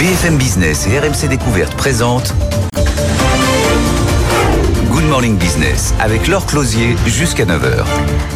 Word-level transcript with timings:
BFM 0.00 0.38
Business 0.38 0.86
et 0.86 0.98
RMC 0.98 1.28
Découverte 1.28 1.74
présentent 1.76 2.32
Morning 5.10 5.36
Business 5.36 5.92
avec 5.98 6.28
Laure 6.28 6.46
Closier 6.46 6.94
jusqu'à 7.04 7.44
9h. 7.44 7.84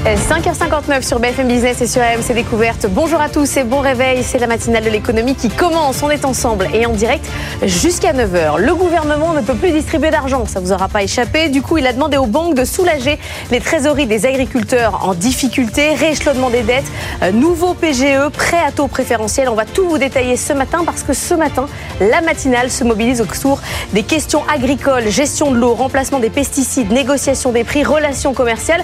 5h59 0.05 1.07
sur 1.07 1.21
BFM 1.21 1.47
Business 1.47 1.81
et 1.81 1.87
sur 1.87 2.03
AMC 2.03 2.35
Découverte. 2.35 2.87
Bonjour 2.91 3.21
à 3.21 3.29
tous 3.29 3.57
et 3.57 3.63
bon 3.63 3.79
réveil. 3.79 4.25
C'est 4.25 4.41
la 4.41 4.49
matinale 4.49 4.83
de 4.83 4.91
l'économie 4.91 5.37
qui 5.37 5.51
commence. 5.51 6.03
On 6.03 6.11
est 6.11 6.25
ensemble 6.25 6.69
et 6.75 6.85
en 6.85 6.93
direct 6.93 7.25
jusqu'à 7.63 8.13
9h. 8.13 8.59
Le 8.59 8.75
gouvernement 8.75 9.35
ne 9.35 9.41
peut 9.41 9.55
plus 9.55 9.71
distribuer 9.71 10.11
d'argent. 10.11 10.47
Ça 10.47 10.59
vous 10.59 10.73
aura 10.73 10.89
pas 10.89 11.05
échappé. 11.05 11.49
Du 11.49 11.63
coup, 11.63 11.79
il 11.79 11.87
a 11.87 11.93
demandé 11.93 12.17
aux 12.17 12.27
banques 12.27 12.57
de 12.57 12.65
soulager 12.65 13.21
les 13.53 13.61
trésoreries 13.61 14.09
des 14.09 14.27
agriculteurs 14.27 15.07
en 15.07 15.15
difficulté. 15.15 15.95
Rééchelonnement 15.95 16.51
des 16.51 16.63
dettes, 16.63 16.91
euh, 17.23 17.31
nouveau 17.31 17.75
PGE, 17.75 18.31
prêt 18.33 18.61
à 18.67 18.73
taux 18.73 18.89
préférentiel. 18.89 19.49
On 19.49 19.55
va 19.55 19.65
tout 19.65 19.89
vous 19.89 19.99
détailler 19.99 20.37
ce 20.37 20.53
matin 20.53 20.83
parce 20.85 21.05
que 21.05 21.13
ce 21.13 21.35
matin, 21.35 21.67
la 22.01 22.21
matinale 22.21 22.69
se 22.73 22.83
mobilise 22.83 23.21
autour 23.21 23.61
des 23.93 24.03
questions 24.03 24.43
agricoles, 24.53 25.09
gestion 25.09 25.53
de 25.53 25.57
l'eau, 25.57 25.75
remplacement 25.75 26.19
des 26.19 26.31
pesticides 26.31 26.64
négociation 26.91 27.53
des 27.53 27.65
prix, 27.65 27.85
relations 27.85 28.35
commerciales. 28.35 28.83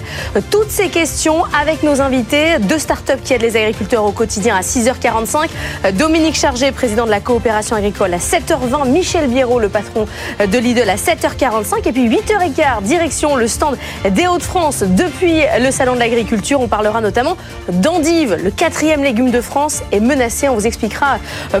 Toutes 0.49 0.69
ces 0.69 0.89
questions 0.89 1.43
avec 1.59 1.83
nos 1.83 2.01
invités, 2.01 2.59
deux 2.59 2.79
startups 2.79 3.21
qui 3.23 3.33
aident 3.33 3.41
les 3.41 3.57
agriculteurs 3.57 4.05
au 4.05 4.11
quotidien 4.11 4.55
à 4.55 4.61
6h45. 4.61 5.49
Dominique 5.93 6.35
Chargé, 6.35 6.71
président 6.71 7.05
de 7.05 7.11
la 7.11 7.19
coopération 7.19 7.75
agricole 7.75 8.13
à 8.13 8.17
7h20. 8.17 8.89
Michel 8.89 9.27
Biérot, 9.27 9.59
le 9.59 9.69
patron 9.69 10.07
de 10.39 10.57
Lidl 10.57 10.89
à 10.89 10.95
7h45. 10.95 11.87
Et 11.87 11.91
puis 11.91 12.09
8h15, 12.09 12.83
direction 12.83 13.35
le 13.35 13.47
stand 13.47 13.77
des 14.09 14.27
Hauts-de-France 14.27 14.83
depuis 14.83 15.41
le 15.59 15.71
Salon 15.71 15.95
de 15.95 15.99
l'Agriculture. 15.99 16.61
On 16.61 16.67
parlera 16.67 17.01
notamment 17.01 17.37
d'endive, 17.69 18.37
le 18.43 18.51
quatrième 18.51 19.03
légume 19.03 19.31
de 19.31 19.41
France 19.41 19.81
est 19.91 19.99
menacé. 19.99 20.49
On 20.49 20.55
vous 20.55 20.67
expliquera 20.67 21.17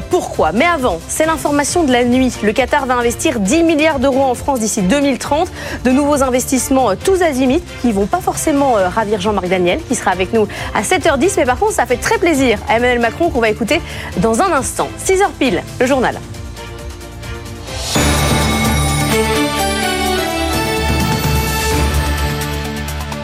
pourquoi. 0.09 0.51
Mais 0.51 0.65
avant, 0.65 0.99
c'est 1.07 1.25
l'information 1.25 1.83
de 1.83 1.91
la 1.91 2.03
nuit. 2.03 2.33
Le 2.43 2.53
Qatar 2.53 2.85
va 2.85 2.95
investir 2.95 3.39
10 3.39 3.63
milliards 3.63 3.99
d'euros 3.99 4.23
en 4.23 4.35
France 4.35 4.59
d'ici 4.59 4.81
2030. 4.81 5.51
De 5.83 5.91
nouveaux 5.91 6.10
investissements 6.15 6.91
euh, 6.91 6.95
tous 7.01 7.21
azimuts 7.21 7.61
qui 7.81 7.91
vont 7.91 8.05
pas 8.05 8.19
forcément 8.19 8.77
euh, 8.77 8.89
ravir 8.89 9.21
Jean-Marc 9.21 9.47
Daniel 9.47 9.79
qui 9.87 9.95
sera 9.95 10.11
avec 10.11 10.33
nous 10.33 10.47
à 10.73 10.81
7h10. 10.81 11.33
Mais 11.37 11.45
par 11.45 11.57
contre, 11.57 11.73
ça 11.73 11.85
fait 11.85 11.97
très 11.97 12.17
plaisir 12.17 12.59
à 12.67 12.77
Emmanuel 12.77 12.99
Macron 12.99 13.29
qu'on 13.29 13.41
va 13.41 13.49
écouter 13.49 13.81
dans 14.17 14.41
un 14.41 14.51
instant. 14.51 14.89
6h 15.03 15.29
pile, 15.39 15.63
le 15.79 15.85
journal. 15.85 16.19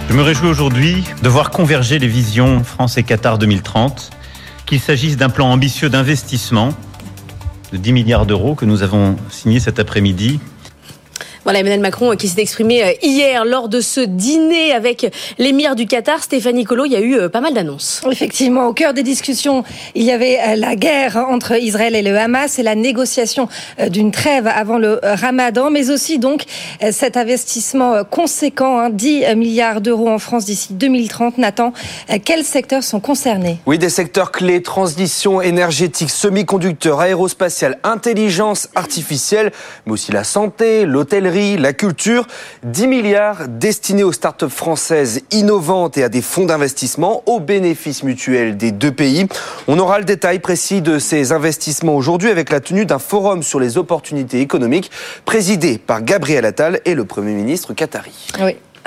Je 0.09 0.13
me 0.13 0.21
réjouis 0.21 0.47
aujourd'hui 0.47 1.03
de 1.21 1.29
voir 1.29 1.51
converger 1.51 1.99
les 1.99 2.07
visions 2.07 2.63
France 2.63 2.97
et 2.97 3.03
Qatar 3.03 3.37
2030, 3.37 4.09
qu'il 4.65 4.79
s'agisse 4.79 5.17
d'un 5.17 5.29
plan 5.29 5.51
ambitieux 5.51 5.89
d'investissement 5.89 6.69
de 7.71 7.77
10 7.77 7.91
milliards 7.91 8.25
d'euros 8.25 8.55
que 8.55 8.65
nous 8.65 8.83
avons 8.83 9.17
signé 9.29 9.59
cet 9.59 9.79
après-midi 9.79 10.39
voilà, 11.47 11.61
Emmanuel 11.61 11.79
Macron 11.79 12.13
qui 12.17 12.27
s'est 12.27 12.41
exprimé 12.41 12.83
euh, 12.83 12.91
hier 13.01 13.45
lors 13.45 13.69
de 13.69 13.79
ce 13.79 14.01
dîner 14.01 14.73
avec 14.73 15.09
l'émir 15.37 15.77
du 15.77 15.85
Qatar, 15.85 16.21
Stéphanie 16.21 16.65
Colo. 16.65 16.83
Il 16.83 16.91
y 16.91 16.97
a 16.97 16.99
eu 16.99 17.15
euh, 17.15 17.29
pas 17.29 17.39
mal 17.39 17.53
d'annonces. 17.53 18.01
Effectivement, 18.11 18.67
au 18.67 18.73
cœur 18.73 18.93
des 18.93 19.01
discussions, 19.01 19.63
il 19.95 20.03
y 20.03 20.11
avait 20.11 20.37
euh, 20.39 20.55
la 20.57 20.75
guerre 20.75 21.15
entre 21.15 21.57
Israël 21.57 21.95
et 21.95 22.01
le 22.01 22.17
Hamas 22.17 22.59
et 22.59 22.63
la 22.63 22.75
négociation 22.75 23.47
d'une 23.87 24.11
trêve 24.11 24.45
avant 24.53 24.77
le 24.77 24.99
Ramadan, 25.01 25.69
mais 25.69 25.89
aussi 25.89 26.19
donc 26.19 26.43
cet 26.91 27.15
investissement 27.15 28.03
conséquent, 28.03 28.89
10 28.89 29.25
hein, 29.25 29.35
milliards 29.35 29.79
d'euros 29.79 30.09
en 30.09 30.19
France 30.19 30.45
d'ici 30.45 30.73
2030. 30.73 31.37
Nathan, 31.37 31.71
quels 32.25 32.43
secteurs 32.43 32.83
sont 32.83 32.99
concernés? 32.99 33.59
Oui, 33.65 33.77
des 33.77 33.89
secteurs 33.89 34.33
clés, 34.33 34.61
transition 34.61 35.41
énergétique, 35.41 36.09
semi-conducteurs, 36.09 36.99
aérospatiale, 36.99 37.79
intelligence 37.83 38.67
artificielle, 38.75 39.53
mais 39.85 39.93
aussi 39.93 40.11
la 40.11 40.25
santé, 40.25 40.85
l'hôtellerie 40.85 41.36
la 41.57 41.73
culture. 41.73 42.27
10 42.63 42.87
milliards 42.87 43.47
destinés 43.47 44.03
aux 44.03 44.11
startups 44.11 44.49
françaises 44.49 45.21
innovantes 45.31 45.97
et 45.97 46.03
à 46.03 46.09
des 46.09 46.21
fonds 46.21 46.45
d'investissement 46.45 47.23
au 47.25 47.39
bénéfice 47.39 48.03
mutuel 48.03 48.57
des 48.57 48.71
deux 48.71 48.91
pays. 48.91 49.27
On 49.67 49.77
aura 49.79 49.99
le 49.99 50.05
détail 50.05 50.39
précis 50.39 50.81
de 50.81 50.99
ces 50.99 51.31
investissements 51.31 51.95
aujourd'hui 51.95 52.29
avec 52.29 52.49
la 52.49 52.59
tenue 52.59 52.85
d'un 52.85 52.99
forum 52.99 53.43
sur 53.43 53.59
les 53.59 53.77
opportunités 53.77 54.41
économiques 54.41 54.91
présidé 55.25 55.77
par 55.77 56.01
Gabriel 56.01 56.45
Attal 56.45 56.81
et 56.85 56.95
le 56.95 57.05
Premier 57.05 57.33
ministre 57.33 57.73
qatari. 57.73 58.13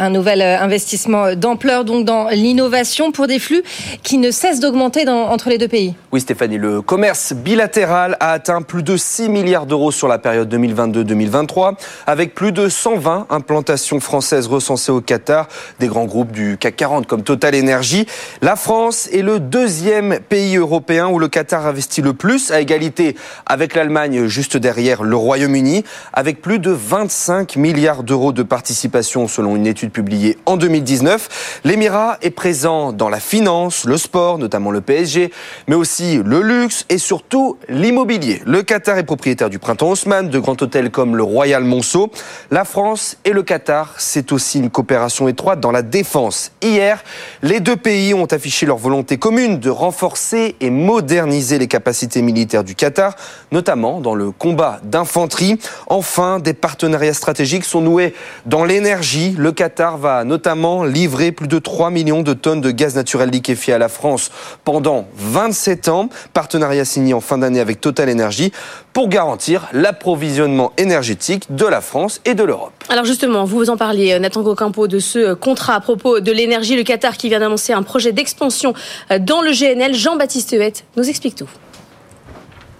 Un 0.02 0.08
nouvel 0.08 0.40
euh, 0.40 0.58
investissement 0.58 1.34
d'ampleur 1.34 1.84
donc 1.84 2.06
dans 2.06 2.30
l'innovation 2.30 3.12
pour 3.12 3.26
des 3.26 3.38
flux 3.38 3.62
qui 4.02 4.16
ne 4.16 4.30
cessent 4.30 4.58
d'augmenter 4.58 5.06
entre 5.06 5.50
les 5.50 5.58
deux 5.58 5.68
pays. 5.68 5.94
Oui 6.10 6.22
Stéphanie, 6.22 6.56
le 6.56 6.80
commerce 6.80 7.34
bilatéral 7.34 8.16
a 8.18 8.32
atteint 8.32 8.62
plus 8.62 8.82
de 8.82 8.96
6 8.96 9.28
milliards 9.28 9.66
d'euros 9.66 9.90
sur 9.90 10.08
la 10.08 10.18
période 10.18 10.50
2022-2023 10.54 11.74
avec 12.06 12.34
plus 12.34 12.50
de 12.50 12.70
120 12.70 13.26
implantations 13.28 14.00
françaises 14.00 14.46
recensées 14.46 14.90
au 14.90 15.02
Qatar, 15.02 15.48
des 15.80 15.86
grands 15.86 16.06
groupes 16.06 16.32
du 16.32 16.56
CAC 16.58 16.76
40 16.76 17.06
comme 17.06 17.22
Total 17.22 17.54
Energy. 17.54 18.06
La 18.40 18.56
France 18.56 19.06
est 19.12 19.20
le 19.20 19.38
deuxième 19.38 20.18
pays 20.20 20.56
européen 20.56 21.08
où 21.08 21.18
le 21.18 21.28
Qatar 21.28 21.66
investit 21.66 22.00
le 22.00 22.14
plus 22.14 22.50
à 22.50 22.62
égalité 22.62 23.16
avec 23.44 23.74
l'Allemagne 23.74 24.28
juste 24.28 24.56
derrière 24.56 25.02
le 25.02 25.16
Royaume-Uni 25.16 25.84
avec 26.14 26.40
plus 26.40 26.58
de 26.58 26.70
25 26.70 27.56
milliards 27.56 28.02
d'euros 28.02 28.32
de 28.32 28.42
participation 28.42 29.28
selon 29.28 29.56
une 29.56 29.66
étude 29.66 29.89
publié 29.90 30.38
en 30.46 30.56
2019. 30.56 31.60
L'Émirat 31.64 32.18
est 32.22 32.30
présent 32.30 32.92
dans 32.92 33.08
la 33.08 33.20
finance, 33.20 33.84
le 33.84 33.98
sport, 33.98 34.38
notamment 34.38 34.70
le 34.70 34.80
PSG, 34.80 35.30
mais 35.68 35.74
aussi 35.74 36.20
le 36.24 36.40
luxe 36.40 36.86
et 36.88 36.98
surtout 36.98 37.58
l'immobilier. 37.68 38.42
Le 38.46 38.62
Qatar 38.62 38.98
est 38.98 39.04
propriétaire 39.04 39.50
du 39.50 39.58
Printemps 39.58 39.90
Haussmann, 39.90 40.28
de 40.28 40.38
grands 40.38 40.56
hôtels 40.60 40.90
comme 40.90 41.16
le 41.16 41.22
Royal 41.22 41.64
Monceau. 41.64 42.10
La 42.50 42.64
France 42.64 43.16
et 43.24 43.32
le 43.32 43.42
Qatar, 43.42 43.94
c'est 43.98 44.32
aussi 44.32 44.58
une 44.58 44.70
coopération 44.70 45.28
étroite 45.28 45.60
dans 45.60 45.72
la 45.72 45.82
défense. 45.82 46.52
Hier, 46.62 47.02
les 47.42 47.60
deux 47.60 47.76
pays 47.76 48.14
ont 48.14 48.26
affiché 48.26 48.66
leur 48.66 48.78
volonté 48.78 49.18
commune 49.18 49.58
de 49.58 49.70
renforcer 49.70 50.56
et 50.60 50.70
moderniser 50.70 51.58
les 51.58 51.68
capacités 51.68 52.22
militaires 52.22 52.64
du 52.64 52.74
Qatar, 52.74 53.16
notamment 53.52 54.00
dans 54.00 54.14
le 54.14 54.30
combat 54.30 54.80
d'infanterie. 54.84 55.58
Enfin, 55.86 56.38
des 56.38 56.54
partenariats 56.54 57.14
stratégiques 57.14 57.64
sont 57.64 57.80
noués 57.80 58.14
dans 58.46 58.64
l'énergie. 58.64 59.34
Le 59.36 59.52
Qatar 59.52 59.69
Qatar 59.70 59.98
va 59.98 60.24
notamment 60.24 60.82
livrer 60.82 61.30
plus 61.30 61.46
de 61.46 61.60
3 61.60 61.90
millions 61.90 62.22
de 62.22 62.34
tonnes 62.34 62.60
de 62.60 62.72
gaz 62.72 62.96
naturel 62.96 63.30
liquéfié 63.30 63.72
à 63.72 63.78
la 63.78 63.88
France 63.88 64.32
pendant 64.64 65.06
27 65.14 65.88
ans. 65.88 66.08
Partenariat 66.32 66.84
signé 66.84 67.14
en 67.14 67.20
fin 67.20 67.38
d'année 67.38 67.60
avec 67.60 67.80
Total 67.80 68.10
Energy 68.10 68.50
pour 68.92 69.08
garantir 69.08 69.68
l'approvisionnement 69.72 70.72
énergétique 70.76 71.54
de 71.54 71.66
la 71.66 71.80
France 71.80 72.20
et 72.24 72.34
de 72.34 72.42
l'Europe. 72.42 72.72
Alors 72.88 73.04
justement, 73.04 73.44
vous 73.44 73.58
vous 73.58 73.70
en 73.70 73.76
parliez, 73.76 74.18
Nathan 74.18 74.42
Cocampo, 74.42 74.88
de 74.88 74.98
ce 74.98 75.34
contrat 75.34 75.76
à 75.76 75.80
propos 75.80 76.18
de 76.18 76.32
l'énergie. 76.32 76.74
Le 76.74 76.82
Qatar 76.82 77.16
qui 77.16 77.28
vient 77.28 77.38
d'annoncer 77.38 77.72
un 77.72 77.84
projet 77.84 78.10
d'expansion 78.10 78.74
dans 79.20 79.40
le 79.40 79.52
GNL. 79.52 79.94
Jean-Baptiste 79.94 80.50
Huette 80.50 80.84
nous 80.96 81.08
explique 81.08 81.36
tout. 81.36 81.48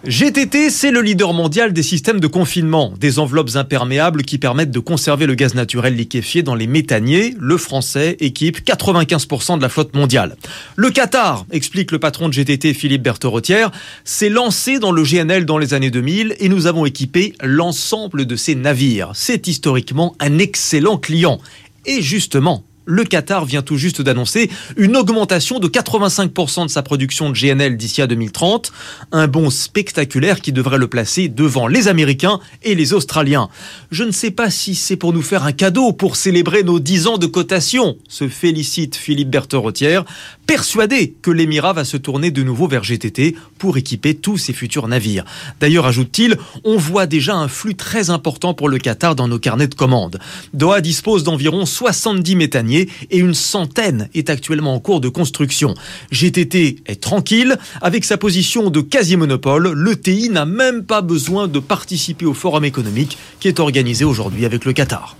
GTT, 0.06 0.70
c'est 0.70 0.90
le 0.90 1.02
leader 1.02 1.34
mondial 1.34 1.74
des 1.74 1.82
systèmes 1.82 2.20
de 2.20 2.26
confinement, 2.26 2.94
des 2.98 3.18
enveloppes 3.18 3.50
imperméables 3.56 4.22
qui 4.22 4.38
permettent 4.38 4.70
de 4.70 4.78
conserver 4.78 5.26
le 5.26 5.34
gaz 5.34 5.54
naturel 5.54 5.94
liquéfié 5.94 6.42
dans 6.42 6.54
les 6.54 6.66
méthaniers. 6.66 7.34
Le 7.38 7.58
français 7.58 8.16
équipe 8.18 8.64
95% 8.64 9.58
de 9.58 9.62
la 9.62 9.68
flotte 9.68 9.94
mondiale. 9.94 10.36
Le 10.76 10.88
Qatar, 10.88 11.44
explique 11.50 11.92
le 11.92 11.98
patron 11.98 12.28
de 12.28 12.32
GTT 12.32 12.72
Philippe 12.72 13.02
Berthorotière, 13.02 13.70
s'est 14.04 14.30
lancé 14.30 14.78
dans 14.78 14.90
le 14.90 15.02
GNL 15.02 15.44
dans 15.44 15.58
les 15.58 15.74
années 15.74 15.90
2000 15.90 16.34
et 16.38 16.48
nous 16.48 16.66
avons 16.66 16.86
équipé 16.86 17.34
l'ensemble 17.42 18.24
de 18.24 18.36
ses 18.36 18.54
navires. 18.54 19.10
C'est 19.12 19.48
historiquement 19.48 20.16
un 20.18 20.38
excellent 20.38 20.96
client. 20.96 21.40
Et 21.84 22.00
justement, 22.00 22.64
le 22.90 23.04
Qatar 23.04 23.44
vient 23.44 23.62
tout 23.62 23.76
juste 23.76 24.02
d'annoncer 24.02 24.50
une 24.76 24.96
augmentation 24.96 25.60
de 25.60 25.68
85% 25.68 26.64
de 26.64 26.70
sa 26.70 26.82
production 26.82 27.30
de 27.30 27.34
GNL 27.34 27.76
d'ici 27.76 28.02
à 28.02 28.06
2030. 28.06 28.72
Un 29.12 29.28
bond 29.28 29.48
spectaculaire 29.50 30.40
qui 30.40 30.52
devrait 30.52 30.78
le 30.78 30.88
placer 30.88 31.28
devant 31.28 31.68
les 31.68 31.86
Américains 31.86 32.40
et 32.62 32.74
les 32.74 32.92
Australiens. 32.92 33.48
Je 33.92 34.02
ne 34.02 34.10
sais 34.10 34.32
pas 34.32 34.50
si 34.50 34.74
c'est 34.74 34.96
pour 34.96 35.12
nous 35.12 35.22
faire 35.22 35.44
un 35.44 35.52
cadeau 35.52 35.92
pour 35.92 36.16
célébrer 36.16 36.64
nos 36.64 36.80
10 36.80 37.06
ans 37.06 37.18
de 37.18 37.26
cotation, 37.26 37.96
se 38.08 38.28
félicite 38.28 38.96
Philippe 38.96 39.30
Bertherotière, 39.30 40.04
persuadé 40.46 41.14
que 41.22 41.30
l'Émirat 41.30 41.72
va 41.72 41.84
se 41.84 41.96
tourner 41.96 42.32
de 42.32 42.42
nouveau 42.42 42.66
vers 42.66 42.82
GTT 42.82 43.36
pour 43.58 43.76
équiper 43.76 44.14
tous 44.14 44.36
ses 44.36 44.52
futurs 44.52 44.88
navires. 44.88 45.24
D'ailleurs, 45.60 45.86
ajoute-t-il, 45.86 46.36
on 46.64 46.76
voit 46.76 47.06
déjà 47.06 47.36
un 47.36 47.46
flux 47.46 47.76
très 47.76 48.10
important 48.10 48.52
pour 48.52 48.68
le 48.68 48.78
Qatar 48.78 49.14
dans 49.14 49.28
nos 49.28 49.38
carnets 49.38 49.68
de 49.68 49.76
commandes. 49.76 50.18
Doha 50.54 50.80
dispose 50.80 51.22
d'environ 51.22 51.66
70 51.66 52.34
méthaniers 52.34 52.79
et 53.10 53.18
une 53.18 53.34
centaine 53.34 54.08
est 54.14 54.30
actuellement 54.30 54.74
en 54.74 54.80
cours 54.80 55.00
de 55.00 55.08
construction. 55.08 55.74
GTT 56.10 56.82
est 56.86 57.00
tranquille. 57.00 57.56
Avec 57.80 58.04
sa 58.04 58.16
position 58.16 58.70
de 58.70 58.80
quasi-monopole, 58.80 59.72
le 59.72 60.00
TI 60.00 60.28
n'a 60.30 60.46
même 60.46 60.84
pas 60.84 61.02
besoin 61.02 61.48
de 61.48 61.58
participer 61.58 62.26
au 62.26 62.34
forum 62.34 62.64
économique 62.64 63.18
qui 63.40 63.48
est 63.48 63.60
organisé 63.60 64.04
aujourd'hui 64.04 64.44
avec 64.44 64.64
le 64.64 64.72
Qatar. 64.72 65.16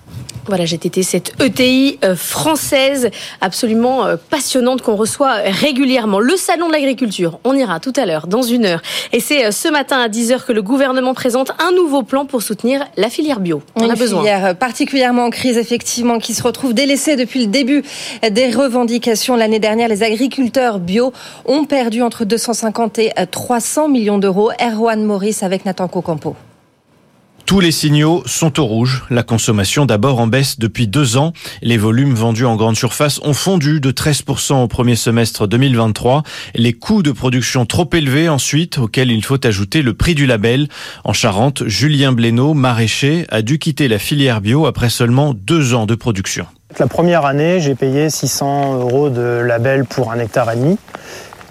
Voilà, 0.47 0.65
GTT, 0.65 1.03
cette 1.03 1.33
ETI 1.41 1.99
euh, 2.03 2.17
française 2.17 3.11
absolument 3.41 4.07
euh, 4.07 4.17
passionnante 4.17 4.83
qu'on 4.83 4.97
reçoit 4.97 5.35
régulièrement. 5.35 6.19
Le 6.19 6.37
salon 6.37 6.69
de 6.69 6.73
l'agriculture, 6.73 7.39
on 7.45 7.55
ira 7.55 7.79
tout 7.79 7.93
à 7.97 8.07
l'heure, 8.07 8.27
dans 8.27 8.43
une 8.43 8.65
heure. 8.65 8.83
Et 9.13 9.21
c'est 9.21 9.47
euh, 9.47 9.51
ce 9.51 9.69
matin 9.69 10.01
à 10.01 10.09
10h 10.09 10.47
que 10.47 10.53
le 10.53 10.63
gouvernement 10.63 11.15
présente 11.15 11.53
un 11.59 11.73
nouveau 11.73 12.03
plan 12.03 12.25
pour 12.25 12.43
soutenir 12.43 12.85
la 12.97 13.11
filière 13.11 13.41
bio. 13.41 13.63
On 13.77 13.89
a 13.89 13.95
besoin. 13.95 14.21
Une 14.21 14.27
filière 14.27 14.57
particulièrement 14.57 15.25
en 15.27 15.31
crise, 15.31 15.59
effectivement, 15.59 16.19
qui 16.19 16.35
se 16.35 16.43
retrouve 16.43 16.75
délaissée 16.75 17.17
depuis 17.17 17.41
le 17.41 17.47
début 17.47 17.83
des 18.29 18.51
revendications. 18.51 19.37
L'année 19.37 19.61
dernière, 19.61 19.89
les 19.89 20.03
agriculteurs 20.03 20.79
bio 20.79 21.13
ont 21.45 21.65
perdu 21.65 22.03
entre 22.03 22.25
250 22.25 22.99
et 22.99 23.13
300 23.31 23.89
millions 23.89 24.19
d'euros. 24.19 24.51
Erwan 24.61 25.05
Maurice 25.05 25.43
avec 25.43 25.65
Nathan 25.65 25.89
Cocampo. 25.89 26.37
Tous 27.51 27.59
les 27.59 27.73
signaux 27.73 28.23
sont 28.27 28.61
au 28.61 28.65
rouge. 28.65 29.03
La 29.11 29.25
consommation 29.25 29.85
d'abord 29.85 30.21
en 30.21 30.29
baisse 30.29 30.61
depuis 30.61 30.87
deux 30.87 31.17
ans. 31.17 31.33
Les 31.63 31.79
volumes 31.79 32.15
vendus 32.15 32.45
en 32.45 32.55
grande 32.55 32.77
surface 32.77 33.19
ont 33.25 33.33
fondu 33.33 33.81
de 33.81 33.91
13% 33.91 34.63
au 34.63 34.69
premier 34.69 34.95
semestre 34.95 35.49
2023. 35.49 36.23
Les 36.55 36.75
coûts 36.75 37.03
de 37.03 37.11
production 37.11 37.67
trop 37.67 37.91
élevés 37.93 38.29
ensuite, 38.29 38.79
auxquels 38.79 39.11
il 39.11 39.25
faut 39.25 39.45
ajouter 39.45 39.83
le 39.83 39.95
prix 39.95 40.15
du 40.15 40.27
label. 40.27 40.69
En 41.03 41.13
Charente, 41.13 41.67
Julien 41.67 42.13
Blénaud, 42.13 42.55
maraîcher, 42.55 43.27
a 43.31 43.43
dû 43.43 43.59
quitter 43.59 43.89
la 43.89 43.99
filière 43.99 44.41
bio 44.41 44.67
après 44.67 44.89
seulement 44.89 45.35
deux 45.35 45.75
ans 45.75 45.87
de 45.87 45.97
production. 45.97 46.47
La 46.79 46.87
première 46.87 47.27
année, 47.27 47.59
j'ai 47.59 47.75
payé 47.75 48.11
600 48.11 48.79
euros 48.79 49.11
de 49.11 49.43
label 49.45 49.87
pour 49.87 50.13
un 50.13 50.21
hectare 50.21 50.53
et 50.53 50.57
demi. 50.57 50.79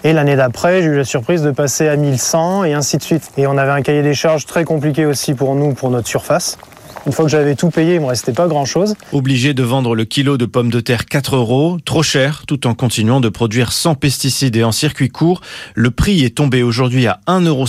Et 0.05 0.13
l'année 0.13 0.37
d'après, 0.37 0.81
j'ai 0.81 0.87
eu 0.87 0.95
la 0.95 1.03
surprise 1.03 1.41
de 1.41 1.51
passer 1.51 1.89
à 1.89 1.97
1100 1.97 2.63
et 2.63 2.73
ainsi 2.73 2.97
de 2.97 3.03
suite. 3.03 3.31
Et 3.37 3.47
on 3.47 3.57
avait 3.57 3.71
un 3.71 3.81
cahier 3.81 4.01
des 4.01 4.13
charges 4.13 4.45
très 4.45 4.63
compliqué 4.63 5.05
aussi 5.05 5.33
pour 5.33 5.55
nous, 5.55 5.73
pour 5.73 5.89
notre 5.89 6.07
surface. 6.07 6.57
Une 7.05 7.11
fois 7.11 7.25
que 7.25 7.31
j'avais 7.31 7.55
tout 7.55 7.69
payé, 7.69 7.95
il 7.95 8.01
me 8.01 8.05
restait 8.05 8.33
pas 8.33 8.47
grand 8.47 8.65
chose. 8.65 8.95
Obligé 9.11 9.53
de 9.53 9.63
vendre 9.63 9.95
le 9.95 10.05
kilo 10.05 10.37
de 10.37 10.45
pommes 10.45 10.69
de 10.69 10.79
terre 10.79 11.05
4 11.05 11.35
euros, 11.35 11.77
trop 11.83 12.03
cher, 12.03 12.43
tout 12.47 12.65
en 12.65 12.73
continuant 12.73 13.19
de 13.19 13.29
produire 13.29 13.71
sans 13.71 13.95
pesticides 13.95 14.55
et 14.55 14.63
en 14.63 14.71
circuit 14.71 15.09
court. 15.09 15.41
Le 15.75 15.91
prix 15.91 16.23
est 16.23 16.35
tombé 16.35 16.63
aujourd'hui 16.63 17.07
à 17.07 17.19
1,50 17.27 17.47
euros 17.47 17.65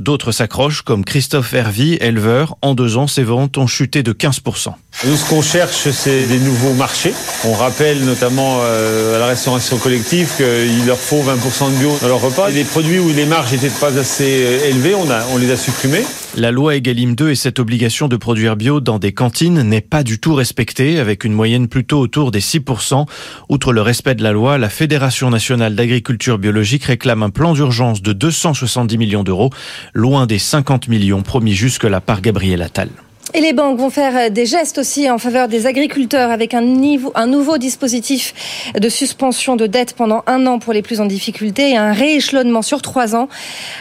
D'autres 0.00 0.32
s'accrochent, 0.32 0.80
comme 0.80 1.04
Christophe 1.04 1.52
Hervy, 1.52 1.98
éleveur. 2.00 2.56
En 2.62 2.74
deux 2.74 2.96
ans, 2.96 3.06
ses 3.06 3.22
ventes 3.22 3.58
ont 3.58 3.66
chuté 3.66 4.02
de 4.02 4.14
15%. 4.14 4.72
Nous, 5.04 5.14
ce 5.14 5.28
qu'on 5.28 5.42
cherche, 5.42 5.90
c'est 5.90 6.26
des 6.26 6.38
nouveaux 6.38 6.72
marchés. 6.72 7.12
On 7.44 7.52
rappelle 7.52 8.02
notamment 8.06 8.60
euh, 8.62 9.16
à 9.16 9.18
la 9.18 9.26
restauration 9.26 9.76
collective 9.76 10.30
qu'il 10.38 10.86
leur 10.86 10.96
faut 10.96 11.22
20% 11.22 11.74
de 11.74 11.78
bio 11.78 11.98
dans 12.00 12.08
leur 12.08 12.22
repas. 12.22 12.48
Et 12.48 12.54
les 12.54 12.64
produits 12.64 12.98
où 12.98 13.10
les 13.10 13.26
marges 13.26 13.52
n'étaient 13.52 13.68
pas 13.68 13.98
assez 13.98 14.42
euh, 14.42 14.70
élevées, 14.70 14.94
on, 14.94 15.10
a, 15.10 15.22
on 15.34 15.36
les 15.36 15.50
a 15.50 15.56
supprimés. 15.58 16.04
La 16.36 16.52
loi 16.52 16.76
Egalim 16.76 17.16
2 17.16 17.30
et 17.30 17.34
cette 17.34 17.58
obligation 17.58 18.06
de 18.06 18.16
produire 18.16 18.54
bio 18.54 18.80
dans 18.80 19.00
des 19.00 19.12
cantines 19.12 19.62
n'est 19.62 19.80
pas 19.80 20.04
du 20.04 20.20
tout 20.20 20.34
respectée, 20.34 21.00
avec 21.00 21.24
une 21.24 21.32
moyenne 21.32 21.66
plutôt 21.66 21.98
autour 21.98 22.30
des 22.30 22.40
6%. 22.40 23.04
Outre 23.48 23.72
le 23.72 23.82
respect 23.82 24.14
de 24.14 24.22
la 24.22 24.30
loi, 24.30 24.56
la 24.56 24.68
Fédération 24.68 25.28
nationale 25.28 25.74
d'agriculture 25.74 26.38
biologique 26.38 26.84
réclame 26.84 27.24
un 27.24 27.30
plan 27.30 27.52
d'urgence 27.52 28.00
de 28.00 28.12
270 28.12 28.96
millions 28.96 29.24
d'euros 29.24 29.50
loin 29.94 30.26
des 30.26 30.38
50 30.38 30.88
millions 30.88 31.22
promis 31.22 31.52
jusque-là 31.52 32.00
par 32.00 32.20
Gabriel 32.20 32.62
Attal. 32.62 32.90
Et 33.32 33.40
les 33.40 33.52
banques 33.52 33.78
vont 33.78 33.90
faire 33.90 34.16
euh, 34.16 34.28
des 34.28 34.44
gestes 34.44 34.78
aussi 34.78 35.08
en 35.08 35.18
faveur 35.18 35.46
des 35.46 35.66
agriculteurs 35.66 36.32
avec 36.32 36.52
un, 36.52 36.62
nouveau 36.62 37.58
dispositif 37.58 38.34
de 38.76 38.88
suspension 38.88 39.54
de 39.54 39.68
dette 39.68 39.94
pendant 39.94 40.24
un 40.26 40.46
an 40.46 40.58
pour 40.58 40.72
les 40.72 40.82
plus 40.82 41.00
en 41.00 41.06
difficulté 41.06 41.70
et 41.70 41.76
un 41.76 41.92
rééchelonnement 41.92 42.62
sur 42.62 42.82
trois 42.82 43.14
ans, 43.14 43.28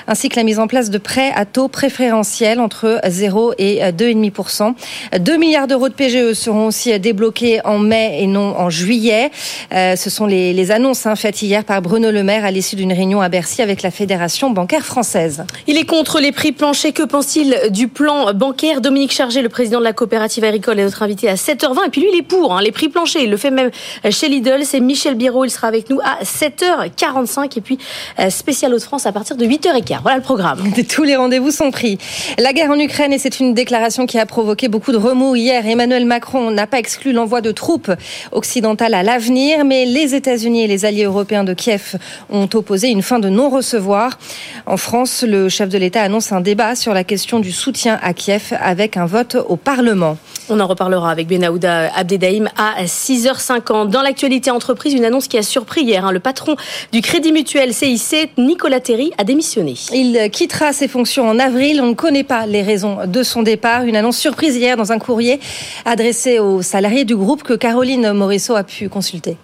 ainsi 0.07 0.29
que 0.29 0.35
la 0.35 0.43
mise 0.43 0.59
en 0.59 0.67
place 0.67 0.91
de 0.91 0.99
prêts 0.99 1.31
à 1.35 1.45
taux 1.45 1.67
préférentiels 1.67 2.59
entre 2.59 3.01
0 3.07 3.53
et 3.57 3.79
2,5%. 3.81 4.75
2 5.19 5.37
milliards 5.37 5.65
d'euros 5.65 5.89
de 5.89 5.95
PGE 5.95 6.33
seront 6.33 6.67
aussi 6.67 6.97
débloqués 6.99 7.59
en 7.65 7.79
mai 7.79 8.19
et 8.21 8.27
non 8.27 8.55
en 8.55 8.69
juillet. 8.69 9.31
Euh, 9.73 9.95
ce 9.95 10.11
sont 10.11 10.27
les, 10.27 10.53
les 10.53 10.71
annonces 10.71 11.07
hein, 11.07 11.15
faites 11.15 11.41
hier 11.41 11.63
par 11.63 11.81
Bruno 11.81 12.11
Le 12.11 12.21
Maire 12.21 12.45
à 12.45 12.51
l'issue 12.51 12.75
d'une 12.75 12.93
réunion 12.93 13.19
à 13.21 13.29
Bercy 13.29 13.63
avec 13.63 13.81
la 13.81 13.89
Fédération 13.89 14.51
bancaire 14.51 14.85
française. 14.85 15.43
Il 15.65 15.77
est 15.77 15.85
contre 15.85 16.19
les 16.19 16.31
prix 16.31 16.51
planchers. 16.51 16.93
Que 16.93 17.03
pense-t-il 17.03 17.71
du 17.71 17.87
plan 17.87 18.33
bancaire? 18.33 18.81
Dominique 18.81 19.11
Chargé 19.11 19.38
le 19.41 19.49
président 19.49 19.79
de 19.79 19.83
la 19.83 19.93
coopérative 19.93 20.43
agricole, 20.43 20.79
est 20.79 20.83
notre 20.83 21.03
invité 21.03 21.29
à 21.29 21.35
7h20. 21.35 21.87
Et 21.87 21.89
puis 21.89 22.01
lui, 22.01 22.09
il 22.13 22.19
est 22.19 22.23
pour 22.23 22.55
hein, 22.55 22.61
les 22.61 22.71
prix 22.71 22.89
planchers. 22.89 23.23
Il 23.23 23.29
le 23.29 23.37
fait 23.37 23.51
même 23.51 23.71
chez 24.09 24.27
Lidl. 24.27 24.63
C'est 24.63 24.79
Michel 24.79 25.15
Biro. 25.15 25.45
Il 25.45 25.49
sera 25.49 25.67
avec 25.67 25.89
nous 25.89 25.99
à 26.01 26.23
7h45. 26.23 27.57
Et 27.57 27.61
puis 27.61 27.77
euh, 28.19 28.29
spécial 28.29 28.73
Hauts-de-France 28.73 29.05
à 29.05 29.11
partir 29.11 29.35
de 29.35 29.45
8h15. 29.45 29.99
Voilà 30.01 30.17
le 30.17 30.23
programme. 30.23 30.59
Tous 30.89 31.03
les 31.03 31.15
rendez-vous 31.15 31.51
sont 31.51 31.71
pris. 31.71 31.97
La 32.37 32.53
guerre 32.53 32.71
en 32.71 32.79
Ukraine, 32.79 33.13
et 33.13 33.17
c'est 33.17 33.39
une 33.39 33.53
déclaration 33.53 34.05
qui 34.05 34.17
a 34.17 34.25
provoqué 34.25 34.67
beaucoup 34.67 34.91
de 34.91 34.97
remous 34.97 35.35
hier. 35.35 35.65
Emmanuel 35.65 36.05
Macron 36.05 36.51
n'a 36.51 36.67
pas 36.67 36.79
exclu 36.79 37.11
l'envoi 37.11 37.41
de 37.41 37.51
troupes 37.51 37.91
occidentales 38.31 38.93
à 38.93 39.03
l'avenir, 39.03 39.65
mais 39.65 39.85
les 39.85 40.15
États-Unis 40.15 40.63
et 40.63 40.67
les 40.67 40.85
alliés 40.85 41.05
européens 41.05 41.43
de 41.43 41.53
Kiev 41.53 41.95
ont 42.29 42.49
opposé 42.53 42.89
une 42.89 43.01
fin 43.01 43.19
de 43.19 43.29
non-recevoir. 43.29 44.17
En 44.65 44.77
France, 44.77 45.23
le 45.27 45.49
chef 45.49 45.69
de 45.69 45.77
l'État 45.77 46.01
annonce 46.01 46.31
un 46.31 46.41
débat 46.41 46.75
sur 46.75 46.93
la 46.93 47.03
question 47.03 47.39
du 47.39 47.51
soutien 47.51 47.99
à 48.01 48.13
Kiev 48.13 48.53
avec 48.59 48.97
un 48.97 49.05
vote 49.05 49.28
au 49.35 49.55
Parlement. 49.55 50.17
On 50.49 50.59
en 50.59 50.67
reparlera 50.67 51.11
avec 51.11 51.27
Benahouda 51.27 51.93
Abdedaïm 51.93 52.49
à 52.57 52.83
6h50. 52.83 53.89
Dans 53.89 54.01
l'actualité 54.01 54.49
entreprise, 54.49 54.93
une 54.93 55.05
annonce 55.05 55.27
qui 55.27 55.37
a 55.37 55.43
surpris 55.43 55.81
hier. 55.81 56.05
Hein. 56.05 56.11
Le 56.11 56.19
patron 56.19 56.55
du 56.91 57.01
Crédit 57.01 57.31
Mutuel 57.31 57.73
CIC, 57.73 58.31
Nicolas 58.37 58.79
Terry, 58.79 59.11
a 59.17 59.23
démissionné. 59.23 59.75
Il 59.93 60.29
quittera 60.31 60.73
ses 60.73 60.87
fonctions 60.87 61.27
en 61.27 61.37
avril. 61.37 61.81
On 61.81 61.87
ne 61.87 61.93
connaît 61.93 62.23
pas 62.23 62.45
les 62.45 62.63
raisons 62.63 62.99
de 63.05 63.23
son 63.23 63.43
départ. 63.43 63.83
Une 63.83 63.95
annonce 63.95 64.17
surprise 64.17 64.55
hier 64.55 64.75
dans 64.77 64.91
un 64.91 64.99
courrier 64.99 65.39
adressé 65.85 66.39
aux 66.39 66.61
salariés 66.61 67.05
du 67.05 67.15
groupe 67.15 67.43
que 67.43 67.53
Caroline 67.53 68.13
Morisseau 68.13 68.55
a 68.55 68.63
pu 68.63 68.89
consulter. 68.89 69.37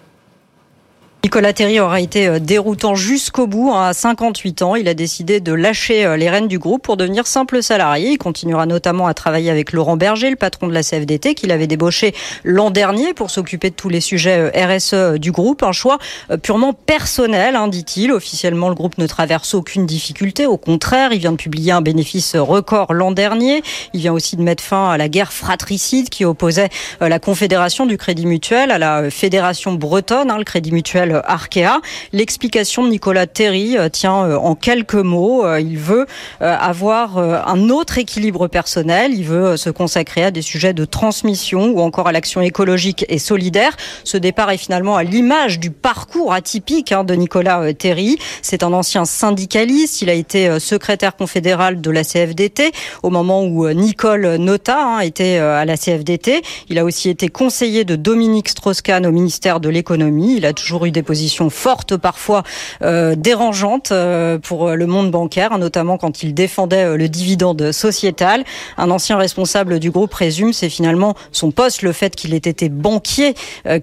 Nicolas 1.26 1.52
Terry 1.52 1.80
aura 1.80 2.00
été 2.00 2.28
euh, 2.28 2.38
déroutant 2.38 2.94
jusqu'au 2.94 3.48
bout. 3.48 3.72
Hein. 3.72 3.88
À 3.88 3.94
58 3.94 4.62
ans, 4.62 4.76
il 4.76 4.86
a 4.86 4.94
décidé 4.94 5.40
de 5.40 5.52
lâcher 5.52 6.06
euh, 6.06 6.16
les 6.16 6.30
rênes 6.30 6.46
du 6.46 6.60
groupe 6.60 6.82
pour 6.82 6.96
devenir 6.96 7.26
simple 7.26 7.64
salarié. 7.64 8.10
Il 8.12 8.16
continuera 8.16 8.64
notamment 8.64 9.08
à 9.08 9.12
travailler 9.12 9.50
avec 9.50 9.72
Laurent 9.72 9.96
Berger, 9.96 10.30
le 10.30 10.36
patron 10.36 10.68
de 10.68 10.72
la 10.72 10.84
CFDT, 10.84 11.34
qu'il 11.34 11.50
avait 11.50 11.66
débauché 11.66 12.14
l'an 12.44 12.70
dernier 12.70 13.12
pour 13.12 13.30
s'occuper 13.30 13.70
de 13.70 13.74
tous 13.74 13.88
les 13.88 14.00
sujets 14.00 14.38
euh, 14.38 14.76
RSE 14.76 15.18
du 15.18 15.32
groupe. 15.32 15.64
Un 15.64 15.72
choix 15.72 15.98
purement 16.44 16.72
personnel, 16.72 17.56
hein, 17.56 17.66
dit-il. 17.66 18.12
Officiellement, 18.12 18.68
le 18.68 18.76
groupe 18.76 18.96
ne 18.96 19.08
traverse 19.08 19.52
aucune 19.54 19.84
difficulté. 19.84 20.46
Au 20.46 20.58
contraire, 20.58 21.12
il 21.12 21.18
vient 21.18 21.32
de 21.32 21.38
publier 21.38 21.72
un 21.72 21.82
bénéfice 21.82 22.36
record 22.36 22.94
l'an 22.94 23.10
dernier. 23.10 23.64
Il 23.94 23.98
vient 23.98 24.12
aussi 24.12 24.36
de 24.36 24.42
mettre 24.42 24.62
fin 24.62 24.90
à 24.90 24.96
la 24.96 25.08
guerre 25.08 25.32
fratricide 25.32 26.08
qui 26.08 26.24
opposait 26.24 26.68
la 27.00 27.18
Confédération 27.18 27.84
du 27.84 27.98
Crédit 27.98 28.26
Mutuel 28.26 28.70
à 28.70 28.78
la 28.78 29.10
Fédération 29.10 29.72
bretonne, 29.72 30.30
hein, 30.30 30.38
le 30.38 30.44
Crédit 30.44 30.70
Mutuel 30.70 31.15
Arkea. 31.24 31.80
L'explication 32.12 32.84
de 32.84 32.88
Nicolas 32.88 33.26
Terry 33.26 33.76
euh, 33.76 33.88
tient 33.88 34.24
euh, 34.24 34.36
en 34.36 34.54
quelques 34.54 34.94
mots. 34.94 35.44
Euh, 35.44 35.60
il 35.60 35.78
veut 35.78 36.06
avoir 36.40 37.18
un 37.18 37.68
autre 37.70 37.98
équilibre 37.98 38.48
personnel. 38.48 39.12
Il 39.14 39.24
veut 39.24 39.56
se 39.56 39.70
consacrer 39.70 40.24
à 40.24 40.30
des 40.30 40.42
sujets 40.42 40.72
de 40.72 40.84
transmission 40.84 41.70
ou 41.70 41.80
encore 41.80 42.08
à 42.08 42.12
l'action 42.12 42.40
écologique 42.40 43.04
et 43.08 43.18
solidaire. 43.18 43.76
Ce 44.04 44.16
départ 44.16 44.50
est 44.50 44.56
finalement 44.56 44.96
à 44.96 45.02
l'image 45.02 45.58
du 45.58 45.70
parcours 45.70 46.32
atypique 46.32 46.92
hein, 46.92 47.04
de 47.04 47.14
Nicolas 47.14 47.72
Terry. 47.74 48.18
C'est 48.42 48.62
un 48.62 48.72
ancien 48.72 49.04
syndicaliste. 49.04 50.02
Il 50.02 50.10
a 50.10 50.14
été 50.14 50.58
secrétaire 50.60 51.16
confédéral 51.16 51.80
de 51.80 51.90
la 51.90 52.04
CFDT 52.04 52.72
au 53.02 53.10
moment 53.10 53.42
où 53.44 53.68
Nicole 53.70 54.36
Nota 54.36 54.78
hein, 54.78 55.00
était 55.00 55.38
à 55.38 55.64
la 55.64 55.76
CFDT. 55.76 56.42
Il 56.68 56.78
a 56.78 56.84
aussi 56.84 57.08
été 57.08 57.28
conseiller 57.28 57.84
de 57.84 57.96
Dominique 57.96 58.48
Strauss-Kahn 58.48 59.06
au 59.06 59.12
ministère 59.12 59.60
de 59.60 59.68
l'économie. 59.68 60.36
Il 60.36 60.46
a 60.46 60.52
toujours 60.52 60.86
eu 60.86 60.90
des 60.90 61.02
positions 61.06 61.48
fortes, 61.48 61.96
parfois 61.96 62.42
euh, 62.82 63.14
dérangeantes 63.16 63.92
euh, 63.92 64.38
pour 64.38 64.70
le 64.70 64.86
monde 64.86 65.10
bancaire, 65.10 65.56
notamment 65.56 65.96
quand 65.96 66.22
il 66.22 66.34
défendait 66.34 66.84
euh, 66.84 66.96
le 66.98 67.08
dividende 67.08 67.72
sociétal. 67.72 68.44
Un 68.76 68.90
ancien 68.90 69.16
responsable 69.16 69.78
du 69.78 69.90
groupe 69.90 70.12
résume, 70.12 70.52
c'est 70.52 70.68
finalement 70.68 71.14
son 71.32 71.50
poste, 71.50 71.80
le 71.80 71.92
fait 71.92 72.14
qu'il 72.14 72.34
ait 72.34 72.36
été 72.36 72.68
banquier, 72.68 73.34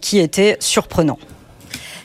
qui 0.02 0.20
était 0.20 0.58
surprenant. 0.60 1.18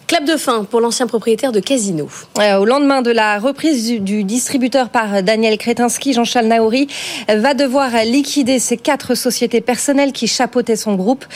Clap 0.08 0.24
de 0.24 0.38
fin 0.38 0.64
pour 0.64 0.80
l'ancien 0.80 1.06
propriétaire 1.06 1.52
de 1.52 1.60
Casino. 1.60 2.08
au 2.38 2.64
lendemain 2.64 3.02
de 3.02 3.10
la 3.10 3.38
reprise 3.38 4.00
du, 4.00 4.24
distributeur 4.24 4.88
par 4.88 5.22
Daniel 5.22 5.58
Kretinsky, 5.58 6.14
Jean-Charles 6.14 6.46
Naouri 6.46 6.88
va 7.28 7.52
devoir 7.52 7.90
liquider 8.06 8.58
ses 8.58 8.78
quatre 8.78 9.14
sociétés 9.14 9.60
personnelles 9.60 10.12
qui 10.12 10.26
chapeautaient 10.26 10.76
son 10.76 10.94
groupe. 10.94 11.26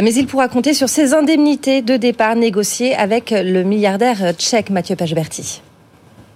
Mais 0.00 0.12
il 0.12 0.26
pourra 0.26 0.48
compter 0.48 0.74
sur 0.74 0.90
ses 0.90 1.14
indemnités 1.14 1.80
de 1.80 1.96
départ 1.96 2.36
négociées 2.36 2.94
avec 2.94 3.30
le 3.30 3.62
milliardaire 3.62 4.34
tchèque 4.34 4.68
Mathieu 4.68 4.94
Pachberti. 4.94 5.62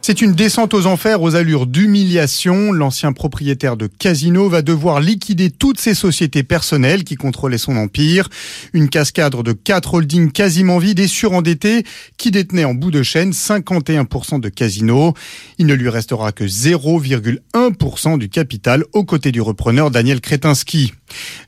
C'est 0.05 0.21
une 0.21 0.33
descente 0.33 0.75
aux 0.75 0.87
enfers 0.87 1.23
aux 1.23 1.37
allures 1.37 1.69
d'humiliation. 1.69 2.73
L'ancien 2.73 3.13
propriétaire 3.13 3.77
de 3.77 3.87
Casino 3.87 4.49
va 4.49 4.61
devoir 4.61 4.99
liquider 4.99 5.49
toutes 5.49 5.79
ses 5.79 5.95
sociétés 5.95 6.43
personnelles 6.43 7.05
qui 7.05 7.15
contrôlaient 7.15 7.57
son 7.57 7.77
empire. 7.77 8.29
Une 8.73 8.89
cascade 8.89 9.41
de 9.41 9.53
quatre 9.53 9.95
holdings 9.95 10.33
quasiment 10.33 10.79
vides 10.79 10.99
et 10.99 11.07
surendettés 11.07 11.85
qui 12.17 12.33
détenaient 12.33 12.65
en 12.65 12.75
bout 12.75 12.91
de 12.91 13.05
chaîne 13.05 13.31
51% 13.31 14.41
de 14.41 14.49
Casino. 14.49 15.15
Il 15.59 15.67
ne 15.67 15.75
lui 15.75 15.89
restera 15.89 16.33
que 16.33 16.43
0,1% 16.43 18.19
du 18.19 18.29
capital 18.29 18.85
aux 18.93 19.05
côtés 19.05 19.31
du 19.31 19.41
repreneur 19.41 19.93
Daniel 19.93 20.21
Kretinsky. 20.21 20.95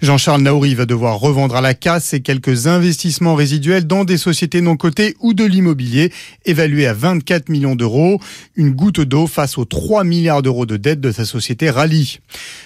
Jean-Charles 0.01 0.43
Naouri 0.43 0.77
va 0.77 0.87
devoir 0.87 1.19
revendre 1.19 1.57
à 1.57 1.61
la 1.61 1.75
casse 1.75 2.05
ses 2.05 2.21
quelques 2.21 2.69
investissements 2.69 3.35
résiduels 3.35 3.87
dans 3.87 4.05
des 4.05 4.19
sociétés 4.19 4.61
non 4.61 4.77
cotées 4.77 5.17
ou 5.21 5.35
de 5.35 5.45
l'immobilier 5.45 6.13
évalués 6.45 6.87
à 6.87 6.95
24 6.95 7.49
millions 7.49 7.75
d'euros 7.75 8.21
une 8.57 8.71
goutte 8.71 9.01
d'eau 9.01 9.27
face 9.27 9.59
aux 9.59 9.65
3 9.65 10.05
milliards 10.05 10.43
d'euros 10.43 10.67
de 10.67 10.77
dette 10.77 11.01
de 11.01 11.11
sa 11.11 11.25
société 11.25 11.71
Rally. 11.71 12.21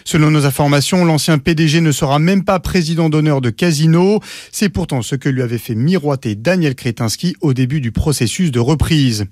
Selon 0.05 0.31
nos 0.31 0.45
informations, 0.45 1.05
l'ancien 1.05 1.39
PDG 1.39 1.81
ne 1.81 1.93
sera 1.93 2.19
même 2.19 2.45
pas 2.45 2.61
président 2.61 3.09
d'honneur 3.09 3.41
de 3.41 3.51
Casino. 3.51 4.21
C'est 4.53 4.69
pourtant 4.69 5.03
ce 5.03 5.15
que 5.15 5.29
lui 5.29 5.43
avait 5.43 5.59
fait 5.59 5.75
miroiter 5.75 6.35
Daniel 6.35 6.75
Kretinsky 6.75 7.37
au 7.41 7.55
début 7.55 7.81
du 7.81 7.93
processus 7.93 8.51
de 8.51 8.61
reprise. 8.61 9.27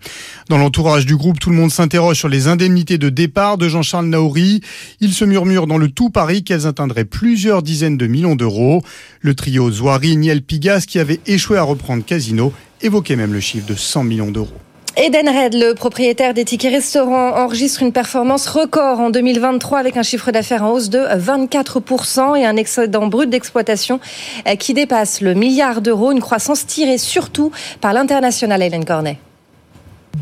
Dans 0.49 0.59
l'entourage 0.59 1.07
du 1.07 1.17
groupe, 1.17 1.39
tout 1.39 1.51
le 1.51 1.57
monde 1.57 1.71
s'interroge 1.71 2.19
sur 2.19 2.29
les 2.29 2.49
indemnités 2.49 2.99
de 2.99 3.11
départ 3.11 3.59
de 3.59 3.69
Jean-Charles 3.69 4.07
Naouri. 4.07 4.61
Il 5.01 5.13
se 5.13 5.25
murmure 5.25 5.67
dans 5.67 5.79
le 5.79 5.91
tout 5.91 6.11
Paris 6.11 6.43
qu'elles 6.43 6.67
atteindraient 6.67 7.05
plusieurs 7.05 7.63
dizaines 7.63 7.97
de 7.97 8.07
millions 8.07 8.37
d'euros. 8.37 8.83
Le 9.21 9.35
trio 9.35 9.71
Zoari, 9.71 10.17
Niel 10.17 10.43
Pigas, 10.43 10.85
qui 10.87 10.99
avait 10.99 11.21
échoué 11.27 11.59
à 11.59 11.63
reprendre 11.63 12.05
Casino, 12.05 12.53
évoquait 12.81 13.17
même 13.17 13.33
le 13.33 13.41
chiffre 13.41 13.67
de 13.67 13.75
100 13.75 14.05
millions 14.05 14.31
d'euros. 14.31 14.66
Eden 14.99 15.29
Red, 15.29 15.53
le 15.53 15.75
propriétaire 15.75 16.33
des 16.33 16.47
tickets 16.47 16.73
restaurants, 16.73 17.37
enregistre 17.37 17.83
une 17.83 17.93
performance 17.93 18.47
record 18.47 18.99
en 18.99 19.11
2023 19.11 19.79
avec 19.79 19.99
un 19.99 20.03
chiffre 20.03 20.31
d'affaires 20.31 20.65
en 20.65 20.71
hausse 20.71 20.89
de 20.89 21.01
24% 21.01 22.35
et 22.41 22.47
un 22.47 22.57
excédent 22.57 23.07
brut 23.07 23.29
d'exploitation 23.29 24.01
euh, 24.49 24.55
qui 24.55 24.73
dépasse 24.73 25.21
le 25.21 25.35
milliard 25.35 25.83
d'euros, 25.83 26.13
une 26.13 26.21
croissance 26.21 26.65
tirée 26.65 26.97
surtout 26.97 27.53
par 27.83 27.93
l'international 27.93 28.63
Hélène 28.63 28.87
Cornet. 28.87 29.19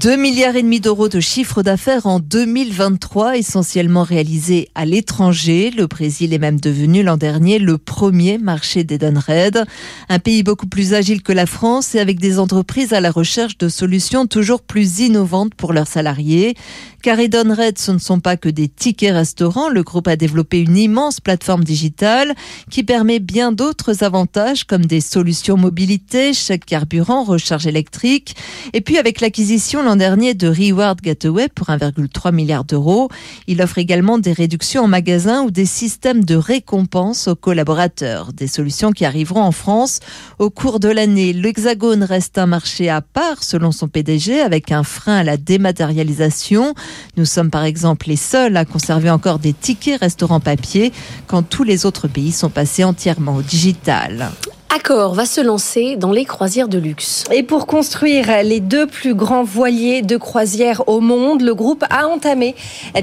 2 0.01 0.17
milliards 0.17 0.57
et 0.57 0.63
demi 0.63 0.81
d'euros 0.81 1.09
de 1.09 1.21
chiffre 1.21 1.63
d'affaires 1.63 2.07
en 2.07 2.19
2023, 2.19 3.39
essentiellement 3.39 4.03
réalisé 4.03 4.69
à 4.75 4.85
l'étranger. 4.85 5.71
Le 5.71 5.87
Brésil 5.87 6.35
est 6.35 6.39
même 6.39 6.59
devenu 6.59 7.05
l'an 7.05 7.17
dernier 7.17 7.61
le 7.61 7.79
premier 7.79 8.39
marché 8.39 8.83
d'Edenred. 8.83 9.65
Un 10.09 10.19
pays 10.19 10.43
beaucoup 10.43 10.67
plus 10.67 10.95
agile 10.95 11.23
que 11.23 11.33
la 11.33 11.47
France 11.47 11.95
et 11.95 12.01
avec 12.01 12.19
des 12.19 12.41
entreprises 12.41 12.93
à 12.93 13.01
la 13.01 13.13
recherche 13.13 13.57
de 13.57 13.69
solutions 13.69 14.27
toujours 14.27 14.63
plus 14.63 14.99
innovantes 14.99 15.55
pour 15.55 15.73
leurs 15.73 15.87
salariés. 15.87 16.57
Car 17.05 17.21
Edenred, 17.21 17.77
ce 17.79 17.93
ne 17.93 17.99
sont 17.99 18.19
pas 18.19 18.39
que 18.39 18.49
des 18.49 18.67
tickets 18.67 19.13
restaurants. 19.13 19.69
Le 19.69 19.83
groupe 19.83 20.09
a 20.09 20.17
développé 20.17 20.61
une 20.61 20.79
immense 20.79 21.21
plateforme 21.21 21.63
digitale 21.63 22.35
qui 22.71 22.83
permet 22.83 23.19
bien 23.19 23.53
d'autres 23.53 24.03
avantages 24.05 24.65
comme 24.65 24.87
des 24.87 25.03
solutions 25.03 25.59
mobilité, 25.59 26.33
chèque 26.33 26.65
carburant, 26.65 27.23
recharge 27.23 27.67
électrique. 27.67 28.37
Et 28.73 28.81
puis 28.81 28.97
avec 28.97 29.21
l'acquisition 29.21 29.83
l'an 29.83 29.97
dernier 29.97 30.33
de 30.33 30.49
Reward 30.49 31.03
Gateway 31.03 31.51
pour 31.55 31.67
1,3 31.67 32.33
milliard 32.33 32.65
d'euros. 32.65 33.11
Il 33.49 33.61
offre 33.61 33.77
également 33.77 34.17
des 34.17 34.33
réductions 34.33 34.85
en 34.85 34.89
magasin 34.89 35.43
ou 35.43 35.51
des 35.51 35.67
systèmes 35.67 36.25
de 36.25 36.37
récompense 36.37 37.29
aux 37.29 37.37
collaborateurs. 37.37 38.33
Des 38.33 38.47
solutions 38.47 38.93
qui 38.93 39.05
arriveront 39.05 39.43
en 39.43 39.53
France 39.53 40.01
au 40.39 40.49
cours 40.49 40.81
de 40.81 40.89
l'année. 40.89 41.35
L'Hexagone 41.35 42.03
reste 42.03 42.39
un 42.39 42.47
marché 42.47 42.89
à 42.89 43.03
part 43.03 43.43
selon 43.43 43.73
son 43.73 43.89
PDG 43.89 44.41
avec 44.41 44.73
un 44.73 44.85
frein 44.85 45.17
à 45.17 45.23
la 45.23 45.37
dématérialisation. 45.37 46.73
Nous 47.17 47.25
sommes 47.25 47.51
par 47.51 47.65
exemple 47.65 48.09
les 48.09 48.17
seuls 48.17 48.57
à 48.57 48.65
conserver 48.65 49.11
encore 49.11 49.39
des 49.39 49.53
tickets 49.53 50.01
restaurants 50.01 50.41
papier 50.41 50.93
quand 51.27 51.43
tous 51.43 51.65
les 51.65 51.87
autres 51.87 52.09
pays 52.09 52.33
sont 52.33 52.51
passés 52.51 52.85
entièrement 52.85 53.37
au 53.37 53.43
digital. 53.43 54.31
Accor 54.75 55.15
va 55.15 55.25
se 55.25 55.41
lancer 55.41 55.95
dans 55.97 56.11
les 56.11 56.25
croisières 56.25 56.67
de 56.67 56.79
luxe. 56.79 57.25
Et 57.31 57.45
pour 57.45 57.69
construire 57.69 58.27
les 58.43 58.59
deux 58.59 58.89
plus 58.89 59.15
grands 59.15 59.45
voiliers 59.45 60.03
de 60.03 60.17
croisière 60.17 60.89
au 60.89 61.01
monde, 61.01 61.43
le 61.43 61.55
groupe 61.55 61.85
a 61.91 62.09
entamé 62.09 62.57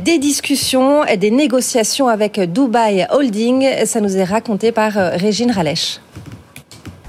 des 0.04 0.18
discussions, 0.18 1.04
des 1.18 1.32
négociations 1.32 2.10
avec 2.10 2.42
Dubai 2.42 3.06
Holding. 3.10 3.86
Ça 3.86 4.02
nous 4.02 4.18
est 4.18 4.26
raconté 4.26 4.74
par 4.74 4.94
Régine 4.94 5.52
Ralèche. 5.52 6.02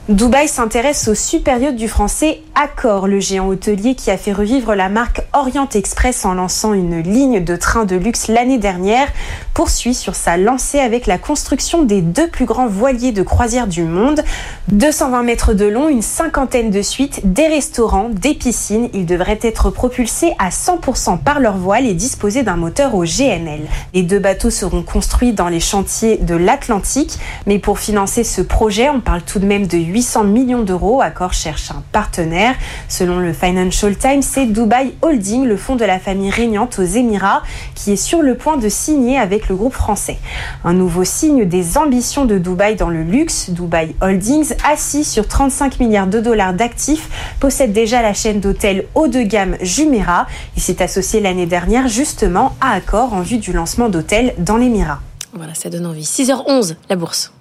Dubaï 0.08 0.48
s'intéresse 0.48 1.06
au 1.06 1.14
yacht 1.14 1.76
du 1.76 1.86
français 1.86 2.40
Accor, 2.56 3.06
le 3.06 3.20
géant 3.20 3.46
hôtelier 3.46 3.94
qui 3.94 4.10
a 4.10 4.16
fait 4.16 4.32
revivre 4.32 4.74
la 4.74 4.88
marque 4.88 5.22
Orient 5.32 5.68
Express 5.72 6.24
en 6.24 6.34
lançant 6.34 6.74
une 6.74 7.00
ligne 7.00 7.42
de 7.42 7.54
train 7.54 7.84
de 7.84 7.94
luxe 7.94 8.26
l'année 8.26 8.58
dernière, 8.58 9.06
poursuit 9.54 9.94
sur 9.94 10.16
sa 10.16 10.36
lancée 10.36 10.80
avec 10.80 11.06
la 11.06 11.18
construction 11.18 11.82
des 11.82 12.02
deux 12.02 12.26
plus 12.26 12.46
grands 12.46 12.66
voiliers 12.66 13.12
de 13.12 13.22
croisière 13.22 13.68
du 13.68 13.84
monde. 13.84 14.24
220 14.72 15.22
mètres 15.22 15.54
de 15.54 15.66
long, 15.66 15.88
une 15.88 16.02
cinquantaine 16.02 16.70
de 16.70 16.82
suites, 16.82 17.20
des 17.32 17.46
restaurants, 17.46 18.08
des 18.10 18.34
piscines. 18.34 18.88
Ils 18.94 19.06
devraient 19.06 19.38
être 19.40 19.70
propulsés 19.70 20.32
à 20.40 20.48
100% 20.48 21.18
par 21.18 21.38
leur 21.38 21.56
voile 21.56 21.86
et 21.86 21.94
disposer 21.94 22.42
d'un 22.42 22.56
moteur 22.56 22.96
au 22.96 23.04
GNL. 23.04 23.60
Les 23.94 24.02
deux 24.02 24.18
bateaux 24.18 24.50
seront 24.50 24.82
construits 24.82 25.32
dans 25.32 25.48
les 25.48 25.60
chantiers 25.60 26.16
de 26.16 26.34
l'Atlantique, 26.34 27.18
mais 27.46 27.60
pour 27.60 27.78
financer 27.78 28.24
ce 28.24 28.42
projet, 28.42 28.90
on 28.90 29.00
parle 29.00 29.22
tout 29.22 29.38
de 29.38 29.46
même 29.46 29.68
de 29.68 29.78
800 29.92 30.24
millions 30.24 30.62
d'euros. 30.62 31.00
Accor 31.00 31.32
cherche 31.32 31.70
un 31.70 31.82
partenaire. 31.92 32.54
Selon 32.88 33.18
le 33.18 33.32
Financial 33.32 33.94
Times, 33.96 34.22
c'est 34.22 34.46
Dubai 34.46 34.94
Holding, 35.02 35.44
le 35.44 35.56
fonds 35.56 35.76
de 35.76 35.84
la 35.84 35.98
famille 35.98 36.30
régnante 36.30 36.78
aux 36.78 36.84
Émirats, 36.84 37.42
qui 37.74 37.92
est 37.92 37.96
sur 37.96 38.22
le 38.22 38.36
point 38.36 38.56
de 38.56 38.68
signer 38.68 39.18
avec 39.18 39.48
le 39.48 39.54
groupe 39.54 39.74
français. 39.74 40.18
Un 40.64 40.72
nouveau 40.72 41.04
signe 41.04 41.44
des 41.44 41.76
ambitions 41.76 42.24
de 42.24 42.38
Dubaï 42.38 42.76
dans 42.76 42.88
le 42.88 43.02
luxe. 43.02 43.50
Dubai 43.50 43.94
Holdings, 44.00 44.54
assis 44.68 45.04
sur 45.04 45.28
35 45.28 45.78
milliards 45.78 46.06
de 46.06 46.20
dollars 46.20 46.54
d'actifs, 46.54 47.08
possède 47.38 47.72
déjà 47.72 48.02
la 48.02 48.14
chaîne 48.14 48.40
d'hôtels 48.40 48.86
haut 48.94 49.08
de 49.08 49.22
gamme 49.22 49.56
Jumeirah. 49.60 50.26
Il 50.56 50.62
s'est 50.62 50.82
associé 50.82 51.20
l'année 51.20 51.46
dernière 51.46 51.88
justement 51.88 52.54
à 52.60 52.72
Accor 52.72 53.12
en 53.12 53.20
vue 53.20 53.38
du 53.38 53.52
lancement 53.52 53.88
d'hôtels 53.88 54.34
dans 54.38 54.56
l'Émirat. 54.56 55.00
Voilà, 55.34 55.54
ça 55.54 55.70
donne 55.70 55.86
envie. 55.86 56.02
6h11, 56.02 56.76
la 56.88 56.96
bourse. 56.96 57.32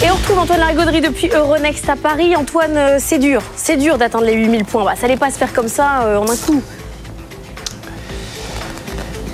Et 0.00 0.08
on 0.12 0.14
retrouve 0.14 0.38
Antoine 0.38 0.60
Larigauderie 0.60 1.00
depuis 1.00 1.28
Euronext 1.28 1.88
à 1.88 1.96
Paris. 1.96 2.36
Antoine, 2.36 2.76
euh, 2.76 2.96
c'est 3.00 3.18
dur, 3.18 3.42
c'est 3.56 3.76
dur 3.76 3.98
d'atteindre 3.98 4.26
les 4.26 4.34
8000 4.34 4.64
points. 4.64 4.84
Bah, 4.84 4.94
ça 4.94 5.02
n'allait 5.02 5.18
pas 5.18 5.32
se 5.32 5.38
faire 5.38 5.52
comme 5.52 5.66
ça 5.66 6.02
euh, 6.02 6.18
en 6.18 6.30
un 6.30 6.36
coup. 6.36 6.62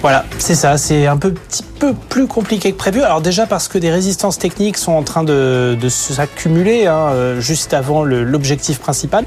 Voilà, 0.05 0.27
c'est 0.37 0.55
ça, 0.55 0.77
c'est 0.77 1.07
un 1.07 1.17
peu 1.17 1.33
petit 1.33 1.63
peu 1.63 1.95
plus 1.95 2.27
compliqué 2.27 2.73
que 2.73 2.77
prévu. 2.77 3.03
Alors 3.03 3.23
déjà 3.23 3.47
parce 3.47 3.69
que 3.69 3.79
des 3.79 3.91
résistances 3.91 4.39
techniques 4.39 4.77
sont 4.77 4.93
en 4.93 5.03
train 5.03 5.25
de, 5.25 5.79
de 5.81 5.89
s'accumuler 5.89 6.87
hein, 6.87 7.09
euh, 7.13 7.41
juste 7.41 7.73
avant 7.73 8.05
l'objectif 8.05 8.81
principal. 8.81 9.25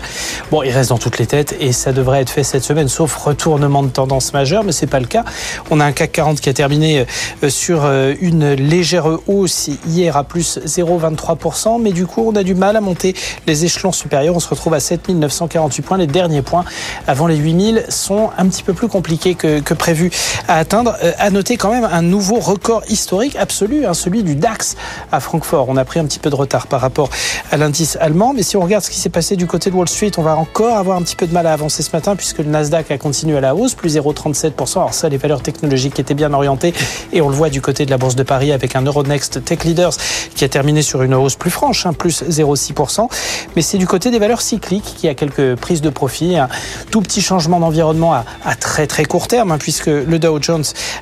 Bon, 0.52 0.62
il 0.62 0.70
reste 0.70 0.90
dans 0.90 1.00
toutes 1.00 1.18
les 1.18 1.26
têtes 1.26 1.56
et 1.60 1.72
ça 1.72 1.94
devrait 1.94 2.22
être 2.22 2.30
fait 2.30 2.44
cette 2.44 2.64
semaine, 2.64 2.90
sauf 2.90 3.16
retournement 3.16 3.82
de 3.82 3.90
tendance 3.90 4.34
majeure, 4.34 4.64
mais 4.64 4.72
c'est 4.72 4.86
pas 4.86 5.00
le 5.00 5.08
cas. 5.08 5.26
On 5.72 5.80
a 5.80 5.86
un 5.86 5.92
CAC 5.94 6.12
40 6.12 6.42
qui 6.42 6.50
a 6.50 6.54
terminé 6.54 7.08
euh, 7.44 7.50
sur 7.50 7.84
euh, 7.84 8.14
une 8.22 8.54
légère 8.54 9.08
hausse 9.28 9.72
hier 9.88 10.16
à 10.16 10.24
plus 10.24 10.60
0,23%, 10.64 11.82
mais 11.82 11.92
du 11.92 12.06
coup 12.06 12.24
on 12.24 12.36
a 12.36 12.44
du 12.44 12.54
mal 12.54 12.76
à 12.76 12.82
monter 12.82 13.16
les 13.48 13.66
échelons 13.66 13.92
supérieurs. 13.92 14.36
On 14.36 14.40
se 14.40 14.50
retrouve 14.50 14.76
à 14.76 14.80
7948 14.80 15.82
points. 15.82 15.98
Les 15.98 16.06
derniers 16.06 16.44
points 16.44 16.66
avant 17.08 17.26
les 17.26 17.38
8000 17.38 17.86
sont 17.90 18.30
un 18.38 18.46
petit 18.46 18.62
peu 18.62 18.74
plus 18.74 18.90
compliqués 18.90 19.34
que, 19.34 19.60
que 19.60 19.74
prévu 19.74 20.12
à 20.48 20.67
atteindre. 20.68 20.98
À 21.18 21.30
noter 21.30 21.56
quand 21.56 21.72
même 21.72 21.88
un 21.90 22.02
nouveau 22.02 22.40
record 22.40 22.84
historique 22.90 23.38
absolu, 23.38 23.86
hein, 23.86 23.94
celui 23.94 24.22
du 24.22 24.36
DAX 24.36 24.76
à 25.14 25.22
Francfort. 25.22 25.68
On 25.70 25.78
a 25.78 25.86
pris 25.86 26.02
un 26.02 26.06
petit 26.06 26.20
peu 26.20 26.30
de 26.30 26.36
retard 26.36 26.68
par 26.68 26.82
rapport 26.82 27.10
à 27.52 27.56
l'indice 27.56 27.98
allemand, 28.02 28.34
mais 28.36 28.44
si 28.44 28.58
on 28.58 28.60
regarde 28.60 28.84
ce 28.84 28.90
qui 28.90 29.00
s'est 29.00 29.08
passé 29.08 29.38
du 29.38 29.48
côté 29.48 29.70
de 29.70 29.76
Wall 29.76 29.88
Street, 29.88 30.12
on 30.18 30.24
va 30.24 30.36
encore 30.36 30.76
avoir 30.78 30.98
un 30.98 31.04
petit 31.04 31.16
peu 31.16 31.26
de 31.26 31.34
mal 31.34 31.48
à 31.48 31.54
avancer 31.54 31.84
ce 31.84 31.92
matin 31.94 32.18
puisque 32.18 32.40
le 32.40 32.46
Nasdaq 32.46 32.92
a 32.92 32.98
continué 32.98 33.38
à 33.38 33.40
la 33.40 33.56
hausse, 33.56 33.76
plus 33.76 33.96
0,37%. 33.96 34.80
Alors 34.80 34.94
ça, 34.94 35.08
les 35.08 35.16
valeurs 35.16 35.42
technologiques 35.42 36.00
étaient 36.00 36.14
bien 36.14 36.34
orientées 36.34 36.74
et 37.14 37.22
on 37.22 37.30
le 37.30 37.36
voit 37.36 37.50
du 37.50 37.62
côté 37.62 37.86
de 37.86 37.92
la 37.92 37.98
Bourse 37.98 38.16
de 38.16 38.24
Paris 38.24 38.52
avec 38.52 38.76
un 38.76 38.82
Euronext 38.82 39.46
Tech 39.46 39.64
Leaders 39.64 39.94
qui 40.36 40.44
a 40.44 40.50
terminé 40.50 40.82
sur 40.82 41.02
une 41.02 41.14
hausse 41.14 41.36
plus 41.36 41.52
franche, 41.52 41.86
hein, 41.86 41.94
plus 41.94 42.24
0,6%. 42.24 43.08
Mais 43.56 43.62
c'est 43.62 43.78
du 43.78 43.88
côté 43.88 44.12
des 44.12 44.20
valeurs 44.20 44.42
cycliques 44.42 44.96
qui 44.98 45.08
a 45.08 45.14
quelques 45.14 45.56
prises 45.56 45.82
de 45.82 45.90
profit, 45.90 46.36
un 46.36 46.50
tout 46.92 47.02
petit 47.02 47.22
changement 47.22 47.62
d'environnement 47.62 48.14
à, 48.14 48.26
à, 48.44 48.56
très 48.56 48.86
très 48.86 49.06
court 49.06 49.30
terme 49.30 49.54
hein, 49.54 49.58
puisque 49.58 49.88
le 49.88 50.20
Dow 50.20 50.42
Jones 50.42 50.57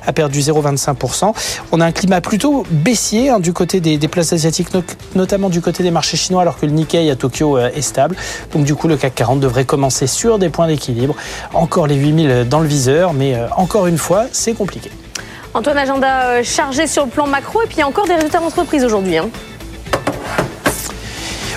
a 0.06 0.12
perdu 0.12 0.40
0,25%. 0.40 1.32
On 1.72 1.80
a 1.80 1.86
un 1.86 1.92
climat 1.92 2.20
plutôt 2.20 2.64
baissier 2.70 3.30
hein, 3.30 3.40
du 3.40 3.52
côté 3.52 3.80
des, 3.80 4.08
places 4.08 4.32
asiatiques, 4.32 4.68
notamment 5.14 5.48
du 5.48 5.60
côté 5.60 5.82
des 5.82 5.90
marchés 5.90 6.16
chinois, 6.16 6.42
alors 6.42 6.58
que 6.58 6.66
le 6.66 6.72
Nikkei 6.72 7.10
à 7.10 7.16
Tokyo 7.16 7.58
euh, 7.58 7.70
est 7.74 7.82
stable. 7.82 8.16
Donc 8.52 8.64
du 8.64 8.74
coup, 8.74 8.88
le 8.88 8.96
CAC 8.96 9.14
40 9.14 9.40
devrait 9.40 9.64
commencer 9.64 10.06
sur 10.06 10.38
des 10.38 10.48
points 10.48 10.66
d'équilibre. 10.66 11.14
Encore 11.54 11.86
les 11.86 11.96
8000 11.96 12.46
dans 12.48 12.60
le 12.60 12.68
viseur, 12.68 13.12
mais 13.12 13.34
euh, 13.34 13.48
encore 13.56 13.86
une 13.86 13.98
fois, 13.98 14.26
c'est 14.32 14.54
compliqué. 14.54 14.90
Antoine, 15.54 15.78
agenda 15.78 16.26
euh, 16.26 16.42
chargé 16.44 16.86
sur 16.86 17.04
le 17.04 17.10
plan 17.10 17.26
macro, 17.26 17.62
et 17.62 17.66
puis 17.66 17.82
encore 17.82 18.06
des 18.06 18.14
résultats 18.14 18.40
d'entreprise 18.40 18.84
aujourd'hui. 18.84 19.16
Hein. 19.16 19.30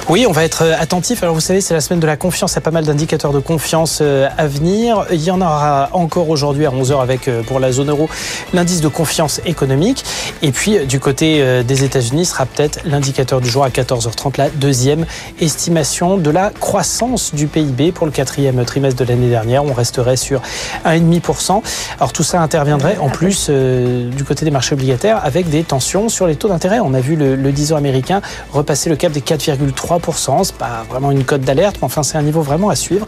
Oui, 0.10 0.26
on 0.28 0.32
va 0.32 0.44
être 0.44 0.64
attentif. 0.64 1.22
Alors 1.22 1.36
vous 1.36 1.40
savez, 1.40 1.62
c'est 1.62 1.76
la 1.76 1.82
semaine 1.82 2.00
de 2.00 2.08
la 2.08 2.18
confiance. 2.18 2.54
Il 2.54 2.56
y 2.56 2.58
a 2.58 2.62
pas 2.62 2.72
mal 2.72 2.84
d'indicateurs 2.84 3.32
de 3.32 3.38
confiance 3.38 4.02
à 4.02 4.48
venir. 4.48 5.06
Il 5.12 5.22
y 5.22 5.30
en 5.30 5.40
aura 5.40 5.90
encore 5.94 6.30
aujourd'hui 6.30 6.66
à 6.66 6.72
11h 6.72 7.00
avec, 7.00 7.30
pour 7.46 7.60
la 7.60 7.72
zone 7.72 7.92
euro, 7.92 8.10
l'indice 8.52 8.82
de 8.82 8.88
confiance 8.88 9.40
économique. 9.46 10.04
Et 10.42 10.52
puis 10.52 10.84
du 10.88 11.00
côté 11.00 11.64
des 11.64 11.84
États-Unis 11.84 12.26
sera 12.26 12.48
peut-être 12.48 12.80
l'indicateur 12.86 13.40
du 13.40 13.48
jour 13.48 13.64
à 13.64 13.70
14h30, 13.70 14.40
la 14.40 14.50
deuxième 14.50 15.06
estimation 15.40 16.18
de 16.18 16.32
la 16.32 16.50
croissance 16.60 17.36
du 17.36 17.46
PIB 17.46 17.92
pour 17.92 18.08
le 18.08 18.12
quatrième 18.12 18.66
trimestre 18.66 19.06
de 19.06 19.08
l'année 19.08 19.30
dernière. 19.30 19.64
On 19.64 19.74
resterait 19.74 20.18
sur 20.18 20.42
1,5%. 20.88 21.62
Alors 22.00 22.14
tout 22.14 22.24
ça 22.24 22.42
interviendrait 22.42 22.98
en 22.98 23.10
plus 23.10 23.46
euh, 23.52 24.10
du 24.10 24.24
côté 24.24 24.44
des 24.44 24.50
marchés 24.50 24.74
obligataires 24.74 25.24
avec 25.24 25.50
des 25.52 25.64
tensions 25.64 26.10
sur 26.10 26.26
les 26.26 26.36
taux 26.36 26.48
d'intérêt. 26.48 26.80
On 26.80 26.96
a 26.96 27.00
vu 27.00 27.16
le, 27.16 27.36
le 27.36 27.52
10 27.52 27.74
ans 27.74 27.78
américain 27.78 28.24
repasser 28.52 28.90
le 28.90 28.96
cap 28.96 29.12
des 29.12 29.22
4,3%. 29.22 29.99
C'est 30.44 30.56
pas 30.56 30.86
vraiment 30.90 31.12
une 31.12 31.24
cote 31.24 31.42
d'alerte, 31.42 31.78
mais 31.82 31.86
enfin 31.86 32.04
c'est 32.04 32.18
un 32.18 32.22
niveau 32.22 32.42
vraiment 32.42 32.70
à 32.70 32.76
suivre 32.76 33.06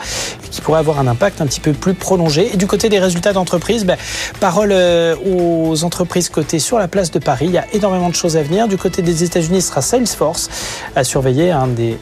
qui 0.51 0.61
pourrait 0.61 0.79
avoir 0.79 0.99
un 0.99 1.07
impact 1.07 1.41
un 1.41 1.45
petit 1.45 1.59
peu 1.59 1.73
plus 1.73 1.93
prolongé. 1.93 2.51
Et 2.53 2.57
du 2.57 2.67
côté 2.67 2.89
des 2.89 2.99
résultats 2.99 3.33
d'entreprise, 3.33 3.85
ben, 3.85 3.97
parole 4.39 4.71
euh, 4.71 5.15
aux 5.25 5.83
entreprises 5.83 6.29
cotées 6.29 6.59
sur 6.59 6.77
la 6.77 6.87
place 6.87 7.11
de 7.11 7.19
Paris. 7.19 7.45
Il 7.45 7.53
y 7.53 7.57
a 7.57 7.65
énormément 7.73 8.09
de 8.09 8.15
choses 8.15 8.37
à 8.37 8.43
venir. 8.43 8.67
Du 8.67 8.77
côté 8.77 9.01
des 9.01 9.23
États-Unis, 9.23 9.61
ce 9.61 9.69
sera 9.69 9.81
Salesforce 9.81 10.49
à 10.95 11.03
surveiller, 11.03 11.51
un 11.51 11.67
des, 11.67 11.97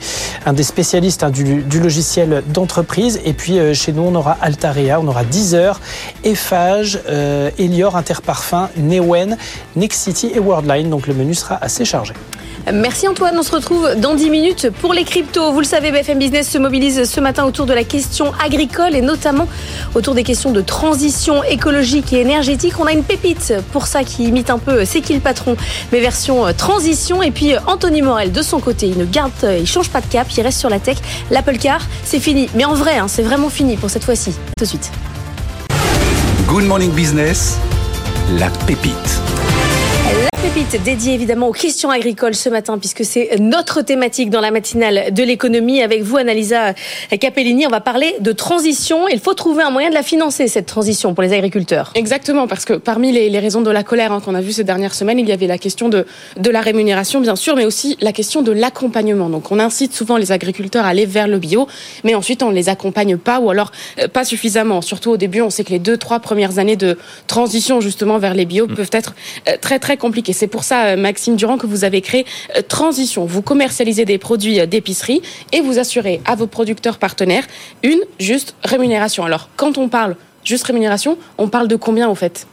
spécialistes 0.63 1.23
hein, 1.23 1.29
du, 1.29 1.61
logiciel 1.79 2.43
d'entreprise. 2.47 3.19
Et 3.25 3.33
puis 3.33 3.59
euh, 3.59 3.73
chez 3.73 3.93
nous, 3.93 4.03
on 4.03 4.15
aura 4.15 4.37
Altaria, 4.41 4.99
on 4.99 5.07
aura 5.07 5.23
Deezer, 5.23 5.79
Eiffage, 6.23 6.99
euh, 7.07 7.51
Elior, 7.57 7.95
Interparfum, 7.95 8.69
Newen, 8.77 9.37
Nexity 9.75 10.31
et 10.33 10.39
Worldline. 10.39 10.89
Donc 10.89 11.07
le 11.07 11.13
menu 11.13 11.33
sera 11.33 11.57
assez 11.61 11.85
chargé. 11.85 12.13
Merci 12.71 13.07
Antoine, 13.07 13.35
on 13.37 13.43
se 13.43 13.51
retrouve 13.51 13.95
dans 13.95 14.13
10 14.13 14.29
minutes 14.29 14.67
les 14.87 15.03
cryptos. 15.03 15.51
Vous 15.51 15.59
le 15.59 15.65
savez, 15.65 15.91
BFM 15.91 16.17
Business 16.17 16.49
se 16.49 16.57
mobilise 16.57 17.03
ce 17.03 17.19
matin 17.19 17.43
autour 17.43 17.65
de 17.65 17.73
la 17.73 17.83
question 17.83 18.31
agricole 18.43 18.95
et 18.95 19.01
notamment 19.01 19.47
autour 19.93 20.15
des 20.15 20.23
questions 20.23 20.51
de 20.51 20.61
transition 20.61 21.43
écologique 21.43 22.11
et 22.13 22.21
énergétique. 22.21 22.73
On 22.79 22.85
a 22.85 22.91
une 22.91 23.03
pépite 23.03 23.53
pour 23.71 23.87
ça 23.87 24.03
qui 24.03 24.23
imite 24.23 24.49
un 24.49 24.57
peu 24.57 24.85
C'est 24.85 25.01
qui 25.01 25.13
le 25.13 25.19
patron, 25.19 25.55
mais 25.91 25.99
version 25.99 26.51
transition. 26.53 27.21
Et 27.21 27.31
puis 27.31 27.53
Anthony 27.67 28.01
Morel, 28.01 28.31
de 28.31 28.41
son 28.41 28.59
côté, 28.59 28.87
il 28.87 28.97
ne 28.97 29.05
garde, 29.05 29.31
il 29.59 29.67
change 29.67 29.89
pas 29.89 30.01
de 30.01 30.07
cap, 30.07 30.27
il 30.35 30.41
reste 30.41 30.59
sur 30.59 30.69
la 30.69 30.79
tech. 30.79 30.97
L'Apple 31.29 31.57
Car, 31.57 31.81
c'est 32.03 32.19
fini. 32.19 32.49
Mais 32.55 32.65
en 32.65 32.73
vrai, 32.73 32.97
hein, 32.97 33.07
c'est 33.07 33.23
vraiment 33.23 33.49
fini 33.49 33.77
pour 33.77 33.89
cette 33.89 34.03
fois-ci. 34.03 34.31
Tout 34.57 34.63
de 34.63 34.69
suite. 34.69 34.91
Good 36.47 36.63
Morning 36.63 36.91
Business, 36.91 37.57
la 38.39 38.49
pépite. 38.65 39.48
Pépite 40.41 40.81
dédiée 40.83 41.15
évidemment 41.15 41.49
aux 41.49 41.53
questions 41.53 41.89
agricoles 41.89 42.33
ce 42.33 42.47
matin 42.47 42.77
puisque 42.77 43.03
c'est 43.03 43.37
notre 43.41 43.81
thématique 43.81 44.29
dans 44.29 44.39
la 44.39 44.51
matinale 44.51 45.13
de 45.13 45.21
l'économie. 45.21 45.81
Avec 45.81 46.01
vous, 46.01 46.15
Annalisa 46.15 46.73
Capellini, 47.19 47.67
on 47.67 47.69
va 47.69 47.81
parler 47.81 48.15
de 48.21 48.31
transition. 48.31 49.09
Il 49.09 49.19
faut 49.19 49.33
trouver 49.33 49.63
un 49.63 49.69
moyen 49.69 49.89
de 49.89 49.95
la 49.95 50.01
financer, 50.01 50.47
cette 50.47 50.65
transition 50.65 51.13
pour 51.13 51.23
les 51.23 51.33
agriculteurs. 51.33 51.91
Exactement, 51.93 52.47
parce 52.47 52.63
que 52.63 52.75
parmi 52.75 53.11
les, 53.11 53.29
les 53.29 53.39
raisons 53.39 53.59
de 53.59 53.69
la 53.69 53.83
colère 53.83 54.13
hein, 54.13 54.21
qu'on 54.23 54.33
a 54.33 54.39
vu 54.39 54.53
ces 54.53 54.63
dernières 54.63 54.95
semaines, 54.95 55.19
il 55.19 55.27
y 55.27 55.33
avait 55.33 55.45
la 55.45 55.57
question 55.57 55.89
de, 55.89 56.05
de 56.37 56.49
la 56.49 56.61
rémunération, 56.61 57.19
bien 57.19 57.35
sûr, 57.35 57.57
mais 57.57 57.65
aussi 57.65 57.97
la 57.99 58.13
question 58.13 58.41
de 58.41 58.53
l'accompagnement. 58.53 59.29
Donc 59.29 59.51
on 59.51 59.59
incite 59.59 59.93
souvent 59.93 60.15
les 60.15 60.31
agriculteurs 60.31 60.85
à 60.85 60.89
aller 60.89 61.05
vers 61.05 61.27
le 61.27 61.39
bio, 61.39 61.67
mais 62.05 62.15
ensuite 62.15 62.43
on 62.43 62.49
ne 62.49 62.55
les 62.55 62.69
accompagne 62.69 63.17
pas 63.17 63.41
ou 63.41 63.49
alors 63.49 63.73
euh, 63.99 64.07
pas 64.07 64.23
suffisamment. 64.23 64.81
Surtout 64.81 65.11
au 65.11 65.17
début, 65.17 65.41
on 65.41 65.49
sait 65.49 65.65
que 65.65 65.71
les 65.71 65.79
deux, 65.79 65.97
trois 65.97 66.21
premières 66.21 66.59
années 66.59 66.77
de 66.77 66.97
transition 67.27 67.81
justement 67.81 68.19
vers 68.19 68.33
les 68.33 68.45
bio 68.45 68.67
mmh. 68.67 68.75
peuvent 68.75 68.89
être 68.93 69.15
euh, 69.49 69.57
très, 69.59 69.79
très 69.79 69.97
compliquées. 69.97 70.28
C'est 70.33 70.47
pour 70.47 70.63
ça, 70.63 70.95
Maxime 70.95 71.35
Durand, 71.35 71.57
que 71.57 71.67
vous 71.67 71.83
avez 71.83 72.01
créé 72.01 72.25
Transition. 72.67 73.25
Vous 73.25 73.41
commercialisez 73.41 74.05
des 74.05 74.17
produits 74.17 74.65
d'épicerie 74.67 75.21
et 75.51 75.61
vous 75.61 75.79
assurez 75.79 76.21
à 76.25 76.35
vos 76.35 76.47
producteurs 76.47 76.97
partenaires 76.97 77.45
une 77.83 77.99
juste 78.19 78.55
rémunération. 78.63 79.23
Alors, 79.23 79.49
quand 79.55 79.77
on 79.77 79.89
parle 79.89 80.15
juste 80.43 80.65
rémunération, 80.65 81.17
on 81.37 81.47
parle 81.47 81.67
de 81.67 81.75
combien 81.75 82.09
au 82.09 82.15
fait? 82.15 82.47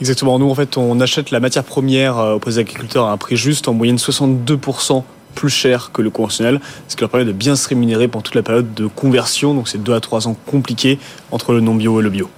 Exactement. 0.00 0.38
Nous, 0.38 0.50
en 0.50 0.54
fait, 0.54 0.76
on 0.76 1.00
achète 1.00 1.30
la 1.30 1.40
matière 1.40 1.64
première 1.64 2.16
auprès 2.18 2.52
des 2.52 2.58
agriculteurs 2.58 3.06
à 3.06 3.12
un 3.12 3.16
prix 3.16 3.36
juste, 3.36 3.68
en 3.68 3.72
moyenne 3.72 3.96
62% 3.96 5.02
plus 5.34 5.48
cher 5.48 5.92
que 5.92 6.02
le 6.02 6.10
conventionnel, 6.10 6.60
ce 6.88 6.96
qui 6.96 7.00
leur 7.00 7.10
permet 7.10 7.24
de 7.24 7.32
bien 7.32 7.56
se 7.56 7.68
rémunérer 7.68 8.08
pendant 8.08 8.22
toute 8.22 8.34
la 8.34 8.42
période 8.42 8.74
de 8.74 8.86
conversion. 8.86 9.54
Donc, 9.54 9.68
c'est 9.68 9.82
deux 9.82 9.94
à 9.94 10.00
trois 10.00 10.28
ans 10.28 10.36
compliqués 10.46 10.98
entre 11.30 11.52
le 11.52 11.60
non 11.60 11.74
bio 11.74 12.00
et 12.00 12.02
le 12.02 12.10
bio. 12.10 12.28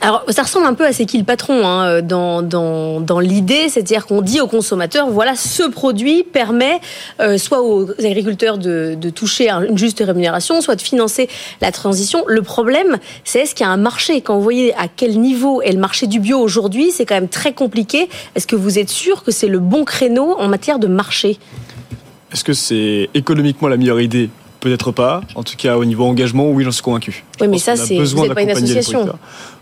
Alors, 0.00 0.24
ça 0.28 0.42
ressemble 0.42 0.66
un 0.66 0.74
peu 0.74 0.86
à 0.86 0.92
c'est 0.92 1.06
qui 1.06 1.18
le 1.18 1.24
patron 1.24 2.00
dans 2.02 3.20
l'idée, 3.20 3.68
c'est-à-dire 3.68 4.06
qu'on 4.06 4.22
dit 4.22 4.40
aux 4.40 4.46
consommateurs, 4.46 5.08
voilà, 5.10 5.34
ce 5.36 5.62
produit 5.68 6.22
permet 6.22 6.80
euh, 7.20 7.38
soit 7.38 7.62
aux 7.62 7.90
agriculteurs 7.98 8.58
de, 8.58 8.96
de 8.98 9.10
toucher 9.10 9.50
une 9.50 9.76
juste 9.78 10.02
rémunération, 10.04 10.60
soit 10.60 10.76
de 10.76 10.82
financer 10.82 11.28
la 11.60 11.72
transition. 11.72 12.24
Le 12.26 12.42
problème, 12.42 12.98
c'est 13.24 13.40
est-ce 13.40 13.54
qu'il 13.54 13.66
y 13.66 13.68
a 13.68 13.72
un 13.72 13.76
marché? 13.76 14.20
Quand 14.20 14.36
vous 14.36 14.42
voyez 14.42 14.74
à 14.74 14.88
quel 14.88 15.18
niveau 15.20 15.62
est 15.62 15.72
le 15.72 15.78
marché 15.78 16.06
du 16.06 16.20
bio 16.20 16.38
aujourd'hui, 16.38 16.90
c'est 16.90 17.06
quand 17.06 17.14
même 17.14 17.28
très 17.28 17.52
compliqué. 17.52 18.08
Est-ce 18.34 18.46
que 18.46 18.56
vous 18.56 18.78
êtes 18.78 18.90
sûr 18.90 19.22
que 19.22 19.30
c'est 19.30 19.48
le 19.48 19.58
bon 19.58 19.84
créneau 19.84 20.36
en 20.38 20.48
matière 20.48 20.78
de 20.78 20.86
marché? 20.86 21.38
Est-ce 22.32 22.44
que 22.44 22.52
c'est 22.52 23.10
économiquement 23.14 23.68
la 23.68 23.76
meilleure 23.76 24.00
idée 24.00 24.30
Peut-être 24.60 24.92
pas. 24.92 25.22
En 25.34 25.42
tout 25.42 25.56
cas, 25.56 25.76
au 25.78 25.84
niveau 25.86 26.04
engagement, 26.04 26.50
oui, 26.50 26.64
j'en 26.64 26.70
suis 26.70 26.82
convaincu. 26.82 27.24
Oui, 27.40 27.48
mais 27.48 27.58
ça, 27.58 27.76
c'est 27.76 27.96
pas 28.34 28.42
une 28.42 28.50
association. 28.50 29.08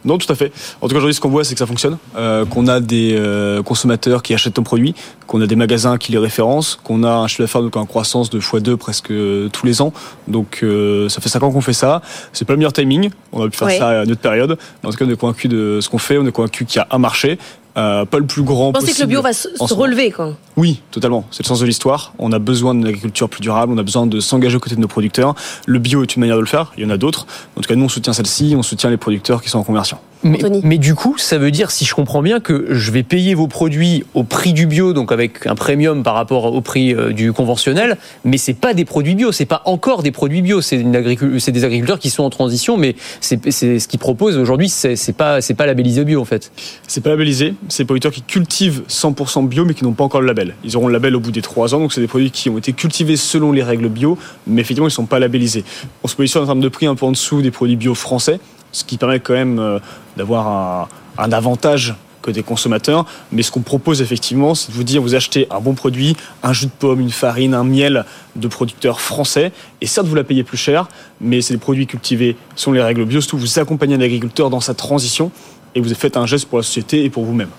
Non, 0.05 0.19
tout 0.19 0.31
à 0.33 0.37
fait. 0.37 0.53
En 0.81 0.87
tout 0.87 0.95
cas, 0.95 0.99
aujourd'hui, 0.99 1.15
ce 1.15 1.21
qu'on 1.21 1.29
voit, 1.29 1.45
c'est 1.45 1.55
que 1.55 1.59
ça 1.59 1.67
fonctionne. 1.67 1.99
Euh, 2.17 2.45
qu'on 2.45 2.67
a 2.69 2.81
des 2.81 3.15
euh, 3.17 3.63
consommateurs 3.63 4.23
qui 4.23 4.33
achètent 4.33 4.55
ton 4.55 4.63
produit, 4.63 4.95
qu'on 5.27 5.41
a 5.41 5.47
des 5.47 5.57
magasins 5.57 5.99
qui 5.99 6.13
les 6.13 6.19
référencent, 6.19 6.79
qu'on 6.83 7.03
a 7.03 7.11
un 7.11 7.27
chiffre 7.27 7.43
d'affaires 7.43 7.63
donc 7.63 7.77
en 7.77 7.85
croissance 7.85 8.31
de 8.31 8.41
x2 8.41 8.77
presque 8.77 9.11
euh, 9.11 9.49
tous 9.49 9.67
les 9.67 9.83
ans. 9.83 9.93
Donc, 10.29 10.61
euh, 10.63 11.09
ça 11.09 11.21
fait 11.21 11.29
5 11.29 11.43
ans 11.43 11.51
qu'on 11.51 11.61
fait 11.61 11.73
ça. 11.73 12.01
C'est 12.33 12.45
pas 12.45 12.53
le 12.53 12.59
meilleur 12.59 12.73
timing. 12.73 13.11
On 13.33 13.45
a 13.45 13.49
pu 13.49 13.57
faire 13.57 13.71
ça 13.71 13.89
à 13.89 14.05
une 14.05 14.13
autre 14.13 14.21
période. 14.21 14.57
Mais 14.83 14.89
en 14.89 14.93
tout 14.93 14.99
cas, 14.99 15.05
on 15.05 15.11
est 15.11 15.17
convaincu 15.17 15.49
de 15.49 15.81
ce 15.81 15.89
qu'on 15.89 15.99
fait. 15.99 16.17
On 16.19 16.27
est 16.27 16.33
convaincu 16.33 16.65
qu'il 16.65 16.79
y 16.79 16.83
a 16.83 16.87
un 16.91 16.99
marché. 16.99 17.39
Euh, 17.77 18.05
pas 18.05 18.19
le 18.19 18.27
plus 18.27 18.43
grand 18.43 18.67
Vous 18.67 18.73
pensez 18.73 18.93
que 18.93 19.01
le 19.01 19.07
bio 19.07 19.23
va 19.23 19.33
se, 19.33 19.49
se 19.55 19.75
relever 19.75 20.11
quoi 20.11 20.35
Oui, 20.57 20.81
totalement. 20.91 21.25
C'est 21.31 21.45
le 21.45 21.49
sens 21.49 21.61
de 21.61 21.67
l'histoire. 21.67 22.13
On 22.19 22.33
a 22.33 22.39
besoin 22.39 22.75
d'une 22.75 22.87
agriculture 22.87 23.29
plus 23.29 23.41
durable, 23.41 23.73
on 23.73 23.79
a 23.79 23.83
besoin 23.83 24.07
de 24.07 24.21
s'engager 24.21 24.57
aux 24.57 24.61
côtés 24.61 24.75
de 24.75 24.81
nos 24.81 24.89
producteurs. 24.89 25.35
Le 25.67 25.79
bio 25.79 26.03
est 26.03 26.17
une 26.17 26.21
manière 26.21 26.37
de 26.37 26.41
le 26.41 26.47
faire, 26.47 26.73
il 26.77 26.83
y 26.83 26.87
en 26.87 26.91
a 26.91 26.97
d'autres. 26.97 27.27
En 27.57 27.61
tout 27.61 27.69
cas, 27.69 27.77
nous, 27.77 27.85
on 27.85 27.89
soutient 27.89 28.13
celle-ci, 28.13 28.55
on 28.57 28.63
soutient 28.63 28.91
les 28.91 28.97
producteurs 28.97 29.43
qui 29.43 29.49
sont 29.49 29.59
en 29.59 29.65
conversion. 29.65 29.99
Mais, 30.25 30.39
mais, 30.65 30.79
du 30.79 30.95
coup, 30.95 31.17
ça 31.17 31.39
veut 31.39 31.51
dire, 31.51 31.71
si 31.71 31.85
je 31.85 31.95
comprends 31.95 32.23
bien, 32.23 32.41
que 32.41 32.67
je 32.71 32.91
vais 32.91 33.03
payer 33.03 33.35
vos 33.35 33.47
produits 33.47 34.05
au 34.15 34.25
prix 34.25 34.53
du 34.53 34.67
bio, 34.67 34.93
donc 34.93 35.13
avec 35.13 35.47
un 35.47 35.55
premium 35.55 36.03
par 36.03 36.15
rapport 36.15 36.53
au 36.53 36.61
prix 36.61 36.95
du 37.13 37.33
conventionnel, 37.33 37.97
mais 38.25 38.37
c'est 38.37 38.55
pas 38.55 38.75
des 38.75 38.85
produits 38.85 39.15
bio, 39.15 39.33
c'est 39.33 39.47
pas 39.47 39.63
encore 39.65 40.03
des 40.03 40.11
produits 40.11 40.43
bio, 40.43 40.61
c'est 40.61 40.83
des 40.83 41.65
agriculteurs 41.65 41.99
qui 41.99 42.11
sont 42.11 42.25
en 42.25 42.31
transition, 42.31 42.77
mais 42.77 42.97
c'est 43.21 43.51
ce 43.51 43.89
qu'ils 43.89 43.99
proposent 43.99 44.37
aujourd'hui, 44.37 44.69
c'est 44.69 45.17
pas, 45.17 45.39
pas 45.57 45.67
labellisé 45.67 46.05
bio 46.05 46.21
en 46.21 46.25
fait. 46.25 46.51
C'est 46.87 47.03
pas 47.03 47.11
labellisé, 47.11 47.55
c'est 47.69 47.85
des 47.85 47.87
producteurs 47.87 48.13
qui 48.13 48.23
cultivent 48.23 48.83
100% 48.89 49.47
bio, 49.47 49.65
mais 49.65 49.75
qui 49.75 49.85
n'ont 49.85 49.93
pas 49.93 50.05
encore 50.05 50.21
le 50.21 50.27
label. 50.27 50.55
Ils 50.65 50.77
auront 50.77 50.89
le 50.89 50.93
label 50.93 51.15
au 51.17 51.21
bout 51.21 51.31
des 51.31 51.43
3 51.43 51.75
ans, 51.75 51.81
donc 51.81 51.93
c'est 51.93 52.01
des 52.01 52.09
produits 52.09 52.31
qui 52.31 52.51
ont 52.51 52.59
été 52.59 52.73
cultivés 52.73 53.17
selon 53.17 53.53
les 53.53 53.63
règles 53.63 53.89
bio, 53.89 54.19
mais 54.47 54.63
effectivement, 54.63 54.87
ils 54.87 54.91
ne 54.91 54.95
sont 54.95 55.07
pas 55.07 55.19
labellisés. 55.19 55.65
On 56.03 56.09
se 56.09 56.17
positionne 56.17 56.43
en 56.43 56.47
termes 56.47 56.61
de 56.61 56.69
prix 56.69 56.87
un 56.87 56.95
peu 56.95 57.07
en 57.07 57.13
dessous 57.13 57.43
des 57.43 57.51
produits 57.51 57.77
bio 57.77 57.95
français, 57.95 58.41
ce 58.73 58.85
qui 58.85 58.99
permet 58.99 59.21
quand 59.21 59.35
même 59.35 59.81
d'avoir 60.17 60.89
un, 61.19 61.33
avantage 61.33 61.95
des 62.33 62.43
consommateurs. 62.43 63.05
Mais 63.33 63.43
ce 63.43 63.51
qu'on 63.51 63.61
propose 63.61 64.03
effectivement, 64.03 64.55
c'est 64.55 64.71
de 64.71 64.77
vous 64.77 64.85
dire, 64.85 65.03
vous 65.03 65.15
achetez 65.15 65.47
un 65.51 65.61
bon 65.61 65.75
produit, 65.75 66.17
un 66.43 66.53
jus 66.53 66.67
de 66.67 66.71
pomme, 66.71 67.01
une 67.01 67.11
farine, 67.11 67.55
un 67.55 67.65
miel 67.65 68.05
de 68.37 68.49
producteurs 68.49 69.01
français. 69.01 69.53
Et 69.81 69.87
certes, 69.87 70.07
vous 70.07 70.15
la 70.15 70.25
payez 70.25 70.45
plus 70.45 70.57
cher, 70.57 70.89
mais 71.21 71.41
c'est 71.41 71.55
des 71.55 71.61
produits 71.61 71.87
cultivés 71.87 72.37
selon 72.57 72.75
les 72.75 72.83
règles 72.83 73.05
bio. 73.05 73.21
Surtout, 73.21 73.39
vous 73.39 73.59
accompagnez 73.59 73.95
un 73.95 74.01
agriculteur 74.01 74.51
dans 74.51 74.61
sa 74.61 74.75
transition 74.75 75.31
et 75.75 75.81
vous 75.81 75.95
faites 75.95 76.17
un 76.17 76.27
geste 76.27 76.47
pour 76.47 76.59
la 76.59 76.65
société 76.65 77.05
et 77.05 77.11
pour 77.11 77.25
vous-même. 77.25 77.51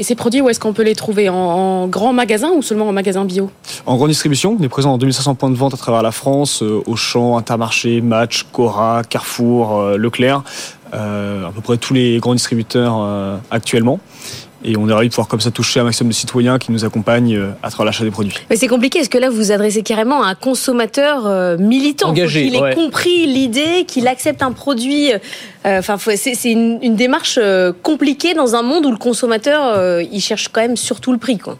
Et 0.00 0.02
ces 0.02 0.14
produits, 0.14 0.40
où 0.40 0.48
est-ce 0.48 0.58
qu'on 0.58 0.72
peut 0.72 0.82
les 0.82 0.94
trouver? 0.94 1.28
En, 1.28 1.34
en, 1.34 1.86
grand 1.86 2.14
magasin 2.14 2.52
ou 2.56 2.62
seulement 2.62 2.88
en 2.88 2.92
magasin 2.92 3.26
bio? 3.26 3.50
En 3.84 3.96
grande 3.96 4.08
distribution. 4.08 4.56
On 4.58 4.62
est 4.62 4.68
présent 4.70 4.92
dans 4.92 4.96
2500 4.96 5.34
points 5.34 5.50
de 5.50 5.56
vente 5.56 5.74
à 5.74 5.76
travers 5.76 6.00
la 6.00 6.10
France, 6.10 6.62
euh, 6.62 6.82
Auchan, 6.86 7.36
Intermarché, 7.36 8.00
Match, 8.00 8.46
Cora, 8.50 9.02
Carrefour, 9.06 9.78
euh, 9.78 9.98
Leclerc, 9.98 10.42
euh, 10.94 11.46
à 11.46 11.52
peu 11.52 11.60
près 11.60 11.76
tous 11.76 11.92
les 11.92 12.16
grands 12.16 12.32
distributeurs 12.32 13.06
actuellement. 13.50 14.00
Et 14.64 14.76
on 14.76 14.88
est 14.88 14.92
ravis 14.92 15.08
de 15.08 15.12
pouvoir 15.12 15.28
comme 15.28 15.40
ça 15.40 15.50
toucher 15.50 15.80
un 15.80 15.84
maximum 15.84 16.10
de 16.10 16.14
citoyens 16.14 16.58
qui 16.58 16.72
nous 16.72 16.84
accompagnent 16.84 17.40
à 17.62 17.70
travers 17.70 17.86
l'achat 17.86 18.04
des 18.04 18.10
produits. 18.10 18.34
Mais 18.50 18.56
c'est 18.56 18.68
compliqué, 18.68 18.98
est-ce 18.98 19.10
que 19.10 19.18
là 19.18 19.30
vous 19.30 19.36
vous 19.36 19.52
adressez 19.52 19.82
carrément 19.82 20.22
à 20.22 20.28
un 20.28 20.34
consommateur 20.34 21.26
euh, 21.26 21.56
militant? 21.56 22.10
Engagé, 22.10 22.44
qu'il 22.44 22.54
ait 22.56 22.60
ouais. 22.60 22.74
compris 22.74 23.26
l'idée, 23.26 23.84
qu'il 23.86 24.06
accepte 24.06 24.42
un 24.42 24.52
produit 24.52 25.12
Enfin, 25.64 25.98
euh, 26.06 26.16
c'est 26.16 26.50
une, 26.50 26.78
une, 26.82 26.96
démarche 26.96 27.38
euh, 27.40 27.72
compliquée 27.82 28.32
dans 28.32 28.54
un 28.54 28.62
monde 28.62 28.86
où 28.86 28.90
le 28.90 28.96
consommateur, 28.96 29.66
euh, 29.66 30.02
il 30.10 30.20
cherche 30.20 30.48
quand 30.48 30.62
même 30.62 30.76
surtout 30.76 31.12
le 31.12 31.18
prix, 31.18 31.38
quoi. 31.38 31.58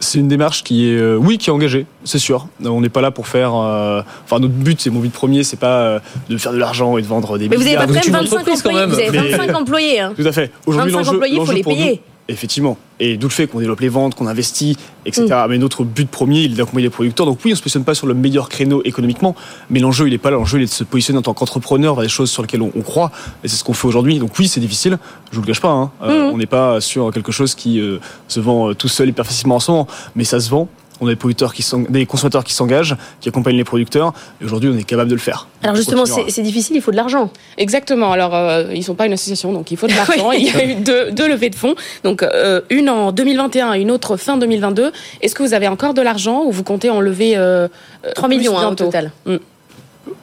C'est 0.00 0.18
une 0.18 0.28
démarche 0.28 0.64
qui 0.64 0.88
est, 0.88 0.98
euh, 0.98 1.16
oui, 1.16 1.38
qui 1.38 1.48
est 1.48 1.52
engagée, 1.52 1.86
c'est 2.04 2.18
sûr. 2.18 2.48
On 2.64 2.80
n'est 2.80 2.88
pas 2.88 3.00
là 3.00 3.12
pour 3.12 3.28
faire. 3.28 3.54
Euh, 3.54 4.02
enfin, 4.24 4.40
notre 4.40 4.54
but, 4.54 4.80
c'est 4.80 4.90
mon 4.90 4.98
but 4.98 5.12
premier, 5.12 5.44
c'est 5.44 5.58
pas 5.58 5.82
euh, 5.82 6.00
de 6.28 6.36
faire 6.36 6.52
de 6.52 6.58
l'argent 6.58 6.98
et 6.98 7.02
de 7.02 7.06
vendre 7.06 7.38
des. 7.38 7.48
Mais 7.48 7.56
vous 7.56 7.66
avez 7.66 7.76
pas 7.76 7.86
quand 7.86 7.92
même 7.92 8.02
25 8.02 8.48
employés. 8.48 8.86
Vous 8.86 8.98
avez 8.98 9.10
25 9.10 9.46
mais... 9.46 9.54
employés. 9.54 10.00
Hein. 10.00 10.12
Tout 10.16 10.26
à 10.26 10.32
fait. 10.32 10.50
Aujourd'hui, 10.66 10.92
25 10.92 11.12
employés, 11.12 11.36
il 11.38 11.46
faut 11.46 11.52
les 11.52 11.62
payer. 11.62 12.02
Effectivement. 12.28 12.78
Et 13.00 13.16
d'où 13.16 13.26
le 13.26 13.32
fait 13.32 13.48
qu'on 13.48 13.58
développe 13.58 13.80
les 13.80 13.88
ventes, 13.88 14.14
qu'on 14.14 14.28
investit, 14.28 14.76
etc. 15.04 15.26
Mais 15.48 15.58
notre 15.58 15.82
but 15.82 16.08
premier, 16.08 16.42
il 16.42 16.52
est 16.52 16.54
d'accompagner 16.54 16.84
les 16.84 16.90
producteurs. 16.90 17.26
Donc 17.26 17.38
oui, 17.44 17.50
on 17.50 17.54
ne 17.54 17.56
se 17.56 17.62
positionne 17.62 17.82
pas 17.84 17.94
sur 17.96 18.06
le 18.06 18.14
meilleur 18.14 18.48
créneau 18.48 18.80
économiquement, 18.84 19.34
mais 19.70 19.80
l'enjeu, 19.80 20.06
il 20.06 20.12
n'est 20.12 20.18
pas 20.18 20.30
là. 20.30 20.36
L'enjeu, 20.36 20.58
il 20.58 20.62
est 20.62 20.66
de 20.66 20.70
se 20.70 20.84
positionner 20.84 21.18
en 21.18 21.22
tant 21.22 21.34
qu'entrepreneur 21.34 21.96
vers 21.96 22.02
des 22.04 22.08
choses 22.08 22.30
sur 22.30 22.42
lesquelles 22.42 22.62
on, 22.62 22.70
on 22.76 22.82
croit. 22.82 23.10
Et 23.42 23.48
c'est 23.48 23.56
ce 23.56 23.64
qu'on 23.64 23.72
fait 23.74 23.88
aujourd'hui. 23.88 24.20
Donc 24.20 24.38
oui, 24.38 24.46
c'est 24.46 24.60
difficile. 24.60 24.98
Je 25.32 25.36
vous 25.36 25.42
le 25.42 25.46
cache 25.48 25.60
pas. 25.60 25.70
hein. 25.70 25.90
Euh, 26.02 26.26
Mhm. 26.28 26.34
On 26.34 26.38
n'est 26.38 26.46
pas 26.46 26.80
sur 26.80 27.10
quelque 27.12 27.32
chose 27.32 27.54
qui 27.56 27.80
euh, 27.80 27.98
se 28.28 28.38
vend 28.38 28.70
euh, 28.70 28.74
tout 28.74 28.88
seul 28.88 29.08
hyper 29.08 29.26
facilement 29.26 29.56
en 29.56 29.60
ce 29.60 29.70
moment. 29.72 29.88
Mais 30.14 30.22
ça 30.24 30.38
se 30.38 30.48
vend. 30.48 30.68
On 31.02 31.06
a 31.08 31.10
des 31.10 31.16
producteurs 31.16 31.52
qui 31.52 31.62
s'eng- 31.62 31.90
des 31.90 32.06
consommateurs 32.06 32.44
qui 32.44 32.54
s'engagent, 32.54 32.96
qui 33.20 33.28
accompagnent 33.28 33.56
les 33.56 33.64
producteurs. 33.64 34.12
Et 34.40 34.44
aujourd'hui, 34.44 34.70
on 34.72 34.78
est 34.78 34.84
capable 34.84 35.10
de 35.10 35.16
le 35.16 35.20
faire. 35.20 35.48
Alors 35.64 35.74
justement, 35.74 36.04
c'est 36.06 36.42
difficile, 36.42 36.76
il 36.76 36.80
faut 36.82 36.92
de 36.92 36.96
l'argent. 36.96 37.28
Exactement. 37.58 38.12
Alors, 38.12 38.36
euh, 38.36 38.72
ils 38.72 38.84
sont 38.84 38.94
pas 38.94 39.06
une 39.06 39.12
association, 39.12 39.52
donc 39.52 39.72
il 39.72 39.76
faut 39.76 39.88
de 39.88 39.92
l'argent. 39.96 40.30
Il 40.30 40.44
y 40.44 40.50
a 40.50 40.64
eu 40.64 40.76
deux, 40.76 41.10
deux 41.10 41.28
levées 41.28 41.50
de 41.50 41.56
fonds. 41.56 41.74
Donc, 42.04 42.22
euh, 42.22 42.60
une 42.70 42.88
en 42.88 43.10
2021 43.10 43.74
et 43.74 43.80
une 43.80 43.90
autre 43.90 44.16
fin 44.16 44.36
2022. 44.36 44.92
Est-ce 45.20 45.34
que 45.34 45.42
vous 45.42 45.54
avez 45.54 45.66
encore 45.66 45.92
de 45.92 46.02
l'argent 46.02 46.44
ou 46.44 46.52
vous 46.52 46.62
comptez 46.62 46.88
en 46.88 47.00
lever 47.00 47.32
euh, 47.36 47.66
3 48.14 48.28
plus 48.28 48.38
millions 48.38 48.56
hein, 48.56 48.68
au 48.70 48.74
total. 48.76 49.10
Mm. 49.26 49.36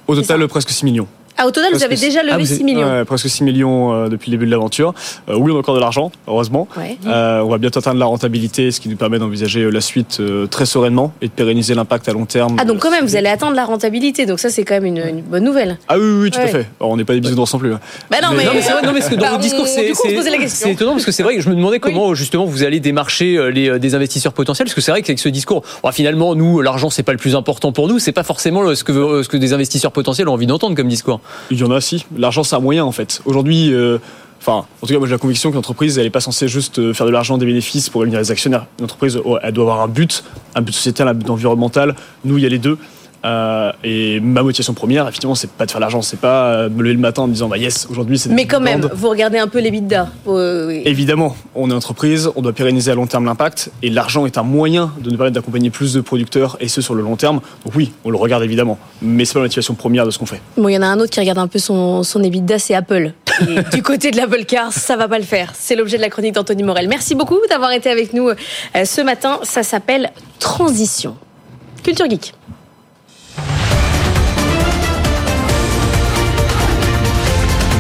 Au 0.08 0.15
total, 0.15 0.48
presque 0.48 0.70
6 0.70 0.86
millions. 0.86 1.08
Ah, 1.41 1.47
au 1.47 1.52
total, 1.52 1.71
vous 1.73 1.84
avez 1.84 1.95
déjà 1.95 2.21
levé 2.21 2.34
Ah, 2.34 2.38
vous 2.38 2.45
6 2.45 2.56
êtes- 2.56 2.63
millions. 2.63 2.86
ouais, 2.86 3.06
presque 3.06 3.30
6 3.30 3.43
millions 3.45 3.93
euh, 3.93 4.10
depuis 4.10 4.30
le 4.30 4.36
début 4.38 4.45
de 4.45 4.52
l'aventure. 4.52 4.93
Euh, 5.30 5.36
oui, 5.38 5.52
on 5.54 5.56
a 5.56 5.60
encore 5.60 5.73
de 5.75 5.80
l'argent, 5.80 6.12
heureusement. 6.28 6.67
Ouais. 6.78 6.97
Euh, 7.08 7.39
on 7.39 7.49
va 7.49 7.58
bientôt 7.58 7.80
atteindre 7.80 7.97
la 7.99 8.06
rentabilité, 8.06 8.71
ce 8.71 8.80
qui 8.82 8.89
nous 8.89 8.97
permet 8.97 9.19
d'envisager 9.19 9.71
la 9.71 9.80
suite 9.80 10.17
euh, 10.19 10.47
très 10.47 10.65
sereinement 10.65 11.13
et 11.21 11.28
de 11.28 11.32
pérenniser 11.32 11.75
l'impact 11.75 12.10
à 12.10 12.13
long 12.13 12.25
terme. 12.25 12.58
Ah, 12.60 12.65
donc 12.65 12.80
quand 12.80 12.91
même, 12.91 13.06
vous 13.06 13.15
allez 13.15 13.30
atteindre 13.30 13.56
la 13.56 13.63
rentabilité, 13.63 14.25
donc 14.25 14.39
ça, 14.39 14.49
c'est 14.49 14.65
quand 14.65 14.73
même 14.75 14.86
une, 14.86 14.97
une 14.97 15.21
bonne 15.21 15.45
nouvelle. 15.45 15.78
Ah 15.88 15.97
oui, 15.97 16.04
oui, 16.06 16.19
oui, 16.23 16.32
tout 16.32 16.39
à 16.39 16.47
fait. 16.47 16.67
Alors, 16.80 16.91
on 16.91 16.97
n'est 16.97 17.06
pas 17.06 17.13
des 17.13 17.21
bisounours 17.21 17.54
non 17.54 17.60
plus. 17.60 17.73
hein. 17.73 17.80
Bah 18.12 18.17
non, 18.21 18.30
mais, 18.36 18.43
Non, 18.43 18.52
mais 18.54 18.62
c'est 18.62 18.71
vrai, 18.73 18.82
non, 18.82 18.91
mais 18.91 18.99
parce 18.99 19.10
que 19.10 19.15
dans 19.15 19.21
Bah, 19.21 19.30
votre 19.32 19.41
discours, 19.41 19.65
c'est 19.67 20.69
étonnant 20.71 20.91
parce 20.93 21.06
que 21.06 21.12
c'est 21.12 21.23
vrai 21.23 21.36
que 21.36 21.41
je 21.41 21.49
me 21.49 21.56
demandais 21.56 21.80
comment 21.80 22.13
justement 22.15 22.45
vous 22.45 22.63
allez 22.63 22.80
démarcher 22.82 23.52
les, 23.54 23.80
des 23.80 23.95
investisseurs 23.95 24.34
potentiels 24.34 24.65
parce 24.65 24.75
que 24.75 24.82
c'est 24.82 24.91
vrai 24.91 25.02
qu'avec 25.02 25.19
ce 25.19 25.30
discours, 25.30 25.63
bon, 25.84 25.91
finalement, 25.91 26.36
nous, 26.36 26.62
l'argent 26.62 26.89
c'est 26.89 27.04
pas 27.04 27.12
le 27.13 27.17
plus 27.17 27.36
important 27.36 27.71
pour 27.71 27.88
nous, 27.88 27.97
c'est 27.99 28.12
pas 28.12 28.23
forcément 28.23 28.75
ce 28.75 28.84
que, 28.84 29.23
ce 29.23 29.30
que 29.30 29.38
des 29.38 29.54
investisseurs 29.54 29.91
potentiels 29.91 30.28
ont 30.28 30.34
envie 30.34 30.47
d'entendre 30.47 30.75
comme 30.75 30.88
discours. 30.88 31.21
Il 31.52 31.60
y 31.60 31.63
en 31.63 31.72
a, 31.72 31.82
si. 31.82 32.06
L'argent, 32.18 32.44
c'est 32.44 32.56
un 32.56 32.60
moyen, 32.60 32.86
en 32.86 32.92
fait. 32.92 33.22
Aujourd'hui, 33.26 33.74
euh, 33.74 33.98
enfin, 34.39 34.65
en 34.82 34.88
tout 34.88 34.94
cas, 34.94 35.00
moi, 35.00 35.08
j'ai 35.08 35.13
la 35.13 35.20
conviction 35.20 35.50
qu'une 35.50 35.60
entreprise, 35.60 35.98
elle 35.98 36.06
n'est 36.06 36.10
pas 36.10 36.22
censée 36.22 36.48
juste 36.48 36.80
euh, 36.80 36.94
faire 36.94 37.06
de 37.06 37.12
l'argent, 37.12 37.38
des 37.38 37.46
bénéfices 37.46 37.89
pour 37.89 38.02
réunir 38.02 38.20
les 38.20 38.32
actionnaires. 38.32 38.65
Une 38.80 38.88
oh, 39.26 39.38
elle 39.42 39.54
doit 39.54 39.63
avoir 39.65 39.82
un 39.82 39.88
but, 39.88 40.24
un 40.56 40.62
but 40.62 40.74
sociétal, 40.74 41.08
un 41.08 41.13
but 41.13 41.30
environnemental. 41.30 41.96
Nous, 42.26 42.38
il 42.38 42.44
y 42.44 42.46
a 42.46 42.50
les 42.50 42.60
deux. 42.60 42.78
Euh, 43.25 43.71
et 43.84 44.19
ma 44.19 44.43
motivation 44.43 44.73
première, 44.73 45.08
effectivement, 45.08 45.36
c'est 45.36 45.51
pas 45.51 45.65
de 45.65 45.71
faire 45.71 45.82
l'argent, 45.82 46.01
c'est 46.01 46.19
pas 46.19 46.45
euh, 46.45 46.69
me 46.69 46.82
lever 46.84 46.93
le 46.93 46.99
matin 46.99 47.23
en 47.23 47.27
me 47.27 47.34
disant, 47.34 47.49
bah 47.49 47.58
yes, 47.58 47.88
aujourd'hui, 47.89 48.17
c'est 48.17 48.29
Mais 48.29 48.45
quand 48.45 48.60
même, 48.60 48.88
vous 48.93 49.10
regardez 49.10 49.38
un 49.38 49.47
peu 49.47 49.60
les 49.60 49.71
bidas. 49.71 50.08
Euh, 50.27 50.67
oui. 50.67 50.82
Évidemment, 50.86 51.36
on 51.55 51.69
est 51.69 51.73
entreprise, 51.73 52.29
on 52.36 52.41
doit 52.41 52.53
pérenniser 52.53 52.91
à 52.91 52.95
long 52.95 53.08
terme 53.08 53.25
l'impact, 53.25 53.71
et 53.84 53.89
l'argent 53.89 54.25
est 54.25 54.38
un 54.38 54.43
moyen 54.43 54.93
de 54.99 55.10
nous 55.10 55.17
permettre 55.17 55.36
d'accompagner 55.36 55.69
plus 55.69 55.93
de 55.93 56.01
producteurs, 56.01 56.58
et 56.60 56.67
ce 56.67 56.82
sur 56.82 56.95
le 56.95 57.03
long 57.03 57.15
terme. 57.15 57.41
Donc 57.65 57.75
oui, 57.75 57.91
on 58.05 58.10
le 58.10 58.17
regarde 58.17 58.43
évidemment, 58.43 58.77
mais 59.01 59.25
c'est 59.25 59.34
pas 59.34 59.39
la 59.39 59.45
motivation 59.45 59.73
première 59.73 60.05
de 60.05 60.12
ce 60.12 60.19
qu'on 60.19 60.25
fait. 60.25 60.41
Bon, 60.58 60.69
il 60.69 60.73
y 60.73 60.77
en 60.77 60.82
a 60.82 60.88
un 60.88 60.99
autre 60.99 61.12
qui 61.12 61.19
regarde 61.19 61.39
un 61.39 61.47
peu 61.47 61.60
son, 61.60 62.03
son 62.03 62.23
EBITDA, 62.23 62.60
c'est 62.60 62.73
Apple. 62.73 63.13
Et 63.41 63.55
du 63.75 63.84
côté 63.84 64.12
de 64.12 64.17
l'Apple 64.17 64.45
Car, 64.45 64.71
ça 64.71 64.95
va 64.95 65.08
pas 65.08 65.17
le 65.17 65.25
faire. 65.25 65.53
C'est 65.55 65.75
l'objet 65.75 65.97
de 65.97 66.01
la 66.01 66.10
chronique 66.10 66.36
d'Anthony 66.36 66.63
Morel. 66.63 66.88
Merci 66.88 67.15
beaucoup 67.15 67.39
d'avoir 67.49 67.71
été 67.71 67.89
avec 67.89 68.13
nous 68.13 68.29
ce 68.75 69.01
matin. 69.01 69.39
Ça 69.43 69.63
s'appelle 69.63 70.12
Transition. 70.39 71.15
Culture 71.84 72.10
Geek. 72.10 72.34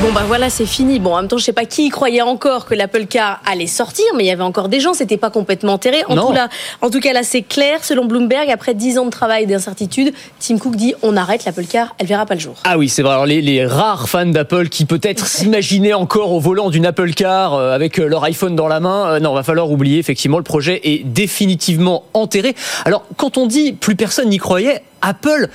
Bon 0.00 0.12
bah 0.12 0.22
voilà, 0.28 0.48
c'est 0.48 0.64
fini. 0.64 1.00
Bon, 1.00 1.14
en 1.14 1.16
même 1.16 1.28
temps, 1.28 1.38
je 1.38 1.44
sais 1.44 1.52
pas 1.52 1.64
qui 1.64 1.86
y 1.86 1.88
croyait 1.88 2.22
encore 2.22 2.66
que 2.66 2.74
l'Apple 2.74 3.06
Car 3.06 3.40
allait 3.44 3.66
sortir, 3.66 4.04
mais 4.16 4.22
il 4.22 4.26
y 4.28 4.30
avait 4.30 4.44
encore 4.44 4.68
des 4.68 4.78
gens, 4.78 4.94
c'était 4.94 5.16
pas 5.16 5.30
complètement 5.30 5.72
enterré. 5.72 6.04
En 6.08 6.14
tout, 6.14 6.32
là, 6.32 6.48
en 6.82 6.88
tout 6.88 7.00
cas, 7.00 7.12
là, 7.12 7.24
c'est 7.24 7.42
clair. 7.42 7.82
Selon 7.82 8.04
Bloomberg, 8.04 8.48
après 8.48 8.74
10 8.74 8.98
ans 8.98 9.06
de 9.06 9.10
travail 9.10 9.42
et 9.42 9.46
d'incertitude, 9.46 10.12
Tim 10.38 10.58
Cook 10.58 10.76
dit 10.76 10.94
on 11.02 11.16
arrête 11.16 11.44
l'Apple 11.44 11.64
Car, 11.64 11.96
elle 11.98 12.06
verra 12.06 12.26
pas 12.26 12.34
le 12.34 12.40
jour. 12.40 12.54
Ah 12.62 12.78
oui, 12.78 12.88
c'est 12.88 13.02
vrai. 13.02 13.12
Alors 13.12 13.26
les, 13.26 13.42
les 13.42 13.66
rares 13.66 14.08
fans 14.08 14.24
d'Apple 14.24 14.68
qui 14.68 14.84
peut-être 14.84 15.26
s'imaginaient 15.26 15.94
encore 15.94 16.32
au 16.32 16.38
volant 16.38 16.70
d'une 16.70 16.86
Apple 16.86 17.12
Car 17.12 17.54
euh, 17.54 17.74
avec 17.74 17.98
euh, 17.98 18.06
leur 18.06 18.22
iPhone 18.22 18.54
dans 18.54 18.68
la 18.68 18.78
main, 18.78 19.14
euh, 19.14 19.20
non, 19.20 19.34
va 19.34 19.42
falloir 19.42 19.68
oublier. 19.68 19.98
Effectivement, 19.98 20.38
le 20.38 20.44
projet 20.44 20.80
est 20.84 21.04
définitivement 21.04 22.04
enterré. 22.14 22.54
Alors, 22.84 23.04
quand 23.16 23.36
on 23.36 23.46
dit 23.46 23.72
plus 23.72 23.96
personne 23.96 24.28
n'y 24.28 24.38
croyait, 24.38 24.80
Apple 25.02 25.48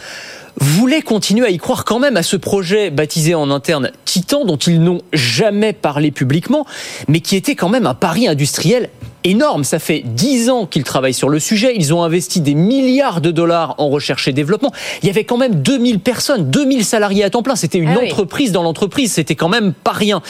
voulait 0.57 1.01
continuer 1.01 1.45
à 1.45 1.49
y 1.49 1.57
croire 1.57 1.83
quand 1.85 1.99
même 1.99 2.17
à 2.17 2.23
ce 2.23 2.35
projet 2.35 2.89
baptisé 2.91 3.35
en 3.35 3.49
interne 3.49 3.91
Titan, 4.05 4.45
dont 4.45 4.57
ils 4.57 4.81
n'ont 4.81 5.01
jamais 5.11 5.73
parlé 5.73 6.11
publiquement, 6.11 6.65
mais 7.07 7.19
qui 7.19 7.35
était 7.35 7.55
quand 7.55 7.69
même 7.69 7.87
un 7.87 7.93
pari 7.93 8.27
industriel 8.27 8.89
énorme. 9.23 9.63
Ça 9.63 9.79
fait 9.79 10.03
dix 10.05 10.49
ans 10.49 10.65
qu'ils 10.65 10.83
travaillent 10.83 11.13
sur 11.13 11.29
le 11.29 11.39
sujet. 11.39 11.73
Ils 11.75 11.93
ont 11.93 12.03
investi 12.03 12.41
des 12.41 12.55
milliards 12.55 13.21
de 13.21 13.31
dollars 13.31 13.75
en 13.77 13.89
recherche 13.89 14.27
et 14.27 14.33
développement. 14.33 14.71
Il 15.01 15.07
y 15.07 15.09
avait 15.09 15.23
quand 15.23 15.37
même 15.37 15.61
2000 15.61 15.99
personnes, 15.99 16.49
2000 16.51 16.83
salariés 16.85 17.23
à 17.23 17.29
temps 17.29 17.41
plein. 17.43 17.55
C'était 17.55 17.77
une 17.77 17.89
Ah 17.89 17.97
oui. 18.01 18.11
entreprise 18.11 18.51
dans 18.51 18.63
l'entreprise. 18.63 19.13
C'était 19.13 19.35
quand 19.35 19.49
même 19.49 19.73
pas 19.73 19.93
rien. 19.93 20.21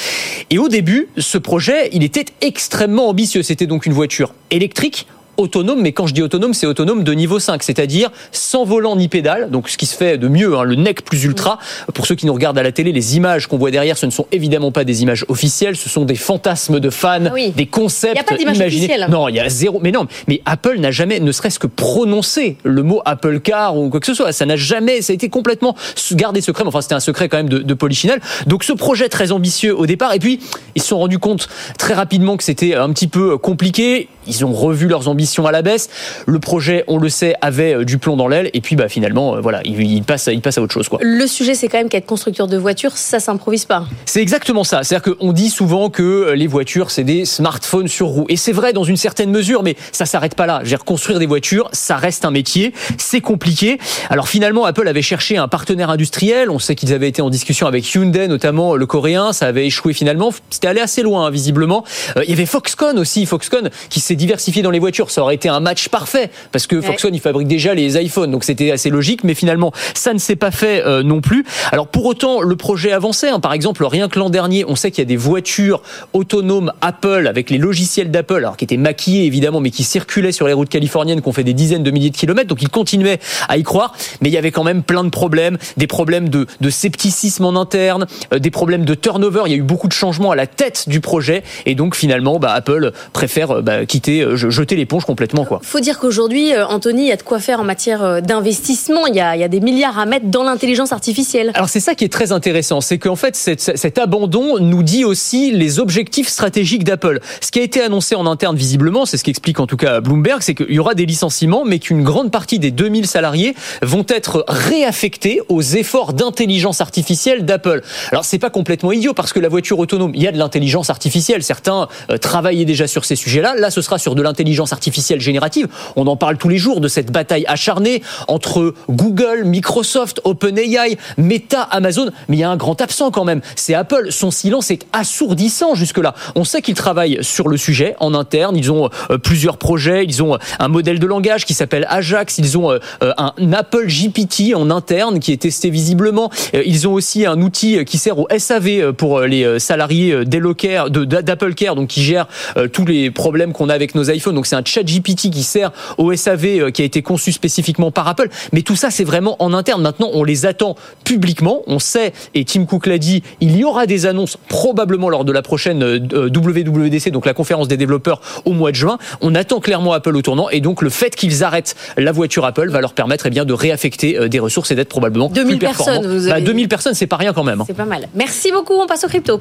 Et 0.51 0.59
au 0.59 0.69
début, 0.69 1.09
ce 1.17 1.37
projet, 1.37 1.89
il 1.93 2.03
était 2.03 2.25
extrêmement 2.41 3.09
ambitieux. 3.09 3.41
C'était 3.43 3.65
donc 3.67 3.85
une 3.85 3.93
voiture 3.93 4.33
électrique 4.51 5.07
autonome, 5.37 5.81
mais 5.81 5.91
quand 5.91 6.07
je 6.07 6.13
dis 6.13 6.21
autonome, 6.21 6.53
c'est 6.53 6.67
autonome 6.67 7.03
de 7.03 7.13
niveau 7.13 7.39
5, 7.39 7.63
c'est-à-dire 7.63 8.11
sans 8.31 8.65
volant 8.65 8.95
ni 8.95 9.07
pédale, 9.07 9.49
donc 9.49 9.69
ce 9.69 9.77
qui 9.77 9.85
se 9.85 9.95
fait 9.95 10.17
de 10.17 10.27
mieux, 10.27 10.57
hein, 10.57 10.63
le 10.63 10.75
NEC 10.75 11.03
plus 11.03 11.23
ultra. 11.23 11.59
Pour 11.93 12.05
ceux 12.05 12.15
qui 12.15 12.25
nous 12.25 12.33
regardent 12.33 12.57
à 12.57 12.63
la 12.63 12.71
télé, 12.71 12.91
les 12.91 13.17
images 13.17 13.47
qu'on 13.47 13.57
voit 13.57 13.71
derrière, 13.71 13.97
ce 13.97 14.05
ne 14.05 14.11
sont 14.11 14.27
évidemment 14.31 14.71
pas 14.71 14.83
des 14.83 15.01
images 15.03 15.25
officielles, 15.29 15.75
ce 15.75 15.89
sont 15.89 16.05
des 16.05 16.15
fantasmes 16.15 16.79
de 16.79 16.89
fans, 16.89 17.31
oui. 17.33 17.51
des 17.55 17.65
concepts 17.65 18.15
Y 18.15 18.19
a 18.19 18.23
pas 18.23 18.37
d'image 18.37 18.57
imaginés. 18.57 18.95
Non, 19.09 19.27
il 19.27 19.35
y 19.35 19.39
a 19.39 19.49
zéro. 19.49 19.79
Mais 19.81 19.91
non, 19.91 20.07
mais 20.27 20.41
Apple 20.45 20.77
n'a 20.79 20.91
jamais, 20.91 21.19
ne 21.19 21.31
serait-ce 21.31 21.59
que 21.59 21.67
prononcé 21.67 22.57
le 22.63 22.83
mot 22.83 23.01
Apple 23.05 23.39
Car 23.39 23.77
ou 23.77 23.89
quoi 23.89 23.99
que 23.99 24.05
ce 24.05 24.13
soit. 24.13 24.31
Ça 24.31 24.45
n'a 24.45 24.55
jamais, 24.55 25.01
ça 25.01 25.11
a 25.11 25.15
été 25.15 25.29
complètement 25.29 25.75
gardé 26.13 26.41
secret. 26.41 26.63
Mais 26.63 26.69
Enfin, 26.69 26.81
c'était 26.81 26.95
un 26.95 26.99
secret 26.99 27.29
quand 27.29 27.37
même 27.37 27.49
de, 27.49 27.59
de 27.59 27.73
Polichinelle. 27.73 28.19
Donc, 28.47 28.63
ce 28.63 28.73
projet 28.73 29.09
très 29.09 29.31
ambitieux 29.31 29.77
au 29.77 29.85
départ. 29.85 30.13
Et 30.13 30.19
puis, 30.19 30.39
ils 30.75 30.81
se 30.81 30.89
sont 30.89 30.97
rendus 30.97 31.19
compte 31.19 31.47
très 31.77 31.93
rapidement 31.93 32.37
que 32.37 32.43
c'était 32.43 32.75
un 32.75 32.91
petit 32.91 33.07
peu 33.07 33.37
compliqué. 33.37 34.07
Ils 34.27 34.45
ont 34.45 34.53
revu 34.53 34.87
leurs 34.87 35.07
ambitions 35.07 35.45
à 35.45 35.51
la 35.51 35.61
baisse. 35.61 35.89
Le 36.25 36.39
projet, 36.39 36.83
on 36.87 36.97
le 36.97 37.09
sait, 37.09 37.35
avait 37.41 37.75
euh, 37.75 37.85
du 37.85 37.97
plomb 37.97 38.15
dans 38.15 38.27
l'aile. 38.27 38.49
Et 38.53 38.61
puis, 38.61 38.75
bah, 38.75 38.89
finalement, 38.89 39.35
euh, 39.35 39.41
voilà, 39.41 39.61
il, 39.65 39.79
il 39.81 40.03
passe, 40.03 40.29
il 40.31 40.41
passe 40.41 40.57
à 40.57 40.61
autre 40.61 40.73
chose, 40.73 40.89
quoi. 40.89 40.99
Le 41.01 41.27
sujet, 41.27 41.55
c'est 41.55 41.67
quand 41.67 41.77
même 41.77 41.89
qu'être 41.89 42.05
constructeur 42.05 42.47
de 42.47 42.57
voitures, 42.57 42.97
ça 42.97 43.19
s'improvise 43.19 43.65
pas. 43.65 43.85
C'est 44.05 44.21
exactement 44.21 44.63
ça. 44.63 44.83
C'est-à-dire 44.83 45.15
qu'on 45.15 45.33
dit 45.33 45.49
souvent 45.49 45.89
que 45.89 46.03
euh, 46.03 46.35
les 46.35 46.47
voitures, 46.47 46.91
c'est 46.91 47.03
des 47.03 47.25
smartphones 47.25 47.87
sur 47.87 48.07
roues. 48.07 48.25
Et 48.29 48.37
c'est 48.37 48.51
vrai 48.51 48.73
dans 48.73 48.83
une 48.83 48.97
certaine 48.97 49.31
mesure, 49.31 49.63
mais 49.63 49.75
ça 49.91 50.05
s'arrête 50.05 50.35
pas 50.35 50.45
là. 50.45 50.59
Je 50.59 50.63
veux 50.63 50.69
dire, 50.69 50.85
construire 50.85 51.19
des 51.19 51.25
voitures, 51.25 51.69
ça 51.73 51.95
reste 51.97 52.25
un 52.25 52.31
métier. 52.31 52.73
C'est 52.97 53.21
compliqué. 53.21 53.77
Alors 54.09 54.27
finalement, 54.27 54.65
Apple 54.65 54.87
avait 54.87 55.01
cherché 55.01 55.37
un 55.37 55.47
partenaire 55.47 55.89
industriel. 55.89 56.49
On 56.49 56.59
sait 56.59 56.75
qu'ils 56.75 56.93
avaient 56.93 57.09
été 57.09 57.21
en 57.21 57.29
discussion 57.29 57.67
avec 57.67 57.93
Hyundai, 57.93 58.27
notamment 58.27 58.75
le 58.75 58.85
coréen. 58.85 59.33
Ça 59.33 59.47
avait 59.47 59.65
échoué 59.65 59.93
finalement. 59.93 60.31
C'était 60.49 60.67
allé 60.67 60.81
assez 60.81 61.01
loin, 61.01 61.25
hein, 61.25 61.29
visiblement. 61.31 61.83
Il 62.23 62.29
y 62.29 62.33
avait 62.33 62.45
Foxconn 62.45 62.97
aussi. 62.99 63.25
Foxconn 63.25 63.69
qui 63.89 63.99
s'est 63.99 64.12
diversifié 64.15 64.61
dans 64.61 64.71
les 64.71 64.79
voitures. 64.79 65.11
Ça 65.11 65.21
aurait 65.21 65.35
été 65.35 65.49
un 65.49 65.59
match 65.59 65.89
parfait 65.89 66.29
parce 66.51 66.67
que. 66.67 66.81
Foxconn, 66.81 67.15
il 67.15 67.21
fabrique 67.21 67.47
déjà 67.47 67.73
les 67.73 67.97
iPhones. 68.01 68.31
Donc 68.31 68.43
c'était 68.43 68.71
assez 68.71 68.89
logique. 68.89 69.23
Mais 69.23 69.33
finalement, 69.33 69.71
ça 69.93 70.13
ne 70.13 70.19
s'est 70.19 70.35
pas 70.35 70.51
fait 70.51 70.83
euh, 70.85 71.03
non 71.03 71.21
plus. 71.21 71.45
Alors 71.71 71.87
pour 71.87 72.05
autant, 72.05 72.41
le 72.41 72.55
projet 72.55 72.91
avançait. 72.91 73.29
hein. 73.29 73.39
Par 73.39 73.53
exemple, 73.53 73.85
rien 73.85 74.09
que 74.09 74.19
l'an 74.19 74.29
dernier, 74.29 74.65
on 74.67 74.75
sait 74.75 74.91
qu'il 74.91 75.01
y 75.01 75.05
a 75.05 75.05
des 75.05 75.17
voitures 75.17 75.81
autonomes 76.13 76.73
Apple 76.81 77.27
avec 77.27 77.49
les 77.49 77.57
logiciels 77.57 78.11
d'Apple, 78.11 78.37
alors 78.37 78.57
qui 78.57 78.65
étaient 78.65 78.77
maquillés 78.77 79.25
évidemment, 79.25 79.59
mais 79.59 79.71
qui 79.71 79.83
circulaient 79.83 80.31
sur 80.31 80.47
les 80.47 80.53
routes 80.53 80.69
californiennes, 80.69 81.21
qui 81.21 81.27
ont 81.27 81.33
fait 81.33 81.43
des 81.43 81.53
dizaines 81.53 81.83
de 81.83 81.91
milliers 81.91 82.09
de 82.09 82.17
kilomètres. 82.17 82.47
Donc 82.47 82.61
ils 82.61 82.69
continuaient 82.69 83.19
à 83.47 83.57
y 83.57 83.63
croire, 83.63 83.93
mais 84.21 84.29
il 84.29 84.33
y 84.33 84.37
avait 84.37 84.51
quand 84.51 84.63
même 84.63 84.83
plein 84.83 85.03
de 85.03 85.09
problèmes, 85.09 85.57
des 85.77 85.87
problèmes 85.87 86.29
de, 86.29 86.47
de 86.59 86.69
scepticisme 86.69 87.45
en 87.45 87.55
interne, 87.59 88.07
euh, 88.33 88.39
des 88.39 88.51
problèmes 88.51 88.85
de 88.85 88.93
turnover. 88.93 89.43
Il 89.45 89.51
y 89.51 89.55
a 89.55 89.57
eu 89.57 89.63
beaucoup 89.63 89.87
de 89.87 89.93
changements 89.93 90.31
à 90.31 90.35
la 90.35 90.47
tête 90.47 90.87
du 90.87 90.99
projet, 90.99 91.43
et 91.65 91.75
donc 91.75 91.95
finalement, 91.95 92.39
bah, 92.39 92.51
Apple 92.53 92.91
préfère 93.13 93.51
euh, 93.51 93.61
bah, 93.61 93.85
quitter, 93.85 94.02
euh, 94.11 94.35
jeter 94.35 94.75
l'éponge 94.75 95.05
complètement, 95.05 95.45
quoi. 95.45 95.59
Faut 95.63 95.79
dire 95.79 95.99
qu'aujourd'hui, 95.99 96.53
euh, 96.53 96.65
Anthony, 96.67 97.03
il 97.03 97.07
y 97.07 97.11
a 97.11 97.15
de 97.15 97.23
quoi 97.23 97.39
faire 97.39 97.59
en 97.59 97.63
matière 97.63 98.03
euh, 98.03 98.21
d'investissement. 98.21 99.07
Il 99.07 99.15
y 99.15 99.19
a, 99.19 99.35
il 99.35 99.39
y 99.39 99.43
a 99.43 99.47
des 99.47 99.59
milliards 99.59 99.97
à 99.99 100.05
mettre 100.05 100.25
dans 100.27 100.43
l'intelligence 100.43 100.91
artificielle. 100.91 101.51
Alors 101.55 101.69
c'est 101.69 101.79
ça 101.79 101.95
qui 101.95 102.03
est 102.03 102.11
très 102.11 102.31
intéressant, 102.31 102.81
c'est 102.81 102.97
qu'en 102.97 103.15
fait 103.15 103.35
cette- 103.35 103.77
cet 103.77 103.97
abandon 103.97 104.59
nous 104.59 104.83
dit 104.83 105.05
aussi 105.05 105.51
les 105.51 105.79
objectifs 105.79 106.27
stratégiques 106.27 106.83
d'Apple. 106.83 107.19
Ce 107.41 107.51
qui 107.51 107.59
a 107.59 107.63
été 107.63 107.81
annoncé 107.81 108.15
en 108.15 108.25
interne 108.25 108.55
visiblement, 108.55 109.05
c'est 109.05 109.17
ce 109.17 109.23
qu'explique 109.23 109.59
en 109.59 109.67
tout 109.67 109.77
cas 109.77 110.01
Bloomberg, 110.01 110.41
c'est 110.41 110.55
qu'il 110.55 110.71
y 110.71 110.79
aura 110.79 110.93
des 110.93 111.05
licenciements, 111.05 111.63
mais 111.65 111.79
qu'une 111.79 112.03
grande 112.03 112.31
partie 112.31 112.59
des 112.59 112.71
2000 112.71 113.07
salariés 113.07 113.55
vont 113.81 114.05
être 114.09 114.43
réaffectés 114.47 115.41
aux 115.49 115.61
efforts 115.61 116.13
d'intelligence 116.13 116.81
artificielle 116.81 117.45
d'Apple. 117.45 117.81
Alors 118.11 118.25
c'est 118.25 118.39
pas 118.39 118.49
complètement 118.49 118.91
idiot 118.91 119.13
parce 119.13 119.33
que 119.33 119.39
la 119.39 119.49
voiture 119.49 119.79
autonome, 119.79 120.11
il 120.15 120.21
y 120.23 120.27
a 120.27 120.31
de 120.31 120.37
l'intelligence 120.37 120.89
artificielle. 120.89 121.43
Certains 121.43 121.87
travaillaient 122.21 122.65
déjà 122.65 122.87
sur 122.87 123.05
ces 123.05 123.15
sujets-là. 123.15 123.55
Là, 123.55 123.71
ce 123.71 123.81
sera 123.81 123.92
sur 123.97 124.15
de 124.15 124.21
l'intelligence 124.21 124.73
artificielle 124.73 125.21
générative. 125.21 125.67
On 125.95 126.07
en 126.07 126.15
parle 126.15 126.37
tous 126.37 126.49
les 126.49 126.57
jours 126.57 126.81
de 126.81 126.87
cette 126.87 127.11
bataille 127.11 127.45
acharnée 127.47 128.01
entre 128.27 128.73
Google, 128.89 129.43
Microsoft, 129.45 130.21
OpenAI, 130.23 130.97
Meta, 131.17 131.61
Amazon. 131.61 132.09
Mais 132.27 132.37
il 132.37 132.39
y 132.39 132.43
a 132.43 132.49
un 132.49 132.57
grand 132.57 132.79
absent 132.81 133.11
quand 133.11 133.25
même. 133.25 133.41
C'est 133.55 133.73
Apple. 133.73 134.11
Son 134.11 134.31
silence 134.31 134.71
est 134.71 134.85
assourdissant 134.93 135.75
jusque-là. 135.75 136.13
On 136.35 136.43
sait 136.43 136.61
qu'ils 136.61 136.75
travaillent 136.75 137.19
sur 137.21 137.47
le 137.47 137.57
sujet 137.57 137.95
en 137.99 138.13
interne. 138.13 138.55
Ils 138.55 138.71
ont 138.71 138.89
euh, 139.09 139.17
plusieurs 139.17 139.57
projets. 139.57 140.05
Ils 140.05 140.23
ont 140.23 140.37
un 140.59 140.67
modèle 140.67 140.99
de 140.99 141.07
langage 141.07 141.45
qui 141.45 141.53
s'appelle 141.53 141.85
Ajax. 141.89 142.37
Ils 142.37 142.57
ont 142.57 142.71
euh, 142.71 142.79
un 143.01 143.53
Apple 143.53 143.87
GPT 143.87 144.55
en 144.55 144.69
interne 144.69 145.19
qui 145.19 145.31
est 145.31 145.41
testé 145.41 145.69
visiblement. 145.69 146.29
Euh, 146.55 146.63
ils 146.65 146.87
ont 146.87 146.93
aussi 146.93 147.25
un 147.25 147.41
outil 147.41 147.83
qui 147.85 147.97
sert 147.97 148.19
au 148.19 148.27
SAV 148.35 148.93
pour 148.93 149.21
les 149.21 149.59
salariés 149.59 150.25
d'Apple 150.25 151.53
Care, 151.53 151.75
donc 151.75 151.89
qui 151.89 152.03
gère 152.03 152.27
tous 152.71 152.85
les 152.85 153.11
problèmes 153.11 153.53
qu'on 153.53 153.69
a 153.69 153.77
avec 153.83 153.95
nos 153.95 154.09
iPhones. 154.09 154.35
Donc 154.35 154.45
c'est 154.45 154.55
un 154.55 154.63
chat 154.65 154.83
GPT 154.83 155.29
qui 155.29 155.43
sert 155.43 155.71
au 155.97 156.13
SAV 156.15 156.71
qui 156.71 156.81
a 156.81 156.85
été 156.85 157.01
conçu 157.01 157.31
spécifiquement 157.31 157.91
par 157.91 158.07
Apple. 158.07 158.29
Mais 158.51 158.61
tout 158.61 158.75
ça, 158.75 158.89
c'est 158.89 159.03
vraiment 159.03 159.35
en 159.39 159.53
interne. 159.53 159.81
Maintenant, 159.81 160.09
on 160.13 160.23
les 160.23 160.45
attend 160.45 160.75
publiquement. 161.03 161.61
On 161.67 161.79
sait, 161.79 162.13
et 162.33 162.45
Tim 162.45 162.65
Cook 162.65 162.87
l'a 162.87 162.97
dit, 162.97 163.23
il 163.41 163.55
y 163.55 163.63
aura 163.63 163.85
des 163.85 164.05
annonces 164.05 164.37
probablement 164.47 165.09
lors 165.09 165.25
de 165.25 165.31
la 165.31 165.41
prochaine 165.41 165.83
WWDC, 165.83 167.09
donc 167.11 167.25
la 167.25 167.33
conférence 167.33 167.67
des 167.67 167.77
développeurs 167.77 168.21
au 168.45 168.53
mois 168.53 168.71
de 168.71 168.75
juin. 168.75 168.97
On 169.21 169.35
attend 169.35 169.59
clairement 169.59 169.93
Apple 169.93 170.15
au 170.15 170.21
tournant 170.21 170.49
et 170.49 170.61
donc 170.61 170.81
le 170.81 170.89
fait 170.89 171.15
qu'ils 171.15 171.43
arrêtent 171.43 171.75
la 171.97 172.11
voiture 172.11 172.45
Apple 172.45 172.69
va 172.69 172.81
leur 172.81 172.93
permettre 172.93 173.25
eh 173.27 173.29
bien, 173.29 173.45
de 173.45 173.53
réaffecter 173.53 174.17
euh, 174.17 174.27
des 174.27 174.39
ressources 174.39 174.71
et 174.71 174.75
d'être 174.75 174.89
probablement 174.89 175.29
2000 175.29 175.57
plus 175.57 175.59
performants. 175.59 176.01
personnes, 176.01 176.17
vous 176.17 176.27
avez... 176.27 176.41
Bah, 176.41 176.45
2000 176.45 176.67
personnes, 176.67 176.93
c'est 176.93 177.07
pas 177.07 177.17
rien 177.17 177.33
quand 177.33 177.43
même. 177.43 177.61
hein. 177.61 177.65
C'est 177.67 177.75
pas 177.75 177.85
mal. 177.85 178.07
Merci 178.15 178.51
beaucoup, 178.51 178.73
on 178.73 178.87
passe 178.87 179.03
au 179.03 179.07
crypto. 179.07 179.39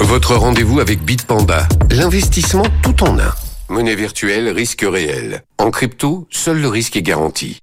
Votre 0.00 0.36
rendez-vous 0.36 0.80
avec 0.80 1.02
Bitpanda. 1.02 1.66
L'investissement 1.90 2.64
tout 2.82 3.02
en 3.02 3.18
un. 3.18 3.32
Monnaie 3.68 3.94
virtuelle, 3.94 4.48
risque 4.48 4.84
réel. 4.88 5.42
En 5.58 5.70
crypto, 5.70 6.26
seul 6.30 6.60
le 6.60 6.68
risque 6.68 6.96
est 6.96 7.02
garanti. 7.02 7.58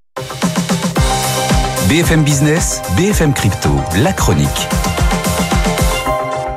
BFM 1.90 2.24
Business, 2.24 2.82
BFM 2.98 3.34
Crypto, 3.34 3.70
la 4.02 4.14
chronique. 4.14 4.68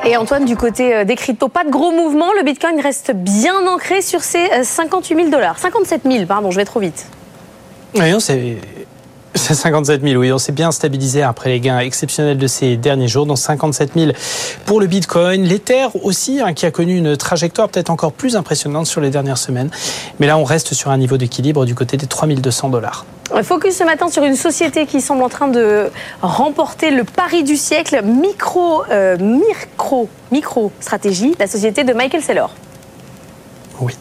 Et 0.04 0.16
Antoine, 0.16 0.44
du 0.46 0.56
côté 0.56 0.94
euh, 0.94 1.04
des 1.04 1.16
cryptos, 1.16 1.48
pas 1.48 1.64
de 1.64 1.70
gros 1.70 1.90
mouvements. 1.90 2.32
Le 2.38 2.42
Bitcoin 2.42 2.80
reste 2.80 3.12
bien 3.14 3.66
ancré 3.66 4.00
sur 4.00 4.22
ses 4.22 4.50
euh, 4.52 4.64
58 4.64 5.14
000 5.16 5.28
dollars. 5.28 5.58
57 5.58 6.02
000, 6.10 6.24
pardon, 6.26 6.50
je 6.50 6.56
vais 6.56 6.64
trop 6.64 6.80
vite. 6.80 7.06
Oui, 7.94 8.12
on 8.14 8.20
s'est- 8.20 8.56
c'est 9.38 9.54
57 9.54 10.02
000, 10.02 10.20
oui. 10.20 10.32
On 10.32 10.38
s'est 10.38 10.52
bien 10.52 10.70
stabilisé 10.70 11.22
après 11.22 11.50
les 11.50 11.60
gains 11.60 11.78
exceptionnels 11.78 12.38
de 12.38 12.46
ces 12.46 12.76
derniers 12.76 13.08
jours, 13.08 13.24
dont 13.24 13.36
57 13.36 13.92
000 13.94 14.12
pour 14.66 14.80
le 14.80 14.86
Bitcoin. 14.86 15.44
L'Ether 15.44 15.86
aussi, 16.02 16.40
hein, 16.40 16.52
qui 16.52 16.66
a 16.66 16.70
connu 16.70 16.96
une 16.96 17.16
trajectoire 17.16 17.68
peut-être 17.68 17.90
encore 17.90 18.12
plus 18.12 18.36
impressionnante 18.36 18.86
sur 18.86 19.00
les 19.00 19.10
dernières 19.10 19.38
semaines. 19.38 19.70
Mais 20.18 20.26
là, 20.26 20.36
on 20.36 20.44
reste 20.44 20.74
sur 20.74 20.90
un 20.90 20.98
niveau 20.98 21.16
d'équilibre 21.16 21.64
du 21.64 21.74
côté 21.74 21.96
des 21.96 22.06
3200 22.06 22.68
dollars. 22.68 23.06
Focus 23.42 23.76
ce 23.76 23.84
matin 23.84 24.08
sur 24.08 24.24
une 24.24 24.36
société 24.36 24.86
qui 24.86 25.00
semble 25.00 25.22
en 25.22 25.28
train 25.28 25.48
de 25.48 25.90
remporter 26.22 26.90
le 26.90 27.04
pari 27.04 27.44
du 27.44 27.56
siècle, 27.56 28.02
Micro, 28.02 28.84
euh, 28.90 29.18
micro, 29.18 30.08
micro 30.32 30.72
Stratégie, 30.80 31.34
la 31.38 31.46
société 31.46 31.84
de 31.84 31.92
Michael 31.92 32.22
Saylor. 32.22 32.50
Oui, 33.80 33.94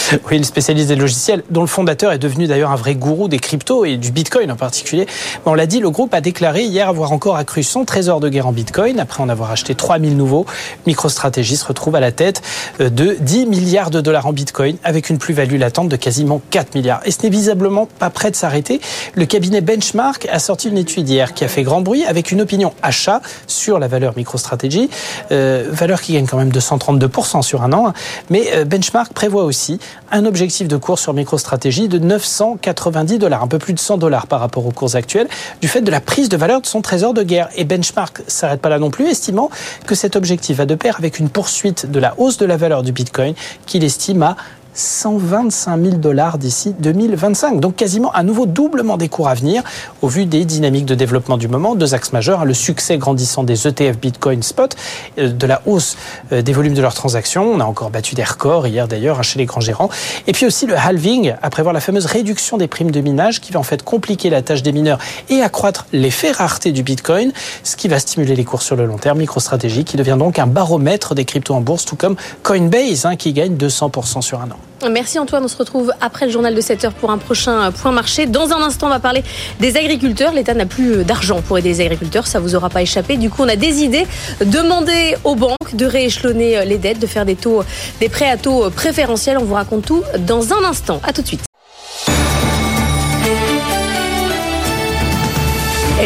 le 0.30 0.42
spécialiste 0.42 0.88
des 0.88 0.96
logiciels, 0.96 1.42
dont 1.50 1.60
le 1.60 1.66
fondateur 1.66 2.12
est 2.12 2.18
devenu 2.18 2.46
d'ailleurs 2.46 2.70
un 2.70 2.76
vrai 2.76 2.94
gourou 2.94 3.28
des 3.28 3.38
cryptos 3.38 3.84
et 3.84 3.96
du 3.96 4.10
Bitcoin 4.10 4.50
en 4.50 4.56
particulier. 4.56 5.06
On 5.46 5.54
l'a 5.54 5.66
dit, 5.66 5.80
le 5.80 5.90
groupe 5.90 6.14
a 6.14 6.20
déclaré 6.20 6.62
hier 6.64 6.88
avoir 6.88 7.12
encore 7.12 7.36
accru 7.36 7.62
son 7.62 7.84
trésor 7.84 8.20
de 8.20 8.28
guerre 8.28 8.46
en 8.46 8.52
Bitcoin 8.52 9.00
après 9.00 9.22
en 9.22 9.28
avoir 9.28 9.50
acheté 9.50 9.74
3000 9.74 10.16
nouveaux. 10.16 10.46
MicroStrategy 10.86 11.56
se 11.56 11.64
retrouve 11.64 11.96
à 11.96 12.00
la 12.00 12.12
tête 12.12 12.42
euh, 12.80 12.90
de 12.90 13.16
10 13.20 13.46
milliards 13.46 13.90
de 13.90 14.00
dollars 14.00 14.26
en 14.26 14.32
Bitcoin 14.32 14.76
avec 14.84 15.10
une 15.10 15.18
plus-value 15.18 15.58
latente 15.58 15.88
de 15.88 15.96
quasiment 15.96 16.40
4 16.50 16.74
milliards. 16.74 17.00
Et 17.04 17.10
ce 17.10 17.22
n'est 17.22 17.30
visiblement 17.30 17.86
pas 17.98 18.10
prêt 18.10 18.30
de 18.30 18.36
s'arrêter. 18.36 18.80
Le 19.14 19.26
cabinet 19.26 19.60
Benchmark 19.60 20.28
a 20.30 20.38
sorti 20.38 20.68
une 20.68 20.78
étude 20.78 21.08
hier 21.08 21.34
qui 21.34 21.44
a 21.44 21.48
fait 21.48 21.62
grand 21.62 21.80
bruit 21.80 22.04
avec 22.04 22.32
une 22.32 22.40
opinion 22.40 22.72
achat 22.82 23.20
sur 23.46 23.78
la 23.78 23.88
valeur 23.88 24.14
MicroStrategy, 24.16 24.90
euh, 25.30 25.68
valeur 25.70 26.00
qui 26.00 26.14
gagne 26.14 26.26
quand 26.26 26.38
même 26.38 26.50
232% 26.50 27.42
sur 27.42 27.62
un 27.62 27.72
an. 27.72 27.92
Mais 28.30 28.44
euh, 28.54 28.64
Benchmark 28.64 29.12
prévoit 29.12 29.44
aussi 29.44 29.78
un 30.10 30.24
objectif 30.24 30.68
de 30.68 30.76
cours 30.76 30.98
sur 30.98 31.14
MicroStrategy 31.14 31.88
de 31.88 31.98
990 31.98 33.18
dollars, 33.18 33.42
un 33.42 33.48
peu 33.48 33.58
plus 33.58 33.72
de 33.72 33.78
100 33.78 33.98
dollars 33.98 34.26
par 34.26 34.40
rapport 34.40 34.66
aux 34.66 34.70
cours 34.70 34.96
actuels, 34.96 35.28
du 35.60 35.68
fait 35.68 35.80
de 35.80 35.90
la 35.90 36.00
prise 36.00 36.28
de 36.28 36.36
valeur 36.36 36.60
de 36.60 36.66
son 36.66 36.82
trésor 36.82 37.14
de 37.14 37.22
guerre. 37.22 37.48
Et 37.56 37.64
Benchmark 37.64 38.22
s'arrête 38.26 38.60
pas 38.60 38.68
là 38.68 38.78
non 38.78 38.90
plus, 38.90 39.06
estimant 39.06 39.50
que 39.86 39.94
cet 39.94 40.16
objectif 40.16 40.58
va 40.58 40.66
de 40.66 40.74
pair 40.74 40.96
avec 40.98 41.18
une 41.18 41.28
poursuite 41.28 41.90
de 41.90 41.98
la 41.98 42.14
hausse 42.18 42.36
de 42.36 42.46
la 42.46 42.56
valeur 42.56 42.82
du 42.82 42.92
Bitcoin 42.92 43.34
qu'il 43.66 43.84
estime 43.84 44.22
à 44.22 44.36
125 44.74 45.82
000 45.82 45.96
dollars 45.96 46.38
d'ici 46.38 46.74
2025. 46.78 47.60
Donc 47.60 47.76
quasiment 47.76 48.14
un 48.14 48.22
nouveau 48.22 48.46
doublement 48.46 48.96
des 48.96 49.08
cours 49.08 49.28
à 49.28 49.34
venir 49.34 49.62
au 50.00 50.08
vu 50.08 50.24
des 50.24 50.44
dynamiques 50.44 50.86
de 50.86 50.94
développement 50.94 51.36
du 51.36 51.48
moment. 51.48 51.74
Deux 51.74 51.94
axes 51.94 52.12
majeurs, 52.12 52.40
hein, 52.40 52.44
le 52.44 52.54
succès 52.54 52.98
grandissant 52.98 53.44
des 53.44 53.66
ETF 53.66 53.98
Bitcoin 53.98 54.42
Spot, 54.42 54.74
euh, 55.18 55.30
de 55.30 55.46
la 55.46 55.62
hausse 55.66 55.96
euh, 56.32 56.42
des 56.42 56.52
volumes 56.52 56.74
de 56.74 56.82
leurs 56.82 56.94
transactions. 56.94 57.52
On 57.52 57.60
a 57.60 57.64
encore 57.64 57.90
battu 57.90 58.14
des 58.14 58.24
records 58.24 58.66
hier 58.66 58.88
d'ailleurs 58.88 59.18
hein, 59.18 59.22
chez 59.22 59.38
les 59.38 59.46
grands 59.46 59.60
gérants. 59.60 59.90
Et 60.26 60.32
puis 60.32 60.46
aussi 60.46 60.66
le 60.66 60.76
halving, 60.76 61.34
à 61.42 61.50
prévoir 61.50 61.72
la 61.72 61.80
fameuse 61.80 62.06
réduction 62.06 62.56
des 62.56 62.68
primes 62.68 62.90
de 62.90 63.00
minage 63.00 63.40
qui 63.40 63.52
va 63.52 63.60
en 63.60 63.64
fait 63.64 63.82
compliquer 63.82 64.30
la 64.30 64.42
tâche 64.42 64.62
des 64.62 64.72
mineurs 64.72 64.98
et 65.28 65.42
accroître 65.42 65.86
l'effet 65.92 66.32
rareté 66.32 66.72
du 66.72 66.82
Bitcoin, 66.82 67.32
ce 67.62 67.76
qui 67.76 67.88
va 67.88 67.98
stimuler 67.98 68.34
les 68.36 68.44
cours 68.44 68.62
sur 68.62 68.76
le 68.76 68.86
long 68.86 68.98
terme. 68.98 69.18
MicroStrategy 69.18 69.84
qui 69.84 69.96
devient 69.96 70.16
donc 70.18 70.38
un 70.38 70.46
baromètre 70.46 71.14
des 71.14 71.24
cryptos 71.24 71.54
en 71.54 71.60
bourse, 71.60 71.84
tout 71.84 71.96
comme 71.96 72.16
Coinbase 72.42 73.04
hein, 73.04 73.16
qui 73.16 73.32
gagne 73.32 73.56
200% 73.56 74.22
sur 74.22 74.40
un 74.40 74.50
an. 74.50 74.61
Merci 74.90 75.18
Antoine, 75.20 75.44
on 75.44 75.48
se 75.48 75.56
retrouve 75.56 75.92
après 76.00 76.26
le 76.26 76.32
journal 76.32 76.54
de 76.54 76.60
7 76.60 76.84
heures 76.84 76.92
pour 76.92 77.12
un 77.12 77.18
prochain 77.18 77.70
point 77.70 77.92
marché. 77.92 78.26
Dans 78.26 78.50
un 78.52 78.62
instant, 78.62 78.88
on 78.88 78.90
va 78.90 78.98
parler 78.98 79.22
des 79.60 79.76
agriculteurs. 79.76 80.32
L'État 80.32 80.54
n'a 80.54 80.66
plus 80.66 81.04
d'argent 81.04 81.40
pour 81.40 81.56
aider 81.56 81.68
les 81.68 81.80
agriculteurs, 81.82 82.26
ça 82.26 82.40
vous 82.40 82.56
aura 82.56 82.68
pas 82.68 82.82
échappé. 82.82 83.16
Du 83.16 83.30
coup, 83.30 83.42
on 83.42 83.48
a 83.48 83.56
des 83.56 83.84
idées. 83.84 84.06
Demander 84.44 85.14
aux 85.22 85.36
banques 85.36 85.74
de 85.74 85.86
rééchelonner 85.86 86.64
les 86.64 86.78
dettes, 86.78 86.98
de 86.98 87.06
faire 87.06 87.24
des 87.24 87.36
taux, 87.36 87.62
des 88.00 88.08
prêts 88.08 88.28
à 88.28 88.36
taux 88.36 88.70
préférentiels. 88.70 89.38
On 89.38 89.44
vous 89.44 89.54
raconte 89.54 89.84
tout 89.84 90.02
dans 90.18 90.52
un 90.52 90.64
instant. 90.64 91.00
À 91.06 91.12
tout 91.12 91.22
de 91.22 91.28
suite. 91.28 91.51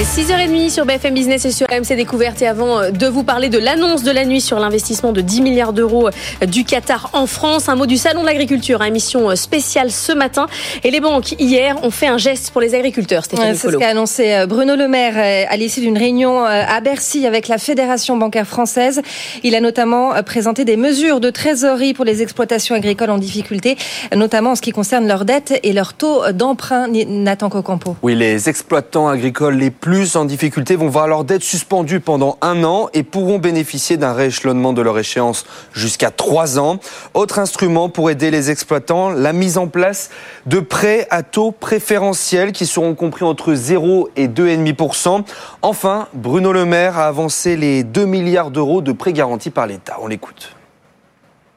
6h30 0.02 0.68
sur 0.68 0.84
BFM 0.84 1.14
Business 1.14 1.46
et 1.46 1.52
sur 1.52 1.66
AMC 1.72 1.96
Découverte. 1.96 2.42
Et 2.42 2.46
avant 2.46 2.80
euh, 2.80 2.90
de 2.90 3.06
vous 3.06 3.24
parler 3.24 3.48
de 3.48 3.56
l'annonce 3.56 4.02
de 4.02 4.10
la 4.10 4.26
nuit 4.26 4.42
sur 4.42 4.58
l'investissement 4.58 5.12
de 5.12 5.22
10 5.22 5.40
milliards 5.40 5.72
d'euros 5.72 6.08
euh, 6.08 6.46
du 6.46 6.64
Qatar 6.64 7.08
en 7.14 7.26
France, 7.26 7.70
un 7.70 7.76
mot 7.76 7.86
du 7.86 7.96
Salon 7.96 8.20
de 8.20 8.26
l'Agriculture, 8.26 8.82
hein, 8.82 8.86
émission 8.86 9.30
euh, 9.30 9.36
spéciale 9.36 9.90
ce 9.90 10.12
matin. 10.12 10.48
Et 10.84 10.90
les 10.90 11.00
banques, 11.00 11.32
hier, 11.38 11.82
ont 11.82 11.90
fait 11.90 12.08
un 12.08 12.18
geste 12.18 12.50
pour 12.50 12.60
les 12.60 12.74
agriculteurs. 12.74 13.24
Stéphanie 13.24 13.52
Ouais, 13.52 13.56
C'est 13.56 13.70
ce 13.70 13.76
qu'a 13.76 13.88
annoncé 13.88 14.44
Bruno 14.46 14.76
Le 14.76 14.86
Maire 14.86 15.46
à 15.48 15.56
l'issue 15.56 15.80
d'une 15.80 15.96
réunion 15.96 16.44
à 16.44 16.80
Bercy 16.80 17.26
avec 17.26 17.48
la 17.48 17.56
Fédération 17.56 18.18
bancaire 18.18 18.46
française. 18.46 19.00
Il 19.44 19.54
a 19.54 19.60
notamment 19.60 20.12
présenté 20.24 20.64
des 20.64 20.76
mesures 20.76 21.20
de 21.20 21.30
trésorerie 21.30 21.94
pour 21.94 22.04
les 22.04 22.20
exploitations 22.22 22.74
agricoles 22.74 23.10
en 23.10 23.18
difficulté, 23.18 23.76
notamment 24.14 24.50
en 24.50 24.54
ce 24.56 24.62
qui 24.62 24.72
concerne 24.72 25.06
leurs 25.06 25.24
dettes 25.24 25.58
et 25.62 25.72
leur 25.72 25.94
taux 25.94 26.20
d'emprunt. 26.32 26.86
Nathan 26.88 27.48
Cocampo. 27.48 27.96
Oui, 28.02 28.14
les 28.14 28.48
exploitants 28.48 29.08
agricoles 29.08 29.56
les 29.56 29.70
plus 29.70 29.85
en 30.16 30.24
difficulté 30.24 30.74
vont 30.74 30.88
voir 30.88 31.06
leur 31.06 31.22
dette 31.22 31.44
suspendue 31.44 32.00
pendant 32.00 32.38
un 32.40 32.64
an 32.64 32.88
et 32.92 33.04
pourront 33.04 33.38
bénéficier 33.38 33.96
d'un 33.96 34.14
rééchelonnement 34.14 34.72
de 34.72 34.82
leur 34.82 34.98
échéance 34.98 35.46
jusqu'à 35.72 36.10
trois 36.10 36.58
ans. 36.58 36.80
Autre 37.14 37.38
instrument 37.38 37.88
pour 37.88 38.10
aider 38.10 38.32
les 38.32 38.50
exploitants, 38.50 39.10
la 39.10 39.32
mise 39.32 39.58
en 39.58 39.68
place 39.68 40.10
de 40.46 40.58
prêts 40.58 41.06
à 41.10 41.22
taux 41.22 41.52
préférentiels 41.52 42.50
qui 42.50 42.66
seront 42.66 42.96
compris 42.96 43.24
entre 43.24 43.54
0 43.54 44.10
et 44.16 44.26
2,5%. 44.26 45.24
Enfin, 45.62 46.08
Bruno 46.14 46.52
Le 46.52 46.64
Maire 46.64 46.98
a 46.98 47.06
avancé 47.06 47.56
les 47.56 47.84
2 47.84 48.06
milliards 48.06 48.50
d'euros 48.50 48.80
de 48.80 48.90
prêts 48.90 49.12
garantis 49.12 49.50
par 49.50 49.68
l'État. 49.68 49.98
On 50.00 50.08
l'écoute. 50.08 50.56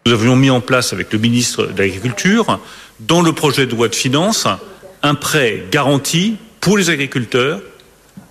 Nous 0.06 0.14
avions 0.14 0.36
mis 0.36 0.52
en 0.52 0.62
place 0.62 0.94
avec 0.94 1.12
le 1.12 1.18
ministre 1.18 1.66
de 1.66 1.82
l'Agriculture, 1.82 2.60
dans 3.00 3.24
le 3.24 3.34
projet 3.34 3.66
de 3.66 3.76
loi 3.76 3.88
de 3.88 3.96
finances, 3.96 4.48
un 5.02 5.16
prêt 5.16 5.64
garanti 5.72 6.38
pour 6.60 6.78
les 6.78 6.92
agriculteurs 6.92 7.62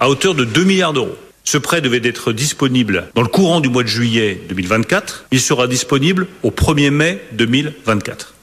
à 0.00 0.08
hauteur 0.08 0.34
de 0.34 0.44
2 0.44 0.64
milliards 0.64 0.92
d'euros. 0.92 1.16
Ce 1.44 1.56
prêt 1.56 1.80
devait 1.80 2.06
être 2.06 2.32
disponible 2.32 3.08
dans 3.14 3.22
le 3.22 3.28
courant 3.28 3.60
du 3.60 3.68
mois 3.68 3.82
de 3.82 3.88
juillet 3.88 4.40
2024. 4.48 5.26
Il 5.30 5.40
sera 5.40 5.66
disponible 5.66 6.26
au 6.42 6.50
1er 6.50 6.90
mai 6.90 7.22
2024. 7.32 8.34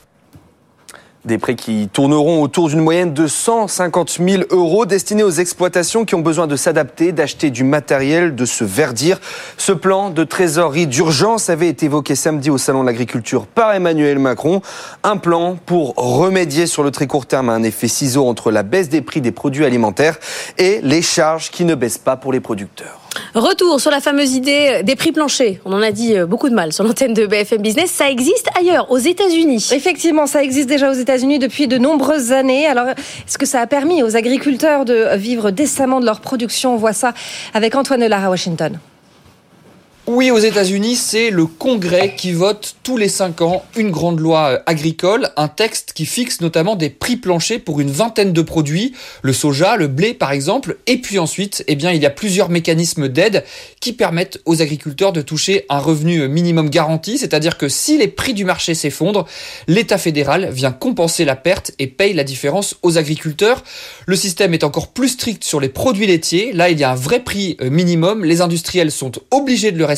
Des 1.25 1.39
prêts 1.39 1.55
qui 1.55 1.89
tourneront 1.91 2.43
autour 2.43 2.69
d'une 2.69 2.81
moyenne 2.81 3.11
de 3.11 3.25
150 3.25 4.19
000 4.23 4.43
euros 4.51 4.85
destinés 4.85 5.23
aux 5.23 5.31
exploitations 5.31 6.05
qui 6.05 6.13
ont 6.13 6.21
besoin 6.21 6.45
de 6.45 6.55
s'adapter, 6.55 7.11
d'acheter 7.11 7.49
du 7.49 7.63
matériel, 7.63 8.35
de 8.35 8.45
se 8.45 8.63
verdir. 8.63 9.19
Ce 9.57 9.71
plan 9.71 10.11
de 10.11 10.23
trésorerie 10.23 10.85
d'urgence 10.85 11.49
avait 11.49 11.69
été 11.69 11.87
évoqué 11.87 12.13
samedi 12.13 12.51
au 12.51 12.59
Salon 12.59 12.81
de 12.81 12.85
l'Agriculture 12.85 13.47
par 13.47 13.73
Emmanuel 13.73 14.19
Macron. 14.19 14.61
Un 15.03 15.17
plan 15.17 15.57
pour 15.65 15.95
remédier 15.95 16.67
sur 16.67 16.83
le 16.83 16.91
très 16.91 17.07
court 17.07 17.25
terme 17.25 17.49
à 17.49 17.53
un 17.53 17.63
effet 17.63 17.87
ciseau 17.87 18.27
entre 18.27 18.51
la 18.51 18.61
baisse 18.61 18.89
des 18.89 19.01
prix 19.01 19.21
des 19.21 19.31
produits 19.31 19.65
alimentaires 19.65 20.19
et 20.59 20.79
les 20.83 21.01
charges 21.01 21.49
qui 21.49 21.65
ne 21.65 21.73
baissent 21.73 21.97
pas 21.97 22.17
pour 22.17 22.33
les 22.33 22.39
producteurs. 22.39 23.04
Retour 23.33 23.79
sur 23.79 23.91
la 23.91 23.99
fameuse 23.99 24.33
idée 24.33 24.81
des 24.83 24.95
prix 24.95 25.11
planchers. 25.11 25.57
On 25.65 25.73
en 25.73 25.81
a 25.81 25.91
dit 25.91 26.17
euh, 26.17 26.25
beaucoup 26.25 26.49
de 26.49 26.55
mal 26.55 26.73
sur 26.73 26.83
l'antenne 26.83 27.13
de 27.13 27.25
BFM 27.25 27.61
Business. 27.61 27.91
Ça 27.91 28.09
existe 28.09 28.49
ailleurs, 28.57 28.91
aux 28.91 28.97
États-Unis. 28.97 29.69
Effectivement, 29.71 30.27
ça 30.27 30.43
existe 30.43 30.69
déjà 30.69 30.89
aux 30.89 30.95
États-Unis 30.95 31.39
depuis 31.39 31.67
de 31.67 31.77
nombreuses 31.77 32.31
années. 32.31 32.67
Alors, 32.67 32.87
est-ce 32.87 33.37
que 33.37 33.45
ça 33.45 33.61
a 33.61 33.67
permis 33.67 34.03
aux 34.03 34.15
agriculteurs 34.15 34.85
de 34.85 35.15
vivre 35.15 35.51
décemment 35.51 35.99
de 35.99 36.05
leur 36.05 36.21
production? 36.21 36.73
On 36.73 36.77
voit 36.77 36.93
ça 36.93 37.13
avec 37.53 37.75
Antoine 37.75 38.05
Lara 38.05 38.27
à 38.27 38.29
Washington. 38.29 38.79
Oui, 40.07 40.29
aux 40.29 40.37
États-Unis, 40.37 40.95
c'est 40.95 41.31
le 41.31 41.47
Congrès 41.47 42.13
qui 42.15 42.31
vote 42.31 42.75
tous 42.83 42.95
les 42.95 43.09
cinq 43.09 43.41
ans 43.41 43.65
une 43.75 43.89
grande 43.89 44.19
loi 44.19 44.49
euh, 44.51 44.59
agricole, 44.67 45.29
un 45.35 45.47
texte 45.47 45.93
qui 45.95 46.05
fixe 46.05 46.41
notamment 46.41 46.75
des 46.75 46.91
prix 46.91 47.17
planchers 47.17 47.59
pour 47.59 47.79
une 47.79 47.89
vingtaine 47.89 48.31
de 48.31 48.41
produits, 48.43 48.93
le 49.23 49.33
soja, 49.33 49.77
le 49.77 49.87
blé 49.87 50.13
par 50.13 50.31
exemple, 50.31 50.77
et 50.85 50.97
puis 50.97 51.17
ensuite, 51.17 51.63
eh 51.67 51.75
bien, 51.75 51.91
il 51.91 52.03
y 52.03 52.05
a 52.05 52.11
plusieurs 52.11 52.49
mécanismes 52.49 53.07
d'aide 53.07 53.43
qui 53.79 53.93
permettent 53.93 54.39
aux 54.45 54.61
agriculteurs 54.61 55.11
de 55.11 55.23
toucher 55.23 55.65
un 55.69 55.79
revenu 55.79 56.27
minimum 56.27 56.69
garanti, 56.69 57.17
c'est-à-dire 57.17 57.57
que 57.57 57.67
si 57.67 57.97
les 57.97 58.07
prix 58.07 58.35
du 58.35 58.45
marché 58.45 58.75
s'effondrent, 58.75 59.25
l'État 59.67 59.97
fédéral 59.97 60.51
vient 60.51 60.71
compenser 60.71 61.25
la 61.25 61.35
perte 61.35 61.71
et 61.79 61.87
paye 61.87 62.13
la 62.13 62.23
différence 62.23 62.75
aux 62.83 62.99
agriculteurs. 62.99 63.63
Le 64.05 64.15
système 64.15 64.53
est 64.53 64.63
encore 64.63 64.89
plus 64.89 65.09
strict 65.09 65.43
sur 65.43 65.59
les 65.59 65.69
produits 65.69 66.05
laitiers. 66.05 66.53
Là, 66.53 66.69
il 66.69 66.79
y 66.79 66.83
a 66.83 66.91
un 66.91 66.95
vrai 66.95 67.21
prix 67.21 67.57
euh, 67.59 67.71
minimum. 67.71 68.23
Les 68.23 68.41
industriels 68.41 68.91
sont 68.91 69.13
obligés 69.31 69.71
de 69.71 69.79
le 69.79 69.94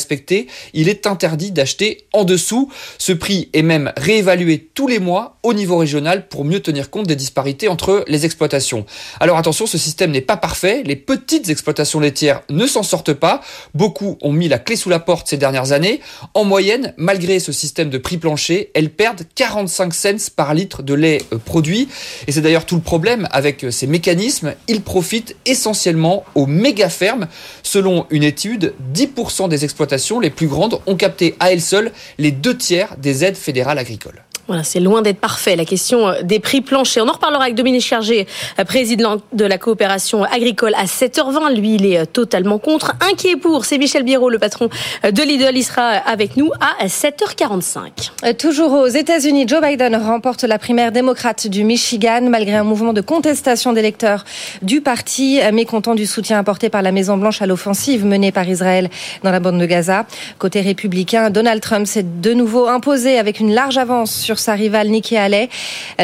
il 0.74 0.88
est 0.88 1.06
interdit 1.06 1.50
d'acheter 1.50 2.06
en 2.12 2.24
dessous. 2.24 2.70
Ce 2.98 3.12
prix 3.12 3.48
est 3.52 3.62
même 3.62 3.92
réévalué 3.96 4.70
tous 4.74 4.86
les 4.86 4.98
mois 4.98 5.38
au 5.42 5.54
niveau 5.54 5.76
régional 5.76 6.28
pour 6.28 6.44
mieux 6.44 6.60
tenir 6.60 6.90
compte 6.90 7.06
des 7.06 7.16
disparités 7.16 7.68
entre 7.68 8.04
les 8.08 8.24
exploitations. 8.24 8.86
Alors 9.20 9.38
attention, 9.38 9.66
ce 9.66 9.78
système 9.78 10.10
n'est 10.10 10.20
pas 10.20 10.36
parfait, 10.36 10.82
les 10.84 10.96
petites 10.96 11.48
exploitations 11.48 12.00
laitières 12.00 12.42
ne 12.50 12.66
s'en 12.66 12.82
sortent 12.82 13.14
pas, 13.14 13.40
beaucoup 13.74 14.18
ont 14.22 14.32
mis 14.32 14.48
la 14.48 14.58
clé 14.58 14.76
sous 14.76 14.90
la 14.90 15.00
porte 15.00 15.28
ces 15.28 15.36
dernières 15.36 15.72
années. 15.72 16.00
En 16.34 16.44
moyenne, 16.44 16.94
malgré 16.96 17.40
ce 17.40 17.52
système 17.52 17.90
de 17.90 17.98
prix 17.98 18.18
plancher, 18.18 18.70
elles 18.74 18.90
perdent 18.90 19.22
45 19.34 19.94
cents 19.94 20.08
par 20.36 20.54
litre 20.54 20.82
de 20.82 20.94
lait 20.94 21.22
euh, 21.32 21.38
produit. 21.38 21.88
Et 22.26 22.32
c'est 22.32 22.40
d'ailleurs 22.40 22.66
tout 22.66 22.76
le 22.76 22.82
problème 22.82 23.28
avec 23.30 23.64
euh, 23.64 23.70
ces 23.70 23.86
mécanismes, 23.86 24.54
ils 24.68 24.82
profitent 24.82 25.36
essentiellement 25.46 26.24
aux 26.34 26.46
méga 26.46 26.88
fermes. 26.88 27.28
Selon 27.62 28.06
une 28.10 28.22
étude, 28.22 28.74
10% 28.94 29.48
des 29.48 29.64
exploitations 29.64 29.87
les 30.20 30.30
plus 30.30 30.48
grandes 30.48 30.80
ont 30.86 30.96
capté 30.96 31.36
à 31.40 31.52
elles 31.52 31.60
seules 31.60 31.92
les 32.18 32.30
deux 32.30 32.56
tiers 32.56 32.96
des 32.96 33.24
aides 33.24 33.36
fédérales 33.36 33.78
agricoles. 33.78 34.22
Voilà, 34.48 34.64
c'est 34.64 34.80
loin 34.80 35.02
d'être 35.02 35.20
parfait, 35.20 35.56
la 35.56 35.66
question 35.66 36.08
euh, 36.08 36.22
des 36.22 36.38
prix 36.38 36.62
planchers. 36.62 37.04
On 37.04 37.08
en 37.10 37.12
reparlera 37.12 37.42
avec 37.42 37.54
Dominique 37.54 37.84
Chargé, 37.84 38.26
euh, 38.58 38.64
président 38.64 39.18
de 39.34 39.44
la 39.44 39.58
coopération 39.58 40.24
agricole 40.24 40.72
à 40.74 40.86
7h20. 40.86 41.54
Lui, 41.54 41.74
il 41.74 41.84
est 41.84 41.98
euh, 41.98 42.04
totalement 42.06 42.58
contre. 42.58 42.94
Inquiet 43.12 43.36
pour, 43.36 43.66
c'est 43.66 43.76
Michel 43.76 44.04
Biro, 44.04 44.30
le 44.30 44.38
patron 44.38 44.70
de 45.04 45.22
Lidl. 45.22 45.54
Il 45.54 45.62
sera 45.62 45.82
avec 45.82 46.38
nous 46.38 46.50
à 46.60 46.86
7h45. 46.86 48.36
Toujours 48.38 48.72
aux 48.72 48.86
États-Unis, 48.86 49.46
Joe 49.46 49.60
Biden 49.60 49.94
remporte 49.96 50.44
la 50.44 50.58
primaire 50.58 50.92
démocrate 50.92 51.46
du 51.46 51.64
Michigan 51.64 52.22
malgré 52.22 52.54
un 52.54 52.64
mouvement 52.64 52.94
de 52.94 53.02
contestation 53.02 53.74
d'électeurs 53.74 54.24
du 54.62 54.80
parti, 54.80 55.40
mécontent 55.52 55.94
du 55.94 56.06
soutien 56.06 56.38
apporté 56.38 56.70
par 56.70 56.80
la 56.80 56.90
Maison-Blanche 56.90 57.42
à 57.42 57.46
l'offensive 57.46 58.06
menée 58.06 58.32
par 58.32 58.48
Israël 58.48 58.88
dans 59.22 59.30
la 59.30 59.40
bande 59.40 59.60
de 59.60 59.66
Gaza. 59.66 60.06
Côté 60.38 60.62
républicain, 60.62 61.28
Donald 61.28 61.60
Trump 61.60 61.86
s'est 61.86 62.02
de 62.02 62.32
nouveau 62.32 62.66
imposé 62.66 63.18
avec 63.18 63.40
une 63.40 63.52
large 63.52 63.76
avance 63.76 64.12
sur 64.12 64.37
sa 64.38 64.54
rivale 64.54 64.88
Nikki 64.88 65.16
Haley. 65.16 65.48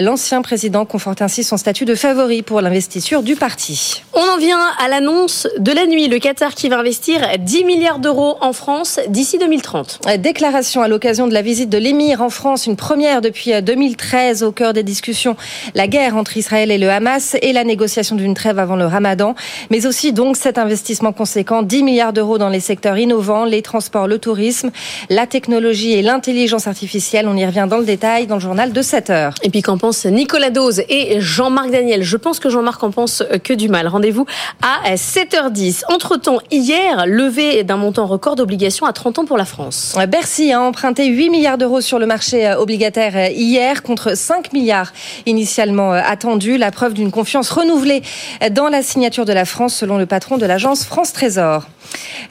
L'ancien 0.00 0.42
président 0.42 0.84
conforte 0.84 1.22
ainsi 1.22 1.44
son 1.44 1.56
statut 1.56 1.84
de 1.84 1.94
favori 1.94 2.42
pour 2.42 2.60
l'investiture 2.60 3.22
du 3.22 3.36
parti. 3.36 4.02
On 4.12 4.20
en 4.20 4.38
vient 4.38 4.60
à 4.84 4.88
l'annonce 4.88 5.48
de 5.58 5.72
la 5.72 5.86
nuit. 5.86 6.08
Le 6.08 6.18
Qatar 6.18 6.54
qui 6.54 6.68
va 6.68 6.78
investir 6.78 7.20
10 7.38 7.64
milliards 7.64 7.98
d'euros 7.98 8.36
en 8.40 8.52
France 8.52 9.00
d'ici 9.08 9.38
2030. 9.38 10.00
Déclaration 10.18 10.82
à 10.82 10.88
l'occasion 10.88 11.26
de 11.26 11.34
la 11.34 11.42
visite 11.42 11.70
de 11.70 11.78
l'émir 11.78 12.22
en 12.22 12.30
France, 12.30 12.66
une 12.66 12.76
première 12.76 13.20
depuis 13.20 13.52
2013 13.62 14.42
au 14.42 14.52
cœur 14.52 14.72
des 14.72 14.82
discussions. 14.82 15.36
La 15.74 15.86
guerre 15.86 16.16
entre 16.16 16.36
Israël 16.36 16.70
et 16.70 16.78
le 16.78 16.90
Hamas 16.90 17.36
et 17.42 17.52
la 17.52 17.64
négociation 17.64 18.16
d'une 18.16 18.34
trêve 18.34 18.58
avant 18.58 18.76
le 18.76 18.86
ramadan. 18.86 19.34
Mais 19.70 19.86
aussi 19.86 20.12
donc 20.12 20.36
cet 20.36 20.58
investissement 20.58 21.12
conséquent, 21.12 21.62
10 21.62 21.82
milliards 21.82 22.12
d'euros 22.12 22.38
dans 22.38 22.48
les 22.48 22.60
secteurs 22.60 22.98
innovants, 22.98 23.44
les 23.44 23.62
transports, 23.62 24.06
le 24.06 24.18
tourisme, 24.18 24.70
la 25.10 25.26
technologie 25.26 25.92
et 25.92 26.02
l'intelligence 26.02 26.66
artificielle. 26.66 27.28
On 27.28 27.36
y 27.36 27.44
revient 27.46 27.66
dans 27.68 27.78
le 27.78 27.84
détail 27.84 28.23
dans 28.26 28.36
le 28.36 28.40
journal 28.40 28.72
de 28.72 28.82
7 28.82 29.10
heures. 29.10 29.34
Et 29.42 29.50
puis 29.50 29.62
qu'en 29.62 29.78
pense 29.78 30.04
Nicolas 30.06 30.50
Dose 30.50 30.82
et 30.88 31.20
Jean-Marc 31.20 31.70
Daniel 31.70 32.02
Je 32.02 32.16
pense 32.16 32.38
que 32.38 32.50
Jean-Marc 32.50 32.82
en 32.82 32.90
pense 32.90 33.22
que 33.42 33.52
du 33.52 33.68
mal. 33.68 33.88
Rendez-vous 33.88 34.26
à 34.62 34.94
7h10. 34.94 35.82
Entre-temps, 35.92 36.38
hier, 36.50 37.06
levée 37.06 37.64
d'un 37.64 37.76
montant 37.76 38.06
record 38.06 38.36
d'obligations 38.36 38.86
à 38.86 38.92
30 38.92 39.20
ans 39.20 39.24
pour 39.24 39.36
la 39.36 39.44
France. 39.44 39.96
Bercy 40.08 40.52
a 40.52 40.60
emprunté 40.60 41.06
8 41.06 41.30
milliards 41.30 41.58
d'euros 41.58 41.80
sur 41.80 41.98
le 41.98 42.06
marché 42.06 42.54
obligataire 42.54 43.30
hier 43.30 43.82
contre 43.82 44.16
5 44.16 44.52
milliards 44.52 44.92
initialement 45.26 45.92
attendus. 45.92 46.58
La 46.58 46.70
preuve 46.70 46.94
d'une 46.94 47.10
confiance 47.10 47.50
renouvelée 47.50 48.02
dans 48.50 48.68
la 48.68 48.82
signature 48.82 49.24
de 49.24 49.32
la 49.32 49.44
France 49.44 49.74
selon 49.74 49.98
le 49.98 50.06
patron 50.06 50.38
de 50.38 50.46
l'agence 50.46 50.84
France 50.84 51.12
Trésor. 51.12 51.66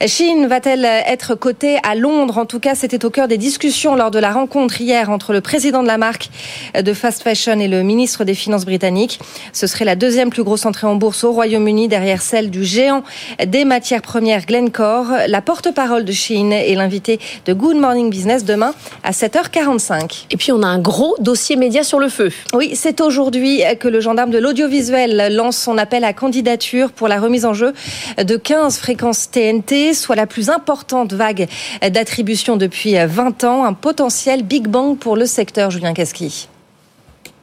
Chine 0.06 0.46
va-t-elle 0.46 0.84
être 0.84 1.34
cotée 1.34 1.78
à 1.82 1.94
Londres? 1.94 2.38
En 2.38 2.46
tout 2.46 2.60
cas, 2.60 2.74
c'était 2.74 3.04
au 3.04 3.10
cœur 3.10 3.28
des 3.28 3.38
discussions 3.38 3.94
lors 3.94 4.10
de 4.10 4.18
la 4.18 4.32
rencontre 4.32 4.80
hier 4.80 5.10
entre 5.10 5.32
le 5.32 5.40
président 5.40 5.82
de 5.82 5.88
la 5.88 5.98
marque 5.98 6.28
de 6.78 6.92
fast 6.92 7.22
fashion 7.22 7.58
et 7.60 7.68
le 7.68 7.82
ministre 7.82 8.24
des 8.24 8.34
Finances 8.34 8.64
britannique. 8.64 9.20
Ce 9.52 9.66
serait 9.66 9.84
la 9.84 9.96
deuxième 9.96 10.30
plus 10.30 10.42
grosse 10.42 10.66
entrée 10.66 10.86
en 10.86 10.96
bourse 10.96 11.24
au 11.24 11.32
Royaume-Uni 11.32 11.88
derrière 11.88 12.22
celle 12.22 12.50
du 12.50 12.64
géant 12.64 13.02
des 13.46 13.64
matières 13.64 14.02
premières 14.02 14.46
Glencore. 14.46 15.06
La 15.28 15.40
porte-parole 15.40 16.04
de 16.04 16.12
Chine 16.12 16.52
est 16.52 16.74
l'invité 16.74 17.20
de 17.46 17.52
Good 17.52 17.76
Morning 17.76 18.10
Business 18.10 18.44
demain 18.44 18.74
à 19.02 19.12
7h45. 19.12 20.26
Et 20.30 20.36
puis 20.36 20.52
on 20.52 20.62
a 20.62 20.66
un 20.66 20.78
gros 20.78 21.16
dossier 21.20 21.56
média 21.56 21.82
sur 21.82 21.98
le 21.98 22.08
feu. 22.08 22.30
Oui, 22.52 22.72
c'est 22.74 23.00
aujourd'hui 23.00 23.62
que 23.80 23.88
le 23.88 24.00
gendarme 24.00 24.30
de 24.30 24.38
l'audiovisuel 24.38 25.34
lance 25.34 25.56
son 25.56 25.78
appel 25.78 26.04
à 26.04 26.12
candidature 26.12 26.92
pour 26.92 27.08
la 27.08 27.20
remise 27.20 27.44
en 27.44 27.54
jeu 27.54 27.72
de 28.18 28.36
15 28.36 28.78
fréquences 28.78 29.18
Soit 29.94 30.16
la 30.16 30.26
plus 30.26 30.50
importante 30.50 31.12
vague 31.12 31.48
d'attribution 31.82 32.56
depuis 32.56 32.94
20 32.94 33.44
ans, 33.44 33.64
un 33.64 33.74
potentiel 33.74 34.42
Big 34.42 34.68
Bang 34.68 34.96
pour 34.96 35.16
le 35.16 35.26
secteur, 35.26 35.70
Julien 35.70 35.92
Casqui. 35.92 36.48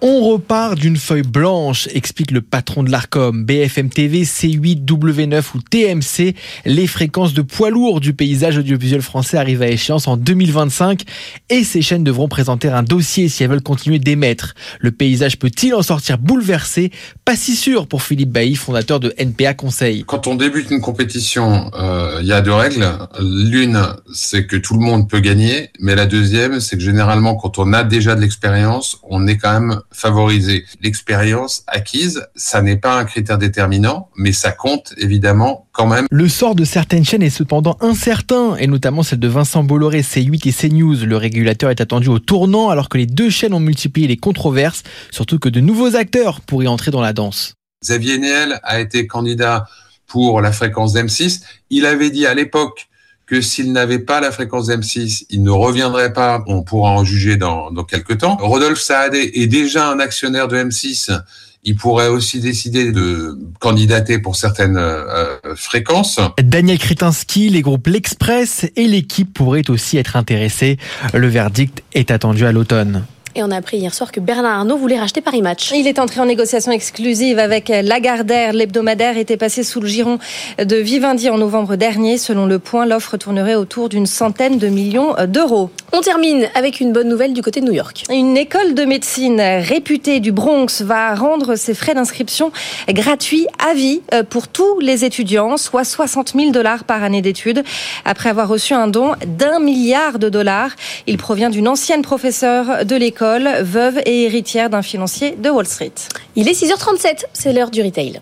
On 0.03 0.21
repart 0.31 0.79
d'une 0.79 0.97
feuille 0.97 1.21
blanche, 1.21 1.87
explique 1.93 2.31
le 2.31 2.41
patron 2.41 2.81
de 2.81 2.89
l'ARCOM. 2.89 3.45
BFM 3.45 3.89
TV, 3.89 4.23
C8, 4.23 4.83
W9 4.83 5.43
ou 5.53 5.59
TMC, 5.61 6.33
les 6.65 6.87
fréquences 6.87 7.35
de 7.35 7.43
poids 7.43 7.69
lourds 7.69 7.99
du 7.99 8.15
paysage 8.15 8.57
audiovisuel 8.57 9.03
français 9.03 9.37
arrivent 9.37 9.61
à 9.61 9.67
échéance 9.67 10.07
en 10.07 10.17
2025 10.17 11.03
et 11.51 11.63
ces 11.63 11.83
chaînes 11.83 12.03
devront 12.03 12.27
présenter 12.27 12.67
un 12.67 12.81
dossier 12.81 13.29
si 13.29 13.43
elles 13.43 13.51
veulent 13.51 13.61
continuer 13.61 13.99
d'émettre. 13.99 14.55
Le 14.79 14.89
paysage 14.89 15.37
peut-il 15.37 15.75
en 15.75 15.83
sortir 15.83 16.17
bouleversé? 16.17 16.91
Pas 17.23 17.35
si 17.35 17.55
sûr 17.55 17.85
pour 17.85 18.01
Philippe 18.01 18.31
Bailly, 18.31 18.55
fondateur 18.55 18.99
de 18.99 19.13
NPA 19.19 19.53
Conseil. 19.53 20.03
Quand 20.07 20.25
on 20.25 20.33
débute 20.33 20.71
une 20.71 20.81
compétition, 20.81 21.69
euh, 21.75 22.17
il 22.21 22.27
y 22.27 22.33
a 22.33 22.41
deux 22.41 22.53
règles. 22.53 22.87
L'une, 23.19 23.79
c'est 24.11 24.47
que 24.47 24.57
tout 24.57 24.73
le 24.73 24.79
monde 24.79 25.07
peut 25.07 25.19
gagner, 25.19 25.69
mais 25.79 25.93
la 25.93 26.07
deuxième, 26.07 26.59
c'est 26.59 26.75
que 26.75 26.81
généralement, 26.81 27.35
quand 27.35 27.59
on 27.59 27.71
a 27.71 27.83
déjà 27.83 28.15
de 28.15 28.21
l'expérience, 28.21 28.97
on 29.03 29.27
est 29.27 29.37
quand 29.37 29.53
même 29.53 29.79
favoriser 29.91 30.65
l'expérience 30.82 31.63
acquise. 31.67 32.25
Ça 32.36 32.62
n'est 32.62 32.77
pas 32.77 32.97
un 32.97 33.06
critère 33.06 33.38
déterminant, 33.38 34.10
mais 34.15 34.32
ça 34.32 34.51
compte 34.51 34.93
évidemment 34.97 35.67
quand 35.71 35.88
même. 35.88 36.08
Le 36.10 36.30
sort 36.30 36.56
de 36.56 36.63
certaines 36.63 37.06
chaînes 37.06 37.23
est 37.23 37.30
cependant 37.30 37.77
incertain, 37.82 38.56
et 38.56 38.67
notamment 38.67 39.04
celle 39.04 39.19
de 39.19 39.27
Vincent 39.27 39.63
Bolloré, 39.63 40.01
C8 40.01 40.47
et 40.47 40.54
CNews. 40.54 41.06
Le 41.06 41.17
régulateur 41.17 41.69
est 41.69 41.82
attendu 41.82 42.08
au 42.08 42.19
tournant 42.19 42.69
alors 42.69 42.89
que 42.89 42.97
les 42.97 43.06
deux 43.06 43.30
chaînes 43.30 43.54
ont 43.54 43.60
multiplié 43.60 44.08
les 44.08 44.17
controverses, 44.17 44.84
surtout 45.12 45.39
que 45.39 45.49
de 45.49 45.60
nouveaux 45.60 45.95
acteurs 45.95 46.41
pourraient 46.41 46.67
entrer 46.67 46.91
dans 46.91 47.01
la 47.01 47.13
danse. 47.13 47.54
Xavier 47.84 48.19
Niel 48.19 48.60
a 48.63 48.80
été 48.80 49.08
candidat 49.08 49.65
pour 50.08 50.41
la 50.41 50.51
fréquence 50.51 50.93
d'M6. 50.93 51.41
Il 51.69 51.86
avait 51.86 52.12
dit 52.12 52.25
à 52.25 52.34
l'époque 52.34 52.89
que 53.31 53.39
s'il 53.39 53.71
n'avait 53.71 53.99
pas 53.99 54.19
la 54.19 54.29
fréquence 54.29 54.67
M6, 54.67 55.23
il 55.29 55.41
ne 55.41 55.51
reviendrait 55.51 56.11
pas. 56.11 56.43
On 56.47 56.63
pourra 56.63 56.91
en 56.91 57.05
juger 57.05 57.37
dans, 57.37 57.71
dans 57.71 57.85
quelques 57.85 58.17
temps. 58.17 58.35
Rodolphe 58.41 58.81
Saadé 58.81 59.31
est 59.35 59.47
déjà 59.47 59.87
un 59.87 60.01
actionnaire 60.01 60.49
de 60.49 60.57
M6. 60.57 61.17
Il 61.63 61.77
pourrait 61.77 62.09
aussi 62.09 62.41
décider 62.41 62.91
de 62.91 63.39
candidater 63.61 64.19
pour 64.19 64.35
certaines 64.35 64.75
euh, 64.75 65.37
fréquences. 65.55 66.19
Daniel 66.43 66.77
Kretinsky, 66.77 67.47
les 67.47 67.61
groupes 67.61 67.87
L'Express 67.87 68.65
et 68.75 68.85
l'équipe 68.85 69.33
pourraient 69.33 69.69
aussi 69.69 69.95
être 69.95 70.17
intéressés. 70.17 70.77
Le 71.13 71.27
verdict 71.29 71.83
est 71.93 72.11
attendu 72.11 72.45
à 72.45 72.51
l'automne. 72.51 73.05
Et 73.35 73.43
on 73.43 73.51
a 73.51 73.55
appris 73.55 73.77
hier 73.77 73.93
soir 73.93 74.11
que 74.11 74.19
Bernard 74.19 74.59
Arnault 74.59 74.77
voulait 74.77 74.99
racheter 74.99 75.21
Paris 75.21 75.41
Match. 75.41 75.71
Il 75.73 75.87
est 75.87 75.99
entré 75.99 76.19
en 76.19 76.25
négociation 76.25 76.71
exclusive 76.71 77.39
avec 77.39 77.69
Lagardère. 77.69 78.51
L'hebdomadaire 78.51 79.17
était 79.17 79.37
passé 79.37 79.63
sous 79.63 79.79
le 79.79 79.87
giron 79.87 80.19
de 80.57 80.75
Vivendi 80.75 81.29
en 81.29 81.37
novembre 81.37 81.77
dernier. 81.77 82.17
Selon 82.17 82.45
le 82.45 82.59
point, 82.59 82.85
l'offre 82.85 83.15
tournerait 83.15 83.55
autour 83.55 83.87
d'une 83.87 84.05
centaine 84.05 84.57
de 84.57 84.67
millions 84.67 85.15
d'euros. 85.27 85.69
On 85.93 86.01
termine 86.01 86.47
avec 86.55 86.79
une 86.79 86.93
bonne 86.93 87.09
nouvelle 87.09 87.33
du 87.33 87.41
côté 87.41 87.59
de 87.59 87.65
New 87.65 87.73
York. 87.73 88.03
Une 88.09 88.37
école 88.37 88.73
de 88.73 88.85
médecine 88.85 89.41
réputée 89.41 90.21
du 90.21 90.31
Bronx 90.31 90.81
va 90.81 91.15
rendre 91.15 91.55
ses 91.55 91.73
frais 91.73 91.93
d'inscription 91.93 92.51
gratuits 92.87 93.45
à 93.59 93.73
vie 93.73 94.01
euh, 94.13 94.23
pour 94.23 94.47
tous 94.47 94.79
les 94.79 95.03
étudiants, 95.03 95.57
soit 95.57 95.83
60 95.83 96.33
000 96.35 96.51
dollars 96.51 96.85
par 96.85 97.03
année 97.03 97.21
d'études, 97.21 97.63
après 98.05 98.29
avoir 98.29 98.47
reçu 98.47 98.73
un 98.73 98.87
don 98.87 99.13
d'un 99.25 99.59
milliard 99.59 100.17
de 100.17 100.29
dollars. 100.29 100.71
Il 101.07 101.17
provient 101.17 101.49
d'une 101.49 101.67
ancienne 101.67 102.01
professeure 102.03 102.85
de 102.85 102.95
l'école, 102.95 103.20
veuve 103.21 104.01
et 104.05 104.23
héritière 104.23 104.69
d'un 104.69 104.82
financier 104.82 105.36
de 105.38 105.49
Wall 105.49 105.65
Street. 105.65 105.93
Il 106.36 106.47
est 106.47 106.53
6h37, 106.53 107.26
c'est 107.34 107.53
l'heure 107.53 107.72
du 107.72 107.82
retail. 107.82 108.19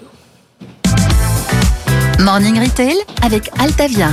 Morning 2.20 2.60
Retail 2.60 2.98
avec 3.22 3.50
Altavia. 3.60 4.10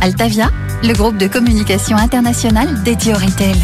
Altavia, 0.00 0.50
le 0.82 0.92
groupe 0.92 1.18
de 1.18 1.28
communication 1.28 1.96
internationale 1.96 2.82
dédié 2.82 3.12
au 3.12 3.16
retail. 3.16 3.56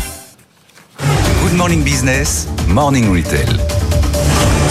Good 1.43 1.55
Morning 1.55 1.83
Business, 1.83 2.47
Morning 2.69 3.11
Retail. 3.11 3.84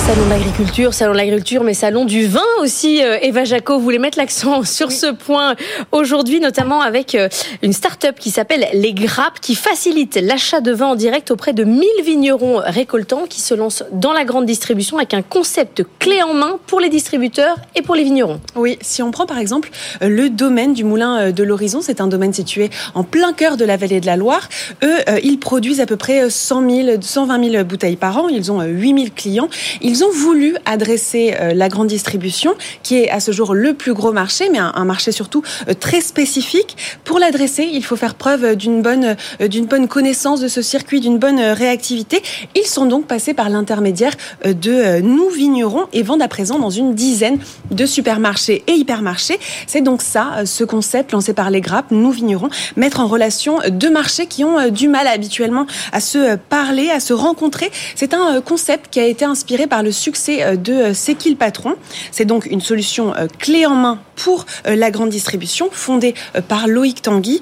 Salon 0.05 0.25
de 0.25 0.29
l'agriculture, 0.31 0.93
salon 0.93 1.13
de 1.13 1.17
l'agriculture, 1.17 1.63
mais 1.63 1.73
salon 1.73 2.03
du 2.03 2.27
vin 2.27 2.41
aussi. 2.59 3.01
Euh, 3.01 3.17
Eva 3.21 3.45
Jaco 3.45 3.79
voulait 3.79 3.99
mettre 3.99 4.17
l'accent 4.17 4.63
sur 4.65 4.91
ce 4.91 5.13
point 5.13 5.55
aujourd'hui, 5.93 6.41
notamment 6.41 6.81
avec 6.81 7.15
euh, 7.15 7.29
une 7.61 7.71
start-up 7.71 8.17
qui 8.19 8.29
s'appelle 8.29 8.67
Les 8.73 8.91
Grappes, 8.93 9.39
qui 9.39 9.55
facilite 9.55 10.19
l'achat 10.21 10.59
de 10.59 10.73
vin 10.73 10.87
en 10.87 10.95
direct 10.95 11.31
auprès 11.31 11.53
de 11.53 11.63
1000 11.63 11.87
vignerons 12.03 12.61
récoltants 12.65 13.23
qui 13.29 13.39
se 13.39 13.53
lancent 13.53 13.85
dans 13.93 14.11
la 14.11 14.25
grande 14.25 14.45
distribution 14.45 14.97
avec 14.97 15.13
un 15.13 15.21
concept 15.21 15.85
clé 15.99 16.21
en 16.21 16.33
main 16.33 16.59
pour 16.67 16.81
les 16.81 16.89
distributeurs 16.89 17.55
et 17.73 17.81
pour 17.81 17.95
les 17.95 18.03
vignerons. 18.03 18.41
Oui, 18.57 18.77
si 18.81 19.01
on 19.01 19.11
prend 19.11 19.25
par 19.25 19.37
exemple 19.37 19.71
euh, 20.01 20.09
le 20.09 20.29
domaine 20.29 20.73
du 20.73 20.83
Moulin 20.83 21.31
de 21.31 21.43
l'Horizon, 21.43 21.79
c'est 21.81 22.01
un 22.01 22.07
domaine 22.07 22.33
situé 22.33 22.71
en 22.93 23.05
plein 23.05 23.31
cœur 23.31 23.55
de 23.55 23.63
la 23.63 23.77
vallée 23.77 24.01
de 24.01 24.05
la 24.05 24.17
Loire. 24.17 24.49
Eux, 24.83 24.97
ils 25.23 25.39
produisent 25.39 25.79
à 25.79 25.85
peu 25.85 25.95
près 25.95 26.29
100 26.29 26.69
000, 26.69 26.97
120 26.99 27.51
000 27.51 27.63
bouteilles 27.63 27.95
par 27.95 28.17
an. 28.17 28.27
Ils 28.27 28.51
ont 28.51 28.61
8 28.61 28.87
000 28.95 29.07
clients. 29.15 29.47
Ils 29.81 29.92
ils 29.93 30.03
ont 30.03 30.11
voulu 30.11 30.55
adresser 30.65 31.35
euh, 31.39 31.53
la 31.53 31.69
grande 31.69 31.85
distribution, 31.85 32.55
qui 32.81 32.97
est 32.97 33.11
à 33.11 33.19
ce 33.19 33.31
jour 33.31 33.53
le 33.53 33.75
plus 33.75 33.93
gros 33.93 34.11
marché, 34.11 34.49
mais 34.51 34.57
un, 34.57 34.85
marché 34.85 35.11
surtout 35.11 35.43
euh, 35.69 35.75
très 35.75 36.01
spécifique. 36.01 36.75
Pour 37.03 37.19
l'adresser, 37.19 37.69
il 37.71 37.85
faut 37.85 37.95
faire 37.95 38.15
preuve 38.15 38.55
d'une 38.55 38.81
bonne, 38.81 39.15
euh, 39.39 39.47
d'une 39.47 39.67
bonne 39.67 39.87
connaissance 39.87 40.41
de 40.41 40.47
ce 40.47 40.63
circuit, 40.63 40.99
d'une 40.99 41.19
bonne 41.19 41.39
réactivité. 41.39 42.23
Ils 42.55 42.65
sont 42.65 42.87
donc 42.87 43.05
passés 43.05 43.35
par 43.35 43.49
l'intermédiaire 43.49 44.13
de 44.43 44.99
nous 45.01 45.29
vignerons 45.29 45.85
et 45.93 46.01
vendent 46.01 46.23
à 46.23 46.27
présent 46.27 46.57
dans 46.57 46.71
une 46.71 46.95
dizaine 46.95 47.37
de 47.69 47.85
supermarchés 47.85 48.63
et 48.65 48.73
hypermarchés. 48.73 49.39
C'est 49.67 49.81
donc 49.81 50.01
ça, 50.01 50.43
ce 50.45 50.63
concept 50.63 51.11
lancé 51.11 51.33
par 51.33 51.51
les 51.51 51.61
grappes, 51.61 51.91
nous 51.91 52.09
vignerons, 52.09 52.49
mettre 52.77 52.99
en 52.99 53.05
relation 53.05 53.59
deux 53.69 53.91
marchés 53.91 54.25
qui 54.25 54.43
ont 54.43 54.69
du 54.69 54.87
mal 54.87 55.05
habituellement 55.05 55.67
à 55.91 55.99
se 55.99 56.35
parler, 56.35 56.89
à 56.89 56.99
se 56.99 57.13
rencontrer. 57.13 57.69
C'est 57.93 58.15
un 58.15 58.41
concept 58.41 58.89
qui 58.89 58.99
a 58.99 59.05
été 59.05 59.23
inspiré 59.25 59.67
par 59.67 59.82
le 59.83 59.91
succès 59.91 60.43
euh, 60.43 60.55
de 60.55 60.73
euh, 60.73 60.93
C'est 60.93 61.15
qui 61.15 61.29
le 61.29 61.35
patron 61.35 61.75
C'est 62.11 62.25
donc 62.25 62.45
une 62.45 62.61
solution 62.61 63.15
euh, 63.15 63.27
clé 63.39 63.65
en 63.65 63.75
main 63.75 63.99
pour 64.15 64.45
la 64.65 64.91
grande 64.91 65.09
distribution, 65.09 65.69
fondée 65.71 66.13
par 66.47 66.67
Loïc 66.67 67.01
Tanguy 67.01 67.41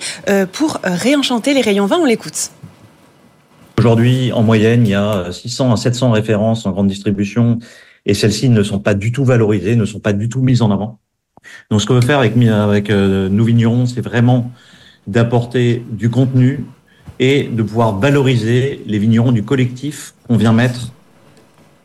pour 0.54 0.80
réenchanter 0.84 1.54
les 1.54 1.60
rayons 1.60 1.86
vin. 1.86 1.98
On 2.02 2.06
l'écoute. 2.06 2.52
Aujourd'hui, 3.78 4.32
en 4.32 4.42
moyenne, 4.42 4.88
il 4.88 4.92
y 4.92 4.96
a 4.96 5.32
600 5.32 5.74
à 5.74 5.78
700 5.78 6.12
références 6.12 6.66
en 6.66 6.72
grande 6.72 6.88
distribution 6.88 7.60
et 8.06 8.14
celles-ci 8.14 8.48
ne 8.50 8.64
sont 8.64 8.80
pas 8.80 8.94
du 8.94 9.12
tout 9.12 9.26
valorisées, 9.26 9.76
ne 9.76 9.86
sont 9.86 10.00
pas 10.00 10.14
du 10.14 10.30
tout 10.30 10.42
mises 10.42 10.62
en 10.62 10.72
avant. 10.72 11.00
Donc, 11.70 11.82
ce 11.82 11.86
qu'on 11.86 11.96
veut 11.96 12.02
faire 12.02 12.20
avec, 12.20 12.38
avec 12.38 12.90
nous 12.90 13.44
vignerons, 13.44 13.86
c'est 13.86 14.02
vraiment 14.02 14.50
d'apporter 15.06 15.84
du 15.92 16.10
contenu 16.10 16.66
et 17.20 17.44
de 17.44 17.64
pouvoir 17.64 18.00
valoriser 18.00 18.82
les 18.88 18.98
vignerons 18.98 19.34
du 19.34 19.44
collectif 19.44 20.14
qu'on 20.28 20.38
vient 20.38 20.54
mettre 20.54 20.94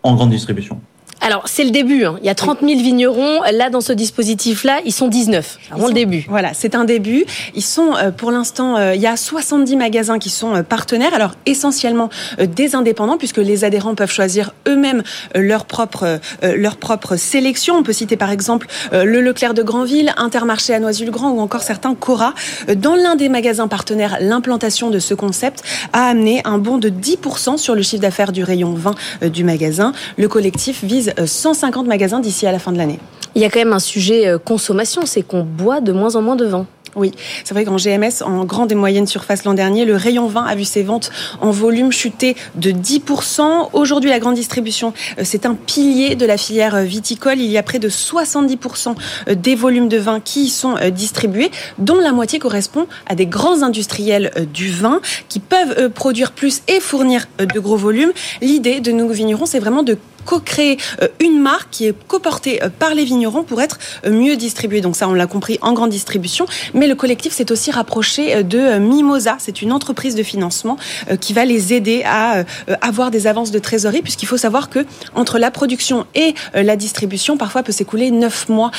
en 0.09 0.17
grande 0.17 0.33
distribution. 0.33 0.81
Alors, 1.27 1.43
c'est 1.47 1.65
le 1.65 1.73
début. 1.73 2.05
Hein. 2.05 2.19
Il 2.21 2.27
y 2.27 2.31
a 2.31 2.37
30 2.37 2.61
000 2.61 2.81
vignerons. 2.81 3.41
Là, 3.53 3.69
dans 3.69 3.81
ce 3.81 3.93
dispositif-là, 3.93 4.79
ils 4.85 4.93
sont 4.93 5.09
19. 5.09 5.59
Avant 5.73 5.89
le 5.89 5.93
début. 5.93 6.25
Voilà, 6.29 6.55
c'est 6.55 6.77
un 6.77 6.85
début. 6.85 7.25
Ils 7.57 7.65
sont, 7.65 7.97
euh, 7.97 8.13
pour 8.13 8.31
l'instant, 8.31 8.77
euh, 8.77 8.95
il 8.95 9.01
y 9.01 9.09
a 9.09 9.17
70 9.17 9.75
magasins 9.75 10.21
qui 10.21 10.31
sont 10.31 10.55
euh, 10.55 10.63
partenaires. 10.63 11.13
Alors, 11.15 11.33
essentiellement 11.45 12.11
des 12.39 12.77
indépendants, 12.77 13.19
puisque 13.19 13.39
les 13.39 13.65
adhérents 13.65 13.97
peuvent 13.97 14.13
choisir 14.13 14.53
eux-mêmes 14.69 15.03
leur 15.35 15.65
propre, 15.65 16.21
leur 16.43 16.77
propre 16.77 17.17
sélection. 17.17 17.75
On 17.75 17.83
peut 17.83 17.93
citer, 17.93 18.17
par 18.17 18.31
exemple, 18.31 18.69
le 18.93 19.21
Leclerc 19.21 19.55
de 19.55 19.63
Granville, 19.65 20.13
Intermarché 20.17 20.75
à 20.75 20.79
Noisy-le-Grand 20.79 21.31
ou 21.31 21.41
encore 21.41 21.63
certains 21.63 21.95
Cora. 21.95 22.35
Dans 22.77 22.95
l'un 22.95 23.17
des 23.17 23.29
magasins 23.29 23.69
partenaires, 23.69 24.19
l'implantation 24.21 24.91
de 24.91 24.99
ce 25.01 25.15
concept 25.15 25.65
a 25.93 26.09
amené 26.09 26.43
un 26.45 26.59
bond 26.59 26.79
de 26.79 26.89
10% 26.89 27.57
sur 27.57 27.75
le 27.75 27.83
chiffre 27.83 28.03
d'affaires 28.03 28.33
du 28.33 28.45
rayon 28.45 28.75
20 28.75 29.31
du 29.31 29.43
magasin. 29.43 29.93
Le 30.19 30.29
collectif 30.29 30.85
vise 30.85 31.13
150 31.25 31.87
magasins 31.87 32.21
d'ici 32.21 32.47
à 32.47 32.53
la 32.53 32.59
fin 32.59 32.73
de 32.73 32.79
l'année. 32.79 32.99
Il 33.37 33.43
y 33.43 33.45
a 33.45 33.51
quand 33.51 33.59
même 33.59 33.75
un 33.75 33.79
sujet 33.79 34.27
euh, 34.27 34.39
consommation, 34.39 35.03
c'est 35.05 35.21
qu'on 35.21 35.43
boit 35.43 35.83
de 35.83 35.93
moins 35.93 36.17
en 36.17 36.23
moins 36.23 36.37
de 36.37 36.47
vin. 36.47 36.67
Oui, 36.95 37.13
c'est 37.45 37.53
vrai 37.53 37.67
qu'en 37.67 37.77
GMS, 37.77 38.23
en 38.25 38.47
grande 38.47 38.73
et 38.73 38.75
moyenne 38.75 39.07
surface 39.07 39.45
l'an 39.45 39.53
dernier, 39.53 39.85
le 39.85 39.95
rayon 39.95 40.27
vin 40.27 40.47
a 40.47 40.55
vu 40.55 40.65
ses 40.65 40.83
ventes 40.83 41.11
en 41.43 41.51
volume 41.51 41.93
chuter 41.93 42.35
de 42.55 42.71
10%. 42.71 43.69
Aujourd'hui, 43.75 44.09
la 44.09 44.21
grande 44.21 44.37
distribution, 44.37 44.95
euh, 45.19 45.23
c'est 45.23 45.45
un 45.45 45.55
pilier 45.55 46.17
de 46.17 46.25
la 46.25 46.39
filière 46.39 46.77
euh, 46.77 46.85
viticole. 46.85 47.39
Il 47.39 47.51
y 47.51 47.59
a 47.59 47.63
près 47.63 47.79
de 47.79 47.91
70% 47.91 48.95
des 49.35 49.55
volumes 49.55 49.89
de 49.89 49.99
vin 49.99 50.19
qui 50.21 50.45
y 50.45 50.49
sont 50.49 50.77
distribués, 50.91 51.51
dont 51.77 52.01
la 52.01 52.13
moitié 52.13 52.39
correspond 52.39 52.87
à 53.07 53.15
des 53.15 53.27
grands 53.27 53.63
industriels 53.63 54.33
du 54.55 54.71
vin 54.71 55.03
qui 55.29 55.41
peuvent 55.41 55.91
produire 55.91 56.33
plus 56.33 56.63
et 56.69 56.81
fournir 56.81 57.27
de 57.39 57.61
gros 57.61 57.77
volumes. 57.77 58.13
L'idée 58.41 58.81
de 58.81 58.93
nos 58.93 59.09
vignerons, 59.09 59.45
c'est 59.45 59.59
vraiment 59.59 59.83
de 59.83 59.99
co-créer 60.27 60.77
euh, 61.01 61.09
une 61.21 61.41
marque 61.41 61.71
qui 61.71 61.87
est 61.87 61.95
coportée 62.07 62.63
euh, 62.63 62.69
par 62.69 62.95
les 62.95 63.05
vignerons 63.05 63.45
pour 63.45 63.63
être 63.63 63.79
euh, 64.05 64.11
mieux 64.11 64.37
distribuée. 64.37 64.83
Donc 64.83 64.97
ça, 64.97 65.09
on 65.09 65.15
l'a 65.15 65.27
compris 65.27 65.59
en 65.63 65.73
grande 65.73 65.91
distribution. 65.91 66.45
Mais 66.75 66.87
le 66.89 66.95
collectif 66.95 67.33
s'est 67.33 67.51
aussi 67.51 67.71
rapproché 67.71 68.43
de 68.43 68.79
Mimosa. 68.79 69.37
C'est 69.39 69.63
une 69.63 69.73
entreprise 69.73 70.15
de 70.15 70.23
financement 70.23 70.77
qui 71.21 71.33
va 71.33 71.45
les 71.45 71.73
aider 71.73 72.03
à 72.05 72.45
avoir 72.81 73.11
des 73.11 73.27
avances 73.27 73.53
de 73.53 73.59
trésorerie, 73.59 74.03
puisqu'il 74.03 74.27
faut 74.27 74.37
savoir 74.37 74.69
que 74.69 74.85
entre 75.15 75.39
la 75.39 75.53
production 75.53 76.07
et 76.15 76.35
la 76.55 76.75
distribution, 76.75 77.37
parfois 77.37 77.63
peut 77.63 77.73
s'écouler 77.73 78.11
neuf 78.11 78.49
mois 78.49 78.73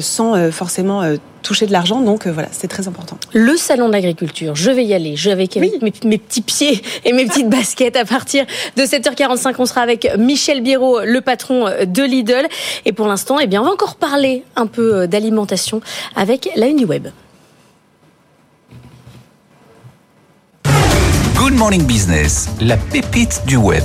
sans 0.00 0.50
forcément 0.50 1.02
toucher 1.42 1.66
de 1.66 1.72
l'argent. 1.72 2.00
Donc 2.00 2.26
euh, 2.26 2.32
voilà, 2.32 2.48
c'est 2.52 2.68
très 2.68 2.88
important. 2.88 3.18
Le 3.32 3.56
salon 3.56 3.88
de 3.88 3.92
l'agriculture, 3.92 4.54
je 4.54 4.70
vais 4.70 4.84
y 4.84 4.94
aller. 4.94 5.16
Je 5.16 5.30
vais 5.30 5.46
avec 5.46 5.56
mes, 5.56 6.18
petits 6.18 6.42
pieds 6.42 6.82
et 7.04 7.12
mes 7.12 7.26
petites 7.26 7.48
baskets 7.48 7.96
à 7.96 8.04
partir 8.04 8.46
de 8.76 8.82
7h45. 8.82 9.54
On 9.58 9.66
sera 9.66 9.82
avec 9.82 10.08
Michel 10.18 10.62
Biro, 10.62 11.00
le 11.00 11.20
patron 11.20 11.66
de 11.84 12.02
Lidl. 12.02 12.46
Et 12.84 12.92
pour 12.92 13.06
l'instant, 13.06 13.38
eh 13.38 13.46
bien, 13.46 13.62
on 13.62 13.64
va 13.64 13.72
encore 13.72 13.96
parler 13.96 14.44
un 14.56 14.66
peu 14.66 14.94
euh, 14.94 15.06
d'alimentation 15.06 15.80
avec 16.14 16.48
la 16.56 16.66
Uni 16.66 16.84
Web. 16.84 17.08
Good 21.36 21.54
Morning 21.54 21.86
Business, 21.86 22.48
la 22.60 22.76
pépite 22.76 23.42
du 23.46 23.56
web. 23.56 23.84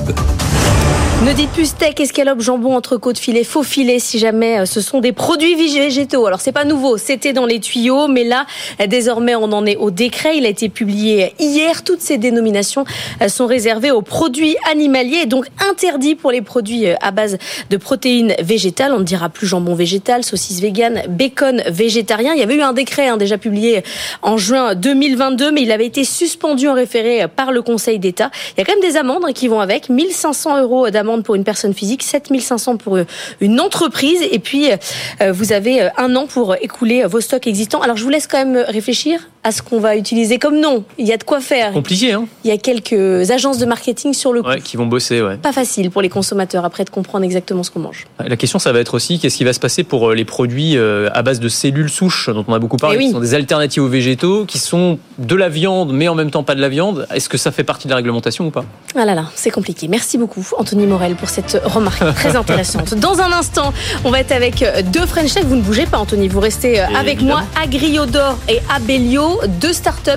Ne 1.24 1.34
dites 1.34 1.52
plus 1.52 1.68
steak, 1.68 2.00
escalope, 2.00 2.42
jambon, 2.42 2.76
entrecôte, 2.76 3.20
filet, 3.20 3.44
faux 3.44 3.62
filet 3.62 4.00
si 4.00 4.18
jamais 4.18 4.62
euh, 4.62 4.66
ce 4.66 4.82
sont 4.82 5.02
des 5.02 5.12
produits 5.12 5.54
végétaux. 5.54 6.26
Alors 6.26 6.42
c'est 6.42 6.52
pas 6.52 6.66
nouveau, 6.66 6.98
c'était 6.98 7.32
dans 7.32 7.46
les 7.46 7.60
tuyaux, 7.60 8.08
mais 8.08 8.24
là 8.24 8.48
désormais 8.88 9.36
on 9.36 9.44
en 9.52 9.68
est 9.68 9.76
au 9.76 9.92
décret. 9.92 10.38
Il 10.38 10.48
a 10.48 10.50
été 10.50 10.68
publié 10.68 11.36
hier. 11.38 11.84
Toutes 11.84 12.02
ces 12.02 12.18
dénominations 12.18 12.86
euh, 13.22 13.28
sont 13.28 13.46
réservées 13.46 13.92
aux 13.92 14.02
produits 14.02 14.56
animaliers, 14.72 15.28
donc 15.28 15.46
interdits 15.70 16.16
pour 16.16 16.32
les 16.32 16.42
produits 16.42 16.88
euh, 16.88 16.96
à 17.02 17.12
base 17.12 17.38
de 17.70 17.78
protéines 17.78 18.34
végétales. 18.42 18.92
On 18.92 19.00
ne 19.00 19.04
dira 19.04 19.30
plus 19.30 19.46
jambon 19.46 19.76
végétal, 19.76 20.24
saucisse 20.24 20.60
vegan, 20.60 21.04
bacon 21.08 21.62
végétarien. 21.68 22.34
Il 22.34 22.40
y 22.40 22.44
avait 22.44 22.56
eu 22.56 22.64
un 22.64 22.74
décret 22.74 23.10
hein, 23.10 23.18
déjà 23.18 23.38
publié 23.38 23.84
en 24.24 24.38
juin 24.38 24.74
2022, 24.74 25.52
mais 25.52 25.62
il 25.62 25.72
avait 25.72 25.86
été 25.86 26.04
suspendu 26.04 26.68
en 26.68 26.74
référé 26.74 27.28
par 27.28 27.52
le 27.52 27.62
Conseil 27.62 28.00
d'État. 28.00 28.32
Il 28.58 28.62
y 28.62 28.64
a 28.64 28.66
quand 28.66 28.74
même 28.74 28.90
des 28.90 28.98
amendes 28.98 29.32
qui 29.36 29.48
vont 29.48 29.60
avec, 29.60 29.90
1500 29.90 30.64
euros 30.64 30.90
d'amende 30.90 31.11
pour 31.20 31.36
une 31.36 31.44
personne 31.44 31.74
physique, 31.74 32.04
7500 32.04 32.78
pour 32.78 32.96
euh, 32.96 33.06
une 33.40 33.60
entreprise. 33.60 34.22
Et 34.32 34.40
puis, 34.40 34.70
euh, 34.72 35.32
vous 35.32 35.52
avez 35.52 35.82
euh, 35.82 35.90
un 35.98 36.16
an 36.16 36.28
pour 36.28 36.56
écouler 36.56 37.04
vos 37.06 37.22
stocks 37.22 37.48
existants. 37.48 37.82
Alors, 37.82 37.98
je 37.98 38.04
vous 38.04 38.10
laisse 38.10 38.28
quand 38.28 38.38
même 38.38 38.64
réfléchir 38.68 39.28
à 39.44 39.52
ce 39.52 39.62
qu'on 39.62 39.80
va 39.80 39.96
utiliser 39.96 40.40
comme 40.40 40.60
nom. 40.60 40.84
Il 40.98 41.08
y 41.08 41.14
a 41.14 41.18
de 41.18 41.24
quoi 41.24 41.40
faire. 41.40 41.72
Compliqué, 41.74 42.14
hein 42.14 42.26
Il 42.44 42.50
y 42.50 42.54
a 42.54 42.58
quelques 42.58 43.32
agences 43.32 43.58
de 43.58 43.66
marketing 43.66 44.14
sur 44.14 44.34
le 44.34 44.42
coup. 44.42 44.50
Ouais, 44.50 44.62
qui 44.62 44.78
vont 44.78 44.86
bosser, 44.86 45.22
ouais. 45.22 45.38
Pas 45.38 45.52
facile 45.54 45.90
pour 45.92 46.02
les 46.02 46.10
consommateurs 46.10 46.66
après 46.66 46.84
de 46.84 46.90
comprendre 46.90 47.26
exactement 47.26 47.64
ce 47.64 47.72
qu'on 47.72 47.80
mange. 47.80 48.06
La 48.26 48.36
question, 48.36 48.60
ça 48.60 48.72
va 48.72 48.80
être 48.80 48.94
aussi 48.94 49.20
qu'est-ce 49.20 49.38
qui 49.38 49.44
va 49.44 49.54
se 49.54 49.60
passer 49.60 49.84
pour 49.84 50.12
les 50.12 50.26
produits 50.26 50.78
à 50.78 51.22
base 51.22 51.40
de 51.40 51.50
cellules 51.50 51.90
souches 51.90 52.30
dont 52.30 52.46
on 52.48 52.54
a 52.54 52.60
beaucoup 52.60 52.78
parlé, 52.78 52.98
eh 53.00 53.06
qui 53.06 53.12
sont 53.12 53.20
des 53.20 53.34
alternatives 53.34 53.84
aux 53.84 53.88
végétaux, 53.88 54.46
qui 54.46 54.60
sont 54.60 55.00
de 55.18 55.36
la 55.36 55.50
viande 55.50 55.92
mais 55.94 56.08
en 56.08 56.16
même 56.16 56.32
temps 56.32 56.44
pas 56.44 56.56
de 56.56 56.62
la 56.62 56.70
viande. 56.70 57.08
Est-ce 57.14 57.30
que 57.30 57.38
ça 57.38 57.52
fait 57.52 57.64
partie 57.64 57.88
de 57.88 57.92
la 57.92 57.98
réglementation 57.98 58.48
ou 58.48 58.52
pas? 58.52 58.66
Ah 58.96 59.06
là 59.06 59.16
là, 59.16 59.26
c'est 59.36 59.52
compliqué. 59.52 59.88
Merci 59.88 60.18
beaucoup, 60.18 60.46
Anthony 60.58 60.86
Moreau 60.86 61.02
pour 61.18 61.30
cette 61.30 61.62
remarque 61.66 62.04
très 62.16 62.36
intéressante. 62.36 62.94
Dans 62.96 63.20
un 63.20 63.32
instant, 63.32 63.74
on 64.04 64.12
va 64.12 64.20
être 64.20 64.32
avec 64.32 64.64
deux 64.92 65.06
French 65.06 65.34
Tech. 65.34 65.46
Vous 65.46 65.56
ne 65.56 65.62
bougez 65.62 65.86
pas, 65.86 65.98
Anthony. 65.98 66.28
Vous 66.28 66.40
restez 66.40 66.80
euh, 66.80 66.86
avec 66.96 67.22
moi, 67.22 67.44
Agriodor 67.62 68.38
et 68.48 68.60
Abelio. 68.74 69.31
Agrio, 69.32 69.42
deux 69.60 69.74
startups 69.74 70.12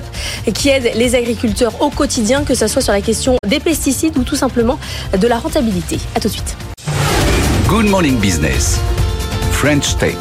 qui 0.53 0.69
aident 0.69 0.91
les 0.95 1.15
agriculteurs 1.15 1.81
au 1.81 1.89
quotidien, 1.89 2.43
que 2.43 2.55
ce 2.55 2.67
soit 2.67 2.81
sur 2.81 2.93
la 2.93 3.01
question 3.01 3.37
des 3.47 3.59
pesticides 3.59 4.17
ou 4.17 4.23
tout 4.23 4.35
simplement 4.35 4.79
de 5.17 5.27
la 5.27 5.37
rentabilité. 5.37 5.99
À 6.15 6.19
tout 6.19 6.27
de 6.27 6.33
suite. 6.33 6.57
Good 7.67 7.89
Morning 7.89 8.17
Business. 8.17 8.79
French 9.51 9.97
Tech. 9.97 10.15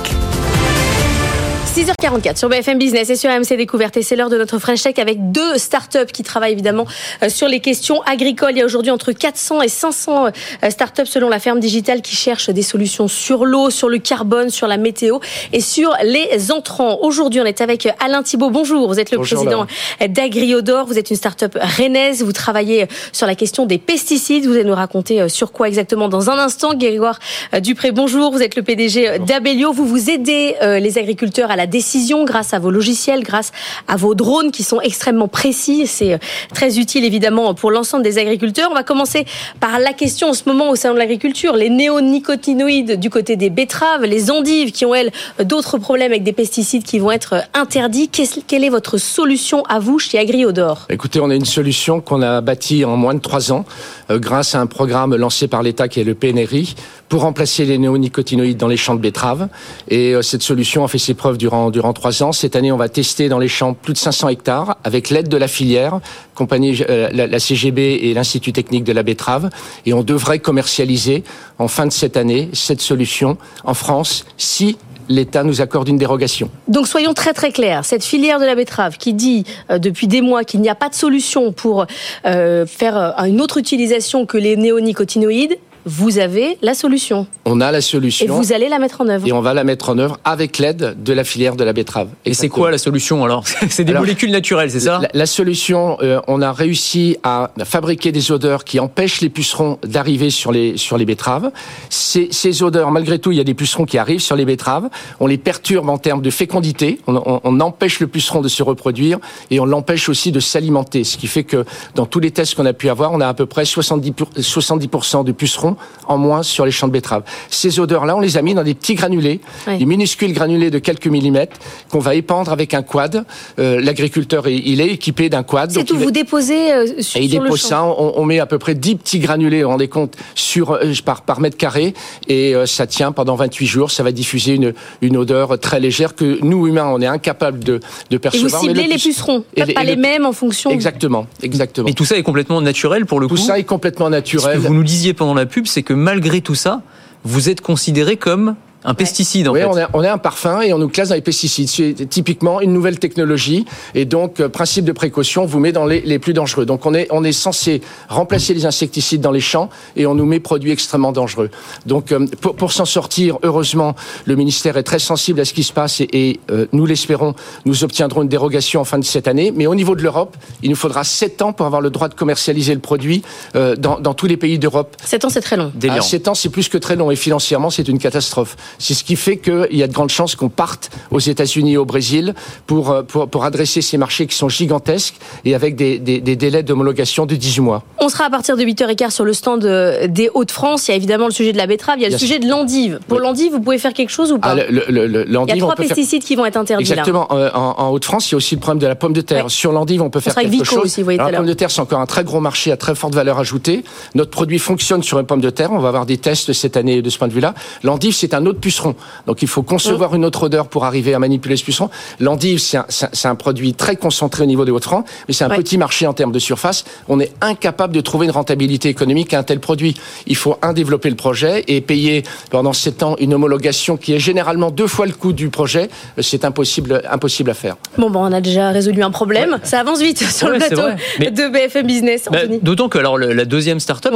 6h44 1.75 2.37
sur 2.37 2.49
BFM 2.49 2.79
Business 2.79 3.11
et 3.11 3.17
sur 3.17 3.29
AMC 3.29 3.57
Découverte. 3.57 3.97
Et 3.97 4.03
c'est 4.03 4.15
l'heure 4.15 4.31
de 4.31 4.39
notre 4.39 4.61
French 4.61 4.81
Tech 4.81 4.95
avec 4.99 5.33
deux 5.33 5.59
startups 5.59 6.07
qui 6.13 6.23
travaillent 6.23 6.53
évidemment 6.53 6.87
euh, 7.21 7.29
sur 7.29 7.49
les 7.49 7.59
questions 7.59 8.01
agricoles. 8.03 8.53
Il 8.53 8.59
y 8.59 8.63
a 8.63 8.65
aujourd'hui 8.65 8.93
entre 8.93 9.11
400 9.11 9.61
et 9.61 9.67
500 9.67 10.27
euh, 10.27 10.71
startups 10.71 11.07
selon 11.07 11.29
la 11.29 11.41
ferme 11.41 11.59
digitale 11.59 12.01
qui 12.01 12.15
cherchent 12.15 12.49
des 12.49 12.63
solutions 12.63 13.09
sur 13.09 13.45
l'eau, 13.45 13.71
sur 13.71 13.89
le 13.89 13.99
carbone, 13.99 14.51
sur 14.51 14.69
la 14.69 14.77
météo 14.77 15.19
et 15.53 15.61
sur 15.61 15.97
les 16.05 16.53
entrants. 16.53 17.01
Aujourd'hui, 17.03 17.41
on 17.41 17.45
est 17.45 17.61
avec 17.61 17.89
Alain 17.99 18.23
Thibault. 18.23 18.51
Bonjour. 18.51 18.87
Vous 18.87 19.01
êtes 19.01 19.11
le 19.11 19.17
Bonjour, 19.17 19.39
président 19.41 19.67
d'Agriodor. 19.99 20.87
Vous 20.87 20.97
êtes 20.97 21.11
une 21.11 21.17
startup 21.17 21.59
rennaise. 21.61 22.23
Vous 22.23 22.33
travaillez 22.33 22.87
sur 23.11 23.27
la 23.27 23.35
question 23.35 23.67
des 23.67 23.79
pesticides. 23.79 24.47
Vous 24.47 24.53
allez 24.53 24.63
nous 24.63 24.77
raconter 24.77 25.23
euh, 25.23 25.29
sur 25.29 25.51
quoi 25.51 25.67
exactement 25.67 26.09
dans 26.09 26.31
un 26.31 26.39
instant. 26.39 26.73
Grégoire 26.75 27.19
Dupré, 27.61 27.91
bonjour. 27.91 28.31
Vous 28.31 28.43
êtes 28.43 28.55
le 28.55 28.63
PDG 28.63 29.19
d'Abelio. 29.19 29.73
Vous 29.73 29.87
vous 29.87 30.09
aidez 30.09 30.55
les 30.61 30.99
agriculteurs 30.99 31.51
à 31.51 31.57
la 31.57 31.64
décision 31.67 32.25
grâce 32.25 32.55
à 32.55 32.59
vos 32.59 32.71
logiciels, 32.71 33.23
grâce 33.23 33.53
à 33.89 33.97
vos 33.97 34.15
drones 34.15 34.51
qui 34.51 34.63
sont 34.63 34.81
extrêmement 34.81 35.29
précis. 35.29 35.87
C'est 35.87 36.15
euh, 36.15 36.19
très 36.53 36.79
utile 36.79 37.05
évidemment 37.05 37.55
pour 37.55 37.71
l'ensemble 37.71 38.05
des 38.05 38.19
agriculteurs. 38.19 38.69
On 38.71 38.75
va 38.75 38.83
commencer 38.83 39.25
par 39.61 39.79
la 39.79 39.93
question 39.93 40.29
en 40.29 40.35
ce 40.35 40.43
moment 40.47 40.71
au 40.71 40.77
sein 40.77 40.93
de 40.93 40.99
l'agriculture. 40.99 41.55
Les 41.55 41.71
néonicotinoïdes 41.71 42.99
du 42.99 43.11
côté 43.11 43.37
des 43.37 43.51
betteraves, 43.51 44.05
les 44.05 44.31
endives 44.31 44.73
qui 44.73 44.85
ont 44.87 44.95
elles 44.95 45.13
d'autres 45.43 45.79
problèmes 45.79 46.13
avec 46.13 46.23
des 46.23 46.33
pesticides 46.33 46.85
qui 46.85 46.99
vont 46.99 47.11
être 47.11 47.43
interdits. 47.55 48.09
Quelle 48.09 48.65
est 48.65 48.71
votre 48.71 48.99
solution 48.99 49.63
à 49.65 49.79
vous 49.79 49.99
chez 49.99 50.19
Agriodor? 50.19 50.87
Écoutez, 50.91 51.21
on 51.21 51.31
a 51.31 51.35
une 51.35 51.45
solution 51.45 52.01
qu'on 52.01 52.23
a 52.23 52.41
bâtie 52.41 52.85
en 52.85 52.97
moins 52.97 53.15
de 53.15 53.21
trois 53.21 53.53
ans 53.53 53.65
euh, 54.11 54.19
grâce 54.19 54.55
à 54.55 54.61
un 54.61 54.67
programme 54.67 55.15
lancé 55.17 55.49
par 55.49 55.63
l'État 55.63 55.89
qui 55.89 56.01
est 56.01 56.05
le 56.05 56.15
PNRI 56.15 56.75
pour 57.09 57.23
remplacer 57.23 57.65
les 57.65 57.79
néonicotinoïdes 57.79 58.57
dans 58.57 58.69
les 58.69 58.77
champs 58.77 58.95
de 58.95 59.01
betteraves. 59.01 59.49
Et 59.89 60.15
euh, 60.15 60.23
cette 60.23 60.43
solution 60.43 60.85
a 60.85 60.89
fait 60.89 60.99
ses 60.99 61.15
preuves 61.15 61.39
durant, 61.39 61.71
durant 61.71 61.93
trois 61.93 62.23
ans. 62.23 62.33
Cette 62.33 62.57
année, 62.57 62.73
on 62.73 62.77
va 62.77 62.89
tester 62.89 63.29
dans 63.29 63.39
les 63.39 63.49
champs 63.49 63.75
plus 63.75 63.93
de 63.93 63.99
500 63.99 64.29
hectares 64.29 64.77
avec 64.85 65.11
l'aide 65.11 65.29
de 65.29 65.37
la 65.37 65.49
filière, 65.49 66.01
compagnie, 66.35 66.83
euh, 66.89 67.11
la, 67.13 67.39
CGB 67.39 68.01
et 68.03 68.15
l'Institut 68.15 68.53
technique 68.53 68.85
de 68.85 68.93
la 68.93 69.03
betterave. 69.03 69.51
Et 69.87 69.93
on 69.93 70.03
devrait 70.03 70.39
commercialiser 70.39 71.25
en 71.59 71.69
fin 71.69 71.87
de 71.87 71.93
cette 71.93 72.17
année 72.17 72.49
cette 72.53 72.81
solution 72.81 73.37
en 73.65 73.75
France 73.75 74.25
si 74.37 74.77
l'État 75.09 75.45
nous 75.45 75.61
accorde 75.61 75.89
une 75.89 75.99
dérogation. 75.99 76.51
Donc 76.67 76.89
soyons 76.89 77.13
très 77.13 77.35
très 77.35 77.53
clairs, 77.53 77.85
cette 77.85 78.03
filière 78.03 78.41
de 78.41 78.47
la 78.47 78.55
betterave 78.55 78.97
qui 78.97 79.13
dit 79.13 79.45
euh, 79.71 79.79
depuis 79.79 80.09
des 80.09 80.23
mois 80.23 80.45
qu'il 80.45 80.63
n'y 80.63 80.71
a 80.71 80.75
pas 80.75 80.89
de 80.89 80.95
solution 80.95 81.53
pour 81.53 81.87
faire 82.25 83.15
une 83.27 83.41
autre 83.41 83.59
utilisation 83.59 84.25
que 84.25 84.39
les 84.39 84.57
néonicotinoïdes, 84.57 85.59
vous 85.87 86.19
avez 86.19 86.57
la 86.63 86.75
solution. 86.75 87.27
On 87.45 87.61
a 87.61 87.71
la 87.71 87.81
solution. 87.81 88.25
Et 88.25 88.29
vous 88.29 88.53
allez 88.53 88.69
la 88.69 88.79
mettre 88.79 89.01
en 89.01 89.09
œuvre. 89.09 89.27
Et 89.27 89.33
on 89.33 89.41
va 89.41 89.55
la 89.55 89.65
mettre 89.65 89.91
en 89.91 89.99
œuvre 89.99 90.19
avec 90.25 90.59
l'aide 90.59 90.97
de 91.03 91.13
la 91.13 91.25
filière 91.25 91.57
de 91.57 91.65
la 91.65 91.73
betterave. 91.73 92.09
Et 92.25 92.35
c'est 92.35 92.49
quoi 92.49 92.71
la 92.71 92.79
solution 92.79 93.25
alors? 93.25 93.45
C'est 93.69 93.85
des 93.85 93.91
alors, 93.91 94.03
molécules 94.03 94.31
naturelles, 94.31 94.71
c'est 94.71 94.81
ça? 94.81 94.99
la, 95.01 95.09
la, 95.13 95.27
solution, 95.27 95.99
euh, 96.03 96.21
on 96.27 96.43
a 96.43 96.53
réussi 96.53 97.17
à 97.23 97.51
fabriquer 97.65 98.13
des 98.13 98.33
odeurs 98.33 98.65
qui 98.65 98.81
empêchent 98.81 99.21
les 99.21 99.29
pucerons 99.29 99.79
d'arriver 99.83 100.31
sur 100.31 100.53
les, 100.53 100.77
sur 100.77 100.97
les 100.97 101.05
betteraves. 101.05 101.51
Ces, 101.91 102.29
ces, 102.31 102.63
odeurs, 102.63 102.91
malgré 102.91 103.19
tout, 103.19 103.33
il 103.33 103.39
y 103.39 103.41
a 103.41 103.45
des 103.45 103.55
pucerons 103.55 103.85
qui 103.85 103.99
arrivent 103.99 104.21
sur 104.21 104.37
les 104.37 104.45
betteraves. 104.45 104.89
On 105.21 105.27
les 105.27 105.39
perturbe 105.39 105.89
en 105.89 105.99
termes 105.99 106.23
de 106.23 106.31
fécondité. 106.31 107.01
On, 107.07 107.17
on, 107.17 107.41
on 107.43 107.61
empêche 107.61 108.01
le 108.01 108.07
puceron 108.07 108.41
de 108.41 108.49
se 108.49 108.63
reproduire 108.63 109.19
et 109.51 109.61
on 109.61 109.67
l'empêche 109.67 110.09
aussi 110.09 110.33
de 110.33 110.41
s'alimenter. 110.41 111.05
Ce 111.05 111.17
qui 111.17 111.27
fait 111.27 111.45
que 111.45 111.65
dans 111.95 112.07
tous 112.07 112.21
les 112.21 112.31
tests 112.31 112.55
qu'on 112.55 112.67
a 112.67 112.73
pu 112.73 112.89
avoir, 112.89 113.13
on 113.13 113.21
a 113.21 113.29
à 113.29 113.35
peu 113.35 113.47
près 113.47 113.65
70%, 113.65 114.41
70 114.41 114.89
de 115.25 115.33
pucerons 115.33 115.74
en 116.07 116.19
moins 116.19 116.43
sur 116.43 116.65
les 116.65 116.73
champs 116.73 116.89
de 116.89 116.93
betteraves. 116.93 117.23
Ces 117.51 117.81
odeurs-là, 117.81 118.17
on 118.17 118.21
les 118.21 118.37
a 118.37 118.43
mis 118.43 118.55
dans 118.55 118.63
des 118.63 118.75
petits 118.75 118.95
granulés, 118.95 119.41
oui. 119.67 119.79
des 119.79 119.87
minuscules 119.87 120.33
granulés 120.33 120.71
de 120.71 120.79
quelques 120.79 121.07
millimètres 121.07 121.57
qu'on 121.91 121.99
va 121.99 122.15
épandre 122.15 122.53
avec 122.53 122.75
un 122.75 122.83
quad. 122.83 123.25
Euh, 123.59 123.81
L'agriculteur, 123.81 124.49
il 124.49 124.81
est 124.81 124.89
équipé 124.89 125.29
d'un 125.29 125.43
quad. 125.43 125.71
C'est 125.71 125.85
tout, 125.85 125.97
vous 125.97 126.11
déposez 126.11 126.73
euh, 126.73 126.87
sur, 127.01 127.21
et 127.21 127.25
il 127.25 127.31
sur 127.31 127.43
dépose 127.43 127.63
le 127.63 127.63
champ. 127.63 127.69
ça, 127.69 127.85
on, 127.85 128.15
on, 128.17 128.25
met 128.25 128.41
à 128.41 128.47
peu 128.47 128.59
près 128.59 128.75
10 128.75 128.97
petits 128.97 129.19
granulés, 129.19 129.59
vous 129.59 129.65
vous 129.65 129.71
rendez 129.71 129.89
compte, 129.89 130.17
sur, 130.35 130.73
euh, 130.73 130.93
par, 131.05 131.23
par 131.23 131.41
mètre 131.41 131.57
carré, 131.57 131.95
et 132.29 132.55
euh, 132.55 132.67
ça 132.67 132.87
tient 132.87 133.13
pendant 133.13 133.35
28 133.35 133.67
jours, 133.67 133.91
ça 133.91 134.03
va 134.03 134.13
diffuser 134.13 134.55
une, 134.55 134.75
une 135.03 135.17
odeur 135.17 135.59
très 135.59 135.81
légère 135.81 136.15
que 136.15 136.39
nous, 136.43 136.67
humains, 136.67 136.87
on 136.87 137.01
est 137.01 137.07
incapables 137.07 137.63
de, 137.63 137.81
de 138.11 138.17
percevoir. 138.19 138.63
Et 138.63 138.69
vous 138.69 138.75
ciblez 138.75 138.87
les 138.87 138.99
pucerons, 138.99 139.45
pas, 139.57 139.67
pas 139.67 139.85
les, 139.85 139.97
mêmes 139.97 140.27
en 140.27 140.33
fonction... 140.33 140.71
Exactement, 140.71 141.27
exactement. 141.43 141.89
Et 141.89 141.95
tout 141.95 142.05
ça 142.05 142.17
est 142.17 142.23
complètement 142.23 142.61
naturel 142.61 143.07
pour 143.07 143.21
le 143.21 143.27
tout 143.27 143.35
coup 143.35 143.41
Tout 143.41 143.47
ça 143.47 143.59
est 143.59 143.65
complètement 143.65 144.11
naturel. 144.11 144.57
Ce 144.57 144.63
que 144.63 144.67
vous 144.67 144.75
nous 144.75 144.85
disiez 144.85 145.15
pendant 145.15 145.35
la 145.35 145.47
pub, 145.47 145.64
c'est 145.69 145.83
que 145.83 145.95
malgré 145.95 146.41
tout 146.41 146.55
ça, 146.55 146.83
vous 147.25 147.49
êtes 147.49 147.61
considéré 147.61 148.17
comme 148.17 148.57
un 148.85 148.95
pesticide, 148.95 149.49
en 149.49 149.53
oui, 149.53 149.61
fait. 149.61 149.67
on 149.67 149.79
est, 149.79 149.87
on 149.95 150.03
est 150.03 150.09
un 150.09 150.19
parfum 150.19 150.61
et 150.61 150.73
on 150.73 150.79
nous 150.79 150.89
classe 150.89 151.09
dans 151.09 151.15
les 151.15 151.21
pesticides. 151.21 151.69
C'est 151.69 152.09
typiquement 152.09 152.61
une 152.61 152.73
nouvelle 152.73 152.99
technologie 152.99 153.65
et 153.95 154.05
donc, 154.05 154.41
euh, 154.41 154.49
principe 154.49 154.85
de 154.85 154.93
précaution, 154.93 155.47
vous 155.47 155.59
met 155.59 155.73
dans 155.73 155.87
les, 155.87 156.01
les, 156.01 156.19
plus 156.19 156.35
dangereux. 156.35 156.67
Donc, 156.67 156.85
on 156.85 156.95
est, 156.95 157.09
on 157.11 157.25
est 157.25 157.33
censé 157.33 157.81
remplacer 158.09 158.53
les 158.53 158.67
insecticides 158.67 159.21
dans 159.21 159.31
les 159.31 159.41
champs 159.41 159.71
et 159.97 160.07
on 160.07 160.15
nous 160.15 160.27
met 160.27 160.39
produits 160.39 160.71
extrêmement 160.71 161.13
dangereux. 161.13 161.51
Donc, 161.87 162.13
euh, 162.13 162.27
pour, 162.41 162.57
pour 162.57 162.73
s'en 162.73 162.85
sortir, 162.85 163.39
heureusement, 163.43 163.95
le 164.27 164.37
ministère 164.37 164.77
est 164.77 164.83
très 164.83 164.99
sensible 164.99 165.41
à 165.41 165.45
ce 165.45 165.55
qui 165.55 165.63
se 165.63 165.73
passe 165.73 166.01
et, 166.01 166.09
et 166.13 166.41
euh, 166.51 166.67
nous 166.73 166.85
l'espérons, 166.85 167.35
nous 167.65 167.85
obtiendrons 167.85 168.23
une 168.23 168.29
dérogation 168.29 168.81
en 168.81 168.85
fin 168.85 168.99
de 168.99 169.05
cette 169.05 169.29
année. 169.29 169.53
Mais 169.55 169.67
au 169.67 169.75
niveau 169.75 169.97
de 169.97 170.03
l'Europe, 170.03 170.37
il 170.63 170.71
nous 170.71 170.77
faudra 170.77 171.05
7 171.05 171.41
ans 171.43 171.53
pour 171.53 171.67
avoir 171.67 171.81
le 171.81 171.91
droit 171.91 172.09
de 172.09 172.15
commercialiser 172.15 172.75
le 172.75 172.81
produit 172.81 173.23
euh, 173.57 173.77
dans, 173.77 173.99
dans, 173.99 174.15
tous 174.15 174.27
les 174.27 174.37
pays 174.37 174.59
d'Europe. 174.59 174.97
7 175.05 175.25
ans, 175.25 175.31
c'est 175.31 175.41
très 175.41 175.57
long. 175.57 175.73
Ah, 175.89 176.01
7 176.01 176.29
ans, 176.29 176.35
c'est 176.35 176.49
plus 176.51 176.69
que 176.69 176.79
très 176.79 176.97
long 176.97 177.11
et 177.11 177.17
financièrement, 177.17 177.71
c'est 177.71 177.89
une 177.89 177.99
catastrophe. 177.99 178.57
C'est 178.79 178.95
ce 178.95 179.05
qui 179.05 179.17
fait 179.17 179.37
qu'il 179.37 179.67
y 179.73 179.83
a 179.83 179.87
de 179.87 179.93
grandes 179.93 180.11
chances 180.11 180.35
qu'on 180.35 180.49
parte 180.49 180.91
aux 181.11 181.19
États-Unis 181.19 181.75
et 181.75 181.77
au 181.77 181.85
Brésil 181.85 182.35
pour, 182.67 182.91
euh, 182.91 183.03
pour, 183.03 183.29
pour, 183.29 183.45
adresser 183.45 183.83
ces 183.83 183.99
marchés 183.99 184.27
qui 184.27 184.37
sont 184.37 184.49
gigantesques 184.49 185.17
et 185.45 185.55
avec 185.55 185.77
des, 185.77 185.99
des, 185.99 186.21
des 186.21 186.37
délais 186.37 186.63
d'homologation 186.63 187.27
de 187.27 187.35
18 187.35 187.61
mois. 187.61 187.83
On 187.99 188.09
sera 188.09 188.25
à 188.25 188.31
partir 188.31 188.57
de 188.57 188.63
8h15 188.63 189.11
sur 189.11 189.25
le 189.25 189.33
stand 189.33 189.65
euh, 189.65 190.07
des 190.07 190.31
Hauts-de-France. 190.33 190.89
Il 190.89 190.93
y 190.93 190.95
a 190.95 190.97
évidemment 190.97 191.27
le 191.27 191.33
sujet 191.33 191.53
de 191.53 191.59
la 191.59 191.67
betterave, 191.67 191.97
il 191.99 192.03
y 192.03 192.07
a 192.07 192.09
le 192.09 192.19
sujet 192.19 192.39
de 192.39 192.49
l'endive. 192.49 193.01
Pour 193.09 193.19
oui. 193.19 193.25
l'endive, 193.25 193.53
vous 193.53 193.61
pouvez 193.61 193.79
faire 193.79 193.93
quelque 193.93 194.11
chose 194.11 194.33
ou 194.33 194.39
pas 194.39 194.51
ah, 194.51 194.55
le, 194.55 194.85
le, 194.89 195.07
le, 195.07 195.25
Il 195.29 195.49
y 195.49 195.53
a 195.53 195.57
trois 195.57 195.75
pesticides 195.75 196.23
faire... 196.23 196.27
qui 196.27 196.37
vont 196.37 196.47
être 196.47 196.57
interdits. 196.57 196.83
Exactement. 196.83 197.27
Là. 197.31 197.37
Euh, 197.37 197.51
en, 197.55 197.75
en 197.79 197.91
Hauts-de-France, 197.91 198.31
il 198.31 198.33
y 198.33 198.35
a 198.35 198.39
aussi 198.39 198.55
le 198.55 198.61
problème 198.61 198.81
de 198.81 198.87
la 198.87 198.95
pomme 198.95 199.13
de 199.13 199.21
terre. 199.21 199.51
Sur 199.51 199.73
l'endive, 199.73 200.03
on 200.03 200.11
peut 200.11 200.21
faire 200.21 200.35
quelque 200.35 200.51
Vico 200.51 200.65
chose. 200.65 200.85
Aussi, 200.85 201.01
vous 201.01 201.05
voyez 201.05 201.19
Alors, 201.19 201.31
la 201.31 201.39
pomme 201.39 201.47
de 201.47 201.53
terre, 201.55 201.71
c'est 201.71 201.81
encore 201.81 202.01
un 202.01 202.07
très 202.07 202.25
gros 202.25 202.41
marché 202.41 202.73
à 202.73 202.77
très 202.77 202.95
forte 202.95 203.15
valeur 203.15 203.39
ajoutée. 203.39 203.85
Notre 204.15 204.31
produit 204.31 204.59
fonctionne 204.59 205.03
sur 205.03 205.19
une 205.19 205.27
pomme 205.27 205.41
de 205.41 205.51
terre. 205.51 205.73
On 205.73 205.79
va 205.79 205.89
avoir 205.89 206.07
des 206.07 206.19
tests 206.19 206.53
cette 206.53 206.77
année 206.77 207.03
de 207.03 207.11
ce 207.11 207.19
point 207.19 207.29
de 207.29 207.33
vue-là. 207.33 207.55
L'endive, 207.83 208.15
c'est 208.15 208.35
un 208.35 208.47
autre 208.47 208.61
puceron. 208.65 208.95
Donc, 209.27 209.43
il 209.43 209.49
faut 209.49 209.63
concevoir 209.63 210.13
mmh. 210.13 210.17
une 210.17 210.25
autre 210.25 210.45
odeur 210.45 210.69
pour 210.69 210.87
arriver 210.87 211.13
à 211.13 211.19
manipuler 211.19 211.55
ce 211.59 211.65
puceron. 211.65 211.91
L'endive, 212.19 212.59
c'est 212.59 212.79
un, 212.79 212.87
un, 213.25 213.35
produit 213.35 213.75
très 213.75 213.97
concentré 213.97 214.43
au 214.43 214.47
niveau 214.47 214.65
des 214.65 214.71
Hauts-de-France, 214.71 215.05
mais 215.29 215.35
c'est 215.35 215.45
un 215.45 215.51
ouais. 215.51 215.59
petit 215.59 215.77
marché 215.77 216.07
en 216.07 216.15
termes 216.15 216.33
de 216.33 216.39
surface. 216.39 216.87
On 217.09 217.21
est 217.21 217.31
incapable 217.43 217.95
de 217.95 218.01
trouver 218.01 218.25
une 218.25 218.33
rentabilité 218.33 218.89
économique 218.89 219.35
à 219.35 219.41
un 219.41 219.43
tel 219.43 219.61
produit. 219.61 219.95
Il 220.27 220.35
faut, 220.35 220.57
un, 220.63 220.73
développer 220.73 221.11
le 221.11 221.17
projet 221.17 221.63
et 221.69 221.83
payer 221.83 222.23
pendant 222.49 222.73
sept 222.73 223.03
ans 223.03 223.17
une 223.19 223.35
homologation 223.35 223.99
qui 223.99 224.15
est 224.15 224.19
généralement 224.19 224.71
deux 224.71 224.87
fois 224.87 225.05
le 225.05 225.13
coût 225.13 225.35
du 225.35 225.51
projet. 225.51 225.91
C'est 226.19 226.47
impossible, 226.47 227.03
impossible 227.11 227.51
à 227.51 227.55
faire. 227.55 227.77
Bon, 227.99 228.09
bon, 228.09 228.21
on 228.21 228.33
a 228.33 228.41
déjà 228.41 228.71
résolu 228.71 229.03
un 229.03 229.11
problème. 229.11 229.51
Ouais. 229.51 229.59
Ça 229.65 229.81
avance 229.81 230.01
vite 230.01 230.25
sur 230.25 230.49
ouais, 230.49 230.55
le 230.55 230.59
plateau 230.59 230.83
de 231.21 231.53
BFM 231.53 231.87
Business. 231.87 232.29
Bah, 232.33 232.39
D'autant 232.63 232.89
que 232.89 232.97
alors, 232.97 233.19
la 233.19 233.45
deuxième 233.45 233.79
start-up 233.79 234.15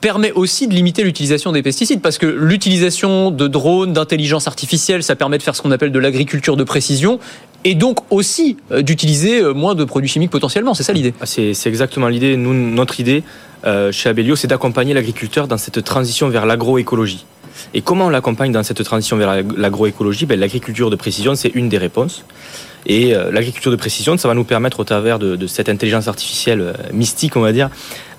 permet 0.00 0.32
aussi 0.32 0.66
de 0.66 0.74
limiter 0.74 1.04
l'utilisation 1.04 1.52
des 1.52 1.62
pesticides 1.62 2.00
parce 2.00 2.18
que 2.18 2.26
l'utilisation 2.26 3.30
de 3.30 3.46
drones, 3.46 3.83
d'intelligence 3.92 4.46
artificielle, 4.46 5.02
ça 5.02 5.16
permet 5.16 5.38
de 5.38 5.42
faire 5.42 5.54
ce 5.54 5.62
qu'on 5.62 5.70
appelle 5.70 5.92
de 5.92 5.98
l'agriculture 5.98 6.56
de 6.56 6.64
précision 6.64 7.18
et 7.64 7.74
donc 7.74 8.00
aussi 8.10 8.56
euh, 8.70 8.82
d'utiliser 8.82 9.40
euh, 9.40 9.52
moins 9.52 9.74
de 9.74 9.84
produits 9.84 10.08
chimiques 10.08 10.30
potentiellement. 10.30 10.74
C'est 10.74 10.82
ça 10.82 10.92
l'idée 10.92 11.14
ah, 11.20 11.26
C'est 11.26 11.66
exactement 11.66 12.08
l'idée. 12.08 12.36
Notre 12.36 13.00
idée 13.00 13.24
euh, 13.64 13.90
chez 13.90 14.10
Abellio, 14.10 14.36
c'est 14.36 14.46
d'accompagner 14.46 14.94
l'agriculteur 14.94 15.48
dans 15.48 15.58
cette 15.58 15.82
transition 15.82 16.28
vers 16.28 16.46
l'agroécologie. 16.46 17.24
Et 17.72 17.80
comment 17.80 18.06
on 18.06 18.10
l'accompagne 18.10 18.52
dans 18.52 18.62
cette 18.62 18.82
transition 18.84 19.16
vers 19.16 19.42
l'agroécologie? 19.56 20.26
Ben, 20.26 20.38
L'agriculture 20.38 20.90
de 20.90 20.96
précision, 20.96 21.34
c'est 21.34 21.54
une 21.54 21.68
des 21.68 21.78
réponses. 21.78 22.24
Et 22.86 23.14
l'agriculture 23.32 23.70
de 23.70 23.76
précision, 23.76 24.18
ça 24.18 24.28
va 24.28 24.34
nous 24.34 24.44
permettre, 24.44 24.80
au 24.80 24.84
travers 24.84 25.18
de, 25.18 25.46
cette 25.46 25.70
intelligence 25.70 26.06
artificielle 26.06 26.74
mystique, 26.92 27.36
on 27.36 27.40
va 27.40 27.52
dire, 27.52 27.70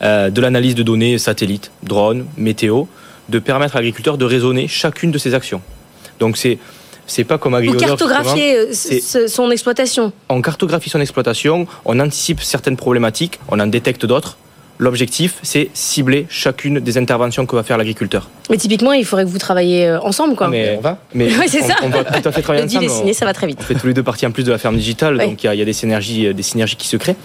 de 0.01 0.41
l'analyse 0.41 0.73
de 0.73 0.81
données 0.81 1.19
satellites, 1.19 1.69
drones, 1.83 2.25
météo, 2.37 2.85
de 3.29 3.39
permettre 3.39 3.75
à 3.75 3.79
l'agriculteur 3.79 4.17
de 4.17 4.25
raisonner 4.25 4.67
chacune 4.67 5.11
de 5.11 5.17
ses 5.17 5.33
actions. 5.33 5.61
Donc 6.19 6.37
c'est 6.37 6.57
c'est 7.07 7.23
pas 7.23 7.37
comme 7.37 7.53
agriculteur. 7.53 7.87
Ou 7.87 7.97
cartographier 7.97 8.57
euh, 8.57 9.27
son 9.27 9.51
exploitation. 9.51 10.11
On 10.29 10.41
cartographie 10.41 10.89
son 10.89 11.01
exploitation, 11.01 11.67
on 11.85 11.99
anticipe 11.99 12.41
certaines 12.41 12.77
problématiques, 12.77 13.39
on 13.49 13.59
en 13.59 13.67
détecte 13.67 14.05
d'autres. 14.05 14.37
L'objectif, 14.77 15.35
c'est 15.41 15.69
cibler 15.73 16.25
chacune 16.29 16.79
des 16.79 16.97
interventions 16.97 17.45
que 17.45 17.55
va 17.55 17.63
faire 17.63 17.77
l'agriculteur. 17.77 18.29
Mais 18.49 18.57
typiquement, 18.57 18.91
il 18.91 19.05
faudrait 19.05 19.23
que 19.23 19.29
vous 19.29 19.37
travailliez 19.37 19.85
euh, 19.85 20.01
ensemble, 20.01 20.35
quoi. 20.35 20.49
Mais 20.49 20.75
on 20.77 20.81
va. 20.81 20.97
Mais 21.13 21.27
Ouais, 21.37 21.47
c'est 21.47 21.63
on, 21.63 21.67
ça. 21.67 21.75
on 21.81 21.89
va 21.89 22.03
tout 22.03 22.27
à 22.27 22.31
fait 22.33 22.41
travailler 22.41 22.65
ensemble. 22.77 22.89
signé, 22.89 23.13
ça 23.13 23.23
va 23.23 23.33
très 23.33 23.47
vite. 23.47 23.59
On 23.61 23.63
fait 23.63 23.75
tous 23.75 23.87
les 23.87 23.93
deux 23.93 24.03
partie 24.03 24.25
en 24.25 24.31
plus 24.31 24.43
de 24.43 24.51
la 24.51 24.57
ferme 24.57 24.75
digitale, 24.75 25.17
donc 25.17 25.41
il 25.43 25.53
y, 25.53 25.57
y 25.57 25.61
a 25.61 25.65
des 25.65 25.71
synergies, 25.73 26.27
euh, 26.27 26.33
des 26.33 26.43
synergies 26.43 26.75
qui 26.75 26.89
se 26.89 26.97
créent. 26.97 27.15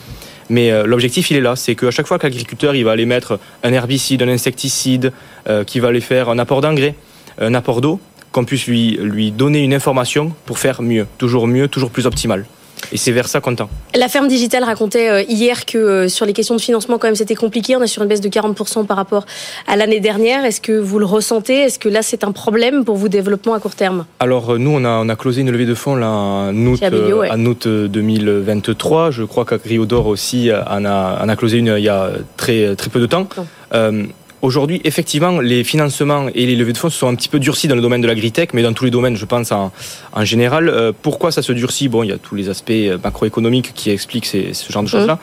Mais 0.51 0.73
euh, 0.73 0.85
l'objectif, 0.85 1.31
il 1.31 1.37
est 1.37 1.41
là, 1.41 1.57
c'est 1.57 1.77
qu'à 1.77 1.93
chaque 1.93 2.07
fois 2.07 2.19
que 2.19 2.27
l'agriculteur, 2.27 2.75
va 2.85 2.91
aller 2.91 3.07
mettre 3.07 3.39
un 3.63 3.73
herbicide, 3.73 4.23
un 4.23 4.29
insecticide, 4.29 5.13
euh, 5.49 5.65
qui 5.65 5.81
va 5.81 5.89
aller 5.89 6.01
faire 6.01 6.29
un 6.29 6.39
apport 6.39 6.61
d'engrais, 6.61 6.97
un 7.41 7.55
apport 7.55 7.81
d'eau, 7.81 8.01
qu'on 8.33 8.45
puisse 8.45 8.67
lui, 8.67 8.99
lui 9.01 9.31
donner 9.31 9.61
une 9.61 9.73
information 9.73 10.33
pour 10.47 10.59
faire 10.59 10.83
mieux, 10.83 11.07
toujours 11.19 11.47
mieux, 11.47 11.69
toujours 11.69 11.91
plus 11.91 12.07
optimal. 12.07 12.47
Et 12.93 12.97
c'est 12.97 13.13
vers 13.13 13.29
ça 13.29 13.41
qu'on 13.41 13.55
tend. 13.55 13.69
La 13.95 14.09
ferme 14.09 14.29
digitale 14.29 14.65
racontait 14.65 15.09
euh, 15.09 15.23
hier 15.23 15.65
que 15.65 15.79
euh, 15.79 16.09
sur 16.09 16.27
les 16.27 16.33
questions 16.33 16.57
de 16.57 16.61
financement, 16.61 16.99
quand 16.99 17.09
même, 17.09 17.15
c'était 17.15 17.35
compliqué. 17.35 17.77
On 17.77 17.83
est 17.83 17.87
sur 17.87 18.03
une 18.03 18.09
baisse 18.09 18.21
de 18.21 18.29
40% 18.29 18.87
par 18.87 18.97
rapport 18.97 19.27
à 19.67 19.77
l'année 19.77 20.01
dernière. 20.01 20.45
Est-ce 20.45 20.61
que 20.61 20.73
vous 20.73 20.99
le 20.99 21.07
ressentez? 21.07 21.61
Est-ce 21.61 21.79
que 21.79 21.89
là, 21.89 22.03
c'est 22.03 22.25
un 22.25 22.33
problème 22.33 22.85
pour 22.85 22.97
vous, 22.97 23.09
développement 23.09 23.55
à 23.55 23.61
court 23.61 23.75
terme? 23.75 24.07
Alors 24.19 24.55
euh, 24.55 24.59
nous, 24.59 24.71
on 24.71 24.85
a, 24.85 24.91
on 24.91 25.09
a 25.09 25.17
closé 25.17 25.43
une 25.43 25.51
levée 25.51 25.67
de 25.67 25.75
fonds 25.75 25.95
là, 25.95 26.11
en, 26.11 26.55
août, 26.67 26.81
ouais. 26.83 27.31
en 27.31 27.47
août 27.47 27.67
euh, 27.67 27.89
2023. 27.89 29.11
Je 29.11 29.25
crois 29.25 29.45
qu'Agriodor 29.45 30.07
aussi 30.07 30.51
en 30.53 30.85
a, 30.85 31.23
en 31.23 31.29
a 31.29 31.37
closé 31.37 31.59
une 31.59 31.75
il 31.77 31.85
y 31.85 31.89
a 31.89 32.11
très, 32.37 32.75
très 32.77 32.91
peu 32.91 33.01
de 33.01 33.07
temps. 33.07 33.29
Euh, 33.75 34.05
Aujourd'hui, 34.43 34.81
effectivement, 34.85 35.39
les 35.41 35.65
financements 35.65 36.29
et 36.35 36.47
les 36.47 36.57
levées 36.57 36.73
de 36.73 36.79
fonds 36.79 36.89
se 36.89 36.99
sont 36.99 37.09
un 37.09 37.15
petit 37.15 37.29
peu 37.29 37.39
durcis 37.39 37.69
dans 37.69 37.75
le 37.75 37.83
domaine 37.83 38.01
de 38.01 38.07
l'agritech, 38.07 38.55
mais 38.55 38.63
dans 38.63 38.73
tous 38.73 38.87
les 38.87 38.91
domaines, 38.91 39.17
je 39.17 39.27
pense, 39.27 39.53
en, 39.53 39.71
en 40.13 40.25
général. 40.25 40.69
Euh, 40.71 40.93
pourquoi 41.03 41.31
ça 41.31 41.43
se 41.43 41.53
durcit? 41.53 41.89
Bon, 41.89 42.03
il 42.03 42.09
y 42.09 42.13
a 42.13 42.17
tous 42.19 42.35
les 42.37 42.49
aspects 42.49 42.71
euh, 42.71 42.97
macroéconomiques 43.05 43.73
qui 43.75 43.91
expliquent 43.91 44.25
ces- 44.25 44.55
ce 44.55 44.73
genre 44.73 44.83
de 44.83 44.89
choses-là. 44.89 45.19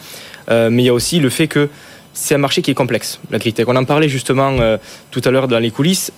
Euh, 0.52 0.70
mais 0.70 0.84
il 0.84 0.86
y 0.86 0.90
a 0.90 0.94
aussi 0.94 1.20
le 1.20 1.30
fait 1.32 1.48
que 1.48 1.68
c'est 2.14 2.36
un 2.36 2.38
marché 2.38 2.62
qui 2.62 2.70
est 2.70 2.76
complexe, 2.76 3.20
l'agritech. 3.32 3.68
On 3.68 3.76
en 3.76 3.86
parlait 3.86 4.08
justement 4.10 4.56
euh, 4.60 4.78
tout 5.10 5.22
à 5.26 5.32
l'heure 5.32 5.48
dans 5.48 5.60
les 5.60 5.72
coulisses. 5.72 6.12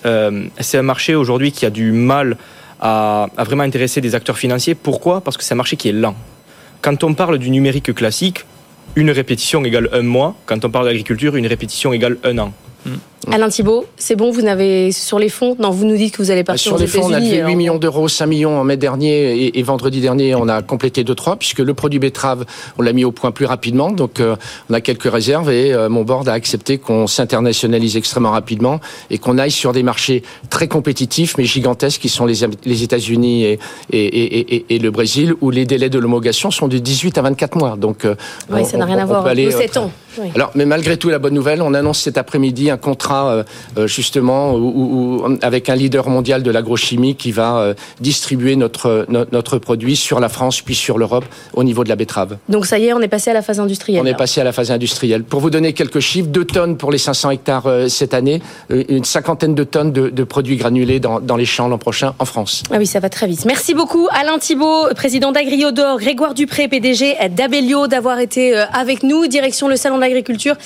C'est 0.60 0.78
un 0.78 0.82
marché 0.82 1.14
aujourd'hui 1.14 1.52
qui 1.52 1.64
a 1.64 1.70
du 1.70 1.92
mal 1.92 2.36
à, 2.80 3.28
à 3.36 3.44
vraiment 3.44 3.62
intéresser 3.62 4.00
des 4.02 4.14
acteurs 4.14 4.36
financiers. 4.38 4.74
Pourquoi? 4.74 5.22
Parce 5.22 5.36
que 5.38 5.44
c'est 5.44 5.54
un 5.54 5.56
marché 5.56 5.76
qui 5.76 5.88
est 5.88 5.92
lent. 5.92 6.16
Quand 6.82 7.02
on 7.04 7.14
parle 7.14 7.38
du 7.38 7.50
numérique 7.50 7.94
classique, 7.94 8.44
une 8.94 9.10
répétition 9.10 9.64
égale 9.64 9.88
un 9.92 10.02
mois. 10.02 10.36
Quand 10.46 10.64
on 10.64 10.70
parle 10.70 10.86
d'agriculture, 10.86 11.36
une 11.36 11.46
répétition 11.46 11.92
égale 11.94 12.18
un 12.24 12.36
an. 12.38 12.52
Mm. 12.84 13.09
Alain 13.30 13.48
Thibault, 13.50 13.84
c'est 13.98 14.16
bon, 14.16 14.30
vous 14.30 14.40
n'avez 14.40 14.92
sur 14.92 15.18
les 15.18 15.28
fonds 15.28 15.54
Non, 15.58 15.70
vous 15.70 15.84
nous 15.84 15.96
dites 15.96 16.16
que 16.16 16.22
vous 16.22 16.30
allez 16.30 16.42
partir 16.42 16.70
Sur 16.70 16.78
les 16.78 16.86
fonds, 16.86 17.02
on 17.04 17.12
a 17.12 17.20
levé 17.20 17.32
8 17.32 17.38
alors. 17.42 17.56
millions 17.56 17.76
d'euros, 17.78 18.08
5 18.08 18.26
millions 18.26 18.58
en 18.58 18.64
mai 18.64 18.78
dernier 18.78 19.36
et, 19.44 19.58
et 19.58 19.62
vendredi 19.62 20.00
dernier, 20.00 20.34
on 20.34 20.48
a 20.48 20.62
complété 20.62 21.04
2-3 21.04 21.36
puisque 21.36 21.58
le 21.58 21.74
produit 21.74 21.98
betterave, 21.98 22.46
on 22.78 22.82
l'a 22.82 22.94
mis 22.94 23.04
au 23.04 23.12
point 23.12 23.30
plus 23.30 23.44
rapidement. 23.44 23.90
Donc, 23.90 24.20
euh, 24.20 24.36
on 24.70 24.74
a 24.74 24.80
quelques 24.80 25.10
réserves 25.10 25.50
et 25.50 25.72
euh, 25.74 25.90
mon 25.90 26.02
board 26.02 26.28
a 26.28 26.32
accepté 26.32 26.78
qu'on 26.78 27.06
s'internationalise 27.06 27.96
extrêmement 27.98 28.30
rapidement 28.30 28.80
et 29.10 29.18
qu'on 29.18 29.36
aille 29.36 29.50
sur 29.50 29.72
des 29.72 29.82
marchés 29.82 30.22
très 30.48 30.66
compétitifs 30.66 31.34
mais 31.36 31.44
gigantesques 31.44 32.00
qui 32.00 32.08
sont 32.08 32.24
les, 32.24 32.36
les 32.64 32.82
États-Unis 32.82 33.44
et, 33.92 34.78
le 34.80 34.88
Brésil 34.90 35.34
où 35.42 35.50
les 35.50 35.66
délais 35.66 35.90
de 35.90 35.98
l'homologation 35.98 36.50
sont 36.50 36.68
de 36.68 36.78
18 36.78 37.18
à 37.18 37.22
24 37.22 37.56
mois. 37.58 37.76
Donc, 37.76 38.06
euh, 38.06 38.14
Oui, 38.50 38.60
on- 38.62 38.64
ça 38.64 38.78
n'a 38.78 38.84
on- 38.84 38.88
rien 38.88 38.98
à 38.98 39.02
on 39.04 39.06
voir. 39.06 39.24
peut 39.24 39.28
aller, 39.30 39.44
Nos 39.46 39.52
euh, 39.56 39.58
7 39.58 39.76
ans. 39.76 39.90
Oui. 40.18 40.28
alors, 40.34 40.50
mais 40.56 40.64
malgré 40.66 40.96
tout, 40.96 41.08
la 41.10 41.18
bonne 41.20 41.34
nouvelle, 41.34 41.62
on 41.62 41.72
annonce 41.74 42.00
cet 42.00 42.18
après-midi 42.18 42.68
un 42.70 42.76
contrat 42.78 43.09
euh, 43.12 43.42
euh, 43.78 43.86
justement 43.86 44.52
où- 44.54 44.58
où- 44.58 45.22
où- 45.26 45.38
avec 45.42 45.68
un 45.68 45.74
leader 45.74 46.08
mondial 46.08 46.42
de 46.42 46.50
l'agrochimie 46.50 47.14
qui 47.16 47.32
va 47.32 47.58
euh, 47.58 47.74
distribuer 48.00 48.56
notre, 48.56 49.06
no- 49.08 49.24
notre 49.32 49.58
produit 49.58 49.96
sur 49.96 50.20
la 50.20 50.28
France 50.28 50.60
puis 50.60 50.74
sur 50.74 50.98
l'Europe 50.98 51.24
au 51.54 51.64
niveau 51.64 51.84
de 51.84 51.88
la 51.88 51.96
betterave. 51.96 52.36
Donc 52.48 52.66
ça 52.66 52.78
y 52.78 52.86
est, 52.86 52.92
on 52.92 53.00
est 53.00 53.08
passé 53.08 53.30
à 53.30 53.34
la 53.34 53.42
phase 53.42 53.60
industrielle. 53.60 54.00
On 54.02 54.06
est 54.06 54.14
passé 54.16 54.40
à 54.40 54.44
la 54.44 54.52
phase 54.52 54.70
industrielle. 54.70 55.24
Pour 55.24 55.40
vous 55.40 55.50
donner 55.50 55.72
quelques 55.72 56.00
chiffres, 56.00 56.28
2 56.28 56.44
tonnes 56.44 56.76
pour 56.76 56.90
les 56.92 56.98
500 56.98 57.30
hectares 57.30 57.68
cette 57.88 58.14
année, 58.14 58.40
une 58.70 59.04
cinquantaine 59.04 59.54
de 59.54 59.64
tonnes 59.64 59.92
de, 59.92 60.08
de 60.10 60.24
produits 60.24 60.56
granulés 60.56 61.00
dans, 61.00 61.20
dans 61.20 61.36
les 61.36 61.44
champs 61.44 61.68
l'an 61.68 61.78
prochain 61.78 62.14
en 62.18 62.24
France. 62.24 62.62
Ah 62.72 62.76
oui, 62.78 62.86
ça 62.86 63.00
va 63.00 63.08
très 63.08 63.26
vite. 63.26 63.44
Merci 63.44 63.74
beaucoup 63.74 64.08
Alain 64.12 64.38
Thibault, 64.38 64.86
président 64.94 65.32
d'Agriodor, 65.32 65.98
Grégoire 65.98 66.34
Dupré, 66.34 66.68
PDG 66.68 67.16
d'Abellio, 67.30 67.86
d'avoir 67.86 68.18
été 68.20 68.56
avec 68.72 69.02
nous. 69.02 69.26
Direction 69.26 69.68
le 69.68 69.76
Salon 69.76 69.96
de 69.96 70.00
l'Agriculture. 70.02 70.56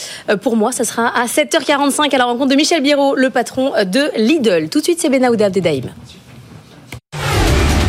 Pour 0.43 0.57
moi, 0.57 0.73
ça 0.73 0.85
sera 0.85 1.09
à 1.09 1.27
7h45 1.27 2.15
à 2.15 2.19
la 2.19 2.25
rencontre 2.25 2.34
de 2.35 2.57
Michel 2.57 2.83
Biérot, 2.83 3.15
le 3.15 3.31
patron 3.31 3.73
de 3.85 4.11
Lidl. 4.17 4.69
Tout 4.69 4.81
de 4.81 4.85
suite, 4.85 4.99
c'est 5.01 5.09
Benaouda 5.09 5.47
Abdedaïm. 5.47 5.91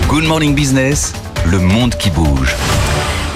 Good 0.07 0.23
Morning 0.25 0.53
Business, 0.53 1.13
le 1.49 1.57
monde 1.59 1.95
qui 1.95 2.11
bouge. 2.11 2.55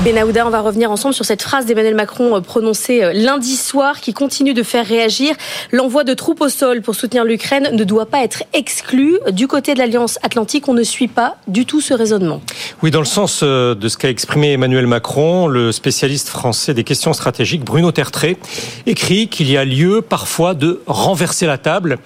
Benaouda, 0.04 0.48
on 0.48 0.50
va 0.50 0.62
revenir 0.62 0.92
ensemble 0.92 1.14
sur 1.14 1.26
cette 1.26 1.42
phrase 1.42 1.66
d'Emmanuel 1.66 1.94
Macron 1.94 2.38
euh, 2.38 2.40
prononcée 2.40 3.04
euh, 3.04 3.12
lundi 3.12 3.58
soir 3.58 4.00
qui 4.00 4.14
continue 4.14 4.54
de 4.54 4.64
faire 4.64 4.86
réagir. 4.86 5.36
L'envoi 5.74 6.06
de 6.06 6.14
troupes 6.14 6.40
au 6.40 6.48
sol 6.48 6.82
pour 6.82 6.96
soutenir 6.96 7.26
l'Ukraine 7.26 7.68
ne 7.74 7.84
doit 7.84 8.06
pas 8.06 8.24
être 8.24 8.44
exclu. 8.54 9.18
Du 9.34 9.48
côté 9.48 9.74
de 9.74 9.80
l'Alliance 9.80 10.18
Atlantique, 10.24 10.70
on 10.70 10.74
ne 10.74 10.84
suit 10.84 11.10
pas 11.10 11.36
du 11.50 11.66
tout 11.66 11.82
ce 11.82 11.94
raisonnement. 11.94 12.42
Oui, 12.82 12.92
dans 12.92 13.02
le 13.02 13.06
sens 13.06 13.42
euh, 13.44 13.76
de 13.76 13.90
ce 13.90 13.98
qu'a 13.98 14.10
exprimé 14.10 14.54
Emmanuel 14.54 14.88
Macron, 14.88 15.48
le 15.48 15.74
spécialiste 15.74 16.30
français 16.30 16.74
des 16.74 16.86
questions 16.86 17.12
stratégiques, 17.12 17.66
Bruno 17.66 17.92
Tertré, 17.92 18.38
écrit 18.86 19.28
qu'il 19.28 19.52
y 19.52 19.58
a 19.58 19.66
lieu 19.66 20.02
parfois 20.02 20.54
de 20.54 20.82
renverser 20.88 21.46
la 21.46 21.58
table. 21.58 21.98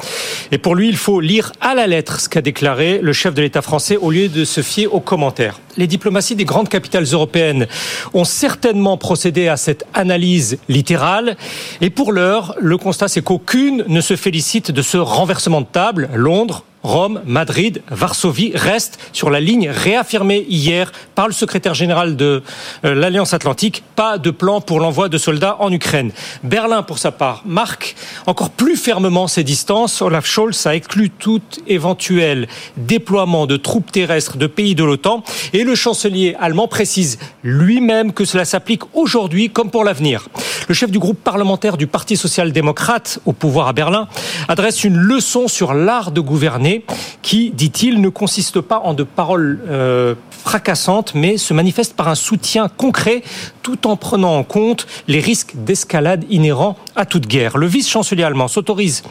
Et 0.52 0.58
pour 0.58 0.74
lui, 0.74 0.90
il 0.90 0.98
faut 0.98 1.20
lire 1.20 1.52
à 1.62 1.76
la 1.76 1.86
lettre 1.86 2.20
ce 2.22 2.28
qu'a 2.28 2.42
déclaré 2.42 3.02
le 3.04 3.14
chef 3.14 3.36
de 3.36 3.44
l'État 3.44 3.62
français 3.62 3.98
au 3.98 4.10
lieu 4.10 4.30
de 4.30 4.46
se 4.46 4.62
fier 4.62 4.92
aux 4.92 5.00
commentaires. 5.00 5.60
Les 5.78 5.88
diplomaties 5.88 6.36
des 6.36 6.46
grandes 6.46 6.70
capitales 6.70 7.06
européennes 7.06 7.68
ont 8.14 8.24
certainement 8.24 8.98
procédé 8.98 9.48
à 9.48 9.58
cette 9.58 9.86
analyse 9.94 10.58
littérale. 10.70 11.38
Et 11.82 11.90
pour 11.90 12.12
l'heure, 12.12 12.56
le 12.60 12.78
constat, 12.78 13.08
c'est 13.08 13.22
qu'aucune 13.22 13.84
ne 13.88 14.02
se 14.02 14.16
félicite 14.16 14.72
de 14.72 14.82
ce 14.82 14.98
renversement 14.98 15.62
de 15.62 15.66
table. 15.66 16.10
Londres, 16.14 16.64
Rome, 16.84 17.22
Madrid, 17.26 17.82
Varsovie 17.90 18.52
restent 18.54 19.00
sur 19.14 19.30
la 19.30 19.40
ligne 19.40 19.70
réaffirmée 19.70 20.46
hier 20.50 20.92
par 21.16 21.28
le 21.28 21.34
secrétaire 21.34 21.74
général 21.74 22.18
de 22.18 22.44
euh, 22.84 22.94
l'Alliance 22.94 23.34
Atlantique. 23.34 23.84
Pas 23.96 24.18
de 24.18 24.32
plan 24.32 24.60
pour 24.60 24.82
l'envoi 24.82 25.08
de 25.08 25.18
soldats 25.18 25.56
en 25.60 25.72
Ukraine. 25.72 26.12
Berlin, 26.44 26.84
pour 26.84 27.00
sa 27.00 27.12
part, 27.12 27.42
marque 27.46 27.96
encore 28.28 28.50
plus 28.50 28.76
fermement 28.76 29.28
ses 29.28 29.46
distances. 29.46 30.02
Olaf 30.02 30.26
Scholz 30.26 30.68
a 30.68 30.76
exclu 30.76 31.10
tout 31.10 31.42
éventuel 31.68 32.50
déploiement 32.76 33.46
de 33.46 33.56
troupes 33.56 33.92
terrestres 33.92 34.36
de 34.36 34.48
pays 34.48 34.76
de 34.76 34.84
l'OTAN. 34.84 35.24
Et 35.54 35.64
le 35.64 35.76
chancelier 35.76 36.36
allemand 36.38 36.68
précise 36.68 37.18
lui-même 37.44 38.12
que 38.12 38.26
cela 38.26 38.44
s'applique 38.44 38.84
aujourd'hui 38.94 39.50
comme 39.50 39.72
pour 39.72 39.86
l'avenir. 39.86 40.28
Le 40.68 40.74
chef 40.74 40.92
du 40.92 41.00
groupe 41.00 41.22
parlementaire 41.24 41.78
du 41.78 41.88
Parti 41.88 42.18
social-démocrate 42.18 43.20
au 43.26 43.34
pouvoir 43.34 43.68
à 43.68 43.74
Berlin 43.74 44.08
adresse 44.48 44.84
une 44.84 44.98
leçon 44.98 45.48
sur 45.48 45.74
l'art 45.74 46.12
de 46.12 46.22
gouverner 46.22 46.73
qui, 47.22 47.52
dit-il, 47.52 48.02
ne 48.02 48.10
consiste 48.10 48.62
pas 48.62 48.80
en 48.80 48.94
de 48.94 49.04
paroles 49.04 49.62
euh, 49.68 50.16
fracassantes, 50.44 51.14
mais 51.16 51.38
se 51.38 51.54
manifeste 51.54 51.96
par 51.96 52.08
un 52.08 52.16
soutien 52.16 52.68
concret 52.68 53.24
tout 53.62 53.88
en 53.88 53.96
prenant 53.96 54.36
en 54.36 54.44
compte 54.44 54.86
les 55.08 55.20
risques 55.20 55.54
d'escalade 55.56 56.26
inhérents 56.30 56.76
à 56.96 57.06
toute 57.06 57.28
guerre. 57.28 57.58
Le 57.58 57.66
vice-chancelier 57.66 58.24
allemand 58.24 58.48
s'autorise 58.48 59.04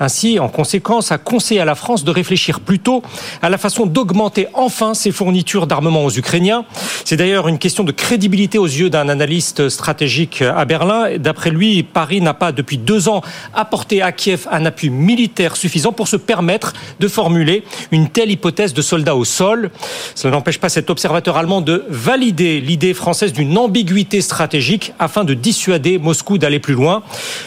ainsi, 0.00 0.38
en 0.38 0.48
conséquence, 0.48 1.12
à 1.12 1.18
conseiller 1.18 1.60
à 1.60 1.64
la 1.64 1.74
France 1.74 2.04
de 2.04 2.10
réfléchir 2.10 2.60
plutôt 2.60 3.02
à 3.42 3.50
la 3.50 3.58
façon 3.58 3.86
d'augmenter 3.86 4.48
enfin 4.54 4.94
ses 4.94 5.12
fournitures 5.12 5.66
d'armement 5.66 6.04
aux 6.04 6.10
Ukrainiens. 6.10 6.64
C'est 7.04 7.16
d'ailleurs 7.16 7.48
une 7.48 7.58
question 7.58 7.84
de 7.84 7.92
crédibilité 7.92 8.58
aux 8.58 8.66
yeux 8.66 8.90
d'un 8.90 9.08
analyste 9.08 9.68
stratégique 9.68 10.42
à 10.42 10.64
Berlin. 10.64 11.18
D'après 11.18 11.50
lui, 11.50 11.82
Paris 11.82 12.20
n'a 12.20 12.34
pas 12.34 12.52
depuis 12.52 12.78
deux 12.78 13.08
ans 13.08 13.22
apporté 13.54 14.02
à 14.02 14.10
Kiev 14.12 14.46
un 14.50 14.64
appui 14.64 14.90
militaire 14.90 15.56
suffisant 15.56 15.92
pour 15.92 16.08
se 16.08 16.16
permettre 16.16 16.72
de 16.98 17.08
formuler 17.10 17.64
une 17.92 18.08
telle 18.08 18.30
hypothèse 18.30 18.72
de 18.72 18.82
soldats 18.82 19.16
au 19.16 19.24
sol. 19.24 19.70
Cela 20.14 20.32
n'empêche 20.32 20.58
pas 20.58 20.68
cet 20.68 20.88
observateur 20.88 21.36
allemand 21.36 21.60
de 21.60 21.84
valider 21.88 22.60
l'idée 22.60 22.94
française 22.94 23.32
d'une 23.32 23.56
ambiguïté 23.58 24.20
stratégique 24.20 24.94
afin 24.98 25.24
de 25.24 25.34
dissuader 25.34 25.98
Moscou 25.98 26.38
d'aller 26.38 26.58
plus 26.58 26.74
loin. 26.74 27.02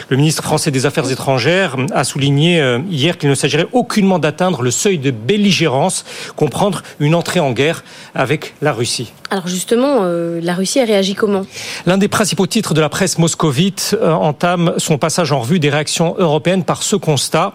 Le 0.08 0.16
ministre 0.16 0.42
français 0.42 0.70
des 0.70 0.86
Affaires 0.86 1.10
étrangères 1.10 1.76
a 1.92 2.04
souligné 2.04 2.60
euh, 2.60 2.78
hier 2.90 3.18
qu'il 3.18 3.28
ne 3.28 3.34
s'agirait 3.34 3.66
aucunement 3.72 4.18
d'atteindre 4.18 4.62
le 4.62 4.70
seuil 4.70 4.98
de 4.98 5.10
belligérance, 5.10 6.04
comprendre 6.36 6.82
une 7.00 7.14
entrée 7.14 7.40
en 7.40 7.52
guerre 7.52 7.82
avec 8.14 8.54
la 8.62 8.72
Russie. 8.72 9.12
Alors 9.30 9.48
justement, 9.48 10.00
euh, 10.02 10.40
la 10.42 10.54
Russie 10.54 10.80
a 10.80 10.84
réagi 10.84 11.14
comment? 11.14 11.46
L'un 11.86 11.98
des 11.98 12.08
principaux 12.08 12.46
titres 12.46 12.74
de 12.74 12.80
la 12.80 12.88
presse 12.88 13.18
moscovite 13.18 13.96
euh, 14.00 14.12
entame 14.12 14.74
son 14.78 14.98
passage 14.98 15.32
en 15.32 15.40
revue 15.40 15.58
des 15.58 15.70
réactions 15.70 16.14
européennes 16.18 16.64
par 16.64 16.82
ce 16.82 16.96
constat. 16.96 17.54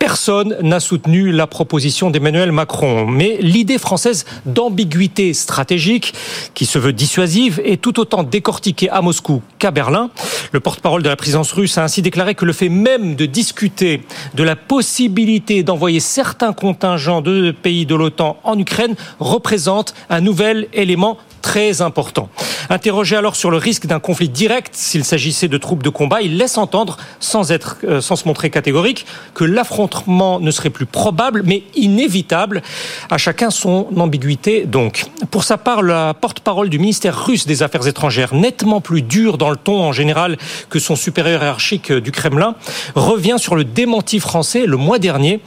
Personne 0.00 0.56
n'a 0.62 0.80
soutenu 0.80 1.30
la 1.30 1.46
proposition 1.46 2.10
d'Emmanuel 2.10 2.52
Macron. 2.52 3.06
Mais 3.06 3.36
l'idée 3.42 3.76
française 3.76 4.24
d'ambiguïté 4.46 5.34
stratégique, 5.34 6.14
qui 6.54 6.64
se 6.64 6.78
veut 6.78 6.94
dissuasive, 6.94 7.60
est 7.66 7.82
tout 7.82 8.00
autant 8.00 8.22
décortiquée 8.22 8.88
à 8.88 9.02
Moscou 9.02 9.42
qu'à 9.58 9.70
Berlin. 9.70 10.08
Le 10.52 10.60
porte-parole 10.60 11.02
de 11.02 11.10
la 11.10 11.16
présidence 11.16 11.52
russe 11.52 11.76
a 11.76 11.84
ainsi 11.84 12.00
déclaré 12.00 12.34
que 12.34 12.46
le 12.46 12.54
fait 12.54 12.70
même 12.70 13.14
de 13.14 13.26
discuter 13.26 14.00
de 14.32 14.42
la 14.42 14.56
possibilité 14.56 15.62
d'envoyer 15.62 16.00
certains 16.00 16.54
contingents 16.54 17.20
de 17.20 17.50
pays 17.50 17.84
de 17.84 17.94
l'OTAN 17.94 18.38
en 18.42 18.58
Ukraine 18.58 18.94
représente 19.18 19.92
un 20.08 20.22
nouvel 20.22 20.68
élément 20.72 21.18
très 21.40 21.82
important. 21.82 22.28
Interrogé 22.68 23.16
alors 23.16 23.36
sur 23.36 23.50
le 23.50 23.56
risque 23.56 23.86
d'un 23.86 24.00
conflit 24.00 24.28
direct 24.28 24.74
s'il 24.74 25.04
s'agissait 25.04 25.48
de 25.48 25.58
troupes 25.58 25.82
de 25.82 25.88
combat, 25.88 26.22
il 26.22 26.36
laisse 26.36 26.58
entendre, 26.58 26.96
sans, 27.18 27.52
être, 27.52 27.78
euh, 27.84 28.00
sans 28.00 28.16
se 28.16 28.26
montrer 28.26 28.50
catégorique, 28.50 29.06
que 29.34 29.44
l'affrontement 29.44 30.40
ne 30.40 30.50
serait 30.50 30.70
plus 30.70 30.86
probable, 30.86 31.42
mais 31.44 31.62
inévitable. 31.74 32.62
À 33.10 33.18
chacun 33.18 33.50
son 33.50 33.88
ambiguïté, 33.96 34.66
donc. 34.66 35.04
Pour 35.30 35.44
sa 35.44 35.58
part, 35.58 35.82
la 35.82 36.14
porte-parole 36.14 36.68
du 36.68 36.78
ministère 36.78 37.24
russe 37.24 37.46
des 37.46 37.62
Affaires 37.62 37.86
étrangères, 37.86 38.34
nettement 38.34 38.80
plus 38.80 39.02
dur 39.02 39.38
dans 39.38 39.50
le 39.50 39.56
ton 39.56 39.82
en 39.82 39.92
général 39.92 40.38
que 40.68 40.78
son 40.78 40.96
supérieur 40.96 41.42
hiérarchique 41.42 41.92
du 41.92 42.12
Kremlin, 42.12 42.54
revient 42.94 43.36
sur 43.38 43.56
le 43.56 43.64
démenti 43.64 44.20
français 44.20 44.66
le 44.66 44.76
mois 44.76 44.98
dernier 44.98 45.40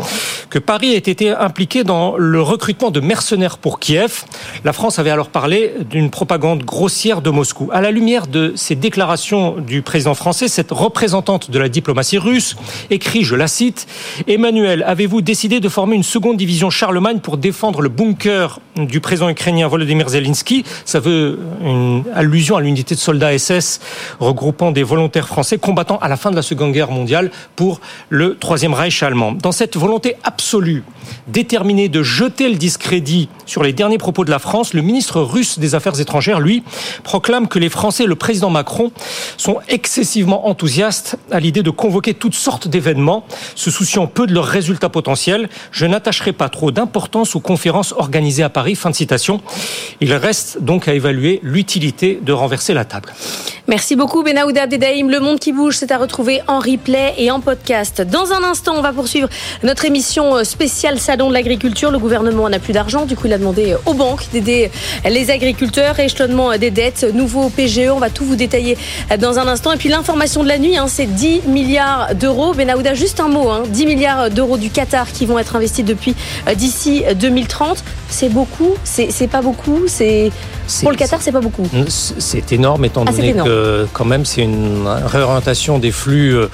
que 0.50 0.60
Paris 0.60 0.94
ait 0.94 0.98
été 0.98 1.30
impliqué 1.32 1.84
dans 1.84 2.16
le 2.18 2.42
recrutement 2.42 2.92
de 2.92 3.00
mercenaires 3.00 3.58
pour 3.58 3.80
Kiev. 3.80 4.24
La 4.64 4.74
France 4.74 5.00
avait 5.00 5.10
alors 5.10 5.30
parlé 5.30 5.74
d'une 5.84 6.10
propagande 6.10 6.64
grossière 6.64 7.22
de 7.22 7.30
Moscou. 7.30 7.70
À 7.72 7.82
la 7.82 7.92
lumière 7.92 8.28
de 8.28 8.54
ces 8.56 8.76
déclarations 8.76 9.56
du 9.58 9.82
président 9.82 10.14
français, 10.14 10.48
cette 10.48 10.72
représentante 10.72 11.52
de 11.52 11.60
la 11.60 11.70
diplomatie 11.70 12.18
russe 12.18 12.56
écrit, 12.90 13.24
je 13.24 13.36
la 13.36 13.48
cite, 13.48 13.88
Emmanuel, 14.28 14.84
avez-vous 14.88 15.22
décidé 15.22 15.60
de 15.60 15.70
former 15.70 15.96
une 15.96 16.04
seconde 16.04 16.38
division 16.38 16.70
Charlemagne 16.70 17.20
pour 17.20 17.38
défendre 17.38 17.82
le 17.82 17.90
bunker 17.90 18.60
du 18.76 19.00
président 19.00 19.30
ukrainien 19.30 19.68
Volodymyr 19.68 20.10
Zelensky? 20.10 20.64
Ça 20.86 21.00
veut 21.00 21.40
une 21.62 22.04
allusion 22.14 22.58
à 22.58 22.62
l'unité 22.62 22.96
de 22.96 23.00
soldats 23.00 23.38
SS 23.38 23.80
regroupant 24.20 24.72
des 24.72 24.84
volontaires 24.84 25.28
français 25.28 25.58
combattant 25.58 25.98
à 25.98 26.08
la 26.08 26.18
fin 26.18 26.32
de 26.32 26.36
la 26.36 26.42
Seconde 26.42 26.72
Guerre 26.72 26.92
mondiale 26.92 27.32
pour 27.56 27.82
le 28.10 28.36
Troisième 28.36 28.74
Reich 28.74 29.04
allemand. 29.04 29.32
Dans 29.32 29.52
cette 29.52 29.78
volonté 29.78 30.16
absolue, 30.24 30.84
déterminée 31.28 31.90
de 31.90 32.04
jeter 32.04 32.50
le 32.50 32.56
discrédit 32.56 33.30
sur 33.46 33.64
les 33.64 33.74
derniers 33.74 33.98
propos 33.98 34.26
de 34.26 34.32
la 34.32 34.40
France, 34.40 34.74
le 34.74 34.82
ministre 34.82 35.22
russe 35.22 35.60
des 35.60 35.73
Affaires 35.76 36.00
étrangères, 36.00 36.40
lui, 36.40 36.64
proclame 37.04 37.48
que 37.48 37.60
les 37.60 37.70
Français 37.70 38.04
et 38.04 38.08
le 38.08 38.16
président 38.16 38.50
Macron 38.50 38.92
sont 39.38 39.58
excessivement 39.70 40.48
enthousiastes 40.48 41.18
à 41.32 41.40
l'idée 41.40 41.64
de 41.64 41.70
convoquer 41.70 42.14
toutes 42.14 42.36
sortes 42.36 42.68
d'événements, 42.68 43.26
se 43.56 43.72
souciant 43.72 44.08
peu 44.08 44.28
de 44.28 44.34
leurs 44.34 44.46
résultats 44.46 44.90
potentiels. 44.90 45.50
Je 45.72 45.86
n'attacherai 45.86 46.34
pas 46.34 46.50
trop 46.50 46.72
d'importance 46.72 47.36
aux 47.36 47.40
conférences 47.40 47.94
organisées 47.98 48.44
à 48.44 48.50
Paris. 48.50 48.76
Fin 48.76 48.90
de 48.90 48.96
citation. 48.96 49.42
Il 50.02 50.14
reste 50.14 50.62
donc 50.62 50.88
à 50.88 50.94
évaluer 50.94 51.40
l'utilité 51.44 52.20
de 52.22 52.34
renverser 52.34 52.74
la 52.74 52.86
table. 52.86 53.14
Merci 53.68 53.96
beaucoup 53.96 54.24
Benahouda 54.24 54.68
Dedaïm. 54.68 55.10
Le 55.10 55.20
monde 55.20 55.40
qui 55.40 55.54
bouge, 55.54 55.78
c'est 55.78 55.92
à 55.92 55.98
retrouver 55.98 56.42
en 56.48 56.60
replay 56.60 57.14
et 57.18 57.32
en 57.32 57.40
podcast. 57.40 58.02
Dans 58.02 58.34
un 58.34 58.44
instant, 58.44 58.74
on 58.76 58.82
va 58.82 58.92
poursuivre 58.92 59.30
notre 59.64 59.86
émission 59.86 60.44
spéciale 60.44 61.00
Salon 61.00 61.30
de 61.30 61.34
l'agriculture. 61.34 61.90
Le 61.90 62.00
gouvernement 62.00 62.50
n'a 62.50 62.60
plus 62.60 62.74
d'argent, 62.74 63.06
du 63.06 63.16
coup 63.16 63.28
il 63.28 63.34
a 63.34 63.38
demandé 63.38 63.76
aux 63.86 63.94
banques 63.94 64.28
d'aider 64.32 64.70
les 65.10 65.32
agriculteurs, 65.32 65.63
échelonnement 66.00 66.58
des 66.58 66.72
dettes, 66.72 67.06
nouveau 67.14 67.50
PGE, 67.50 67.90
on 67.92 68.00
va 68.00 68.10
tout 68.10 68.26
vous 68.26 68.36
détailler 68.36 68.78
dans 69.20 69.40
un 69.40 69.48
instant. 69.48 69.72
Et 69.72 69.78
puis 69.78 69.90
l'information 69.90 70.44
de 70.44 70.48
la 70.48 70.58
nuit, 70.58 70.78
hein, 70.78 70.86
c'est 70.88 71.06
10 71.06 71.42
milliards 71.48 72.16
d'euros. 72.16 72.54
Benahouda, 72.54 72.94
juste 72.94 73.20
un 73.20 73.28
mot, 73.28 73.50
hein, 73.50 73.64
10 73.70 73.86
milliards 73.86 74.30
d'euros 74.30 74.58
du 74.58 74.70
Qatar 74.70 75.12
qui 75.12 75.26
vont 75.26 75.40
être 75.40 75.56
investis 75.56 75.86
depuis 75.86 76.16
euh, 76.48 76.56
d'ici 76.56 77.04
2030. 77.20 77.84
C'est 78.10 78.30
beaucoup, 78.30 78.74
c'est 78.84 79.28
pas 79.28 79.42
beaucoup, 79.42 79.82
c'est 79.88 80.32
pour 80.82 80.92
le 80.92 80.98
Qatar, 80.98 81.20
c'est 81.22 81.32
pas 81.32 81.42
beaucoup. 81.42 81.68
C'est 81.88 82.52
énorme 82.52 82.86
étant 82.86 83.04
Ah, 83.08 83.12
donné 83.12 83.30
énorme. 83.30 83.50
que 83.50 83.88
quand 83.92 84.06
même 84.06 84.24
c'est 84.26 84.42
une 84.42 84.88
réorientation 84.88 85.78
des 85.80 85.92
flux 85.92 86.36
euh, 86.36 86.48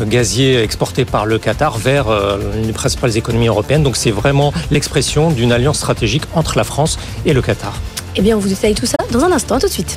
gaziers 0.00 0.62
exportés 0.62 1.04
par 1.04 1.26
le 1.26 1.38
Qatar 1.38 1.76
vers 1.78 2.08
euh, 2.08 2.38
les 2.64 2.72
principales 2.72 3.16
économies 3.16 3.46
européennes. 3.48 3.82
Donc 3.82 3.96
c'est 3.96 4.10
vraiment 4.10 4.52
l'expression 4.70 5.30
d'une 5.30 5.52
alliance 5.52 5.76
stratégique 5.78 6.24
entre 6.34 6.56
la 6.56 6.64
France 6.64 6.98
et 7.26 7.32
le 7.32 7.42
Qatar. 7.42 7.74
Eh 8.16 8.22
bien, 8.22 8.36
on 8.36 8.40
vous 8.40 8.48
détaille 8.48 8.74
tout 8.74 8.86
ça 8.86 8.96
dans 9.10 9.24
un 9.24 9.32
instant. 9.32 9.58
Tout 9.58 9.66
de 9.66 9.72
suite. 9.72 9.96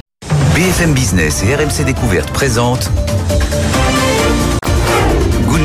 BFM 0.56 0.94
Business 0.94 1.44
et 1.44 1.54
RMC 1.54 1.84
Découverte 1.86 2.32
présentent 2.32 2.90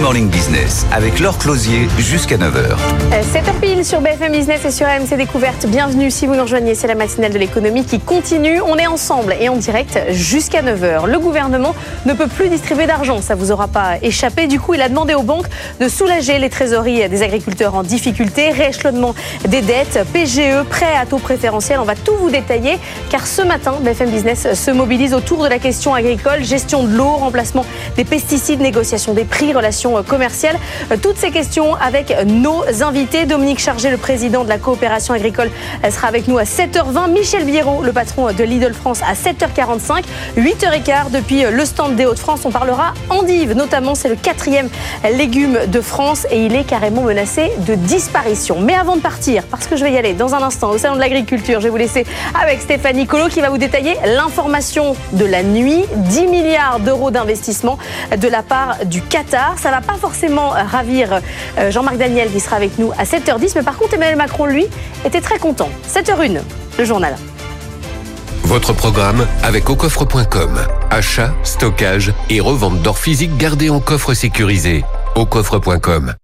Morning 0.00 0.30
Business 0.30 0.86
avec 0.92 1.20
Laure 1.20 1.36
Closier 1.36 1.86
jusqu'à 1.98 2.38
9h. 2.38 2.74
7h 3.10 3.60
pile 3.60 3.84
sur 3.84 4.00
BFM 4.00 4.32
Business 4.32 4.64
et 4.64 4.70
sur 4.70 4.86
AMC 4.86 5.14
Découverte. 5.16 5.66
Bienvenue 5.66 6.10
si 6.10 6.26
vous 6.26 6.34
nous 6.34 6.42
rejoignez, 6.42 6.74
c'est 6.74 6.86
la 6.86 6.94
matinale 6.94 7.32
de 7.32 7.38
l'économie 7.38 7.84
qui 7.84 8.00
continue. 8.00 8.62
On 8.62 8.76
est 8.78 8.86
ensemble 8.86 9.36
et 9.38 9.50
en 9.50 9.56
direct 9.56 9.98
jusqu'à 10.10 10.62
9h. 10.62 11.06
Le 11.06 11.18
gouvernement 11.18 11.74
ne 12.06 12.14
peut 12.14 12.28
plus 12.28 12.48
distribuer 12.48 12.86
d'argent, 12.86 13.20
ça 13.20 13.34
vous 13.34 13.52
aura 13.52 13.68
pas 13.68 13.98
échappé. 14.00 14.46
Du 14.46 14.58
coup, 14.58 14.72
il 14.72 14.80
a 14.80 14.88
demandé 14.88 15.14
aux 15.14 15.22
banques 15.22 15.48
de 15.80 15.88
soulager 15.88 16.38
les 16.38 16.48
trésoreries 16.48 17.06
des 17.10 17.22
agriculteurs 17.22 17.74
en 17.74 17.82
difficulté, 17.82 18.50
rééchelonnement 18.50 19.14
des 19.48 19.60
dettes, 19.60 20.00
PGE, 20.14 20.64
prêts 20.70 20.96
à 20.98 21.04
taux 21.04 21.18
préférentiel. 21.18 21.78
On 21.78 21.84
va 21.84 21.94
tout 21.94 22.16
vous 22.18 22.30
détailler 22.30 22.78
car 23.10 23.26
ce 23.26 23.42
matin, 23.42 23.74
BFM 23.82 24.08
Business 24.08 24.54
se 24.54 24.70
mobilise 24.70 25.12
autour 25.12 25.44
de 25.44 25.48
la 25.48 25.58
question 25.58 25.94
agricole, 25.94 26.42
gestion 26.42 26.84
de 26.84 26.96
l'eau, 26.96 27.16
remplacement 27.16 27.66
des 27.96 28.04
pesticides, 28.04 28.60
négociation 28.60 29.12
des 29.12 29.24
prix, 29.24 29.52
relations 29.52 29.90
Euh, 30.00 30.96
Toutes 31.00 31.16
ces 31.16 31.30
questions 31.30 31.74
avec 31.74 32.14
nos 32.26 32.64
invités. 32.82 33.26
Dominique 33.26 33.58
Chargé, 33.58 33.90
le 33.90 33.96
président 33.96 34.44
de 34.44 34.48
la 34.48 34.58
coopération 34.58 35.14
agricole, 35.14 35.50
sera 35.90 36.08
avec 36.08 36.28
nous 36.28 36.38
à 36.38 36.44
7h20. 36.44 37.10
Michel 37.12 37.44
Biérot, 37.44 37.82
le 37.82 37.92
patron 37.92 38.32
de 38.32 38.44
Lidl 38.44 38.74
France, 38.74 39.00
à 39.02 39.14
7h45. 39.14 40.04
8h15 40.36 41.10
depuis 41.12 41.42
le 41.50 41.64
stand 41.64 41.96
des 41.96 42.06
Hauts-de-France. 42.06 42.40
On 42.44 42.50
parlera 42.50 42.94
endive, 43.08 43.54
notamment. 43.54 43.94
C'est 43.94 44.08
le 44.08 44.16
quatrième 44.16 44.68
légume 45.04 45.58
de 45.66 45.80
France 45.80 46.26
et 46.30 46.44
il 46.44 46.54
est 46.54 46.64
carrément 46.64 47.02
menacé 47.02 47.50
de 47.66 47.74
disparition. 47.74 48.60
Mais 48.60 48.74
avant 48.74 48.96
de 48.96 49.00
partir, 49.00 49.44
parce 49.44 49.66
que 49.66 49.76
je 49.76 49.84
vais 49.84 49.92
y 49.92 49.98
aller 49.98 50.14
dans 50.14 50.34
un 50.34 50.42
instant 50.42 50.70
au 50.70 50.78
Salon 50.78 50.94
de 50.96 51.00
l'Agriculture, 51.00 51.60
je 51.60 51.64
vais 51.64 51.70
vous 51.70 51.76
laisser 51.76 52.06
avec 52.40 52.60
Stéphanie 52.60 53.06
Colo 53.06 53.28
qui 53.28 53.40
va 53.40 53.50
vous 53.50 53.58
détailler 53.58 53.96
l'information 54.04 54.94
de 55.12 55.24
la 55.24 55.42
nuit. 55.42 55.84
10 55.94 56.26
milliards 56.26 56.80
d'euros 56.80 57.10
d'investissement 57.10 57.78
de 58.16 58.28
la 58.28 58.42
part 58.42 58.84
du 58.84 59.02
Qatar. 59.02 59.56
Ça 59.58 59.70
va 59.70 59.79
pas 59.80 59.94
forcément 59.94 60.50
ravir 60.50 61.20
euh, 61.58 61.70
Jean-Marc 61.70 61.96
Daniel 61.96 62.30
qui 62.30 62.40
sera 62.40 62.56
avec 62.56 62.78
nous 62.78 62.92
à 62.98 63.04
7h10, 63.04 63.52
mais 63.56 63.62
par 63.62 63.76
contre 63.76 63.94
Emmanuel 63.94 64.16
Macron, 64.16 64.46
lui, 64.46 64.66
était 65.04 65.20
très 65.20 65.38
content. 65.38 65.68
7h01, 65.88 66.40
le 66.78 66.84
journal. 66.84 67.16
Votre 68.44 68.72
programme 68.72 69.26
avec 69.42 69.70
aucoffre.com. 69.70 70.58
Achat, 70.90 71.32
stockage 71.44 72.12
et 72.30 72.40
revente 72.40 72.82
d'or 72.82 72.98
physique 72.98 73.36
gardé 73.36 73.70
en 73.70 73.80
coffre 73.80 74.14
sécurisé. 74.14 74.84
aucoffre.com. 75.14 76.14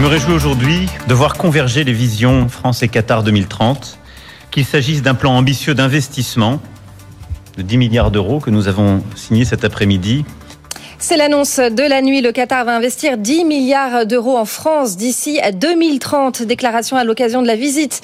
Je 0.00 0.04
me 0.06 0.06
réjouis 0.06 0.32
aujourd'hui 0.32 0.88
de 1.08 1.14
voir 1.14 1.34
converger 1.34 1.84
les 1.84 1.92
visions 1.92 2.48
France 2.48 2.82
et 2.82 2.88
Qatar 2.88 3.22
2030, 3.22 3.98
qu'il 4.50 4.64
s'agisse 4.64 5.02
d'un 5.02 5.14
plan 5.14 5.36
ambitieux 5.36 5.74
d'investissement 5.74 6.60
de 7.56 7.62
10 7.62 7.78
milliards 7.78 8.10
d'euros 8.10 8.40
que 8.40 8.50
nous 8.50 8.68
avons 8.68 9.02
signé 9.16 9.44
cet 9.44 9.64
après-midi, 9.64 10.24
C'est 11.02 11.16
l'annonce 11.16 11.58
de 11.58 11.82
la 11.88 12.02
nuit. 12.02 12.20
Le 12.20 12.30
Qatar 12.30 12.66
va 12.66 12.76
investir 12.76 13.16
10 13.16 13.46
milliards 13.46 14.04
d'euros 14.04 14.36
en 14.36 14.44
France 14.44 14.98
d'ici 14.98 15.40
à 15.40 15.50
2030. 15.50 16.42
Déclaration 16.42 16.98
à 16.98 17.04
l'occasion 17.04 17.40
de 17.40 17.46
la 17.46 17.56
visite 17.56 18.02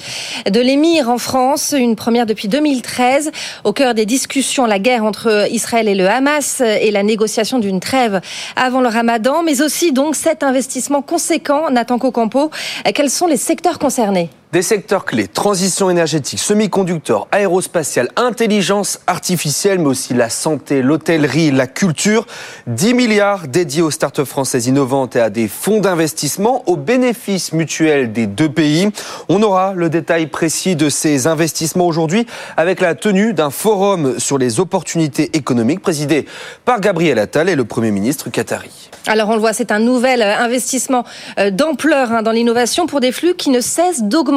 de 0.49 0.59
l'émir 0.59 1.07
en 1.07 1.19
France, 1.19 1.75
une 1.77 1.95
première 1.95 2.25
depuis 2.25 2.47
2013. 2.47 3.31
Au 3.63 3.71
cœur 3.71 3.93
des 3.93 4.07
discussions, 4.07 4.65
la 4.65 4.79
guerre 4.79 5.03
entre 5.03 5.47
Israël 5.51 5.87
et 5.87 5.95
le 5.95 6.09
Hamas 6.09 6.61
et 6.61 6.89
la 6.89 7.03
négociation 7.03 7.59
d'une 7.59 7.79
trêve 7.79 8.19
avant 8.55 8.81
le 8.81 8.87
ramadan, 8.87 9.43
mais 9.43 9.61
aussi 9.61 9.91
donc 9.91 10.15
cet 10.15 10.41
investissement 10.41 11.03
conséquent. 11.03 11.69
Nathan 11.69 11.99
Cocampo, 11.99 12.49
quels 12.95 13.11
sont 13.11 13.27
les 13.27 13.37
secteurs 13.37 13.77
concernés? 13.77 14.31
Des 14.53 14.61
secteurs 14.61 15.03
clés, 15.03 15.27
transition 15.27 15.89
énergétique, 15.89 16.39
semi-conducteurs, 16.39 17.27
aérospatiale, 17.33 18.07
intelligence 18.15 19.01
artificielle, 19.05 19.77
mais 19.79 19.87
aussi 19.87 20.13
la 20.13 20.29
santé, 20.29 20.81
l'hôtellerie, 20.81 21.51
la 21.51 21.67
culture. 21.67 22.25
10 22.67 22.93
milliards 22.93 23.49
dédiés 23.49 23.81
aux 23.81 23.91
startups 23.91 24.23
françaises 24.23 24.67
innovantes 24.67 25.17
et 25.17 25.19
à 25.19 25.29
des 25.29 25.49
fonds 25.49 25.81
d'investissement 25.81 26.63
au 26.65 26.77
bénéfice 26.77 27.51
mutuel 27.51 28.13
des 28.13 28.25
deux 28.25 28.47
pays. 28.47 28.89
On 29.27 29.43
aura 29.43 29.73
le 29.73 29.89
détail 29.89 30.27
précis 30.27 30.77
de 30.77 30.87
ces 30.87 31.27
investissements 31.27 31.85
aujourd'hui 31.85 32.25
avec 32.55 32.79
la 32.79 32.95
tenue 32.95 33.33
d'un 33.33 33.49
forum 33.49 34.17
sur 34.17 34.37
les 34.37 34.61
opportunités 34.61 35.35
économiques 35.35 35.81
présidé 35.81 36.25
par 36.63 36.79
Gabriel 36.79 37.19
Attal 37.19 37.49
et 37.49 37.55
le 37.55 37.65
Premier 37.65 37.91
ministre 37.91 38.29
qatari. 38.29 38.71
Alors 39.07 39.29
on 39.29 39.33
le 39.33 39.39
voit, 39.39 39.51
c'est 39.51 39.71
un 39.71 39.79
nouvel 39.79 40.21
investissement 40.21 41.03
euh, 41.37 41.49
d'ampleur 41.49 42.13
hein, 42.13 42.23
dans 42.23 42.31
l'innovation 42.31 42.87
pour 42.87 43.01
des 43.01 43.11
flux 43.11 43.35
qui 43.35 43.49
ne 43.49 43.59
cessent 43.59 44.03
d'augmenter 44.03 44.36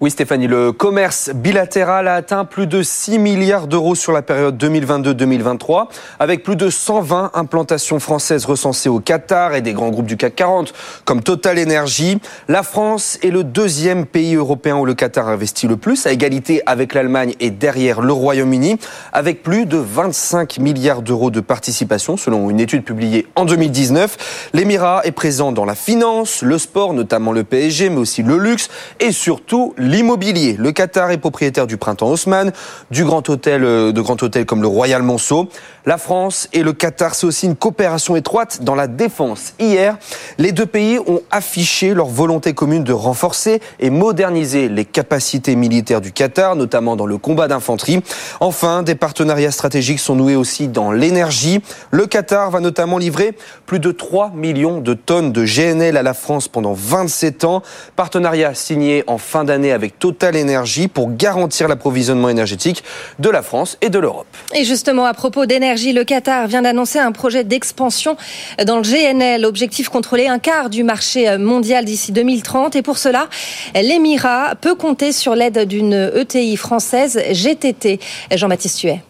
Oui 0.00 0.10
Stéphanie, 0.10 0.46
le 0.46 0.72
commerce 0.72 1.28
bilatéral 1.34 2.08
a 2.08 2.14
atteint 2.14 2.46
plus 2.46 2.66
de 2.66 2.82
6 2.82 3.18
milliards 3.18 3.66
d'euros 3.66 3.94
sur 3.94 4.10
la 4.10 4.22
période 4.22 4.56
2022-2023, 4.56 5.88
avec 6.18 6.42
plus 6.42 6.56
de 6.56 6.70
120 6.70 7.32
implantations 7.34 8.00
françaises 8.00 8.46
recensées 8.46 8.88
au 8.88 8.98
Qatar 8.98 9.54
et 9.54 9.60
des 9.60 9.74
grands 9.74 9.90
groupes 9.90 10.06
du 10.06 10.16
CAC 10.16 10.36
40 10.36 10.72
comme 11.04 11.22
Total 11.22 11.58
Energy. 11.58 12.18
La 12.48 12.62
France 12.62 13.18
est 13.22 13.28
le 13.28 13.44
deuxième 13.44 14.06
pays 14.06 14.34
européen 14.34 14.78
où 14.78 14.86
le 14.86 14.94
Qatar 14.94 15.28
investit 15.28 15.66
le 15.66 15.76
plus, 15.76 16.06
à 16.06 16.12
égalité 16.12 16.62
avec 16.64 16.94
l'Allemagne 16.94 17.34
et 17.38 17.50
derrière 17.50 18.00
le 18.00 18.14
Royaume-Uni, 18.14 18.78
avec 19.12 19.42
plus 19.42 19.66
de 19.66 19.76
25 19.76 20.58
milliards 20.58 21.02
d'euros 21.02 21.30
de 21.30 21.40
participation 21.40 22.16
selon 22.16 22.48
une 22.48 22.60
étude 22.60 22.82
publiée 22.82 23.26
en 23.36 23.44
2019. 23.44 24.50
L'Émirat 24.54 25.02
est 25.04 25.12
présent 25.12 25.52
dans 25.52 25.66
la 25.66 25.74
finance, 25.74 26.40
le 26.40 26.56
sport, 26.56 26.94
notamment 26.94 27.32
le 27.32 27.44
PSG, 27.44 27.90
mais 27.90 27.98
aussi 27.98 28.22
le 28.22 28.38
luxe 28.38 28.70
et 29.00 29.12
surtout 29.12 29.74
l'immobilier. 29.78 30.56
Le 30.58 30.72
Qatar 30.72 31.10
est 31.10 31.18
propriétaire 31.18 31.66
du 31.66 31.76
Printemps 31.76 32.10
Haussmann, 32.10 32.52
du 32.90 33.04
grand 33.04 33.28
hôtel, 33.28 33.64
euh, 33.64 33.92
de 33.92 34.00
grands 34.00 34.16
hôtels 34.20 34.46
comme 34.46 34.62
le 34.62 34.68
Royal 34.68 35.02
Monceau. 35.02 35.48
La 35.88 35.98
France 35.98 36.48
et 36.52 36.64
le 36.64 36.72
Qatar, 36.72 37.14
c'est 37.14 37.28
aussi 37.28 37.46
une 37.46 37.54
coopération 37.54 38.16
étroite 38.16 38.64
dans 38.64 38.74
la 38.74 38.88
défense. 38.88 39.54
Hier, 39.60 39.96
les 40.36 40.50
deux 40.50 40.66
pays 40.66 40.98
ont 41.06 41.20
affiché 41.30 41.94
leur 41.94 42.08
volonté 42.08 42.54
commune 42.54 42.82
de 42.82 42.92
renforcer 42.92 43.60
et 43.78 43.88
moderniser 43.88 44.68
les 44.68 44.84
capacités 44.84 45.54
militaires 45.54 46.00
du 46.00 46.10
Qatar, 46.10 46.56
notamment 46.56 46.96
dans 46.96 47.06
le 47.06 47.18
combat 47.18 47.46
d'infanterie. 47.46 48.02
Enfin, 48.40 48.82
des 48.82 48.96
partenariats 48.96 49.52
stratégiques 49.52 50.00
sont 50.00 50.16
noués 50.16 50.34
aussi 50.34 50.66
dans 50.66 50.90
l'énergie. 50.90 51.60
Le 51.92 52.06
Qatar 52.06 52.50
va 52.50 52.58
notamment 52.58 52.98
livrer 52.98 53.36
plus 53.64 53.78
de 53.78 53.92
3 53.92 54.32
millions 54.34 54.80
de 54.80 54.92
tonnes 54.92 55.30
de 55.30 55.44
GNL 55.44 55.96
à 55.96 56.02
la 56.02 56.14
France 56.14 56.48
pendant 56.48 56.72
27 56.72 57.44
ans. 57.44 57.62
Partenariat 57.94 58.54
signé 58.54 59.04
en 59.06 59.18
fin 59.18 59.44
d'année 59.44 59.70
avec 59.70 60.00
Total 60.00 60.36
Energy 60.36 60.88
pour 60.88 61.12
garantir 61.12 61.68
l'approvisionnement 61.68 62.28
énergétique 62.28 62.82
de 63.20 63.30
la 63.30 63.42
France 63.42 63.78
et 63.82 63.88
de 63.88 64.00
l'Europe. 64.00 64.26
Et 64.52 64.64
justement, 64.64 65.04
à 65.04 65.14
propos 65.14 65.46
d'énergie, 65.46 65.75
le 65.76 66.04
Qatar 66.04 66.46
vient 66.46 66.62
d'annoncer 66.62 66.98
un 66.98 67.12
projet 67.12 67.44
d'expansion 67.44 68.16
dans 68.64 68.76
le 68.76 68.82
GNL. 68.82 69.44
Objectif 69.44 69.88
contrôler 69.88 70.26
un 70.26 70.38
quart 70.38 70.70
du 70.70 70.82
marché 70.82 71.36
mondial 71.38 71.84
d'ici 71.84 72.12
2030. 72.12 72.76
Et 72.76 72.82
pour 72.82 72.98
cela, 72.98 73.28
l'Émirat 73.74 74.54
peut 74.60 74.74
compter 74.74 75.12
sur 75.12 75.34
l'aide 75.34 75.66
d'une 75.66 76.10
ETI 76.14 76.56
française, 76.56 77.20
GTT. 77.32 78.00
Jean-Baptiste 78.34 78.80
Huet. 78.82 79.02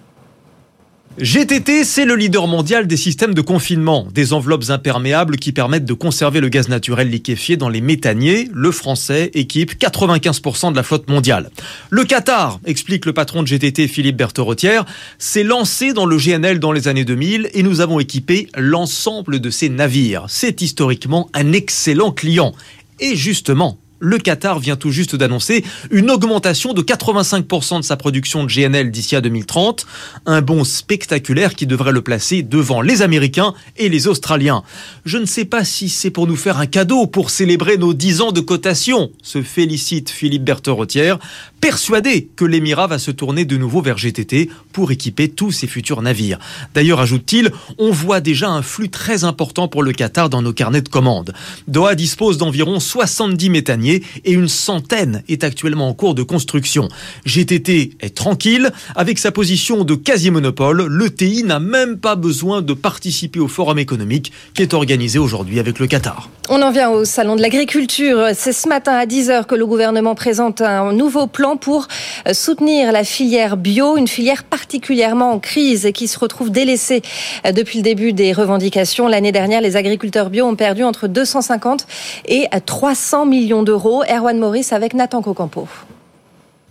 GTT, 1.19 1.85
c'est 1.85 2.05
le 2.05 2.15
leader 2.15 2.47
mondial 2.47 2.87
des 2.87 2.99
systèmes 2.99 3.33
de 3.33 3.41
confinement, 3.41 4.07
des 4.13 4.35
enveloppes 4.35 4.69
imperméables 4.69 5.39
qui 5.39 5.53
permettent 5.53 5.87
de 5.87 5.95
conserver 5.95 6.41
le 6.41 6.51
gaz 6.51 6.69
naturel 6.69 7.09
liquéfié 7.09 7.57
dans 7.57 7.71
les 7.71 7.81
méthaniers. 7.81 8.51
Le 8.53 8.71
français 8.71 9.31
équipe 9.33 9.81
95% 9.81 10.73
de 10.73 10.77
la 10.77 10.83
flotte 10.83 11.09
mondiale. 11.09 11.51
Le 11.89 12.05
Qatar, 12.05 12.61
explique 12.67 13.07
le 13.07 13.15
patron 13.15 13.43
de 13.43 13.49
GTT 13.49 13.89
Philippe 13.89 14.19
Berthorotière, 14.19 14.85
s'est 15.19 15.43
lancé 15.43 15.95
dans 15.95 16.05
le 16.05 16.19
GNL 16.19 16.59
dans 16.59 16.73
les 16.73 16.87
années 16.87 17.07
2000 17.07 17.49
et 17.55 17.63
nous 17.63 17.81
avons 17.81 17.99
équipé 17.99 18.49
l'ensemble 18.55 19.41
de 19.41 19.49
ses 19.49 19.71
navires. 19.71 20.27
C'est 20.29 20.61
historiquement 20.61 21.31
un 21.33 21.53
excellent 21.53 22.13
client. 22.13 22.53
Et 23.01 23.17
justement, 23.17 23.79
le 23.99 24.19
Qatar 24.19 24.59
vient 24.59 24.77
tout 24.77 24.91
juste 24.91 25.17
d'annoncer 25.17 25.65
une 25.91 26.11
augmentation 26.11 26.73
de 26.73 26.83
85% 26.83 27.79
de 27.79 27.85
sa 27.85 27.97
production 27.97 28.45
de 28.45 28.49
GNL 28.49 28.91
d'ici 28.91 29.17
à 29.17 29.21
2030. 29.21 29.87
Un 30.27 30.43
bond 30.43 30.65
spectaculaire 30.65 31.55
qui 31.55 31.67
devrait 31.67 31.93
le 31.93 32.03
placer 32.03 32.43
devant 32.43 32.81
les 32.81 33.03
Américains 33.03 33.55
et 33.77 33.89
les 33.89 34.09
Australiens. 34.09 34.63
Je 35.05 35.19
ne 35.19 35.27
sais 35.27 35.45
pas 35.45 35.65
si 35.65 35.89
c'est 35.89 36.11
pour 36.11 36.27
nous 36.27 36.37
faire 36.37 36.59
un 36.59 36.67
cadeau 36.67 37.07
pour 37.07 37.31
célébrer 37.31 37.77
nos 37.77 37.95
10 37.95 38.21
ans 38.21 38.33
de 38.33 38.41
cotation, 38.41 39.11
se 39.23 39.43
félicite 39.43 40.11
Philippe 40.11 40.45
Berthorotière, 40.45 41.19
persuadé 41.61 42.29
que 42.37 42.45
l'Émirat 42.45 42.87
va 42.87 42.99
se 42.99 43.11
tourner 43.11 43.45
de 43.45 43.57
nouveau 43.57 43.83
vers 43.83 43.99
GTT 43.99 44.51
pour 44.73 44.93
équiper 44.93 45.29
tous 45.29 45.53
ses 45.53 45.67
futurs 45.67 46.03
navires. 46.03 46.39
D'ailleurs, 46.75 47.01
ajoute-t-il, 47.01 47.51
on 47.79 47.91
voit 47.91 48.21
déjà 48.21 48.49
un 48.49 48.63
flux 48.63 48.89
très 48.89 49.25
important 49.25 49.69
pour 49.69 49.83
le 49.83 49.93
Qatar 49.93 50.29
dans 50.29 50.43
nos 50.43 50.53
carnets 50.53 50.83
de 50.83 50.89
commandes. 50.89 51.33
Doha 51.69 51.95
dispose 51.95 52.39
d'environ 52.39 52.81
70 52.81 53.51
méthaniers 53.51 54.03
et 54.25 54.33
une 54.33 54.49
centaine 54.49 55.23
est 55.29 55.45
actuellement 55.45 55.89
en 55.89 55.95
cours 55.95 56.15
de 56.15 56.23
construction. 56.23 56.89
GTT 57.25 57.97
est 58.01 58.15
tranquille. 58.15 58.71
Avec 58.95 59.19
sa 59.19 59.33
position 59.33 59.85
de 59.85 59.95
quasi-monopole, 59.95 60.87
l'ETI 60.89 61.43
n'a 61.43 61.61
même 61.61 61.99
pas 61.99 62.17
besoin 62.17 62.63
de 62.63 62.75
participer 62.75 63.41
au 63.41 63.49
forum 63.49 63.79
économique 63.79 64.33
qui 64.55 64.63
est 64.63 64.75
organisé 64.75 65.19
aujourd'hui 65.19 65.59
avec 65.59 65.79
le 65.79 65.87
Qatar. 65.87 66.31
On 66.49 66.63
en 66.63 66.71
vient 66.71 66.91
au 66.91 67.05
salon 67.05 67.35
de 67.35 67.43
l'agriculture. 67.43 68.29
C'est 68.35 68.53
ce 68.53 68.69
matin 68.69 68.93
à 68.93 69.05
10h 69.05 69.47
que 69.47 69.57
le 69.57 69.67
gouvernement 69.67 70.15
présente 70.15 70.61
un 70.61 70.93
nouveau 70.93 71.27
plan 71.27 71.56
pour 71.57 71.89
soutenir 72.33 72.93
la 72.93 73.05
filière 73.05 73.57
bio, 73.57 73.97
une 73.97 74.09
filière 74.09 74.45
particulièrement 74.45 75.33
en 75.33 75.39
crise 75.39 75.87
et 75.87 75.93
qui 75.93 76.09
se 76.09 76.19
retrouve 76.19 76.51
délaissée 76.51 77.03
depuis 77.53 77.79
le 77.79 77.83
début 77.83 78.13
des 78.13 78.33
revendications. 78.33 79.09
L'année 79.09 79.33
dernière, 79.33 79.61
les 79.61 79.77
agriculteurs 79.77 80.31
bio 80.31 80.47
ont 80.47 80.57
perdu 80.57 80.85
entre 80.85 81.09
250 81.09 81.87
et 82.27 82.47
300 82.65 83.27
millions 83.27 83.63
d'euros. 83.63 84.03
Erwan 84.05 84.39
Maurice 84.39 84.73
avec 84.73 84.95
Nathan 84.95 85.23
Cocampo. 85.23 85.69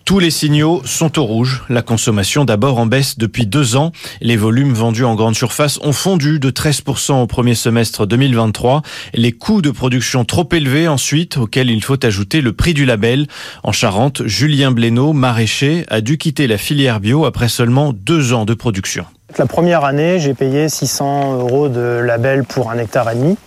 Tous 0.05 0.19
les 0.19 0.29
signaux 0.29 0.83
sont 0.85 1.17
au 1.17 1.23
rouge. 1.23 1.63
La 1.67 1.81
consommation 1.81 2.45
d'abord 2.45 2.77
en 2.77 2.85
baisse 2.85 3.17
depuis 3.17 3.47
deux 3.47 3.75
ans. 3.75 3.91
Les 4.21 4.37
volumes 4.37 4.71
vendus 4.71 5.03
en 5.03 5.15
grande 5.15 5.33
surface 5.33 5.79
ont 5.81 5.93
fondu 5.93 6.39
de 6.39 6.51
13% 6.51 7.23
au 7.23 7.25
premier 7.25 7.55
semestre 7.55 8.05
2023. 8.05 8.83
Les 9.15 9.31
coûts 9.31 9.63
de 9.63 9.71
production 9.71 10.23
trop 10.23 10.47
élevés 10.51 10.87
ensuite, 10.87 11.37
auxquels 11.37 11.71
il 11.71 11.83
faut 11.83 12.05
ajouter 12.05 12.41
le 12.41 12.53
prix 12.53 12.75
du 12.75 12.85
label. 12.85 13.25
En 13.63 13.71
Charente, 13.71 14.27
Julien 14.27 14.69
Blénaud, 14.69 15.11
maraîcher, 15.11 15.85
a 15.89 16.01
dû 16.01 16.19
quitter 16.19 16.45
la 16.45 16.59
filière 16.59 16.99
bio 16.99 17.25
après 17.25 17.49
seulement 17.49 17.91
deux 17.91 18.31
ans 18.31 18.45
de 18.45 18.53
production. 18.53 19.05
La 19.39 19.47
première 19.47 19.85
année, 19.85 20.19
j'ai 20.19 20.35
payé 20.35 20.69
600 20.69 21.39
euros 21.39 21.67
de 21.67 21.81
label 21.81 22.43
pour 22.43 22.69
un 22.69 22.77
hectare 22.77 23.09
et 23.09 23.15
demi. 23.15 23.37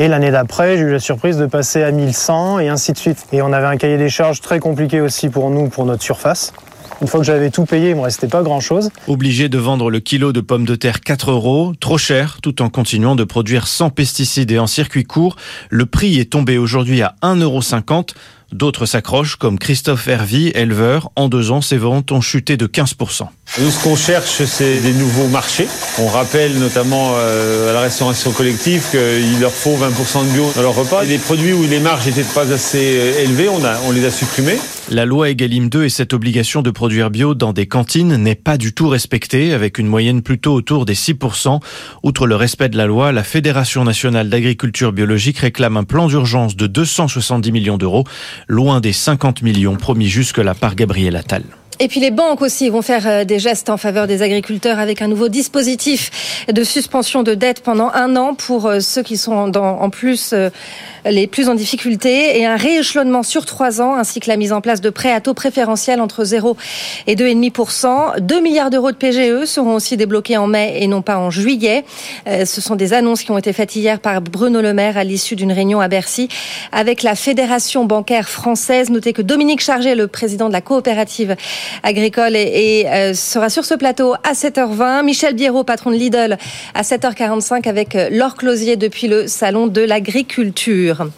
Et 0.00 0.08
l'année 0.08 0.30
d'après, 0.30 0.78
j'ai 0.78 0.84
eu 0.84 0.92
la 0.92 0.98
surprise 0.98 1.36
de 1.36 1.44
passer 1.44 1.82
à 1.82 1.92
1100 1.92 2.60
et 2.60 2.68
ainsi 2.70 2.94
de 2.94 2.96
suite. 2.96 3.26
Et 3.32 3.42
on 3.42 3.52
avait 3.52 3.66
un 3.66 3.76
cahier 3.76 3.98
des 3.98 4.08
charges 4.08 4.40
très 4.40 4.58
compliqué 4.58 5.02
aussi 5.02 5.28
pour 5.28 5.50
nous, 5.50 5.68
pour 5.68 5.84
notre 5.84 6.02
surface. 6.02 6.54
Une 7.02 7.06
fois 7.06 7.20
que 7.20 7.26
j'avais 7.26 7.50
tout 7.50 7.66
payé, 7.66 7.90
il 7.90 7.96
me 7.96 8.00
restait 8.00 8.26
pas 8.26 8.42
grand 8.42 8.60
chose. 8.60 8.88
Obligé 9.08 9.50
de 9.50 9.58
vendre 9.58 9.90
le 9.90 10.00
kilo 10.00 10.32
de 10.32 10.40
pommes 10.40 10.64
de 10.64 10.74
terre 10.74 11.00
4 11.00 11.32
euros, 11.32 11.74
trop 11.80 11.98
cher, 11.98 12.38
tout 12.42 12.62
en 12.62 12.70
continuant 12.70 13.14
de 13.14 13.24
produire 13.24 13.66
sans 13.66 13.90
pesticides 13.90 14.50
et 14.50 14.58
en 14.58 14.66
circuit 14.66 15.04
court. 15.04 15.36
Le 15.68 15.84
prix 15.84 16.18
est 16.18 16.32
tombé 16.32 16.56
aujourd'hui 16.56 17.02
à 17.02 17.14
1,50 17.22 17.42
euros. 17.42 18.06
D'autres 18.52 18.84
s'accrochent, 18.84 19.36
comme 19.36 19.58
Christophe 19.58 20.08
Hervy, 20.08 20.48
éleveur. 20.48 21.10
En 21.14 21.28
deux 21.28 21.50
ans, 21.50 21.60
ses 21.60 21.76
ventes 21.76 22.10
ont 22.10 22.20
chuté 22.20 22.56
de 22.56 22.66
15%. 22.66 23.28
Nous, 23.60 23.70
ce 23.70 23.82
qu'on 23.82 23.96
cherche, 23.96 24.44
c'est 24.44 24.80
des 24.80 24.92
nouveaux 24.92 25.28
marchés. 25.28 25.68
On 25.98 26.08
rappelle 26.08 26.58
notamment 26.58 27.12
euh, 27.16 27.70
à 27.70 27.72
la 27.72 27.80
restauration 27.80 28.32
collective 28.32 28.84
qu'il 28.90 29.40
leur 29.40 29.52
faut 29.52 29.76
20% 29.76 30.26
de 30.26 30.32
bio 30.32 30.52
dans 30.54 30.62
leur 30.62 30.74
repas. 30.74 31.04
Les 31.04 31.18
produits 31.18 31.52
où 31.52 31.64
les 31.64 31.80
marges 31.80 32.06
n'étaient 32.06 32.22
pas 32.22 32.52
assez 32.52 32.96
euh, 32.96 33.24
élevées, 33.24 33.48
on, 33.48 33.64
a, 33.64 33.76
on 33.86 33.92
les 33.92 34.04
a 34.04 34.10
supprimés. 34.10 34.58
La 34.92 35.04
loi 35.04 35.30
Egalim 35.30 35.68
2 35.68 35.84
et 35.84 35.88
cette 35.88 36.12
obligation 36.14 36.62
de 36.62 36.70
produire 36.72 37.10
bio 37.10 37.36
dans 37.36 37.52
des 37.52 37.66
cantines 37.66 38.16
n'est 38.16 38.34
pas 38.34 38.58
du 38.58 38.72
tout 38.72 38.88
respectée, 38.88 39.52
avec 39.52 39.78
une 39.78 39.86
moyenne 39.86 40.20
plutôt 40.20 40.52
autour 40.52 40.84
des 40.84 40.96
6%. 40.96 41.60
Outre 42.02 42.26
le 42.26 42.34
respect 42.34 42.68
de 42.68 42.76
la 42.76 42.86
loi, 42.86 43.12
la 43.12 43.22
Fédération 43.22 43.84
nationale 43.84 44.28
d'agriculture 44.28 44.92
biologique 44.92 45.38
réclame 45.38 45.76
un 45.76 45.84
plan 45.84 46.08
d'urgence 46.08 46.56
de 46.56 46.66
270 46.66 47.52
millions 47.52 47.78
d'euros, 47.78 48.04
loin 48.48 48.80
des 48.80 48.92
50 48.92 49.42
millions 49.42 49.76
promis 49.76 50.08
jusque-là 50.08 50.54
par 50.54 50.74
Gabriel 50.74 51.16
Attal. 51.16 51.44
Et 51.82 51.88
puis 51.88 51.98
les 51.98 52.10
banques 52.10 52.42
aussi 52.42 52.68
vont 52.68 52.82
faire 52.82 53.06
euh, 53.06 53.24
des 53.24 53.38
gestes 53.38 53.70
en 53.70 53.78
faveur 53.78 54.06
des 54.06 54.20
agriculteurs 54.20 54.78
avec 54.78 55.00
un 55.00 55.08
nouveau 55.08 55.28
dispositif 55.28 56.44
de 56.52 56.62
suspension 56.62 57.22
de 57.22 57.32
dette 57.32 57.62
pendant 57.62 57.90
un 57.94 58.16
an 58.16 58.34
pour 58.34 58.66
euh, 58.66 58.80
ceux 58.80 59.02
qui 59.02 59.16
sont 59.16 59.56
en 59.56 59.88
plus 59.88 60.34
euh, 60.34 60.50
les 61.06 61.26
plus 61.26 61.48
en 61.48 61.54
difficulté 61.54 62.38
et 62.38 62.44
un 62.44 62.56
rééchelonnement 62.56 63.22
sur 63.22 63.46
trois 63.46 63.80
ans 63.80 63.94
ainsi 63.94 64.20
que 64.20 64.28
la 64.28 64.36
mise 64.36 64.52
en 64.52 64.60
place 64.60 64.82
de 64.82 64.90
prêts 64.90 65.10
à 65.10 65.22
taux 65.22 65.32
préférentiels 65.32 66.02
entre 66.02 66.22
0 66.22 66.54
et 67.06 67.14
2,5%. 67.14 68.20
2 68.20 68.40
milliards 68.40 68.68
d'euros 68.68 68.90
de 68.90 68.96
PGE 68.96 69.46
seront 69.46 69.74
aussi 69.74 69.96
débloqués 69.96 70.36
en 70.36 70.46
mai 70.46 70.76
et 70.82 70.86
non 70.86 71.00
pas 71.00 71.16
en 71.16 71.30
juillet. 71.30 71.86
Ce 72.26 72.60
sont 72.60 72.76
des 72.76 72.92
annonces 72.92 73.22
qui 73.22 73.30
ont 73.30 73.38
été 73.38 73.54
faites 73.54 73.74
hier 73.74 73.98
par 73.98 74.20
Bruno 74.20 74.60
Le 74.60 74.74
Maire 74.74 74.98
à 74.98 75.04
l'issue 75.04 75.36
d'une 75.36 75.52
réunion 75.52 75.80
à 75.80 75.88
Bercy 75.88 76.28
avec 76.70 77.02
la 77.02 77.14
Fédération 77.14 77.86
bancaire 77.86 78.28
française. 78.28 78.90
Notez 78.90 79.14
que 79.14 79.22
Dominique 79.22 79.62
Chargé, 79.62 79.94
le 79.94 80.06
président 80.06 80.48
de 80.48 80.52
la 80.52 80.60
coopérative 80.60 81.36
agricole 81.82 82.36
et, 82.36 82.86
et 82.86 83.14
sera 83.14 83.50
sur 83.50 83.64
ce 83.64 83.74
plateau 83.74 84.14
à 84.24 84.32
7h20. 84.32 85.04
Michel 85.04 85.34
Biérot, 85.34 85.64
patron 85.64 85.90
de 85.90 85.96
Lidl, 85.96 86.36
à 86.74 86.82
7h45 86.82 87.68
avec 87.68 87.96
Laure 88.10 88.36
Closier 88.36 88.76
depuis 88.76 89.08
le 89.08 89.26
salon 89.26 89.66
de 89.66 89.80
l'agriculture. 89.80 91.08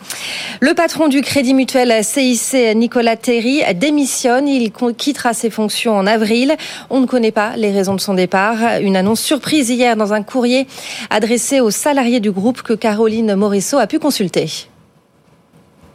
Le 0.61 0.75
patron 0.75 1.09
du 1.09 1.23
Crédit 1.23 1.55
Mutuel 1.55 2.05
CIC, 2.05 2.77
Nicolas 2.77 3.17
Terry, 3.17 3.63
démissionne. 3.75 4.49
Il 4.49 4.71
quittera 4.97 5.35
ses 5.35 5.51
fonctions 5.51 5.97
en 5.97 6.07
avril. 6.07 6.55
On 6.91 7.01
ne 7.01 7.07
connaît 7.07 7.33
pas 7.33 7.55
les 7.57 7.71
raisons 7.71 7.95
de 7.95 8.01
son 8.01 8.15
départ. 8.15 8.81
Une 8.81 8.97
annonce 8.97 9.21
surprise 9.21 9.71
hier 9.71 9.97
dans 9.97 10.13
un 10.13 10.23
courrier 10.23 10.67
adressé 11.11 11.61
aux 11.61 11.71
salariés 11.71 12.21
du 12.21 12.31
groupe 12.31 12.63
que 12.63 12.73
Caroline 12.73 13.35
Morisseau 13.35 13.79
a 13.79 13.87
pu 13.87 13.99
consulter. 13.99 14.72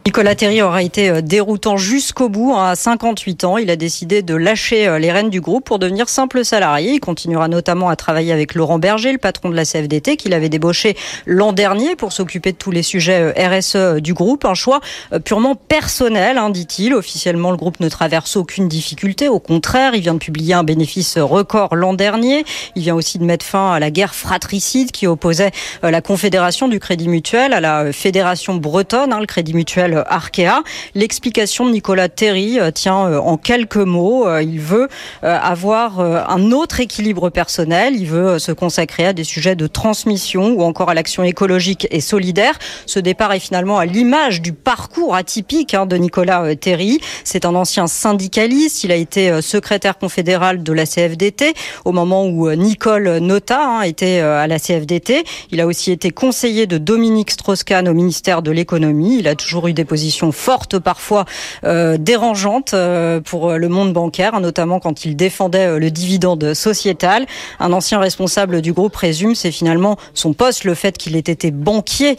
Nicolas 0.08 0.34
Terry 0.34 0.62
aura 0.62 0.82
été 0.82 1.10
euh, 1.10 1.20
déroutant 1.20 1.76
jusqu'au 1.76 2.30
bout. 2.30 2.54
Hein, 2.54 2.70
à 2.70 2.76
58 2.76 3.44
ans, 3.44 3.58
il 3.58 3.68
a 3.68 3.76
décidé 3.76 4.22
de 4.22 4.34
lâcher 4.34 4.88
euh, 4.88 4.98
les 4.98 5.12
rênes 5.12 5.28
du 5.28 5.42
groupe 5.42 5.66
pour 5.66 5.78
devenir 5.78 6.08
simple 6.08 6.46
salarié. 6.46 6.94
Il 6.94 7.00
continuera 7.00 7.46
notamment 7.46 7.90
à 7.90 7.96
travailler 7.96 8.32
avec 8.32 8.54
Laurent 8.54 8.78
Berger, 8.78 9.12
le 9.12 9.18
patron 9.18 9.50
de 9.50 9.54
la 9.54 9.66
CFDT, 9.66 10.16
qu'il 10.16 10.32
avait 10.32 10.48
débauché 10.48 10.96
l'an 11.26 11.52
dernier 11.52 11.94
pour 11.94 12.12
s'occuper 12.12 12.52
de 12.52 12.56
tous 12.56 12.70
les 12.70 12.82
sujets 12.82 13.20
euh, 13.20 13.58
RSE 13.58 14.00
du 14.00 14.14
groupe. 14.14 14.46
Un 14.46 14.54
choix 14.54 14.80
purement 15.26 15.56
personnel, 15.56 16.38
hein, 16.38 16.48
dit-il. 16.48 16.94
Officiellement, 16.94 17.50
le 17.50 17.58
groupe 17.58 17.78
ne 17.78 17.90
traverse 17.90 18.34
aucune 18.36 18.66
difficulté. 18.66 19.28
Au 19.28 19.40
contraire, 19.40 19.94
il 19.94 20.00
vient 20.00 20.14
de 20.14 20.20
publier 20.20 20.54
un 20.54 20.64
bénéfice 20.64 21.18
record 21.18 21.76
l'an 21.76 21.92
dernier. 21.92 22.46
Il 22.76 22.80
vient 22.80 22.94
aussi 22.94 23.18
de 23.18 23.24
mettre 23.24 23.44
fin 23.44 23.72
à 23.72 23.78
la 23.78 23.90
guerre 23.90 24.14
fratricide 24.14 24.90
qui 24.90 25.06
opposait 25.06 25.50
la 25.82 26.00
Confédération 26.00 26.66
du 26.66 26.80
Crédit 26.80 27.08
Mutuel 27.08 27.52
à 27.52 27.60
la 27.60 27.92
Fédération 27.92 28.54
bretonne, 28.54 29.12
hein, 29.12 29.20
le 29.20 29.26
Crédit 29.26 29.52
Mutuel 29.52 29.97
Arkea. 30.06 30.62
L'explication 30.94 31.66
de 31.66 31.70
Nicolas 31.70 32.08
Terry 32.08 32.58
euh, 32.58 32.70
tient 32.70 33.06
euh, 33.06 33.18
en 33.18 33.36
quelques 33.36 33.76
mots. 33.76 34.26
Euh, 34.26 34.42
il 34.42 34.60
veut 34.60 34.88
avoir 35.22 36.00
un 36.00 36.52
autre 36.52 36.80
équilibre 36.80 37.30
personnel. 37.30 37.94
Il 37.96 38.06
veut 38.06 38.38
se 38.38 38.52
consacrer 38.52 39.06
à 39.06 39.12
des 39.12 39.24
sujets 39.24 39.56
de 39.56 39.66
transmission 39.66 40.52
ou 40.52 40.62
encore 40.62 40.90
à 40.90 40.94
l'action 40.94 41.22
écologique 41.22 41.86
et 41.90 42.00
solidaire. 42.00 42.58
Ce 42.86 42.98
départ 42.98 43.32
est 43.32 43.40
finalement 43.40 43.78
à 43.78 43.86
l'image 43.86 44.40
du 44.42 44.52
parcours 44.52 45.14
atypique 45.14 45.74
hein, 45.74 45.86
de 45.86 45.96
Nicolas 45.96 46.54
Terry. 46.56 47.00
C'est 47.24 47.44
un 47.44 47.54
ancien 47.54 47.86
syndicaliste. 47.86 48.84
Il 48.84 48.92
a 48.92 48.96
été 48.96 49.40
secrétaire 49.42 49.98
confédéral 49.98 50.62
de 50.62 50.72
la 50.72 50.86
CFDT 50.86 51.54
au 51.84 51.92
moment 51.92 52.26
où 52.26 52.50
Nicole 52.52 53.18
Nota 53.18 53.60
hein, 53.60 53.82
était 53.82 54.20
à 54.20 54.46
la 54.46 54.58
CFDT. 54.58 55.24
Il 55.50 55.60
a 55.60 55.66
aussi 55.66 55.92
été 55.92 56.10
conseiller 56.10 56.66
de 56.66 56.78
Dominique 56.78 57.30
Strauss-Kahn 57.30 57.88
au 57.88 57.94
ministère 57.94 58.42
de 58.42 58.50
l'économie. 58.50 59.18
Il 59.18 59.28
a 59.28 59.34
toujours 59.34 59.68
eu 59.68 59.72
des 59.72 59.84
positions 59.88 60.30
fortes, 60.30 60.78
parfois 60.78 61.24
euh, 61.64 61.96
dérangeantes 61.98 62.74
euh, 62.74 63.20
pour 63.20 63.52
le 63.54 63.68
monde 63.68 63.92
bancaire, 63.92 64.38
notamment 64.40 64.78
quand 64.78 65.04
il 65.04 65.16
défendait 65.16 65.66
euh, 65.66 65.78
le 65.80 65.90
dividende 65.90 66.54
sociétal. 66.54 67.26
Un 67.58 67.72
ancien 67.72 67.98
responsable 67.98 68.62
du 68.62 68.72
groupe 68.72 68.94
résume, 68.94 69.34
c'est 69.34 69.50
finalement 69.50 69.96
son 70.14 70.32
poste, 70.32 70.62
le 70.62 70.74
fait 70.74 70.96
qu'il 70.96 71.16
ait 71.16 71.18
été 71.18 71.50
banquier, 71.50 72.16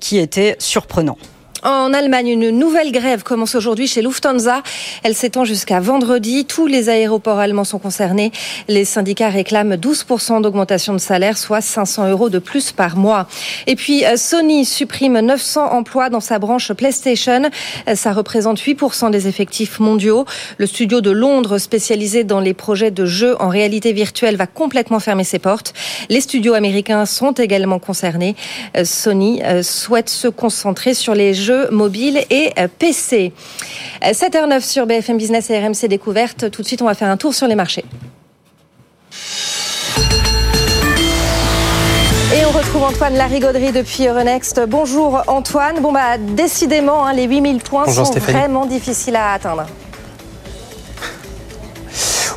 qui 0.00 0.18
était 0.18 0.56
surprenant. 0.58 1.16
En 1.64 1.92
Allemagne, 1.94 2.26
une 2.26 2.50
nouvelle 2.50 2.90
grève 2.90 3.22
commence 3.22 3.54
aujourd'hui 3.54 3.86
chez 3.86 4.02
Lufthansa. 4.02 4.64
Elle 5.04 5.14
s'étend 5.14 5.44
jusqu'à 5.44 5.78
vendredi. 5.78 6.44
Tous 6.44 6.66
les 6.66 6.88
aéroports 6.88 7.38
allemands 7.38 7.62
sont 7.62 7.78
concernés. 7.78 8.32
Les 8.66 8.84
syndicats 8.84 9.28
réclament 9.28 9.76
12% 9.76 10.42
d'augmentation 10.42 10.92
de 10.92 10.98
salaire, 10.98 11.38
soit 11.38 11.60
500 11.60 12.10
euros 12.10 12.30
de 12.30 12.40
plus 12.40 12.72
par 12.72 12.96
mois. 12.96 13.28
Et 13.68 13.76
puis, 13.76 14.04
euh, 14.04 14.16
Sony 14.16 14.64
supprime 14.64 15.20
900 15.20 15.70
emplois 15.72 16.10
dans 16.10 16.18
sa 16.18 16.40
branche 16.40 16.72
PlayStation. 16.72 17.48
Euh, 17.88 17.94
ça 17.94 18.12
représente 18.12 18.58
8% 18.58 19.12
des 19.12 19.28
effectifs 19.28 19.78
mondiaux. 19.78 20.24
Le 20.58 20.66
studio 20.66 21.00
de 21.00 21.12
Londres, 21.12 21.58
spécialisé 21.58 22.24
dans 22.24 22.40
les 22.40 22.54
projets 22.54 22.90
de 22.90 23.06
jeux 23.06 23.40
en 23.40 23.48
réalité 23.48 23.92
virtuelle, 23.92 24.34
va 24.34 24.48
complètement 24.48 24.98
fermer 24.98 25.22
ses 25.22 25.38
portes. 25.38 25.74
Les 26.08 26.22
studios 26.22 26.54
américains 26.54 27.06
sont 27.06 27.30
également 27.32 27.78
concernés. 27.78 28.34
Euh, 28.76 28.84
Sony 28.84 29.40
souhaite 29.62 30.08
se 30.10 30.26
concentrer 30.26 30.94
sur 30.94 31.14
les 31.14 31.34
jeux 31.34 31.51
mobile 31.70 32.24
et 32.30 32.52
PC. 32.78 33.32
7h09 34.02 34.52
euh, 34.52 34.60
sur 34.60 34.86
BFM 34.86 35.16
Business 35.16 35.50
et 35.50 35.58
RMC 35.58 35.88
Découverte. 35.88 36.50
Tout 36.50 36.62
de 36.62 36.66
suite, 36.66 36.82
on 36.82 36.86
va 36.86 36.94
faire 36.94 37.08
un 37.08 37.16
tour 37.16 37.34
sur 37.34 37.46
les 37.46 37.54
marchés. 37.54 37.84
Et 42.34 42.46
on 42.46 42.50
retrouve 42.50 42.84
Antoine 42.84 43.14
Larigauderie 43.14 43.72
depuis 43.72 44.06
Euronext. 44.06 44.60
Bonjour 44.66 45.22
Antoine. 45.26 45.80
Bon 45.80 45.92
bah 45.92 46.16
décidément, 46.18 47.04
hein, 47.04 47.12
les 47.12 47.24
8000 47.24 47.62
points 47.62 47.86
sont 47.86 48.04
vraiment 48.04 48.64
difficiles 48.64 49.16
à 49.16 49.32
atteindre. 49.32 49.66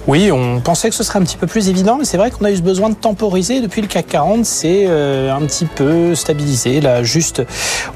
Oui, 0.07 0.31
on 0.31 0.61
pensait 0.61 0.89
que 0.89 0.95
ce 0.95 1.03
serait 1.03 1.17
un 1.17 1.23
petit 1.23 1.35
peu 1.35 1.47
plus 1.47 1.67
évident, 1.67 1.97
mais 1.97 2.05
c'est 2.05 2.17
vrai 2.17 2.29
qu'on 2.29 2.45
a 2.45 2.51
eu 2.51 2.57
ce 2.57 2.61
besoin 2.61 2.89
de 2.89 2.95
temporiser. 2.95 3.59
Depuis 3.59 3.81
le 3.81 3.87
CAC 3.87 4.05
40, 4.05 4.45
c'est 4.45 4.85
euh, 4.87 5.33
un 5.33 5.41
petit 5.41 5.65
peu 5.65 6.13
stabilisé, 6.13 6.79
là, 6.79 7.01
juste 7.01 7.41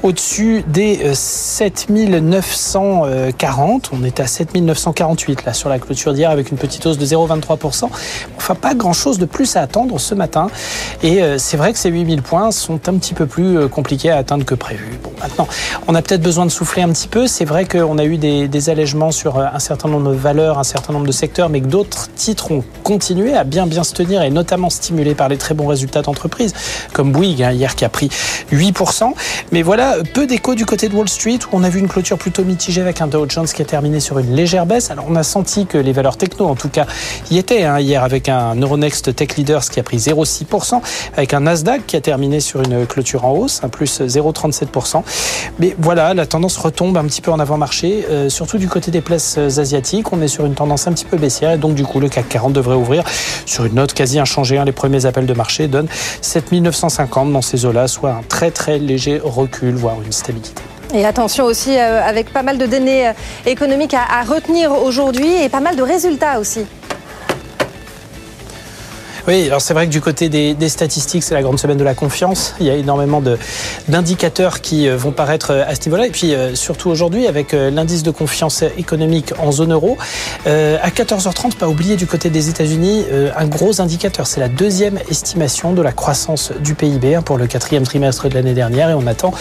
au-dessus 0.02 0.64
des 0.66 1.14
7940. 1.14 3.90
Euh, 3.92 3.96
on 3.96 4.02
est 4.02 4.18
à 4.18 4.26
7948 4.26 5.44
là 5.44 5.52
sur 5.52 5.68
la 5.68 5.78
clôture 5.78 6.12
d'hier 6.12 6.32
avec 6.32 6.50
une 6.50 6.58
petite 6.58 6.84
hausse 6.84 6.98
de 6.98 7.06
0,23%. 7.06 7.88
Enfin, 8.36 8.56
pas 8.56 8.74
grand-chose 8.74 9.20
de 9.20 9.26
plus 9.26 9.54
à 9.54 9.60
attendre 9.60 10.00
ce 10.00 10.16
matin. 10.16 10.48
Et 11.04 11.22
euh, 11.22 11.38
c'est 11.38 11.56
vrai 11.56 11.72
que 11.72 11.78
ces 11.78 11.90
8000 11.90 12.22
points 12.22 12.50
sont 12.50 12.88
un 12.88 12.94
petit 12.94 13.14
peu 13.14 13.26
plus 13.26 13.68
compliqués 13.68 14.10
à 14.10 14.16
atteindre 14.16 14.44
que 14.44 14.56
prévu. 14.56 14.98
Bon, 15.04 15.12
maintenant, 15.20 15.46
on 15.86 15.94
a 15.94 16.02
peut-être 16.02 16.22
besoin 16.22 16.44
de 16.44 16.50
souffler 16.50 16.82
un 16.82 16.88
petit 16.88 17.06
peu. 17.06 17.28
C'est 17.28 17.44
vrai 17.44 17.66
qu'on 17.66 17.98
a 17.98 18.04
eu 18.04 18.16
des, 18.16 18.48
des 18.48 18.68
allègements 18.68 19.12
sur 19.12 19.38
un 19.38 19.60
certain 19.60 19.88
nombre 19.88 20.10
de 20.10 20.16
valeurs, 20.16 20.58
un 20.58 20.64
certain 20.64 20.92
nombre 20.92 21.06
de 21.06 21.12
secteurs, 21.12 21.48
mais 21.48 21.60
que 21.60 21.68
d'autres 21.68 21.99
titres 22.08 22.50
ont 22.50 22.64
continué 22.82 23.34
à 23.34 23.44
bien 23.44 23.66
bien 23.66 23.84
se 23.84 23.94
tenir 23.94 24.22
et 24.22 24.30
notamment 24.30 24.70
stimulés 24.70 25.14
par 25.14 25.28
les 25.28 25.36
très 25.36 25.54
bons 25.54 25.66
résultats 25.66 26.02
d'entreprise, 26.02 26.52
comme 26.92 27.12
Bouygues 27.12 27.42
hein, 27.42 27.52
hier 27.52 27.74
qui 27.74 27.84
a 27.84 27.88
pris 27.88 28.08
8%. 28.52 29.12
Mais 29.52 29.62
voilà, 29.62 29.96
peu 30.14 30.26
d'écho 30.26 30.54
du 30.54 30.66
côté 30.66 30.88
de 30.88 30.94
Wall 30.94 31.08
Street 31.08 31.38
où 31.50 31.56
on 31.56 31.64
a 31.64 31.68
vu 31.68 31.80
une 31.80 31.88
clôture 31.88 32.18
plutôt 32.18 32.44
mitigée 32.44 32.80
avec 32.80 33.00
un 33.00 33.06
Dow 33.06 33.28
Jones 33.28 33.46
qui 33.46 33.62
a 33.62 33.64
terminé 33.64 34.00
sur 34.00 34.18
une 34.18 34.34
légère 34.34 34.66
baisse. 34.66 34.90
Alors 34.90 35.06
on 35.08 35.16
a 35.16 35.22
senti 35.22 35.66
que 35.66 35.78
les 35.78 35.92
valeurs 35.92 36.16
techno, 36.16 36.46
en 36.46 36.54
tout 36.54 36.68
cas, 36.68 36.86
y 37.30 37.38
étaient 37.38 37.64
hein, 37.64 37.80
hier 37.80 38.04
avec 38.04 38.28
un 38.28 38.54
Euronext 38.54 39.14
Tech 39.14 39.36
Leaders 39.36 39.64
qui 39.64 39.80
a 39.80 39.82
pris 39.82 39.98
0,6%, 39.98 40.80
avec 41.16 41.34
un 41.34 41.40
Nasdaq 41.40 41.86
qui 41.86 41.96
a 41.96 42.00
terminé 42.00 42.40
sur 42.40 42.60
une 42.60 42.86
clôture 42.86 43.24
en 43.24 43.32
hausse, 43.32 43.60
un 43.62 43.68
plus 43.68 44.00
0,37%. 44.00 45.02
Mais 45.58 45.74
voilà, 45.78 46.14
la 46.14 46.26
tendance 46.26 46.56
retombe 46.56 46.96
un 46.96 47.04
petit 47.04 47.20
peu 47.20 47.30
en 47.30 47.40
avant-marché, 47.40 48.06
euh, 48.10 48.28
surtout 48.28 48.58
du 48.58 48.68
côté 48.68 48.90
des 48.90 49.00
places 49.00 49.38
asiatiques. 49.38 50.12
On 50.12 50.22
est 50.22 50.28
sur 50.28 50.46
une 50.46 50.54
tendance 50.54 50.86
un 50.86 50.92
petit 50.92 51.04
peu 51.04 51.16
baissière 51.16 51.52
et 51.52 51.58
donc 51.58 51.74
du 51.74 51.84
coup 51.84 51.89
le 51.98 52.08
CAC 52.08 52.28
40 52.28 52.52
devrait 52.52 52.76
ouvrir 52.76 53.02
sur 53.46 53.64
une 53.64 53.74
note 53.74 53.94
quasi 53.94 54.20
inchangée. 54.20 54.58
Hein. 54.58 54.64
Les 54.64 54.72
premiers 54.72 55.06
appels 55.06 55.26
de 55.26 55.34
marché 55.34 55.66
donnent 55.66 55.88
7950 56.20 57.32
dans 57.32 57.42
ces 57.42 57.64
eaux-là, 57.64 57.88
soit 57.88 58.10
un 58.10 58.22
très 58.28 58.50
très 58.50 58.78
léger 58.78 59.20
recul, 59.22 59.74
voire 59.74 59.96
une 60.04 60.12
stabilité. 60.12 60.62
Et 60.92 61.04
attention 61.04 61.44
aussi, 61.44 61.76
euh, 61.78 62.02
avec 62.02 62.32
pas 62.32 62.42
mal 62.42 62.58
de 62.58 62.66
données 62.66 63.08
euh, 63.08 63.12
économiques 63.46 63.94
à 63.94 64.22
retenir 64.22 64.72
aujourd'hui 64.72 65.42
et 65.42 65.48
pas 65.48 65.60
mal 65.60 65.76
de 65.76 65.82
résultats 65.82 66.40
aussi. 66.40 66.66
Oui, 69.28 69.46
alors 69.46 69.60
c'est 69.60 69.74
vrai 69.74 69.86
que 69.86 69.92
du 69.92 70.00
côté 70.00 70.28
des, 70.28 70.68
statistiques, 70.68 71.22
c'est 71.22 71.34
la 71.34 71.42
grande 71.42 71.58
semaine 71.58 71.76
de 71.76 71.84
la 71.84 71.94
confiance. 71.94 72.54
Il 72.58 72.66
y 72.66 72.70
a 72.70 72.74
énormément 72.74 73.22
d'indicateurs 73.88 74.60
qui 74.60 74.88
euh, 74.88 74.96
vont 74.96 75.12
paraître 75.12 75.52
euh, 75.52 75.64
à 75.66 75.74
ce 75.74 75.80
niveau-là. 75.86 76.06
Et 76.06 76.10
puis 76.10 76.34
euh, 76.34 76.54
surtout 76.54 76.88
aujourd'hui, 76.88 77.26
avec 77.26 77.52
l'indice 77.52 78.02
de 78.02 78.10
confiance 78.10 78.62
économique 78.78 79.32
en 79.38 79.52
zone 79.52 79.72
euro, 79.72 79.98
à 80.46 80.88
14h30, 80.88 81.56
pas 81.56 81.68
oublier 81.68 81.96
du 81.96 82.06
côté 82.06 82.30
des 82.30 82.48
États-Unis 82.48 83.04
un 83.36 83.46
gros 83.46 83.80
indicateur. 83.80 84.26
C'est 84.26 84.40
la 84.40 84.48
deuxième 84.48 84.98
estimation 85.10 85.72
de 85.72 85.82
la 85.82 85.92
croissance 85.92 86.52
du 86.60 86.74
PIB 86.74 87.16
hein, 87.16 87.22
pour 87.22 87.38
le 87.38 87.46
quatrième 87.46 87.82
trimestre 87.82 88.28
de 88.28 88.34
l'année 88.34 88.54
dernière. 88.54 88.90
Et 88.90 88.94
on 88.94 89.06
attend 89.06 89.32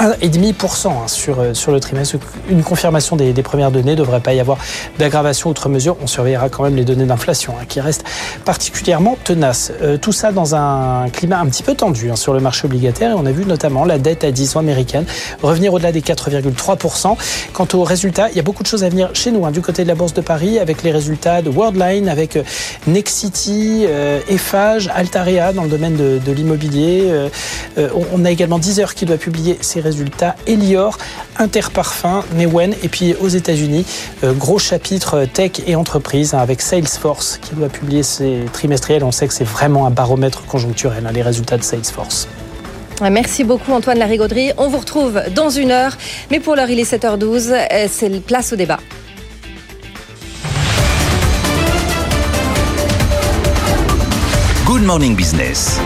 1,5% 0.00 0.88
hein, 0.88 0.92
sur, 1.08 1.44
sur 1.54 1.72
le 1.72 1.80
trimestre. 1.80 2.16
Une 2.48 2.62
confirmation 2.62 3.16
des, 3.16 3.32
premières 3.42 3.70
données. 3.70 3.92
Ne 3.92 3.96
devrait 3.96 4.20
pas 4.20 4.34
y 4.34 4.40
avoir 4.40 4.58
d'aggravation 4.98 5.50
outre 5.50 5.68
mesure. 5.68 5.96
On 6.02 6.06
surveillera 6.06 6.48
quand 6.48 6.62
même 6.62 6.76
les 6.76 6.84
données 6.84 7.06
d'inflation 7.06 7.54
hein, 7.60 7.64
qui 7.68 7.80
restent 7.80 8.04
particulièrement 8.44 9.17
tenace. 9.24 9.72
Euh, 9.82 9.96
tout 9.96 10.12
ça 10.12 10.32
dans 10.32 10.54
un 10.54 11.08
climat 11.10 11.38
un 11.38 11.46
petit 11.46 11.62
peu 11.62 11.74
tendu 11.74 12.10
hein, 12.10 12.16
sur 12.16 12.32
le 12.32 12.40
marché 12.40 12.66
obligataire 12.66 13.10
et 13.10 13.14
on 13.14 13.26
a 13.26 13.32
vu 13.32 13.44
notamment 13.44 13.84
la 13.84 13.98
dette 13.98 14.24
à 14.24 14.30
10 14.30 14.56
ans 14.56 14.60
américaine 14.60 15.04
revenir 15.42 15.72
au-delà 15.72 15.92
des 15.92 16.00
4,3%. 16.00 17.16
Quant 17.52 17.68
aux 17.74 17.84
résultats, 17.84 18.28
il 18.30 18.36
y 18.36 18.40
a 18.40 18.42
beaucoup 18.42 18.62
de 18.62 18.68
choses 18.68 18.84
à 18.84 18.88
venir 18.88 19.10
chez 19.14 19.30
nous, 19.30 19.44
hein, 19.44 19.50
du 19.50 19.60
côté 19.60 19.82
de 19.82 19.88
la 19.88 19.94
Bourse 19.94 20.14
de 20.14 20.20
Paris, 20.20 20.58
avec 20.58 20.82
les 20.82 20.92
résultats 20.92 21.42
de 21.42 21.50
Worldline, 21.50 22.08
avec 22.08 22.36
euh, 22.36 22.42
Nexity, 22.86 23.84
euh, 23.86 24.20
Eiffage, 24.28 24.90
Altarea 24.94 25.52
dans 25.52 25.64
le 25.64 25.70
domaine 25.70 25.96
de, 25.96 26.32
l'immobilier. 26.32 27.10
on, 27.76 28.24
a 28.24 28.30
également 28.30 28.58
Deezer 28.58 28.94
qui 28.94 29.06
doit 29.06 29.16
publier 29.16 29.58
ses 29.62 29.80
résultats, 29.80 30.36
Elior, 30.46 30.98
Interparfum, 31.38 32.22
Newen 32.36 32.74
et 32.82 32.88
puis 32.88 33.14
aux 33.20 33.28
États-Unis, 33.28 33.86
gros 34.22 34.58
chapitre 34.58 35.24
tech 35.24 35.52
et 35.66 35.74
entreprise 35.74 36.34
hein, 36.34 36.38
avec 36.38 36.60
Salesforce 36.60 37.38
qui 37.40 37.54
doit 37.54 37.68
publier 37.68 38.02
ses 38.02 38.44
trimestriels 38.52 39.04
on 39.08 39.12
sait 39.12 39.26
que 39.26 39.32
c'est 39.32 39.44
vraiment 39.44 39.86
un 39.86 39.90
baromètre 39.90 40.44
conjoncturel, 40.44 41.06
hein, 41.06 41.12
les 41.12 41.22
résultats 41.22 41.56
de 41.56 41.62
Salesforce. 41.62 42.28
Merci 43.00 43.42
beaucoup 43.42 43.72
Antoine 43.72 43.98
Larigauderie. 43.98 44.52
On 44.58 44.68
vous 44.68 44.78
retrouve 44.78 45.22
dans 45.34 45.48
une 45.48 45.70
heure. 45.70 45.96
Mais 46.30 46.40
pour 46.40 46.56
l'heure, 46.56 46.68
il 46.68 46.78
est 46.78 46.92
7h12. 46.92 47.52
Euh, 47.52 47.86
c'est 47.88 48.10
place 48.20 48.52
au 48.52 48.56
débat. 48.56 48.80
Good 54.66 54.82
Morning 54.82 55.16
Business. 55.16 55.80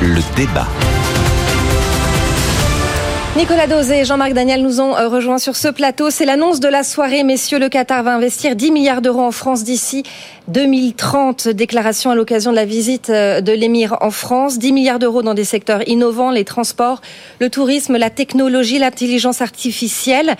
Le 0.00 0.20
débat. 0.36 0.68
Nicolas 3.36 3.68
Dosé 3.68 4.00
et 4.00 4.04
Jean-Marc 4.04 4.32
Daniel 4.32 4.60
nous 4.60 4.80
ont 4.80 4.96
euh, 4.96 5.08
rejoints 5.08 5.38
sur 5.38 5.54
ce 5.54 5.68
plateau. 5.68 6.10
C'est 6.10 6.24
l'annonce 6.24 6.58
de 6.58 6.68
la 6.68 6.82
soirée. 6.82 7.22
Messieurs, 7.22 7.60
le 7.60 7.68
Qatar 7.68 8.02
va 8.02 8.14
investir 8.14 8.56
10 8.56 8.72
milliards 8.72 9.02
d'euros 9.02 9.22
en 9.22 9.30
France 9.30 9.62
d'ici 9.62 10.02
2030. 10.50 11.48
Déclaration 11.48 12.10
à 12.10 12.14
l'occasion 12.14 12.50
de 12.50 12.56
la 12.56 12.64
visite 12.64 13.10
euh, 13.10 13.40
de 13.40 13.52
l'émir 13.52 13.96
en 14.00 14.10
France. 14.10 14.58
10 14.58 14.72
milliards 14.72 14.98
d'euros 14.98 15.22
dans 15.22 15.34
des 15.34 15.44
secteurs 15.44 15.86
innovants, 15.88 16.30
les 16.30 16.44
transports, 16.44 17.00
le 17.38 17.50
tourisme, 17.50 17.96
la 17.96 18.10
technologie, 18.10 18.78
l'intelligence 18.78 19.42
artificielle. 19.42 20.36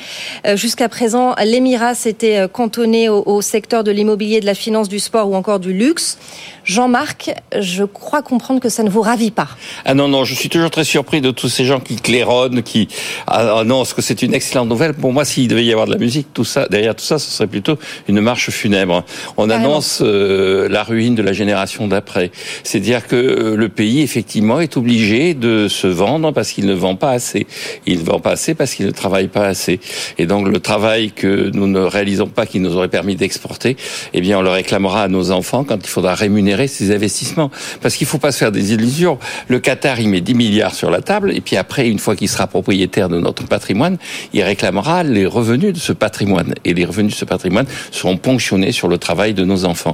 Euh, 0.47 0.57
jusqu'à 0.57 0.89
présent, 0.89 1.35
l'émirat 1.45 1.95
s'était 1.95 2.39
euh, 2.39 2.49
cantonné 2.49 3.09
au, 3.09 3.23
au 3.25 3.41
secteur 3.41 3.85
de 3.85 3.93
l'immobilier, 3.93 4.41
de 4.41 4.47
la 4.47 4.55
finance, 4.55 4.89
du 4.89 4.99
sport 4.99 5.31
ou 5.31 5.37
encore 5.37 5.61
du 5.61 5.73
luxe. 5.73 6.19
Jean-Marc, 6.65 7.35
je 7.59 7.85
crois 7.85 8.23
comprendre 8.23 8.61
que 8.61 8.69
ça 8.69 8.83
ne 8.83 8.91
vous 8.91 9.01
ravit 9.01 9.31
pas. 9.31 9.49
Ah 9.85 9.95
non, 9.95 10.09
non, 10.09 10.25
je 10.25 10.35
suis 10.35 10.49
toujours 10.49 10.71
très 10.71 10.85
surpris 10.85 11.21
de 11.21 11.31
tous 11.31 11.49
ces 11.49 11.65
gens 11.65 11.81
qui 11.81 11.97
claironnent, 11.97 12.63
qui 12.63 12.89
annoncent 13.27 13.95
que 13.95 14.03
c'est 14.03 14.23
une 14.23 14.35
excellente 14.35 14.69
nouvelle. 14.69 14.95
Pour 14.95 15.13
moi, 15.13 15.25
s'il 15.25 15.49
devait 15.49 15.65
y 15.65 15.73
avoir 15.73 15.87
de 15.87 15.93
la 15.93 15.99
musique, 15.99 16.29
tout 16.35 16.45
ça, 16.45 16.69
derrière 16.69 16.95
tout 16.95 17.05
ça, 17.05 17.19
ce 17.19 17.31
serait 17.31 17.47
plutôt 17.47 17.79
une 18.09 18.21
marche 18.21 18.51
funèbre. 18.51 19.05
On 19.37 19.51
annonce 19.51 20.00
euh, 20.03 20.69
la 20.69 20.83
ruine 20.83 21.15
de 21.15 21.23
la 21.23 21.33
génération 21.33 21.89
d'après. 21.89 22.31
C'est-à-dire 22.63 23.07
que 23.07 23.17
euh, 23.17 23.57
le 23.57 23.69
pays, 23.69 24.03
effectivement, 24.03 24.61
est 24.61 24.77
obligé 24.77 25.35
de 25.35 25.69
se 25.69 25.87
vendre 25.87 26.33
parce 26.33 26.53
qu'il 26.53 26.67
ne 26.67 26.75
vend 26.75 26.97
pas 26.97 27.11
assez. 27.11 27.47
Il 27.87 28.01
ne 28.01 28.05
vend 28.05 28.21
pas 28.21 28.33
assez 28.33 28.55
parce 28.55 28.75
qu'il 28.75 28.87
ne 28.87 28.91
travaille 28.91 29.29
pas 29.29 29.47
assez. 29.47 29.81
Et 30.19 30.27
donc, 30.27 30.49
le 30.49 30.61
travail 30.61 31.13
que 31.13 31.51
nous 31.55 31.67
ne 31.67 31.81
réalisons 31.81 32.29
pas, 32.29 32.47
qui 32.47 32.61
nous 32.61 32.77
aurait 32.77 32.89
permis 32.89 33.17
d'exporter, 33.17 33.77
eh 34.13 34.21
bien, 34.21 34.39
on 34.39 34.43
le 34.43 34.51
réclamera 34.51 35.05
à 35.05 35.09
nos 35.09 35.31
enfants 35.31 35.65
quand 35.65 35.79
il 35.83 35.89
faudra 35.89 36.15
rémunérer 36.15 36.69
ces 36.69 36.95
investissements. 36.95 37.51
Parce 37.81 37.97
qu'il 37.97 38.07
ne 38.07 38.11
faut 38.11 38.19
pas 38.19 38.33
se 38.33 38.39
faire 38.39 38.53
des 38.53 38.73
illusions. 38.73 39.19
Le 39.49 39.59
Qatar, 39.59 40.01
il 40.01 40.09
met 40.09 40.21
10 40.21 40.35
milliards 40.35 40.75
sur 40.75 40.91
la 40.91 41.01
table, 41.01 41.33
et 41.35 41.41
puis 41.41 41.57
après, 41.57 41.89
une 41.89 41.99
fois 41.99 42.17
qu'il 42.17 42.29
sera 42.29 42.47
propriétaire 42.47 43.09
de 43.09 43.19
notre 43.19 43.47
patrimoine, 43.47 43.99
il 44.33 44.43
réclamera 44.43 45.03
les 45.03 45.27
revenus 45.27 45.73
de 45.73 45.79
ce 45.79 45.93
patrimoine. 45.93 46.55
Et 46.65 46.75
les 46.75 46.85
revenus 46.85 47.13
de 47.13 47.19
ce 47.19 47.25
patrimoine 47.25 47.67
seront 47.91 48.17
ponctionnés 48.17 48.73
sur 48.73 48.89
le 48.89 48.99
travail 48.99 49.35
de 49.35 49.45
nos 49.45 49.65
enfants. 49.65 49.90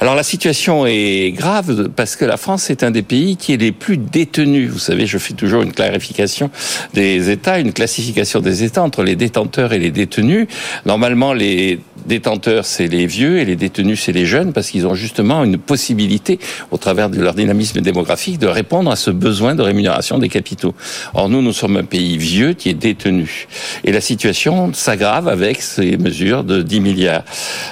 Alors 0.00 0.14
la 0.14 0.22
situation 0.22 0.86
est 0.86 1.32
grave 1.34 1.88
parce 1.94 2.16
que 2.16 2.24
la 2.24 2.36
France 2.36 2.70
est 2.70 2.82
un 2.82 2.90
des 2.90 3.02
pays 3.02 3.36
qui 3.36 3.52
est 3.52 3.56
les 3.56 3.72
plus 3.72 3.96
détenus. 3.96 4.70
Vous 4.70 4.78
savez, 4.78 5.06
je 5.06 5.18
fais 5.18 5.34
toujours 5.34 5.62
une 5.62 5.72
clarification 5.72 6.50
des 6.94 7.30
États, 7.30 7.58
une 7.58 7.72
classification 7.72 8.40
des 8.40 8.64
États 8.64 8.82
entre 8.82 9.02
les 9.02 9.16
détenteurs 9.16 9.72
et 9.72 9.78
les 9.78 9.90
détenus. 9.90 10.46
Normalement, 10.86 11.32
les 11.32 11.80
détenteurs, 12.08 12.64
c'est 12.64 12.88
les 12.88 13.06
vieux 13.06 13.38
et 13.38 13.44
les 13.44 13.54
détenus, 13.54 14.02
c'est 14.02 14.12
les 14.12 14.26
jeunes 14.26 14.52
parce 14.52 14.70
qu'ils 14.70 14.86
ont 14.86 14.94
justement 14.94 15.44
une 15.44 15.58
possibilité 15.58 16.40
au 16.72 16.76
travers 16.76 17.10
de 17.10 17.20
leur 17.20 17.34
dynamisme 17.34 17.80
démographique, 17.80 18.38
de 18.38 18.48
répondre 18.48 18.90
à 18.90 18.96
ce 18.96 19.12
besoin 19.12 19.54
de 19.54 19.62
rémunération 19.62 20.18
des 20.18 20.28
capitaux. 20.28 20.74
Or, 21.14 21.28
nous, 21.28 21.42
nous 21.42 21.52
sommes 21.52 21.76
un 21.76 21.84
pays 21.84 22.18
vieux 22.18 22.54
qui 22.54 22.70
est 22.70 22.74
détenu. 22.74 23.46
Et 23.84 23.92
la 23.92 24.00
situation 24.00 24.72
s'aggrave 24.72 25.28
avec 25.28 25.62
ces 25.62 25.96
mesures 25.96 26.42
de 26.42 26.62
10 26.62 26.80
milliards. 26.80 27.24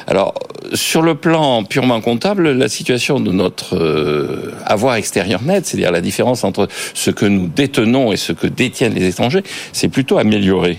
Alors, 0.06 0.34
sur 0.74 1.02
le 1.02 1.14
plan 1.14 1.64
purement 1.64 2.00
comptable, 2.00 2.50
la 2.52 2.68
situation 2.68 3.20
de 3.20 3.32
notre 3.32 3.76
euh, 3.76 4.52
avoir 4.64 4.96
extérieur 4.96 5.42
net, 5.42 5.66
c'est-à-dire 5.66 5.92
la 5.92 6.00
différence 6.00 6.44
entre 6.44 6.68
ce 6.94 7.10
que 7.10 7.26
nous 7.26 7.48
détenons 7.48 8.12
et 8.12 8.16
ce 8.16 8.32
que 8.32 8.46
détiennent 8.46 8.94
les 8.94 9.06
étrangers, 9.06 9.42
c'est 9.72 9.88
plutôt 9.88 10.18
amélioré. 10.18 10.78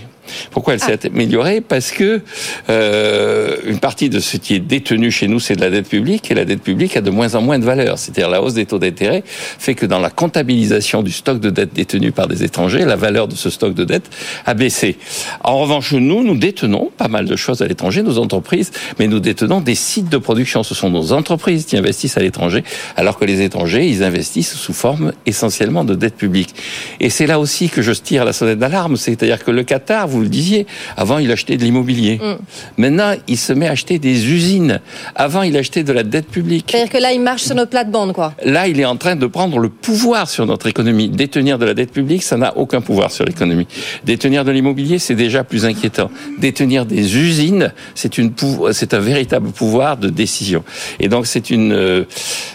Pourquoi 0.50 0.74
elle 0.74 0.80
s'est 0.80 1.06
améliorée 1.06 1.60
Parce 1.60 1.90
que 1.90 2.20
euh, 2.68 3.56
une 3.64 3.78
partie 3.78 4.08
de 4.08 4.20
ce 4.20 4.36
qui 4.36 4.54
est 4.54 4.60
détenu 4.60 5.10
chez 5.10 5.28
nous, 5.28 5.40
c'est 5.40 5.56
de 5.56 5.60
la 5.60 5.70
dette 5.70 5.88
publique, 5.88 6.30
et 6.30 6.34
la 6.34 6.44
dette 6.44 6.62
publique 6.62 6.96
a 6.96 7.00
de 7.00 7.10
moins 7.10 7.34
en 7.34 7.42
moins 7.42 7.58
de 7.58 7.64
valeur. 7.64 7.98
C'est-à-dire 7.98 8.28
la 8.28 8.42
hausse 8.42 8.54
des 8.54 8.66
taux 8.66 8.78
d'intérêt 8.78 9.22
fait 9.26 9.74
que 9.74 9.86
dans 9.86 9.98
la 9.98 10.10
comptabilisation 10.10 11.02
du 11.02 11.12
stock 11.12 11.40
de 11.40 11.50
dette 11.50 11.74
détenu 11.74 12.12
par 12.12 12.28
des 12.28 12.44
étrangers, 12.44 12.84
la 12.84 12.96
valeur 12.96 13.28
de 13.28 13.34
ce 13.34 13.50
stock 13.50 13.74
de 13.74 13.84
dette 13.84 14.10
a 14.46 14.54
baissé. 14.54 14.96
En 15.42 15.58
revanche, 15.58 15.92
nous, 15.92 16.22
nous 16.22 16.36
détenons 16.36 16.90
pas 16.96 17.08
mal 17.08 17.26
de 17.26 17.36
choses 17.36 17.62
à 17.62 17.66
l'étranger, 17.66 18.02
nos 18.02 18.18
entreprises, 18.18 18.70
mais 18.98 19.06
nous 19.06 19.20
détenons 19.20 19.60
des 19.60 19.74
sites 19.74 20.08
de 20.08 20.18
production. 20.18 20.62
Ce 20.62 20.74
sont 20.74 20.90
nos 20.90 21.12
entreprises 21.12 21.64
qui 21.64 21.76
investissent 21.76 22.16
à 22.16 22.20
l'étranger, 22.20 22.64
alors 22.96 23.18
que 23.18 23.24
les 23.24 23.42
étrangers, 23.42 23.86
ils 23.86 24.02
investissent 24.02 24.54
sous 24.54 24.72
forme 24.72 25.12
essentiellement 25.26 25.84
de 25.84 25.94
dette 25.94 26.16
publique. 26.16 26.54
Et 27.00 27.10
c'est 27.10 27.26
là 27.26 27.38
aussi 27.38 27.68
que 27.68 27.82
je 27.82 27.92
tire 27.92 28.24
la 28.24 28.32
sonnette 28.32 28.58
d'alarme, 28.58 28.96
c'est-à-dire 28.96 29.44
que 29.44 29.50
le 29.50 29.62
Qatar, 29.62 30.08
vous 30.08 30.17
le 30.20 30.28
disiez. 30.28 30.66
Avant, 30.96 31.18
il 31.18 31.30
achetait 31.30 31.56
de 31.56 31.64
l'immobilier. 31.64 32.20
Mm. 32.22 32.36
Maintenant, 32.78 33.14
il 33.26 33.38
se 33.38 33.52
met 33.52 33.68
à 33.68 33.72
acheter 33.72 33.98
des 33.98 34.26
usines. 34.26 34.80
Avant, 35.14 35.42
il 35.42 35.56
achetait 35.56 35.84
de 35.84 35.92
la 35.92 36.02
dette 36.02 36.28
publique. 36.28 36.66
C'est-à-dire 36.70 36.92
que 36.92 36.98
là, 36.98 37.12
il 37.12 37.20
marche 37.20 37.42
sur 37.42 37.54
notre 37.54 37.70
plate-bande, 37.70 38.12
quoi. 38.12 38.34
Là, 38.44 38.68
il 38.68 38.80
est 38.80 38.84
en 38.84 38.96
train 38.96 39.16
de 39.16 39.26
prendre 39.26 39.58
le 39.58 39.68
pouvoir 39.68 40.28
sur 40.28 40.46
notre 40.46 40.66
économie. 40.66 41.08
Détenir 41.08 41.58
de 41.58 41.64
la 41.64 41.74
dette 41.74 41.92
publique, 41.92 42.22
ça 42.22 42.36
n'a 42.36 42.56
aucun 42.56 42.80
pouvoir 42.80 43.10
sur 43.10 43.24
l'économie. 43.24 43.66
Détenir 44.04 44.44
de 44.44 44.50
l'immobilier, 44.50 44.98
c'est 44.98 45.14
déjà 45.14 45.44
plus 45.44 45.64
inquiétant. 45.64 46.10
Détenir 46.38 46.86
des 46.86 47.16
usines, 47.16 47.72
c'est 47.94 48.18
une 48.18 48.32
c'est 48.72 48.94
un 48.94 48.98
véritable 49.00 49.50
pouvoir 49.50 49.96
de 49.96 50.08
décision. 50.08 50.64
Et 51.00 51.08
donc, 51.08 51.26
c'est 51.26 51.50
une, 51.50 51.72
euh, 51.72 52.04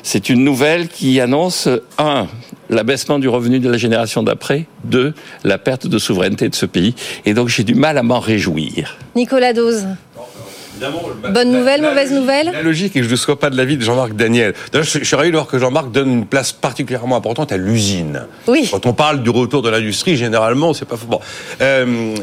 c'est 0.03 0.29
une 0.29 0.43
nouvelle 0.43 0.87
qui 0.87 1.19
annonce 1.19 1.67
un 1.97 2.27
l'abaissement 2.69 3.19
du 3.19 3.27
revenu 3.27 3.59
de 3.59 3.69
la 3.69 3.77
génération 3.77 4.23
d'après, 4.23 4.65
deux, 4.83 5.13
la 5.43 5.57
perte 5.57 5.87
de 5.87 5.97
souveraineté 5.97 6.49
de 6.49 6.55
ce 6.55 6.65
pays. 6.65 6.95
Et 7.25 7.33
donc 7.33 7.49
j'ai 7.49 7.63
du 7.63 7.75
mal 7.75 7.97
à 7.97 8.03
m'en 8.03 8.19
réjouir. 8.19 8.97
Nicolas 9.15 9.53
Dose. 9.53 9.85
Bonne 11.33 11.51
nouvelle, 11.51 11.81
mauvaise 11.81 12.11
nouvelle 12.11 12.51
La 12.51 12.61
logique, 12.61 12.95
et 12.95 13.03
je 13.03 13.09
ne 13.09 13.15
sois 13.15 13.39
pas 13.39 13.49
de 13.49 13.55
l'avis 13.55 13.77
de 13.77 13.83
Jean-Marc 13.83 14.13
Daniel. 14.13 14.53
D'ailleurs, 14.71 14.85
je, 14.85 15.03
suis 15.03 15.15
ravi 15.15 15.29
de 15.29 15.35
voir 15.35 15.47
que 15.47 15.59
Jean-Marc 15.59 15.91
donne 15.91 16.11
une 16.11 16.25
place 16.25 16.51
particulièrement 16.51 17.15
importante 17.15 17.51
à 17.51 17.57
l'usine. 17.57 18.23
Oui. 18.47 18.67
Quand 18.71 18.85
on 18.85 18.93
parle 18.93 19.23
du 19.23 19.29
retour 19.29 19.61
de 19.61 19.69
l'industrie, 19.69 20.17
généralement, 20.17 20.73
c'est 20.73 20.85
pas 20.85 20.97
faux. 20.97 21.07
Bon. 21.07 21.19
Euh, 21.61 22.15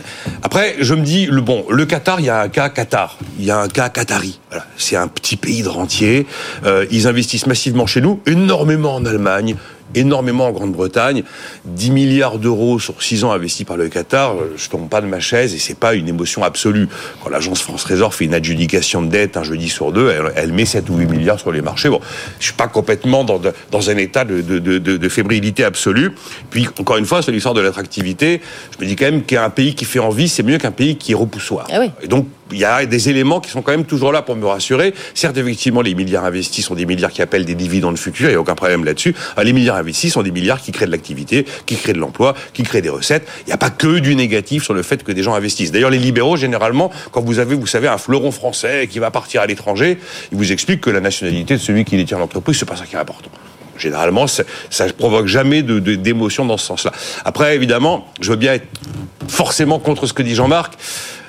après, 0.42 0.76
je 0.80 0.94
me 0.94 1.02
dis, 1.02 1.26
le 1.26 1.40
bon, 1.40 1.64
le 1.70 1.86
Qatar, 1.86 2.20
il 2.20 2.26
y 2.26 2.30
a 2.30 2.40
un 2.40 2.48
cas 2.48 2.68
Qatar, 2.68 3.18
il 3.38 3.44
y 3.44 3.50
a 3.50 3.58
un 3.58 3.68
cas 3.68 3.88
Qatari. 3.88 4.38
Voilà. 4.50 4.66
C'est 4.76 4.96
un 4.96 5.08
petit 5.08 5.36
pays 5.36 5.62
de 5.62 5.68
rentier. 5.68 6.26
Euh, 6.66 6.86
ils 6.90 7.06
investissent 7.06 7.46
massivement 7.46 7.86
chez 7.86 8.00
nous, 8.00 8.20
énormément 8.26 8.96
en 8.96 9.04
Allemagne, 9.04 9.56
énormément 9.94 10.46
en 10.46 10.52
Grande-Bretagne. 10.52 11.22
10 11.64 11.90
milliards 11.90 12.38
d'euros 12.38 12.78
sur 12.78 13.02
6 13.02 13.24
ans 13.24 13.32
investis 13.32 13.66
par 13.66 13.76
le 13.76 13.88
Qatar, 13.88 14.34
euh, 14.34 14.54
je 14.56 14.68
tombe 14.68 14.88
pas 14.88 15.00
de 15.00 15.06
ma 15.06 15.20
chaise 15.20 15.54
et 15.54 15.58
c'est 15.58 15.78
pas 15.78 15.94
une 15.94 16.08
émotion 16.08 16.42
absolue. 16.42 16.88
Quand 17.22 17.30
l'agence 17.30 17.62
France 17.62 17.82
Trésor 17.82 18.14
fait 18.14 18.24
une 18.24 18.34
adjudication 18.34 19.02
de 19.02 19.08
dette 19.08 19.36
un 19.36 19.42
jeudi 19.42 19.68
sur 19.68 19.92
deux, 19.92 20.12
elle, 20.36 20.52
met 20.52 20.64
7 20.64 20.88
ou 20.90 20.96
8 20.96 21.06
milliards 21.06 21.40
sur 21.40 21.52
les 21.52 21.62
marchés. 21.62 21.88
Bon, 21.88 22.00
je 22.38 22.46
suis 22.46 22.54
pas 22.54 22.68
complètement 22.68 23.24
dans, 23.24 23.40
dans 23.70 23.90
un 23.90 23.96
état 23.96 24.24
de, 24.24 24.40
de, 24.40 24.58
de, 24.58 24.78
de, 24.78 25.08
fébrilité 25.08 25.64
absolue. 25.64 26.12
Puis, 26.50 26.68
encore 26.78 26.96
une 26.96 27.06
fois, 27.06 27.22
sur 27.22 27.32
l'histoire 27.32 27.54
de 27.54 27.60
l'attractivité, 27.60 28.40
je 28.78 28.84
me 28.84 28.88
dis 28.88 28.96
quand 28.96 29.06
même 29.06 29.22
qu'un 29.22 29.50
pays 29.50 29.74
qui 29.74 29.84
fait 29.84 29.98
envie, 29.98 30.28
c'est 30.28 30.42
mieux 30.42 30.58
qu'un 30.58 30.70
pays 30.70 30.96
qui 30.96 31.12
est 31.12 31.14
repoussoir. 31.14 31.66
Ah 31.70 31.78
oui. 31.80 31.90
Et 32.02 32.08
donc, 32.08 32.26
il 32.52 32.58
y 32.58 32.64
a 32.64 32.86
des 32.86 33.08
éléments 33.08 33.40
qui 33.40 33.50
sont 33.50 33.62
quand 33.62 33.72
même 33.72 33.84
toujours 33.84 34.12
là 34.12 34.22
pour 34.22 34.36
me 34.36 34.46
rassurer. 34.46 34.94
Certes, 35.14 35.36
effectivement, 35.36 35.82
les 35.82 35.94
milliards 35.94 36.24
investis 36.24 36.64
sont 36.64 36.74
des 36.74 36.86
milliards 36.86 37.10
qui 37.10 37.22
appellent 37.22 37.44
des 37.44 37.54
dividendes 37.54 37.98
futurs, 37.98 38.28
il 38.28 38.32
n'y 38.32 38.36
a 38.36 38.40
aucun 38.40 38.54
problème 38.54 38.84
là-dessus. 38.84 39.14
Ah, 39.36 39.44
les 39.44 39.52
milliards 39.52 39.76
investis 39.76 40.12
sont 40.12 40.22
des 40.22 40.30
milliards 40.30 40.60
qui 40.60 40.72
créent 40.72 40.86
de 40.86 40.90
l'activité, 40.90 41.46
qui 41.66 41.76
créent 41.76 41.92
de 41.92 41.98
l'emploi, 41.98 42.34
qui 42.52 42.62
créent 42.62 42.82
des 42.82 42.90
recettes. 42.90 43.26
Il 43.42 43.46
n'y 43.46 43.52
a 43.52 43.58
pas 43.58 43.70
que 43.70 43.98
du 43.98 44.14
négatif 44.14 44.64
sur 44.64 44.74
le 44.74 44.82
fait 44.82 45.02
que 45.02 45.12
des 45.12 45.22
gens 45.22 45.34
investissent. 45.34 45.72
D'ailleurs, 45.72 45.90
les 45.90 45.98
libéraux, 45.98 46.36
généralement, 46.36 46.90
quand 47.12 47.22
vous 47.22 47.38
avez, 47.38 47.54
vous 47.54 47.66
savez, 47.66 47.88
un 47.88 47.98
fleuron 47.98 48.30
français 48.30 48.88
qui 48.90 48.98
va 48.98 49.10
partir 49.10 49.42
à 49.42 49.46
l'étranger, 49.46 49.98
ils 50.32 50.38
vous 50.38 50.52
expliquent 50.52 50.80
que 50.80 50.90
la 50.90 51.00
nationalité 51.00 51.54
de 51.54 51.60
celui 51.60 51.84
qui 51.84 51.96
détient 51.96 52.18
l'entreprise, 52.18 52.58
c'est 52.58 52.68
pas 52.68 52.76
ça 52.76 52.84
qui 52.84 52.96
est 52.96 52.98
important 52.98 53.30
généralement, 53.80 54.26
ça 54.26 54.44
ne 54.86 54.92
provoque 54.92 55.26
jamais 55.26 55.62
d'émotion 55.62 56.44
dans 56.44 56.58
ce 56.58 56.66
sens-là. 56.66 56.92
Après, 57.24 57.54
évidemment, 57.56 58.06
je 58.20 58.30
veux 58.30 58.36
bien 58.36 58.54
être 58.54 58.66
forcément 59.26 59.78
contre 59.78 60.06
ce 60.06 60.12
que 60.12 60.22
dit 60.22 60.34
Jean-Marc. 60.34 60.74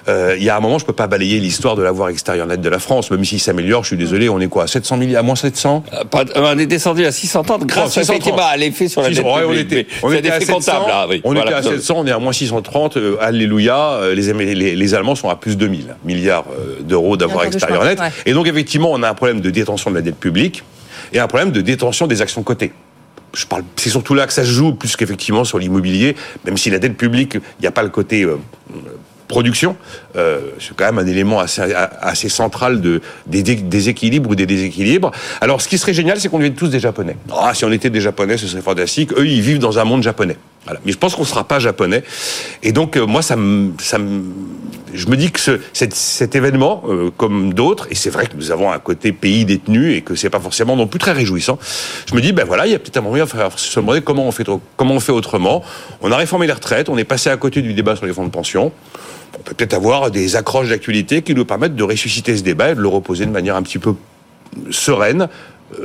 Euh, 0.08 0.36
il 0.38 0.44
y 0.44 0.50
a 0.50 0.58
un 0.58 0.60
moment, 0.60 0.80
je 0.80 0.86
peux 0.86 0.94
pas 0.94 1.08
balayer 1.08 1.40
l'histoire 1.40 1.76
de 1.76 1.84
l'avoir 1.84 2.10
extérieur 2.10 2.48
net 2.48 2.62
de 2.62 2.70
la 2.70 2.80
France, 2.80 3.12
même 3.12 3.24
s'il 3.24 3.40
s'améliore. 3.40 3.84
Je 3.84 3.90
suis 3.90 3.98
désolé, 3.98 4.30
on 4.30 4.40
est 4.40 4.48
quoi, 4.48 4.64
à 4.64 4.68
700 4.68 4.98
milliards, 4.98 5.22
à 5.22 5.24
moins 5.24 5.36
700 5.36 5.84
euh, 5.94 6.24
On 6.36 6.58
est 6.58 6.66
descendu 6.66 7.06
à 7.06 7.12
630 7.12 7.66
grâce 7.66 7.98
à 7.98 8.02
effectivement 8.02 8.46
à 8.46 8.58
l'effet 8.58 8.88
sur 8.88 9.02
la 9.02 9.10
dette 9.10 9.24
ouais, 9.24 9.44
on 9.48 9.54
était, 9.54 9.88
on 10.04 10.12
était 10.12 10.32
à 10.32 10.40
700, 10.40 10.88
là, 10.88 11.08
oui. 11.10 11.22
On 11.24 11.36
était 11.36 11.54
à 11.54 11.64
700, 11.64 11.96
on 11.98 12.08
est 12.08 12.12
à 12.12 12.20
moins 12.20 12.34
630. 12.34 12.98
Euh, 12.98 13.18
alléluia, 13.22 14.00
les, 14.14 14.34
les, 14.56 14.76
les, 14.76 14.94
Allemands 14.94 15.16
sont 15.16 15.30
à 15.30 15.36
plus 15.36 15.56
de 15.56 15.66
2000 15.66 15.96
milliards 16.04 16.46
d'euros 16.82 17.18
d'avoir 17.18 17.46
extérieur 17.46 17.84
net. 17.84 18.00
Et 18.26 18.34
donc 18.34 18.48
effectivement, 18.48 18.92
on 18.92 19.04
a 19.04 19.10
un 19.10 19.14
problème 19.14 19.42
de 19.42 19.50
détention 19.50 19.90
de 19.90 19.96
la 19.96 20.02
dette 20.02 20.18
publique 20.18 20.64
et 21.14 21.20
un 21.20 21.28
problème 21.28 21.52
de 21.52 21.62
détention 21.62 22.08
des 22.08 22.22
actions 22.22 22.44
cotées 22.44 22.74
je 23.34 23.46
parle, 23.46 23.64
c'est 23.78 23.90
surtout 23.90 24.14
là 24.14 24.28
que 24.28 24.34
ça 24.34 24.44
se 24.44 24.50
joue 24.50 24.74
plus 24.74 24.98
qu'effectivement 24.98 25.46
sur 25.46 25.58
l'immobilier, 25.58 26.18
même 26.44 26.58
si 26.58 26.70
la 26.70 26.80
dette 26.80 26.98
publique, 26.98 27.36
il 27.36 27.62
n'y 27.62 27.68
a 27.68 27.72
pas 27.72 27.84
le 27.84 27.88
côté 27.88 28.28
production. 29.32 29.76
Euh, 30.16 30.42
c'est 30.60 30.76
quand 30.76 30.86
même 30.86 31.00
un 31.00 31.08
élément 31.08 31.40
assez, 31.40 32.30
central 32.30 32.82
de, 32.82 33.02
des 33.26 33.42
déséquilibres 33.42 34.30
ou 34.30 34.36
des 34.36 34.46
déséquilibres. 34.46 35.12
Alors, 35.40 35.62
ce 35.62 35.68
qui 35.68 35.80
serait 35.80 35.94
génial, 35.94 36.20
c'est 36.20 36.30
qu'on 36.30 36.38
devienne 36.38 36.54
tous 36.54 36.70
des 36.70 36.80
Japonais. 36.80 37.18
Ah, 37.36 37.54
si 37.56 37.66
on 37.66 37.72
était 37.72 37.90
des 37.90 38.02
Japonais, 38.02 38.38
ce 38.38 38.46
serait 38.46 38.62
fantastique. 38.62 39.14
Eux, 39.14 39.28
ils 39.28 39.42
vivent 39.42 39.60
dans 39.60 39.80
un 39.80 39.86
monde 39.86 40.04
japonais. 40.04 40.38
Mais 40.86 40.92
je 40.92 40.98
pense 40.98 41.16
qu'on 41.16 41.24
ne 41.24 41.28
sera 41.28 41.44
pas 41.44 41.60
japonais. 41.60 42.04
Et 42.62 42.72
donc, 42.72 42.96
euh, 42.96 43.06
moi, 43.08 43.24
ça 43.24 43.36
me, 43.36 43.72
je 44.94 45.08
me 45.08 45.18
dis 45.18 45.32
que 45.32 45.40
ce, 45.40 45.60
cet, 45.74 46.36
événement, 46.36 46.84
euh, 46.88 47.10
comme 47.16 47.54
d'autres, 47.54 47.88
et 47.90 47.96
c'est 47.96 48.12
vrai 48.12 48.28
que 48.28 48.36
nous 48.36 48.52
avons 48.52 48.72
un 48.72 48.78
côté 48.78 49.12
pays 49.12 49.44
détenu 49.44 49.94
et 49.94 50.02
que 50.02 50.14
c'est 50.14 50.30
pas 50.30 50.40
forcément 50.40 50.76
non 50.76 50.86
plus 50.86 51.00
très 51.00 51.14
réjouissant. 51.14 51.58
Je 52.08 52.16
me 52.16 52.22
dis, 52.22 52.32
ben 52.32 52.46
voilà, 52.46 52.68
il 52.68 52.72
y 52.74 52.76
a 52.76 52.80
peut-être 52.80 52.98
un 52.98 53.02
moment, 53.02 53.16
il 53.16 53.24
va 53.24 53.50
se 53.56 53.80
demander 53.80 54.02
comment 54.02 54.28
on 54.28 54.32
fait, 54.32 54.46
comment 54.78 54.94
on 54.94 55.00
fait 55.00 55.12
autrement. 55.12 55.64
On 56.02 56.12
a 56.12 56.18
réformé 56.18 56.46
les 56.46 56.54
retraites, 56.54 56.90
on 56.90 56.98
est 56.98 57.06
passé 57.06 57.30
à 57.30 57.38
côté 57.38 57.62
du 57.62 57.74
débat 57.74 57.96
sur 57.96 58.06
les 58.06 58.14
fonds 58.14 58.26
de 58.26 58.32
pension 58.32 58.72
on 59.38 59.42
peut 59.42 59.54
peut-être 59.54 59.74
avoir 59.74 60.12
des 60.12 60.36
accroches 60.36 60.70
d'actualité 60.70 61.22
qui 61.22 61.34
nous 61.34 61.46
permettent 61.46 61.76
de 61.76 61.84
ressusciter 61.84 62.36
ce 62.36 62.44
débat 62.44 62.72
et 62.72 62.76
de 62.76 62.82
le 62.82 62.88
reposer 62.88 63.26
de 63.26 63.32
manière 63.32 63.56
un 63.56 63.64
petit 63.64 63.80
peu 63.80 63.96
sereine 64.70 65.30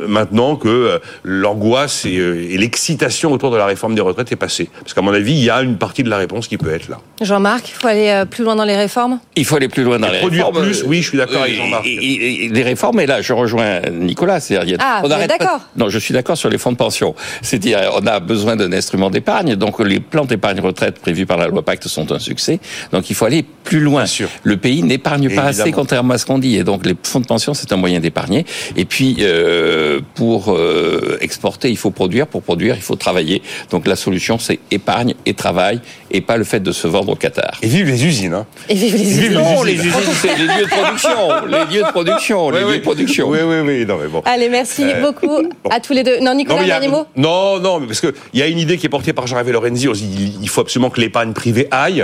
maintenant 0.07 0.57
que 0.57 0.69
euh, 0.69 0.99
l'angoisse 1.25 2.05
et, 2.07 2.17
euh, 2.19 2.47
et 2.51 2.57
l'excitation 2.59 3.33
autour 3.33 3.51
de 3.51 3.57
la 3.57 3.67
réforme 3.67 3.95
des 3.95 4.01
retraites 4.01 4.31
est 4.33 4.37
passée. 4.37 4.69
Parce 4.81 4.95
qu'à 4.95 5.03
mon 5.03 5.13
avis, 5.13 5.33
il 5.33 5.45
y 5.45 5.51
a 5.51 5.63
une 5.63 5.77
partie 5.77 6.03
de 6.03 6.11
la 6.11 6.19
réponse 6.19 6.49
qui 6.49 6.57
peut 6.59 6.73
être 6.73 6.89
là. 6.89 6.99
Jean-Marc, 7.21 7.69
il 7.71 7.75
faut 7.75 7.87
aller 7.89 8.09
euh, 8.09 8.25
plus 8.25 8.45
loin 8.45 8.57
dans 8.57 8.65
les 8.65 8.77
réformes? 8.77 9.19
Il 9.37 9.45
faut 9.45 9.57
aller 9.57 9.69
plus 9.69 9.83
loin 9.85 9.99
dans 9.99 10.09
Et 10.09 10.13
les 10.13 10.19
produire 10.19 10.47
réformes. 10.47 10.67
plus, 10.67 10.83
oui, 10.87 11.03
je 11.03 11.09
suis 11.09 11.19
d'accord 11.19 11.43
avec 11.43 11.55
Jean-Marc. 11.57 11.85
les 11.85 12.63
réformes, 12.63 13.01
et 13.01 13.07
là, 13.07 13.21
je 13.23 13.33
rejoins 13.33 13.81
Nicolas. 13.93 14.41
c'est-à-dire, 14.41 14.69
il 14.69 14.73
y 14.73 14.75
a- 14.75 14.79
Ah, 14.81 15.01
on 15.05 15.11
arrête 15.11 15.29
pas- 15.31 15.39
d'accord? 15.39 15.61
Non, 15.77 15.89
je 15.89 15.99
suis 15.99 16.13
d'accord 16.15 16.37
sur 16.37 16.49
les 16.51 16.59
fonds 16.59 16.73
de 16.73 16.77
pension. 16.77 17.15
C'est-à-dire, 17.43 17.81
on 18.01 18.07
a 18.07 18.21
besoin 18.21 18.57
d'un 18.57 18.73
instrument 18.73 19.11
d'épargne. 19.11 19.55
Donc, 19.57 19.81
les 19.81 20.01
plans 20.01 20.25
d'épargne 20.25 20.61
retraite 20.61 20.99
prévus 21.01 21.27
par 21.27 21.37
la 21.37 21.47
loi 21.49 21.63
Pacte 21.63 21.89
sont 21.89 22.11
un 22.13 22.19
succès. 22.19 22.61
Donc, 22.93 23.11
il 23.11 23.15
faut 23.17 23.25
aller 23.25 23.45
plus 23.65 23.81
loin. 23.81 24.05
Le 24.45 24.57
pays 24.57 24.83
n'épargne 24.83 25.35
pas 25.35 25.45
assez, 25.45 25.73
contrairement 25.73 26.15
à 26.15 26.19
ce 26.19 26.27
qu'on 26.27 26.39
dit. 26.39 26.57
Et 26.57 26.65
donc, 26.65 26.87
les 26.87 26.95
fonds 27.03 27.21
de 27.21 27.27
pension, 27.27 27.55
c'est 27.55 27.73
un 27.73 27.77
moyen 27.77 28.01
d'épargner. 28.01 28.45
Et 28.77 28.85
puis, 28.85 29.17
euh, 29.21 29.76
pour 30.15 30.53
euh, 30.55 31.19
exporter, 31.21 31.71
il 31.71 31.77
faut 31.77 31.91
produire. 31.91 32.27
Pour 32.27 32.43
produire, 32.43 32.77
il 32.77 32.83
faut 32.83 32.97
travailler. 32.97 33.43
Donc, 33.71 33.87
la 33.87 33.97
solution, 33.97 34.39
c'est 34.39 34.59
épargne 34.71 35.15
et 35.27 35.35
travail, 35.35 35.81
et 36.11 36.21
pas 36.21 36.37
le 36.37 36.45
fait 36.45 36.61
de 36.61 36.73
se 36.73 36.87
vendre 36.87 37.13
au 37.13 37.17
Qatar. 37.17 37.59
Et 37.63 37.67
vive 37.69 37.87
les 37.87 38.05
usines, 38.05 38.35
hein. 38.35 38.47
Et 38.69 38.75
vive 38.75 38.95
les 38.97 39.03
Vive 39.05 39.19
usines. 39.25 39.33
Non, 39.35 39.63
les 39.63 39.75
usines, 39.75 39.91
c'est 40.21 40.37
les 40.37 40.45
lieux 40.47 40.65
de 40.65 40.69
production. 40.69 41.11
Les 41.49 41.75
lieux 41.77 41.83
de 41.83 41.91
production. 41.91 42.51
Les 42.51 42.59
Oui, 42.59 42.63
lieux 42.65 42.71
oui. 42.71 42.77
de 42.79 42.83
production. 42.83 43.29
Oui, 43.29 43.39
oui, 43.45 43.57
oui. 43.65 43.87
Non, 43.87 43.99
mais 44.03 44.09
bon. 44.09 44.23
Allez, 44.25 44.49
merci 44.49 44.85
Euh, 44.85 45.01
beaucoup 45.03 45.43
à 45.71 45.81
tous 45.81 45.93
les 45.93 46.03
deux. 46.03 46.21
Non, 46.21 46.35
Nicolas, 46.35 46.65
dernier 46.65 46.89
mot 46.89 47.07
Non, 47.17 47.59
non, 47.61 47.81
mais 47.81 47.87
parce 47.87 48.01
qu'il 48.01 48.13
y 48.35 48.43
a 48.43 48.47
une 48.47 48.59
idée 48.59 48.77
qui 48.79 48.87
est 48.87 48.91
portée 48.91 49.13
par 49.13 49.27
Jean-Hervé 49.27 49.53
Lorenzi. 49.53 49.89
On 49.89 49.95
se 49.95 50.01
dit, 50.01 50.33
il- 50.37 50.43
il 50.43 50.49
faut 50.49 50.61
absolument 50.61 50.91
que 50.91 51.01
l'épargne 51.01 51.33
privée 51.33 51.69
aille. 51.71 52.03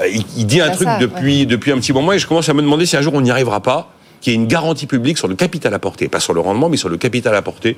Euh, 0.00 0.06
Il, 0.12 0.24
il 0.36 0.46
dit 0.46 0.60
un 0.60 0.70
truc 0.70 0.86
ça, 0.88 0.98
depuis, 0.98 1.46
depuis 1.46 1.72
un 1.72 1.78
petit 1.78 1.92
moment 1.92 2.12
et 2.12 2.18
je 2.18 2.26
commence 2.26 2.48
à 2.48 2.54
me 2.54 2.62
demander 2.62 2.86
si 2.86 2.96
un 2.96 3.02
jour 3.02 3.14
on 3.14 3.20
n'y 3.20 3.30
arrivera 3.30 3.60
pas 3.60 3.90
qu'il 4.20 4.32
y 4.32 4.36
ait 4.36 4.38
une 4.38 4.46
garantie 4.46 4.86
publique 4.86 5.18
sur 5.18 5.28
le 5.28 5.34
capital 5.34 5.72
apporté, 5.74 6.08
pas 6.08 6.20
sur 6.20 6.34
le 6.34 6.40
rendement, 6.40 6.68
mais 6.68 6.76
sur 6.76 6.88
le 6.88 6.96
capital 6.96 7.34
apporté. 7.34 7.76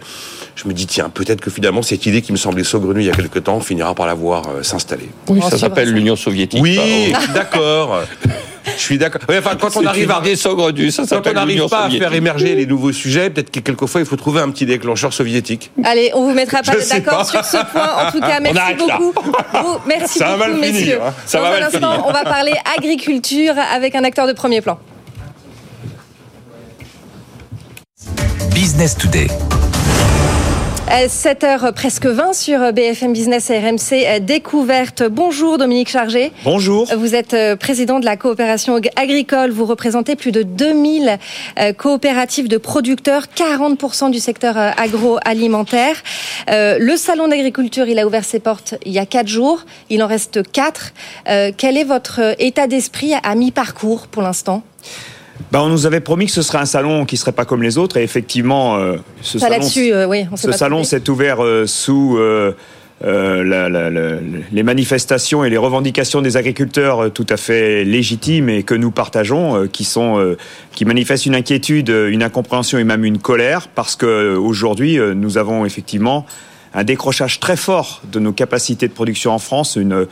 Je 0.57 0.67
me 0.69 0.73
dis, 0.73 0.87
tiens, 0.87 1.09
peut-être 1.11 1.41
que 1.41 1.51
finalement, 1.51 1.83
cette 1.83 2.07
idée 2.07 2.23
qui 2.23 2.33
me 2.33 2.37
semblait 2.37 2.65
saugrenue 2.65 3.01
il 3.01 3.07
y 3.07 3.11
a 3.11 3.15
quelque 3.15 3.39
temps 3.39 3.61
finira 3.61 3.95
par 3.95 4.07
la 4.07 4.15
voir 4.15 4.45
euh, 4.49 4.63
s'installer. 4.63 5.09
Oui, 5.29 5.41
ça 5.49 5.59
s'appelle 5.59 5.93
l'Union 5.93 6.17
soviétique. 6.17 6.61
Oui, 6.63 7.13
d'accord. 7.35 8.03
Je 8.77 8.81
suis 8.83 8.99
d'accord. 8.99 9.23
Enfin, 9.29 9.57
quand 9.59 9.77
on 9.77 9.85
arrive 9.87 10.11
à 10.11 10.23
saugrenue, 10.37 10.91
ça 10.91 11.05
quand 11.09 11.27
on 11.27 11.33
n'arrive 11.33 11.69
pas 11.69 11.85
à 11.85 11.91
faire 11.91 12.13
émerger 12.15 12.55
les 12.55 12.67
nouveaux 12.67 12.93
sujets, 12.93 13.31
peut-être 13.31 13.51
que 13.51 13.61
quelquefois 13.61 14.01
il 14.01 14.07
faut 14.07 14.17
trouver 14.17 14.41
un 14.41 14.51
petit 14.51 14.67
déclencheur 14.67 15.13
soviétique. 15.13 15.71
Allez, 15.85 16.11
on 16.15 16.27
vous 16.27 16.35
mettra 16.35 16.63
pas 16.63 16.73
d'accord 16.77 17.29
sur 17.29 17.45
ce 17.45 17.57
point. 17.73 18.07
En 18.07 18.13
tout 18.13 18.21
cas, 18.21 18.41
merci 18.41 18.75
beaucoup. 18.79 19.13
Vous, 19.63 19.79
merci 19.87 20.19
Ça 20.19 20.37
va 20.37 20.49
beaucoup, 20.49 20.61
mal 20.61 20.65
finir, 20.65 20.81
messieurs. 20.81 21.01
hein. 21.03 21.15
Ça 21.27 21.39
Dans 21.39 21.45
va 21.45 21.49
un 21.49 21.53
mal 21.53 21.63
instant, 21.65 21.91
finir. 21.93 22.05
on 22.07 22.13
va 22.13 22.25
parler 22.25 22.53
agriculture 22.77 23.55
avec 23.75 23.95
un 23.95 24.05
acteur 24.05 24.27
de 24.27 24.33
premier 24.33 24.61
plan. 24.61 24.79
Business 28.55 28.97
Today. 28.97 29.29
7h 31.07 31.73
presque 31.73 32.07
20 32.07 32.33
sur 32.33 32.73
BFM 32.73 33.13
Business 33.13 33.49
et 33.51 33.59
RMC 33.59 33.93
euh, 33.93 34.19
Découverte. 34.19 35.05
Bonjour 35.09 35.57
Dominique 35.57 35.89
Chargé. 35.89 36.33
Bonjour. 36.45 36.87
Vous 36.97 37.15
êtes 37.15 37.33
euh, 37.35 37.55
président 37.55 38.01
de 38.01 38.05
la 38.05 38.17
coopération 38.17 38.75
ag- 38.77 38.91
agricole. 38.97 39.51
Vous 39.51 39.67
représentez 39.67 40.17
plus 40.17 40.33
de 40.33 40.43
2000 40.43 41.19
euh, 41.61 41.73
coopératives 41.73 42.49
de 42.49 42.57
producteurs, 42.59 43.27
40% 43.37 44.11
du 44.11 44.19
secteur 44.19 44.59
euh, 44.59 44.71
agroalimentaire. 44.77 45.95
Euh, 46.51 46.77
Le 46.81 46.97
salon 46.97 47.29
d'agriculture, 47.29 47.87
il 47.87 47.99
a 48.01 48.07
ouvert 48.07 48.25
ses 48.25 48.41
portes 48.41 48.75
il 48.85 48.93
y 48.93 48.99
a 48.99 49.07
4 49.07 49.29
jours. 49.29 49.65
Il 49.91 50.03
en 50.03 50.07
reste 50.09 50.41
4. 50.51 50.93
Quel 51.57 51.77
est 51.77 51.85
votre 51.85 52.21
euh, 52.21 52.35
état 52.41 52.67
d'esprit 52.67 53.13
à 53.23 53.35
mi-parcours 53.37 54.09
pour 54.09 54.23
l'instant? 54.23 54.63
Ben, 55.53 55.61
on 55.61 55.69
nous 55.69 55.87
avait 55.87 56.01
promis 56.01 56.27
que 56.27 56.33
ce 56.33 56.43
serait 56.43 56.59
un 56.59 56.67
salon 56.67 57.05
qui 57.07 57.17
serait 57.17 57.33
pas 57.33 57.45
comme 57.45 57.63
les 57.63 57.79
autres 57.79 57.97
et 57.97 58.03
effectivement 58.03 58.77
euh, 58.77 58.97
ce 59.23 59.39
salon, 59.39 59.57
euh, 59.93 60.07
oui, 60.07 60.27
on 60.31 60.37
s'est 60.37 60.47
ce 60.53 60.53
salon 60.59 60.85
s'est 60.85 61.09
ouvert 61.11 61.43
euh, 61.45 61.67
sous 61.67 62.19
la- 63.03 63.69
la- 63.71 63.91
la- 63.91 63.91
les 64.53 64.63
manifestations 64.63 65.43
et 65.45 65.51
les 65.51 65.57
revendications 65.57 66.21
des 66.21 66.37
agriculteurs 66.37 67.11
tout 67.13 67.27
à 67.31 67.37
fait 67.39 67.83
légitimes 67.85 68.49
et 68.51 68.63
que 68.63 68.75
nous 68.75 68.91
partageons, 68.91 69.67
qui 69.73 69.85
sont 69.85 70.37
qui 70.73 70.85
manifestent 70.85 71.25
une 71.27 71.35
inquiétude, 71.35 71.89
une 71.89 72.23
incompréhension 72.23 72.79
et 72.79 72.85
même 72.85 73.05
une 73.07 73.19
colère 73.19 73.69
parce 73.69 73.97
que 73.97 74.37
aujourd'hui 74.37 74.99
nous 75.17 75.39
avons 75.39 75.65
effectivement 75.65 76.27
un 76.75 76.85
décrochage 76.85 77.41
très 77.41 77.57
fort 77.57 78.03
de 78.13 78.21
nos 78.21 78.33
capacités 78.33 78.87
de 78.87 78.93
production 78.93 79.33
en 79.33 79.39
France, 79.41 79.77
une, 79.77 80.07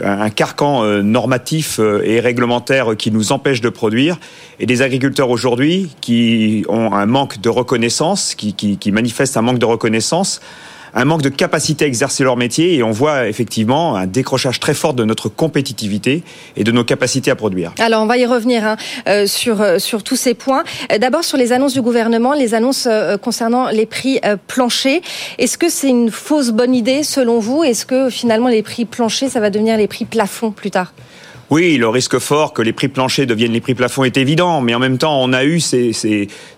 un 0.00 0.30
carcan 0.30 0.84
euh, 0.84 1.02
normatif 1.02 1.78
euh, 1.78 2.02
et 2.04 2.20
réglementaire 2.20 2.96
qui 2.96 3.10
nous 3.10 3.32
empêche 3.32 3.60
de 3.60 3.68
produire, 3.68 4.18
et 4.58 4.66
des 4.66 4.82
agriculteurs 4.82 5.30
aujourd'hui 5.30 5.90
qui 6.00 6.64
ont 6.68 6.92
un 6.92 7.06
manque 7.06 7.40
de 7.40 7.48
reconnaissance, 7.48 8.34
qui, 8.34 8.92
manifestent 8.92 9.36
un 9.36 9.42
manque 9.42 9.58
de 9.58 9.66
reconnaissance, 9.66 10.40
un 10.94 11.04
manque 11.04 11.22
de 11.22 11.28
capacité 11.28 11.84
à 11.84 11.88
exercer 11.88 12.24
leur 12.24 12.36
métier, 12.36 12.74
et 12.74 12.82
on 12.82 12.90
voit 12.90 13.28
effectivement 13.28 13.96
un 13.96 14.06
décrochage 14.06 14.60
très 14.60 14.74
fort 14.74 14.94
de 14.94 15.04
notre 15.04 15.28
compétitivité 15.28 16.22
et 16.56 16.64
de 16.64 16.72
nos 16.72 16.84
capacités 16.84 17.30
à 17.30 17.36
produire. 17.36 17.72
Alors, 17.78 18.02
on 18.02 18.06
va 18.06 18.18
y 18.18 18.26
revenir 18.26 18.64
hein, 18.64 18.76
euh, 19.08 19.26
sur, 19.26 19.60
euh, 19.60 19.78
sur 19.78 20.02
tous 20.02 20.16
ces 20.16 20.34
points. 20.34 20.64
Euh, 20.92 20.98
D'abord, 20.98 21.24
sur 21.24 21.38
les 21.38 21.52
annonces 21.52 21.74
du 21.74 21.82
gouvernement, 21.82 22.32
les 22.32 22.54
annonces 22.54 22.88
concernant 23.22 23.68
les 23.68 23.86
prix 23.86 24.20
planchers. 24.46 25.00
Est-ce 25.38 25.58
que 25.58 25.68
c'est 25.68 25.88
une 25.88 26.10
fausse 26.10 26.50
bonne 26.50 26.74
idée, 26.74 27.02
selon 27.02 27.38
vous? 27.38 27.64
Est-ce 27.64 27.86
que 27.86 28.10
finalement, 28.10 28.48
les 28.48 28.62
prix 28.62 28.84
planchers, 28.84 29.30
ça 29.30 29.40
va 29.40 29.50
devenir 29.50 29.76
les 29.76 29.88
prix 29.88 30.04
plafonds 30.04 30.52
plus 30.52 30.70
tard? 30.70 30.92
Oui, 31.50 31.76
le 31.76 31.88
risque 31.88 32.18
fort 32.18 32.54
que 32.54 32.62
les 32.62 32.72
prix 32.72 32.88
planchers 32.88 33.26
deviennent 33.26 33.52
les 33.52 33.60
prix 33.60 33.74
plafonds 33.74 34.04
est 34.04 34.16
évident, 34.16 34.62
mais 34.62 34.74
en 34.74 34.78
même 34.78 34.96
temps, 34.96 35.20
on 35.20 35.32
a 35.32 35.44
eu 35.44 35.60
ces, 35.60 35.92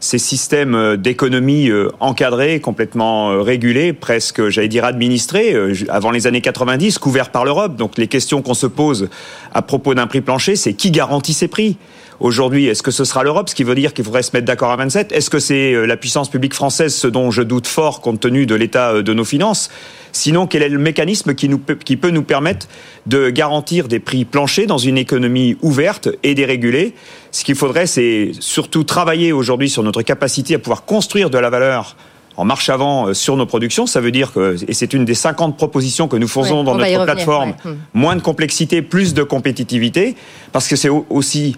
systèmes 0.01 0.74
euh, 0.74 0.97
d'économie 0.97 1.69
euh, 1.69 1.90
encadrés, 1.98 2.61
complètement 2.61 3.32
euh, 3.32 3.40
régulés, 3.40 3.93
presque, 3.93 4.48
j'allais 4.51 4.69
dire, 4.69 4.85
administrés, 4.85 5.56
avant 5.89 6.12
les 6.12 6.27
années 6.27 6.40
90, 6.40 6.98
couverts 6.98 7.31
par 7.31 7.44
l'Europe. 7.44 7.77
Donc 7.77 7.98
les 7.98 8.06
questions 8.06 8.40
qu'on 8.40 8.55
se 8.55 8.66
pose 8.66 9.09
à 9.52 9.62
propos 9.62 9.94
d'un 9.94 10.06
prix 10.06 10.20
plancher, 10.20 10.55
c'est 10.55 10.74
qui 10.74 10.90
garantit 10.93 11.35
ces 11.35 11.48
prix? 11.48 11.77
Aujourd'hui, 12.20 12.66
est-ce 12.66 12.82
que 12.82 12.91
ce 12.91 13.05
sera 13.05 13.24
l'Europe, 13.24 13.49
ce 13.49 13.55
qui 13.55 13.65
veut 13.65 13.74
dire 13.74 13.93
qu'il 13.93 14.05
faudrait 14.05 14.23
se 14.23 14.31
mettre 14.32 14.47
d'accord 14.47 14.70
à 14.70 14.77
27 14.77 15.12
Est-ce 15.12 15.31
que 15.31 15.39
c'est 15.41 15.73
euh, 15.74 15.85
la 15.86 15.97
puissance 15.97 16.31
publique 16.31 16.55
française, 16.55 16.95
ce 16.95 17.07
dont 17.09 17.31
je 17.31 17.43
doute 17.43 17.66
fort 17.66 18.01
compte 18.01 18.20
tenu 18.20 18.47
de 18.47 18.55
l'état 18.55 18.93
euh, 18.93 19.03
de 19.03 19.12
nos 19.12 19.24
finances? 19.24 19.69
Sinon, 20.12 20.47
quel 20.47 20.62
est 20.62 20.69
le 20.69 20.78
mécanisme 20.78 21.35
qui, 21.35 21.49
nous, 21.49 21.59
peut- 21.59 21.74
qui 21.74 21.97
peut 21.97 22.11
nous 22.11 22.23
permettre 22.23 22.69
de 23.07 23.31
garantir 23.31 23.89
des 23.89 23.99
prix 23.99 24.24
planchers 24.24 24.66
dans 24.69 24.78
une 24.78 24.97
économie 24.97 25.57
ouverte 25.61 26.09
et 26.23 26.35
dérégulée? 26.36 26.95
Ce 27.32 27.43
qu'il 27.45 27.57
faudrait, 27.57 27.86
c'est 27.89 28.31
surtout 28.39 28.85
travailler 28.85 29.32
aujourd'hui 29.32 29.69
sur 29.69 29.82
notre 29.82 30.03
capacité 30.03 30.55
à 30.55 30.59
pouvoir 30.61 30.85
construire 30.85 31.31
de 31.31 31.39
la 31.39 31.51
valeur 31.51 31.97
en 32.36 32.45
marche 32.45 32.69
avant 32.69 33.09
euh, 33.09 33.15
sur 33.15 33.36
nos 33.36 33.47
productions. 33.47 33.86
Ça 33.86 34.01
veut 34.01 34.11
dire 34.12 34.32
que, 34.32 34.57
et 34.69 34.73
c'est 34.74 34.93
une 34.93 35.05
des 35.05 35.15
50 35.15 35.57
propositions 35.57 36.07
que 36.09 36.16
nous 36.16 36.28
faisons 36.28 36.61
Ouais, 36.61 36.65
dans 36.65 36.74
notre 36.77 36.85
revenir, 36.91 37.05
plateforme, 37.05 37.55
ouais. 37.65 37.73
Hmm. 37.73 37.77
moins 37.93 38.15
de 38.16 38.23
complexité, 38.23 38.82
plus 38.82 39.15
de 39.15 39.23
compétitivité, 39.24 40.15
parce 40.53 40.69
que 40.69 40.77
c'est 40.77 40.89
au- 40.89 41.07
aussi, 41.11 41.55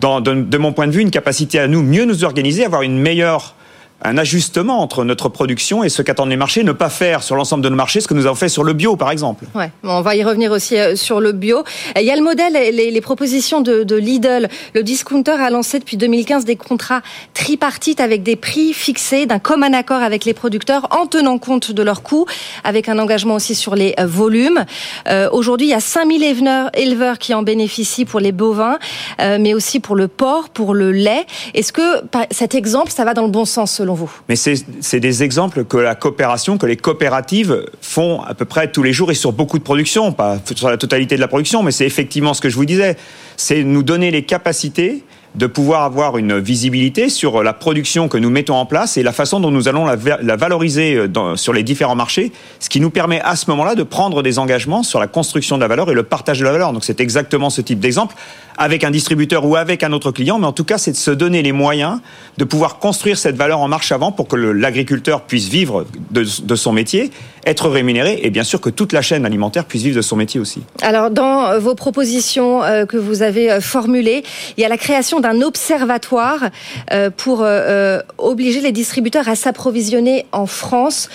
de, 0.00 0.42
de 0.42 0.58
mon 0.58 0.72
point 0.72 0.86
de 0.86 0.92
vue, 0.92 1.02
une 1.02 1.10
capacité 1.10 1.58
à 1.58 1.66
nous 1.66 1.82
mieux 1.82 2.04
nous 2.04 2.24
organiser, 2.24 2.64
avoir 2.64 2.82
une 2.82 2.98
meilleure 2.98 3.55
un 4.02 4.18
ajustement 4.18 4.80
entre 4.80 5.04
notre 5.04 5.28
production 5.28 5.82
et 5.82 5.88
ce 5.88 6.02
qu'attendent 6.02 6.28
les 6.28 6.36
marchés, 6.36 6.62
ne 6.62 6.72
pas 6.72 6.90
faire 6.90 7.22
sur 7.22 7.34
l'ensemble 7.34 7.64
de 7.64 7.68
nos 7.68 7.76
marchés 7.76 8.00
ce 8.00 8.08
que 8.08 8.14
nous 8.14 8.26
avons 8.26 8.34
fait 8.34 8.48
sur 8.48 8.62
le 8.62 8.72
bio, 8.74 8.96
par 8.96 9.10
exemple. 9.10 9.46
Ouais, 9.54 9.70
on 9.82 10.02
va 10.02 10.14
y 10.16 10.22
revenir 10.22 10.52
aussi 10.52 10.76
euh, 10.76 10.96
sur 10.96 11.20
le 11.20 11.32
bio. 11.32 11.64
Il 11.96 12.02
y 12.02 12.10
a 12.10 12.16
le 12.16 12.22
modèle, 12.22 12.52
les, 12.52 12.90
les 12.90 13.00
propositions 13.00 13.62
de, 13.62 13.96
Lidl. 13.96 14.48
Le 14.74 14.82
discounter 14.82 15.32
a 15.32 15.48
lancé 15.48 15.78
depuis 15.78 15.96
2015 15.96 16.44
des 16.44 16.56
contrats 16.56 17.00
tripartites 17.32 18.00
avec 18.00 18.22
des 18.22 18.36
prix 18.36 18.74
fixés 18.74 19.24
d'un 19.24 19.38
commun 19.38 19.72
accord 19.72 20.02
avec 20.02 20.24
les 20.24 20.34
producteurs 20.34 20.88
en 20.90 21.06
tenant 21.06 21.38
compte 21.38 21.72
de 21.72 21.82
leurs 21.82 22.02
coûts, 22.02 22.26
avec 22.64 22.88
un 22.88 22.98
engagement 22.98 23.34
aussi 23.34 23.54
sur 23.54 23.74
les 23.74 23.94
euh, 23.98 24.06
volumes. 24.06 24.64
Euh, 25.08 25.28
Aujourd'hui, 25.32 25.68
il 25.68 25.70
y 25.70 25.74
a 25.74 25.80
5000 25.80 26.22
éleveurs, 26.22 26.70
éleveurs 26.74 27.18
qui 27.18 27.32
en 27.32 27.42
bénéficient 27.42 28.04
pour 28.04 28.20
les 28.20 28.32
bovins, 28.32 28.78
mais 29.18 29.54
aussi 29.54 29.80
pour 29.80 29.96
le 29.96 30.08
porc, 30.08 30.50
pour 30.50 30.74
le 30.74 30.92
lait. 30.92 31.26
Est-ce 31.54 31.72
que 31.72 32.02
cet 32.30 32.54
exemple, 32.54 32.90
ça 32.90 33.04
va 33.04 33.14
dans 33.14 33.22
le 33.22 33.30
bon 33.30 33.44
sens 33.44 33.80
Mais 34.28 34.36
c'est 34.36 34.54
c'est 34.80 35.00
des 35.00 35.22
exemples 35.22 35.64
que 35.64 35.76
la 35.76 35.94
coopération, 35.94 36.58
que 36.58 36.66
les 36.66 36.76
coopératives 36.76 37.64
font 37.80 38.20
à 38.22 38.34
peu 38.34 38.44
près 38.44 38.70
tous 38.70 38.82
les 38.82 38.92
jours 38.92 39.10
et 39.10 39.14
sur 39.14 39.32
beaucoup 39.32 39.58
de 39.58 39.64
productions, 39.64 40.12
pas 40.12 40.38
sur 40.54 40.70
la 40.70 40.76
totalité 40.76 41.16
de 41.16 41.20
la 41.20 41.28
production, 41.28 41.62
mais 41.62 41.72
c'est 41.72 41.86
effectivement 41.86 42.34
ce 42.34 42.40
que 42.40 42.48
je 42.48 42.56
vous 42.56 42.66
disais. 42.66 42.96
C'est 43.36 43.62
nous 43.62 43.82
donner 43.82 44.10
les 44.10 44.24
capacités 44.24 45.04
de 45.36 45.46
pouvoir 45.46 45.82
avoir 45.82 46.16
une 46.18 46.38
visibilité 46.38 47.08
sur 47.08 47.42
la 47.42 47.52
production 47.52 48.08
que 48.08 48.16
nous 48.18 48.30
mettons 48.30 48.54
en 48.56 48.66
place 48.66 48.96
et 48.96 49.02
la 49.02 49.12
façon 49.12 49.38
dont 49.38 49.50
nous 49.50 49.68
allons 49.68 49.84
la, 49.84 49.94
va- 49.96 50.18
la 50.22 50.36
valoriser 50.36 50.96
euh, 50.96 51.36
sur 51.36 51.52
les 51.52 51.62
différents 51.62 51.94
marchés, 51.94 52.32
ce 52.58 52.68
qui 52.68 52.80
nous 52.80 52.90
permet 52.90 53.20
à 53.20 53.36
ce 53.36 53.50
moment-là 53.50 53.74
de 53.74 53.82
prendre 53.82 54.22
des 54.22 54.38
engagements 54.38 54.82
sur 54.82 54.98
la 54.98 55.06
construction 55.06 55.56
de 55.56 55.60
la 55.62 55.68
valeur 55.68 55.90
et 55.90 55.94
le 55.94 56.02
partage 56.02 56.38
de 56.40 56.44
la 56.44 56.52
valeur. 56.52 56.72
Donc 56.72 56.84
c'est 56.84 57.00
exactement 57.00 57.50
ce 57.50 57.60
type 57.60 57.80
d'exemple 57.80 58.14
avec 58.58 58.84
un 58.84 58.90
distributeur 58.90 59.44
ou 59.44 59.54
avec 59.56 59.82
un 59.82 59.92
autre 59.92 60.10
client, 60.12 60.38
mais 60.38 60.46
en 60.46 60.52
tout 60.52 60.64
cas 60.64 60.78
c'est 60.78 60.92
de 60.92 60.96
se 60.96 61.10
donner 61.10 61.42
les 61.42 61.52
moyens 61.52 62.00
de 62.38 62.44
pouvoir 62.44 62.78
construire 62.78 63.18
cette 63.18 63.36
valeur 63.36 63.60
en 63.60 63.68
marche 63.68 63.92
avant 63.92 64.12
pour 64.12 64.28
que 64.28 64.36
l'agriculteur 64.36 65.20
puisse 65.22 65.48
vivre 65.48 65.84
de, 66.10 66.24
de 66.42 66.54
son 66.56 66.72
métier, 66.72 67.10
être 67.44 67.68
rémunéré 67.68 68.20
et 68.22 68.30
bien 68.30 68.44
sûr 68.44 68.60
que 68.62 68.70
toute 68.70 68.94
la 68.94 69.02
chaîne 69.02 69.26
alimentaire 69.26 69.66
puisse 69.66 69.82
vivre 69.82 69.96
de 69.96 70.02
son 70.02 70.16
métier 70.16 70.40
aussi. 70.40 70.62
Alors, 70.80 71.10
dans 71.10 71.58
vos 71.60 71.74
propositions 71.74 72.64
euh, 72.64 72.86
que 72.86 72.96
vous 72.96 73.22
avez 73.22 73.52
euh, 73.52 73.60
formulées, 73.60 74.24
il 74.56 74.62
y 74.62 74.64
a 74.64 74.68
la 74.68 74.78
création 74.78 75.20
d'un 75.26 75.42
observatoire 75.42 76.50
euh, 76.92 77.10
pour 77.10 77.40
euh, 77.42 78.00
obliger 78.18 78.60
les 78.60 78.72
distributeurs 78.72 79.28
à 79.28 79.34
s'approvisionner 79.34 80.26
en 80.32 80.46
France 80.46 81.08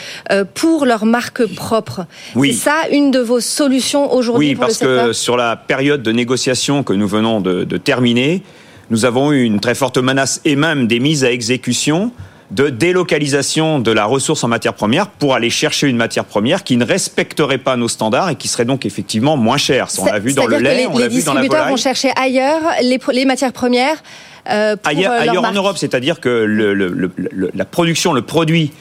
pour 0.53 0.85
leurs 0.85 1.05
marques 1.05 1.45
propres. 1.45 2.05
Oui. 2.35 2.53
C'est 2.53 2.69
ça 2.69 2.89
une 2.91 3.11
de 3.11 3.19
vos 3.19 3.39
solutions 3.39 4.13
aujourd'hui 4.13 4.49
Oui, 4.49 4.55
pour 4.55 4.65
parce 4.65 4.81
le 4.81 4.87
secteur 4.87 5.07
que 5.07 5.13
sur 5.13 5.37
la 5.37 5.55
période 5.55 6.03
de 6.03 6.11
négociation 6.11 6.83
que 6.83 6.93
nous 6.93 7.07
venons 7.07 7.41
de, 7.41 7.63
de 7.63 7.77
terminer, 7.77 8.43
nous 8.89 9.05
avons 9.05 9.31
eu 9.31 9.43
une 9.43 9.59
très 9.59 9.75
forte 9.75 9.97
menace 9.97 10.41
et 10.43 10.55
même 10.55 10.87
des 10.87 10.99
mises 10.99 11.23
à 11.23 11.31
exécution 11.31 12.11
de 12.51 12.69
délocalisation 12.69 13.79
de 13.79 13.91
la 13.91 14.05
ressource 14.05 14.43
en 14.43 14.47
matière 14.49 14.73
première 14.73 15.07
pour 15.07 15.33
aller 15.35 15.49
chercher 15.49 15.87
une 15.87 15.95
matière 15.97 16.25
première 16.25 16.63
qui 16.63 16.75
ne 16.77 16.85
respecterait 16.85 17.57
pas 17.57 17.77
nos 17.77 17.87
standards 17.87 18.29
et 18.29 18.35
qui 18.35 18.47
serait 18.47 18.65
donc 18.65 18.85
effectivement 18.85 19.37
moins 19.37 19.57
chère. 19.57 19.87
On 19.97 20.05
l'a 20.05 20.19
vu 20.19 20.33
dans 20.33 20.45
le 20.47 20.57
lait, 20.57 20.83
que 20.83 20.89
on 20.89 20.97
les, 20.97 21.03
l'a 21.03 21.07
les 21.09 21.15
vu 21.15 21.23
dans 21.23 21.33
la 21.33 21.41
distributeurs 21.41 21.49
volaille. 21.59 21.69
vont 21.71 21.77
chercher 21.77 22.11
ailleurs 22.17 22.61
les, 22.83 22.99
les 23.13 23.25
matières 23.25 23.53
premières 23.53 24.03
euh, 24.49 24.75
pour 24.75 24.89
Ailleurs, 24.89 25.11
euh, 25.13 25.19
leur 25.23 25.29
ailleurs 25.31 25.45
en. 25.45 25.51
Europe, 25.53 25.77
c'est-à-dire 25.77 26.19
que 26.19 26.27
le- 26.29 26.73
le- 26.73 26.89
le- 26.89 27.11
le- 27.15 27.51
la 27.53 27.65
production, 27.65 28.11
le 28.11 28.21
produit 28.23 28.71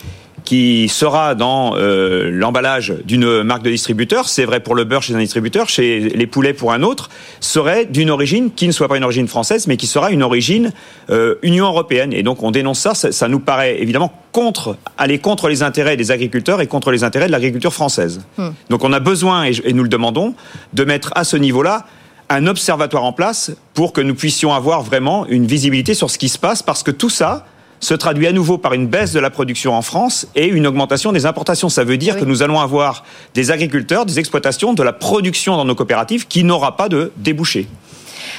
qui 0.45 0.89
sera 0.89 1.35
dans 1.35 1.77
euh, 1.77 2.31
l'emballage 2.31 2.95
d'une 3.05 3.43
marque 3.43 3.63
de 3.63 3.71
distributeur, 3.71 4.29
c'est 4.29 4.45
vrai 4.45 4.61
pour 4.61 4.75
le 4.75 4.85
beurre 4.85 5.03
chez 5.03 5.15
un 5.15 5.19
distributeur, 5.19 5.69
chez 5.69 6.01
les 6.01 6.27
poulets 6.27 6.53
pour 6.53 6.73
un 6.73 6.83
autre, 6.83 7.11
serait 7.41 7.87
d'une 7.87 8.11
origine 8.11 8.51
qui 8.51 8.67
ne 8.67 8.73
soit 8.73 8.89
pas 8.89 8.97
une 8.97 9.05
origine 9.05 9.29
française, 9.29 9.67
mais 9.67 9.77
qui 9.77 9.87
sera 9.87 10.11
une 10.11 10.23
origine 10.23 10.73
euh, 11.11 11.37
Union 11.43 11.67
européenne. 11.67 12.13
Et 12.13 12.23
donc 12.23 12.43
on 12.43 12.51
dénonce 12.51 12.81
ça, 12.81 12.95
ça, 12.95 13.13
ça 13.13 13.29
nous 13.29 13.41
paraît 13.41 13.81
évidemment 13.81 14.13
contre, 14.33 14.77
aller 14.99 15.19
contre 15.19 15.49
les 15.49 15.63
intérêts 15.63 15.97
des 15.97 16.11
agriculteurs 16.11 16.61
et 16.61 16.67
contre 16.67 16.91
les 16.91 17.05
intérêts 17.05 17.27
de 17.27 17.33
l'agriculture 17.33 17.73
française. 17.73 18.21
Hmm. 18.39 18.51
Donc 18.69 18.85
on 18.85 18.93
a 18.93 19.01
besoin, 19.01 19.45
et 19.45 19.73
nous 19.73 19.83
le 19.83 19.89
demandons, 19.89 20.35
de 20.73 20.85
mettre 20.85 21.13
à 21.15 21.25
ce 21.25 21.37
niveau-là 21.37 21.87
un 22.29 22.47
observatoire 22.47 23.05
en 23.05 23.13
place 23.13 23.51
pour 23.75 23.93
que 23.93 24.01
nous 24.01 24.15
puissions 24.15 24.55
avoir 24.55 24.83
vraiment 24.83 25.27
une 25.27 25.47
visibilité 25.47 25.95
sur 25.95 26.11
ce 26.11 26.19
qui 26.19 26.29
se 26.29 26.39
passe, 26.39 26.63
parce 26.63 26.83
que 26.83 26.93
tout 26.93 27.11
ça 27.11 27.45
se 27.81 27.95
traduit 27.95 28.27
à 28.27 28.33
nouveau 28.33 28.59
par 28.59 28.75
une 28.75 28.87
baisse 28.87 29.13
de 29.13 29.21
la 29.21 29.31
production 29.31 29.75
en 29.75 29.83
France 29.83 30.27
et 30.35 30.47
une 30.47 30.67
augmentation 30.67 31.13
des 31.13 31.27
importations. 31.27 31.69
Ça 31.69 31.83
veut 31.85 31.97
dire 31.97 32.19
que 32.19 32.25
nous 32.25 32.43
allons 32.43 32.61
avoir 32.61 33.05
des 33.35 33.51
agriculteurs, 33.51 34.07
des 34.07 34.19
exploitations, 34.19 34.75
de 34.75 34.83
la 34.83 34.93
production 34.93 35.57
dans 35.57 35.65
nos 35.65 35.75
coopératives 35.75 36.27
qui 36.27 36.45
n'aura 36.45 36.77
pas 36.77 36.89
de 36.89 37.11
débouchés. 37.17 37.67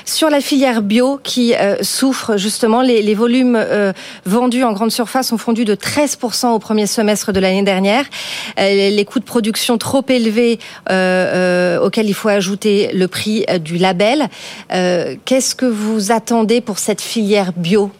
Sur 0.06 0.30
la 0.30 0.42
filière 0.42 0.82
bio 0.82 1.20
qui 1.24 1.54
euh, 1.56 1.76
souffre 1.82 2.38
justement, 2.38 2.82
les, 2.82 3.02
les 3.02 3.14
volumes 3.14 3.56
euh, 3.60 3.94
vendus 4.26 4.64
en 4.64 4.74
grande 4.74 4.92
surface 4.92 5.32
ont 5.32 5.38
fondu 5.38 5.66
de 5.66 5.76
13% 5.76 6.50
au 6.54 6.60
premier 6.60 6.88
semestre 6.88 7.32
de 7.32 7.40
l'année 7.40 7.64
dernière. 7.64 8.06
Euh, 8.60 8.64
les- 8.70 8.92
les 8.92 9.06
coûts 9.06 9.20
de 9.20 9.26
production 9.26 9.78
trop 9.78 10.04
élevés 10.08 10.60
auxquels 10.88 12.08
il 12.08 12.14
faut 12.14 12.30
ajouter 12.30 12.92
le 12.94 13.08
prix 13.08 13.46
du 13.60 13.78
label. 13.78 14.28
Qu'est-ce 14.70 15.56
que 15.56 15.66
vous 15.66 16.12
attendez 16.12 16.62
pour 16.62 16.80
cette 16.80 17.02
filière 17.02 17.52
bio? 17.56 17.92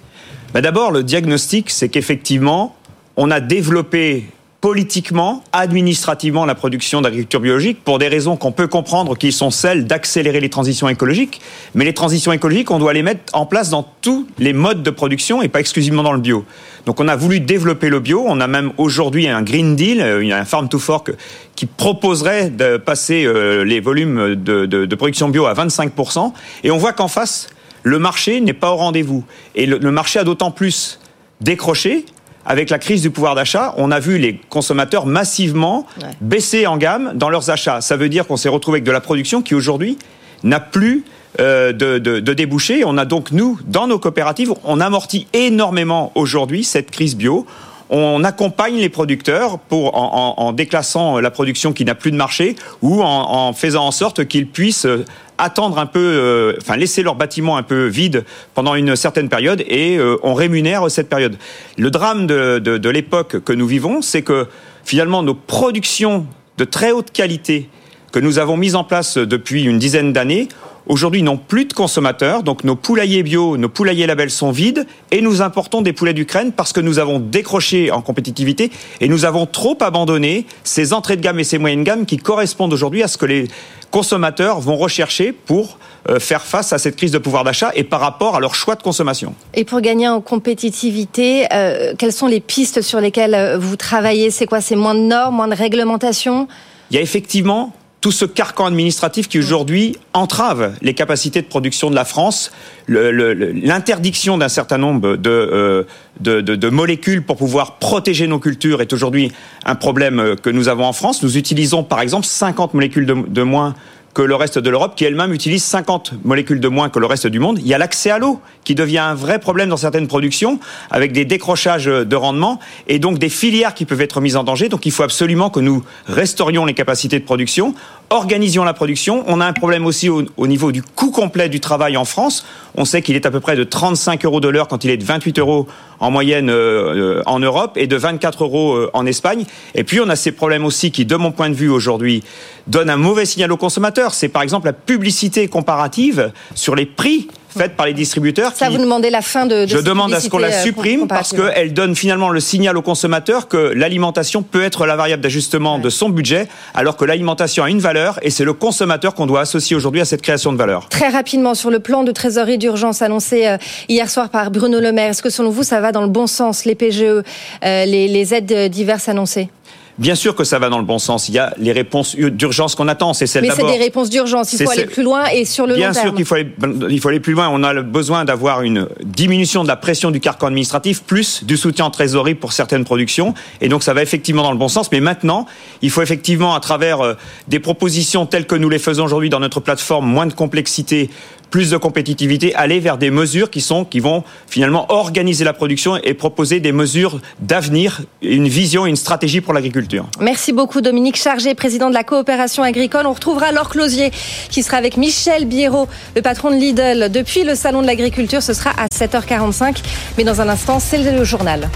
Bah 0.54 0.60
D'abord, 0.60 0.92
le 0.92 1.02
diagnostic, 1.02 1.70
c'est 1.70 1.88
qu'effectivement, 1.88 2.76
on 3.16 3.32
a 3.32 3.40
développé 3.40 4.26
politiquement, 4.60 5.46
administrativement 5.54 6.46
la 6.46 6.56
production 6.56 7.00
d'agriculture 7.00 7.40
biologique 7.40 7.84
pour 7.86 8.00
des 8.00 8.10
raisons 8.10 8.36
qu'on 8.36 8.52
peut 8.52 8.68
comprendre 8.68 9.18
qui 9.18 9.32
sont 9.32 9.50
celles 9.50 9.88
d'accélérer 9.88 10.42
les 10.42 10.50
transitions 10.50 10.90
écologiques. 10.90 11.40
Mais 11.74 11.86
les 11.86 11.94
transitions 11.94 12.34
écologiques, 12.34 12.70
on 12.70 12.80
doit 12.80 12.92
les 12.92 13.02
mettre 13.02 13.22
en 13.32 13.46
place 13.46 13.70
dans 13.70 13.88
tous 14.02 14.28
les 14.40 14.52
modes 14.52 14.84
de 14.84 14.90
production 14.90 15.42
et 15.42 15.48
pas 15.48 15.62
exclusivement 15.62 16.04
dans 16.04 16.12
le 16.12 16.20
bio. 16.20 16.44
Donc 16.86 17.00
on 17.00 17.08
a 17.08 17.16
voulu 17.16 17.40
développer 17.40 17.88
le 17.88 18.02
bio. 18.02 18.26
On 18.28 18.42
a 18.42 18.48
même 18.48 18.74
aujourd'hui 18.78 19.30
un 19.30 19.44
Green 19.44 19.78
Deal, 19.78 20.02
euh, 20.02 20.30
un 20.32 20.44
Farm 20.44 20.68
to 20.68 20.80
Fork 20.80 21.12
qui 21.56 21.66
proposerait 21.66 22.50
de 22.50 22.76
passer 22.76 23.24
euh, 23.24 23.64
les 23.64 23.80
volumes 23.80 24.36
de 24.36 24.96
production 24.96 25.30
bio 25.30 25.46
à 25.46 25.54
25%. 25.54 26.34
Et 26.66 26.72
on 26.72 26.78
voit 26.78 26.92
qu'en 26.92 27.08
face, 27.08 27.48
le 27.84 28.00
marché 28.00 28.42
n'est 28.42 28.54
pas 28.54 28.72
au 28.72 28.78
rendez-vous. 28.78 29.24
Et 29.56 29.66
le, 29.66 29.78
le 29.78 29.92
marché 29.92 30.20
a 30.20 30.24
d'autant 30.24 30.52
plus 30.52 31.00
décroché 31.42 32.06
avec 32.46 32.70
la 32.70 32.80
crise 32.80 33.02
du 33.02 33.12
pouvoir 33.12 33.36
d'achat, 33.36 33.74
on 33.78 33.92
a 33.92 34.00
vu 34.00 34.18
les 34.18 34.40
consommateurs 34.50 35.06
massivement 35.06 35.86
baisser 36.22 36.66
en 36.66 36.78
gamme 36.78 37.12
dans 37.16 37.30
leurs 37.30 37.50
achats. 37.50 37.82
Ça 37.82 37.98
veut 37.98 38.10
dire 38.10 38.26
qu'on 38.26 38.38
s'est 38.38 38.50
retrouvé 38.50 38.78
avec 38.78 38.84
de 38.84 38.92
la 38.92 39.02
production 39.02 39.42
qui 39.42 39.54
aujourd'hui 39.54 39.98
n'a 40.44 40.60
plus 40.60 41.04
euh, 41.40 41.72
de, 41.72 42.00
de, 42.00 42.20
de 42.20 42.34
débouchés. 42.34 42.84
On 42.84 42.98
a 42.98 43.06
donc, 43.06 43.32
nous, 43.32 43.60
dans 43.66 43.88
nos 43.88 44.00
coopératives, 44.00 44.54
on 44.64 44.80
amortit 44.80 45.28
énormément 45.34 46.12
aujourd'hui 46.16 46.64
cette 46.64 46.90
crise 46.90 47.16
bio. 47.16 47.46
On 47.94 48.24
accompagne 48.24 48.78
les 48.78 48.88
producteurs 48.88 49.60
en, 49.70 50.54
déclassant 50.54 51.20
la 51.20 51.30
production 51.30 51.74
qui 51.74 51.84
n'a 51.84 51.94
plus 51.94 52.12
de 52.12 52.16
marché 52.16 52.56
ou 52.82 53.04
en, 53.04 53.52
faisant 53.52 53.86
en 53.86 53.92
sorte 53.92 54.26
qu'ils 54.26 54.48
puissent 54.48 54.86
euh, 54.86 55.04
attendre 55.38 55.78
un 55.78 55.86
peu, 55.86 56.00
euh, 56.00 56.54
enfin 56.62 56.78
laisser 56.78 57.04
leur 57.04 57.16
bâtiment 57.16 57.58
un 57.58 57.64
peu 57.64 57.88
vide 57.88 58.24
pendant 58.54 58.76
une 58.76 58.96
certaine 58.96 59.28
période 59.28 59.62
et 59.68 59.98
euh, 59.98 60.16
on 60.24 60.34
rémunère 60.34 60.90
cette 60.90 61.10
période. 61.10 61.36
Le 61.78 61.92
drame 61.92 62.28
de 62.28 62.90
l'époque 62.90 63.44
que 63.44 63.52
nous 63.52 63.68
vivons, 63.68 64.02
c'est 64.02 64.22
que 64.22 64.48
finalement 64.86 65.22
nos 65.22 65.36
productions 65.36 66.26
de 66.58 66.64
très 66.64 66.94
haute 66.94 67.12
qualité 67.12 67.68
que 68.14 68.20
nous 68.20 68.40
avons 68.40 68.56
mises 68.56 68.76
en 68.76 68.86
place 68.86 69.18
depuis 69.18 69.64
une 69.64 69.80
dizaine 69.80 70.14
d'années, 70.14 70.48
aujourd'hui 70.92 71.24
n'ont 71.24 71.38
plus 71.38 71.66
de 71.66 71.74
consommateurs. 71.74 72.44
Donc 72.44 72.64
nos 72.64 72.76
poulaillers 72.76 73.24
bio, 73.24 73.58
nos 73.58 73.70
poulaillers 73.70 74.06
labels 74.06 74.30
sont 74.30 74.52
vides 74.52 74.86
et 75.12 75.22
nous 75.22 75.42
importons 75.42 75.82
des 75.82 75.94
poulets 75.94 76.14
d'Ukraine 76.14 76.52
parce 76.52 76.74
que 76.74 76.82
nous 76.82 77.00
avons 77.00 77.20
décroché 77.20 77.92
en 77.92 78.02
compétitivité 78.02 78.72
et 79.00 79.08
nous 79.08 79.26
avons 79.26 79.46
trop 79.46 79.78
abandonné 79.80 80.46
ces 80.64 80.94
entrées 80.94 81.16
de 81.16 81.22
gamme 81.22 81.40
et 81.40 81.44
ces 81.46 81.58
moyennes 81.58 81.84
gammes 81.84 82.06
qui 82.06 82.18
correspondent 82.18 82.74
aujourd'hui 82.74 83.02
à 83.04 83.08
ce 83.08 83.18
que 83.18 83.26
les 83.26 83.48
consommateurs 83.90 84.60
vont 84.60 84.78
rechercher 84.78 85.32
pour 85.32 85.78
euh, 86.10 86.20
faire 86.20 86.42
face 86.44 86.74
à 86.74 86.78
cette 86.78 86.98
crise 86.98 87.12
de 87.12 87.18
pouvoir 87.18 87.44
d'achat 87.44 87.72
et 87.76 87.84
par 87.84 88.02
rapport 88.02 88.36
à 88.36 88.40
leur 88.40 88.56
choix 88.56 88.76
de 88.76 88.84
consommation. 88.84 89.34
Et 89.54 89.64
pour 89.64 89.82
gagner 89.82 90.08
en 90.08 90.20
compétitivité, 90.20 91.46
euh, 91.54 91.94
quelles 91.98 92.14
sont 92.14 92.28
les 92.28 92.40
pistes 92.40 92.82
sur 92.82 93.00
lesquelles 93.00 93.36
euh, 93.36 93.58
vous 93.58 93.76
travaillez? 93.76 94.30
C'est 94.30 94.46
quoi? 94.46 94.62
C'est 94.62 94.76
moins 94.76 94.96
de 94.96 95.02
normes, 95.02 95.36
moins 95.36 95.48
de 95.48 95.56
réglementation? 95.56 96.48
Il 96.90 96.96
y 96.96 96.98
a 96.98 97.02
effectivement 97.02 97.74
tout 98.02 98.12
ce 98.12 98.26
carcan 98.26 98.66
administratif 98.66 99.30
qui 99.30 99.38
aujourd'hui 99.38 99.96
entrave 100.14 100.74
les 100.82 100.96
capacités 100.96 101.42
de 101.44 101.48
production 101.48 101.92
de 101.92 101.96
la 101.96 102.04
France, 102.04 102.52
l'interdiction 102.88 104.38
d'un 104.38 104.50
certain 104.50 104.78
nombre 104.80 105.16
de, 105.18 105.30
euh, 105.30 105.84
de, 106.20 106.42
de- 106.42 106.56
de 106.56 106.70
molécules 106.70 107.22
pour 107.24 107.38
pouvoir 107.38 107.78
protéger 107.78 108.28
nos 108.28 108.40
cultures 108.40 108.82
est 108.82 108.92
aujourd'hui 108.94 109.32
un 109.66 109.76
problème 109.76 110.20
euh, 110.20 110.36
que 110.36 110.50
nous 110.50 110.68
avons 110.68 110.86
en 110.86 110.94
France. 110.94 111.22
Nous 111.24 111.38
utilisons 111.38 111.84
par 111.84 112.02
exemple 112.02 112.26
50 112.26 112.74
molécules 112.74 113.06
de 113.06 113.44
moins 113.44 113.76
que 114.14 114.22
le 114.22 114.36
reste 114.36 114.60
de 114.60 114.70
l'Europe, 114.70 114.96
qui 114.96 115.06
elle-même 115.06 115.34
utilise 115.34 115.64
50 115.64 116.14
molécules 116.24 116.60
de 116.60 116.68
moins 116.68 116.90
que 116.90 117.00
le 117.00 117.06
reste 117.06 117.28
du 117.28 117.40
monde. 117.40 117.60
Il 117.60 117.68
y 117.68 117.74
a 117.74 117.78
l'accès 117.78 118.12
à 118.12 118.20
l'eau, 118.20 118.40
qui 118.64 118.76
devient 118.76 119.00
un 119.00 119.16
vrai 119.16 119.40
problème 119.40 119.70
dans 119.70 119.78
certaines 119.78 120.08
productions, 120.08 120.60
avec 120.90 121.12
des 121.12 121.26
décrochages 121.26 121.86
de 121.86 122.16
rendement, 122.16 122.60
et 122.88 123.00
donc 123.00 123.20
des 123.20 123.30
filières 123.30 123.74
qui 123.74 123.86
peuvent 123.86 124.02
être 124.02 124.22
mises 124.22 124.36
en 124.36 124.44
danger. 124.44 124.70
Donc 124.70 124.86
il 124.86 124.92
faut 124.92 125.04
absolument 125.04 125.50
que 125.50 125.60
nous 125.60 125.84
restaurions 126.08 126.66
les 126.66 126.74
capacités 126.74 127.20
de 127.20 127.26
production, 127.26 127.74
organisions 128.12 128.64
la 128.64 128.74
production. 128.74 129.24
On 129.28 129.42
a 129.42 129.46
un 129.46 129.54
problème 129.54 129.86
aussi 129.86 130.10
au, 130.10 130.24
au 130.38 130.48
niveau 130.48 130.72
du 130.72 130.84
coût 130.84 131.12
complet 131.12 131.50
du 131.50 131.60
travail 131.60 131.98
en 131.98 132.06
France. 132.06 132.46
On 132.76 132.86
sait 132.86 133.02
qu'il 133.02 133.16
est 133.16 133.26
à 133.26 133.32
peu 133.32 133.40
près 133.40 133.56
de 133.56 133.64
35 133.64 134.24
euros 134.26 134.40
de 134.40 134.48
l'heure 134.48 134.68
quand 134.68 134.84
il 134.84 134.92
est 134.92 134.98
de 134.98 135.04
28 135.04 135.40
euros 135.40 135.68
en 136.00 136.12
moyenne 136.12 136.50
euh, 136.50 137.20
euh, 137.20 137.24
en 137.26 137.40
Europe 137.40 137.78
et 137.78 137.88
de 137.88 137.96
24 137.96 138.44
euros 138.44 138.74
euh, 138.74 138.90
en 138.94 139.06
Espagne. 139.06 139.46
Et 139.76 139.84
puis 139.84 140.00
on 140.02 140.10
a 140.10 140.16
ces 140.16 140.32
problèmes 140.32 140.66
aussi 140.66 140.92
qui, 140.92 141.06
de 141.06 141.16
mon 141.16 141.32
point 141.32 141.50
de 141.50 141.56
vue 141.56 141.70
aujourd'hui, 141.70 142.24
donnent 142.68 142.90
un 142.90 142.98
mauvais 142.98 143.26
signal 143.26 143.52
aux 143.52 143.58
consommateurs. 143.58 144.14
C'est 144.14 144.30
par 144.30 144.42
exemple 144.42 144.66
la 144.66 144.74
publicité 144.74 145.48
comparative 145.48 146.32
sur 146.56 146.76
les 146.76 146.86
prix 146.86 147.28
faite 147.58 147.76
par 147.76 147.86
les 147.86 147.94
distributeurs. 147.94 148.54
Ça, 148.56 148.68
qui- 148.68 148.76
vous 148.76 148.82
demandez 148.82 149.10
la 149.10 149.22
fin 149.22 149.46
de, 149.46 149.66
de 149.66 149.68
je 149.68 149.78
demande 149.78 150.14
à 150.14 150.20
ce 150.20 150.30
qu'on 150.30 150.38
la 150.38 150.48
euh, 150.48 150.64
supprime 150.64 151.08
parce 151.08 151.34
qu'elle 151.34 151.74
donne 151.74 151.96
finalement 151.96 152.30
le 152.30 152.40
signal 152.40 152.78
au 152.78 152.82
consommateur 152.82 153.48
que 153.48 153.58
l'alimentation 153.58 154.42
peut 154.44 154.64
être 154.64 154.86
la 154.86 154.96
variable 154.96 155.22
d'ajustement 155.22 155.80
de 155.80 155.90
son 155.90 156.10
budget, 156.10 156.48
alors 156.74 156.98
que 156.98 157.06
l'alimentation 157.06 157.64
a 157.64 157.70
une 157.70 157.80
valeur 157.80 158.20
et 158.22 158.30
c'est 158.30 158.44
le 158.46 158.54
consommateur 158.54 159.14
qu'on 159.14 159.26
doit 159.26 159.42
associer 159.42 159.76
aujourd'hui 159.76 160.02
à 160.02 160.06
cette 160.06 160.22
création 160.22 160.52
de 160.54 160.58
valeur. 160.58 160.88
Très 160.90 161.10
rapidement, 161.10 161.54
sur 161.56 161.70
le 161.70 161.80
plan 161.80 162.04
de 162.04 162.12
trésorerie 162.12 162.58
d'urgence 162.58 163.02
annoncé 163.02 163.48
euh, 163.48 163.58
hier 163.90 164.10
soir 164.10 164.30
par 164.30 164.52
Bruno 164.52 164.80
Le 164.80 164.92
Maire, 164.92 165.10
est-ce 165.12 165.22
que 165.22 165.30
selon 165.30 165.50
vous, 165.50 165.64
ça 165.64 165.82
va 165.82 165.92
dans 165.92 166.02
le 166.02 166.08
bon 166.08 166.28
sens, 166.28 166.66
les 166.66 166.76
PGE, 166.76 167.04
euh, 167.04 167.24
les, 167.62 168.08
les 168.08 168.34
aides 168.34 168.70
diverses 168.72 169.10
annoncées? 169.10 169.50
Bien 169.98 170.16
sûr 170.16 170.36
que 170.36 170.44
ça 170.44 170.60
va 170.60 170.70
dans 170.70 170.80
le 170.80 170.86
bon 170.86 171.00
sens. 171.00 171.30
Il 171.30 171.36
y 171.36 171.40
a 171.40 171.54
les 171.58 171.72
réponses 171.72 172.16
d'urgence 172.16 172.76
qu'on 172.76 172.88
attend. 172.88 173.14
C'est 173.14 173.28
celle 173.28 173.44
Mais 173.44 173.52
c'est 173.56 173.64
des 173.66 173.78
réponses 173.78 174.10
d'urgence, 174.10 174.54
il 174.54 174.64
faut 174.64 174.72
aller 174.72 174.86
plus 174.86 175.04
loin 175.04 175.26
et 175.28 175.46
sur 175.46 175.68
le 175.68 175.76
Bien 175.76 175.88
long 175.88 175.94
sûr 175.94 176.04
terme. 176.04 176.16
qu'il 176.16 176.26
faut 176.26 176.36
aller, 176.36 176.48
il 176.90 177.00
faut 177.00 177.10
aller 177.10 177.20
plus 177.20 177.34
loin. 177.34 177.50
On 177.50 177.64
a 177.64 177.74
le 177.74 177.84
besoin 177.84 178.26
d'avoir 178.26 178.62
une 178.62 178.88
diminution 179.04 179.64
de 179.64 179.68
la 179.68 179.76
pression 179.76 180.12
du 180.12 180.20
carcan 180.20 180.48
administratif, 180.48 181.04
plus 181.04 181.44
du 181.44 181.58
soutien 181.58 181.86
en 181.86 181.92
trésorerie 181.92 182.36
pour 182.36 182.54
certaines 182.54 182.84
productions. 182.84 183.34
Et 183.60 183.70
donc 183.70 183.84
ça 183.84 183.94
va 183.94 184.02
effectivement 184.02 184.44
dans 184.44 184.52
le 184.52 184.58
bon 184.58 184.68
sens. 184.70 184.92
Mais 184.92 185.00
maintenant, 185.00 185.46
il 185.82 185.90
faut 185.90 186.02
effectivement, 186.02 186.56
à 186.56 186.60
travers 186.60 187.02
euh, 187.02 187.14
des 187.48 187.60
propositions 187.60 188.26
telles 188.26 188.46
que 188.48 188.56
nous 188.56 188.70
les 188.70 188.80
faisons 188.80 189.06
aujourd'hui 189.06 189.30
dans 189.30 189.40
notre 189.40 189.60
plateforme, 189.60 190.06
moins 190.08 190.26
de 190.26 190.34
complexité, 190.34 191.10
plus 191.52 191.70
de 191.70 191.78
compétitivité, 191.78 192.56
aller 192.56 192.80
vers 192.80 192.98
des 192.98 193.12
mesures 193.12 193.52
qui 193.52 193.62
sont 193.62 193.86
qui 193.86 194.00
vont 194.00 194.24
finalement 194.48 194.86
organiser 194.90 195.44
la 195.44 195.54
production 195.54 195.98
et 195.98 196.14
proposer 196.14 196.60
des 196.60 196.72
mesures 196.72 197.20
d'avenir, 197.40 198.02
une 198.22 198.48
vision, 198.48 198.86
une 198.86 198.96
stratégie 198.96 199.42
pour 199.42 199.54
l'agriculture. 199.54 200.06
Merci 200.20 200.54
beaucoup 200.54 200.82
Dominique 200.82 201.18
Chargé, 201.18 201.54
président 201.54 201.90
de 201.90 201.94
la 201.94 202.04
coopération 202.04 202.64
agricole. 202.64 203.06
On 203.06 203.14
retrouvera 203.14 203.52
Laure 203.52 203.70
Closier 203.70 204.12
qui 204.50 204.64
sera 204.64 204.78
avec 204.78 204.98
Michel 204.98 205.46
Biérot, 205.46 205.88
le 206.16 206.22
patron 206.22 206.50
de 206.50 206.56
Lidl, 206.56 207.12
depuis 207.12 207.44
le 207.44 207.54
salon 207.56 207.82
de 207.82 207.88
l'agriculture. 207.88 208.42
Ce 208.42 208.54
sera 208.54 208.72
à 208.72 208.88
7h45. 208.88 209.84
Mais 210.18 210.24
dans 210.24 210.42
un 210.42 210.50
instant, 210.50 210.80
c'est 210.80 210.98
le 211.12 211.24
journal. 211.24 211.70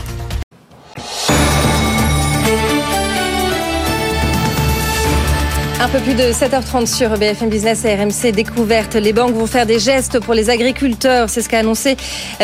Un 5.85 5.89
peu 5.89 5.99
plus 5.99 6.15
de 6.15 6.23
7h30 6.23 6.87
sur 6.87 7.15
BFM 7.15 7.47
Business 7.47 7.85
et 7.85 7.93
RMC 7.93 8.31
Découverte. 8.31 8.95
Les 8.95 9.13
banques 9.13 9.35
vont 9.35 9.45
faire 9.45 9.67
des 9.67 9.77
gestes 9.77 10.19
pour 10.19 10.33
les 10.33 10.49
agriculteurs. 10.49 11.29
C'est 11.29 11.43
ce 11.43 11.47
qu'a 11.47 11.59
annoncé 11.59 11.95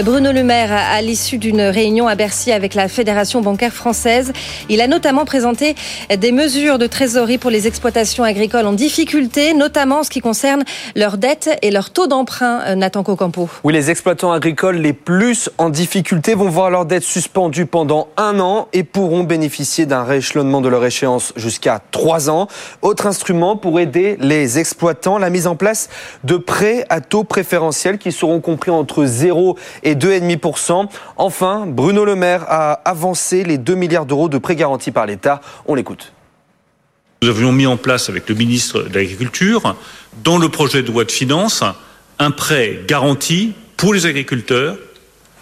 Bruno 0.03 0.31
Le 0.31 0.43
Maire 0.43 0.71
à 0.71 1.01
l'issue 1.01 1.39
d'une 1.39 1.61
réunion 1.61 2.07
à 2.07 2.13
Bercy 2.13 2.51
avec 2.51 2.75
la 2.75 2.87
Fédération 2.87 3.41
bancaire 3.41 3.73
française. 3.73 4.31
Il 4.69 4.79
a 4.79 4.85
notamment 4.85 5.25
présenté 5.25 5.73
des 6.15 6.31
mesures 6.31 6.77
de 6.77 6.85
trésorerie 6.85 7.39
pour 7.39 7.49
les 7.49 7.65
exploitations 7.65 8.23
agricoles 8.23 8.67
en 8.67 8.73
difficulté, 8.73 9.55
notamment 9.55 10.01
en 10.01 10.03
ce 10.03 10.11
qui 10.11 10.19
concerne 10.21 10.63
leurs 10.95 11.17
dettes 11.17 11.49
et 11.63 11.71
leur 11.71 11.89
taux 11.89 12.05
d'emprunt, 12.05 12.75
Nathan 12.75 13.01
Cocampo. 13.01 13.49
Oui, 13.63 13.73
les 13.73 13.89
exploitants 13.89 14.33
agricoles 14.33 14.77
les 14.77 14.93
plus 14.93 15.49
en 15.57 15.71
difficulté 15.71 16.35
vont 16.35 16.49
voir 16.49 16.69
leurs 16.69 16.85
dettes 16.85 17.01
suspendues 17.01 17.65
pendant 17.65 18.07
un 18.17 18.39
an 18.39 18.67
et 18.71 18.83
pourront 18.83 19.23
bénéficier 19.23 19.87
d'un 19.87 20.03
rééchelonnement 20.03 20.61
de 20.61 20.69
leur 20.69 20.85
échéance 20.85 21.33
jusqu'à 21.37 21.81
trois 21.89 22.29
ans. 22.29 22.47
Autre 22.83 23.07
instrument 23.07 23.30
pour 23.31 23.79
aider 23.79 24.17
les 24.19 24.59
exploitants, 24.59 25.17
la 25.17 25.29
mise 25.29 25.47
en 25.47 25.55
place 25.55 25.89
de 26.23 26.35
prêts 26.35 26.85
à 26.89 26.99
taux 26.99 27.23
préférentiels 27.23 27.97
qui 27.97 28.11
seront 28.11 28.41
compris 28.41 28.71
entre 28.71 29.05
0 29.05 29.57
et 29.83 29.95
2,5%. 29.95 30.87
Enfin, 31.15 31.65
Bruno 31.65 32.03
Le 32.03 32.15
Maire 32.15 32.43
a 32.47 32.73
avancé 32.83 33.43
les 33.43 33.57
2 33.57 33.75
milliards 33.75 34.05
d'euros 34.05 34.27
de 34.27 34.37
prêts 34.37 34.55
garantis 34.55 34.91
par 34.91 35.05
l'État. 35.05 35.41
On 35.65 35.75
l'écoute. 35.75 36.11
Nous 37.21 37.29
avions 37.29 37.51
mis 37.51 37.67
en 37.67 37.77
place 37.77 38.09
avec 38.09 38.27
le 38.27 38.35
ministre 38.35 38.83
de 38.83 38.95
l'Agriculture, 38.95 39.75
dans 40.23 40.37
le 40.37 40.49
projet 40.49 40.81
de 40.81 40.87
loi 40.87 41.05
de 41.05 41.11
finances, 41.11 41.63
un 42.19 42.31
prêt 42.31 42.81
garanti 42.87 43.53
pour 43.77 43.93
les 43.93 44.05
agriculteurs 44.05 44.77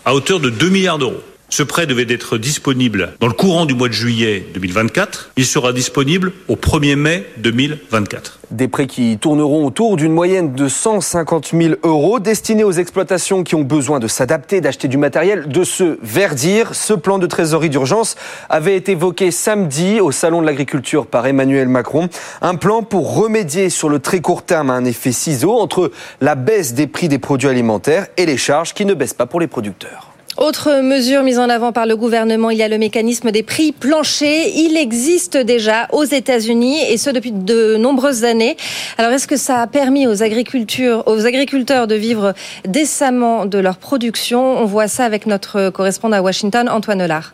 à 0.06 0.14
hauteur 0.14 0.40
de 0.40 0.50
2 0.50 0.70
milliards 0.70 1.00
d'euros. 1.00 1.24
Ce 1.52 1.64
prêt 1.64 1.88
devait 1.88 2.06
être 2.08 2.38
disponible 2.38 3.14
dans 3.20 3.28
le 3.28 3.34
courant 3.34 3.66
du 3.66 3.74
mois 3.74 3.88
de 3.88 3.94
juillet 3.94 4.46
2024. 4.54 5.32
Il 5.36 5.46
sera 5.46 5.74
disponible 5.74 6.32
au 6.48 6.56
1er 6.56 6.96
mai 6.96 7.26
2024. 7.38 8.40
Des 8.52 8.68
prêts 8.68 8.86
qui 8.86 9.18
tourneront 9.18 9.66
autour 9.66 9.96
d'une 9.96 10.12
moyenne 10.12 10.54
de 10.54 10.68
150 10.68 11.52
000 11.60 11.76
euros 11.84 12.20
destinés 12.20 12.64
aux 12.64 12.72
exploitations 12.72 13.44
qui 13.44 13.56
ont 13.56 13.64
besoin 13.64 14.00
de 14.00 14.08
s'adapter, 14.08 14.62
d'acheter 14.62 14.88
du 14.88 14.98
matériel, 14.98 15.48
de 15.48 15.64
se 15.64 15.98
verdir. 16.04 16.76
Ce 16.76 16.94
plan 16.94 17.18
de 17.18 17.26
trésorerie 17.26 17.70
d'urgence 17.70 18.16
avait 18.50 18.76
été 18.76 18.92
évoqué 18.92 19.32
samedi 19.32 20.00
au 20.00 20.12
Salon 20.12 20.42
de 20.42 20.46
l'Agriculture 20.46 21.08
par 21.08 21.26
Emmanuel 21.26 21.68
Macron. 21.68 22.10
Un 22.42 22.56
plan 22.56 22.84
pour 22.84 23.16
remédier 23.16 23.70
sur 23.70 23.90
le 23.90 24.00
très 24.00 24.22
court 24.22 24.44
terme 24.44 24.70
à 24.70 24.74
un 24.74 24.86
effet 24.86 25.12
ciseau 25.12 25.60
entre 25.60 25.92
la 26.22 26.36
baisse 26.36 26.74
des 26.74 26.88
prix 26.88 27.08
des 27.08 27.20
produits 27.20 27.50
alimentaires 27.50 28.08
et 28.18 28.26
les 28.26 28.38
charges 28.38 28.74
qui 28.76 28.86
ne 28.86 28.94
baissent 28.94 29.14
pas 29.14 29.26
pour 29.26 29.40
les 29.40 29.48
producteurs. 29.48 30.09
Autre 30.38 30.82
mesure 30.82 31.24
mise 31.24 31.38
en 31.38 31.50
avant 31.50 31.74
par 31.74 31.86
le 31.86 31.98
gouvernement, 31.98 32.50
il 32.50 32.58
y 32.58 32.64
a 32.64 32.68
le 32.70 32.78
mécanisme 32.78 33.32
des 33.32 33.44
prix 33.44 33.72
planchers. 33.72 34.48
Il 34.56 34.78
existe 34.78 35.36
déjà 35.36 35.88
aux 35.92 36.06
États-Unis 36.06 36.80
et 36.90 36.98
ce 36.98 37.10
depuis 37.10 37.32
de 37.32 37.76
nombreuses 37.76 38.24
années. 38.24 38.56
Alors 38.98 39.12
est-ce 39.12 39.28
que 39.28 39.38
ça 39.38 39.62
a 39.62 39.68
permis 39.68 40.08
aux, 40.08 40.22
aux 40.22 41.26
agriculteurs 41.26 41.88
de 41.88 41.96
vivre 41.96 42.34
décemment 42.66 43.46
de 43.46 43.58
leur 43.58 43.78
production? 43.78 44.58
On 44.60 44.66
voit 44.66 44.88
ça 44.88 45.04
avec 45.04 45.26
notre 45.26 45.72
correspondant 45.72 46.18
à 46.18 46.22
Washington, 46.22 46.70
Antoine 46.70 47.06
Lard. 47.06 47.34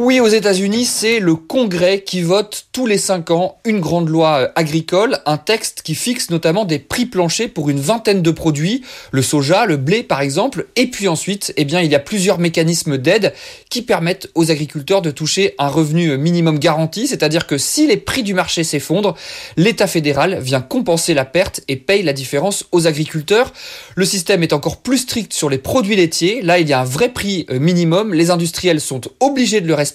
Oui, 0.00 0.20
aux 0.20 0.28
États-Unis, 0.28 0.84
c'est 0.84 1.18
le 1.18 1.34
Congrès 1.34 2.02
qui 2.02 2.22
vote 2.22 2.66
tous 2.70 2.86
les 2.86 2.98
cinq 2.98 3.32
ans 3.32 3.58
une 3.64 3.80
grande 3.80 4.08
loi 4.08 4.42
euh, 4.42 4.48
agricole, 4.54 5.18
un 5.26 5.38
texte 5.38 5.82
qui 5.82 5.96
fixe 5.96 6.30
notamment 6.30 6.64
des 6.64 6.78
prix 6.78 7.04
planchers 7.04 7.48
pour 7.52 7.68
une 7.68 7.80
vingtaine 7.80 8.22
de 8.22 8.30
produits, 8.30 8.84
le 9.10 9.22
soja, 9.22 9.66
le 9.66 9.76
blé 9.76 10.04
par 10.04 10.20
exemple, 10.20 10.68
et 10.76 10.86
puis 10.86 11.08
ensuite, 11.08 11.52
eh 11.56 11.64
bien, 11.64 11.80
il 11.80 11.90
y 11.90 11.96
a 11.96 11.98
plusieurs 11.98 12.38
mécanismes 12.38 12.96
d'aide 12.96 13.34
qui 13.70 13.82
permettent 13.82 14.30
aux 14.36 14.52
agriculteurs 14.52 15.02
de 15.02 15.10
toucher 15.10 15.56
un 15.58 15.66
revenu 15.66 16.16
minimum 16.16 16.60
garanti, 16.60 17.08
c'est-à-dire 17.08 17.48
que 17.48 17.58
si 17.58 17.88
les 17.88 17.96
prix 17.96 18.22
du 18.22 18.34
marché 18.34 18.62
s'effondrent, 18.62 19.16
l'État 19.56 19.88
fédéral 19.88 20.38
vient 20.40 20.60
compenser 20.60 21.12
la 21.12 21.24
perte 21.24 21.62
et 21.66 21.74
paye 21.74 22.04
la 22.04 22.12
différence 22.12 22.66
aux 22.70 22.86
agriculteurs. 22.86 23.52
Le 23.96 24.04
système 24.04 24.44
est 24.44 24.52
encore 24.52 24.76
plus 24.76 24.98
strict 24.98 25.32
sur 25.32 25.50
les 25.50 25.58
produits 25.58 25.96
laitiers. 25.96 26.40
Là, 26.40 26.60
il 26.60 26.68
y 26.68 26.72
a 26.72 26.82
un 26.82 26.84
vrai 26.84 27.08
prix 27.08 27.46
euh, 27.50 27.58
minimum. 27.58 28.14
Les 28.14 28.30
industriels 28.30 28.80
sont 28.80 29.00
obligés 29.18 29.60
de 29.60 29.66
le 29.66 29.74
respecter 29.74 29.87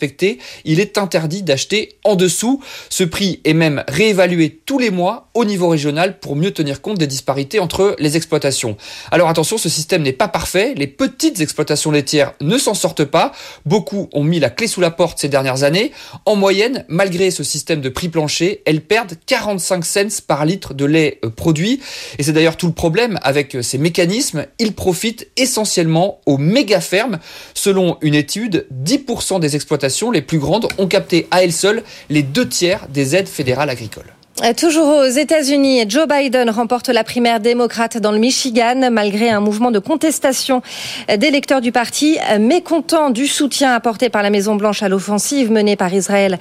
il 0.65 0.79
est 0.79 0.97
interdit 0.97 1.43
d'acheter 1.43 1.97
en 2.03 2.15
dessous. 2.15 2.61
Ce 2.89 3.03
prix 3.03 3.41
est 3.43 3.53
même 3.53 3.83
réévalué 3.87 4.59
tous 4.65 4.79
les 4.79 4.89
mois 4.89 5.29
au 5.33 5.45
niveau 5.45 5.69
régional 5.69 6.19
pour 6.19 6.35
mieux 6.35 6.51
tenir 6.51 6.81
compte 6.81 6.97
des 6.97 7.07
disparités 7.07 7.59
entre 7.59 7.95
les 7.99 8.17
exploitations. 8.17 8.77
Alors 9.11 9.29
attention, 9.29 9.57
ce 9.57 9.69
système 9.69 10.03
n'est 10.03 10.13
pas 10.13 10.27
parfait. 10.27 10.73
Les 10.75 10.87
petites 10.87 11.41
exploitations 11.41 11.91
laitières 11.91 12.33
ne 12.41 12.57
s'en 12.57 12.73
sortent 12.73 13.05
pas. 13.05 13.31
Beaucoup 13.65 14.09
ont 14.13 14.23
mis 14.23 14.39
la 14.39 14.49
clé 14.49 14.67
sous 14.67 14.81
la 14.81 14.91
porte 14.91 15.19
ces 15.19 15.29
dernières 15.29 15.63
années. 15.63 15.91
En 16.25 16.35
moyenne, 16.35 16.85
malgré 16.87 17.31
ce 17.31 17.43
système 17.43 17.81
de 17.81 17.89
prix 17.89 18.09
plancher, 18.09 18.61
elles 18.65 18.81
perdent 18.81 19.15
45 19.25 19.85
cents 19.85 20.21
par 20.27 20.45
litre 20.45 20.73
de 20.73 20.85
lait 20.85 21.19
euh, 21.23 21.29
produit. 21.29 21.81
Et 22.17 22.23
c'est 22.23 22.33
d'ailleurs 22.33 22.57
tout 22.57 22.67
le 22.67 22.73
problème 22.73 23.19
avec 23.23 23.55
euh, 23.55 23.61
ces 23.61 23.77
mécanismes. 23.77 24.45
Ils 24.59 24.73
profitent 24.73 25.27
essentiellement 25.37 26.21
aux 26.25 26.37
méga 26.37 26.81
fermes. 26.81 27.19
Selon 27.53 27.97
une 28.01 28.15
étude, 28.15 28.67
10% 28.83 29.39
des 29.39 29.55
exploitations 29.55 29.72
les 30.11 30.21
plus 30.21 30.39
grandes 30.39 30.67
ont 30.77 30.87
capté 30.87 31.27
à 31.31 31.43
elles 31.43 31.53
seules 31.53 31.83
les 32.09 32.23
deux 32.23 32.47
tiers 32.47 32.87
des 32.89 33.15
aides 33.15 33.27
fédérales 33.27 33.69
agricoles. 33.69 34.13
Euh, 34.41 34.51
toujours 34.53 34.87
aux 34.87 35.05
États-Unis, 35.05 35.85
Joe 35.87 36.07
Biden 36.07 36.49
remporte 36.49 36.89
la 36.89 37.03
primaire 37.03 37.39
démocrate 37.39 37.99
dans 37.99 38.11
le 38.11 38.17
Michigan 38.17 38.89
malgré 38.91 39.29
un 39.29 39.39
mouvement 39.39 39.69
de 39.69 39.77
contestation 39.77 40.63
des 41.07 41.27
électeurs 41.27 41.61
du 41.61 41.71
parti 41.71 42.17
mécontents 42.39 43.11
du 43.11 43.27
soutien 43.27 43.75
apporté 43.75 44.09
par 44.09 44.23
la 44.23 44.31
Maison 44.31 44.55
Blanche 44.55 44.81
à 44.81 44.89
l'offensive 44.89 45.51
menée 45.51 45.75
par 45.75 45.93
Israël 45.93 46.39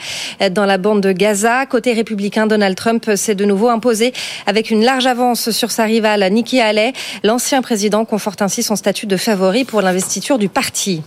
dans 0.52 0.64
la 0.64 0.78
bande 0.78 1.02
de 1.02 1.12
Gaza. 1.12 1.66
Côté 1.66 1.92
républicain, 1.92 2.46
Donald 2.46 2.76
Trump 2.76 3.10
s'est 3.14 3.34
de 3.34 3.44
nouveau 3.44 3.68
imposé 3.68 4.14
avec 4.46 4.70
une 4.70 4.82
large 4.82 5.06
avance 5.06 5.50
sur 5.50 5.70
sa 5.70 5.84
rivale 5.84 6.26
Nikki 6.32 6.60
Haley. 6.60 6.94
L'ancien 7.24 7.60
président 7.60 8.06
conforte 8.06 8.40
ainsi 8.40 8.62
son 8.62 8.74
statut 8.74 9.06
de 9.06 9.18
favori 9.18 9.64
pour 9.64 9.82
l'investiture 9.82 10.38
du 10.38 10.48
parti. 10.48 11.02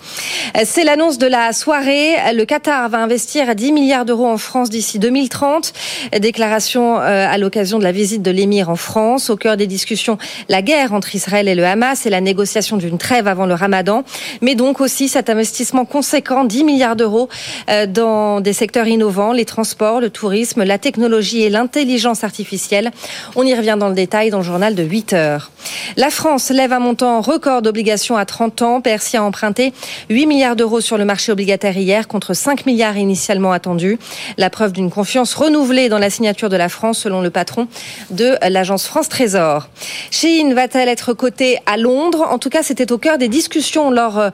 C'est 0.63 0.83
l'annonce 0.83 1.17
de 1.17 1.27
la 1.27 1.51
soirée. 1.51 2.13
Le 2.33 2.45
Qatar 2.45 2.89
va 2.89 2.99
investir 2.99 3.55
10 3.55 3.71
milliards 3.71 4.05
d'euros 4.05 4.27
en 4.27 4.37
France 4.37 4.69
d'ici 4.69 4.99
2030. 4.99 5.73
Déclaration 6.19 6.74
euh, 6.81 7.27
à 7.29 7.37
l'occasion 7.37 7.79
de 7.79 7.83
la 7.83 7.91
visite 7.91 8.21
de 8.21 8.31
l'émir 8.31 8.69
en 8.69 8.75
France. 8.75 9.29
Au 9.29 9.37
cœur 9.37 9.57
des 9.57 9.67
discussions, 9.67 10.17
la 10.49 10.61
guerre 10.61 10.93
entre 10.93 11.15
Israël 11.15 11.47
et 11.47 11.55
le 11.55 11.65
Hamas 11.65 12.05
et 12.05 12.09
la 12.09 12.21
négociation 12.21 12.77
d'une 12.77 12.97
trêve 12.97 13.27
avant 13.27 13.45
le 13.45 13.53
ramadan. 13.53 14.03
Mais 14.41 14.55
donc 14.55 14.81
aussi 14.81 15.07
cet 15.07 15.29
investissement 15.29 15.85
conséquent, 15.85 16.43
10 16.43 16.63
milliards 16.63 16.95
d'euros, 16.95 17.29
euh, 17.69 17.85
dans 17.85 18.41
des 18.41 18.53
secteurs 18.53 18.87
innovants, 18.87 19.33
les 19.33 19.45
transports, 19.45 20.01
le 20.01 20.09
tourisme, 20.09 20.63
la 20.63 20.77
technologie 20.77 21.41
et 21.41 21.49
l'intelligence 21.49 22.23
artificielle. 22.23 22.91
On 23.35 23.43
y 23.43 23.53
revient 23.53 23.77
dans 23.79 23.89
le 23.89 23.95
détail 23.95 24.29
dans 24.29 24.39
le 24.39 24.43
journal 24.43 24.75
de 24.75 24.83
8 24.83 25.13
heures. 25.13 25.51
La 25.97 26.09
France 26.09 26.49
lève 26.49 26.73
un 26.73 26.79
montant 26.79 27.21
record 27.21 27.61
d'obligations 27.61 28.17
à 28.17 28.25
30 28.25 28.61
ans. 28.61 28.81
Percy 28.81 29.17
a 29.17 29.23
emprunté 29.23 29.73
8 30.09 30.25
milliards 30.25 30.55
d'euros 30.55 30.81
sur 30.81 30.97
le 30.97 31.05
marché 31.05 31.31
obligataire 31.31 31.77
hier 31.77 32.07
contre 32.07 32.33
5 32.33 32.65
milliards 32.65 32.97
initialement 32.97 33.51
attendus. 33.51 33.97
La 34.37 34.49
preuve 34.49 34.73
d'une 34.73 34.91
confiance 34.91 35.33
renouvelée 35.33 35.89
dans 35.89 35.99
la 35.99 36.09
signature 36.09 36.49
de 36.49 36.57
la 36.57 36.64
France, 36.69 36.99
selon 36.99 37.21
le 37.21 37.29
patron 37.29 37.67
de 38.09 38.35
l'agence 38.47 38.87
France 38.87 39.09
Trésor. 39.09 39.67
Shein 40.11 40.53
va-t-elle 40.53 40.89
être 40.89 41.13
cotée 41.13 41.57
à 41.65 41.77
Londres? 41.77 42.25
En 42.29 42.37
tout 42.37 42.49
cas, 42.49 42.63
c'était 42.63 42.91
au 42.91 42.97
cœur 42.97 43.17
des 43.17 43.27
discussions 43.27 43.91
lors 43.91 44.19
euh, 44.19 44.29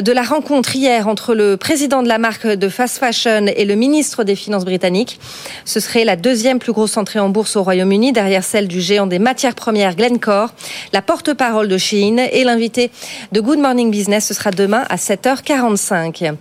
de 0.00 0.12
la 0.12 0.22
rencontre 0.22 0.76
hier 0.76 1.08
entre 1.08 1.34
le 1.34 1.56
président 1.56 2.02
de 2.02 2.08
la 2.08 2.18
marque 2.18 2.46
de 2.46 2.68
fast 2.68 2.98
fashion 2.98 3.46
et 3.46 3.64
le 3.64 3.74
ministre 3.74 4.24
des 4.24 4.36
Finances 4.36 4.64
britannique. 4.64 5.18
Ce 5.64 5.80
serait 5.80 6.04
la 6.04 6.16
deuxième 6.16 6.58
plus 6.58 6.72
grosse 6.72 6.96
entrée 6.96 7.18
en 7.18 7.28
bourse 7.28 7.56
au 7.56 7.62
Royaume-Uni, 7.62 8.12
derrière 8.12 8.44
celle 8.44 8.68
du 8.68 8.80
géant 8.80 9.06
des 9.06 9.18
matières 9.18 9.54
premières 9.54 9.96
Glencore. 9.96 10.50
La 10.92 11.02
porte-parole 11.02 11.68
de 11.68 11.78
Shein 11.78 12.18
et 12.30 12.44
l'invité 12.44 12.90
de 13.32 13.40
Good 13.40 13.58
Morning 13.58 13.90
Business, 13.90 14.26
ce 14.26 14.34
sera 14.34 14.50
demain 14.50 14.84
à 14.88 14.96
7h45. 14.96 16.34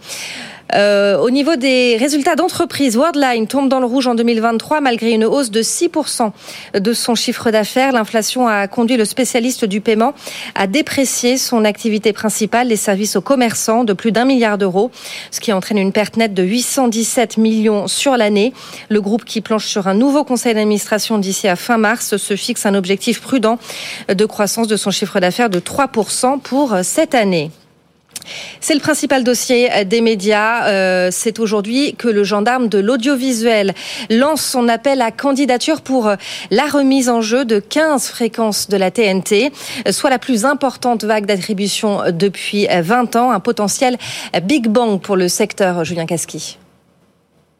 Euh, 0.73 1.17
au 1.19 1.29
niveau 1.29 1.55
des 1.55 1.95
résultats 1.97 2.35
d'entreprise, 2.35 2.97
Worldline 2.97 3.47
tombe 3.47 3.69
dans 3.69 3.79
le 3.79 3.85
rouge 3.85 4.07
en 4.07 4.15
2023 4.15 4.81
malgré 4.81 5.11
une 5.11 5.25
hausse 5.25 5.51
de 5.51 5.61
6% 5.61 6.31
de 6.73 6.93
son 6.93 7.15
chiffre 7.15 7.51
d'affaires. 7.51 7.91
L'inflation 7.91 8.47
a 8.47 8.67
conduit 8.67 8.97
le 8.97 9.05
spécialiste 9.05 9.65
du 9.65 9.81
paiement 9.81 10.13
à 10.55 10.67
déprécier 10.67 11.37
son 11.37 11.65
activité 11.65 12.13
principale, 12.13 12.67
les 12.69 12.75
services 12.75 13.15
aux 13.15 13.21
commerçants, 13.21 13.83
de 13.83 13.93
plus 13.93 14.11
d'un 14.11 14.25
milliard 14.25 14.57
d'euros, 14.57 14.91
ce 15.31 15.39
qui 15.39 15.53
entraîne 15.53 15.77
une 15.77 15.91
perte 15.91 16.17
nette 16.17 16.33
de 16.33 16.43
817 16.43 17.37
millions 17.37 17.87
sur 17.87 18.17
l'année. 18.17 18.53
Le 18.89 19.01
groupe 19.01 19.25
qui 19.25 19.41
planche 19.41 19.67
sur 19.67 19.87
un 19.87 19.93
nouveau 19.93 20.23
conseil 20.23 20.53
d'administration 20.55 21.17
d'ici 21.17 21.47
à 21.47 21.55
fin 21.55 21.77
mars 21.77 22.17
se 22.17 22.35
fixe 22.35 22.65
un 22.65 22.73
objectif 22.73 23.21
prudent 23.21 23.59
de 24.09 24.25
croissance 24.25 24.67
de 24.67 24.77
son 24.77 24.91
chiffre 24.91 25.19
d'affaires 25.19 25.49
de 25.49 25.59
3% 25.59 26.39
pour 26.39 26.75
cette 26.83 27.15
année. 27.15 27.51
C'est 28.59 28.73
le 28.73 28.79
principal 28.79 29.23
dossier 29.23 29.69
des 29.85 30.01
médias. 30.01 30.67
Euh, 30.67 31.09
c'est 31.11 31.39
aujourd'hui 31.39 31.95
que 31.95 32.07
le 32.07 32.23
gendarme 32.23 32.67
de 32.67 32.79
l'audiovisuel 32.79 33.73
lance 34.09 34.41
son 34.41 34.67
appel 34.67 35.01
à 35.01 35.11
candidature 35.11 35.81
pour 35.81 36.11
la 36.51 36.65
remise 36.65 37.09
en 37.09 37.21
jeu 37.21 37.45
de 37.45 37.59
15 37.59 38.07
fréquences 38.07 38.69
de 38.69 38.77
la 38.77 38.91
TNT, 38.91 39.51
soit 39.91 40.09
la 40.09 40.19
plus 40.19 40.45
importante 40.45 41.03
vague 41.03 41.25
d'attribution 41.25 42.01
depuis 42.11 42.67
20 42.67 43.15
ans, 43.15 43.31
un 43.31 43.39
potentiel 43.39 43.97
Big 44.43 44.67
Bang 44.67 44.99
pour 44.99 45.15
le 45.15 45.27
secteur 45.27 45.83
Julien 45.83 46.05
Casqui. 46.05 46.57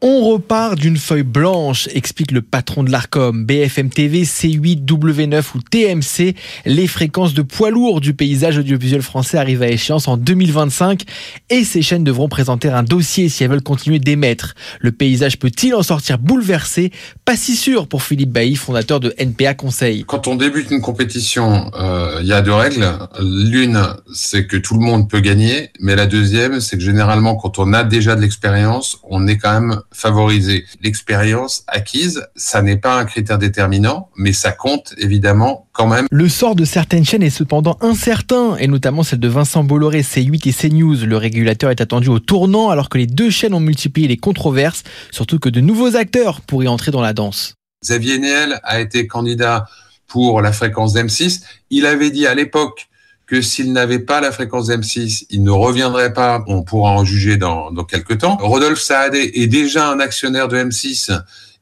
On 0.02 0.30
repart 0.30 0.76
d'une 0.76 0.98
feuille 0.98 1.24
blanche, 1.24 1.88
explique 1.94 2.32
le 2.32 2.42
patron 2.42 2.84
de 2.84 2.92
l'ARCOM. 2.92 3.46
BFM 3.46 3.90
TV, 3.90 4.24
C8, 4.24 4.84
W9 4.86 5.44
ou 5.56 5.60
TMC, 5.62 6.36
les 6.66 6.88
fréquences 6.88 7.34
de 7.34 7.42
poids 7.42 7.72
lourds 7.72 8.02
du 8.02 8.14
paysage 8.14 8.58
audiovisuel 8.58 9.02
français 9.02 9.38
arrivent 9.38 9.64
à 9.64 9.70
échéance 9.70 10.10
en 10.10 10.18
2025 10.18 11.04
et 11.50 11.64
ces 11.64 11.82
chaînes 11.82 12.04
devront 12.04 12.28
présenter 12.28 12.68
un 12.68 12.84
dossier 12.84 13.30
si 13.30 13.46
elles 13.46 13.50
veulent 13.50 13.64
continuer 13.64 14.00
d'émettre. 14.00 14.54
Le 14.82 14.92
paysage 14.92 15.40
peut-il 15.40 15.74
en 15.74 15.82
sortir 15.82 16.20
bouleversé? 16.20 16.92
Pas 17.24 17.38
si 17.38 17.56
sûr 17.56 17.88
pour 17.88 18.04
Philippe 18.04 18.32
Bailly, 18.32 18.58
fondateur 18.58 19.00
de 19.00 19.14
NPA 19.18 19.54
Conseil. 19.54 20.04
Quand 20.06 20.28
on 20.28 20.36
débute 20.36 20.72
une 20.72 20.82
compétition, 20.82 21.72
euh, 21.80 22.20
il 22.20 22.28
y 22.28 22.34
a 22.34 22.42
deux 22.42 22.54
règles. 22.54 22.86
L'une, 23.22 23.82
c'est 24.14 24.46
que 24.46 24.58
tout 24.58 24.74
le 24.74 24.82
monde 24.82 25.10
peut 25.10 25.22
gagner, 25.22 25.70
mais 25.80 25.96
la 25.96 26.06
deuxième, 26.06 26.60
c'est 26.60 26.78
que 26.78 26.84
généralement, 26.84 27.38
quand 27.38 27.60
on 27.60 27.72
a 27.72 27.86
déjà 27.86 28.18
de 28.18 28.22
l'expérience, 28.22 29.00
on 29.10 29.26
est 29.28 29.38
quand 29.38 29.54
même 29.54 29.80
favoriser 29.96 30.66
l'expérience 30.82 31.64
acquise. 31.68 32.28
Ça 32.36 32.62
n'est 32.62 32.78
pas 32.78 33.00
un 33.00 33.06
critère 33.06 33.38
déterminant, 33.38 34.10
mais 34.18 34.34
ça 34.34 34.52
compte 34.52 34.94
évidemment 34.98 35.68
quand 35.72 35.88
même. 35.88 36.08
Le 36.12 36.30
sort 36.30 36.56
de 36.56 36.66
certaines 36.66 37.06
chaînes 37.06 37.24
est 37.24 37.30
cependant 37.30 37.78
incertain, 37.82 38.58
et 38.58 38.68
notamment 38.68 39.04
celle 39.04 39.20
de 39.20 39.28
Vincent 39.28 39.64
Bolloré, 39.64 40.02
C8 40.02 40.50
et 40.50 40.54
CNews. 40.54 41.06
Le 41.06 41.18
régulateur 41.18 41.72
est 41.72 41.82
attendu 41.82 42.10
au 42.10 42.20
tournant 42.20 42.70
alors 42.70 42.90
que 42.90 42.98
les 42.98 43.08
deux 43.08 43.30
chaînes 43.30 43.54
ont 43.54 43.60
multiplié 43.60 44.08
les 44.08 44.18
controverses, 44.18 44.84
surtout 45.12 45.40
que 45.40 45.50
de 45.50 45.62
nouveaux 45.62 45.96
acteurs 45.96 46.42
pourraient 46.42 46.68
entrer 46.68 46.92
dans 46.92 47.02
la 47.02 47.14
danse. 47.14 47.56
Xavier 47.84 48.20
Niel 48.20 48.60
a 48.64 48.80
été 48.80 49.08
candidat 49.08 49.68
pour 50.08 50.42
la 50.42 50.52
fréquence 50.52 50.94
d'M6. 50.94 51.42
Il 51.70 51.86
avait 51.86 52.12
dit 52.12 52.28
à 52.28 52.36
l'époque 52.36 52.88
que 53.28 53.42
s'il 53.42 53.74
n'avait 53.74 54.00
pas 54.00 54.22
la 54.22 54.32
fréquence 54.32 54.70
M6, 54.70 55.26
il 55.30 55.44
ne 55.44 55.52
reviendrait 55.52 56.14
pas. 56.14 56.44
On 56.48 56.64
pourra 56.64 56.92
en 56.92 57.04
juger 57.04 57.38
dans, 57.38 57.72
dans 57.72 57.84
quelques 57.84 58.20
temps. 58.20 58.38
Rodolphe 58.40 58.80
Saadé 58.80 59.32
est 59.36 59.48
déjà 59.48 59.90
un 59.90 60.00
actionnaire 60.00 60.48
de 60.48 60.58
M6. 60.58 61.12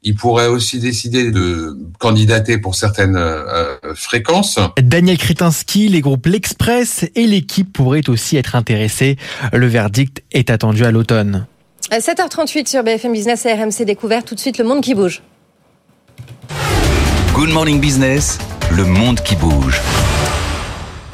Il 0.06 0.14
pourrait 0.14 0.48
aussi 0.48 0.78
décider 0.78 1.30
de 1.30 1.78
candidater 1.98 2.58
pour 2.58 2.74
certaines 2.74 3.16
euh, 3.16 3.76
fréquences. 3.94 4.58
Daniel 4.78 5.16
Kretinsky, 5.16 5.88
les 5.88 6.02
groupes 6.02 6.26
L'Express 6.26 7.06
et 7.14 7.26
l'équipe 7.26 7.72
pourraient 7.72 8.08
aussi 8.10 8.36
être 8.36 8.54
intéressés. 8.54 9.16
Le 9.54 9.66
verdict 9.66 10.22
est 10.32 10.50
attendu 10.50 10.84
à 10.84 10.90
l'automne. 10.90 11.46
7h38 11.90 12.68
sur 12.68 12.84
BFM 12.84 13.12
Business 13.12 13.46
et 13.46 13.54
RMC 13.54 13.86
Découvert. 13.86 14.24
Tout 14.24 14.34
de 14.34 14.40
suite, 14.40 14.58
le 14.58 14.64
monde 14.64 14.82
qui 14.82 14.94
bouge. 14.94 15.22
Good 17.32 17.50
Morning 17.50 17.80
Business, 17.80 18.38
le 18.70 18.84
monde 18.84 19.20
qui 19.20 19.36
bouge. 19.36 19.80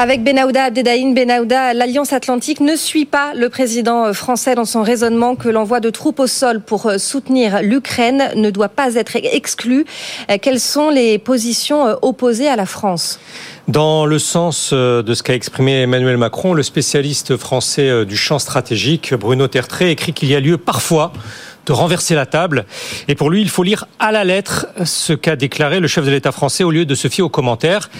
Avec 0.02 0.24
Benahouda 0.24 0.64
Abdedaïn 0.64 1.12
Benahouda, 1.12 1.74
l'Alliance 1.74 2.14
Atlantique 2.14 2.60
ne 2.60 2.74
suit 2.74 3.04
pas 3.04 3.34
le 3.34 3.50
président 3.50 4.06
euh, 4.06 4.12
français 4.14 4.54
dans 4.54 4.64
son 4.64 4.82
raisonnement 4.82 5.36
que 5.36 5.50
l'envoi 5.50 5.78
de 5.80 5.90
troupes 5.90 6.20
au 6.20 6.26
sol 6.26 6.62
pour 6.62 6.86
euh, 6.86 6.96
soutenir 6.96 7.60
l'Ukraine 7.60 8.30
ne 8.34 8.48
doit 8.48 8.70
pas 8.70 8.94
être 8.94 9.16
exclu. 9.16 9.84
Euh, 10.30 10.38
quelles 10.40 10.58
sont 10.58 10.88
les 10.88 11.18
positions 11.18 11.98
opposées 12.00 12.48
à 12.48 12.56
la 12.56 12.64
France? 12.64 13.20
Dans 13.68 14.06
le 14.06 14.18
sens 14.18 14.72
de 14.72 15.14
ce 15.14 15.22
qu'a 15.22 15.34
exprimé 15.34 15.82
Emmanuel 15.82 16.16
Macron, 16.16 16.54
le 16.54 16.62
spécialiste 16.62 17.36
français 17.36 18.06
du 18.06 18.16
champ 18.16 18.38
stratégique, 18.38 19.12
Bruno 19.12 19.48
Tertré, 19.48 19.90
écrit 19.90 20.14
qu'il 20.14 20.30
y 20.30 20.34
a 20.34 20.40
lieu 20.40 20.56
parfois 20.56 21.12
de 21.70 21.74
renverser 21.74 22.16
la 22.16 22.26
table. 22.26 22.64
Et 23.06 23.14
pour 23.14 23.30
lui, 23.30 23.42
il 23.42 23.48
faut 23.48 23.62
lire 23.62 23.86
à 24.00 24.10
la 24.10 24.24
lettre 24.24 24.66
ce 24.84 25.12
qu'a 25.12 25.36
déclaré 25.36 25.78
le 25.78 25.86
chef 25.86 26.04
de 26.04 26.10
l'État 26.10 26.32
français 26.32 26.64
au 26.64 26.72
lieu 26.72 26.84
de 26.84 26.96
se 26.96 27.06
fier 27.06 27.22
aux 27.22 27.28
commentaires. 27.28 27.90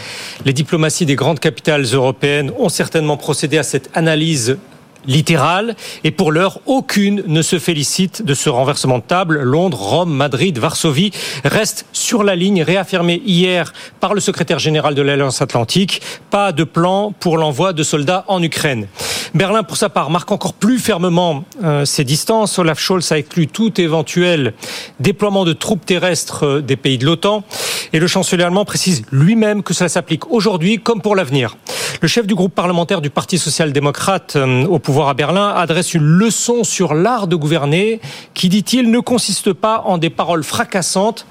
Les 0.44 0.52
diplomaties 0.52 1.06
des 1.06 1.14
grandes 1.14 1.38
capitales 1.38 1.84
européennes 1.84 2.51
ont 2.59 2.68
certainement 2.68 3.16
procédé 3.16 3.59
à 3.59 3.62
cette 3.62 3.88
analyse 3.94 4.59
littérale 5.06 5.77
et 6.05 6.10
pour 6.10 6.32
l'heure 6.32 6.60
aucune 6.66 7.22
ne 7.27 7.43
se 7.43 7.59
félicite 7.59 8.22
de 8.24 8.35
ce 8.35 8.48
renversement 8.48 8.98
de 8.98 9.05
table. 9.05 9.40
Londres, 9.40 9.78
Rome, 9.78 10.12
Madrid, 10.12 10.59
Varsovie 10.59 11.10
restent 11.44 11.86
sur 11.93 12.22
la 12.22 12.36
ligne 12.36 12.62
réaffirmée 12.62 13.22
hier 13.24 13.72
par 14.01 14.14
le 14.14 14.20
secrétaire 14.20 14.59
général 14.59 14.94
de 14.94 15.02
l'Alliance 15.02 15.43
Atlantique. 15.43 16.02
Pas 16.31 16.52
de 16.52 16.64
plan 16.64 17.12
pour 17.18 17.39
l'envoi 17.39 17.72
de 17.72 17.82
soldats 17.82 18.24
en 18.28 18.43
Ukraine. 18.43 18.86
Berlin, 19.35 19.62
pour 19.62 19.77
sa 19.77 19.89
part, 19.89 20.10
marque 20.10 20.32
encore 20.32 20.55
plus 20.55 20.78
fermement 20.78 21.44
euh, 21.62 21.85
ses 21.85 22.02
distances. 22.02 22.59
Olaf 22.59 22.81
Scholz 22.81 23.12
a 23.12 23.18
exclu 23.18 23.47
tout 23.47 23.81
éventuel 23.81 24.55
déploiement 24.98 25.44
de 25.44 25.52
troupes 25.52 25.86
terrestres 25.86 26.47
euh, 26.47 26.62
des 26.62 26.77
pays 26.77 26.98
de 26.98 27.06
l'OTAN. 27.06 27.44
Et 27.93 28.01
le 28.01 28.06
chancelier 28.09 28.43
allemand 28.43 28.64
précise 28.64 29.02
lui-même 29.12 29.62
que 29.62 29.72
cela 29.72 29.89
s'applique 29.89 30.31
aujourd'hui 30.31 30.81
comme 30.81 31.01
pour 31.01 31.14
l'avenir. 31.14 31.56
Le 32.02 32.09
chef 32.09 32.27
du 32.27 32.35
groupe 32.35 32.55
parlementaire 32.55 33.01
du 33.01 33.10
Parti 33.10 33.39
social-démocrate 33.39 34.35
euh, 34.36 34.64
au 34.64 34.78
à 34.98 35.14
Berlin 35.14 35.48
adresse 35.54 35.94
une 35.94 36.02
leçon 36.02 36.64
sur 36.64 36.94
l'art 36.94 37.28
de 37.28 37.36
gouverner 37.36 38.00
qui, 38.34 38.48
dit-il, 38.48 38.90
ne 38.90 38.98
consiste 38.98 39.52
pas 39.52 39.82
en 39.86 39.98
des 39.98 40.10
paroles 40.10 40.42
fracassantes, 40.42 41.26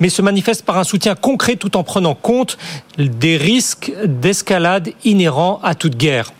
mais 0.00 0.08
se 0.08 0.20
manifeste 0.20 0.64
par 0.64 0.78
un 0.78 0.84
soutien 0.84 1.14
concret 1.14 1.56
tout 1.56 1.76
en 1.76 1.84
prenant 1.84 2.14
compte 2.14 2.58
des 2.98 3.36
risques 3.36 3.92
d'escalade 4.04 4.90
inhérents 5.04 5.60
à 5.62 5.74
toute 5.74 5.96
guerre. 5.96 6.32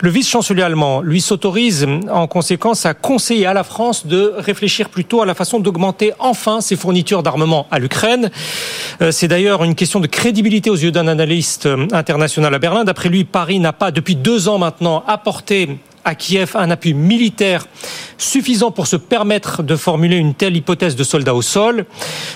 Le 0.00 0.10
vice-chancelier 0.10 0.62
allemand, 0.62 1.02
lui, 1.02 1.20
s'autorise 1.20 1.86
en 2.10 2.26
conséquence 2.26 2.86
à 2.86 2.94
conseiller 2.94 3.46
à 3.46 3.54
la 3.54 3.64
France 3.64 4.06
de 4.06 4.32
réfléchir 4.36 4.88
plutôt 4.88 5.22
à 5.22 5.26
la 5.26 5.34
façon 5.34 5.60
d'augmenter 5.60 6.12
enfin 6.18 6.60
ses 6.60 6.76
fournitures 6.76 7.22
d'armement 7.22 7.66
à 7.70 7.78
l'Ukraine. 7.78 8.30
Euh, 9.00 9.10
c'est 9.10 9.28
d'ailleurs 9.28 9.64
une 9.64 9.74
question 9.74 10.00
de 10.00 10.06
crédibilité 10.06 10.70
aux 10.70 10.76
yeux 10.76 10.92
d'un 10.92 11.08
analyste 11.08 11.66
euh, 11.66 11.86
international 11.92 12.54
à 12.54 12.58
Berlin. 12.58 12.84
D'après 12.84 13.08
lui, 13.08 13.24
Paris 13.24 13.58
n'a 13.58 13.72
pas, 13.72 13.90
depuis 13.90 14.16
deux 14.16 14.48
ans 14.48 14.58
maintenant, 14.58 15.04
apporté 15.06 15.78
à 16.04 16.14
Kiev 16.14 16.52
un 16.54 16.70
appui 16.70 16.94
militaire 16.94 17.66
suffisant 18.18 18.70
pour 18.70 18.86
se 18.86 18.96
permettre 18.96 19.62
de 19.62 19.76
formuler 19.76 20.16
une 20.16 20.34
telle 20.34 20.56
hypothèse 20.56 20.96
de 20.96 21.04
soldats 21.04 21.34
au 21.34 21.42
sol. 21.42 21.86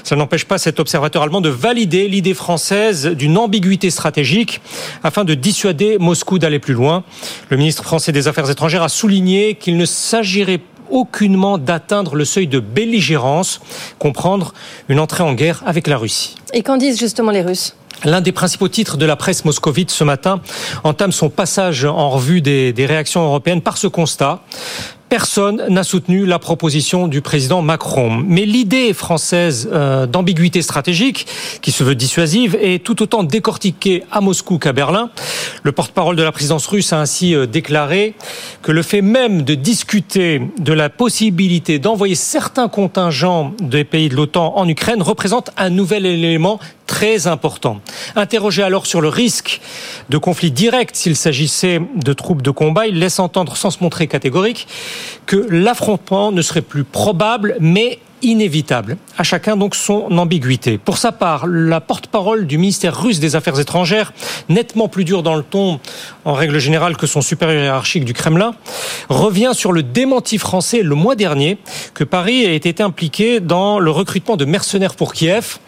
Ça 0.02 0.16
n'empêche 0.16 0.44
pas 0.44 0.58
cet 0.58 0.80
observateur 0.80 1.22
allemand 1.22 1.40
de 1.40 1.48
valider 1.48 2.08
l'idée 2.08 2.34
française 2.34 3.06
d'une 3.06 3.38
ambiguïté 3.38 3.90
stratégique 3.90 4.60
afin 5.02 5.24
de 5.24 5.34
dissuader 5.34 5.98
Moscou 5.98 6.38
d'aller 6.38 6.58
plus 6.58 6.74
loin. 6.74 7.04
Le 7.50 7.56
ministre 7.56 7.84
français 7.84 8.12
des 8.12 8.28
Affaires 8.28 8.50
étrangères 8.50 8.82
a 8.82 8.88
souligné 8.88 9.54
qu'il 9.54 9.76
ne 9.76 9.84
s'agirait 9.84 10.60
aucunement 10.90 11.58
d'atteindre 11.58 12.14
le 12.14 12.24
seuil 12.24 12.46
de 12.46 12.60
belligérance, 12.60 13.60
comprendre 13.98 14.54
une 14.88 15.00
entrée 15.00 15.22
en 15.22 15.34
guerre 15.34 15.62
avec 15.66 15.86
la 15.86 15.96
Russie. 15.96 16.36
Et 16.52 16.62
qu'en 16.62 16.76
disent 16.76 16.98
justement 16.98 17.32
les 17.32 17.42
Russes? 17.42 17.76
L'un 18.04 18.20
des 18.20 18.32
principaux 18.32 18.68
titres 18.68 18.96
de 18.96 19.06
la 19.06 19.16
presse 19.16 19.44
moscovite 19.44 19.90
ce 19.90 20.04
matin 20.04 20.40
entame 20.84 21.12
son 21.12 21.30
passage 21.30 21.84
en 21.84 22.10
revue 22.10 22.40
des, 22.40 22.74
réactions 22.86 23.24
européennes 23.24 23.62
par 23.62 23.78
ce 23.78 23.86
constat. 23.86 24.40
Personne 25.08 25.62
n'a 25.68 25.84
soutenu 25.84 26.26
la 26.26 26.40
proposition 26.40 27.06
du 27.06 27.20
président 27.20 27.62
Macron. 27.62 28.10
Mais 28.26 28.44
l'idée 28.44 28.92
française 28.92 29.68
euh, 29.72 30.04
d'ambiguïté 30.06 30.62
stratégique, 30.62 31.28
qui 31.62 31.70
se 31.70 31.84
veut 31.84 31.94
dissuasive, 31.94 32.56
est 32.60 32.82
tout 32.82 33.00
autant 33.02 33.22
décortiquée 33.22 34.02
à 34.10 34.20
Moscou 34.20 34.58
qu'à 34.58 34.72
Berlin. 34.72 35.10
Le 35.62 35.70
porte-parole 35.70 36.16
de 36.16 36.24
la 36.24 36.32
présidence 36.32 36.66
russe 36.66 36.92
a 36.92 37.00
ainsi 37.00 37.36
euh, 37.36 37.46
déclaré 37.46 38.14
que 38.62 38.72
le 38.72 38.82
fait 38.82 39.00
même 39.00 39.42
de 39.42 39.54
discuter 39.54 40.42
de 40.58 40.72
la 40.72 40.90
possibilité 40.90 41.78
d'envoyer 41.78 42.16
certains 42.16 42.68
contingents 42.68 43.52
des 43.60 43.84
pays 43.84 44.08
de 44.08 44.16
l'OTAN 44.16 44.54
en 44.56 44.68
Ukraine 44.68 45.02
représente 45.02 45.50
un 45.56 45.70
nouvel 45.70 46.04
élément 46.04 46.58
très 46.86 47.26
important. 47.26 47.80
Interrogé 48.14 48.62
alors 48.62 48.86
sur 48.86 49.00
le 49.00 49.08
risque 49.08 49.60
de 50.08 50.18
conflit 50.18 50.50
direct 50.50 50.96
s'il 50.96 51.16
s'agissait 51.16 51.80
de 51.94 52.12
troupes 52.12 52.42
de 52.42 52.50
combat, 52.50 52.86
il 52.86 52.98
laisse 52.98 53.18
entendre 53.18 53.56
sans 53.56 53.70
se 53.70 53.82
montrer 53.82 54.06
catégorique 54.06 54.66
que 55.26 55.36
l'affrontement 55.50 56.32
ne 56.32 56.42
serait 56.42 56.62
plus 56.62 56.84
probable 56.84 57.56
mais 57.60 57.98
inévitable. 58.22 58.96
À 59.18 59.22
chacun 59.22 59.56
donc 59.56 59.74
son 59.74 60.06
ambiguïté. 60.18 60.78
Pour 60.78 60.98
sa 60.98 61.12
part, 61.12 61.46
la 61.46 61.80
porte-parole 61.80 62.46
du 62.46 62.58
ministère 62.58 63.00
russe 63.00 63.20
des 63.20 63.36
Affaires 63.36 63.58
étrangères, 63.58 64.12
nettement 64.48 64.88
plus 64.88 65.04
dur 65.04 65.22
dans 65.22 65.34
le 65.34 65.42
ton 65.42 65.80
en 66.24 66.32
règle 66.32 66.58
générale 66.58 66.96
que 66.96 67.06
son 67.06 67.20
supérieur 67.20 67.62
hiérarchique 67.62 68.04
du 68.04 68.12
Kremlin, 68.12 68.54
revient 69.08 69.52
sur 69.54 69.72
le 69.72 69.82
démenti 69.82 70.38
français 70.38 70.82
le 70.82 70.94
mois 70.94 71.14
dernier 71.14 71.58
que 71.94 72.04
Paris 72.04 72.44
ait 72.44 72.56
été 72.56 72.82
impliqué 72.82 73.40
dans 73.40 73.78
le 73.78 73.90
recrutement 73.90 74.36
de 74.36 74.44
mercenaires 74.44 74.94
pour 74.94 75.12
Kiev. 75.12 75.58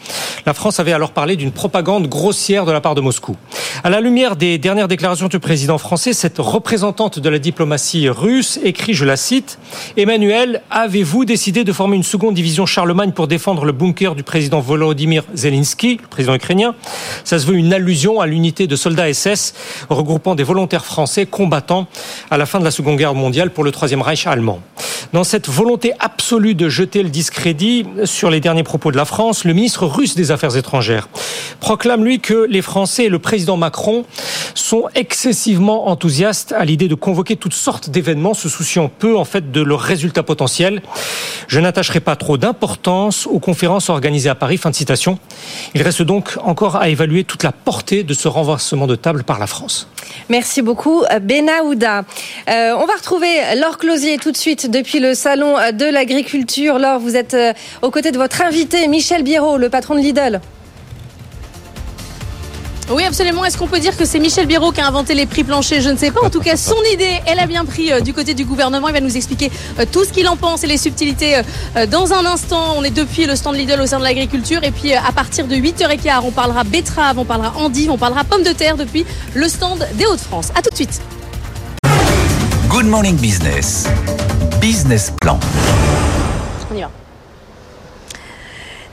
La 0.47 0.55
France 0.55 0.81
avait 0.81 0.93
alors 0.93 1.13
parlé 1.13 1.37
d'une 1.37 1.53
propagande 1.53 2.09
grossière 2.09 2.65
de 2.65 2.73
la 2.73 2.81
part 2.81 2.95
de 2.95 3.01
Moscou. 3.01 3.37
À 3.85 3.91
la 3.91 4.01
lumière 4.01 4.37
des 4.37 4.59
dernières 4.59 4.89
déclarations 4.89 5.29
du 5.29 5.39
président 5.39 5.79
français, 5.79 6.13
cette 6.13 6.39
représentante 6.39 7.19
de 7.19 7.29
la 7.29 7.39
diplomatie 7.39 8.09
russe 8.09 8.59
écrit, 8.65 8.95
je 8.95 9.05
la 9.05 9.17
cite, 9.17 9.59
Emmanuel, 9.97 10.63
avez-vous 10.71 11.25
décidé 11.25 11.65
de 11.65 11.73
former 11.73 11.97
une 11.97 12.03
seconde 12.03 12.38
division 12.39 12.67
Charlemagne 12.67 13.11
pour 13.11 13.27
défendre 13.27 13.65
le 13.65 13.73
bunker 13.73 14.15
du 14.15 14.23
président 14.23 14.61
Volodymyr 14.61 15.25
Zelensky, 15.35 15.99
le 16.01 16.07
président 16.07 16.37
ukrainien 16.37 16.77
Ça 17.25 17.41
se 17.41 17.47
veut 17.47 17.57
une 17.57 17.73
allusion 17.73 18.21
à 18.21 18.29
l'unité 18.29 18.69
de 18.69 18.77
soldats 18.77 19.13
SS 19.13 19.55
regroupant 19.91 20.37
des 20.37 20.45
volontaires 20.45 20.85
français 20.85 21.27
combattant 21.27 21.89
à 22.31 22.37
la 22.37 22.47
fin 22.47 22.61
de 22.61 22.65
la 22.65 22.71
Seconde 22.71 22.97
Guerre 22.97 23.15
mondiale 23.15 23.51
pour 23.51 23.65
le 23.65 23.73
Troisième 23.73 24.03
Reich 24.03 24.29
allemand. 24.29 24.61
Dans 25.13 25.25
cette 25.25 25.49
volonté 25.49 25.93
absolue 25.99 26.55
de 26.55 26.69
jeter 26.69 27.03
le 27.03 27.09
discrédit 27.09 27.87
sur 28.05 28.31
les 28.31 28.39
derniers 28.39 28.63
propos 28.63 28.93
de 28.93 28.97
la 28.97 29.05
France, 29.05 29.45
le 29.45 29.53
ministre 29.53 29.87
russe 29.87 30.15
des 30.15 30.31
Affaires 30.31 30.57
étrangères 30.57 31.09
proclame, 31.61 32.05
lui, 32.05 32.21
que 32.21 32.47
les 32.49 32.63
Français 32.63 33.05
et 33.05 33.09
le 33.09 33.19
président 33.19 33.57
Macron 33.57 34.05
sont 34.55 34.85
excessivement 34.95 35.89
enthousiastes 35.89 36.53
à 36.53 36.65
l'idée 36.65 36.89
de 36.89 36.95
convoquer 36.95 37.37
toutes 37.37 37.55
sortes 37.55 37.91
d'événements, 37.91 38.35
se 38.35 38.49
souciant 38.49 38.89
peu, 38.89 39.17
en 39.17 39.25
fait, 39.25 39.51
de 39.51 39.61
leurs 39.61 39.81
résultats 39.81 40.23
potentiels. 40.23 40.83
Je 41.47 41.61
n'attacherai 41.61 42.01
pas 42.01 42.17
trop 42.17 42.28
d'importance 42.37 43.27
aux 43.27 43.39
conférences 43.39 43.89
organisées 43.89 44.29
à 44.29 44.35
Paris. 44.35 44.59
Fin 44.59 44.71
de 44.71 44.75
citation. 44.75 45.19
Il 45.75 45.83
reste 45.83 46.03
donc 46.03 46.37
encore 46.43 46.77
à 46.77 46.89
évaluer 46.89 47.25
toute 47.25 47.43
la 47.43 47.53
portée 47.53 48.03
de 48.03 48.15
ce 48.15 48.29
renversement 48.29 48.87
de 48.87 48.97
table 48.97 49.25
par 49.25 49.39
la 49.39 49.47
France. 49.47 49.89
Merci 50.29 50.63
beaucoup, 50.63 51.05
Benahouda. 51.23 52.05
Euh, 52.49 52.73
on 52.77 52.87
va 52.87 52.95
retrouver 52.95 53.29
Laure 53.57 53.79
Closier 53.79 54.19
tout 54.19 54.33
de 54.33 54.37
suite 54.37 54.71
depuis 54.71 55.01
le 55.01 55.15
salon 55.15 55.55
de 55.73 55.91
l'agriculture. 55.91 56.79
Laure, 56.79 56.99
vous 56.99 57.17
êtes 57.17 57.35
euh, 57.35 57.53
aux 57.83 57.91
côtés 57.91 58.11
de 58.11 58.19
votre 58.19 58.43
invité, 58.43 58.87
Michel 58.89 59.23
Biérot, 59.23 59.57
le 59.57 59.69
patron 59.71 59.95
de 59.95 60.01
Lidl. 60.01 60.41
Oui, 62.91 63.05
absolument. 63.05 63.45
Est-ce 63.45 63.59
qu'on 63.59 63.67
peut 63.67 63.81
dire 63.81 63.97
que 63.97 64.07
c'est 64.07 64.19
Michel 64.19 64.47
Biro 64.47 64.73
qui 64.73 64.81
a 64.81 64.87
inventé 64.87 65.15
les 65.15 65.27
prix 65.27 65.45
planchers? 65.45 65.83
Je 65.83 65.91
ne 65.91 65.97
sais 65.97 66.11
pas. 66.11 66.25
En 66.25 66.31
tout 66.31 66.41
cas, 66.41 66.57
son 66.57 66.83
idée, 66.93 67.21
elle 67.27 67.39
a 67.39 67.47
bien 67.47 67.67
pris 67.67 67.93
euh, 67.93 68.01
du 68.01 68.15
côté 68.15 68.33
du 68.33 68.47
gouvernement. 68.47 68.89
Il 68.89 68.95
va 68.95 69.01
nous 69.01 69.15
expliquer 69.15 69.51
euh, 69.79 69.85
tout 69.91 70.05
ce 70.05 70.13
qu'il 70.13 70.27
en 70.27 70.37
pense 70.37 70.65
et 70.65 70.67
les 70.67 70.79
subtilités 70.79 71.37
euh, 71.77 71.87
dans 71.87 72.15
un 72.15 72.25
instant. 72.25 72.77
On 72.79 72.85
est 72.85 72.91
depuis 72.91 73.27
le 73.27 73.37
stand 73.37 73.57
Lidl 73.57 73.81
au 73.83 73.87
sein 73.87 73.99
de 73.99 74.05
l'agriculture. 74.05 74.65
Et 74.65 74.71
puis, 74.71 74.95
à 74.95 75.13
partir 75.13 75.47
de 75.47 75.55
8h15, 75.55 76.21
on 76.25 76.31
parlera 76.31 76.65
betterave, 76.65 77.19
on 77.19 77.27
parlera 77.27 77.59
endive, 77.59 77.91
on 77.91 77.99
parlera 77.99 78.25
pommes 78.25 78.43
de 78.43 78.53
terre 78.53 78.77
depuis 78.77 79.05
le 79.35 79.49
stand 79.49 79.87
des 79.95 80.07
Hauts-de-France. 80.07 80.51
À 80.55 80.63
tout 80.63 80.71
de 80.71 80.77
suite. 80.77 81.03
Good 82.71 82.87
Morning 82.87 83.17
Business. 83.17 83.87
Business 84.61 85.13
Plan. 85.21 85.39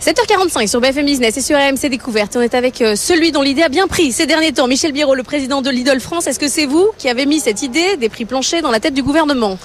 On 0.08 0.12
y 0.12 0.14
va. 0.14 0.24
7h45 0.24 0.68
sur 0.68 0.82
BFM 0.82 1.06
Business 1.06 1.38
et 1.38 1.42
sur 1.42 1.58
AMC 1.58 1.90
Découverte. 1.90 2.36
On 2.36 2.42
est 2.42 2.56
avec 2.56 2.82
euh, 2.82 2.96
celui 2.96 3.32
dont 3.32 3.42
l'idée 3.42 3.64
a 3.64 3.70
bien 3.70 3.88
pris 3.88 4.12
ces 4.12 4.26
derniers 4.26 4.52
temps, 4.52 4.68
Michel 4.68 4.92
Biro, 4.92 5.16
le 5.16 5.24
président 5.24 5.62
de 5.62 5.70
Lidl 5.70 6.00
France. 6.00 6.28
Est-ce 6.28 6.40
que 6.40 6.48
c'est 6.48 6.66
vous 6.66 6.90
qui 6.98 7.10
avez 7.10 7.26
mis 7.26 7.40
cette 7.40 7.64
idée 7.64 7.98
des 7.98 8.10
prix 8.10 8.26
planchers 8.26 8.62
dans 8.62 8.72
la 8.72 8.80
tête 8.80 8.94
du 8.94 9.04
gouvernement? 9.04 9.58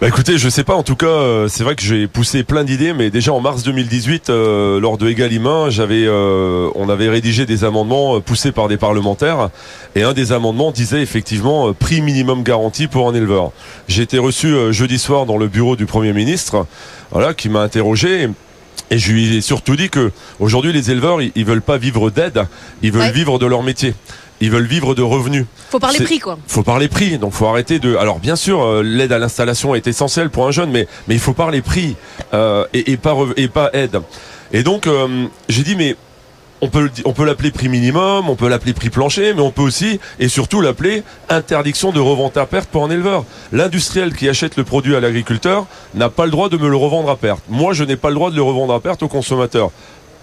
Bah 0.00 0.06
écoutez, 0.06 0.38
je 0.38 0.48
sais 0.48 0.62
pas. 0.62 0.74
En 0.74 0.84
tout 0.84 0.94
cas, 0.94 1.06
euh, 1.06 1.48
c'est 1.48 1.64
vrai 1.64 1.74
que 1.74 1.82
j'ai 1.82 2.06
poussé 2.06 2.44
plein 2.44 2.62
d'idées, 2.62 2.92
mais 2.92 3.10
déjà 3.10 3.32
en 3.32 3.40
mars 3.40 3.64
2018, 3.64 4.30
euh, 4.30 4.78
lors 4.78 4.96
de 4.96 5.08
Egalima, 5.08 5.70
j'avais, 5.70 6.08
on 6.08 6.88
avait 6.88 7.08
rédigé 7.08 7.46
des 7.46 7.64
amendements 7.64 8.20
poussés 8.20 8.52
par 8.52 8.68
des 8.68 8.76
parlementaires, 8.76 9.50
et 9.96 10.04
un 10.04 10.12
des 10.12 10.30
amendements 10.30 10.70
disait 10.70 11.02
effectivement 11.02 11.72
prix 11.72 12.00
minimum 12.00 12.44
garanti 12.44 12.86
pour 12.86 13.08
un 13.08 13.14
éleveur. 13.14 13.50
J'ai 13.88 14.02
été 14.02 14.18
reçu 14.18 14.72
jeudi 14.72 14.98
soir 14.98 15.26
dans 15.26 15.36
le 15.36 15.48
bureau 15.48 15.74
du 15.74 15.86
Premier 15.86 16.12
ministre, 16.12 16.66
voilà, 17.10 17.34
qui 17.34 17.48
m'a 17.48 17.62
interrogé. 17.62 18.28
Et 18.90 18.98
je 18.98 19.12
lui 19.12 19.36
ai 19.36 19.40
surtout 19.40 19.76
dit 19.76 19.90
que 19.90 20.12
aujourd'hui 20.40 20.72
les 20.72 20.90
éleveurs 20.90 21.20
ils, 21.20 21.44
veulent 21.44 21.62
pas 21.62 21.78
vivre 21.78 22.10
d'aide, 22.10 22.46
ils 22.82 22.92
veulent 22.92 23.12
vivre 23.12 23.38
de 23.38 23.46
leur 23.46 23.62
métier. 23.62 23.94
Ils 24.40 24.50
veulent 24.50 24.66
vivre 24.66 24.94
de 24.94 25.02
revenus. 25.02 25.46
Faut 25.70 25.80
parler 25.80 25.98
prix 25.98 26.20
quoi. 26.20 26.38
Faut 26.46 26.62
parler 26.62 26.86
prix. 26.88 27.18
Donc 27.18 27.32
faut 27.32 27.46
arrêter 27.46 27.80
de. 27.80 27.96
Alors 27.96 28.20
bien 28.20 28.36
sûr, 28.36 28.62
euh, 28.62 28.82
l'aide 28.82 29.10
à 29.10 29.18
l'installation 29.18 29.74
est 29.74 29.88
essentielle 29.88 30.30
pour 30.30 30.46
un 30.46 30.52
jeune, 30.52 30.70
mais 30.70 30.86
mais 31.08 31.14
il 31.14 31.20
faut 31.20 31.32
parler 31.32 31.60
prix 31.60 31.96
euh, 32.34 32.64
et, 32.72 32.92
et, 32.92 32.96
pas 32.96 33.16
et 33.36 33.48
pas 33.48 33.70
aide. 33.72 34.00
Et 34.52 34.62
donc 34.62 34.86
euh, 34.86 35.26
j'ai 35.48 35.64
dit 35.64 35.74
mais 35.74 35.96
on 36.60 36.68
peut, 36.68 36.90
on 37.04 37.12
peut 37.12 37.24
l'appeler 37.24 37.50
prix 37.50 37.68
minimum, 37.68 38.28
on 38.28 38.36
peut 38.36 38.48
l'appeler 38.48 38.72
prix 38.72 38.90
plancher, 38.90 39.34
mais 39.34 39.42
on 39.42 39.50
peut 39.50 39.62
aussi 39.62 40.00
et 40.18 40.28
surtout 40.28 40.60
l'appeler 40.60 41.02
interdiction 41.28 41.92
de 41.92 42.00
revente 42.00 42.36
à 42.36 42.46
perte 42.46 42.68
pour 42.68 42.84
un 42.84 42.90
éleveur. 42.90 43.24
L'industriel 43.52 44.14
qui 44.14 44.28
achète 44.28 44.56
le 44.56 44.64
produit 44.64 44.96
à 44.96 45.00
l'agriculteur 45.00 45.66
n'a 45.94 46.08
pas 46.08 46.24
le 46.24 46.30
droit 46.30 46.48
de 46.48 46.56
me 46.56 46.68
le 46.68 46.76
revendre 46.76 47.10
à 47.10 47.16
perte. 47.16 47.42
Moi, 47.48 47.72
je 47.72 47.84
n'ai 47.84 47.96
pas 47.96 48.08
le 48.08 48.14
droit 48.14 48.30
de 48.30 48.36
le 48.36 48.42
revendre 48.42 48.74
à 48.74 48.80
perte 48.80 49.02
au 49.02 49.08
consommateur 49.08 49.70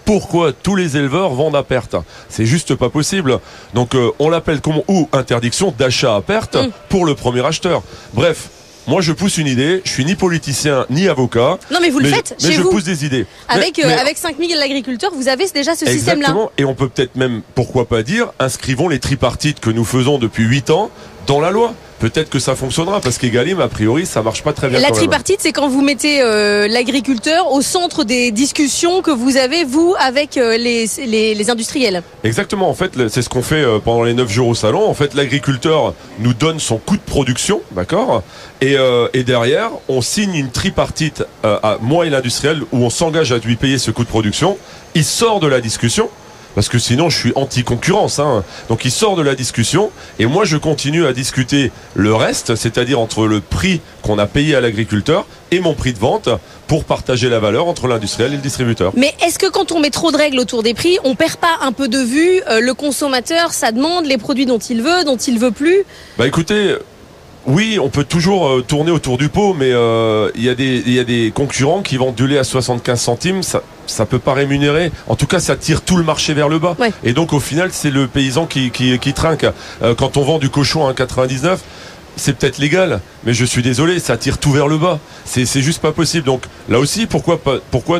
pourquoi 0.06 0.52
tous 0.52 0.76
les 0.76 0.96
éleveurs 0.96 1.30
vendent 1.30 1.56
à 1.56 1.64
perte? 1.64 1.96
C'est 2.28 2.46
juste 2.46 2.76
pas 2.76 2.88
possible. 2.88 3.40
Donc 3.74 3.94
euh, 3.94 4.12
on 4.20 4.30
l'appelle 4.30 4.60
comment? 4.60 4.84
Ou 4.88 5.08
interdiction 5.12 5.74
d'achat 5.76 6.14
à 6.14 6.20
perte 6.22 6.56
pour 6.88 7.04
le 7.04 7.14
premier 7.14 7.44
acheteur. 7.44 7.82
Bref, 8.14 8.48
moi, 8.86 9.00
je 9.00 9.12
pousse 9.12 9.38
une 9.38 9.46
idée. 9.46 9.82
Je 9.84 9.90
suis 9.90 10.04
ni 10.04 10.14
politicien 10.14 10.86
ni 10.90 11.08
avocat. 11.08 11.58
Non, 11.72 11.78
mais 11.80 11.90
vous 11.90 11.98
le 11.98 12.08
faites 12.08 12.36
mais 12.40 12.48
chez 12.48 12.54
je 12.54 12.62
vous. 12.62 12.70
pousse 12.70 12.84
des 12.84 13.04
idées. 13.04 13.26
Avec, 13.48 13.78
euh, 13.78 13.96
avec 13.98 14.16
5000 14.16 14.56
l'agriculteur, 14.56 15.10
vous 15.14 15.28
avez 15.28 15.46
déjà 15.48 15.74
ce 15.74 15.86
système-là. 15.86 16.28
Exactement. 16.28 16.50
Et 16.58 16.64
on 16.64 16.74
peut 16.74 16.88
peut-être 16.88 17.16
même, 17.16 17.42
pourquoi 17.54 17.86
pas 17.86 18.02
dire, 18.02 18.32
inscrivons 18.38 18.88
les 18.88 19.00
tripartites 19.00 19.60
que 19.60 19.70
nous 19.70 19.84
faisons 19.84 20.18
depuis 20.18 20.44
8 20.44 20.70
ans 20.70 20.90
dans 21.26 21.40
la 21.40 21.50
loi 21.50 21.74
peut-être 21.98 22.30
que 22.30 22.38
ça 22.38 22.54
fonctionnera 22.54 23.00
parce 23.00 23.18
qu'Egalim, 23.18 23.60
a 23.60 23.68
priori, 23.68 24.06
ça 24.06 24.22
marche 24.22 24.42
pas 24.42 24.52
très 24.52 24.68
bien. 24.68 24.80
La 24.80 24.90
tripartite, 24.90 25.40
c'est 25.40 25.52
quand 25.52 25.68
vous 25.68 25.82
mettez 25.82 26.20
euh, 26.20 26.68
l'agriculteur 26.68 27.52
au 27.52 27.62
centre 27.62 28.04
des 28.04 28.30
discussions 28.30 29.02
que 29.02 29.10
vous 29.10 29.36
avez, 29.36 29.64
vous, 29.64 29.94
avec 29.98 30.36
euh, 30.36 30.56
les, 30.56 30.86
les, 31.06 31.50
industriels. 31.50 32.02
Exactement. 32.24 32.68
En 32.68 32.74
fait, 32.74 33.08
c'est 33.08 33.22
ce 33.22 33.28
qu'on 33.28 33.42
fait 33.42 33.62
euh, 33.62 33.78
pendant 33.78 34.02
les 34.02 34.14
9 34.14 34.28
jours 34.28 34.48
au 34.48 34.54
salon. 34.54 34.88
En 34.88 34.94
fait, 34.94 35.14
l'agriculteur 35.14 35.94
nous 36.18 36.34
donne 36.34 36.58
son 36.60 36.78
coût 36.78 36.96
de 36.96 37.02
production, 37.02 37.60
d'accord? 37.72 38.22
Et, 38.60 38.76
et, 39.12 39.22
derrière, 39.22 39.70
on 39.88 40.00
signe 40.00 40.34
une 40.34 40.50
tripartite 40.50 41.24
à 41.42 41.76
moi 41.82 42.06
et 42.06 42.10
l'industriel 42.10 42.62
où 42.72 42.78
on 42.78 42.90
s'engage 42.90 43.30
à 43.32 43.38
lui 43.38 43.56
payer 43.56 43.78
ce 43.78 43.90
coût 43.90 44.02
de 44.02 44.08
production. 44.08 44.56
Il 44.94 45.04
sort 45.04 45.40
de 45.40 45.46
la 45.46 45.60
discussion 45.60 46.08
parce 46.56 46.68
que 46.70 46.78
sinon 46.80 47.10
je 47.10 47.16
suis 47.16 47.32
anti-concurrence. 47.36 48.18
Hein. 48.18 48.42
Donc 48.68 48.84
il 48.84 48.90
sort 48.90 49.14
de 49.14 49.22
la 49.22 49.36
discussion 49.36 49.92
et 50.18 50.26
moi 50.26 50.44
je 50.44 50.56
continue 50.56 51.06
à 51.06 51.12
discuter 51.12 51.70
le 51.94 52.14
reste, 52.14 52.56
c'est-à-dire 52.56 52.98
entre 52.98 53.26
le 53.26 53.40
prix 53.40 53.80
qu'on 54.02 54.18
a 54.18 54.26
payé 54.26 54.56
à 54.56 54.60
l'agriculteur 54.60 55.26
et 55.52 55.60
mon 55.60 55.74
prix 55.74 55.92
de 55.92 55.98
vente 55.98 56.30
pour 56.66 56.84
partager 56.84 57.28
la 57.28 57.38
valeur 57.38 57.68
entre 57.68 57.86
l'industriel 57.86 58.32
et 58.32 58.36
le 58.36 58.42
distributeur. 58.42 58.92
Mais 58.96 59.14
est-ce 59.24 59.38
que 59.38 59.48
quand 59.48 59.70
on 59.70 59.80
met 59.80 59.90
trop 59.90 60.10
de 60.10 60.16
règles 60.16 60.40
autour 60.40 60.62
des 60.62 60.72
prix, 60.72 60.98
on 61.04 61.14
perd 61.14 61.36
pas 61.36 61.58
un 61.60 61.72
peu 61.72 61.88
de 61.88 61.98
vue 61.98 62.40
euh, 62.48 62.60
le 62.60 62.72
consommateur, 62.72 63.52
ça 63.52 63.70
demande 63.70 64.06
les 64.06 64.16
produits 64.16 64.46
dont 64.46 64.58
il 64.58 64.82
veut, 64.82 65.04
dont 65.04 65.18
il 65.18 65.38
veut 65.38 65.52
plus? 65.52 65.84
Bah 66.16 66.26
écoutez, 66.26 66.74
oui, 67.46 67.78
on 67.80 67.88
peut 67.88 68.04
toujours 68.04 68.48
euh, 68.48 68.64
tourner 68.66 68.90
autour 68.90 69.18
du 69.18 69.28
pot, 69.28 69.54
mais 69.54 69.70
euh, 69.72 70.30
il 70.34 70.42
y, 70.42 70.90
y, 70.92 70.98
a 70.98 71.04
des 71.04 71.32
concurrents 71.32 71.82
qui 71.82 71.96
vendent 71.96 72.14
du 72.14 72.26
lait 72.26 72.38
à 72.38 72.44
75 72.44 73.00
centimes. 73.00 73.42
Ça, 73.42 73.62
ça 73.86 74.04
peut 74.04 74.18
pas 74.18 74.34
rémunérer. 74.34 74.90
En 75.06 75.14
tout 75.14 75.26
cas, 75.26 75.38
ça 75.38 75.56
tire 75.56 75.82
tout 75.82 75.96
le 75.96 76.02
marché 76.02 76.34
vers 76.34 76.48
le 76.48 76.58
bas. 76.58 76.76
Et 77.04 77.12
donc, 77.12 77.32
au 77.32 77.40
final, 77.40 77.70
c'est 77.72 77.90
le 77.90 78.08
paysan 78.08 78.46
qui, 78.46 78.70
qui, 78.70 78.98
qui 78.98 79.12
trinque. 79.12 79.46
Euh, 79.82 79.94
quand 79.94 80.16
on 80.16 80.22
vend 80.22 80.38
du 80.38 80.50
cochon 80.50 80.86
à 80.88 80.92
1,99, 80.92 81.58
c'est 82.16 82.36
peut-être 82.36 82.58
légal, 82.58 83.00
mais 83.24 83.34
je 83.34 83.44
suis 83.44 83.62
désolé, 83.62 83.98
ça 84.00 84.16
tire 84.16 84.38
tout 84.38 84.50
vers 84.50 84.68
le 84.68 84.78
bas. 84.78 84.98
C'est 85.26 85.44
juste 85.60 85.82
pas 85.82 85.92
possible. 85.92 86.24
Donc 86.24 86.44
là 86.68 86.78
aussi, 86.78 87.06
pourquoi, 87.06 87.38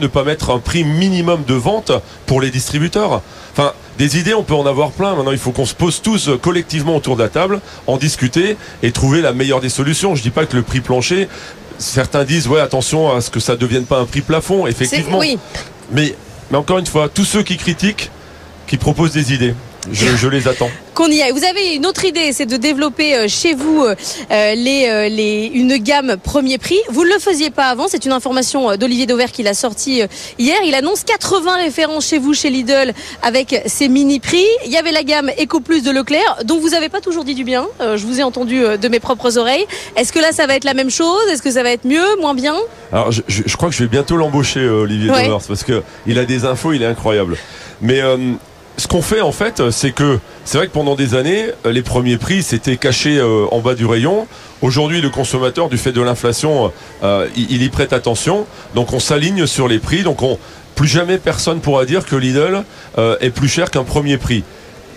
ne 0.01 0.07
pas 0.07 0.25
mettre 0.25 0.51
un 0.51 0.59
prix 0.59 0.85
minimum 0.85 1.45
de 1.47 1.55
vente 1.55 1.93
pour 2.25 2.41
les 2.41 2.51
distributeurs? 2.51 3.21
Enfin, 3.53 3.73
des 3.99 4.19
idées, 4.19 4.35
on 4.35 4.43
peut 4.43 4.55
en 4.55 4.67
avoir 4.67 4.91
plein. 4.91 5.15
Maintenant, 5.15 5.33
il 5.33 5.39
faut 5.39 5.53
qu'on 5.53 5.67
se 5.67 5.75
pose 5.75 6.03
tous 6.03 6.29
euh, 6.29 6.37
collectivement 6.37 6.97
autour 6.97 7.17
de 7.17 7.23
la 7.23 7.29
table, 7.29 7.61
en 7.87 7.97
discuter 7.97 8.57
et 8.83 8.93
trouver 8.93 9.21
la 9.21 9.33
meilleure 9.33 9.61
des 9.61 9.69
solutions. 9.69 10.15
Je 10.15 10.23
dis 10.23 10.31
pas 10.31 10.47
que 10.47 10.57
le 10.57 10.63
prix 10.63 10.81
plancher, 10.81 11.29
certains 11.79 12.25
disent, 12.25 12.49
ouais, 12.49 12.61
attention 12.61 13.15
à 13.15 13.21
ce 13.21 13.31
que 13.31 13.41
ça 13.41 13.53
ne 13.53 13.59
devienne 13.59 13.85
pas 13.85 13.99
un 13.99 14.05
prix 14.05 14.21
plafond, 14.21 14.67
effectivement. 14.67 15.19
Oui. 15.19 15.39
Mais, 15.93 16.15
mais 16.51 16.59
encore 16.59 16.79
une 16.79 16.87
fois, 16.87 17.09
tous 17.09 17.25
ceux 17.25 17.43
qui 17.43 17.57
critiquent, 17.57 18.11
qui 18.67 18.77
proposent 18.77 19.13
des 19.13 19.33
idées. 19.33 19.55
Je, 19.93 20.29
les 20.29 20.49
attends. 20.49 20.71
Qu'on 20.95 21.09
y 21.09 21.23
aille. 21.23 21.33
Vous 21.33 21.45
avez 21.45 21.75
une 21.75 21.87
autre 21.87 22.05
idée, 22.05 22.33
c'est 22.33 22.47
de 22.47 22.57
développer 22.57 23.29
chez 23.29 23.55
vous 23.55 23.87
les, 24.31 25.09
les, 25.11 25.51
une 25.53 25.77
gamme 25.77 26.17
premier 26.23 26.59
prix. 26.59 26.79
Vous 26.91 27.05
ne 27.05 27.11
le 27.11 27.19
faisiez 27.19 27.51
pas 27.51 27.67
avant, 27.67 27.87
c'est 27.89 28.05
une 28.05 28.13
information 28.13 28.77
d'Olivier 28.77 29.07
Dauvert 29.07 29.33
qui 29.33 29.43
l'a 29.43 29.55
sorti 29.55 30.03
hier. 30.39 30.57
Il 30.65 30.75
annonce 30.75 31.05
80 31.05 31.57
références 31.57 32.07
chez 32.07 32.19
vous, 32.19 32.35
chez 32.35 32.51
Lidl, 32.51 32.93
avec 33.23 33.63
ses 33.67 33.89
mini-prix. 33.89 34.47
Il 34.65 34.73
y 34.73 34.77
avait 34.77 34.93
la 34.93 35.03
gamme 35.03 35.31
Eco 35.41 35.61
Plus 35.61 35.83
de 35.83 35.91
Leclerc, 35.91 36.39
dont 36.45 36.59
vous 36.59 36.71
n'avez 36.71 36.89
pas 36.89 37.01
toujours 37.01 37.25
dit 37.25 37.35
du 37.35 37.45
bien. 37.45 37.67
je 37.81 38.05
vous 38.07 38.21
ai 38.21 38.23
entendu 38.23 38.63
de 38.81 38.89
mes 38.89 39.01
propres 39.01 39.39
oreilles. 39.39 39.67
Est-ce 39.97 40.13
que 40.13 40.19
là, 40.19 40.33
ça 40.33 40.47
va 40.47 40.57
être 40.57 40.65
la 40.65 40.75
même 40.75 40.91
chose? 40.91 41.23
Est-ce 41.31 41.43
que 41.43 41.51
ça 41.51 41.63
va 41.63 41.71
être 41.71 41.85
mieux, 41.85 42.17
moins 42.21 42.35
bien? 42.35 42.57
Alors, 42.93 43.13
je, 43.13 43.23
je, 43.29 43.57
crois 43.57 43.69
que 43.69 43.75
je 43.75 43.83
vais 43.83 43.89
bientôt 43.89 44.17
l'embaucher, 44.17 44.67
Olivier 44.69 45.11
ouais. 45.11 45.29
parce 45.47 45.65
que 45.65 45.83
il 46.07 46.19
a 46.19 46.25
des 46.25 46.45
infos, 46.45 46.73
il 46.73 46.83
est 46.83 46.87
incroyable. 46.87 47.37
Mais 47.81 48.01
ce 48.77 48.87
qu'on 48.89 49.03
fait 49.03 49.21
en 49.21 49.33
fait, 49.33 49.71
c'est 49.71 49.93
que 49.93 50.19
c'est 50.45 50.59
vrai 50.59 50.67
que 50.67 50.73
pendant 50.73 50.95
des 50.95 51.15
années, 51.15 51.47
les 51.65 51.83
premiers 51.83 52.19
prix 52.19 52.43
s'étaient 52.43 52.77
cachés 52.77 53.19
euh, 53.19 53.47
en 53.51 53.61
bas 53.61 53.75
du 53.75 53.87
rayon. 53.87 54.27
Aujourd'hui, 54.63 55.01
le 55.01 55.11
consommateur, 55.11 55.69
du 55.69 55.79
fait 55.79 55.93
de 55.93 56.01
l'inflation, 56.01 56.73
euh, 57.03 57.27
il, 57.37 57.63
y 57.63 57.69
prête 57.69 57.93
attention. 57.93 58.47
Donc 58.75 58.93
on 58.93 59.01
s'aligne 59.01 59.47
sur 59.47 59.69
les 59.69 59.79
prix. 59.79 60.03
Donc 60.03 60.23
on, 60.23 60.39
plus 60.75 60.89
jamais 60.89 61.19
personne 61.19 61.61
pourra 61.61 61.85
dire 61.87 62.05
que 62.05 62.17
Lidl 62.17 62.65
euh, 62.99 63.17
est 63.21 63.31
plus 63.31 63.49
cher 63.49 63.71
qu'un 63.71 63.85
premier 63.85 64.19
prix 64.19 64.45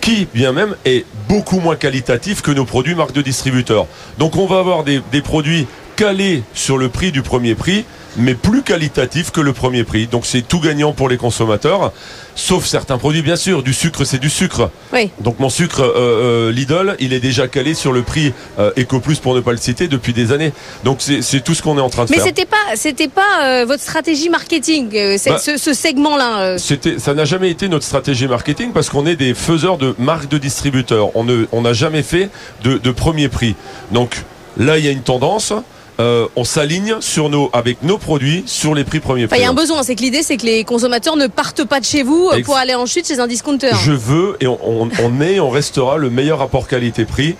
qui 0.01 0.27
bien 0.33 0.53
même 0.53 0.75
est 0.85 1.05
beaucoup 1.27 1.59
moins 1.59 1.75
qualitatif 1.75 2.41
que 2.41 2.51
nos 2.51 2.63
produits 2.63 2.95
marques 2.95 3.11
de 3.11 3.21
distributeurs. 3.21 3.85
Donc 4.17 4.37
on 4.37 4.45
va 4.45 4.59
avoir 4.59 4.85
des 4.85 5.21
produits 5.21 5.67
calés 5.99 6.43
sur 6.53 6.77
le 6.77 6.87
prix 6.87 7.11
du 7.11 7.21
premier 7.23 7.55
prix 7.55 7.83
mais 8.17 8.33
plus 8.33 8.63
qualitatif 8.63 9.31
que 9.31 9.41
le 9.41 9.53
premier 9.53 9.83
prix. 9.83 10.07
Donc 10.07 10.25
c'est 10.25 10.41
tout 10.41 10.59
gagnant 10.59 10.93
pour 10.93 11.09
les 11.09 11.17
consommateurs, 11.17 11.91
sauf 12.35 12.65
certains 12.65 12.97
produits, 12.97 13.21
bien 13.21 13.35
sûr. 13.35 13.63
Du 13.63 13.73
sucre, 13.73 14.03
c'est 14.03 14.17
du 14.17 14.29
sucre. 14.29 14.71
Oui. 14.93 15.11
Donc 15.21 15.39
mon 15.39 15.49
sucre 15.49 15.81
euh, 15.81 16.49
euh, 16.49 16.51
Lidl, 16.51 16.95
il 16.99 17.13
est 17.13 17.19
déjà 17.19 17.47
calé 17.47 17.73
sur 17.73 17.91
le 17.91 18.01
prix 18.01 18.33
euh, 18.57 18.71
EcoPlus, 18.77 19.17
pour 19.17 19.35
ne 19.35 19.41
pas 19.41 19.51
le 19.51 19.57
citer, 19.57 19.87
depuis 19.87 20.13
des 20.13 20.31
années. 20.31 20.53
Donc 20.83 21.01
c'est 21.01 21.43
tout 21.43 21.53
ce 21.53 21.61
qu'on 21.61 21.77
est 21.77 21.81
en 21.81 21.89
train 21.89 22.05
de 22.05 22.09
mais 22.09 22.17
faire. 22.17 22.25
Mais 22.25 22.29
c'était 22.29 22.45
pas, 22.45 22.75
c'était 22.75 23.07
pas 23.07 23.65
votre 23.65 23.83
stratégie 23.83 24.29
marketing, 24.29 24.89
bah, 25.25 25.37
ce, 25.37 25.57
ce 25.57 25.73
segment-là. 25.73 26.57
C'était, 26.57 26.97
ça 26.97 27.13
n'a 27.13 27.25
jamais 27.25 27.51
été 27.51 27.69
notre 27.69 27.85
stratégie 27.85 28.27
marketing 28.27 28.71
parce 28.71 28.89
qu'on 28.89 29.05
est 29.05 29.15
des 29.15 29.33
faiseurs 29.33 29.77
de 29.77 29.95
marques 29.99 30.29
de 30.29 30.37
distributeurs. 30.37 31.15
On 31.15 31.25
n'a 31.25 31.45
on 31.51 31.73
jamais 31.73 32.03
fait 32.03 32.29
de, 32.63 32.77
de 32.77 32.91
premier 32.91 33.29
prix. 33.29 33.55
Donc 33.91 34.23
là, 34.57 34.77
il 34.77 34.85
y 34.85 34.87
a 34.87 34.91
une 34.91 35.03
tendance. 35.03 35.53
Euh, 35.99 36.27
on 36.37 36.45
s'aligne 36.45 36.95
sur 37.01 37.29
nos, 37.29 37.49
avec 37.51 37.83
nos 37.83 37.97
produits 37.97 38.43
sur 38.45 38.73
les 38.73 38.85
prix 38.85 39.01
premiers 39.01 39.27
prix. 39.27 39.39
Il 39.39 39.43
y 39.43 39.45
a 39.45 39.49
un 39.49 39.53
besoin, 39.53 39.83
c'est 39.83 39.95
que 39.95 40.01
l'idée 40.01 40.23
c'est 40.23 40.37
que 40.37 40.45
les 40.45 40.63
consommateurs 40.63 41.17
ne 41.17 41.27
partent 41.27 41.65
pas 41.65 41.81
de 41.81 41.85
chez 41.85 42.03
vous 42.03 42.31
pour 42.45 42.55
aller 42.55 42.73
ensuite 42.73 43.05
chez 43.07 43.19
un 43.19 43.27
discounter. 43.27 43.71
Je 43.83 43.91
veux 43.91 44.37
et 44.39 44.47
on, 44.47 44.57
on 45.03 45.21
est, 45.21 45.41
on 45.41 45.49
restera 45.49 45.97
le 45.97 46.09
meilleur 46.09 46.39
rapport 46.39 46.67
qualité-prix. 46.67 47.35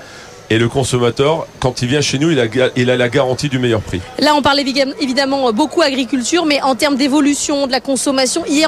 Et 0.51 0.57
le 0.57 0.67
consommateur, 0.67 1.45
quand 1.59 1.83
il 1.83 1.89
vient 1.89 2.01
chez 2.01 2.17
nous, 2.17 2.31
il 2.31 2.39
a, 2.39 2.45
il 2.75 2.89
a 2.89 2.97
la 2.97 3.07
garantie 3.07 3.49
du 3.49 3.59
meilleur 3.59 3.81
prix. 3.81 4.01
Là, 4.17 4.33
on 4.35 4.41
parle 4.41 4.59
évidemment 4.99 5.53
beaucoup 5.53 5.83
agriculture, 5.83 6.45
mais 6.47 6.59
en 6.63 6.73
termes 6.73 6.95
d'évolution 6.95 7.67
de 7.67 7.71
la 7.71 7.79
consommation, 7.79 8.43
hier, 8.47 8.67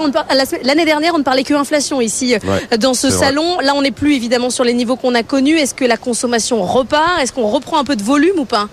l'année 0.64 0.86
dernière, 0.86 1.16
on 1.16 1.18
ne 1.18 1.24
parlait 1.24 1.44
que 1.44 1.56
inflation 1.56 2.00
ici 2.00 2.36
dans 2.78 2.94
ce 2.94 3.10
salon. 3.10 3.60
Là, 3.62 3.74
on 3.76 3.82
n'est 3.82 3.90
plus 3.90 4.14
évidemment 4.14 4.52
sur 4.52 4.64
les 4.64 4.76
niveaux 4.76 4.96
qu'on 4.96 5.16
a 5.16 5.24
connus. 5.24 5.58
Est-ce 5.58 5.74
que 5.74 5.84
la 5.84 5.98
consommation 5.98 6.62
repart? 6.62 7.20
Est-ce 7.20 7.34
qu'on 7.34 7.48
reprend 7.48 7.80
un 7.80 7.84
peu 7.84 7.96
de 7.96 8.04
volume 8.04 8.38
ou 8.38 8.46
pas? 8.46 8.70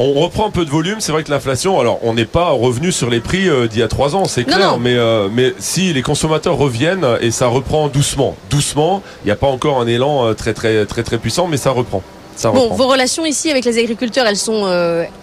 On 0.00 0.14
reprend 0.14 0.46
un 0.46 0.50
peu 0.50 0.64
de 0.64 0.70
volume. 0.70 0.96
C'est 1.00 1.12
vrai 1.12 1.22
que 1.22 1.30
l'inflation, 1.30 1.78
alors 1.78 1.98
on 2.02 2.14
n'est 2.14 2.24
pas 2.24 2.48
revenu 2.48 2.90
sur 2.90 3.10
les 3.10 3.20
prix 3.20 3.48
euh, 3.48 3.68
d'il 3.68 3.80
y 3.80 3.82
a 3.82 3.88
trois 3.88 4.16
ans, 4.16 4.24
c'est 4.24 4.44
clair. 4.44 4.78
Mais, 4.78 4.94
euh, 4.96 5.28
mais 5.30 5.52
si 5.58 5.92
les 5.92 6.02
consommateurs 6.02 6.56
reviennent 6.56 7.06
et 7.20 7.30
ça 7.30 7.46
reprend 7.48 7.88
doucement, 7.88 8.34
doucement, 8.48 9.02
il 9.22 9.26
n'y 9.26 9.32
a 9.32 9.36
pas 9.36 9.46
encore 9.46 9.78
un 9.78 9.86
élan 9.86 10.26
euh, 10.26 10.34
très 10.34 10.54
très 10.54 10.86
très 10.86 11.02
très 11.02 11.18
puissant, 11.18 11.48
mais 11.48 11.58
ça 11.58 11.70
reprend. 11.70 12.02
Ça 12.34 12.50
bon, 12.50 12.72
vos 12.72 12.88
relations 12.88 13.26
ici 13.26 13.50
avec 13.50 13.66
les 13.66 13.78
agriculteurs, 13.78 14.26
elles 14.26 14.36
sont 14.36 14.66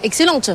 excellentes. 0.03 0.51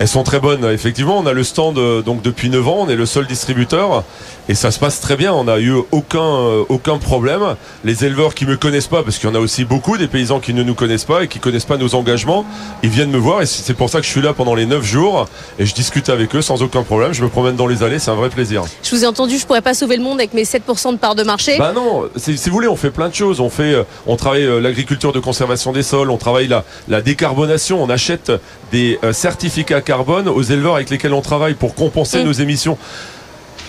Elles 0.00 0.08
sont 0.08 0.24
très 0.24 0.40
bonnes, 0.40 0.64
effectivement. 0.64 1.18
On 1.18 1.26
a 1.26 1.32
le 1.32 1.44
stand 1.44 1.78
donc 2.02 2.22
depuis 2.22 2.50
9 2.50 2.66
ans, 2.66 2.76
on 2.80 2.88
est 2.88 2.96
le 2.96 3.06
seul 3.06 3.26
distributeur 3.26 4.02
et 4.48 4.54
ça 4.54 4.70
se 4.70 4.78
passe 4.78 5.00
très 5.00 5.16
bien. 5.16 5.32
On 5.32 5.44
n'a 5.44 5.58
eu 5.58 5.72
aucun, 5.92 6.20
euh, 6.20 6.64
aucun 6.68 6.98
problème. 6.98 7.42
Les 7.84 8.04
éleveurs 8.04 8.34
qui 8.34 8.46
me 8.46 8.56
connaissent 8.56 8.88
pas, 8.88 9.02
parce 9.02 9.18
qu'il 9.18 9.28
y 9.28 9.32
en 9.32 9.34
a 9.34 9.38
aussi 9.38 9.64
beaucoup 9.64 9.96
des 9.96 10.08
paysans 10.08 10.40
qui 10.40 10.54
ne 10.54 10.62
nous 10.62 10.74
connaissent 10.74 11.04
pas 11.04 11.24
et 11.24 11.28
qui 11.28 11.38
connaissent 11.38 11.64
pas 11.64 11.76
nos 11.76 11.94
engagements, 11.94 12.44
ils 12.82 12.90
viennent 12.90 13.10
me 13.10 13.18
voir 13.18 13.42
et 13.42 13.46
c'est 13.46 13.74
pour 13.74 13.90
ça 13.90 14.00
que 14.00 14.06
je 14.06 14.10
suis 14.10 14.22
là 14.22 14.32
pendant 14.32 14.54
les 14.54 14.66
9 14.66 14.84
jours 14.84 15.28
et 15.58 15.66
je 15.66 15.74
discute 15.74 16.08
avec 16.08 16.34
eux 16.34 16.42
sans 16.42 16.62
aucun 16.62 16.82
problème. 16.82 17.12
Je 17.12 17.22
me 17.22 17.28
promène 17.28 17.56
dans 17.56 17.66
les 17.66 17.82
allées, 17.82 17.98
c'est 17.98 18.10
un 18.10 18.16
vrai 18.16 18.28
plaisir. 18.28 18.64
Je 18.82 18.90
vous 18.94 19.04
ai 19.04 19.06
entendu, 19.06 19.38
je 19.38 19.46
pourrais 19.46 19.62
pas 19.62 19.74
sauver 19.74 19.96
le 19.96 20.02
monde 20.02 20.18
avec 20.18 20.34
mes 20.34 20.44
7% 20.44 20.92
de 20.92 20.98
part 20.98 21.14
de 21.14 21.22
marché. 21.22 21.56
Bah 21.58 21.72
non, 21.74 22.08
si 22.16 22.34
vous 22.34 22.52
voulez, 22.52 22.68
on 22.68 22.76
fait 22.76 22.90
plein 22.90 23.08
de 23.08 23.14
choses. 23.14 23.40
On 23.40 23.50
fait, 23.50 23.74
euh, 23.74 23.84
on 24.06 24.16
travaille 24.16 24.44
euh, 24.44 24.60
l'agriculture 24.60 25.12
de 25.12 25.20
conservation 25.20 25.72
des 25.72 25.82
sols, 25.82 26.10
on 26.10 26.16
travaille 26.16 26.48
la, 26.48 26.64
la 26.88 27.00
décarbonation, 27.00 27.82
on 27.82 27.88
achète 27.90 28.32
des 28.70 28.98
certificats 29.12 29.80
carbone 29.80 30.28
aux 30.28 30.42
éleveurs 30.42 30.76
avec 30.76 30.90
lesquels 30.90 31.12
on 31.12 31.20
travaille 31.20 31.54
pour 31.54 31.74
compenser 31.74 32.24
nos 32.24 32.32
émissions. 32.32 32.78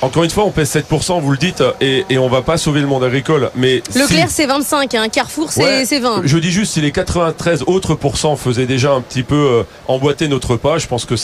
Encore 0.03 0.25
une 0.25 0.29
fois, 0.29 0.43
on 0.43 0.51
pèse 0.51 0.75
7%, 0.75 1.21
vous 1.21 1.31
le 1.31 1.37
dites, 1.37 1.63
et, 1.79 2.05
et 2.09 2.17
on 2.17 2.27
va 2.27 2.41
pas 2.41 2.57
sauver 2.57 2.81
le 2.81 2.87
monde 2.87 3.05
agricole. 3.05 3.49
Mais 3.55 3.81
Leclerc, 3.95 4.27
c'est 4.29 4.45
25, 4.45 4.95
hein, 4.95 5.07
Carrefour, 5.07 5.49
c'est 5.49 5.99
20. 5.99 6.23
Je 6.25 6.37
dis 6.39 6.51
juste, 6.51 6.73
si 6.73 6.81
les 6.81 6.91
93 6.91 7.63
autres 7.67 7.95
pourcents 7.95 8.35
faisaient 8.35 8.65
déjà 8.65 8.91
un 8.91 8.99
petit 8.99 9.23
peu 9.23 9.35
euh, 9.35 9.63
emboîter 9.87 10.27
notre 10.27 10.57
pas, 10.57 10.77
je 10.77 10.87
pense 10.87 11.05
que 11.05 11.15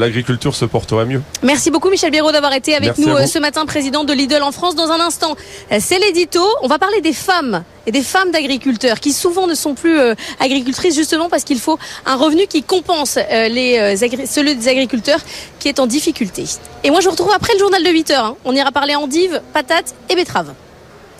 l'agriculture 0.00 0.54
se 0.54 0.64
porterait 0.64 1.04
mieux. 1.04 1.20
Merci 1.42 1.70
beaucoup, 1.70 1.90
Michel 1.90 2.10
Béraud, 2.10 2.32
d'avoir 2.32 2.54
été 2.54 2.74
avec 2.74 2.96
nous 2.96 3.10
euh, 3.10 3.26
ce 3.26 3.38
matin, 3.38 3.66
président 3.66 4.04
de 4.04 4.14
Lidl 4.14 4.42
en 4.42 4.50
France. 4.50 4.76
Dans 4.76 4.90
un 4.90 5.00
instant, 5.00 5.36
euh, 5.70 5.76
c'est 5.78 5.98
l'édito. 5.98 6.40
On 6.62 6.68
va 6.68 6.78
parler 6.78 7.02
des 7.02 7.12
femmes 7.12 7.64
et 7.86 7.92
des 7.92 8.02
femmes 8.02 8.30
d'agriculteurs 8.30 8.98
qui 8.98 9.12
souvent 9.12 9.46
ne 9.46 9.54
sont 9.54 9.74
plus 9.74 9.98
agricultrices 10.38 10.94
justement 10.94 11.28
parce 11.28 11.42
qu'il 11.42 11.58
faut 11.58 11.80
un 12.06 12.14
revenu 12.14 12.46
qui 12.46 12.62
compense 12.62 13.18
les, 13.28 13.96
celui 13.96 14.54
des 14.54 14.68
agriculteurs 14.68 15.18
qui 15.58 15.68
est 15.68 15.80
en 15.80 15.88
difficulté. 15.88 16.44
Et 16.84 16.90
moi, 16.90 17.00
je 17.00 17.06
vous 17.06 17.10
retrouve 17.10 17.32
après 17.34 17.52
le 17.54 17.58
journal 17.58 17.82
de 17.82 17.90
8 17.90 18.10
heures. 18.12 18.21
Hein. 18.22 18.36
On 18.44 18.54
ira 18.54 18.70
parler 18.70 18.94
endives, 18.94 19.40
patates 19.52 19.94
et 20.08 20.14
betteraves. 20.14 20.52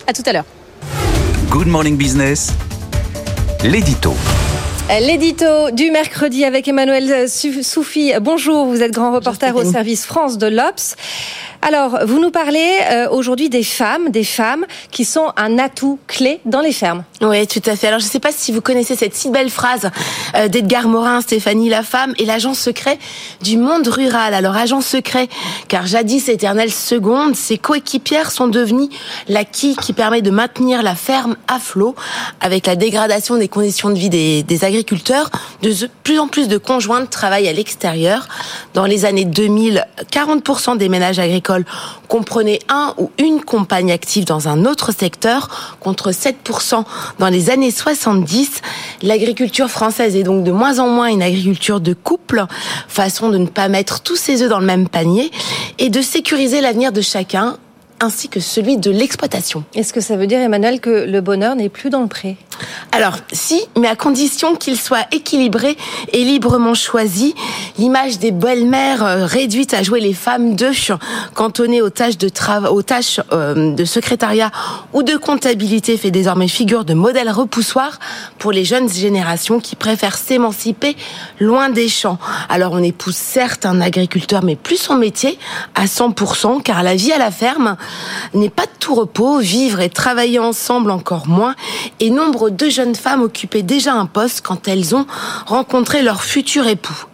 À 0.06 0.12
tout 0.12 0.22
à 0.26 0.32
l'heure. 0.32 0.44
Good 1.50 1.66
Morning 1.66 1.96
Business, 1.96 2.52
l'édito. 3.64 4.14
L'édito 5.00 5.70
du 5.70 5.90
mercredi 5.90 6.44
avec 6.44 6.68
Emmanuel 6.68 7.28
Soufi. 7.28 8.12
Bonjour, 8.20 8.66
vous 8.66 8.82
êtes 8.82 8.92
grand 8.92 9.12
reporter 9.12 9.54
au 9.56 9.64
service 9.64 10.04
France 10.04 10.38
de 10.38 10.46
l'Obs. 10.46 10.96
Alors, 11.62 12.00
vous 12.06 12.18
nous 12.18 12.30
parlez 12.30 12.78
euh, 12.90 13.08
aujourd'hui 13.08 13.48
des 13.48 13.62
femmes, 13.62 14.10
des 14.10 14.24
femmes 14.24 14.66
qui 14.90 15.04
sont 15.04 15.32
un 15.36 15.58
atout 15.58 15.98
clé 16.08 16.40
dans 16.44 16.60
les 16.60 16.72
fermes. 16.72 17.04
Oui, 17.22 17.46
tout 17.46 17.62
à 17.66 17.76
fait. 17.76 17.86
Alors, 17.86 18.00
je 18.00 18.06
ne 18.06 18.10
sais 18.10 18.18
pas 18.18 18.32
si 18.32 18.50
vous 18.50 18.60
connaissez 18.60 18.96
cette 18.96 19.14
si 19.14 19.30
belle 19.30 19.48
phrase 19.48 19.92
euh, 20.34 20.48
d'Edgar 20.48 20.88
Morin, 20.88 21.20
Stéphanie 21.20 21.68
La 21.68 21.84
Femme 21.84 22.14
et 22.18 22.24
l'agent 22.24 22.52
secret 22.52 22.98
du 23.42 23.56
monde 23.58 23.86
rural. 23.86 24.34
Alors, 24.34 24.56
agent 24.56 24.80
secret, 24.80 25.28
car 25.68 25.86
jadis 25.86 26.28
éternelle 26.28 26.72
seconde, 26.72 27.36
ses 27.36 27.58
coéquipières 27.58 28.32
sont 28.32 28.48
devenues 28.48 28.88
la 29.28 29.44
quille 29.44 29.76
qui 29.76 29.92
permet 29.92 30.20
de 30.20 30.30
maintenir 30.30 30.82
la 30.82 30.96
ferme 30.96 31.36
à 31.46 31.60
flot 31.60 31.94
avec 32.40 32.66
la 32.66 32.74
dégradation 32.74 33.36
des 33.36 33.46
conditions 33.46 33.90
de 33.90 33.98
vie 33.98 34.10
des, 34.10 34.64
agriculteurs. 34.64 35.30
De 35.62 35.72
plus 36.02 36.18
en 36.18 36.26
plus 36.26 36.48
de 36.48 36.58
conjointes 36.58 37.08
travaillent 37.10 37.48
à 37.48 37.52
l'extérieur. 37.52 38.26
Dans 38.74 38.84
les 38.84 39.04
années 39.04 39.24
2000, 39.24 39.86
40% 40.10 40.76
des 40.76 40.88
ménages 40.88 41.20
agricoles 41.20 41.64
comprenait 42.12 42.58
un 42.68 42.92
ou 42.98 43.10
une 43.16 43.40
compagne 43.40 43.90
active 43.90 44.26
dans 44.26 44.46
un 44.46 44.66
autre 44.66 44.92
secteur, 44.92 45.76
contre 45.80 46.10
7% 46.10 46.84
dans 47.18 47.28
les 47.28 47.48
années 47.48 47.70
70. 47.70 48.60
L'agriculture 49.00 49.70
française 49.70 50.14
est 50.14 50.22
donc 50.22 50.44
de 50.44 50.52
moins 50.52 50.78
en 50.78 50.88
moins 50.88 51.06
une 51.06 51.22
agriculture 51.22 51.80
de 51.80 51.94
couple, 51.94 52.44
façon 52.86 53.30
de 53.30 53.38
ne 53.38 53.46
pas 53.46 53.68
mettre 53.68 54.02
tous 54.02 54.16
ses 54.16 54.42
œufs 54.42 54.50
dans 54.50 54.58
le 54.58 54.66
même 54.66 54.90
panier 54.90 55.30
et 55.78 55.88
de 55.88 56.02
sécuriser 56.02 56.60
l'avenir 56.60 56.92
de 56.92 57.00
chacun 57.00 57.56
ainsi 57.98 58.28
que 58.28 58.40
celui 58.40 58.76
de 58.76 58.90
l'exploitation. 58.90 59.64
Est-ce 59.74 59.94
que 59.94 60.02
ça 60.02 60.16
veut 60.16 60.26
dire, 60.26 60.40
Emmanuel, 60.40 60.80
que 60.80 61.06
le 61.06 61.20
bonheur 61.22 61.56
n'est 61.56 61.70
plus 61.70 61.88
dans 61.88 62.02
le 62.02 62.08
pré? 62.08 62.36
Alors, 62.92 63.16
si, 63.32 63.62
mais 63.78 63.88
à 63.88 63.96
condition 63.96 64.56
qu'il 64.56 64.76
soit 64.76 65.06
équilibré 65.12 65.76
et 66.12 66.24
librement 66.24 66.74
choisi. 66.74 67.34
L'image 67.78 68.18
des 68.18 68.30
belles-mères 68.30 69.04
euh, 69.04 69.26
réduites 69.26 69.74
à 69.74 69.82
jouer 69.82 70.00
les 70.00 70.12
femmes 70.12 70.54
d'eux, 70.54 70.72
cantonnées 71.34 71.82
aux 71.82 71.90
tâches 71.90 72.18
de 72.18 72.28
travail, 72.28 72.70
aux 72.70 72.82
tâches 72.82 73.20
euh, 73.32 73.74
de 73.74 73.84
secrétariat 73.84 74.50
ou 74.92 75.02
de 75.02 75.16
comptabilité 75.16 75.96
fait 75.96 76.10
désormais 76.10 76.48
figure 76.48 76.84
de 76.84 76.94
modèle 76.94 77.30
repoussoir 77.30 77.98
pour 78.38 78.52
les 78.52 78.64
jeunes 78.64 78.88
générations 78.88 79.60
qui 79.60 79.76
préfèrent 79.76 80.16
s'émanciper 80.16 80.96
loin 81.40 81.70
des 81.70 81.88
champs. 81.88 82.18
Alors, 82.48 82.72
on 82.72 82.82
épouse 82.82 83.16
certes 83.16 83.66
un 83.66 83.80
agriculteur, 83.80 84.42
mais 84.42 84.56
plus 84.56 84.76
son 84.76 84.96
métier 84.96 85.38
à 85.74 85.86
100%, 85.86 86.62
car 86.62 86.82
la 86.82 86.94
vie 86.94 87.12
à 87.12 87.18
la 87.18 87.30
ferme, 87.30 87.76
n'est 88.34 88.50
pas 88.50 88.64
de 88.64 88.70
tout 88.78 88.94
repos, 88.94 89.38
vivre 89.38 89.80
et 89.80 89.88
travailler 89.88 90.38
ensemble 90.38 90.90
encore 90.90 91.28
moins, 91.28 91.54
et 92.00 92.10
nombre 92.10 92.50
de 92.56 92.68
jeunes 92.68 92.94
femmes 92.94 93.22
occupaient 93.22 93.62
déjà 93.62 93.94
un 93.94 94.06
poste 94.06 94.42
quand 94.42 94.68
elles 94.68 94.94
ont 94.94 95.06
rencontré 95.46 96.02
leur 96.02 96.22
futur 96.22 96.66
époux. 96.66 97.06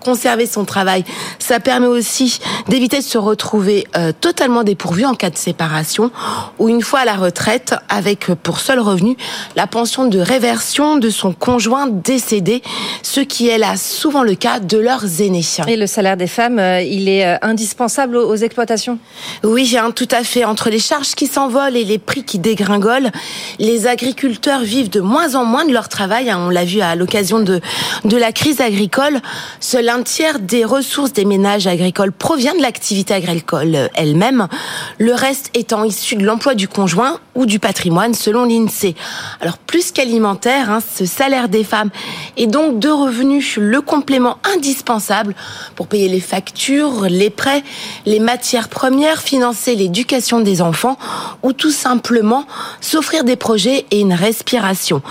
Conserver 0.00 0.46
son 0.46 0.64
travail. 0.64 1.04
Ça 1.38 1.60
permet 1.60 1.86
aussi 1.86 2.38
d'éviter 2.68 2.98
de 2.98 3.04
se 3.04 3.18
retrouver 3.18 3.86
euh, 3.96 4.12
totalement 4.18 4.64
dépourvu 4.64 5.04
en 5.04 5.14
cas 5.14 5.30
de 5.30 5.36
séparation 5.36 6.10
ou 6.58 6.68
une 6.68 6.82
fois 6.82 7.00
à 7.00 7.04
la 7.04 7.16
retraite 7.16 7.74
avec 7.88 8.26
pour 8.42 8.60
seul 8.60 8.78
revenu 8.78 9.16
la 9.56 9.66
pension 9.66 10.06
de 10.06 10.18
réversion 10.18 10.96
de 10.96 11.10
son 11.10 11.32
conjoint 11.32 11.86
décédé, 11.86 12.62
ce 13.02 13.20
qui 13.20 13.48
est 13.48 13.58
là 13.58 13.76
souvent 13.76 14.22
le 14.22 14.34
cas 14.34 14.60
de 14.60 14.78
leurs 14.78 15.20
aînés. 15.20 15.44
Et 15.66 15.76
le 15.76 15.86
salaire 15.86 16.16
des 16.16 16.26
femmes, 16.26 16.58
euh, 16.58 16.80
il 16.80 17.08
est 17.08 17.26
euh, 17.26 17.36
indispensable 17.42 18.16
aux 18.16 18.36
exploitations? 18.36 18.98
Oui, 19.44 19.76
hein, 19.78 19.90
tout 19.90 20.08
à 20.10 20.24
fait. 20.24 20.44
Entre 20.44 20.70
les 20.70 20.78
charges 20.78 21.14
qui 21.14 21.26
s'envolent 21.26 21.76
et 21.76 21.84
les 21.84 21.98
prix 21.98 22.24
qui 22.24 22.38
dégringolent, 22.38 23.10
les 23.58 23.86
agriculteurs 23.86 24.60
vivent 24.60 24.90
de 24.90 25.00
moins 25.00 25.34
en 25.34 25.44
moins 25.44 25.64
de 25.64 25.72
leur 25.72 25.88
travail. 25.88 26.30
Hein. 26.30 26.38
On 26.40 26.50
l'a 26.50 26.64
vu 26.64 26.80
à 26.80 26.94
l'occasion 26.94 27.40
de, 27.40 27.60
de 28.04 28.16
la 28.16 28.32
crise 28.32 28.60
agricole. 28.60 29.20
Seul 29.70 29.90
un 29.90 30.02
tiers 30.02 30.38
des 30.38 30.64
ressources 30.64 31.12
des 31.12 31.26
ménages 31.26 31.66
agricoles 31.66 32.10
provient 32.10 32.54
de 32.54 32.62
l'activité 32.62 33.12
agricole 33.12 33.90
elle-même, 33.92 34.48
le 34.96 35.12
reste 35.12 35.50
étant 35.52 35.84
issu 35.84 36.16
de 36.16 36.24
l'emploi 36.24 36.54
du 36.54 36.68
conjoint 36.68 37.20
ou 37.34 37.44
du 37.44 37.58
patrimoine 37.58 38.14
selon 38.14 38.46
l'INSEE. 38.46 38.94
Alors 39.42 39.58
plus 39.58 39.92
qu'alimentaire, 39.92 40.70
hein, 40.70 40.78
ce 40.80 41.04
salaire 41.04 41.50
des 41.50 41.64
femmes 41.64 41.90
est 42.38 42.46
donc 42.46 42.78
de 42.78 42.88
revenus 42.88 43.58
le 43.58 43.82
complément 43.82 44.38
indispensable 44.54 45.34
pour 45.74 45.86
payer 45.86 46.08
les 46.08 46.20
factures, 46.20 47.02
les 47.02 47.28
prêts, 47.28 47.62
les 48.06 48.20
matières 48.20 48.70
premières, 48.70 49.20
financer 49.20 49.74
l'éducation 49.74 50.40
des 50.40 50.62
enfants 50.62 50.96
ou 51.42 51.52
tout 51.52 51.72
simplement 51.72 52.46
s'offrir 52.80 53.22
des 53.22 53.36
projets 53.36 53.84
et 53.90 54.00
une 54.00 54.14
respiration 54.14 55.02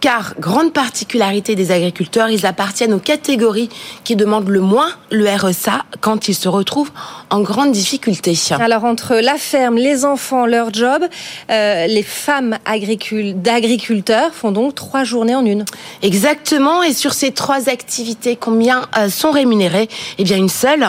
car 0.00 0.34
grande 0.38 0.72
particularité 0.72 1.54
des 1.54 1.70
agriculteurs, 1.72 2.28
ils 2.28 2.46
appartiennent 2.46 2.94
aux 2.94 2.98
catégories 2.98 3.68
qui 4.04 4.16
demandent 4.16 4.48
le 4.48 4.60
moins 4.60 4.90
le 5.10 5.28
RSA 5.28 5.84
quand 6.00 6.28
ils 6.28 6.34
se 6.34 6.48
retrouvent 6.48 6.90
en 7.30 7.40
grande 7.40 7.72
difficulté. 7.72 8.34
Alors 8.60 8.84
entre 8.84 9.16
la 9.16 9.36
ferme, 9.36 9.76
les 9.76 10.04
enfants, 10.04 10.46
leur 10.46 10.72
job, 10.72 11.04
euh, 11.50 11.86
les 11.86 12.02
femmes 12.02 12.58
d'agriculteurs 12.66 14.32
font 14.32 14.52
donc 14.52 14.74
trois 14.74 15.04
journées 15.04 15.34
en 15.34 15.44
une. 15.44 15.64
Exactement, 16.02 16.82
et 16.82 16.92
sur 16.92 17.12
ces 17.12 17.32
trois 17.32 17.68
activités, 17.68 18.36
combien 18.36 18.82
euh, 18.96 19.08
sont 19.08 19.30
rémunérées? 19.30 19.88
Eh 20.18 20.24
bien 20.24 20.36
une 20.36 20.48
seule. 20.48 20.86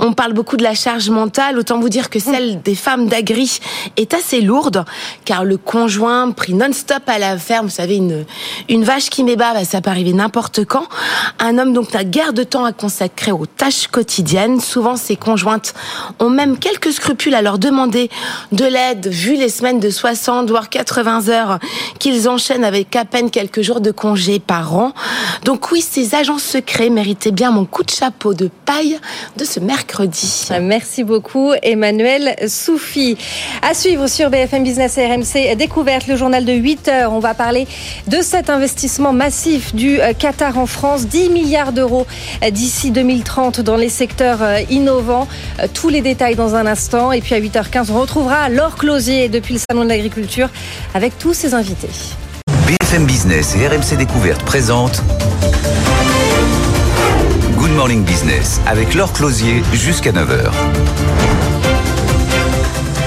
On 0.00 0.12
parle 0.12 0.32
beaucoup 0.32 0.56
de 0.56 0.62
la 0.62 0.74
charge 0.74 1.10
mentale, 1.10 1.58
autant 1.58 1.78
vous 1.78 1.88
dire 1.88 2.10
que 2.10 2.18
celle 2.18 2.62
des 2.62 2.74
femmes 2.74 3.08
d'agri 3.08 3.58
est 3.96 4.14
assez 4.14 4.40
lourde, 4.40 4.84
car 5.24 5.44
le 5.44 5.56
conjoint 5.56 6.30
pris 6.30 6.54
non-stop 6.54 7.02
à 7.06 7.18
la 7.18 7.38
ferme, 7.38 7.66
vous 7.66 7.72
savez, 7.72 7.96
une, 7.96 8.24
une 8.68 8.84
vache 8.84 9.10
qui 9.10 9.24
m'ébat, 9.24 9.52
bah, 9.54 9.64
ça 9.64 9.80
peut 9.80 9.90
arriver 9.90 10.12
n'importe 10.12 10.64
quand. 10.64 10.86
Un 11.38 11.58
homme 11.58 11.72
donc 11.72 11.92
n'a 11.92 12.04
guère 12.04 12.32
de 12.32 12.42
temps 12.42 12.64
à 12.64 12.72
consacrer 12.72 13.32
aux 13.32 13.46
tâches 13.46 13.88
quotidiennes. 13.88 14.60
Souvent, 14.60 14.96
ses 14.96 15.16
conjointes 15.16 15.74
ont 16.18 16.30
même 16.30 16.58
quelques 16.58 16.92
scrupules 16.92 17.34
à 17.34 17.42
leur 17.42 17.58
demander 17.58 18.10
de 18.52 18.64
l'aide, 18.64 19.08
vu 19.08 19.36
les 19.36 19.48
semaines 19.48 19.80
de 19.80 19.90
60 19.90 20.50
voire 20.50 20.68
80 20.68 21.28
heures 21.28 21.58
qu'ils 21.98 22.28
enchaînent 22.28 22.64
avec 22.64 22.94
à 22.96 23.04
peine 23.04 23.30
quelques 23.30 23.62
jours 23.62 23.80
de 23.80 23.90
congé 23.90 24.38
par 24.38 24.74
an. 24.76 24.92
Donc 25.44 25.70
oui, 25.70 25.80
ces 25.80 26.14
agents 26.14 26.38
secrets 26.38 26.90
méritaient 26.90 27.30
bien 27.30 27.50
mon 27.50 27.64
coup 27.64 27.82
de 27.82 27.90
chapeau 27.90 28.34
de 28.34 28.50
paille 28.64 28.98
de 29.36 29.44
ce 29.44 29.60
mercredi. 29.60 30.48
Merci 30.60 31.04
beaucoup, 31.04 31.52
Emmanuel 31.62 32.36
Soufi. 32.48 33.16
À 33.62 33.74
suivre 33.74 34.06
sur 34.06 34.30
BFM 34.30 34.64
Business 34.64 34.98
et 34.98 35.06
RMC 35.06 35.56
Découverte, 35.56 36.06
le 36.06 36.16
journal 36.16 36.44
de 36.44 36.52
8 36.52 36.88
heures. 36.88 37.12
On 37.12 37.18
va 37.18 37.34
parler 37.34 37.66
de 38.08 38.20
cette 38.22 38.41
investissement 38.50 39.12
massif 39.12 39.74
du 39.74 40.00
euh, 40.00 40.12
Qatar 40.12 40.58
en 40.58 40.66
France, 40.66 41.06
10 41.06 41.30
milliards 41.30 41.72
d'euros 41.72 42.06
euh, 42.42 42.50
d'ici 42.50 42.90
2030 42.90 43.60
dans 43.60 43.76
les 43.76 43.88
secteurs 43.88 44.42
euh, 44.42 44.60
innovants. 44.70 45.28
Tous 45.74 45.88
les 45.88 46.00
détails 46.00 46.34
dans 46.34 46.54
un 46.54 46.66
instant. 46.66 47.12
Et 47.12 47.20
puis 47.20 47.34
à 47.34 47.40
8h15, 47.40 47.90
on 47.90 48.00
retrouvera 48.00 48.48
Laure 48.48 48.76
Closier 48.76 49.28
depuis 49.28 49.54
le 49.54 49.60
Salon 49.68 49.84
de 49.84 49.88
l'Agriculture 49.88 50.48
avec 50.94 51.18
tous 51.18 51.34
ses 51.34 51.54
invités. 51.54 51.90
BFM 52.66 53.06
Business 53.06 53.56
et 53.56 53.66
RMC 53.66 53.96
Découverte 53.96 54.42
présentent 54.42 55.02
Good 57.56 57.72
Morning 57.72 58.04
Business 58.04 58.60
avec 58.66 58.94
Laure 58.94 59.12
Closier 59.12 59.62
jusqu'à 59.72 60.12
9h. 60.12 60.50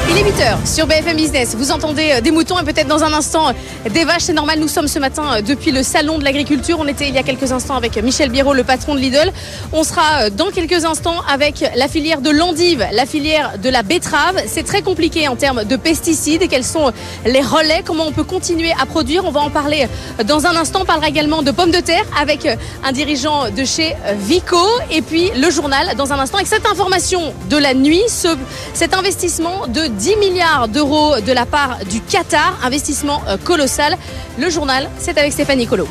Il 0.08 0.18
est 0.20 0.24
8h 0.24 0.72
sur 0.72 0.86
BFM 0.86 1.18
Business. 1.18 1.56
Vous 1.58 1.72
entendez 1.72 2.12
euh, 2.14 2.22
des 2.22 2.30
moutons 2.30 2.60
et 2.60 2.64
peut-être 2.64 2.88
dans 2.88 3.04
un 3.04 3.12
instant 3.12 3.50
euh, 3.50 3.90
des 3.90 4.06
vaches. 4.06 4.24
C'est 4.24 4.34
normal, 4.34 4.60
nous 4.60 4.68
sommes 4.68 4.88
ce 4.88 5.00
matin 5.00 5.24
euh, 5.38 5.42
depuis 5.42 5.72
le 5.72 5.82
salon 5.82 6.20
de 6.20 6.24
l'agriculture. 6.24 6.78
On 6.80 6.88
était 6.88 7.08
il 7.08 7.16
y 7.16 7.18
a 7.18 7.24
quelques 7.24 7.52
instants 7.52 7.76
avec 7.76 7.98
Michel 7.98 8.30
Biro, 8.30 8.54
le 8.54 8.64
patron 8.64 8.94
de 8.94 9.00
Lidl. 9.00 9.32
On 9.74 9.84
sera 9.84 10.30
dans 10.30 10.52
quelques 10.52 10.86
instants 10.86 11.22
avec 11.28 11.66
la 11.76 11.88
filière 11.88 12.22
de 12.22 12.30
l'endive, 12.30 12.86
la 12.92 13.06
filière 13.06 13.58
de 13.58 13.68
la 13.70 13.82
betterave. 13.82 14.42
C'est 14.48 14.64
très 14.64 14.84
compliqué 14.84 15.28
en 15.28 15.36
termes 15.36 15.64
de 15.64 15.76
pesticides. 15.76 16.48
Quels 16.50 16.64
sont 16.64 16.92
les 17.26 17.42
relais? 17.42 17.82
Comment 17.84 18.06
on 18.06 18.12
peut 18.12 18.24
continuer 18.24 18.72
à 18.80 18.86
produire? 18.86 19.26
On 19.26 19.32
va 19.32 19.42
en 19.42 19.50
parler 19.50 19.88
dans 20.26 20.46
un 20.46 20.56
instant. 20.56 20.82
On 20.84 20.86
parlera 20.86 21.10
également 21.10 21.42
de 21.42 21.52
pommes 21.52 21.72
de 21.72 21.80
terre 21.80 22.06
avec 22.22 22.48
un 22.84 22.92
dirigeant 22.92 23.50
de 23.50 23.64
chez 23.66 23.96
Vico. 24.20 24.58
Et 24.92 25.02
puis 25.02 25.32
le 25.36 25.50
journal 25.50 25.96
dans 25.98 26.14
un 26.14 26.20
instant 26.20 26.38
avec 26.38 26.48
cette 26.48 26.68
information 26.68 27.34
de 27.50 27.58
la 27.58 27.74
nuit, 27.74 28.04
ce, 28.08 28.28
cet 28.74 28.94
investissement 28.94 29.68
de 29.68 29.88
10 29.88 30.05
milliards 30.14 30.68
d'euros 30.68 31.20
de 31.20 31.32
la 31.32 31.46
part 31.46 31.80
du 31.90 32.02
Qatar, 32.02 32.60
investissement 32.64 33.24
euh, 33.28 33.38
colossal. 33.38 33.98
Le 34.38 34.50
journal, 34.50 34.90
c'est 34.98 35.18
avec 35.18 35.34
Stéphanie 35.34 35.66
Colo. 35.66 35.88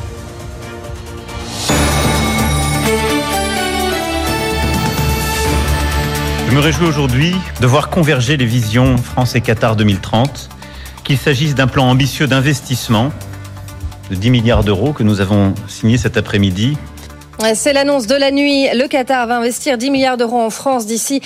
Je 6.47 6.55
me 6.55 6.59
réjouis 6.59 6.87
aujourd'hui 6.87 7.35
de 7.59 7.67
voir 7.67 7.89
converger 7.89 8.37
les 8.37 8.45
visions 8.45 8.95
France 8.97 9.35
et 9.35 9.41
Qatar 9.41 9.75
2030, 9.75 10.49
qu'il 11.03 11.17
s'agisse 11.17 11.53
d'un 11.53 11.67
plan 11.67 11.89
ambitieux 11.89 12.27
d'investissement 12.27 13.11
de 14.09 14.15
10 14.15 14.29
milliards 14.29 14.63
d'euros 14.63 14.93
que 14.93 15.03
nous 15.03 15.19
avons 15.19 15.53
signé 15.67 15.97
cet 15.97 16.15
après-midi 16.15 16.77
c'est 17.53 17.73
l'annonce 17.73 18.07
de 18.07 18.15
la 18.15 18.31
nuit. 18.31 18.67
Le 18.73 18.87
Qatar 18.87 19.27
va 19.27 19.37
investir 19.37 19.77
10 19.77 19.91
milliards 19.91 20.17
d'euros 20.17 20.41
en 20.41 20.49
France 20.49 20.85
d'ici 20.85 21.21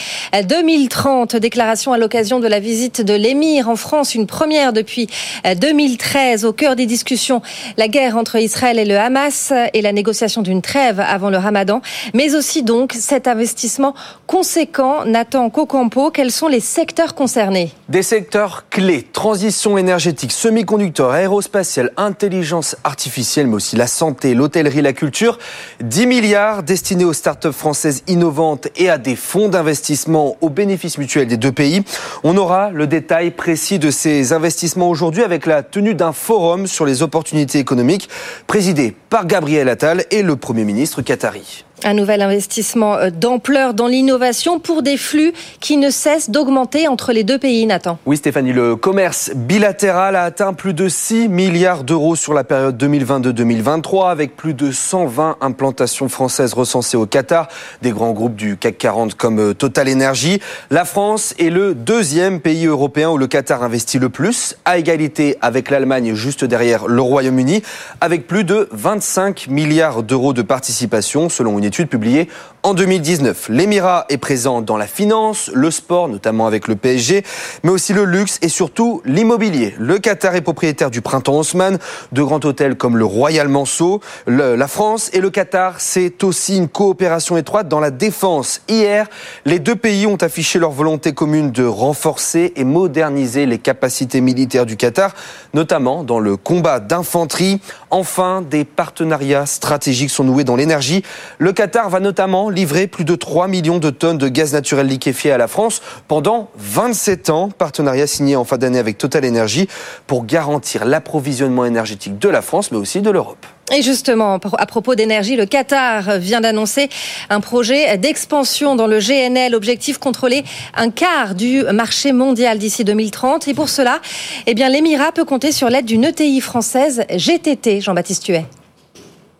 2030. 0.47 1.35
Déclaration 1.35 1.93
à 1.93 1.97
l'occasion 1.97 2.39
de 2.39 2.47
la 2.47 2.59
visite 2.59 3.01
de 3.01 3.13
l'émir 3.13 3.69
en 3.69 3.75
France, 3.75 4.15
une 4.15 4.27
première 4.27 4.73
depuis 4.73 5.07
2013. 5.45 6.45
Au 6.45 6.53
cœur 6.53 6.75
des 6.75 6.85
discussions, 6.85 7.41
la 7.77 7.87
guerre 7.87 8.17
entre 8.17 8.37
Israël 8.37 8.79
et 8.79 8.85
le 8.85 8.97
Hamas 8.97 9.53
et 9.73 9.81
la 9.81 9.91
négociation 9.93 10.41
d'une 10.41 10.61
trêve 10.61 10.99
avant 10.99 11.29
le 11.29 11.37
ramadan. 11.37 11.81
Mais 12.13 12.35
aussi 12.35 12.63
donc 12.63 12.93
cet 12.93 13.27
investissement 13.27 13.93
conséquent. 14.27 15.05
Nathan 15.05 15.49
Cocampo, 15.49 16.11
quels 16.11 16.31
sont 16.31 16.47
les 16.47 16.59
secteurs 16.59 17.15
concernés? 17.15 17.71
Des 17.87 18.03
secteurs 18.03 18.65
clés. 18.69 19.07
Transition 19.13 19.77
énergétique, 19.77 20.31
semi-conducteurs, 20.31 21.11
aérospatiale, 21.11 21.91
intelligence 21.97 22.75
artificielle, 22.83 23.47
mais 23.47 23.55
aussi 23.55 23.75
la 23.75 23.87
santé, 23.87 24.33
l'hôtellerie, 24.33 24.81
la 24.81 24.93
culture. 24.93 25.37
10 25.81 25.98
milliards 26.05 26.63
destinés 26.63 27.05
aux 27.05 27.13
startups 27.13 27.51
françaises 27.51 28.03
innovantes 28.07 28.67
et 28.75 28.89
à 28.89 28.97
des 28.97 29.15
fonds 29.15 29.49
d'investissement 29.49 30.37
au 30.41 30.49
bénéfice 30.49 30.97
mutuel 30.97 31.27
des 31.27 31.37
deux 31.37 31.51
pays. 31.51 31.83
On 32.23 32.37
aura 32.37 32.69
le 32.71 32.87
détail 32.87 33.31
précis 33.31 33.79
de 33.79 33.91
ces 33.91 34.33
investissements 34.33 34.89
aujourd'hui 34.89 35.23
avec 35.23 35.45
la 35.45 35.63
tenue 35.63 35.95
d'un 35.95 36.13
forum 36.13 36.67
sur 36.67 36.85
les 36.85 37.01
opportunités 37.01 37.59
économiques 37.59 38.09
présidé 38.47 38.95
par 39.09 39.25
Gabriel 39.25 39.69
Attal 39.69 40.05
et 40.11 40.21
le 40.21 40.35
Premier 40.35 40.63
ministre 40.63 41.01
qatari. 41.01 41.65
Un 41.85 41.93
nouvel 41.93 42.21
investissement 42.21 42.95
euh, 42.95 43.09
d'ampleur 43.09 43.73
dans 43.73 43.87
l'innovation 43.87 44.59
pour 44.59 44.81
des 44.81 44.97
flux 44.97 45.33
qui 45.59 45.77
ne 45.77 45.89
cessent 45.89 46.29
d'augmenter 46.29 46.87
entre 46.87 47.13
les 47.13 47.23
deux 47.23 47.37
pays, 47.37 47.65
Nathan. 47.65 47.97
Oui, 48.05 48.17
Stéphanie, 48.17 48.51
le 48.51 48.75
commerce 48.75 49.31
bilatéral 49.33 50.15
a 50.15 50.23
atteint 50.23 50.53
plus 50.53 50.73
de 50.73 50.89
6 50.89 51.29
milliards 51.29 51.83
d'euros 51.83 52.15
sur 52.15 52.33
la 52.33 52.43
période 52.43 52.81
2022-2023, 52.81 54.09
avec 54.09 54.35
plus 54.35 54.53
de 54.53 54.71
120 54.71 55.37
implantations 55.39 56.09
françaises 56.09 56.53
recensées 56.53 56.97
au 56.97 57.05
Qatar, 57.05 57.47
des 57.81 57.91
grands 57.91 58.11
groupes 58.11 58.35
du 58.35 58.57
CAC 58.57 58.77
40 58.77 59.15
comme 59.15 59.39
euh, 59.39 59.53
Total 59.53 59.89
Energy. 59.89 60.39
La 60.69 60.83
France 60.83 61.33
est 61.39 61.49
le 61.49 61.75
deuxième 61.75 62.41
pays 62.41 62.65
européen 62.65 63.09
où 63.09 63.17
le 63.17 63.27
Qatar 63.27 63.63
investit 63.63 63.99
le 63.99 64.09
plus, 64.09 64.55
à 64.65 64.77
égalité 64.77 65.37
avec 65.41 65.69
l'Allemagne 65.69 66.13
juste 66.13 66.43
derrière 66.43 66.87
le 66.87 67.01
Royaume-Uni, 67.01 67.63
avec 68.01 68.27
plus 68.27 68.43
de 68.43 68.67
25 68.71 69.47
milliards 69.47 70.03
d'euros 70.03 70.33
de 70.33 70.41
participation, 70.41 71.29
selon 71.29 71.57
une 71.57 71.68
étude 71.69 71.87
publiée 71.87 72.27
en 72.63 72.73
2019. 72.73 73.49
L'émirat 73.49 74.05
est 74.09 74.17
présent 74.17 74.61
dans 74.61 74.75
la 74.75 74.87
finance, 74.87 75.51
le 75.53 75.69
sport, 75.69 76.09
notamment 76.09 76.47
avec 76.47 76.67
le 76.67 76.75
PSG, 76.75 77.23
mais 77.63 77.69
aussi 77.69 77.93
le 77.93 78.05
luxe 78.05 78.39
et 78.41 78.49
surtout 78.49 79.01
l'immobilier. 79.05 79.75
Le 79.77 79.99
Qatar 79.99 80.35
est 80.35 80.41
propriétaire 80.41 80.89
du 80.89 81.01
Printemps 81.01 81.37
Haussmann, 81.37 81.77
de 82.11 82.23
grands 82.23 82.39
hôtels 82.43 82.75
comme 82.75 82.97
le 82.97 83.05
Royal 83.05 83.47
Manceau. 83.47 84.01
la 84.25 84.67
France 84.67 85.11
et 85.13 85.21
le 85.21 85.29
Qatar, 85.29 85.75
c'est 85.77 86.23
aussi 86.23 86.57
une 86.57 86.67
coopération 86.67 87.37
étroite 87.37 87.67
dans 87.67 87.79
la 87.79 87.91
défense. 87.91 88.61
Hier, 88.67 89.07
les 89.45 89.59
deux 89.59 89.75
pays 89.75 90.07
ont 90.07 90.17
affiché 90.17 90.57
leur 90.57 90.71
volonté 90.71 91.13
commune 91.13 91.51
de 91.51 91.63
renforcer 91.63 92.51
et 92.55 92.63
moderniser 92.63 93.45
les 93.45 93.59
capacités 93.59 94.21
militaires 94.21 94.65
du 94.65 94.75
Qatar, 94.75 95.13
notamment 95.53 96.03
dans 96.03 96.19
le 96.19 96.35
combat 96.35 96.79
d'infanterie. 96.79 97.61
Enfin, 97.91 98.41
des 98.41 98.65
partenariats 98.65 99.45
stratégiques 99.45 100.09
sont 100.09 100.23
noués 100.23 100.43
dans 100.43 100.55
l'énergie. 100.55 101.03
Le 101.37 101.53
Qatar 101.59 101.89
va 101.89 101.99
notamment 101.99 102.49
livrer 102.49 102.87
plus 102.87 103.03
de 103.03 103.15
3 103.15 103.49
millions 103.49 103.79
de 103.79 103.89
tonnes 103.89 104.17
de 104.17 104.29
gaz 104.29 104.53
naturel 104.53 104.87
liquéfié 104.87 105.33
à 105.33 105.37
la 105.37 105.49
France 105.49 105.81
pendant 106.07 106.49
27 106.55 107.29
ans. 107.31 107.49
Partenariat 107.49 108.07
signé 108.07 108.37
en 108.37 108.45
fin 108.45 108.57
d'année 108.57 108.79
avec 108.79 108.97
Total 108.97 109.25
Energy 109.27 109.67
pour 110.07 110.25
garantir 110.25 110.85
l'approvisionnement 110.85 111.65
énergétique 111.65 112.17
de 112.17 112.29
la 112.29 112.41
France, 112.41 112.71
mais 112.71 112.77
aussi 112.77 113.01
de 113.01 113.09
l'Europe. 113.09 113.45
Et 113.75 113.81
justement, 113.81 114.39
à 114.57 114.65
propos 114.67 114.95
d'énergie, 114.95 115.35
le 115.35 115.45
Qatar 115.45 116.17
vient 116.17 116.39
d'annoncer 116.39 116.87
un 117.29 117.41
projet 117.41 117.97
d'expansion 117.97 118.77
dans 118.77 118.87
le 118.87 118.99
GNL. 118.99 119.53
Objectif 119.53 119.97
contrôler 119.97 120.45
un 120.77 120.91
quart 120.91 121.35
du 121.35 121.63
marché 121.73 122.13
mondial 122.13 122.57
d'ici 122.57 122.85
2030. 122.85 123.49
Et 123.49 123.53
pour 123.53 123.67
cela, 123.67 123.99
eh 124.47 124.53
l'Émirat 124.53 125.11
peut 125.11 125.25
compter 125.25 125.51
sur 125.51 125.69
l'aide 125.69 125.83
d'une 125.83 126.05
ETI 126.05 126.39
française, 126.39 127.03
GTT, 127.09 127.81
Jean-Baptiste 127.81 128.25
Huet. 128.27 128.45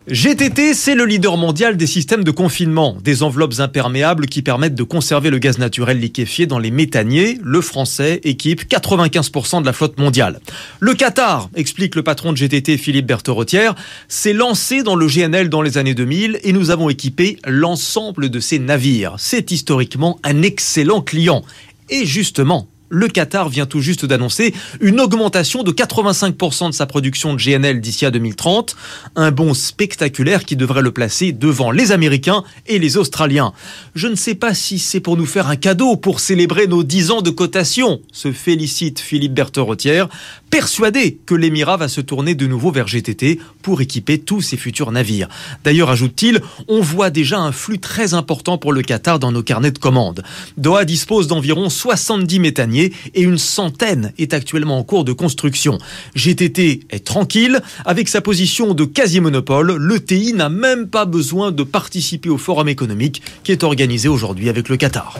GTT, 0.08 0.72
c'est 0.72 0.94
le 0.94 1.04
leader 1.04 1.36
mondial 1.36 1.76
des 1.76 1.86
systèmes 1.86 2.24
de 2.24 2.30
confinement, 2.30 2.96
des 3.04 3.22
enveloppes 3.22 3.60
imperméables 3.60 4.26
qui 4.26 4.40
permettent 4.40 4.74
de 4.74 4.82
conserver 4.82 5.28
le 5.28 5.38
gaz 5.38 5.58
naturel 5.58 6.00
liquéfié 6.00 6.46
dans 6.46 6.58
les 6.58 6.70
méthaniers. 6.70 7.38
Le 7.42 7.60
français 7.60 8.18
équipe 8.24 8.62
95% 8.62 9.60
de 9.60 9.66
la 9.66 9.74
flotte 9.74 9.98
mondiale. 9.98 10.40
Le 10.80 10.94
Qatar, 10.94 11.50
explique 11.54 11.94
le 11.96 12.02
patron 12.02 12.32
de 12.32 12.38
GTT 12.38 12.78
Philippe 12.78 13.06
Berthorotière, 13.06 13.74
s'est 14.08 14.32
lancé 14.32 14.82
dans 14.82 14.96
le 14.96 15.06
GNL 15.06 15.50
dans 15.50 15.60
les 15.60 15.76
années 15.76 15.94
2000 15.94 16.40
et 16.42 16.52
nous 16.54 16.70
avons 16.70 16.88
équipé 16.88 17.36
l'ensemble 17.46 18.30
de 18.30 18.40
ses 18.40 18.58
navires. 18.58 19.16
C'est 19.18 19.50
historiquement 19.50 20.18
un 20.24 20.40
excellent 20.40 21.02
client. 21.02 21.44
Et 21.90 22.06
justement, 22.06 22.68
le 22.90 23.08
Qatar 23.08 23.48
vient 23.48 23.66
tout 23.66 23.80
juste 23.80 24.04
d'annoncer 24.04 24.52
une 24.80 25.00
augmentation 25.00 25.62
de 25.62 25.70
85% 25.70 26.70
de 26.70 26.74
sa 26.74 26.86
production 26.86 27.32
de 27.34 27.38
GNL 27.38 27.80
d'ici 27.80 28.04
à 28.04 28.10
2030. 28.10 28.76
Un 29.16 29.30
bond 29.30 29.54
spectaculaire 29.54 30.44
qui 30.44 30.56
devrait 30.56 30.82
le 30.82 30.90
placer 30.90 31.32
devant 31.32 31.70
les 31.70 31.92
Américains 31.92 32.44
et 32.66 32.78
les 32.78 32.96
Australiens. 32.96 33.52
Je 33.94 34.08
ne 34.08 34.16
sais 34.16 34.34
pas 34.34 34.54
si 34.54 34.78
c'est 34.78 35.00
pour 35.00 35.16
nous 35.16 35.26
faire 35.26 35.46
un 35.46 35.56
cadeau 35.56 35.96
pour 35.96 36.20
célébrer 36.20 36.66
nos 36.66 36.82
10 36.82 37.12
ans 37.12 37.22
de 37.22 37.30
cotation, 37.30 38.00
se 38.12 38.32
félicite 38.32 38.98
Philippe 38.98 39.34
Berthorotière, 39.34 40.08
persuadé 40.50 41.18
que 41.26 41.34
l'Émirat 41.34 41.76
va 41.76 41.88
se 41.88 42.00
tourner 42.00 42.34
de 42.34 42.46
nouveau 42.46 42.72
vers 42.72 42.88
GTT 42.88 43.38
pour 43.62 43.80
équiper 43.80 44.18
tous 44.18 44.40
ses 44.40 44.56
futurs 44.56 44.90
navires. 44.90 45.28
D'ailleurs, 45.62 45.90
ajoute-t-il, 45.90 46.40
on 46.66 46.80
voit 46.80 47.10
déjà 47.10 47.38
un 47.38 47.52
flux 47.52 47.78
très 47.78 48.14
important 48.14 48.58
pour 48.58 48.72
le 48.72 48.82
Qatar 48.82 49.20
dans 49.20 49.30
nos 49.30 49.44
carnets 49.44 49.70
de 49.70 49.78
commandes. 49.78 50.24
Doha 50.56 50.84
dispose 50.84 51.28
d'environ 51.28 51.70
70 51.70 52.40
méthaniers 52.40 52.79
et 53.14 53.22
une 53.22 53.38
centaine 53.38 54.12
est 54.18 54.34
actuellement 54.34 54.78
en 54.78 54.84
cours 54.84 55.04
de 55.04 55.12
construction. 55.12 55.78
GTT 56.14 56.80
est 56.90 57.04
tranquille. 57.04 57.60
Avec 57.84 58.08
sa 58.08 58.20
position 58.20 58.74
de 58.74 58.84
quasi-monopole, 58.84 59.76
l'ETI 59.76 60.32
n'a 60.32 60.48
même 60.48 60.88
pas 60.88 61.04
besoin 61.04 61.50
de 61.50 61.62
participer 61.62 62.28
au 62.28 62.38
forum 62.38 62.68
économique 62.68 63.22
qui 63.44 63.52
est 63.52 63.64
organisé 63.64 64.08
aujourd'hui 64.08 64.48
avec 64.48 64.68
le 64.68 64.76
Qatar. 64.76 65.18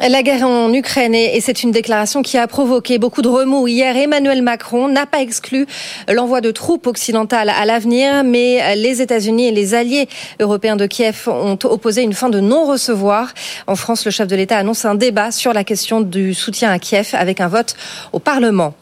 La 0.00 0.22
guerre 0.22 0.46
en 0.46 0.72
Ukraine, 0.72 1.14
et 1.14 1.38
c'est 1.42 1.62
une 1.62 1.70
déclaration 1.70 2.22
qui 2.22 2.38
a 2.38 2.46
provoqué 2.46 2.98
beaucoup 2.98 3.20
de 3.20 3.28
remous. 3.28 3.68
Hier, 3.68 3.94
Emmanuel 3.94 4.40
Macron 4.40 4.88
n'a 4.88 5.04
pas 5.04 5.20
exclu 5.20 5.66
l'envoi 6.08 6.40
de 6.40 6.50
troupes 6.50 6.86
occidentales 6.86 7.50
à 7.50 7.66
l'avenir, 7.66 8.24
mais 8.24 8.74
les 8.74 9.02
États-Unis 9.02 9.48
et 9.48 9.52
les 9.52 9.74
alliés 9.74 10.08
européens 10.40 10.76
de 10.76 10.86
Kiev 10.86 11.28
ont 11.28 11.58
opposé 11.64 12.02
une 12.02 12.14
fin 12.14 12.30
de 12.30 12.40
non-recevoir. 12.40 13.34
En 13.66 13.76
France, 13.76 14.06
le 14.06 14.10
chef 14.10 14.26
de 14.26 14.34
l'État 14.34 14.56
annonce 14.56 14.86
un 14.86 14.94
débat 14.94 15.30
sur 15.30 15.52
la 15.52 15.62
question 15.62 16.00
du 16.00 16.32
soutien 16.32 16.70
à 16.70 16.78
Kiev 16.78 17.10
avec 17.12 17.40
un 17.40 17.48
vote 17.48 17.76
au 18.12 18.18
Parlement. 18.18 18.74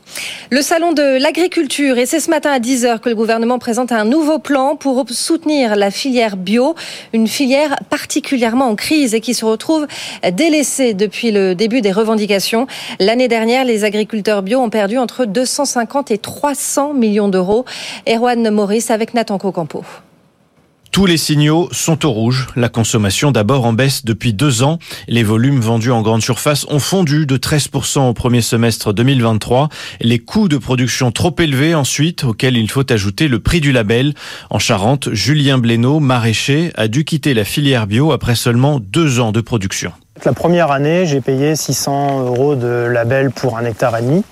Le 0.50 0.62
salon 0.62 0.92
de 0.92 1.20
l'agriculture, 1.20 1.98
et 1.98 2.06
c'est 2.06 2.20
ce 2.20 2.30
matin 2.30 2.50
à 2.50 2.58
10h 2.58 3.00
que 3.00 3.08
le 3.08 3.14
gouvernement 3.14 3.58
présente 3.58 3.92
un 3.92 4.04
nouveau 4.04 4.38
plan 4.38 4.76
pour 4.76 5.04
soutenir 5.08 5.76
la 5.76 5.90
filière 5.90 6.36
bio, 6.36 6.74
une 7.12 7.28
filière 7.28 7.76
particulièrement 7.88 8.66
en 8.66 8.74
crise 8.74 9.14
et 9.14 9.20
qui 9.20 9.34
se 9.34 9.44
retrouve 9.44 9.86
délaissée 10.32 10.94
depuis 10.94 11.30
le 11.30 11.54
début 11.54 11.80
des 11.80 11.92
revendications. 11.92 12.66
L'année 12.98 13.28
dernière, 13.28 13.64
les 13.64 13.84
agriculteurs 13.84 14.42
bio 14.42 14.58
ont 14.60 14.70
perdu 14.70 14.98
entre 14.98 15.24
250 15.24 16.10
et 16.10 16.18
300 16.18 16.94
millions 16.94 17.28
d'euros. 17.28 17.64
Erwan 18.08 18.50
Maurice 18.50 18.90
avec 18.90 19.14
Nathan 19.14 19.38
Cocampo. 19.38 19.84
Tous 20.92 21.06
les 21.06 21.18
signaux 21.18 21.68
sont 21.70 22.04
au 22.04 22.10
rouge. 22.10 22.48
La 22.56 22.68
consommation 22.68 23.30
d'abord 23.30 23.64
en 23.64 23.72
baisse 23.72 24.04
depuis 24.04 24.32
deux 24.32 24.64
ans. 24.64 24.80
Les 25.06 25.22
volumes 25.22 25.60
vendus 25.60 25.92
en 25.92 26.02
grande 26.02 26.20
surface 26.20 26.66
ont 26.68 26.80
fondu 26.80 27.26
de 27.26 27.36
13% 27.36 28.08
au 28.08 28.12
premier 28.12 28.40
semestre 28.40 28.92
2023. 28.92 29.68
Les 30.00 30.18
coûts 30.18 30.48
de 30.48 30.56
production 30.56 31.12
trop 31.12 31.34
élevés 31.38 31.76
ensuite, 31.76 32.24
auxquels 32.24 32.56
il 32.56 32.68
faut 32.68 32.90
ajouter 32.92 33.28
le 33.28 33.38
prix 33.38 33.60
du 33.60 33.70
label. 33.70 34.14
En 34.50 34.58
Charente, 34.58 35.12
Julien 35.12 35.58
Blénaud, 35.58 36.00
maraîcher, 36.00 36.72
a 36.74 36.88
dû 36.88 37.04
quitter 37.04 37.34
la 37.34 37.44
filière 37.44 37.86
bio 37.86 38.10
après 38.10 38.34
seulement 38.34 38.80
deux 38.80 39.20
ans 39.20 39.30
de 39.30 39.40
production. 39.40 39.92
La 40.24 40.32
première 40.32 40.72
année, 40.72 41.06
j'ai 41.06 41.20
payé 41.20 41.54
600 41.54 42.24
euros 42.26 42.56
de 42.56 42.66
label 42.66 43.30
pour 43.30 43.56
un 43.56 43.64
hectare 43.64 43.96
et 43.96 44.02
demi. 44.02 44.24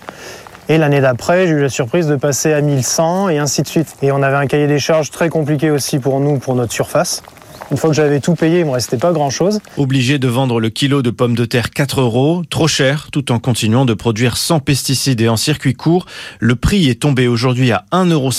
Et 0.70 0.76
l'année 0.76 1.00
d'après, 1.00 1.46
j'ai 1.46 1.54
eu 1.54 1.60
la 1.62 1.70
surprise 1.70 2.06
de 2.08 2.16
passer 2.16 2.52
à 2.52 2.60
1100 2.60 3.30
et 3.30 3.38
ainsi 3.38 3.62
de 3.62 3.68
suite. 3.68 3.96
Et 4.02 4.12
on 4.12 4.22
avait 4.22 4.36
un 4.36 4.46
cahier 4.46 4.66
des 4.66 4.78
charges 4.78 5.10
très 5.10 5.30
compliqué 5.30 5.70
aussi 5.70 5.98
pour 5.98 6.20
nous, 6.20 6.38
pour 6.38 6.54
notre 6.54 6.74
surface. 6.74 7.22
Une 7.70 7.78
fois 7.78 7.88
que 7.88 7.96
j'avais 7.96 8.20
tout 8.20 8.34
payé, 8.34 8.60
il 8.60 8.66
me 8.66 8.70
restait 8.72 8.98
pas 8.98 9.12
grand 9.12 9.30
chose. 9.30 9.60
Obligé 9.78 10.18
de 10.18 10.28
vendre 10.28 10.60
le 10.60 10.68
kilo 10.68 11.00
de 11.00 11.08
pommes 11.08 11.34
de 11.34 11.46
terre 11.46 11.70
4 11.70 12.02
euros, 12.02 12.42
trop 12.48 12.68
cher, 12.68 13.08
tout 13.10 13.32
en 13.32 13.38
continuant 13.38 13.86
de 13.86 13.94
produire 13.94 14.36
sans 14.36 14.60
pesticides 14.60 15.20
et 15.22 15.28
en 15.28 15.38
circuit 15.38 15.74
court. 15.74 16.04
Le 16.38 16.54
prix 16.54 16.88
est 16.88 17.00
tombé 17.00 17.28
aujourd'hui 17.28 17.72
à 17.72 17.84
1,50 17.92 18.12
euros 18.12 18.30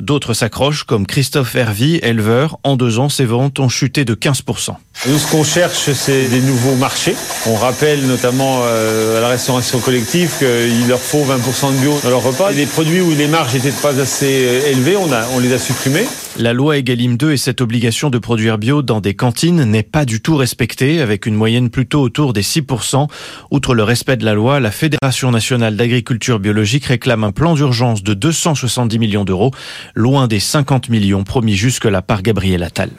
D'autres 0.00 0.34
s'accrochent, 0.34 0.84
comme 0.84 1.06
Christophe 1.06 1.54
Hervy, 1.54 1.96
éleveur. 2.02 2.58
En 2.64 2.76
deux 2.76 2.98
ans, 2.98 3.08
ses 3.08 3.24
ventes 3.24 3.58
ont 3.58 3.70
chuté 3.70 4.04
de 4.04 4.14
15%. 4.14 4.74
Nous, 5.08 5.18
ce 5.18 5.30
qu'on 5.30 5.44
cherche, 5.44 5.90
c'est 5.92 6.28
des 6.28 6.40
nouveaux 6.40 6.74
marchés. 6.74 7.14
On 7.46 7.54
rappelle 7.54 8.06
notamment 8.06 8.60
euh, 8.64 9.18
à 9.18 9.20
la 9.20 9.28
restauration 9.28 9.78
collective 9.78 10.30
qu'il 10.38 10.88
leur 10.88 11.00
faut 11.00 11.24
20% 11.24 11.74
de 11.74 11.80
bio 11.80 11.98
dans 12.02 12.10
leur 12.10 12.22
repas. 12.22 12.52
Et 12.52 12.56
des 12.56 12.66
produits 12.66 13.00
où 13.00 13.10
les 13.12 13.26
marges 13.26 13.54
n'étaient 13.54 13.70
pas 13.70 13.98
assez 13.98 14.46
euh, 14.46 14.70
élevées, 14.70 14.96
on, 14.96 15.10
a, 15.12 15.26
on 15.34 15.38
les 15.38 15.52
a 15.52 15.58
supprimés. 15.58 16.06
La 16.38 16.52
loi 16.52 16.76
Egalim 16.76 17.16
2 17.16 17.32
et 17.32 17.36
cette 17.38 17.62
obligation 17.62 18.10
de 18.10 18.18
produire 18.18 18.58
bio 18.58 18.82
dans 18.82 19.00
des 19.00 19.14
cantines 19.14 19.64
n'est 19.64 19.82
pas 19.82 20.04
du 20.04 20.20
tout 20.20 20.36
respectée, 20.36 21.00
avec 21.00 21.24
une 21.24 21.34
moyenne 21.34 21.70
plutôt 21.70 22.02
autour 22.02 22.34
des 22.34 22.42
6%. 22.42 23.08
Outre 23.50 23.74
le 23.74 23.82
respect 23.82 24.18
de 24.18 24.24
la 24.26 24.34
loi, 24.34 24.60
la 24.60 24.70
Fédération 24.70 25.30
nationale 25.30 25.76
d'agriculture 25.76 26.38
biologique 26.38 26.84
réclame 26.84 27.24
un 27.24 27.32
plan 27.32 27.54
d'urgence 27.54 28.02
de 28.02 28.12
270 28.12 28.98
millions 28.98 29.24
d'euros 29.24 29.50
loin 29.94 30.26
des 30.26 30.40
50 30.40 30.88
millions 30.88 31.24
promis 31.24 31.54
jusque-là 31.54 32.02
par 32.02 32.22
Gabriel 32.22 32.62
Attal. 32.62 32.90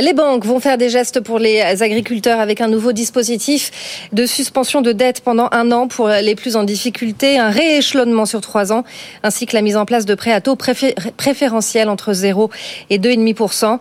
Les 0.00 0.12
banques 0.12 0.46
vont 0.46 0.60
faire 0.60 0.78
des 0.78 0.88
gestes 0.88 1.18
pour 1.20 1.40
les 1.40 1.82
agriculteurs 1.82 2.38
avec 2.38 2.60
un 2.60 2.68
nouveau 2.68 2.92
dispositif 2.92 4.08
de 4.12 4.24
suspension 4.24 4.82
de 4.82 4.92
dette 4.92 5.20
pendant 5.20 5.48
un 5.50 5.72
an 5.72 5.88
pour 5.88 6.08
les 6.08 6.36
plus 6.36 6.54
en 6.54 6.62
difficulté, 6.62 7.38
un 7.38 7.50
rééchelonnement 7.50 8.24
sur 8.24 8.40
trois 8.40 8.72
ans, 8.72 8.84
ainsi 9.24 9.46
que 9.46 9.56
la 9.56 9.62
mise 9.62 9.76
en 9.76 9.86
place 9.86 10.06
de 10.06 10.14
prêts 10.14 10.32
à 10.32 10.40
taux 10.40 10.54
préférentiels 10.54 11.88
entre 11.88 12.12
0 12.12 12.50
et 12.88 12.98
2,5%. 12.98 13.80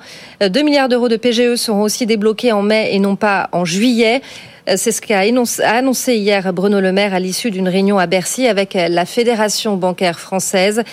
2 0.49 0.61
milliards 0.63 0.89
d'euros 0.89 1.09
de 1.09 1.15
PGE 1.15 1.55
seront 1.55 1.83
aussi 1.83 2.07
débloqués 2.07 2.53
en 2.53 2.63
mai 2.63 2.89
et 2.91 2.99
non 2.99 3.15
pas 3.15 3.47
en 3.51 3.63
juillet. 3.63 4.23
Euh, 4.69 4.73
c'est 4.77 4.91
ce 4.91 5.01
qu'a 5.01 5.19
annoncé 5.19 6.15
hier 6.15 6.53
Bruno 6.53 6.79
Le 6.79 6.91
Maire 6.91 7.13
à 7.13 7.19
l'issue 7.19 7.51
d'une 7.51 7.67
réunion 7.67 7.97
à 7.97 8.07
Bercy 8.07 8.47
avec 8.47 8.73
la 8.73 9.05
Fédération 9.05 9.75
bancaire 9.77 10.19
française. 10.19 10.83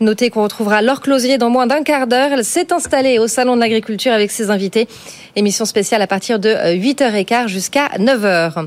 Notez 0.00 0.30
qu'on 0.30 0.42
retrouvera 0.42 0.82
Laure 0.82 1.00
Closier 1.00 1.38
dans 1.38 1.50
moins 1.50 1.66
d'un 1.66 1.82
quart 1.82 2.06
d'heure. 2.06 2.30
Elle 2.32 2.44
s'est 2.44 2.72
installée 2.72 3.18
au 3.18 3.26
Salon 3.26 3.56
de 3.56 3.60
l'Agriculture 3.60 4.12
avec 4.12 4.30
ses 4.30 4.50
invités. 4.50 4.88
Émission 5.36 5.64
spéciale 5.64 6.02
à 6.02 6.06
partir 6.06 6.38
de 6.38 6.48
8h15 6.48 7.48
jusqu'à 7.48 7.88
9h. 7.98 8.66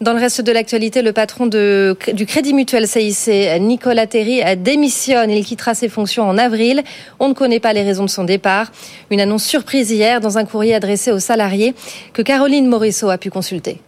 Dans 0.00 0.12
le 0.12 0.18
reste 0.18 0.40
de 0.40 0.52
l'actualité, 0.52 1.02
le 1.02 1.12
patron 1.12 1.46
du 1.46 2.26
Crédit 2.26 2.54
Mutuel 2.54 2.86
CIC, 2.86 3.60
Nicolas 3.60 4.06
Terry, 4.06 4.42
démissionne. 4.56 5.30
Il 5.30 5.44
quittera 5.44 5.74
ses 5.74 5.88
fonctions 5.88 6.28
en 6.28 6.38
avril. 6.38 6.82
On 7.18 7.28
ne 7.28 7.34
connaît 7.34 7.60
pas 7.60 7.72
les 7.72 7.82
raisons 7.82 8.04
de 8.04 8.10
son 8.10 8.24
départ. 8.24 8.70
Une 9.10 9.20
annonce 9.20 9.44
surprise 9.44 9.90
hier 9.90 10.20
dans 10.20 10.38
un 10.38 10.44
courrier 10.44 10.74
adressé 10.74 11.10
aux 11.10 11.18
salariés 11.18 11.74
que 12.12 12.22
Caroline 12.22 12.66
Morisseau 12.66 13.10
a 13.10 13.18
pu 13.18 13.30
consulter. 13.30 13.80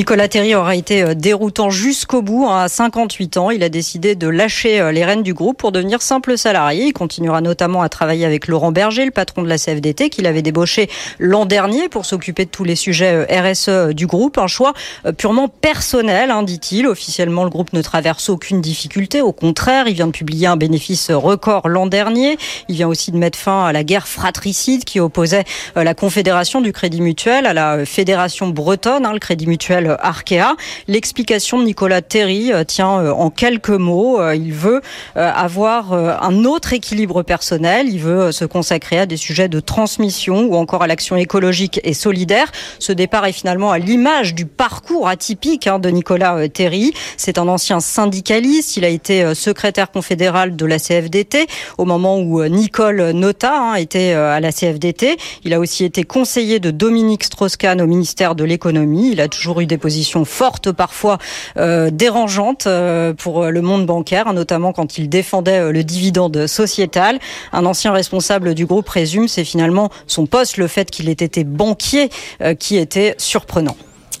Nicolas 0.00 0.28
Terry 0.28 0.54
aura 0.54 0.76
été 0.76 1.02
euh, 1.02 1.12
déroutant 1.12 1.68
jusqu'au 1.68 2.22
bout. 2.22 2.46
Hein, 2.48 2.62
à 2.62 2.68
58 2.68 3.36
ans, 3.36 3.50
il 3.50 3.62
a 3.62 3.68
décidé 3.68 4.14
de 4.14 4.28
lâcher 4.28 4.80
euh, 4.80 4.92
les 4.92 5.04
rênes 5.04 5.22
du 5.22 5.34
groupe 5.34 5.58
pour 5.58 5.72
devenir 5.72 6.00
simple 6.00 6.38
salarié. 6.38 6.86
Il 6.86 6.92
continuera 6.94 7.42
notamment 7.42 7.82
à 7.82 7.90
travailler 7.90 8.24
avec 8.24 8.48
Laurent 8.48 8.72
Berger, 8.72 9.04
le 9.04 9.10
patron 9.10 9.42
de 9.42 9.48
la 9.48 9.58
CFDT, 9.58 10.08
qu'il 10.08 10.26
avait 10.26 10.40
débauché 10.40 10.88
l'an 11.18 11.44
dernier 11.44 11.90
pour 11.90 12.06
s'occuper 12.06 12.46
de 12.46 12.50
tous 12.50 12.64
les 12.64 12.76
sujets 12.76 13.12
euh, 13.12 13.52
RSE 13.52 13.94
du 13.94 14.06
groupe. 14.06 14.38
Un 14.38 14.46
choix 14.46 14.72
purement 15.18 15.48
personnel, 15.48 16.30
hein, 16.30 16.44
dit-il. 16.44 16.86
Officiellement, 16.86 17.44
le 17.44 17.50
groupe 17.50 17.74
ne 17.74 17.82
traverse 17.82 18.30
aucune 18.30 18.62
difficulté. 18.62 19.20
Au 19.20 19.32
contraire, 19.32 19.86
il 19.86 19.92
vient 19.92 20.06
de 20.06 20.12
publier 20.12 20.46
un 20.46 20.56
bénéfice 20.56 21.10
record 21.10 21.68
l'an 21.68 21.86
dernier. 21.86 22.38
Il 22.68 22.76
vient 22.76 22.88
aussi 22.88 23.12
de 23.12 23.18
mettre 23.18 23.38
fin 23.38 23.66
à 23.66 23.72
la 23.74 23.84
guerre 23.84 24.08
fratricide 24.08 24.84
qui 24.84 24.98
opposait 24.98 25.44
la 25.76 25.92
Confédération 25.92 26.62
du 26.62 26.72
Crédit 26.72 27.02
Mutuel 27.02 27.44
à 27.44 27.52
la 27.52 27.84
Fédération 27.84 28.48
bretonne. 28.48 29.04
Hein, 29.04 29.12
le 29.12 29.18
Crédit 29.18 29.46
Mutuel 29.46 29.89
s'appelle 29.90 30.06
Arkea. 30.06 30.56
L'explication 30.88 31.58
de 31.58 31.64
Nicolas 31.64 32.02
Terry 32.02 32.52
tient 32.66 33.10
en 33.10 33.30
quelques 33.30 33.70
mots. 33.70 34.20
Il 34.32 34.52
veut 34.52 34.80
avoir 35.14 35.92
un 35.92 36.44
autre 36.44 36.72
équilibre 36.72 37.22
personnel. 37.22 37.88
Il 37.88 38.00
veut 38.00 38.32
se 38.32 38.44
consacrer 38.44 38.98
à 38.98 39.06
des 39.06 39.16
sujets 39.16 39.48
de 39.48 39.60
transmission 39.60 40.44
ou 40.44 40.56
encore 40.56 40.82
à 40.82 40.86
l'action 40.86 41.16
écologique 41.16 41.80
et 41.84 41.94
solidaire. 41.94 42.50
Ce 42.78 42.92
départ 42.92 43.26
est 43.26 43.32
finalement 43.32 43.70
à 43.70 43.78
l'image 43.78 44.34
du 44.34 44.46
parcours 44.46 45.08
atypique 45.08 45.66
hein, 45.66 45.78
de 45.78 45.88
Nicolas 45.90 46.48
Terry. 46.48 46.92
C'est 47.16 47.38
un 47.38 47.48
ancien 47.48 47.80
syndicaliste. 47.80 48.76
Il 48.76 48.84
a 48.84 48.88
été 48.88 49.34
secrétaire 49.34 49.90
confédéral 49.90 50.56
de 50.56 50.66
la 50.66 50.78
CFDT 50.78 51.46
au 51.78 51.84
moment 51.84 52.18
où 52.18 52.42
Nicole 52.44 53.10
Nota 53.10 53.52
hein, 53.54 53.74
était 53.74 54.12
à 54.12 54.40
la 54.40 54.52
CFDT. 54.52 55.16
Il 55.44 55.54
a 55.54 55.60
aussi 55.60 55.84
été 55.84 56.04
conseiller 56.04 56.60
de 56.60 56.70
Dominique 56.70 57.24
Strauss-Kahn 57.24 57.80
au 57.80 57.86
ministère 57.86 58.34
de 58.34 58.44
l'économie. 58.44 59.10
Il 59.12 59.20
a 59.20 59.28
toujours 59.28 59.60
eu 59.60 59.66
des 59.66 59.78
positions 59.80 60.24
fortes, 60.24 60.70
parfois 60.70 61.18
euh, 61.56 61.90
dérangeantes 61.90 62.66
euh, 62.68 63.12
pour 63.12 63.46
le 63.46 63.62
monde 63.62 63.86
bancaire, 63.86 64.32
notamment 64.32 64.72
quand 64.72 64.98
il 64.98 65.08
défendait 65.08 65.58
euh, 65.58 65.72
le 65.72 65.82
dividende 65.82 66.46
sociétal. 66.46 67.18
Un 67.52 67.66
ancien 67.66 67.92
responsable 67.92 68.54
du 68.54 68.66
groupe 68.66 68.88
résume, 68.88 69.26
c'est 69.26 69.44
finalement 69.44 69.90
son 70.06 70.26
poste, 70.26 70.56
le 70.56 70.68
fait 70.68 70.90
qu'il 70.90 71.08
ait 71.08 71.12
été 71.12 71.42
banquier, 71.44 72.10
qui 72.58 72.76
était 72.76 73.14
surprenant. 73.18 73.76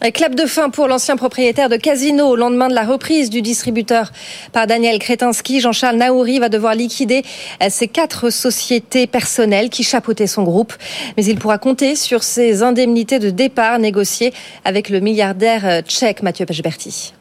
Clap 0.08 0.34
de 0.34 0.46
fin 0.46 0.70
pour 0.70 0.88
l'ancien 0.88 1.16
propriétaire 1.16 1.68
de 1.68 1.76
Casino 1.76 2.26
au 2.26 2.34
lendemain 2.34 2.68
de 2.68 2.74
la 2.74 2.84
reprise 2.84 3.28
du 3.28 3.42
distributeur 3.42 4.12
par 4.50 4.66
Daniel 4.66 4.98
Kretinsky. 4.98 5.60
Jean-Charles 5.60 5.96
Naouri 5.96 6.38
va 6.38 6.48
devoir 6.48 6.74
liquider 6.74 7.22
ses 7.68 7.86
quatre 7.86 8.30
sociétés 8.30 9.06
personnelles 9.06 9.68
qui 9.68 9.82
chapeautaient 9.82 10.26
son 10.26 10.42
groupe. 10.42 10.72
Mais 11.18 11.24
il 11.26 11.38
pourra 11.38 11.58
compter 11.58 11.96
sur 11.96 12.22
ses 12.22 12.62
indemnités 12.62 13.18
de 13.18 13.28
départ 13.28 13.78
négociées 13.78 14.32
avec 14.64 14.88
le 14.88 15.00
milliardaire 15.00 15.82
tchèque 15.82 16.22
Mathieu 16.22 16.46
Pechberti. 16.46 17.12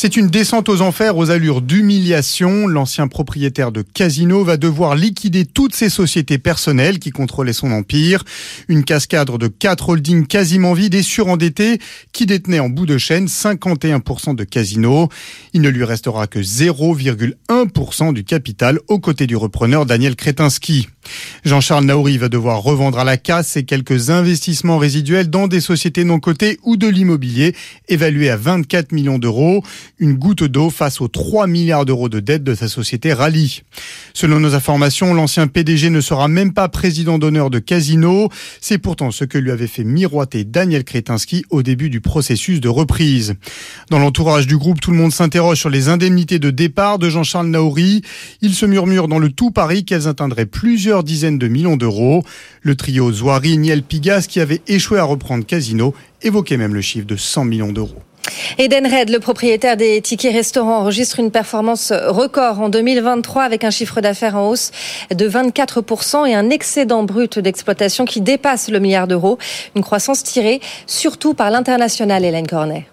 C'est 0.00 0.16
une 0.16 0.28
descente 0.28 0.68
aux 0.68 0.80
enfers 0.80 1.16
aux 1.16 1.32
allures 1.32 1.60
d'humiliation. 1.60 2.68
L'ancien 2.68 3.08
propriétaire 3.08 3.72
de 3.72 3.82
Casino 3.82 4.44
va 4.44 4.56
devoir 4.56 4.94
liquider 4.94 5.44
toutes 5.44 5.74
ses 5.74 5.88
sociétés 5.88 6.38
personnelles 6.38 7.00
qui 7.00 7.10
contrôlaient 7.10 7.52
son 7.52 7.72
empire. 7.72 8.22
Une 8.68 8.84
cascade 8.84 9.28
de 9.28 9.48
quatre 9.48 9.88
holdings 9.88 10.28
quasiment 10.28 10.72
vides 10.72 10.94
et 10.94 11.02
surendettés 11.02 11.80
qui 12.12 12.26
détenaient 12.26 12.60
en 12.60 12.68
bout 12.68 12.86
de 12.86 12.96
chaîne 12.96 13.26
51% 13.26 14.36
de 14.36 14.44
Casino. 14.44 15.08
Il 15.52 15.62
ne 15.62 15.68
lui 15.68 15.82
restera 15.82 16.28
que 16.28 16.38
0,1% 16.38 18.12
du 18.12 18.22
capital 18.22 18.78
aux 18.86 19.00
côtés 19.00 19.26
du 19.26 19.34
repreneur 19.34 19.84
Daniel 19.84 20.14
Kretinsky. 20.14 20.86
Jean-Charles 21.44 21.84
Naouri 21.84 22.18
va 22.18 22.28
devoir 22.28 22.62
revendre 22.62 22.98
à 22.98 23.04
la 23.04 23.16
casse 23.16 23.48
ses 23.48 23.64
quelques 23.64 24.10
investissements 24.10 24.78
résiduels 24.78 25.30
dans 25.30 25.48
des 25.48 25.60
sociétés 25.60 26.04
non 26.04 26.20
cotées 26.20 26.58
ou 26.62 26.76
de 26.76 26.88
l'immobilier 26.88 27.54
évalués 27.88 28.30
à 28.30 28.36
24 28.36 28.92
millions 28.92 29.18
d'euros 29.18 29.62
une 29.98 30.14
goutte 30.14 30.44
d'eau 30.44 30.70
face 30.70 31.00
aux 31.00 31.08
3 31.08 31.46
milliards 31.46 31.84
d'euros 31.84 32.08
de 32.08 32.20
dette 32.20 32.44
de 32.44 32.54
sa 32.54 32.68
société 32.68 33.12
Rally. 33.12 33.62
Selon 34.14 34.40
nos 34.40 34.54
informations, 34.54 35.14
l'ancien 35.14 35.46
PDG 35.46 35.90
ne 35.90 36.00
sera 36.00 36.28
même 36.28 36.52
pas 36.52 36.68
président 36.68 37.18
d'honneur 37.18 37.50
de 37.50 37.58
Casino. 37.58 38.28
C'est 38.60 38.78
pourtant 38.78 39.10
ce 39.10 39.24
que 39.24 39.38
lui 39.38 39.50
avait 39.50 39.66
fait 39.66 39.84
miroiter 39.84 40.44
Daniel 40.44 40.84
Kretinsky 40.84 41.44
au 41.50 41.62
début 41.62 41.90
du 41.90 42.00
processus 42.00 42.60
de 42.60 42.68
reprise. 42.68 43.34
Dans 43.90 43.98
l'entourage 43.98 44.46
du 44.46 44.56
groupe, 44.56 44.80
tout 44.80 44.90
le 44.90 44.96
monde 44.96 45.12
s'interroge 45.12 45.58
sur 45.58 45.70
les 45.70 45.88
indemnités 45.88 46.38
de 46.38 46.50
départ 46.50 46.98
de 46.98 47.08
Jean-Charles 47.08 47.48
Naouri. 47.48 48.02
Il 48.40 48.54
se 48.54 48.66
murmure 48.66 49.08
dans 49.08 49.18
le 49.18 49.30
tout 49.30 49.50
Paris 49.50 49.84
qu'elles 49.84 50.08
atteindraient 50.08 50.46
plusieurs 50.46 50.97
dizaines 51.02 51.38
de 51.38 51.48
millions 51.48 51.76
d'euros. 51.76 52.24
Le 52.62 52.76
trio 52.76 53.12
Zoari, 53.12 53.58
Niel 53.58 53.82
Pigas, 53.82 54.26
qui 54.28 54.40
avait 54.40 54.62
échoué 54.66 54.98
à 54.98 55.04
reprendre 55.04 55.44
Casino, 55.44 55.94
évoquait 56.22 56.56
même 56.56 56.74
le 56.74 56.80
chiffre 56.80 57.06
de 57.06 57.16
100 57.16 57.44
millions 57.44 57.72
d'euros. 57.72 58.02
Eden 58.58 58.86
Red, 58.86 59.10
le 59.10 59.20
propriétaire 59.20 59.76
des 59.76 60.00
tickets 60.00 60.32
restaurants, 60.32 60.78
enregistre 60.78 61.20
une 61.20 61.30
performance 61.30 61.92
record 61.92 62.60
en 62.60 62.68
2023 62.68 63.42
avec 63.42 63.64
un 63.64 63.70
chiffre 63.70 64.00
d'affaires 64.00 64.36
en 64.36 64.48
hausse 64.48 64.70
de 65.14 65.28
24% 65.28 66.26
et 66.26 66.34
un 66.34 66.50
excédent 66.50 67.04
brut 67.04 67.38
d'exploitation 67.38 68.04
qui 68.04 68.20
dépasse 68.20 68.68
le 68.68 68.80
milliard 68.80 69.06
d'euros. 69.06 69.38
Une 69.76 69.82
croissance 69.82 70.22
tirée 70.22 70.60
surtout 70.86 71.34
par 71.34 71.50
l'international, 71.50 72.24
Hélène 72.24 72.46
Cornet. 72.46 72.86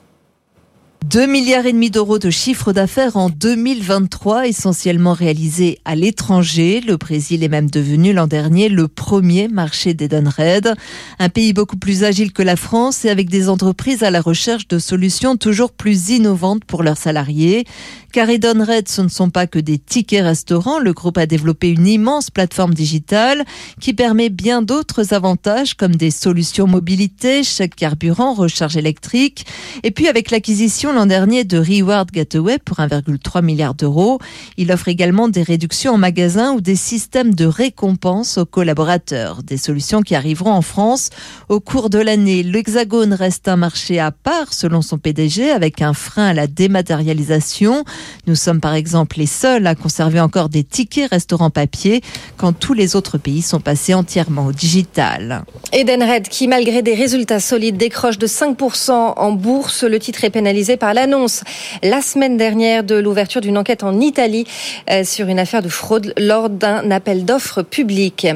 2 1.08 1.28
milliards 1.28 1.68
et 1.68 1.72
demi 1.72 1.92
d'euros 1.92 2.18
de 2.18 2.32
chiffre 2.32 2.74
d'affaires 2.74 3.16
en 3.16 3.30
2023, 3.30 4.48
essentiellement 4.48 5.14
réalisé 5.14 5.78
à 5.86 5.94
l'étranger. 5.94 6.82
Le 6.82 6.98
Brésil 6.98 7.44
est 7.44 7.48
même 7.48 7.70
devenu 7.70 8.12
l'an 8.12 8.26
dernier 8.26 8.70
le 8.70 8.88
premier 8.88 9.48
marché 9.48 9.94
d'Edenred. 9.94 10.74
Un 11.20 11.30
pays 11.30 11.54
beaucoup 11.54 11.78
plus 11.78 12.04
agile 12.04 12.34
que 12.34 12.42
la 12.42 12.56
France 12.56 13.06
et 13.06 13.12
avec 13.12 13.30
des 13.30 13.50
entreprises 13.50 14.02
à 14.02 14.10
la 14.10 14.20
recherche 14.20 14.68
de 14.68 14.80
solutions 14.80 15.38
toujours 15.38 15.72
plus 15.74 16.10
innovantes 16.10 16.66
pour 16.66 16.82
leurs 16.82 16.98
salariés. 16.98 17.66
Car 18.12 18.30
Edenred, 18.30 18.88
ce 18.88 19.02
ne 19.02 19.10
sont 19.10 19.30
pas 19.30 19.46
que 19.46 19.60
des 19.60 19.78
tickets 19.78 20.24
restaurants. 20.24 20.80
Le 20.80 20.94
groupe 20.94 21.20
a 21.20 21.28
développé 21.28 21.70
une 21.70 21.86
immense 21.86 22.32
plateforme 22.32 22.74
digitale 22.74 23.44
qui 23.80 23.94
permet 23.94 24.30
bien 24.30 24.64
d'autres 24.64 25.14
avantages 25.14 25.76
comme 25.76 25.96
des 25.98 26.12
solutions 26.12 26.66
mobilité, 26.66 27.44
chèque 27.44 27.76
carburant, 27.76 28.34
recharge 28.34 28.78
électrique. 28.78 29.46
Et 29.84 29.92
puis 29.92 30.08
avec 30.08 30.32
l'acquisition 30.32 30.95
l'an 30.96 31.06
dernier 31.06 31.44
de 31.44 31.58
Reward 31.58 32.10
Gateway 32.10 32.58
pour 32.58 32.78
1,3 32.78 33.44
milliard 33.44 33.76
d'euros, 33.76 34.20
il 34.58 34.72
offre 34.72 34.88
également 34.88 35.28
des 35.28 35.44
réductions 35.44 35.94
en 35.94 35.98
magasin 35.98 36.54
ou 36.54 36.62
des 36.62 36.78
systèmes 36.78 37.36
de 37.36 37.46
récompense 37.46 38.38
aux 38.38 38.46
collaborateurs. 38.46 39.44
Des 39.44 39.58
solutions 39.58 40.02
qui 40.02 40.16
arriveront 40.16 40.52
en 40.52 40.62
France 40.62 41.10
au 41.50 41.60
cours 41.60 41.90
de 41.90 42.00
l'année. 42.00 42.44
L'Hexagone 42.44 43.14
reste 43.14 43.50
un 43.50 43.58
marché 43.58 44.00
à 44.00 44.12
part 44.12 44.54
selon 44.54 44.82
son 44.82 44.98
PDG 44.98 45.52
avec 45.52 45.82
un 45.82 45.94
frein 45.94 46.28
à 46.28 46.34
la 46.34 46.48
dématérialisation. 46.48 47.84
Nous 48.26 48.36
sommes 48.36 48.62
par 48.62 48.74
exemple 48.74 49.18
les 49.18 49.26
seuls 49.26 49.68
à 49.68 49.76
conserver 49.76 50.22
encore 50.22 50.48
des 50.48 50.64
tickets 50.64 51.10
restaurants 51.12 51.50
papier 51.50 52.02
quand 52.38 52.54
tous 52.54 52.74
les 52.74 52.96
autres 52.96 53.18
pays 53.18 53.42
sont 53.42 53.60
passés 53.60 53.94
entièrement 53.94 54.46
au 54.46 54.54
digital. 54.54 55.44
Edenred, 55.74 56.30
qui 56.30 56.48
malgré 56.48 56.82
des 56.82 56.96
résultats 56.96 57.42
solides 57.42 57.78
décroche 57.78 58.18
de 58.18 58.28
5% 58.28 58.92
en 59.18 59.32
bourse, 59.34 59.84
le 59.84 60.00
titre 60.00 60.24
est 60.24 60.30
pénalisé 60.30 60.75
par 60.78 60.94
l'annonce 60.94 61.44
la 61.84 62.02
semaine 62.02 62.38
dernière 62.38 62.84
de 62.84 62.96
l'ouverture 62.96 63.42
d'une 63.42 63.58
enquête 63.58 63.84
en 63.84 64.00
Italie 64.00 64.46
euh, 64.90 65.04
sur 65.04 65.28
une 65.28 65.40
affaire 65.40 65.62
de 65.62 65.70
fraude 65.70 66.14
lors 66.18 66.50
d'un 66.50 66.92
appel 66.92 67.26
d'offres 67.26 67.62
public. 67.62 68.28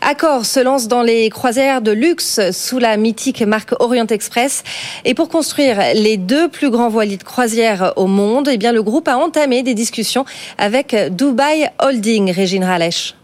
Accor 0.00 0.46
se 0.46 0.60
lance 0.60 0.88
dans 0.88 1.02
les 1.02 1.28
croisières 1.30 1.82
de 1.82 1.92
luxe 1.92 2.40
sous 2.52 2.78
la 2.78 2.96
mythique 2.96 3.42
marque 3.42 3.74
Orient 3.80 4.06
Express 4.06 4.62
et 5.04 5.14
pour 5.14 5.28
construire 5.28 5.78
les 5.94 6.16
deux 6.16 6.48
plus 6.48 6.70
grands 6.70 6.88
voiliers 6.88 7.16
de 7.16 7.24
croisière 7.24 7.92
au 7.96 8.06
monde, 8.06 8.48
eh 8.50 8.56
bien 8.56 8.72
le 8.72 8.82
groupe 8.82 9.08
a 9.08 9.16
entamé 9.16 9.62
des 9.62 9.74
discussions 9.74 10.24
avec 10.56 10.94
Dubai 11.10 11.68
Holding, 11.80 12.32
Régine 12.32 12.64
Ralech. 12.64 13.17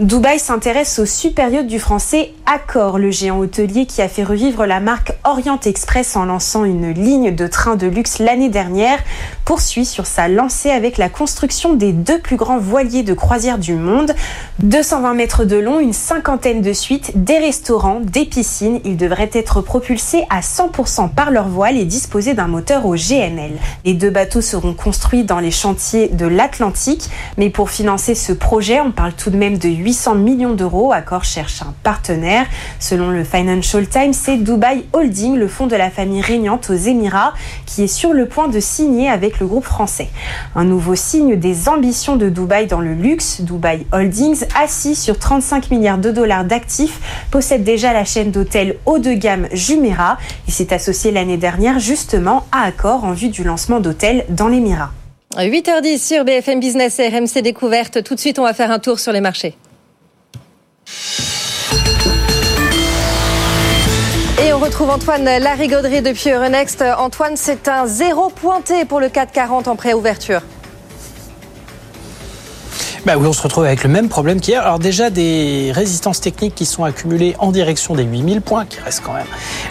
Dubaï 0.00 0.38
s'intéresse 0.38 0.98
au 0.98 1.04
supérieur 1.04 1.62
du 1.62 1.78
français 1.78 2.32
Accor, 2.46 2.98
le 2.98 3.10
géant 3.10 3.38
hôtelier 3.38 3.84
qui 3.84 4.00
a 4.00 4.08
fait 4.08 4.24
revivre 4.24 4.64
la 4.64 4.80
marque 4.80 5.12
Orient 5.24 5.60
Express 5.60 6.16
en 6.16 6.24
lançant 6.24 6.64
une 6.64 6.90
ligne 6.90 7.34
de 7.34 7.46
train 7.46 7.76
de 7.76 7.86
luxe 7.86 8.18
l'année 8.18 8.48
dernière, 8.48 8.98
poursuit 9.44 9.84
sur 9.84 10.06
sa 10.06 10.26
lancée 10.26 10.70
avec 10.70 10.96
la 10.96 11.10
construction 11.10 11.74
des 11.74 11.92
deux 11.92 12.18
plus 12.18 12.36
grands 12.36 12.58
voiliers 12.58 13.02
de 13.02 13.12
croisière 13.12 13.58
du 13.58 13.74
monde. 13.74 14.14
220 14.60 15.12
mètres 15.12 15.44
de 15.44 15.56
long, 15.56 15.80
une 15.80 15.92
cinquantaine 15.92 16.62
de 16.62 16.72
suites, 16.72 17.22
des 17.22 17.38
restaurants, 17.38 18.00
des 18.00 18.24
piscines. 18.24 18.80
Ils 18.86 18.96
devraient 18.96 19.30
être 19.34 19.60
propulsés 19.60 20.24
à 20.30 20.40
100% 20.40 21.10
par 21.10 21.30
leur 21.30 21.48
voile 21.48 21.76
et 21.76 21.84
disposer 21.84 22.32
d'un 22.32 22.48
moteur 22.48 22.86
au 22.86 22.94
GNL. 22.94 23.52
Les 23.84 23.92
deux 23.92 24.10
bateaux 24.10 24.40
seront 24.40 24.72
construits 24.72 25.24
dans 25.24 25.40
les 25.40 25.50
chantiers 25.50 26.08
de 26.08 26.24
l'Atlantique, 26.24 27.10
mais 27.36 27.50
pour 27.50 27.68
financer 27.68 28.14
ce 28.14 28.32
projet, 28.32 28.80
on 28.80 28.92
parle 28.92 29.12
tout 29.12 29.28
de 29.28 29.36
même 29.36 29.58
de 29.58 29.68
8 29.68 29.89
800 29.90 30.14
millions 30.14 30.54
d'euros. 30.54 30.92
Accor 30.92 31.24
cherche 31.24 31.62
un 31.62 31.74
partenaire. 31.82 32.46
Selon 32.78 33.10
le 33.10 33.24
Financial 33.24 33.84
Times, 33.88 34.12
c'est 34.12 34.36
Dubai 34.36 34.84
Holding, 34.92 35.34
le 35.34 35.48
fonds 35.48 35.66
de 35.66 35.74
la 35.74 35.90
famille 35.90 36.20
régnante 36.20 36.70
aux 36.70 36.74
Émirats, 36.74 37.34
qui 37.66 37.82
est 37.82 37.88
sur 37.88 38.12
le 38.12 38.26
point 38.26 38.46
de 38.46 38.60
signer 38.60 39.10
avec 39.10 39.40
le 39.40 39.48
groupe 39.48 39.64
français. 39.64 40.08
Un 40.54 40.62
nouveau 40.62 40.94
signe 40.94 41.34
des 41.34 41.68
ambitions 41.68 42.14
de 42.14 42.28
Dubaï 42.28 42.68
dans 42.68 42.80
le 42.80 42.94
luxe. 42.94 43.40
Dubai 43.40 43.84
Holdings, 43.90 44.44
assis 44.54 44.94
sur 44.94 45.18
35 45.18 45.72
milliards 45.72 45.98
de 45.98 46.12
dollars 46.12 46.44
d'actifs, 46.44 47.00
possède 47.32 47.64
déjà 47.64 47.92
la 47.92 48.04
chaîne 48.04 48.30
d'hôtels 48.30 48.76
haut 48.86 49.00
de 49.00 49.12
gamme 49.12 49.48
Jumeirah. 49.52 50.18
Il 50.46 50.52
s'est 50.52 50.72
associé 50.72 51.10
l'année 51.10 51.36
dernière 51.36 51.80
justement 51.80 52.46
à 52.52 52.62
Accor 52.66 53.02
en 53.02 53.12
vue 53.12 53.30
du 53.30 53.42
lancement 53.42 53.80
d'hôtels 53.80 54.24
dans 54.28 54.46
l'Émirat. 54.46 54.92
8h10 55.36 55.98
sur 55.98 56.24
BFM 56.24 56.60
Business 56.60 57.00
et 57.00 57.08
RMC 57.08 57.42
Découverte. 57.42 58.04
Tout 58.04 58.14
de 58.14 58.20
suite, 58.20 58.38
on 58.38 58.44
va 58.44 58.54
faire 58.54 58.70
un 58.70 58.78
tour 58.78 59.00
sur 59.00 59.10
les 59.10 59.20
marchés. 59.20 59.56
Et 64.50 64.52
on 64.52 64.58
retrouve 64.58 64.90
Antoine 64.90 65.24
Larigauderie 65.24 66.02
depuis 66.02 66.30
Euronext. 66.30 66.82
Antoine, 66.82 67.36
c'est 67.36 67.68
un 67.68 67.86
zéro 67.86 68.30
pointé 68.30 68.84
pour 68.84 68.98
le 68.98 69.08
440 69.08 69.68
en 69.68 69.76
préouverture. 69.76 70.42
Bah 73.06 73.14
oui, 73.16 73.26
on 73.26 73.32
se 73.32 73.40
retrouve 73.40 73.64
avec 73.64 73.82
le 73.82 73.88
même 73.88 74.10
problème 74.10 74.40
qu'hier. 74.40 74.62
Alors 74.62 74.78
déjà 74.78 75.08
des 75.08 75.72
résistances 75.74 76.20
techniques 76.20 76.54
qui 76.54 76.66
sont 76.66 76.84
accumulées 76.84 77.34
en 77.38 77.50
direction 77.50 77.94
des 77.94 78.04
8000 78.04 78.42
points, 78.42 78.66
qui 78.66 78.78
reste 78.80 79.02
quand 79.02 79.14
même 79.14 79.26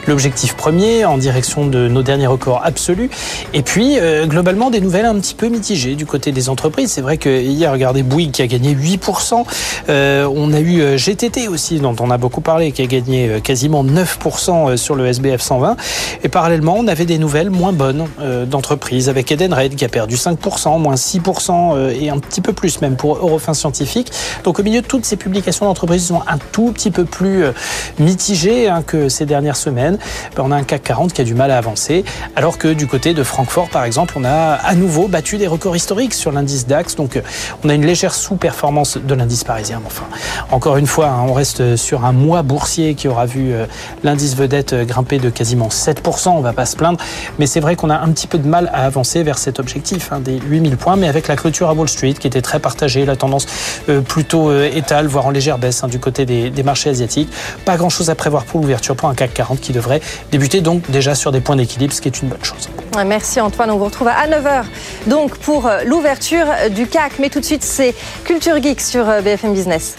l'objectif 0.07 0.55
premier, 0.55 1.05
en 1.05 1.17
direction 1.19 1.67
de 1.67 1.87
nos 1.87 2.01
derniers 2.01 2.25
records 2.25 2.61
absolus. 2.63 3.11
Et 3.53 3.61
puis 3.61 3.99
euh, 3.99 4.25
globalement 4.25 4.71
des 4.71 4.81
nouvelles 4.81 5.05
un 5.05 5.19
petit 5.19 5.35
peu 5.35 5.47
mitigées 5.47 5.93
du 5.93 6.07
côté 6.07 6.31
des 6.31 6.49
entreprises. 6.49 6.91
C'est 6.91 7.01
vrai 7.01 7.17
que 7.17 7.29
hier, 7.29 7.71
regardez 7.71 8.01
Bouygues 8.01 8.31
qui 8.31 8.41
a 8.41 8.47
gagné 8.47 8.73
8%. 8.73 9.45
Euh, 9.89 10.27
on 10.33 10.51
a 10.51 10.59
eu 10.59 10.81
euh, 10.81 10.97
GTT 10.97 11.47
aussi, 11.49 11.79
dont 11.79 11.95
on 11.99 12.09
a 12.09 12.17
beaucoup 12.17 12.41
parlé, 12.41 12.71
qui 12.71 12.81
a 12.81 12.87
gagné 12.87 13.29
euh, 13.29 13.39
quasiment 13.39 13.83
9% 13.83 14.75
sur 14.75 14.95
le 14.95 15.05
SBF 15.05 15.41
120. 15.41 15.77
Et 16.23 16.29
parallèlement, 16.29 16.75
on 16.77 16.87
avait 16.87 17.05
des 17.05 17.17
nouvelles 17.17 17.49
moins 17.49 17.73
bonnes 17.73 18.07
euh, 18.19 18.45
d'entreprises 18.45 19.07
avec 19.07 19.31
Edenred 19.31 19.75
qui 19.75 19.85
a 19.85 19.89
perdu 19.89 20.15
5%, 20.15 20.79
moins 20.79 20.95
6% 20.95 21.75
euh, 21.75 21.93
et 21.97 22.09
un 22.09 22.19
petit 22.19 22.41
peu 22.41 22.53
plus 22.53 22.81
même 22.81 22.95
pour 22.95 23.18
Eurofin 23.19 23.53
Scientifique. 23.53 24.11
Donc 24.43 24.59
au 24.59 24.63
milieu 24.63 24.81
de 24.81 24.87
toutes 24.87 25.05
ces 25.05 25.15
publications 25.15 25.65
d'entreprises 25.65 26.07
sont 26.07 26.21
un 26.27 26.37
tout 26.51 26.71
petit 26.71 26.91
peu 26.91 27.05
plus 27.05 27.43
euh, 27.43 27.51
mitigées 27.99 28.67
hein, 28.67 28.81
que 28.81 29.09
ces 29.09 29.25
dernières 29.25 29.57
semaines, 29.57 29.97
ben, 30.35 30.43
on 30.45 30.51
a 30.51 30.55
un 30.55 30.63
CAC 30.63 30.83
40 30.83 31.13
qui 31.13 31.21
a 31.21 31.23
du 31.23 31.35
mal 31.35 31.51
à 31.51 31.57
avancer, 31.57 32.03
alors 32.35 32.57
que 32.57 32.67
du 32.69 32.87
côté 32.87 33.13
de 33.13 33.23
Francfort 33.23 33.69
par 33.69 33.83
exemple, 33.83 34.15
on 34.17 34.23
a 34.23 34.53
à 34.53 34.75
nouveau 34.75 35.07
battu 35.07 35.37
des 35.37 35.47
records 35.47 35.75
historiques 35.75 36.13
sur 36.13 36.31
l'indice 36.31 36.67
DAX. 36.67 36.95
Donc 36.95 37.17
euh, 37.17 37.21
on 37.63 37.69
a 37.69 37.73
une 37.73 37.85
légère 37.85 38.13
sous-performance 38.13 38.97
de 38.97 39.13
l'indice 39.13 39.43
parisien. 39.43 39.81
Enfin, 39.85 40.05
encore 40.51 40.77
une 40.77 40.87
fois, 40.87 41.07
hein, 41.07 41.25
on 41.27 41.33
reste 41.33 41.75
sur 41.75 42.05
un 42.05 42.11
mois 42.11 42.41
boursier 42.41 42.95
qui 42.95 43.07
aura 43.07 43.25
vu 43.25 43.51
euh, 43.53 43.65
l'indice 44.03 44.35
vedette 44.35 44.73
grimper 44.73 45.19
de 45.19 45.29
quasiment 45.29 45.67
7%. 45.67 46.29
On 46.29 46.41
va 46.41 46.53
pas 46.53 46.65
se 46.65 46.75
plaindre, 46.75 46.99
mais 47.37 47.45
c'est 47.45 47.59
vrai 47.59 47.75
qu'on 47.75 47.89
a 47.89 47.97
un 47.97 48.09
petit 48.11 48.27
peu 48.27 48.37
de 48.37 48.47
mal 48.47 48.69
à 48.73 48.85
avancer 48.85 49.23
vers 49.23 49.37
cet 49.37 49.59
objectif 49.59 50.11
hein, 50.11 50.19
des 50.19 50.39
8000 50.39 50.77
points. 50.77 50.95
Mais 50.95 51.07
avec 51.07 51.27
la 51.27 51.35
clôture 51.35 51.69
à 51.69 51.73
Wall 51.73 51.89
Street 51.89 52.13
qui 52.13 52.27
était 52.27 52.41
très 52.41 52.59
partagée, 52.59 53.05
la 53.09 53.15
tendance 53.17 53.45
euh, 53.89 54.01
plutôt 54.01 54.49
euh, 54.49 54.69
étale, 54.73 55.07
voire 55.07 55.25
en 55.25 55.31
légère 55.31 55.57
baisse 55.57 55.83
hein, 55.83 55.87
du 55.87 55.99
côté 55.99 56.25
des, 56.25 56.49
des 56.49 56.63
marchés 56.63 56.89
asiatiques. 56.89 57.29
Pas 57.65 57.77
grand-chose 57.77 58.09
à 58.09 58.15
prévoir 58.15 58.45
pour 58.45 58.61
l'ouverture 58.61 58.95
pour 58.95 59.09
un 59.09 59.15
CAC 59.15 59.33
40 59.33 59.59
qui 59.59 59.73
devrait 59.73 60.01
débuter 60.31 60.61
donc 60.61 60.89
déjà 60.89 61.15
sur 61.15 61.31
des 61.31 61.41
points 61.41 61.55
d'équilibre, 61.55 61.93
ce 61.93 62.01
qui 62.01 62.07
est 62.07 62.21
une 62.21 62.29
bonne 62.29 62.43
chose. 62.43 62.69
Ouais, 62.95 63.05
Merci 63.05 63.41
Antoine, 63.41 63.71
on 63.71 63.77
vous 63.77 63.85
retrouve 63.85 64.07
à 64.07 64.27
9h 64.27 64.63
donc 65.07 65.37
pour 65.37 65.67
euh, 65.67 65.83
l'ouverture 65.83 66.45
du 66.73 66.87
CAC. 66.87 67.13
Mais 67.19 67.29
tout 67.29 67.39
de 67.39 67.45
suite, 67.45 67.63
c'est 67.63 67.93
Culture 68.23 68.61
Geek 68.61 68.81
sur 68.81 69.05
BFM 69.05 69.53
Business. 69.53 69.95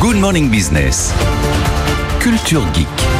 Good 0.00 0.16
Morning 0.16 0.50
Business. 0.50 1.12
Culture 2.20 2.62
Geek. 2.74 3.15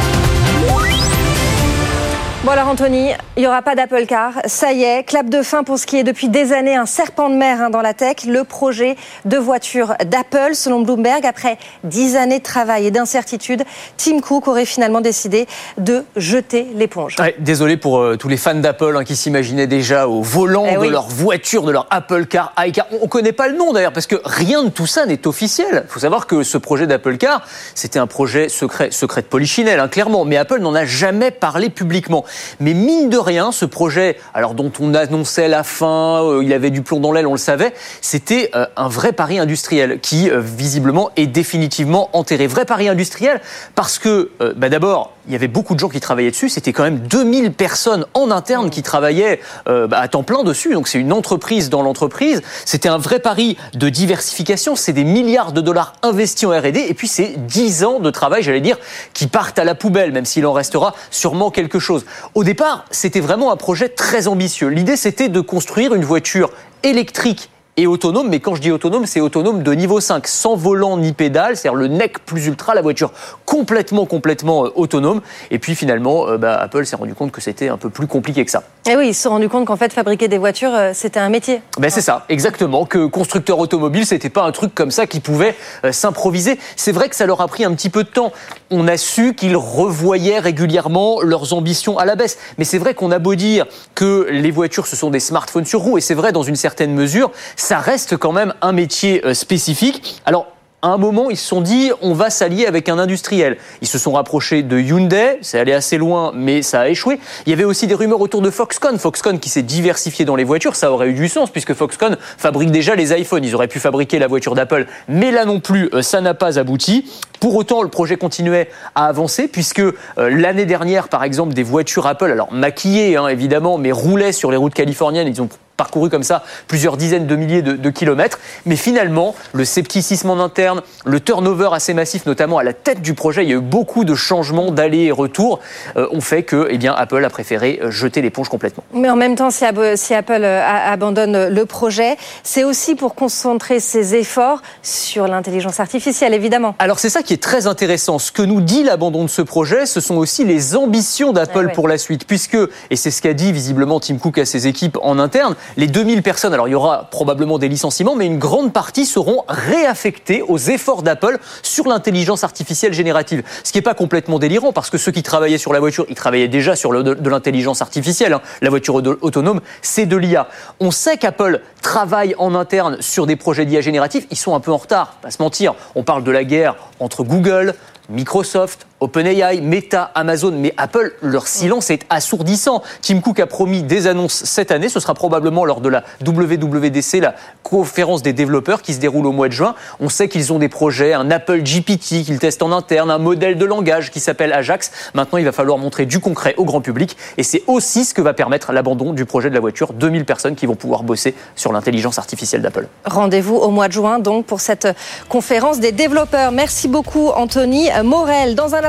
Bon 2.47 2.53
alors 2.53 2.69
Anthony, 2.69 3.09
il 3.35 3.41
n'y 3.41 3.47
aura 3.47 3.61
pas 3.61 3.75
d'Apple 3.75 4.05
Car. 4.05 4.31
Ça 4.45 4.71
y 4.71 4.81
est, 4.81 5.03
clap 5.03 5.27
de 5.27 5.41
fin 5.41 5.65
pour 5.65 5.77
ce 5.77 5.85
qui 5.85 5.97
est 5.97 6.05
depuis 6.05 6.29
des 6.29 6.53
années 6.53 6.77
un 6.77 6.85
serpent 6.85 7.29
de 7.29 7.35
mer 7.35 7.61
hein, 7.61 7.69
dans 7.69 7.81
la 7.81 7.93
tech, 7.93 8.23
le 8.25 8.45
projet 8.45 8.95
de 9.25 9.35
voiture 9.35 9.95
d'Apple. 10.05 10.55
Selon 10.55 10.79
Bloomberg, 10.79 11.25
après 11.25 11.57
dix 11.83 12.15
années 12.15 12.39
de 12.39 12.43
travail 12.45 12.87
et 12.87 12.91
d'incertitude, 12.91 13.65
Tim 13.97 14.21
Cook 14.21 14.47
aurait 14.47 14.63
finalement 14.63 15.01
décidé 15.01 15.45
de 15.77 16.05
jeter 16.15 16.67
l'éponge. 16.73 17.17
Ouais, 17.19 17.35
désolé 17.39 17.75
pour 17.75 17.99
euh, 17.99 18.15
tous 18.15 18.29
les 18.29 18.37
fans 18.37 18.55
d'Apple 18.55 18.95
hein, 18.95 19.03
qui 19.03 19.17
s'imaginaient 19.17 19.67
déjà 19.67 20.07
au 20.07 20.21
volant 20.21 20.67
Eh 20.69 20.75
de 20.75 20.79
oui. 20.79 20.89
leur 20.89 21.09
voiture, 21.09 21.63
de 21.63 21.73
leur 21.73 21.85
Apple 21.89 22.27
Car, 22.27 22.53
iCar. 22.59 22.87
On 23.01 23.03
ne 23.03 23.09
connaît 23.09 23.33
pas 23.33 23.49
le 23.49 23.57
nom 23.57 23.73
d'ailleurs 23.73 23.91
parce 23.91 24.07
que 24.07 24.21
rien 24.23 24.63
de 24.63 24.69
tout 24.69 24.87
ça 24.87 25.05
n'est 25.05 25.27
officiel. 25.27 25.83
Il 25.85 25.91
faut 25.91 25.99
savoir 25.99 26.27
que 26.27 26.43
ce 26.43 26.57
projet 26.57 26.87
d'Apple 26.87 27.17
Car, 27.17 27.45
c'était 27.75 27.99
un 27.99 28.07
projet 28.07 28.47
secret, 28.47 28.91
secret 28.91 29.21
de 29.23 29.27
polichinelle, 29.27 29.81
hein, 29.81 29.89
clairement. 29.89 30.23
Mais 30.23 30.37
Apple 30.37 30.59
n'en 30.61 30.75
a 30.75 30.85
jamais 30.85 31.31
parlé 31.31 31.69
publiquement. 31.69 32.23
Mais 32.59 32.73
mine 32.73 33.09
de 33.09 33.17
rien, 33.17 33.51
ce 33.51 33.65
projet, 33.65 34.17
alors 34.33 34.53
dont 34.53 34.71
on 34.79 34.93
annonçait 34.93 35.47
la 35.47 35.63
fin, 35.63 36.23
euh, 36.23 36.43
il 36.43 36.53
avait 36.53 36.69
du 36.69 36.81
plomb 36.81 36.99
dans 36.99 37.11
l'aile, 37.11 37.27
on 37.27 37.33
le 37.33 37.37
savait, 37.37 37.73
c'était 38.01 38.51
euh, 38.55 38.65
un 38.75 38.87
vrai 38.87 39.13
pari 39.13 39.39
industriel 39.39 39.99
qui 39.99 40.29
euh, 40.29 40.39
visiblement 40.39 41.09
est 41.15 41.27
définitivement 41.27 42.09
enterré. 42.13 42.47
Vrai 42.47 42.65
pari 42.65 42.89
industriel 42.89 43.41
parce 43.75 43.99
que 43.99 44.31
bah, 44.55 44.69
d'abord, 44.69 45.13
il 45.27 45.33
y 45.33 45.35
avait 45.35 45.47
beaucoup 45.47 45.73
de 45.73 45.79
gens 45.79 45.89
qui 45.89 45.99
travaillaient 45.99 46.31
dessus. 46.31 46.49
C'était 46.49 46.73
quand 46.73 46.83
même 46.83 46.99
2000 46.99 47.51
personnes 47.51 48.05
en 48.13 48.31
interne 48.31 48.69
qui 48.69 48.81
travaillaient 48.81 49.41
bah, 49.65 49.87
à 49.91 50.07
temps 50.07 50.23
plein 50.23 50.43
dessus. 50.43 50.73
Donc 50.73 50.87
c'est 50.87 50.99
une 50.99 51.11
entreprise 51.11 51.69
dans 51.69 51.81
l'entreprise. 51.81 52.41
C'était 52.65 52.89
un 52.89 52.97
vrai 52.97 53.19
pari 53.19 53.57
de 53.73 53.89
diversification. 53.89 54.75
C'est 54.75 54.93
des 54.93 55.03
milliards 55.03 55.51
de 55.51 55.61
dollars 55.61 55.93
investis 56.01 56.47
en 56.47 56.51
R&D. 56.51 56.85
Et 56.87 56.93
puis 56.93 57.07
c'est 57.07 57.33
10 57.37 57.83
ans 57.83 57.99
de 57.99 58.09
travail, 58.09 58.43
j'allais 58.43 58.61
dire, 58.61 58.77
qui 59.13 59.27
partent 59.27 59.59
à 59.59 59.63
la 59.63 59.75
poubelle, 59.75 60.11
même 60.11 60.25
s'il 60.25 60.45
en 60.45 60.53
restera 60.53 60.95
sûrement 61.11 61.51
quelque 61.51 61.79
chose. 61.79 62.05
Au 62.35 62.43
départ, 62.43 62.85
c'était 62.91 63.19
vraiment 63.19 63.51
un 63.51 63.57
projet 63.57 63.89
très 63.89 64.27
ambitieux. 64.27 64.67
L'idée, 64.67 64.97
c'était 64.97 65.29
de 65.29 65.41
construire 65.41 65.93
une 65.93 66.05
voiture 66.05 66.51
électrique 66.83 67.49
et 67.77 67.85
autonome, 67.85 68.27
mais 68.29 68.39
quand 68.39 68.55
je 68.55 68.61
dis 68.61 68.71
autonome, 68.71 69.05
c'est 69.05 69.21
autonome 69.21 69.61
de 69.61 69.71
niveau 69.71 69.99
5, 69.99 70.27
sans 70.27 70.55
volant 70.55 70.97
ni 70.97 71.13
pédale, 71.13 71.55
c'est-à-dire 71.55 71.77
le 71.77 71.87
nec 71.87 72.25
plus 72.25 72.47
ultra, 72.47 72.73
la 72.73 72.81
voiture 72.81 73.11
complètement, 73.45 74.07
complètement 74.07 74.65
euh, 74.65 74.71
autonome. 74.75 75.21
Et 75.51 75.59
puis 75.59 75.75
finalement, 75.75 76.27
euh, 76.27 76.37
bah, 76.37 76.57
Apple 76.59 76.85
s'est 76.87 76.95
rendu 76.95 77.13
compte 77.13 77.31
que 77.31 77.39
c'était 77.39 77.69
un 77.69 77.77
peu 77.77 77.91
plus 77.91 78.07
compliqué 78.07 78.43
que 78.43 78.51
ça. 78.51 78.63
Et 78.89 78.95
oui, 78.95 79.09
ils 79.09 79.13
se 79.13 79.23
sont 79.23 79.31
rendus 79.31 79.49
compte 79.49 79.65
qu'en 79.65 79.75
fait, 79.75 79.91
fabriquer 79.91 80.29
des 80.29 80.37
voitures, 80.37 80.73
euh, 80.73 80.91
c'était 80.93 81.19
un 81.19 81.27
métier. 81.27 81.61
Ben 81.77 81.89
c'est 81.89 81.99
ça, 81.99 82.25
exactement. 82.29 82.85
Que 82.85 83.05
constructeur 83.05 83.59
automobile, 83.59 84.05
c'était 84.05 84.29
pas 84.29 84.43
un 84.43 84.53
truc 84.53 84.73
comme 84.73 84.91
ça 84.91 85.05
qui 85.05 85.19
pouvait 85.19 85.55
euh, 85.83 85.91
s'improviser. 85.91 86.57
C'est 86.77 86.93
vrai 86.93 87.09
que 87.09 87.15
ça 87.17 87.25
leur 87.25 87.41
a 87.41 87.49
pris 87.49 87.65
un 87.65 87.73
petit 87.73 87.89
peu 87.89 88.05
de 88.05 88.09
temps. 88.09 88.31
On 88.71 88.87
a 88.87 88.95
su 88.95 89.35
qu'ils 89.35 89.57
revoyaient 89.57 90.39
régulièrement 90.39 91.19
leurs 91.21 91.51
ambitions 91.51 91.97
à 91.97 92.05
la 92.05 92.15
baisse. 92.15 92.37
Mais 92.57 92.63
c'est 92.63 92.77
vrai 92.77 92.93
qu'on 92.93 93.11
a 93.11 93.19
beau 93.19 93.35
dire 93.35 93.65
que 93.93 94.25
les 94.31 94.51
voitures, 94.51 94.87
ce 94.87 94.95
sont 94.95 95.09
des 95.09 95.19
smartphones 95.19 95.65
sur 95.65 95.81
roues, 95.81 95.97
et 95.97 96.01
c'est 96.01 96.13
vrai 96.13 96.31
dans 96.31 96.43
une 96.43 96.55
certaine 96.55 96.93
mesure, 96.93 97.31
ça 97.67 97.79
reste 97.79 98.15
quand 98.15 98.31
même 98.31 98.53
un 98.61 98.71
métier 98.71 99.25
euh, 99.25 99.33
spécifique. 99.33 100.21
Alors, 100.25 100.47
à 100.81 100.87
un 100.87 100.97
moment, 100.97 101.29
ils 101.29 101.35
se 101.35 101.45
sont 101.45 101.59
dit, 101.59 101.91
on 102.01 102.13
va 102.13 102.29
s'allier 102.29 102.65
avec 102.65 102.87
un 102.87 102.97
industriel. 102.97 103.57
Ils 103.81 103.89
se 103.89 103.97
sont 103.97 104.13
rapprochés 104.13 104.63
de 104.63 104.79
Hyundai, 104.79 105.37
c'est 105.41 105.59
allé 105.59 105.73
assez 105.73 105.97
loin, 105.97 106.31
mais 106.33 106.61
ça 106.61 106.79
a 106.79 106.87
échoué. 106.87 107.19
Il 107.45 107.49
y 107.49 107.53
avait 107.53 107.65
aussi 107.65 107.85
des 107.85 107.93
rumeurs 107.93 108.21
autour 108.21 108.41
de 108.41 108.49
Foxconn. 108.49 108.97
Foxconn 108.97 109.37
qui 109.39 109.49
s'est 109.49 109.63
diversifié 109.63 110.23
dans 110.23 110.37
les 110.37 110.45
voitures, 110.45 110.77
ça 110.77 110.93
aurait 110.93 111.09
eu 111.09 111.13
du 111.13 111.27
sens, 111.27 111.49
puisque 111.49 111.73
Foxconn 111.73 112.15
fabrique 112.37 112.71
déjà 112.71 112.95
les 112.95 113.11
iPhones. 113.11 113.43
Ils 113.43 113.53
auraient 113.53 113.67
pu 113.67 113.81
fabriquer 113.81 114.17
la 114.17 114.27
voiture 114.27 114.55
d'Apple, 114.55 114.85
mais 115.09 115.31
là 115.31 115.43
non 115.43 115.59
plus, 115.59 115.89
euh, 115.93 116.01
ça 116.01 116.21
n'a 116.21 116.33
pas 116.33 116.59
abouti. 116.59 117.11
Pour 117.41 117.53
autant, 117.57 117.81
le 117.81 117.89
projet 117.89 118.15
continuait 118.15 118.69
à 118.95 119.07
avancer, 119.07 119.49
puisque 119.49 119.81
euh, 119.81 119.93
l'année 120.17 120.65
dernière, 120.65 121.09
par 121.09 121.25
exemple, 121.25 121.53
des 121.53 121.63
voitures 121.63 122.07
Apple, 122.07 122.31
alors 122.31 122.53
maquillées 122.53 123.17
hein, 123.17 123.27
évidemment, 123.27 123.77
mais 123.77 123.91
roulaient 123.91 124.31
sur 124.31 124.51
les 124.51 124.57
routes 124.57 124.73
californiennes, 124.73 125.27
ils 125.27 125.41
ont 125.41 125.49
parcouru 125.77 126.09
comme 126.09 126.23
ça 126.23 126.43
plusieurs 126.67 126.97
dizaines 126.97 127.27
de 127.27 127.35
milliers 127.35 127.61
de, 127.61 127.73
de 127.73 127.89
kilomètres. 127.89 128.39
Mais 128.65 128.75
finalement, 128.75 129.35
le 129.53 129.63
scepticisme 129.63 130.29
en 130.29 130.39
interne, 130.43 130.81
le 131.05 131.19
turnover 131.19 131.69
assez 131.71 131.93
massif, 131.93 132.25
notamment 132.25 132.57
à 132.57 132.63
la 132.63 132.73
tête 132.73 133.01
du 133.01 133.13
projet, 133.13 133.43
il 133.43 133.49
y 133.49 133.53
a 133.53 133.57
eu 133.57 133.61
beaucoup 133.61 134.03
de 134.03 134.15
changements 134.15 134.71
d'allers 134.71 135.05
et 135.05 135.11
retours, 135.11 135.59
euh, 135.95 136.07
ont 136.11 136.21
fait 136.21 136.43
que 136.43 136.67
eh 136.69 136.77
bien, 136.77 136.93
Apple 136.93 137.23
a 137.23 137.29
préféré 137.29 137.79
euh, 137.81 137.91
jeter 137.91 138.21
l'éponge 138.21 138.49
complètement. 138.49 138.83
Mais 138.93 139.09
en 139.09 139.15
même 139.15 139.35
temps, 139.35 139.51
si 139.51 139.63
Apple 139.65 140.43
euh, 140.43 140.61
abandonne 140.65 141.47
le 141.47 141.65
projet, 141.65 142.17
c'est 142.43 142.63
aussi 142.63 142.95
pour 142.95 143.15
concentrer 143.15 143.79
ses 143.79 144.15
efforts 144.15 144.61
sur 144.81 145.27
l'intelligence 145.27 145.79
artificielle, 145.79 146.33
évidemment. 146.33 146.75
Alors 146.79 146.99
c'est 146.99 147.09
ça 147.09 147.21
qui 147.21 147.33
est 147.33 147.41
très 147.41 147.67
intéressant. 147.67 148.19
Ce 148.19 148.31
que 148.31 148.41
nous 148.41 148.61
dit 148.61 148.83
l'abandon 148.83 149.23
de 149.23 149.29
ce 149.29 149.41
projet, 149.41 149.85
ce 149.85 149.99
sont 149.99 150.15
aussi 150.15 150.43
les 150.43 150.75
ambitions 150.75 151.33
d'Apple 151.33 151.67
ouais. 151.67 151.73
pour 151.73 151.87
la 151.87 151.97
suite, 151.97 152.25
puisque, 152.25 152.57
et 152.89 152.95
c'est 152.95 153.11
ce 153.11 153.21
qu'a 153.21 153.33
dit 153.33 153.51
visiblement 153.51 153.99
Tim 153.99 154.17
Cook 154.17 154.39
à 154.39 154.45
ses 154.45 154.67
équipes 154.67 154.97
en 155.01 155.19
interne, 155.19 155.55
les 155.75 155.87
2000 155.87 156.23
personnes, 156.23 156.53
alors 156.53 156.67
il 156.67 156.71
y 156.71 156.75
aura 156.75 157.09
probablement 157.11 157.59
des 157.59 157.67
licenciements, 157.67 158.15
mais 158.15 158.25
une 158.25 158.39
grande 158.39 158.71
partie 158.73 159.05
seront 159.05 159.43
réaffectées 159.47 160.41
aux 160.41 160.57
efforts 160.57 161.03
d'Apple 161.03 161.37
sur 161.61 161.87
l'intelligence 161.87 162.43
artificielle 162.43 162.93
générative. 162.93 163.43
Ce 163.63 163.71
qui 163.71 163.77
n'est 163.77 163.83
pas 163.83 163.93
complètement 163.93 164.39
délirant, 164.39 164.71
parce 164.71 164.89
que 164.89 164.97
ceux 164.97 165.11
qui 165.11 165.23
travaillaient 165.23 165.57
sur 165.57 165.73
la 165.73 165.79
voiture, 165.79 166.05
ils 166.09 166.15
travaillaient 166.15 166.47
déjà 166.47 166.75
sur 166.75 166.91
de, 167.03 167.29
l'intelligence 167.29 167.81
artificielle. 167.81 168.33
hein. 168.33 168.41
La 168.61 168.69
voiture 168.69 168.95
auto- 168.95 169.17
autonome, 169.21 169.61
c'est 169.81 170.05
de 170.05 170.15
l'IA. 170.15 170.47
On 170.79 170.91
sait 170.91 171.17
qu'Apple 171.17 171.61
travaille 171.81 172.35
en 172.37 172.55
interne 172.55 172.97
sur 173.01 173.25
des 173.25 173.35
projets 173.35 173.65
d'IA 173.65 173.81
génératifs. 173.81 174.25
Ils 174.31 174.37
sont 174.37 174.55
un 174.55 174.59
peu 174.59 174.71
en 174.71 174.77
retard, 174.77 175.17
pas 175.21 175.31
se 175.31 175.41
mentir. 175.41 175.73
On 175.95 176.03
parle 176.03 176.23
de 176.23 176.31
la 176.31 176.43
guerre 176.43 176.75
entre 176.99 177.23
Google, 177.23 177.75
Microsoft, 178.09 178.87
OpenAI, 178.99 179.61
Meta, 179.61 180.11
Amazon, 180.15 180.51
mais 180.51 180.73
Apple, 180.75 181.13
leur 181.21 181.47
silence 181.47 181.91
est 181.91 182.01
assourdissant. 182.09 182.81
Tim 183.03 183.19
Cook 183.21 183.39
a 183.39 183.45
promis 183.45 183.83
des 183.83 184.07
annonces 184.07 184.43
cette 184.45 184.71
année. 184.71 184.89
Ce 184.89 184.99
sera 184.99 185.13
probablement 185.13 185.65
lors 185.65 185.81
de 185.81 185.89
la 185.89 186.03
WWDC, 186.25 187.19
la 187.21 187.35
conférence 187.61 188.23
des 188.23 188.33
développeurs 188.33 188.81
qui 188.81 188.95
se 188.95 188.99
déroule 188.99 189.27
au 189.27 189.31
mois 189.31 189.49
de 189.49 189.53
juin. 189.53 189.75
On 189.99 190.09
sait 190.09 190.27
qu'ils 190.29 190.51
ont 190.51 190.57
des 190.57 190.69
projets, 190.69 191.13
un 191.13 191.29
Apple 191.29 191.61
GPT 191.61 192.23
qu'ils 192.23 192.39
testent 192.39 192.63
en 192.63 192.71
interne, 192.71 193.11
un 193.11 193.19
modèle 193.19 193.57
de 193.57 193.65
langage 193.65 194.09
qui 194.09 194.19
s'appelle 194.19 194.51
Ajax. 194.51 194.91
Maintenant, 195.13 195.37
il 195.37 195.45
va 195.45 195.51
falloir 195.51 195.77
montrer 195.77 196.07
du 196.07 196.19
concret 196.19 196.55
au 196.57 196.65
grand 196.65 196.81
public. 196.81 197.17
Et 197.37 197.43
c'est 197.43 197.63
aussi 197.67 198.03
ce 198.03 198.15
que 198.15 198.21
va 198.21 198.33
permettre 198.33 198.71
l'abandon 198.71 199.13
du 199.13 199.25
projet 199.25 199.49
de 199.49 199.53
la 199.53 199.59
voiture. 199.59 199.93
2000 199.93 200.25
personnes 200.25 200.55
qui 200.55 200.65
vont 200.65 200.75
pouvoir 200.75 201.03
bosser 201.03 201.35
sur 201.55 201.71
l'intelligence 201.71 202.17
artificielle 202.17 202.63
d'Apple. 202.63 202.87
Rendez-vous 203.05 203.57
au 203.57 203.69
mois 203.69 203.89
de 203.89 203.93
juin, 203.93 204.17
donc, 204.17 204.45
pour 204.47 204.59
cette 204.59 204.87
conférence 205.29 205.79
des 205.79 205.91
développeurs. 205.91 206.51
Merci 206.51 206.87
beaucoup, 206.87 207.29
Anthony. 207.29 207.89
Morel. 208.03 208.55
Dans 208.55 208.73
un 208.73 208.86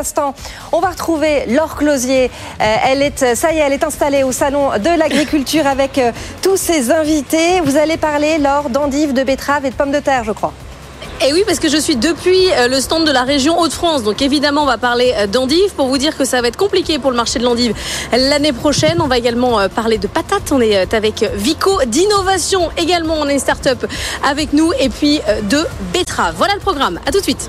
on 0.73 0.81
va 0.81 0.91
retrouver 0.91 1.47
Laure 1.47 1.77
Closier. 1.77 2.31
Euh, 2.61 2.77
elle 2.87 3.03
est, 3.03 3.35
ça 3.35 3.53
y 3.53 3.59
est, 3.59 3.61
elle 3.61 3.73
est 3.73 3.85
installée 3.85 4.23
au 4.23 4.33
salon 4.33 4.71
de 4.79 4.99
l'agriculture 4.99 5.67
avec 5.77 5.99
euh, 5.99 6.13
tous 6.43 6.57
ses 6.57 6.91
invités. 6.91 7.61
Vous 7.65 7.77
allez 7.77 7.97
parler, 7.97 8.39
Laure, 8.39 8.71
d'endives, 8.71 9.13
de 9.13 9.23
betteraves 9.23 9.65
et 9.67 9.71
de 9.71 9.75
pommes 9.75 9.93
de 9.93 10.01
terre, 10.01 10.25
je 10.25 10.33
crois. 10.33 10.53
Et 11.27 11.33
oui, 11.33 11.43
parce 11.45 11.59
que 11.59 11.69
je 11.69 11.77
suis 11.77 11.97
depuis 11.97 12.53
euh, 12.53 12.69
le 12.69 12.81
stand 12.81 13.05
de 13.05 13.11
la 13.11 13.25
région 13.25 13.59
Hauts-de-France. 13.59 14.05
Donc 14.05 14.23
évidemment, 14.23 14.63
on 14.63 14.67
va 14.67 14.79
parler 14.79 15.13
euh, 15.17 15.27
d'endives 15.27 15.75
pour 15.75 15.89
vous 15.89 15.99
dire 15.99 16.17
que 16.17 16.25
ça 16.25 16.41
va 16.41 16.47
être 16.47 16.57
compliqué 16.57 17.01
pour 17.01 17.11
le 17.11 17.17
marché 17.17 17.41
de 17.41 17.45
l'endive 17.45 17.75
l'année 18.13 18.53
prochaine. 18.53 19.01
On 19.01 19.09
va 19.09 19.19
également 19.19 19.59
euh, 19.59 19.69
parler 19.69 19.99
de 19.99 20.07
patates. 20.07 20.53
On 20.53 20.61
est 20.61 20.95
avec 20.95 21.29
Vico, 21.35 21.83
d'innovation 21.87 22.71
également. 22.77 23.15
On 23.19 23.29
est 23.29 23.35
une 23.35 23.41
start-up 23.41 23.85
avec 24.25 24.53
nous. 24.53 24.73
Et 24.79 24.89
puis 24.89 25.21
de 25.51 25.67
betteraves. 25.93 26.35
Voilà 26.37 26.55
le 26.55 26.61
programme. 26.61 27.01
À 27.05 27.11
tout 27.11 27.19
de 27.19 27.25
suite. 27.25 27.49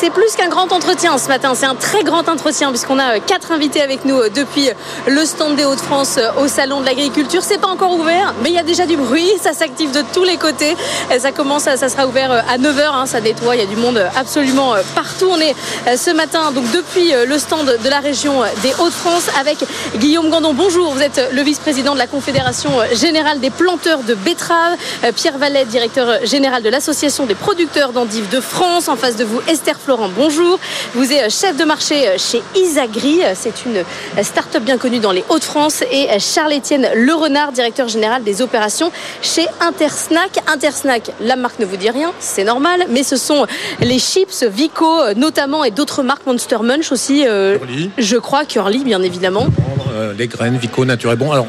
C'est 0.00 0.08
plus 0.08 0.34
qu'un 0.34 0.48
grand 0.48 0.72
entretien 0.72 1.18
ce 1.18 1.28
matin, 1.28 1.52
c'est 1.54 1.66
un 1.66 1.74
très 1.74 2.04
grand 2.04 2.26
entretien 2.26 2.70
puisqu'on 2.70 2.98
a 2.98 3.16
euh, 3.16 3.18
quatre 3.26 3.52
invités 3.52 3.82
avec 3.82 4.06
nous 4.06 4.16
euh, 4.16 4.30
depuis 4.34 4.70
le 5.06 5.26
stand 5.26 5.56
des 5.56 5.66
Hauts-de-France 5.66 6.16
euh, 6.16 6.42
au 6.42 6.48
salon 6.48 6.80
de 6.80 6.86
l'agriculture. 6.86 7.42
C'est 7.42 7.60
pas 7.60 7.66
encore 7.66 7.92
ouvert, 7.92 8.32
mais 8.42 8.48
il 8.48 8.54
y 8.54 8.58
a 8.58 8.62
déjà 8.62 8.86
du 8.86 8.96
bruit, 8.96 9.30
ça 9.42 9.52
s'active 9.52 9.92
de 9.92 10.02
tous 10.14 10.24
les 10.24 10.38
côtés. 10.38 10.74
Ça 11.18 11.32
commence, 11.32 11.64
ça 11.64 11.88
sera 11.90 12.06
ouvert 12.06 12.32
à 12.32 12.56
9h, 12.56 12.80
hein, 12.94 13.04
ça 13.04 13.20
nettoie, 13.20 13.56
il 13.56 13.60
y 13.60 13.62
a 13.62 13.66
du 13.66 13.76
monde 13.76 14.02
absolument 14.16 14.72
partout. 14.94 15.28
On 15.30 15.38
est 15.38 15.54
ce 15.98 16.10
matin 16.12 16.50
donc 16.52 16.70
depuis 16.70 17.12
le 17.26 17.38
stand 17.38 17.66
de 17.66 17.88
la 17.90 17.98
région 17.98 18.40
des 18.62 18.72
Hauts-de-France 18.78 19.26
avec 19.38 19.58
Guillaume 19.96 20.30
Gandon. 20.30 20.54
Bonjour, 20.54 20.94
vous 20.94 21.02
êtes 21.02 21.28
le 21.30 21.42
vice-président 21.42 21.92
de 21.92 21.98
la 21.98 22.06
Confédération 22.06 22.70
générale 22.94 23.40
des 23.40 23.50
planteurs 23.50 24.02
de 24.02 24.14
betteraves. 24.14 24.76
Pierre 25.14 25.36
Vallet, 25.36 25.66
directeur 25.66 26.24
général 26.24 26.62
de 26.62 26.70
l'association 26.70 27.26
des 27.26 27.34
producteurs 27.34 27.92
d'endives 27.92 28.30
de 28.30 28.40
France. 28.40 28.88
En 28.88 28.96
face 28.96 29.16
de 29.16 29.24
vous, 29.24 29.40
Esther 29.48 29.78
Florent, 29.90 30.10
bonjour. 30.16 30.60
Vous 30.94 31.12
êtes 31.12 31.32
chef 31.32 31.56
de 31.56 31.64
marché 31.64 31.96
chez 32.16 32.40
Isagri, 32.54 33.22
c'est 33.34 33.64
une 33.66 33.82
start-up 34.22 34.62
bien 34.62 34.78
connue 34.78 35.00
dans 35.00 35.10
les 35.10 35.24
Hauts-de-France, 35.28 35.82
et 35.90 36.06
Charles-Étienne 36.20 36.90
Le 36.94 37.12
Renard, 37.12 37.50
directeur 37.50 37.88
général 37.88 38.22
des 38.22 38.40
opérations 38.40 38.92
chez 39.20 39.46
Intersnack. 39.60 40.38
Intersnack, 40.46 41.10
la 41.20 41.34
marque 41.34 41.58
ne 41.58 41.64
vous 41.64 41.76
dit 41.76 41.90
rien, 41.90 42.12
c'est 42.20 42.44
normal, 42.44 42.86
mais 42.88 43.02
ce 43.02 43.16
sont 43.16 43.46
les 43.80 43.98
chips 43.98 44.44
Vico 44.44 45.12
notamment 45.16 45.64
et 45.64 45.72
d'autres 45.72 46.04
marques 46.04 46.24
Monster 46.24 46.58
Munch 46.62 46.92
aussi, 46.92 47.26
euh, 47.26 47.58
je 47.98 48.16
crois, 48.16 48.44
Curly 48.44 48.84
bien 48.84 49.02
évidemment. 49.02 49.48
Euh, 49.92 50.12
les 50.16 50.28
graines 50.28 50.56
Vico 50.56 50.84
Nature 50.84 51.10
et 51.10 51.16
Bon. 51.16 51.32
Alors, 51.32 51.48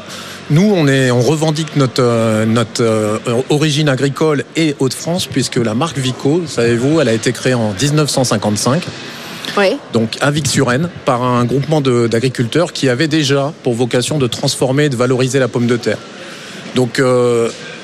nous, 0.52 0.70
on, 0.70 0.86
est, 0.86 1.10
on 1.10 1.22
revendique 1.22 1.76
notre, 1.76 2.02
euh, 2.02 2.44
notre 2.44 2.82
euh, 2.82 3.18
origine 3.48 3.88
agricole 3.88 4.44
et 4.54 4.76
Hauts-de-France, 4.80 5.26
puisque 5.26 5.56
la 5.56 5.74
marque 5.74 5.96
Vico, 5.96 6.42
savez-vous, 6.46 7.00
elle 7.00 7.08
a 7.08 7.14
été 7.14 7.32
créée 7.32 7.54
en 7.54 7.72
1955. 7.72 8.82
Oui. 9.56 9.78
Donc 9.94 10.18
à 10.20 10.30
Vic-sur-Aisne, 10.30 10.90
par 11.06 11.22
un 11.22 11.44
groupement 11.46 11.80
d'agriculteurs 11.80 12.72
qui 12.72 12.88
avait 12.90 13.08
déjà 13.08 13.52
pour 13.62 13.72
vocation 13.72 14.18
de 14.18 14.26
transformer 14.26 14.84
et 14.84 14.88
de 14.90 14.96
valoriser 14.96 15.38
la 15.38 15.48
pomme 15.48 15.66
de 15.66 15.76
terre. 15.76 15.98
Donc 16.74 17.00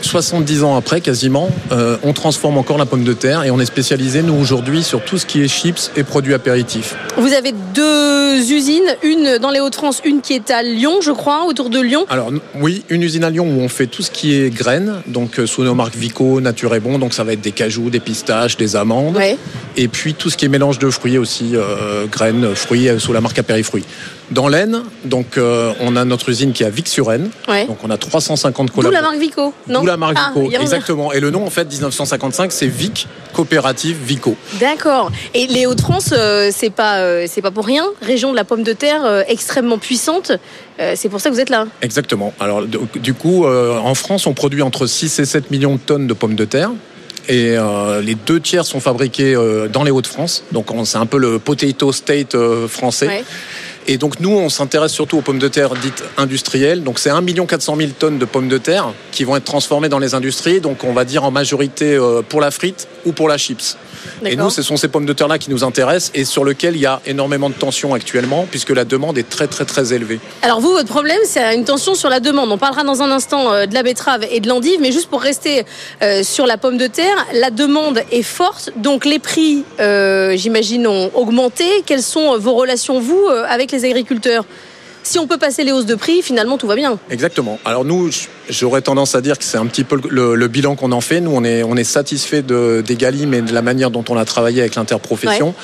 70 0.02 0.62
ans 0.64 0.76
après, 0.76 1.00
quasiment, 1.00 1.48
euh, 1.72 1.96
on 2.02 2.12
transforme 2.12 2.58
encore 2.58 2.78
la 2.78 2.86
pomme 2.86 3.04
de 3.04 3.12
terre 3.12 3.44
et 3.44 3.50
on 3.50 3.60
est 3.60 3.66
spécialisé, 3.66 4.22
nous, 4.22 4.34
aujourd'hui, 4.34 4.82
sur 4.82 5.04
tout 5.04 5.18
ce 5.18 5.26
qui 5.26 5.42
est 5.42 5.48
chips 5.48 5.90
et 5.96 6.04
produits 6.04 6.34
apéritifs. 6.34 6.96
Vous 7.16 7.32
avez 7.32 7.52
deux 7.74 8.52
usines, 8.52 8.96
une 9.02 9.38
dans 9.38 9.50
les 9.50 9.60
Hauts-de-France, 9.60 10.00
une 10.04 10.20
qui 10.20 10.34
est 10.34 10.50
à 10.50 10.62
Lyon, 10.62 11.00
je 11.00 11.10
crois, 11.10 11.44
autour 11.44 11.70
de 11.70 11.80
Lyon. 11.80 12.06
Alors, 12.08 12.30
oui, 12.54 12.84
une 12.88 13.02
usine 13.02 13.24
à 13.24 13.30
Lyon 13.30 13.46
où 13.46 13.60
on 13.60 13.68
fait 13.68 13.86
tout 13.86 14.02
ce 14.02 14.10
qui 14.10 14.34
est 14.34 14.50
graines, 14.50 15.02
donc 15.06 15.38
euh, 15.38 15.46
sous 15.46 15.64
nos 15.64 15.74
marques 15.74 15.96
Vico, 15.96 16.40
Nature 16.40 16.74
et 16.74 16.80
Bon, 16.80 16.98
donc 16.98 17.14
ça 17.14 17.24
va 17.24 17.32
être 17.32 17.40
des 17.40 17.52
cajous, 17.52 17.90
des 17.90 18.00
pistaches, 18.00 18.56
des 18.56 18.76
amandes. 18.76 19.18
Et 19.76 19.88
puis 19.88 20.14
tout 20.14 20.30
ce 20.30 20.36
qui 20.36 20.44
est 20.44 20.48
mélange 20.48 20.78
de 20.78 20.90
fruits 20.90 21.18
aussi, 21.18 21.52
euh, 21.54 22.06
graines, 22.06 22.54
fruits, 22.54 22.88
sous 22.98 23.12
la 23.12 23.20
marque 23.20 23.38
Apérifruits. 23.38 23.84
Dans 24.30 24.48
l'Aisne, 24.48 24.82
donc 25.05 25.38
on 25.80 25.96
a 25.96 26.05
notre 26.05 26.28
usine 26.28 26.52
qui 26.52 26.62
est 26.62 26.66
à 26.66 26.70
Vic-sur-Aisne. 26.70 27.30
Donc 27.66 27.78
on 27.82 27.90
a 27.90 27.96
350 27.96 28.70
collaborateurs. 28.70 28.90
D'où 28.90 28.94
la 28.94 29.02
marque 29.02 29.20
Vico, 29.20 29.55
non 29.68 29.84
la 29.84 29.96
marque 29.96 30.16
ah, 30.18 30.32
Vico, 30.34 30.60
exactement. 30.60 31.12
Et 31.12 31.20
le 31.20 31.30
nom, 31.30 31.44
en 31.44 31.50
fait, 31.50 31.68
1955, 31.68 32.52
c'est 32.52 32.66
Vic 32.66 33.09
Coopérative 33.32 33.96
Vico. 34.05 34.36
D'accord. 34.60 35.10
Et 35.34 35.46
les 35.46 35.66
Hauts-de-France, 35.66 36.12
euh, 36.12 36.50
c'est 36.52 36.70
pas, 36.70 36.98
euh, 36.98 37.26
c'est 37.28 37.42
pas 37.42 37.50
pour 37.50 37.66
rien. 37.66 37.84
Région 38.02 38.30
de 38.30 38.36
la 38.36 38.44
pomme 38.44 38.62
de 38.62 38.72
terre 38.72 39.05
euh, 39.05 39.22
extrêmement 39.28 39.78
puissante. 39.78 40.32
c'est 40.94 41.09
pour 41.09 41.20
ça 41.20 41.28
que 41.28 41.34
vous 41.34 41.40
êtes 41.40 41.50
là. 41.50 41.66
Exactement. 41.82 42.32
Alors, 42.38 42.62
du 42.62 43.14
coup, 43.14 43.44
en 43.46 43.94
France, 43.94 44.26
on 44.26 44.34
produit 44.34 44.62
entre 44.62 44.86
6 44.86 45.18
et 45.18 45.24
7 45.24 45.50
millions 45.50 45.74
de 45.74 45.80
tonnes 45.80 46.06
de 46.06 46.14
pommes 46.14 46.36
de 46.36 46.44
terre. 46.44 46.70
Et 47.28 47.56
les 48.02 48.14
deux 48.14 48.40
tiers 48.40 48.64
sont 48.64 48.78
fabriqués 48.78 49.34
dans 49.72 49.82
les 49.82 49.90
Hauts-de-France. 49.90 50.44
Donc, 50.52 50.68
c'est 50.84 50.98
un 50.98 51.06
peu 51.06 51.18
le 51.18 51.40
potato 51.40 51.90
state 51.90 52.36
français. 52.68 53.24
Et 53.90 53.97
donc 53.97 54.20
nous, 54.20 54.31
on 54.31 54.51
s'intéresse 54.51 54.93
surtout 54.93 55.16
aux 55.16 55.23
pommes 55.23 55.39
de 55.39 55.48
terre 55.48 55.74
dites 55.74 56.05
industrielles. 56.19 56.85
Donc 56.85 56.98
c'est 56.98 57.09
1 57.09 57.23
400 57.24 57.77
000 57.77 57.90
tonnes 57.98 58.19
de 58.19 58.27
pommes 58.27 58.48
de 58.48 58.59
terre 58.59 58.93
qui 59.12 59.24
vont 59.24 59.35
être 59.35 59.44
transformées 59.44 59.89
dans 59.89 59.98
les 59.98 60.15
industries. 60.15 60.60
Donc 60.60 60.85
on 60.85 60.93
va 60.93 61.06
dire 61.06 61.24
en 61.24 61.31
majorité 61.31 61.94
euh, 61.94 62.20
pour 62.20 62.43
la 62.43 62.51
frite 62.51 62.86
ou 63.06 63.12
pour 63.12 63.28
la 63.28 63.39
chips. 63.39 63.78
Et 64.24 64.36
nous, 64.36 64.50
ce 64.50 64.62
sont 64.62 64.76
ces 64.76 64.88
pommes 64.88 65.06
de 65.06 65.12
terre-là 65.12 65.38
qui 65.38 65.50
nous 65.50 65.64
intéressent 65.64 66.10
et 66.14 66.24
sur 66.24 66.44
lesquelles 66.44 66.76
il 66.76 66.82
y 66.82 66.86
a 66.86 67.00
énormément 67.06 67.48
de 67.48 67.54
tension 67.54 67.94
actuellement 67.94 68.46
puisque 68.50 68.70
la 68.70 68.84
demande 68.84 69.18
est 69.18 69.28
très 69.28 69.46
très 69.46 69.64
très 69.64 69.92
élevée. 69.92 70.20
Alors 70.42 70.60
vous, 70.60 70.70
votre 70.70 70.88
problème, 70.88 71.18
c'est 71.24 71.54
une 71.54 71.64
tension 71.64 71.94
sur 71.94 72.08
la 72.08 72.20
demande. 72.20 72.50
On 72.50 72.58
parlera 72.58 72.84
dans 72.84 73.02
un 73.02 73.10
instant 73.10 73.52
euh, 73.52 73.66
de 73.66 73.74
la 73.74 73.82
betterave 73.82 74.26
et 74.30 74.40
de 74.40 74.48
l'endive, 74.48 74.80
mais 74.80 74.92
juste 74.92 75.08
pour 75.08 75.22
rester 75.22 75.64
euh, 76.02 76.22
sur 76.22 76.46
la 76.46 76.58
pomme 76.58 76.78
de 76.78 76.86
terre, 76.86 77.26
la 77.34 77.50
demande 77.50 78.02
est 78.10 78.22
forte, 78.22 78.70
donc 78.76 79.04
les 79.04 79.18
prix, 79.18 79.64
j'imagine, 79.78 80.86
ont 80.86 81.10
augmenté. 81.14 81.64
Quelles 81.86 82.02
sont 82.02 82.38
vos 82.38 82.54
relations, 82.54 83.00
vous, 83.00 83.26
avec 83.48 83.72
les 83.72 83.84
agriculteurs? 83.84 84.44
Si 85.09 85.18
on 85.18 85.26
peut 85.26 85.39
passer 85.39 85.64
les 85.64 85.72
hausses 85.72 85.86
de 85.86 85.94
prix, 85.94 86.22
finalement, 86.22 86.59
tout 86.59 86.66
va 86.66 86.76
bien. 86.76 86.98
Exactement. 87.10 87.59
Alors 87.64 87.85
nous, 87.85 88.10
j'aurais 88.51 88.82
tendance 88.82 89.14
à 89.14 89.22
dire 89.22 89.39
que 89.39 89.44
c'est 89.44 89.56
un 89.56 89.66
petit 89.66 89.85
peu 89.85 89.98
le, 90.10 90.48
bilan 90.48 90.76
qu'on 90.76 90.93
en 90.93 91.01
fait. 91.01 91.20
Nous, 91.20 91.30
on 91.32 91.44
est, 91.44 91.62
on 91.62 91.76
est 91.76 91.85
satisfait 91.85 92.43
de, 92.43 92.82
des 92.86 92.94
Galim 92.94 93.32
et 93.32 93.40
de 93.40 93.52
la 93.52 93.62
manière 93.62 93.90
dont 93.90 94.05
on 94.10 94.16
a 94.16 94.24
travaillé 94.24 94.60
avec 94.60 94.74
l'interprofession. 94.74 95.55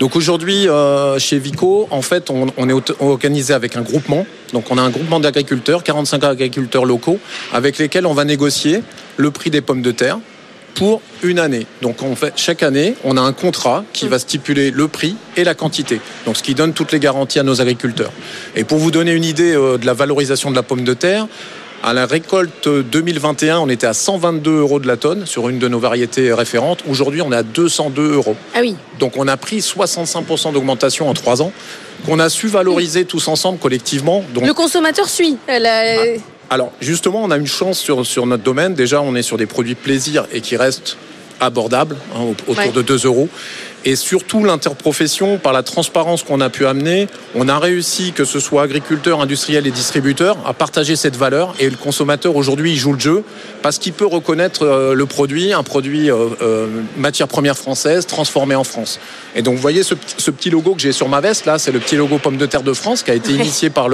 Donc 0.00 0.16
aujourd'hui, 0.16 0.68
euh, 0.68 1.18
chez 1.18 1.38
Vico, 1.38 1.86
en 1.90 2.02
fait, 2.02 2.30
on, 2.30 2.46
on, 2.56 2.68
est 2.68 2.92
organisé 3.00 3.52
avec 3.52 3.76
un 3.76 3.82
groupement. 3.82 4.26
Donc 4.52 4.70
on 4.70 4.78
a 4.78 4.82
un 4.82 4.90
groupement 4.90 5.20
d'agriculteurs, 5.20 5.84
45 5.84 6.24
agriculteurs 6.24 6.86
locaux, 6.86 7.18
avec 7.52 7.78
lesquels 7.78 8.06
on 8.06 8.14
va 8.14 8.24
négocier 8.24 8.82
le 9.16 9.30
prix 9.30 9.50
des 9.50 9.60
pommes 9.60 9.82
de 9.82 9.90
terre 9.90 10.18
pour 10.74 11.00
une 11.22 11.38
année. 11.38 11.66
Donc 11.82 12.02
en 12.02 12.14
fait, 12.16 12.34
chaque 12.36 12.62
année, 12.62 12.94
on 13.04 13.16
a 13.16 13.20
un 13.20 13.32
contrat 13.32 13.84
qui 13.92 14.08
va 14.08 14.18
stipuler 14.18 14.70
le 14.70 14.88
prix 14.88 15.16
et 15.36 15.44
la 15.44 15.54
quantité. 15.54 16.00
Donc 16.26 16.36
ce 16.36 16.42
qui 16.42 16.54
donne 16.54 16.72
toutes 16.72 16.92
les 16.92 17.00
garanties 17.00 17.38
à 17.38 17.42
nos 17.42 17.60
agriculteurs. 17.60 18.12
Et 18.56 18.64
pour 18.64 18.78
vous 18.78 18.90
donner 18.90 19.12
une 19.12 19.24
idée 19.24 19.54
euh, 19.54 19.78
de 19.78 19.86
la 19.86 19.94
valorisation 19.94 20.50
de 20.50 20.56
la 20.56 20.62
pomme 20.62 20.84
de 20.84 20.94
terre, 20.94 21.26
à 21.82 21.92
la 21.92 22.06
récolte 22.06 22.66
2021, 22.66 23.58
on 23.58 23.68
était 23.68 23.86
à 23.86 23.92
122 23.92 24.50
euros 24.60 24.80
de 24.80 24.86
la 24.86 24.96
tonne 24.96 25.26
sur 25.26 25.50
une 25.50 25.58
de 25.58 25.68
nos 25.68 25.78
variétés 25.78 26.32
référentes. 26.32 26.82
Aujourd'hui, 26.88 27.20
on 27.20 27.30
est 27.30 27.36
à 27.36 27.42
202 27.42 28.14
euros. 28.14 28.36
Ah 28.54 28.60
oui. 28.62 28.74
Donc 28.98 29.18
on 29.18 29.28
a 29.28 29.36
pris 29.36 29.58
65% 29.58 30.54
d'augmentation 30.54 31.10
en 31.10 31.12
trois 31.12 31.42
ans 31.42 31.52
qu'on 32.06 32.18
a 32.20 32.30
su 32.30 32.48
valoriser 32.48 33.04
tous 33.04 33.28
ensemble 33.28 33.58
collectivement. 33.58 34.24
Donc... 34.32 34.46
Le 34.46 34.54
consommateur 34.54 35.08
suit. 35.08 35.36
La... 35.46 35.96
Alors 36.50 36.72
justement, 36.80 37.22
on 37.22 37.30
a 37.30 37.36
une 37.36 37.46
chance 37.46 37.78
sur, 37.78 38.04
sur 38.04 38.26
notre 38.26 38.42
domaine. 38.42 38.74
Déjà, 38.74 39.00
on 39.00 39.14
est 39.14 39.22
sur 39.22 39.36
des 39.36 39.46
produits 39.46 39.74
plaisir 39.74 40.26
et 40.32 40.40
qui 40.40 40.56
restent 40.56 40.96
abordables, 41.40 41.96
hein, 42.14 42.34
autour 42.46 42.72
de 42.72 42.82
2 42.82 43.06
euros. 43.06 43.28
Et 43.86 43.96
surtout, 43.96 44.44
l'interprofession, 44.44 45.36
par 45.36 45.52
la 45.52 45.62
transparence 45.62 46.22
qu'on 46.22 46.40
a 46.40 46.48
pu 46.48 46.66
amener, 46.66 47.06
on 47.34 47.48
a 47.48 47.58
réussi, 47.58 48.12
que 48.12 48.24
ce 48.24 48.40
soit 48.40 48.62
agriculteurs, 48.62 49.20
industriels 49.20 49.66
et 49.66 49.70
distributeurs, 49.70 50.38
à 50.46 50.54
partager 50.54 50.96
cette 50.96 51.16
valeur. 51.16 51.54
Et 51.58 51.68
le 51.68 51.76
consommateur, 51.76 52.34
aujourd'hui, 52.36 52.72
il 52.72 52.78
joue 52.78 52.94
le 52.94 53.00
jeu 53.00 53.24
parce 53.62 53.78
qu'il 53.78 53.92
peut 53.92 54.06
reconnaître 54.06 54.62
euh, 54.62 54.94
le 54.94 55.04
produit, 55.04 55.52
un 55.52 55.62
produit 55.62 56.10
euh, 56.10 56.28
euh, 56.40 56.66
matière 56.96 57.28
première 57.28 57.58
française, 57.58 58.06
transformé 58.06 58.54
en 58.54 58.64
France. 58.64 59.00
Et 59.36 59.42
donc, 59.42 59.56
vous 59.56 59.60
voyez 59.60 59.82
ce, 59.82 59.94
petit 59.94 60.48
logo 60.48 60.74
que 60.74 60.80
j'ai 60.80 60.92
sur 60.92 61.08
ma 61.08 61.20
veste, 61.20 61.44
là, 61.44 61.58
c'est 61.58 61.72
le 61.72 61.78
petit 61.78 61.96
logo 61.96 62.18
Pomme 62.18 62.38
de 62.38 62.46
terre 62.46 62.62
de 62.62 62.72
France 62.72 63.02
qui 63.02 63.10
a 63.10 63.14
été 63.14 63.32
initié 63.32 63.68
par 63.68 63.88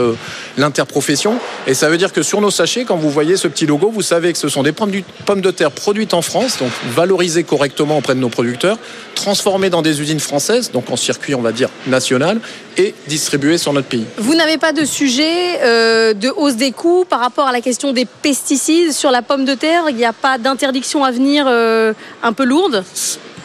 l'interprofession. 0.57 1.35
Et 1.67 1.75
ça 1.75 1.89
veut 1.89 1.99
dire 1.99 2.13
que 2.13 2.23
sur 2.23 2.41
nos 2.41 2.51
sachets, 2.51 2.85
quand 2.85 2.97
vous 2.97 3.11
voyez 3.11 3.37
ce 3.37 3.49
petit 3.49 3.67
logo, 3.67 3.91
vous 3.91 4.03
savez 4.03 4.33
que 4.33 4.39
ce 4.39 4.49
sont 4.49 4.63
des 4.63 4.73
pommes 4.73 5.41
de 5.41 5.51
terre 5.51 5.73
produites 5.73 6.15
en 6.15 6.23
France, 6.23 6.59
donc 6.59 6.71
valorisées 6.91 7.43
correctement 7.43 7.99
auprès 7.99 8.15
de 8.15 8.21
nos 8.21 8.29
producteurs, 8.29 8.79
transformées 9.21 9.71
dans 9.71 9.83
des 9.83 10.01
usines 10.01 10.21
françaises, 10.21 10.71
donc 10.73 10.91
en 10.91 10.97
circuit, 10.97 11.35
on 11.35 11.43
va 11.43 11.53
dire, 11.53 11.69
national, 11.87 12.41
et 12.77 12.95
distribuées 13.07 13.59
sur 13.59 13.73
notre 13.73 13.89
pays. 13.89 14.07
Vous 14.17 14.35
n'avez 14.35 14.57
pas 14.57 14.73
de 14.73 14.85
sujet 14.85 15.61
euh, 15.63 16.15
de 16.15 16.31
hausse 16.31 16.57
des 16.57 16.73
coûts 16.73 17.05
par 17.09 17.21
rapport 17.21 17.47
à 17.47 17.53
la 17.53 17.61
question 17.61 17.93
des 17.93 18.07
pesticides 18.07 18.93
sur 18.93 19.11
la 19.11 19.23
pomme 19.23 19.45
de 19.45 19.55
terre? 19.55 19.85
Il 19.91 19.97
n'y 19.97 20.07
a 20.07 20.15
pas 20.15 20.39
d'interdiction 20.39 21.05
à 21.05 21.11
venir 21.11 21.45
euh, 21.47 21.93
un 22.23 22.33
peu 22.33 22.45
lourde? 22.45 22.83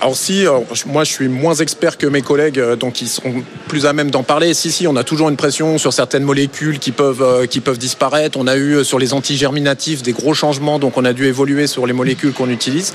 Alors 0.01 0.15
si, 0.15 0.41
alors, 0.41 0.63
moi 0.87 1.03
je 1.03 1.11
suis 1.11 1.27
moins 1.27 1.55
expert 1.55 1.97
que 1.97 2.05
mes 2.05 2.21
collègues, 2.21 2.59
euh, 2.59 2.75
donc 2.75 3.01
ils 3.01 3.07
seront 3.07 3.43
plus 3.67 3.85
à 3.85 3.93
même 3.93 4.11
d'en 4.11 4.23
parler. 4.23 4.53
Si, 4.53 4.71
si, 4.71 4.87
on 4.87 4.95
a 4.95 5.03
toujours 5.03 5.29
une 5.29 5.37
pression 5.37 5.77
sur 5.77 5.93
certaines 5.93 6.23
molécules 6.23 6.79
qui 6.79 6.91
peuvent, 6.91 7.21
euh, 7.21 7.45
qui 7.45 7.61
peuvent 7.61 7.77
disparaître. 7.77 8.37
On 8.37 8.47
a 8.47 8.55
eu 8.55 8.75
euh, 8.75 8.83
sur 8.83 8.99
les 8.99 9.13
antigerminatifs 9.13 10.03
des 10.03 10.11
gros 10.11 10.33
changements, 10.33 10.79
donc 10.79 10.97
on 10.97 11.05
a 11.05 11.13
dû 11.13 11.25
évoluer 11.25 11.67
sur 11.67 11.87
les 11.87 11.93
molécules 11.93 12.33
qu'on 12.33 12.49
utilise. 12.49 12.93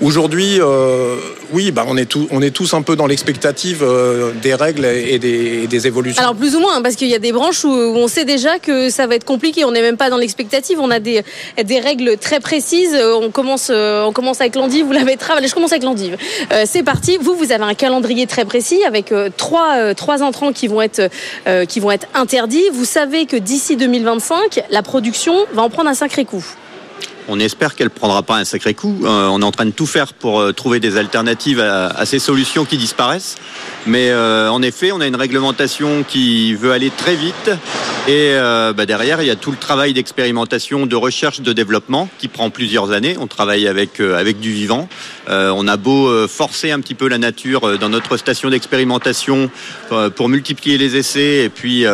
Aujourd'hui, 0.00 0.58
euh, 0.60 1.16
oui, 1.52 1.70
bah, 1.70 1.84
on, 1.88 1.96
est 1.96 2.50
tous 2.50 2.74
un 2.74 2.82
peu 2.82 2.96
dans 2.96 3.06
l'expectative 3.06 3.82
euh, 3.82 4.32
des 4.42 4.54
règles 4.54 4.84
et 4.84 5.18
des, 5.18 5.66
des 5.66 5.86
évolutions. 5.86 6.20
Alors 6.20 6.34
plus 6.34 6.54
ou 6.54 6.60
moins, 6.60 6.76
hein, 6.76 6.82
parce 6.82 6.96
qu'il 6.96 7.08
y 7.08 7.14
a 7.14 7.18
des 7.18 7.32
branches 7.32 7.64
où, 7.64 7.70
on 7.70 8.08
sait 8.08 8.24
déjà 8.24 8.58
que 8.58 8.90
ça 8.90 9.06
va 9.06 9.14
être 9.14 9.24
compliqué. 9.24 9.64
On 9.64 9.70
n'est 9.70 9.82
même 9.82 9.96
pas 9.96 10.10
dans 10.10 10.16
l'expectative. 10.16 10.78
On 10.80 10.90
a 10.90 10.98
des, 10.98 11.22
des 11.62 11.80
règles 11.80 12.16
très 12.18 12.40
précises. 12.40 12.94
Euh, 12.94 13.14
On 13.14 13.30
commence, 13.30 13.68
euh, 13.70 14.04
on 14.04 14.12
commence 14.12 14.40
avec 14.40 14.54
l'endive 14.56 14.86
ou 14.88 14.92
la 14.92 15.04
betterave. 15.04 15.38
Allez, 15.38 15.48
je 15.48 15.54
commence 15.54 15.72
avec 15.72 15.84
l'endive. 15.84 16.16
Euh, 16.52 16.64
c'est 16.66 16.82
parti. 16.82 17.18
Vous, 17.20 17.34
vous 17.34 17.52
avez 17.52 17.64
un 17.64 17.74
calendrier 17.74 18.26
très 18.26 18.44
précis 18.44 18.84
avec 18.84 19.12
euh, 19.12 19.30
trois, 19.36 19.76
euh, 19.76 19.94
trois 19.94 20.22
entrants 20.22 20.52
qui 20.52 20.68
vont 20.68 20.82
être, 20.82 21.10
qui 21.68 21.80
vont 21.80 21.90
être 21.90 22.06
interdits. 22.14 22.64
Vous 22.72 22.84
savez 22.84 23.26
que 23.26 23.36
d'ici 23.36 23.76
2025, 23.76 24.64
la 24.70 24.82
production 24.82 25.34
va 25.52 25.62
en 25.62 25.70
prendre 25.70 25.90
un 25.90 25.94
sacré 25.94 26.24
coup. 26.24 26.44
On 27.28 27.40
espère 27.40 27.74
qu'elle 27.74 27.90
prendra 27.90 28.22
pas 28.22 28.36
un 28.36 28.44
sacré 28.44 28.74
coup. 28.74 29.00
Euh, 29.04 29.26
on 29.26 29.42
est 29.42 29.44
en 29.44 29.50
train 29.50 29.66
de 29.66 29.72
tout 29.72 29.86
faire 29.86 30.12
pour 30.12 30.40
euh, 30.40 30.52
trouver 30.52 30.78
des 30.78 30.96
alternatives 30.96 31.60
à, 31.60 32.06
ces 32.06 32.20
solutions 32.20 32.64
qui 32.64 32.76
disparaissent. 32.76 33.36
Mais 33.86 34.10
euh, 34.10 34.48
en 34.48 34.62
effet, 34.62 34.92
on 34.92 35.00
a 35.00 35.06
une 35.06 35.16
réglementation 35.16 36.04
qui 36.06 36.54
veut 36.54 36.70
aller 36.70 36.90
très 36.90 37.16
vite. 37.16 37.50
Et 38.08 38.34
bah, 38.76 38.86
derrière, 38.86 39.20
il 39.20 39.26
y 39.26 39.30
a 39.30 39.36
tout 39.36 39.50
le 39.50 39.56
travail 39.56 39.92
d'expérimentation, 39.92 40.86
de 40.86 40.94
recherche, 40.94 41.40
de 41.40 41.52
développement 41.52 42.08
qui 42.18 42.28
prend 42.28 42.50
plusieurs 42.50 42.92
années. 42.92 43.16
On 43.18 43.26
travaille 43.26 43.66
avec, 43.66 43.98
avec 43.98 44.38
du 44.38 44.52
vivant. 44.52 44.88
On 45.28 45.66
a 45.66 45.76
beau 45.76 46.28
forcer 46.28 46.70
un 46.70 46.78
petit 46.78 46.94
peu 46.94 47.08
la 47.08 47.18
nature 47.18 47.78
dans 47.78 47.88
notre 47.88 48.16
station 48.16 48.50
d'expérimentation 48.50 49.50
pour 50.14 50.28
multiplier 50.28 50.78
les 50.78 50.94
essais 50.94 51.44
et 51.44 51.48
puis 51.48 51.84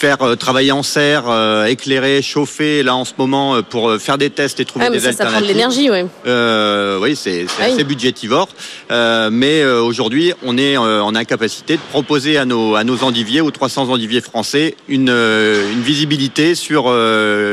faire 0.00 0.22
euh, 0.22 0.34
travailler 0.34 0.72
en 0.72 0.82
serre, 0.82 1.24
euh, 1.28 1.66
éclairer, 1.66 2.22
chauffer 2.22 2.82
là 2.82 2.96
en 2.96 3.04
ce 3.04 3.12
moment 3.18 3.56
euh, 3.56 3.62
pour 3.62 3.92
faire 3.98 4.16
des 4.16 4.30
tests 4.30 4.58
et 4.58 4.64
trouver 4.64 4.86
Ah, 4.86 4.90
mais 4.90 4.96
des 4.96 5.04
ça, 5.04 5.12
ça 5.12 5.24
prend 5.26 5.32
de 5.40 5.44
alternatives. 5.44 5.56
l'énergie, 5.56 5.90
ouais. 5.90 6.06
Euh, 6.26 6.98
oui, 7.02 7.14
c'est 7.14 7.44
Ah 7.58 7.64
oui. 7.66 7.72
assez 7.74 7.84
budgétivore, 7.84 8.48
Euh, 8.90 9.28
mais 9.30 9.64
aujourd'hui, 9.64 10.32
on 10.42 10.56
est 10.58 10.76
en 10.76 11.14
incapacité 11.14 11.74
de 11.76 11.80
proposer 11.90 12.38
à 12.38 12.44
nos 12.44 12.74
à 12.74 12.82
nos 12.84 13.04
endiviers, 13.04 13.40
aux 13.40 13.50
300 13.50 13.88
endiviers 13.90 14.20
français, 14.20 14.74
une 14.88 15.10
une 15.10 15.82
visibilité 15.82 16.54
sur 16.54 16.90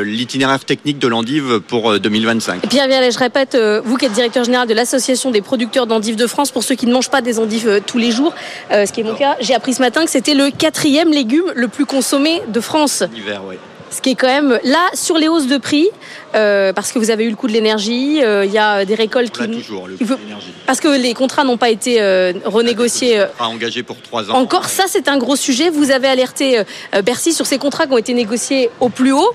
l'itinéraire 0.06 0.64
technique 0.64 1.00
de 1.00 1.08
l'endive 1.08 1.60
pour 1.68 1.92
euh, 1.92 2.00
2025. 2.00 2.64
Et 2.64 2.68
Pierre 2.68 2.88
Vialet, 2.88 3.12
je 3.12 3.20
répète, 3.20 3.58
vous 3.84 3.98
qui 3.98 4.06
êtes 4.06 4.14
directeur 4.14 4.44
général 4.46 4.68
de 4.68 4.74
l'association 4.74 5.32
des 5.32 5.42
producteurs 5.42 5.86
d'endives 5.88 6.16
de 6.16 6.28
France, 6.28 6.52
pour 6.52 6.64
ceux 6.64 6.76
qui 6.76 6.86
ne 6.88 6.94
mangent 6.94 7.10
pas 7.10 7.22
des 7.22 7.40
endives 7.40 7.82
tous 7.86 7.98
les 7.98 8.12
jours, 8.12 8.34
ce 8.72 8.92
qui 8.92 9.02
est 9.02 9.04
mon 9.04 9.16
cas, 9.16 9.36
j'ai 9.42 9.54
appris 9.54 9.74
ce 9.74 9.82
matin 9.82 10.06
que 10.06 10.12
c'était 10.12 10.34
le 10.34 10.50
quatrième 10.50 11.12
légume 11.12 11.52
le 11.56 11.68
plus 11.68 11.86
consommé 11.86 12.37
de 12.48 12.60
France. 12.60 13.04
L'hiver, 13.14 13.42
oui. 13.48 13.56
Ce 13.90 14.02
qui 14.02 14.10
est 14.12 14.16
quand 14.16 14.28
même 14.28 14.60
là 14.66 14.86
sur 14.94 15.18
les 15.18 15.30
hausses 15.30 15.48
de 15.48 15.58
prix, 15.58 15.88
euh, 16.36 16.74
parce 16.74 16.92
que 16.92 17.00
vous 17.00 17.10
avez 17.10 17.24
eu 17.24 17.30
le 17.30 17.38
coût 17.38 17.48
de 17.48 17.54
l'énergie, 17.54 18.20
euh, 18.22 18.44
il 18.44 18.52
y 18.52 18.58
a 18.58 18.84
des 18.84 18.96
récoltes 18.96 19.32
qui. 19.32 19.50
toujours 19.62 19.88
le 19.88 19.96
il 20.00 20.06
faut- 20.06 20.18
Parce 20.66 20.82
que 20.82 20.90
les 20.90 21.14
contrats 21.14 21.46
n'ont 21.46 21.56
pas 21.56 21.70
été 21.70 22.02
euh, 22.02 22.34
renégociés. 22.44 23.18
euh, 23.20 23.28
Sera 23.38 23.48
engagé 23.48 23.84
pour 23.84 23.96
trois 24.02 24.30
ans. 24.30 24.34
encore, 24.36 24.66
ça 24.68 24.84
c'est 24.88 25.08
un 25.08 25.18
gros 25.18 25.38
sujet. 25.38 25.70
Vous 25.70 25.90
avez 25.92 26.10
alerté 26.10 26.62
Bercy 27.06 27.32
sur 27.34 27.46
ces 27.46 27.58
contrats 27.58 27.88
qui 27.88 27.94
ont 27.94 27.98
été 27.98 28.14
négociés 28.14 28.70
au 28.82 28.90
plus 28.90 29.14
haut. 29.14 29.32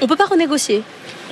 On 0.00 0.06
peut 0.06 0.16
pas 0.16 0.24
renégocier. 0.24 0.82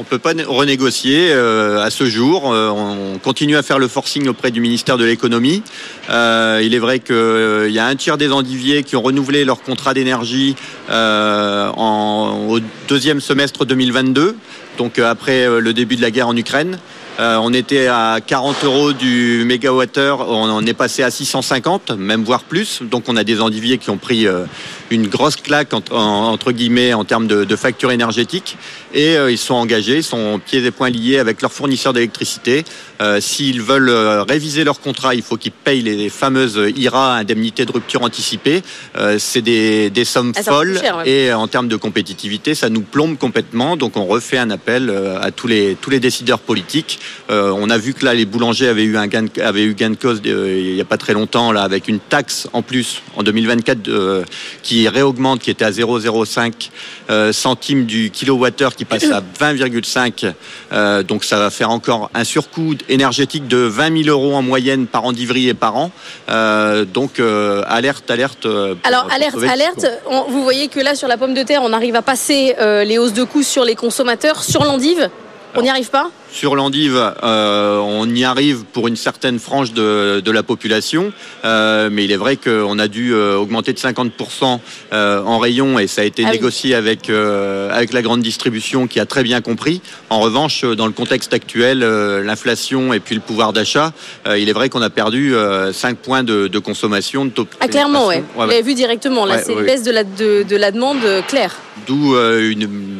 On 0.00 0.04
peut 0.04 0.20
pas 0.20 0.32
né- 0.32 0.44
renégocier 0.44 1.32
euh, 1.32 1.82
à 1.82 1.90
ce 1.90 2.04
jour. 2.06 2.52
Euh, 2.52 2.70
on 2.70 3.18
continue 3.18 3.56
à 3.56 3.64
faire 3.64 3.80
le 3.80 3.88
forcing 3.88 4.28
auprès 4.28 4.52
du 4.52 4.60
ministère 4.60 4.96
de 4.96 5.04
l'économie. 5.04 5.64
Euh, 6.08 6.60
il 6.62 6.72
est 6.72 6.78
vrai 6.78 7.00
qu'il 7.00 7.70
y 7.70 7.80
a 7.80 7.86
un 7.86 7.96
tiers 7.96 8.16
des 8.16 8.30
endiviers 8.30 8.84
qui 8.84 8.94
ont 8.94 9.02
renouvelé 9.02 9.44
leur 9.44 9.60
contrat 9.60 9.94
d'énergie 9.94 10.54
euh, 10.88 11.68
au 11.76 12.60
deuxième 12.86 13.20
semestre 13.20 13.64
2022, 13.64 14.36
donc 14.78 15.00
euh, 15.00 15.10
après 15.10 15.46
euh, 15.46 15.58
le 15.58 15.72
début 15.72 15.96
de 15.96 16.02
la 16.02 16.12
guerre 16.12 16.28
en 16.28 16.36
Ukraine. 16.36 16.78
Euh, 17.18 17.36
on 17.42 17.52
était 17.52 17.88
à 17.88 18.20
40 18.24 18.62
euros 18.62 18.92
du 18.92 19.42
mégawattheure, 19.44 20.28
on 20.28 20.48
en 20.48 20.64
est 20.64 20.74
passé 20.74 21.02
à 21.02 21.10
650, 21.10 21.90
même 21.90 22.22
voire 22.22 22.44
plus. 22.44 22.80
Donc 22.82 23.04
on 23.08 23.16
a 23.16 23.24
des 23.24 23.40
endiviers 23.40 23.78
qui 23.78 23.90
ont 23.90 23.96
pris 23.96 24.28
euh, 24.28 24.44
une 24.90 25.06
grosse 25.08 25.36
claque 25.36 25.74
en- 25.74 25.82
en- 25.90 26.32
entre 26.32 26.52
guillemets 26.52 26.92
en 26.94 27.04
termes 27.04 27.26
de, 27.26 27.44
de 27.44 27.56
facture 27.56 27.90
énergétique 27.90 28.56
et 28.94 29.16
euh, 29.16 29.30
ils 29.30 29.38
sont 29.38 29.54
engagés, 29.54 29.96
ils 29.98 30.02
sont 30.04 30.40
pieds 30.44 30.64
et 30.64 30.70
poings 30.70 30.90
liés 30.90 31.18
avec 31.18 31.42
leurs 31.42 31.52
fournisseurs 31.52 31.92
d'électricité. 31.92 32.64
Euh, 33.00 33.20
S'ils 33.20 33.62
veulent 33.62 33.90
euh, 33.90 34.22
réviser 34.22 34.64
leur 34.64 34.80
contrat, 34.80 35.14
il 35.14 35.22
faut 35.22 35.36
qu'ils 35.36 35.52
payent 35.52 35.82
les 35.82 36.08
fameuses 36.08 36.60
IRA, 36.76 37.14
indemnités 37.16 37.64
de 37.64 37.72
rupture 37.72 38.02
anticipée. 38.02 38.62
C'est 39.18 39.42
des, 39.42 39.90
des 39.90 40.04
sommes 40.04 40.32
Ah, 40.36 40.42
folles 40.42 40.78
cher, 40.80 40.96
ouais. 40.98 41.08
et 41.10 41.32
en 41.32 41.46
termes 41.48 41.68
de 41.68 41.76
compétitivité, 41.76 42.54
ça 42.54 42.68
nous 42.68 42.80
plombe 42.80 43.16
complètement. 43.18 43.76
Donc 43.76 43.96
on 43.96 44.06
refait 44.06 44.38
un 44.38 44.50
appel 44.50 44.90
à 45.20 45.30
tous 45.30 45.46
les 45.46 45.76
tous 45.80 45.90
les 45.90 46.00
décideurs 46.00 46.38
politiques. 46.40 46.98
On 47.28 47.70
a 47.70 47.78
vu 47.78 47.94
que 47.94 48.04
là 48.04 48.14
les 48.14 48.24
boulangers 48.24 48.68
avaient 48.68 48.84
eu 48.84 48.96
un 48.96 49.06
gain 49.06 49.22
de, 49.24 49.40
avaient 49.42 49.64
eu 49.64 49.74
gain 49.74 49.90
de 49.90 49.96
cause 49.96 50.20
il 50.24 50.74
y 50.74 50.80
a 50.80 50.84
pas 50.84 50.96
très 50.96 51.12
longtemps 51.12 51.52
là 51.52 51.62
avec 51.62 51.88
une 51.88 51.98
taxe 52.00 52.48
en 52.52 52.62
plus 52.62 53.02
en 53.16 53.22
2024 53.22 53.88
euh, 53.88 54.24
qui 54.78 54.88
réaugmente, 54.88 55.40
qui 55.40 55.50
était 55.50 55.64
à 55.64 55.70
0,05 55.72 56.70
euh, 57.10 57.32
centimes 57.32 57.84
du 57.84 58.10
kilowattheure 58.10 58.76
qui 58.76 58.84
passe 58.84 59.04
à 59.10 59.20
20,5. 59.40 60.32
Euh, 60.72 61.02
donc 61.02 61.24
ça 61.24 61.36
va 61.38 61.50
faire 61.50 61.70
encore 61.70 62.10
un 62.14 62.22
surcoût 62.22 62.74
énergétique 62.88 63.48
de 63.48 63.56
20 63.56 64.04
000 64.04 64.16
euros 64.16 64.34
en 64.36 64.42
moyenne 64.42 64.86
par 64.86 65.04
endivrier 65.04 65.52
par 65.54 65.76
an. 65.76 65.90
Euh, 66.28 66.84
donc 66.84 67.18
alerte, 67.66 68.08
alerte. 68.10 68.46
Alors 68.84 69.08
alerte, 69.12 69.42
alerte. 69.42 69.86
On- 70.08 70.24
vous 70.30 70.42
voyez 70.44 70.68
que 70.68 70.78
là 70.78 70.94
sur 70.94 71.08
la 71.08 71.16
pomme 71.16 71.34
de 71.34 71.42
terre, 71.42 71.62
on 71.64 71.72
arrive 71.72 71.96
à 71.96 72.02
passer 72.02 72.54
les 72.84 72.98
hausses 72.98 73.14
de 73.14 73.24
coûts 73.24 73.42
sur 73.42 73.64
les 73.64 73.74
consommateurs. 73.74 74.44
Sur 74.44 74.62
l'endive, 74.64 75.10
on 75.54 75.62
n'y 75.62 75.70
arrive 75.70 75.90
pas. 75.90 76.10
Sur 76.30 76.54
l'endive, 76.56 76.94
euh, 77.22 77.78
on 77.78 78.06
y 78.14 78.22
arrive 78.22 78.64
pour 78.72 78.86
une 78.86 78.96
certaine 78.96 79.38
frange 79.38 79.72
de, 79.72 80.20
de 80.22 80.30
la 80.30 80.42
population, 80.42 81.10
euh, 81.46 81.88
mais 81.90 82.04
il 82.04 82.12
est 82.12 82.16
vrai 82.18 82.36
qu'on 82.36 82.78
a 82.78 82.86
dû 82.86 83.14
euh, 83.14 83.36
augmenter 83.36 83.72
de 83.72 83.78
50% 83.78 84.60
euh, 84.92 85.22
en 85.22 85.38
rayon 85.38 85.78
et 85.78 85.86
ça 85.86 86.02
a 86.02 86.04
été 86.04 86.22
Ah 86.24 86.28
oui. 86.28 86.32
négocié 86.36 86.74
avec, 86.74 87.08
avec 87.08 87.94
la 87.94 88.02
grande 88.02 88.20
distribution 88.20 88.86
qui 88.86 89.00
a 89.00 89.06
très 89.06 89.22
bien 89.22 89.40
compris. 89.40 89.80
En 90.10 90.20
revanche, 90.20 90.64
dans 90.64 90.86
le 90.86 90.92
contexte 90.92 91.32
actuel, 91.32 91.78
l'inflation 91.80 92.92
et 92.92 93.00
puis 93.00 93.14
le 93.14 93.22
pouvoir 93.22 93.54
d'achat, 93.54 93.92
il 94.36 94.48
est 94.50 94.52
vrai 94.52 94.68
qu'on 94.68 94.82
a 94.82 94.90
perdu 94.90 95.34
euh, 95.34 95.72
5 95.72 95.96
points 95.96 96.22
de, 96.24 96.46
de 96.48 96.58
consommation. 96.58 97.24
De 97.24 97.30
taux 97.30 97.46
Ah 97.60 97.68
clairement, 97.68 98.08
pénétration. 98.08 98.34
Vous 98.36 98.48
l'avez 98.48 98.62
vu 98.62 98.74
directement. 98.74 99.24
Là, 99.24 99.36
Ouais, 99.36 99.42
c'est 99.46 99.52
une 99.52 99.58
ouais. 99.60 99.64
baisse 99.64 99.82
de 99.82 99.90
la 99.92 100.04
de, 100.04 100.42
de 100.42 100.56
la 100.56 100.70
demande 100.72 100.98
claire. 101.26 101.54
D'où 101.86 102.14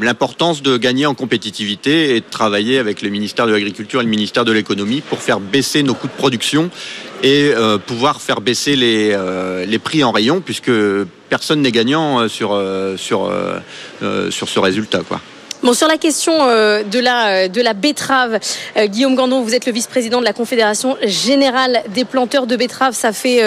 l'importance 0.00 0.62
de 0.62 0.76
gagner 0.78 1.04
en 1.06 1.14
compétitivité 1.14 2.16
et 2.16 2.20
de 2.20 2.24
travailler 2.30 2.47
avec 2.54 3.02
le 3.02 3.10
ministère 3.10 3.46
de 3.46 3.52
l'Agriculture 3.52 4.00
et 4.00 4.04
le 4.04 4.10
ministère 4.10 4.44
de 4.44 4.52
l'Économie 4.52 5.00
pour 5.00 5.20
faire 5.20 5.40
baisser 5.40 5.82
nos 5.82 5.94
coûts 5.94 6.06
de 6.06 6.12
production 6.12 6.70
et 7.22 7.52
euh, 7.54 7.78
pouvoir 7.78 8.20
faire 8.20 8.40
baisser 8.40 8.76
les, 8.76 9.10
euh, 9.12 9.64
les 9.66 9.78
prix 9.78 10.02
en 10.04 10.12
rayon 10.12 10.40
puisque 10.40 10.70
personne 11.28 11.62
n'est 11.62 11.72
gagnant 11.72 12.20
euh, 12.20 12.28
sur, 12.28 12.60
sur, 12.96 13.30
sur 14.30 14.48
ce 14.48 14.58
résultat. 14.58 15.00
Quoi. 15.06 15.20
Bon, 15.62 15.72
sur 15.72 15.88
la 15.88 15.98
question 15.98 16.32
de 16.32 16.98
la 17.00 17.48
de 17.48 17.60
la 17.60 17.74
betterave, 17.74 18.38
Guillaume 18.76 19.16
Gandon, 19.16 19.42
vous 19.42 19.54
êtes 19.54 19.66
le 19.66 19.72
vice-président 19.72 20.20
de 20.20 20.24
la 20.24 20.32
Confédération 20.32 20.96
générale 21.02 21.82
des 21.94 22.04
planteurs 22.04 22.46
de 22.46 22.54
betteraves. 22.54 22.94
Ça 22.94 23.12
fait 23.12 23.42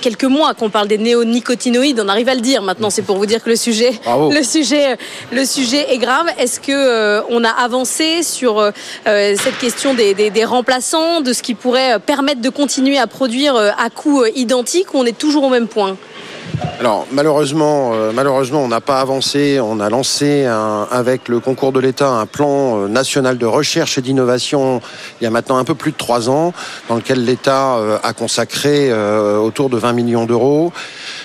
quelques 0.00 0.24
mois 0.24 0.54
qu'on 0.54 0.70
parle 0.70 0.88
des 0.88 0.98
néonicotinoïdes. 0.98 2.00
On 2.04 2.08
arrive 2.08 2.28
à 2.28 2.34
le 2.34 2.40
dire 2.40 2.62
maintenant. 2.62 2.90
C'est 2.90 3.02
pour 3.02 3.16
vous 3.16 3.26
dire 3.26 3.42
que 3.42 3.50
le 3.50 3.56
sujet, 3.56 3.92
Bravo. 4.04 4.30
le 4.30 4.42
sujet, 4.42 4.96
le 5.32 5.44
sujet 5.44 5.92
est 5.92 5.98
grave. 5.98 6.26
Est-ce 6.38 6.60
que 6.60 6.72
euh, 6.72 7.22
on 7.30 7.44
a 7.44 7.50
avancé 7.50 8.22
sur 8.22 8.58
euh, 8.58 8.70
euh, 9.06 9.34
cette 9.42 9.58
question 9.58 9.94
des, 9.94 10.14
des, 10.14 10.30
des 10.30 10.44
remplaçants, 10.44 11.20
de 11.20 11.32
ce 11.32 11.42
qui 11.42 11.54
pourrait 11.54 11.98
permettre 12.00 12.40
de 12.40 12.48
continuer 12.50 12.98
à 12.98 13.06
produire 13.06 13.56
euh, 13.56 13.70
à 13.78 13.90
coût 13.90 14.24
identique, 14.34 14.94
ou 14.94 14.98
on 14.98 15.04
est 15.06 15.16
toujours 15.16 15.44
au 15.44 15.48
même 15.50 15.68
point? 15.68 15.96
Alors 16.78 17.06
malheureusement, 17.10 17.92
euh, 17.94 18.12
malheureusement, 18.14 18.62
on 18.62 18.68
n'a 18.68 18.80
pas 18.80 19.00
avancé. 19.00 19.58
On 19.60 19.80
a 19.80 19.88
lancé 19.88 20.44
avec 20.44 21.28
le 21.28 21.40
concours 21.40 21.72
de 21.72 21.80
l'État 21.80 22.10
un 22.10 22.26
plan 22.26 22.82
euh, 22.82 22.88
national 22.88 23.38
de 23.38 23.46
recherche 23.46 23.98
et 23.98 24.02
d'innovation 24.02 24.80
il 25.20 25.24
y 25.24 25.26
a 25.26 25.30
maintenant 25.30 25.56
un 25.56 25.64
peu 25.64 25.74
plus 25.74 25.92
de 25.92 25.96
trois 25.96 26.28
ans, 26.28 26.52
dans 26.88 26.96
lequel 26.96 27.24
l'État 27.24 27.76
euh, 27.76 27.98
a 28.02 28.12
consacré 28.12 28.92
autour 28.92 29.70
de 29.70 29.78
20 29.78 29.92
millions 29.92 30.26
d'euros. 30.26 30.72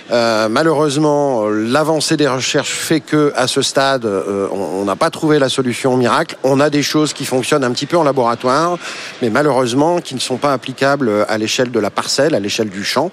Malheureusement, 0.10 1.48
l'avancée 1.48 2.18
des 2.18 2.28
recherches 2.28 2.72
fait 2.72 3.00
que 3.00 3.32
à 3.36 3.48
ce 3.48 3.62
stade, 3.62 4.06
on 4.06 4.84
n'a 4.84 4.96
pas 4.96 5.10
trouvé 5.10 5.40
la 5.40 5.50
solution 5.50 5.96
miracle. 5.96 6.36
On 6.44 6.60
a 6.60 6.70
des 6.70 6.84
choses 6.84 7.14
qui 7.14 7.26
fonctionnent 7.26 7.64
un 7.64 7.72
petit 7.72 7.86
peu 7.86 7.98
en 7.98 8.04
laboratoire, 8.04 8.78
mais 9.22 9.30
malheureusement 9.30 10.02
qui 10.02 10.16
ne 10.16 10.20
sont 10.20 10.38
pas 10.38 10.54
applicables 10.54 11.26
à 11.30 11.38
l'échelle 11.38 11.72
de 11.72 11.80
la 11.80 11.90
parcelle, 11.90 12.36
à 12.36 12.40
l'échelle 12.40 12.70
du 12.70 12.84
champ. 12.84 13.12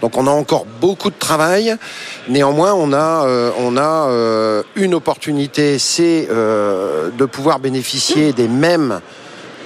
Donc 0.00 0.16
on 0.16 0.26
a 0.26 0.30
encore 0.30 0.66
beaucoup 0.80 1.10
de 1.10 1.18
travail. 1.18 1.76
Néanmoins, 2.28 2.74
on 2.74 2.92
a, 2.92 3.26
euh, 3.26 3.50
on 3.58 3.76
a 3.76 4.08
euh, 4.08 4.62
une 4.74 4.94
opportunité, 4.94 5.78
c'est 5.78 6.28
euh, 6.30 7.10
de 7.10 7.24
pouvoir 7.24 7.58
bénéficier 7.58 8.32
des 8.32 8.48
mêmes 8.48 9.00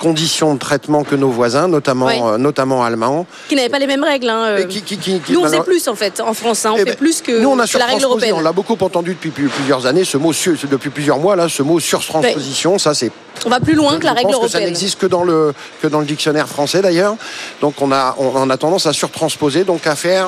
conditions 0.00 0.54
de 0.54 0.58
traitement 0.58 1.04
que 1.04 1.14
nos 1.14 1.28
voisins, 1.30 1.68
notamment, 1.68 2.06
Ouais. 2.06 2.20
euh, 2.20 2.38
notamment 2.38 2.82
allemands. 2.82 3.26
Qui 3.48 3.54
n'avaient 3.54 3.68
pas 3.68 3.78
les 3.78 3.86
mêmes 3.86 4.02
règles. 4.02 4.28
Hein. 4.28 4.44
euh. 4.46 4.64
qui- 4.64 4.82
qui- 4.82 5.20
nous, 5.28 5.40
on 5.40 5.44
faisait 5.44 5.60
plus 5.60 5.86
en 5.88 5.94
fait 5.94 6.20
en 6.20 6.34
France. 6.34 6.64
hein. 6.66 6.70
On 6.72 6.76
Eh 6.76 6.78
fait 6.80 6.84
ben, 6.86 6.96
plus 6.96 7.20
que, 7.20 7.40
Nous, 7.40 7.48
on 7.48 7.58
a 7.58 7.66
que 7.68 7.78
la 7.78 7.86
règle 7.86 8.02
européenne. 8.04 8.34
On 8.36 8.40
l'a 8.40 8.52
beaucoup 8.52 8.76
entendu 8.80 9.10
depuis 9.14 9.30
plus- 9.30 9.48
plusieurs 9.48 9.86
années, 9.86 10.04
ce 10.04 10.16
mot, 10.16 10.32
depuis 10.70 10.90
plusieurs 10.90 11.18
mois, 11.18 11.36
là, 11.36 11.48
ce 11.48 11.62
mot 11.62 11.78
surtransposition. 11.78 12.78
Ça, 12.78 12.94
c'est 12.94 13.12
On 13.46 13.50
va 13.50 13.60
plus 13.60 13.74
loin 13.74 13.98
que 13.98 14.04
la 14.04 14.10
je 14.12 14.16
règle 14.16 14.32
pense 14.32 14.42
que 14.42 14.48
ça 14.48 14.58
européenne. 14.58 14.64
n'existe 14.72 14.98
que 14.98 15.06
dans 15.06 15.22
le 15.22 15.54
que 15.82 15.86
dans 15.86 16.00
le 16.00 16.06
dictionnaire 16.06 16.48
français 16.48 16.82
d'ailleurs. 16.82 17.16
Donc 17.60 17.74
on 17.80 17.92
a 17.92 18.14
on, 18.18 18.32
on 18.34 18.50
a 18.50 18.56
tendance 18.56 18.86
à 18.86 18.92
surtransposer, 18.92 19.64
donc 19.64 19.86
à 19.86 19.94
faire 19.96 20.26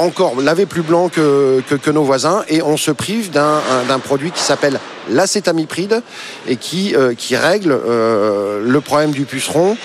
encore 0.00 0.40
laver 0.40 0.66
plus 0.66 0.82
blanc 0.82 1.08
que, 1.08 1.62
nos 1.90 2.04
voisins, 2.04 2.42
et 2.48 2.62
on 2.62 2.76
se 2.76 2.90
prive 2.90 3.30
d'un 3.30 3.60
un- 3.74 3.84
d'un 3.88 3.98
produit 3.98 4.30
qui 4.30 4.42
s'appelle 4.42 4.78
l'acétamipride 5.10 6.02
et 6.48 6.56
qui 6.56 6.94
euh, 6.94 7.14
règle 7.36 7.72
euh, 7.72 8.60
le 8.64 8.80
problème 8.80 9.10
du 9.12 9.24
puceron. 9.24 9.76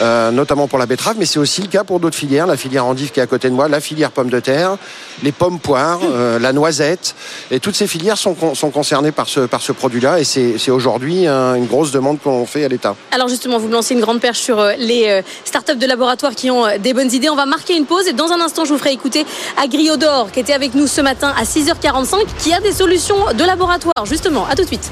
Euh, 0.00 0.30
notamment 0.30 0.68
pour 0.68 0.78
la 0.78 0.86
betterave, 0.86 1.16
mais 1.18 1.26
c'est 1.26 1.38
aussi 1.38 1.62
le 1.62 1.68
cas 1.68 1.84
pour 1.84 2.00
d'autres 2.00 2.16
filières, 2.16 2.46
la 2.46 2.56
filière 2.56 2.84
endive 2.86 3.10
qui 3.10 3.20
est 3.20 3.22
à 3.22 3.26
côté 3.26 3.48
de 3.48 3.54
moi, 3.54 3.68
la 3.68 3.80
filière 3.80 4.10
pomme 4.10 4.30
de 4.30 4.40
terre, 4.40 4.76
les 5.22 5.32
pommes 5.32 5.58
poires, 5.58 6.00
euh, 6.04 6.38
la 6.38 6.52
noisette, 6.52 7.14
et 7.50 7.60
toutes 7.60 7.74
ces 7.76 7.86
filières 7.86 8.18
sont, 8.18 8.34
con- 8.34 8.54
sont 8.54 8.70
concernées 8.70 9.12
par 9.12 9.28
ce, 9.28 9.72
produit-là, 9.72 10.20
et 10.20 10.24
c'est 10.24 10.70
aujourd'hui 10.70 11.26
une 11.26 11.66
grosse 11.66 11.90
demande 11.92 12.18
qu'on 12.20 12.46
fait 12.46 12.64
à 12.64 12.68
l'État. 12.68 12.94
Alors 13.10 13.28
justement, 13.28 13.58
vous 13.58 13.68
me 13.68 13.72
lancez 13.72 13.94
une 13.94 14.00
grande 14.00 14.20
perche 14.20 14.38
sur 14.40 14.58
euh, 14.58 14.72
les 14.78 15.22
startups 15.44 15.76
de 15.76 15.86
laboratoire 15.86 16.34
qui 16.34 16.50
ont 16.50 16.64
des 16.78 16.94
bonnes 16.94 17.12
idées. 17.12 17.30
On 17.30 17.36
va 17.36 17.46
marquer 17.46 17.76
une 17.76 17.86
pause 17.86 18.06
et 18.06 18.12
dans 18.12 18.30
un 18.32 18.40
instant, 18.40 18.64
je 18.64 18.72
vous 18.72 18.78
ferai 18.78 18.92
écouter 18.92 19.24
Agriodor 19.62 20.30
qui 20.32 20.40
était 20.40 20.52
avec 20.52 20.74
nous 20.74 20.86
ce 20.86 21.00
matin 21.00 21.34
à 21.38 21.44
6h45 21.44 22.16
qui 22.38 22.52
a 22.52 22.60
des 22.60 22.72
solutions 22.72 23.16
de 23.36 23.44
laboratoire. 23.44 24.04
Justement, 24.04 24.46
à 24.46 24.54
tout 24.54 24.62
de 24.62 24.68
suite. 24.68 24.90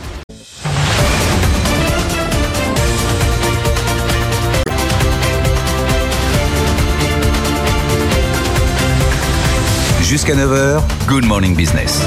Jusqu'à 10.17 10.35
9h, 10.35 10.81
Good 11.09 11.27
Morning 11.27 11.55
Business. 11.55 12.01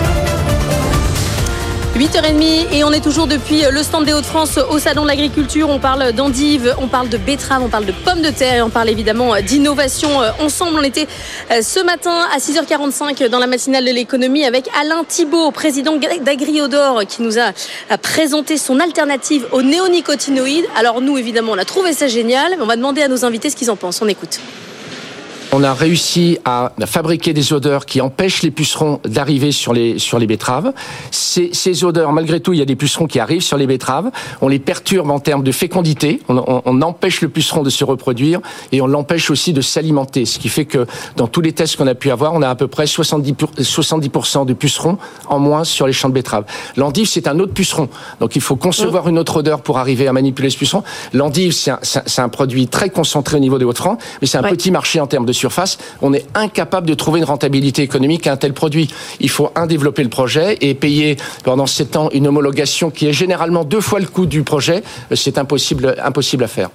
8h30 1.95 2.73
et 2.73 2.84
on 2.84 2.91
est 2.91 3.03
toujours 3.03 3.27
depuis 3.27 3.61
le 3.69 3.84
stand 3.84 4.03
des 4.03 4.14
Hauts-de-France 4.14 4.57
au 4.72 4.80
Salon 4.80 5.03
de 5.03 5.10
l'Agriculture. 5.10 5.69
On 5.69 5.77
parle 5.77 6.11
d'endives, 6.14 6.73
on 6.81 6.88
parle 6.88 7.10
de 7.10 7.18
betteraves, 7.18 7.61
on 7.61 7.69
parle 7.69 7.86
de 7.86 7.91
pommes 7.91 8.23
de 8.23 8.31
terre 8.31 8.56
et 8.56 8.61
on 8.64 8.72
parle 8.72 8.90
évidemment 8.90 9.40
d'innovation. 9.41 10.23
Euh, 10.23 10.31
Ensemble, 10.40 10.80
on 10.80 10.81
était 10.81 11.06
euh, 11.52 11.61
ce 11.61 11.84
matin 11.84 12.26
à 12.34 12.40
6h45 12.40 13.27
dans 13.27 13.38
la 13.38 13.45
matinale 13.45 13.86
de 13.86 13.91
l'économie 13.91 14.44
avec 14.44 14.68
Alain 14.81 15.03
Thibault, 15.07 15.52
président 15.52 15.95
d'Agriodor, 15.95 17.06
qui 17.07 17.22
nous 17.22 17.38
a 17.38 17.53
présenté 18.02 18.57
son 18.57 18.80
alternative 18.80 19.45
aux 19.52 19.61
néonicotinoïdes. 19.61 20.65
Alors 20.76 20.99
nous, 21.02 21.19
évidemment, 21.19 21.52
on 21.52 21.60
a 21.60 21.65
trouvé 21.65 21.94
ça 21.94 22.07
génial, 22.07 22.57
on 22.60 22.65
va 22.65 22.76
demander 22.76 23.03
à 23.03 23.07
nos 23.07 23.23
invités 23.23 23.52
ce 23.52 23.56
qu'ils 23.56 23.69
en 23.69 23.76
pensent. 23.76 24.02
On 24.02 24.07
écoute. 24.07 24.40
On 25.51 25.63
a 25.63 25.73
réussi 25.73 26.38
à 26.45 26.71
fabriquer 26.85 27.34
des 27.34 27.53
odeurs 27.53 27.88
qui 27.88 28.01
empêchent 28.01 28.43
les 28.43 28.51
pucerons 28.51 28.99
d'arriver 29.03 29.51
sur 29.51 29.73
les, 29.73 29.97
sur 29.97 30.19
les 30.19 30.27
betteraves. 30.27 30.73
Ces, 31.09 31.49
ces 31.53 31.84
odeurs, 31.84 32.11
malgré 32.13 32.39
tout, 32.39 32.53
il 32.53 32.59
y 32.59 32.61
a 32.61 32.65
des 32.65 32.76
pucerons 32.76 33.07
qui 33.07 33.19
arrivent 33.19 33.41
sur 33.41 33.57
les 33.57 33.65
betteraves. 33.65 34.11
On 34.41 34.47
les 34.47 34.59
perturbe 34.59 35.09
en 35.09 35.19
termes 35.19 35.43
de 35.43 35.51
fécondité. 35.51 36.21
On, 36.30 36.38
on- 36.38 36.61
on 36.65 36.81
empêche 36.84 37.21
le 37.21 37.30
puceron 37.30 37.63
de 37.63 37.71
se 37.71 37.84
reproduire 37.84 38.41
et 38.71 38.80
on 38.81 38.85
l'empêche 38.85 39.31
aussi 39.31 39.51
de 39.51 39.61
s'alimenter. 39.61 40.26
Ce 40.26 40.38
qui 40.38 40.49
fait 40.49 40.65
que 40.65 40.85
dans 41.15 41.27
tous 41.27 41.41
les 41.41 41.51
tests 41.51 41.77
qu'on 41.77 41.88
a 41.88 41.95
pu 41.95 42.11
avoir, 42.11 42.34
on 42.35 42.43
a 42.43 42.49
à 42.49 42.53
peu 42.55 42.67
près 42.67 42.85
70%, 42.85 43.34
pour- 43.34 43.49
70% 43.57 44.45
de 44.45 44.53
pucerons 44.53 44.99
en 45.30 45.39
moins 45.39 45.63
sur 45.63 45.88
les 45.88 45.93
champs 45.93 46.09
de 46.09 46.13
betteraves. 46.13 46.45
L'endive, 46.77 47.07
c'est 47.07 47.27
un 47.27 47.39
autre 47.39 47.53
puceron. 47.53 47.89
Donc 48.19 48.35
il 48.35 48.41
faut 48.41 48.55
concevoir 48.55 49.09
une 49.09 49.17
autre 49.17 49.38
odeur 49.38 49.61
pour 49.61 49.80
arriver 49.80 50.07
à 50.07 50.13
manipuler 50.13 50.51
ce 50.51 50.57
puceron. 50.59 50.84
L'endive, 51.11 51.53
c'est 51.53 51.71
un, 51.71 51.80
un 52.23 52.30
produit 52.30 52.67
très 52.67 52.91
concentré 52.91 53.38
au 53.38 53.39
niveau 53.39 53.57
des 53.57 53.65
Hauts-de-France, 53.65 53.97
mais 54.21 54.27
c'est 54.27 54.38
un 54.38 54.43
petit 54.43 54.69
marché 54.69 54.99
en 54.99 55.07
termes 55.07 55.26
de 55.26 55.34
surface. 55.40 55.78
On 56.02 56.14
est 56.14 56.26
incapable 56.36 56.88
de 56.88 56.94
trouver 56.94 57.20
une 57.20 57.26
rentabilité 57.26 57.82
économique 57.82 58.28
à 58.28 58.34
un 58.34 58.38
tel 58.38 58.53
produit. 58.53 58.90
Il 59.20 59.30
faut, 59.30 59.52
un, 59.56 59.68
développer 59.68 60.03
le 60.03 60.10
projet 60.10 60.57
et 60.61 60.74
payer 60.74 61.18
pendant 61.44 61.66
sept 61.66 61.95
ans 61.95 62.10
une 62.14 62.28
homologation 62.28 62.91
qui 62.91 63.07
est 63.07 63.14
généralement 63.14 63.64
deux 63.64 63.82
fois 63.82 63.99
le 63.99 64.07
coût 64.07 64.26
du 64.26 64.44
projet. 64.44 64.84
C'est 65.16 65.38
impossible, 65.38 65.95
impossible 66.03 66.44
à 66.44 66.48
faire. 66.48 66.70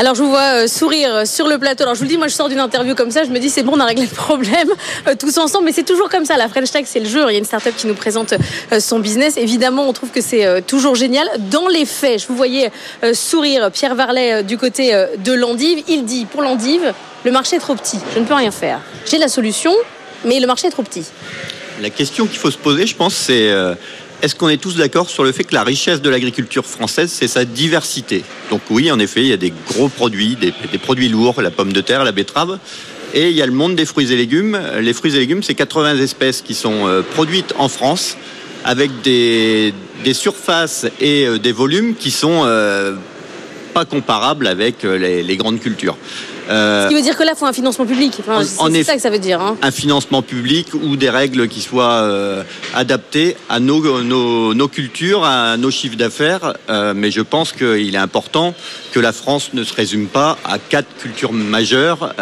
Alors 0.00 0.14
je 0.14 0.22
vous 0.22 0.30
vois 0.30 0.62
euh, 0.62 0.66
sourire 0.66 1.26
sur 1.26 1.46
le 1.46 1.58
plateau. 1.58 1.82
Alors 1.82 1.94
je 1.94 1.98
vous 1.98 2.04
le 2.04 2.08
dis, 2.08 2.16
moi 2.16 2.26
je 2.26 2.32
sors 2.32 2.48
d'une 2.48 2.58
interview 2.58 2.94
comme 2.94 3.10
ça, 3.10 3.22
je 3.22 3.28
me 3.28 3.38
dis 3.38 3.50
c'est 3.50 3.62
bon, 3.62 3.72
on 3.74 3.80
a 3.80 3.84
réglé 3.84 4.06
le 4.06 4.16
problème 4.16 4.70
euh, 5.06 5.14
tous 5.14 5.36
ensemble. 5.36 5.66
Mais 5.66 5.72
c'est 5.72 5.82
toujours 5.82 6.08
comme 6.08 6.24
ça. 6.24 6.38
La 6.38 6.48
French 6.48 6.70
Tech, 6.70 6.84
c'est 6.86 7.00
le 7.00 7.06
jeu. 7.06 7.22
Il 7.28 7.32
y 7.32 7.34
a 7.34 7.38
une 7.38 7.44
startup 7.44 7.76
qui 7.76 7.86
nous 7.86 7.92
présente 7.92 8.32
euh, 8.72 8.80
son 8.80 8.98
business. 8.98 9.36
Évidemment, 9.36 9.86
on 9.86 9.92
trouve 9.92 10.08
que 10.08 10.22
c'est 10.22 10.46
euh, 10.46 10.62
toujours 10.66 10.94
génial. 10.94 11.28
Dans 11.50 11.68
les 11.68 11.84
faits, 11.84 12.22
je 12.22 12.28
vous 12.28 12.34
voyais 12.34 12.72
euh, 13.04 13.12
sourire 13.12 13.70
Pierre 13.70 13.94
Varlet 13.94 14.32
euh, 14.32 14.42
du 14.42 14.56
côté 14.56 14.94
euh, 14.94 15.06
de 15.18 15.34
l'endive. 15.34 15.84
Il 15.86 16.06
dit 16.06 16.24
pour 16.24 16.40
l'endive, 16.40 16.94
le 17.22 17.30
marché 17.30 17.56
est 17.56 17.60
trop 17.60 17.74
petit. 17.74 17.98
Je 18.14 18.20
ne 18.20 18.24
peux 18.24 18.32
rien 18.32 18.52
faire. 18.52 18.80
J'ai 19.04 19.18
la 19.18 19.28
solution, 19.28 19.74
mais 20.24 20.40
le 20.40 20.46
marché 20.46 20.68
est 20.68 20.70
trop 20.70 20.82
petit. 20.82 21.04
La 21.82 21.90
question 21.90 22.26
qu'il 22.26 22.38
faut 22.38 22.50
se 22.50 22.56
poser, 22.56 22.86
je 22.86 22.96
pense, 22.96 23.14
c'est 23.14 23.50
euh, 23.50 23.74
est-ce 24.22 24.34
qu'on 24.34 24.48
est 24.48 24.58
tous 24.58 24.76
d'accord 24.76 25.08
sur 25.08 25.24
le 25.24 25.32
fait 25.32 25.44
que 25.44 25.54
la 25.54 25.62
richesse 25.62 26.02
de 26.02 26.10
l'agriculture 26.10 26.66
française, 26.66 27.10
c'est 27.10 27.28
sa 27.28 27.44
diversité? 27.44 28.22
Donc 28.50 28.60
oui, 28.70 28.90
en 28.90 28.98
effet, 28.98 29.22
il 29.22 29.28
y 29.28 29.32
a 29.32 29.38
des 29.38 29.52
gros 29.68 29.88
produits, 29.88 30.36
des, 30.36 30.52
produits 30.78 31.08
lourds, 31.08 31.40
la 31.40 31.50
pomme 31.50 31.72
de 31.72 31.80
terre, 31.80 32.04
la 32.04 32.12
betterave. 32.12 32.58
Et 33.14 33.30
il 33.30 33.36
y 33.36 33.42
a 33.42 33.46
le 33.46 33.52
monde 33.52 33.76
des 33.76 33.86
fruits 33.86 34.12
et 34.12 34.16
légumes. 34.16 34.60
Les 34.80 34.92
fruits 34.92 35.16
et 35.16 35.18
légumes, 35.18 35.42
c'est 35.42 35.54
80 35.54 35.96
espèces 35.98 36.42
qui 36.42 36.54
sont 36.54 36.86
euh, 36.86 37.02
produites 37.02 37.54
en 37.58 37.68
France 37.68 38.16
avec 38.64 38.90
des, 39.02 39.72
surfaces 40.12 40.86
et 41.00 41.26
euh, 41.26 41.38
des 41.38 41.52
volumes 41.52 41.94
qui 41.94 42.10
sont 42.10 42.42
euh, 42.44 42.94
pas 43.72 43.84
comparables 43.86 44.46
avec 44.46 44.82
les 44.82 45.36
grandes 45.36 45.60
cultures. 45.60 45.96
Euh, 46.50 46.84
Ce 46.84 46.88
qui 46.88 46.94
veut 46.94 47.02
dire 47.02 47.16
que 47.16 47.22
là, 47.22 47.32
il 47.34 47.38
faut 47.38 47.46
un 47.46 47.52
financement 47.52 47.86
public. 47.86 48.14
Enfin, 48.20 48.42
En- 48.58 48.70
c'est 48.72 48.82
ça 48.84 48.94
que 48.96 49.00
ça 49.02 49.10
veut 49.10 49.18
dire. 49.18 49.40
hein. 49.40 49.56
un 49.62 49.70
financement 49.70 50.20
public 50.22 50.68
ou 50.74 50.96
des 50.96 51.08
règles 51.10 51.48
qui 51.48 51.60
soient 51.60 51.92
euh, 52.02 52.42
adaptées 52.74 53.36
à 53.48 53.60
nos, 53.60 54.02
nos, 54.02 54.52
nos 54.54 54.68
cultures, 54.68 55.24
à 55.24 55.56
nos 55.56 55.70
chiffres 55.70 55.96
d'affaires. 55.96 56.54
Euh, 56.68 56.92
mais 56.96 57.10
je 57.10 57.20
pense 57.20 57.52
qu'il 57.52 57.94
est 57.94 57.98
important 57.98 58.54
que 58.92 59.00
la 59.00 59.12
France 59.12 59.50
ne 59.54 59.62
se 59.64 59.72
résume 59.74 60.06
pas 60.06 60.36
à 60.44 60.58
quatre 60.58 60.88
cultures 60.98 61.32
majeures 61.32 62.12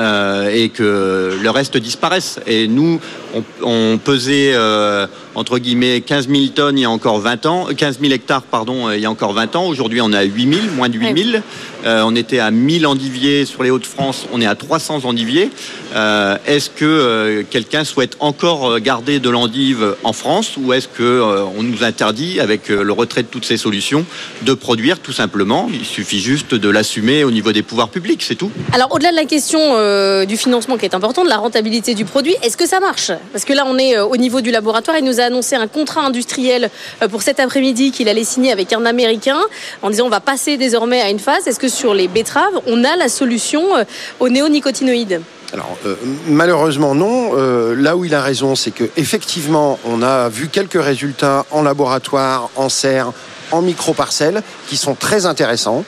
et 0.52 0.68
que 0.68 1.38
le 1.40 1.50
reste 1.50 1.76
disparaisse. 1.78 2.38
Et 2.46 2.68
nous, 2.68 3.00
on, 3.34 3.42
on 3.62 3.98
pesait 3.98 4.52
euh, 4.54 5.06
entre 5.34 5.58
guillemets 5.58 6.00
15 6.00 6.28
000 6.28 6.46
tonnes 6.54 6.78
il 6.78 6.82
y 6.82 6.84
a 6.84 6.90
encore 6.90 7.18
20 7.20 7.46
ans, 7.46 7.66
15 7.76 8.00
000 8.00 8.12
hectares 8.12 8.42
pardon, 8.42 8.90
il 8.90 9.00
y 9.00 9.06
a 9.06 9.10
encore 9.10 9.32
20 9.32 9.56
ans. 9.56 9.66
Aujourd'hui, 9.66 10.00
on 10.00 10.12
est 10.12 10.16
à 10.16 10.22
8 10.22 10.54
000, 10.54 10.66
moins 10.76 10.88
de 10.88 10.98
8 10.98 11.32
000. 11.32 11.42
Euh, 11.86 12.02
on 12.04 12.16
était 12.16 12.40
à 12.40 12.50
1000 12.50 12.86
endiviers 12.86 13.44
sur 13.44 13.62
les 13.62 13.70
Hauts-de-France, 13.70 14.26
on 14.32 14.40
est 14.40 14.46
à 14.46 14.54
300 14.54 15.04
endiviers. 15.04 15.50
Euh, 15.94 16.36
est-ce 16.46 16.70
que 16.70 16.84
euh, 16.84 17.42
quelqu'un 17.48 17.84
souhaite 17.84 18.16
encore 18.20 18.72
euh, 18.72 18.78
garder 18.78 19.20
de 19.20 19.30
l'endive 19.30 19.94
en 20.04 20.12
France 20.12 20.56
ou 20.56 20.72
est-ce 20.72 20.88
que 20.88 21.02
euh, 21.02 21.44
on 21.56 21.62
nous 21.62 21.84
interdit, 21.84 22.40
avec 22.40 22.70
euh, 22.70 22.82
le 22.82 22.92
retrait 22.92 23.22
de 23.22 23.28
toutes 23.28 23.44
ces 23.44 23.56
solutions, 23.56 24.04
de 24.42 24.54
produire 24.54 24.98
tout 24.98 25.12
simplement? 25.12 25.70
Il 25.72 25.84
suffit 25.84 26.20
juste 26.20 26.54
de 26.54 26.68
l'assumer 26.68 27.24
au 27.24 27.30
niveau 27.30 27.52
des 27.52 27.62
pouvoirs 27.62 27.88
publics, 27.88 28.22
c'est 28.22 28.34
tout. 28.34 28.50
Alors, 28.72 28.92
au-delà 28.92 29.12
de 29.12 29.16
la 29.16 29.24
question 29.24 29.60
euh, 29.62 30.24
du 30.24 30.36
financement 30.36 30.76
qui 30.76 30.84
est 30.84 30.94
important, 30.94 31.24
de 31.24 31.28
la 31.28 31.38
rentabilité 31.38 31.94
du 31.94 32.04
produit, 32.04 32.34
est-ce 32.42 32.56
que 32.56 32.66
ça 32.66 32.80
marche? 32.80 33.12
Parce 33.32 33.44
que 33.44 33.52
là, 33.52 33.64
on 33.66 33.78
est 33.78 33.96
euh, 33.96 34.04
au 34.04 34.16
niveau 34.16 34.40
du 34.40 34.50
laboratoire. 34.50 34.98
Il 34.98 35.04
nous 35.04 35.20
a 35.20 35.24
annoncé 35.24 35.56
un 35.56 35.66
contrat 35.66 36.02
industriel 36.02 36.70
euh, 37.02 37.08
pour 37.08 37.22
cet 37.22 37.40
après-midi 37.40 37.90
qu'il 37.90 38.08
allait 38.08 38.24
signer 38.24 38.52
avec 38.52 38.72
un 38.72 38.84
Américain 38.86 39.38
en 39.82 39.90
disant 39.90 40.06
on 40.06 40.10
va 40.10 40.20
passer 40.20 40.56
désormais 40.56 41.00
à 41.00 41.10
une 41.10 41.18
phase. 41.18 41.46
Est-ce 41.46 41.58
que 41.58 41.68
sur 41.68 41.94
les 41.94 42.08
betteraves, 42.08 42.60
on 42.66 42.84
a 42.84 42.96
la 42.96 43.08
solution 43.08 43.76
euh, 43.76 43.84
aux 44.20 44.28
néonicotinoïdes? 44.28 45.20
Alors 45.52 45.78
malheureusement 46.26 46.94
non. 46.94 47.32
Là 47.72 47.96
où 47.96 48.04
il 48.04 48.14
a 48.14 48.20
raison, 48.20 48.54
c'est 48.54 48.70
que 48.70 48.84
effectivement, 48.98 49.78
on 49.86 50.02
a 50.02 50.28
vu 50.28 50.48
quelques 50.48 50.82
résultats 50.82 51.46
en 51.50 51.62
laboratoire, 51.62 52.50
en 52.54 52.68
serre, 52.68 53.12
en 53.52 53.62
micro-parcelles, 53.62 54.42
qui 54.68 54.76
sont 54.76 54.94
très 54.94 55.26
intéressants, 55.26 55.84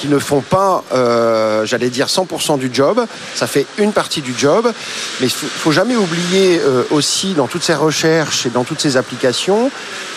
qui 0.00 0.08
ne 0.08 0.18
font 0.18 0.40
pas, 0.40 0.84
euh, 0.92 1.64
j'allais 1.66 1.90
dire, 1.90 2.06
100% 2.06 2.58
du 2.58 2.70
job. 2.72 3.04
Ça 3.34 3.46
fait 3.46 3.66
une 3.78 3.92
partie 3.92 4.20
du 4.20 4.34
job, 4.36 4.72
mais 5.20 5.26
il 5.26 5.30
faut, 5.30 5.46
faut 5.46 5.72
jamais 5.72 5.96
oublier 5.96 6.60
euh, 6.60 6.82
aussi 6.90 7.34
dans 7.34 7.46
toutes 7.46 7.62
ces 7.62 7.74
recherches 7.74 8.46
et 8.46 8.50
dans 8.50 8.64
toutes 8.64 8.80
ces 8.80 8.96
applications, 8.96 9.70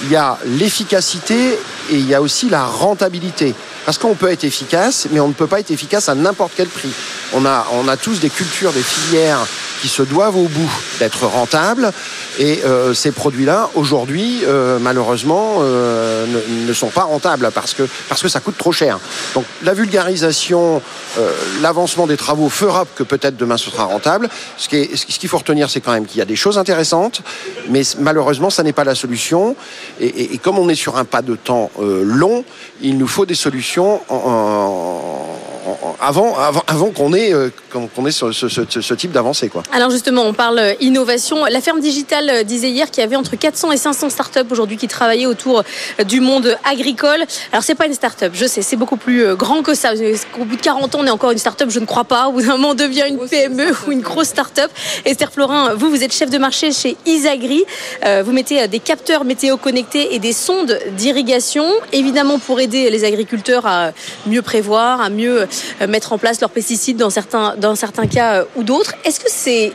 il 0.04 0.12
y 0.12 0.16
a 0.16 0.38
l'efficacité 0.46 1.60
et 1.92 1.96
il 1.96 2.08
y 2.08 2.16
a 2.16 2.22
aussi 2.22 2.50
la 2.50 2.66
rentabilité. 2.66 3.54
Parce 3.86 4.00
qu'on 4.00 4.16
peut 4.16 4.32
être 4.32 4.44
efficace, 4.44 5.08
mais 5.12 5.20
on 5.20 5.28
ne 5.28 5.34
peut 5.34 5.46
pas 5.46 5.60
être 5.60 5.70
efficace 5.70 6.10
à 6.10 6.16
n'importe 6.16 6.54
quel 6.56 6.68
prix. 6.68 6.90
On 7.34 7.46
a, 7.46 7.68
on 7.74 7.88
a 7.88 7.98
tous 7.98 8.20
des 8.20 8.32
cultures, 8.32 8.72
des 8.72 8.82
filières 8.82 9.46
se 9.90 10.03
doivent 10.03 10.36
au 10.38 10.48
bout 10.48 10.72
d'être 10.99 11.26
rentables. 11.26 11.91
Et 12.40 12.62
euh, 12.66 12.94
ces 12.94 13.12
produits-là, 13.12 13.70
aujourd'hui, 13.76 14.41
euh, 14.45 14.78
malheureusement, 14.80 15.57
euh, 15.60 16.26
ne, 16.68 16.74
sont 16.74 16.90
pas 16.90 17.03
rentables 17.03 17.49
parce 17.53 17.74
que, 17.74 17.84
parce 18.10 18.22
que 18.22 18.28
ça 18.28 18.40
coûte 18.40 18.57
trop 18.57 18.72
cher. 18.72 18.99
Donc 19.34 19.45
la 19.64 19.74
vulgarisation, 19.74 20.82
l'avancement 21.62 22.07
des 22.07 22.18
travaux 22.18 22.49
fera 22.49 22.86
que 22.95 23.03
peut-être 23.03 23.38
demain 23.38 23.57
ce 23.57 23.70
sera 23.70 23.86
rentable. 23.86 24.30
Ce 24.57 24.68
qui 24.68 24.78
est- 24.78 24.95
ce 24.95 25.06
qu'il 25.20 25.30
faut 25.30 25.38
retenir, 25.38 25.70
c'est 25.70 25.80
quand 25.82 25.94
même 25.94 26.06
qu'il 26.06 26.18
y 26.20 26.22
a 26.22 26.26
des 26.26 26.36
choses 26.36 26.57
intéressantes, 26.57 27.22
mais 27.70 27.84
malheureusement, 27.99 28.49
ça 28.49 28.64
n'est 28.64 28.74
pas 28.74 28.84
la 28.84 28.95
solution. 28.95 29.56
Et, 30.02 30.38
comme 30.40 30.60
on 30.60 30.68
est 30.70 30.76
sur 30.76 30.98
un 30.98 31.06
pas 31.06 31.22
de 31.22 31.36
temps 31.36 31.72
long, 31.78 32.44
il 32.82 32.98
nous 32.98 33.07
faut 33.07 33.26
des 33.26 33.36
solutions 33.36 34.02
en- 34.10 35.26
avant, 36.02 36.38
avant, 36.38 36.64
avant 36.68 36.92
qu'on 36.92 37.14
ait, 37.14 37.34
euh, 37.34 37.50
qu'on 37.72 38.06
ait 38.06 38.12
ce, 38.12 38.32
ce- 38.32 38.48
ce- 38.48 38.82
ce 38.82 38.94
type 38.94 39.12
d'avancée. 39.12 39.50
quoi. 39.50 39.64
Alors 39.72 39.90
justement, 39.90 40.24
on 40.24 40.34
parle 40.34 40.60
euh, 40.60 40.74
innovation. 40.82 41.46
La 41.46 41.62
ferme 41.62 41.80
digitale 41.80 42.30
euh, 42.30 42.44
disait 42.44 42.70
hier 42.70 42.90
qu'il 42.92 43.02
y 43.02 43.06
avait 43.06 43.16
entre 43.16 43.36
400 43.36 43.72
et 43.72 43.78
500 43.78 44.10
startups 44.10 44.40
aujourd'hui 44.52 44.78
qui 44.78 44.88
travaillaient 44.88 45.26
autour 45.26 45.64
du 46.08 46.20
monde 46.22 46.58
agricole. 46.64 47.24
Alors 47.52 47.64
c'est 47.64 47.76
pas 47.76 47.86
une 47.86 47.94
startup, 47.94 48.32
je 48.34 48.46
sais, 48.46 48.62
c'est 48.62 48.76
beaucoup 48.76 48.98
plus 48.98 49.36
grand 49.36 49.62
que 49.64 49.74
ça. 49.74 49.92
Au 50.40 50.46
bout 50.46 50.56
de 50.56 50.62
40 50.62 50.96
ans, 50.96 51.00
on 51.02 51.08
est 51.08 51.10
encore 51.12 51.32
une 51.32 51.38
startup, 51.38 51.70
je 51.70 51.80
ne 51.80 51.86
crois 51.86 52.04
pas. 52.06 52.28
Au 52.28 52.32
bout 52.34 52.42
d'un 52.42 52.50
moment, 52.54 52.70
on 52.70 52.74
devient 52.76 53.04
une 53.08 53.20
PME 53.28 53.68
ou 53.88 53.92
une 53.92 54.02
grosse 54.02 54.28
startup. 54.28 54.70
Esther 55.06 55.32
Florin, 55.32 55.74
vous, 55.76 55.90
vous 55.90 56.04
êtes 56.04 56.14
chef 56.14 56.30
de 56.30 56.38
marché 56.38 56.72
chez 56.72 56.98
Isagri. 57.06 57.64
Euh, 58.06 58.24
Vous 58.26 58.32
mettez 58.32 58.68
des 58.68 58.80
capteurs 58.80 59.24
météo 59.26 59.58
connectés 59.58 60.16
et 60.16 60.20
des 60.20 60.34
sondes 60.34 60.80
d'irrigation, 60.98 61.66
évidemment 61.92 62.40
pour 62.40 62.60
aider 62.60 62.90
les 62.90 63.04
agriculteurs 63.04 63.66
à 63.66 63.92
mieux 64.26 64.42
prévoir, 64.42 65.02
à 65.02 65.10
mieux 65.10 65.48
mettre 65.88 66.14
en 66.14 66.18
place 66.18 66.41
leurs 66.41 66.49
pesticides 66.49 66.98
dans 66.98 67.10
certains, 67.10 67.56
dans 67.57 67.76
certains 67.76 68.07
cas 68.07 68.41
euh, 68.41 68.45
ou 68.56 68.64
d'autres. 68.64 68.94
Est-ce 69.03 69.20
que 69.20 69.30
c'est 69.30 69.74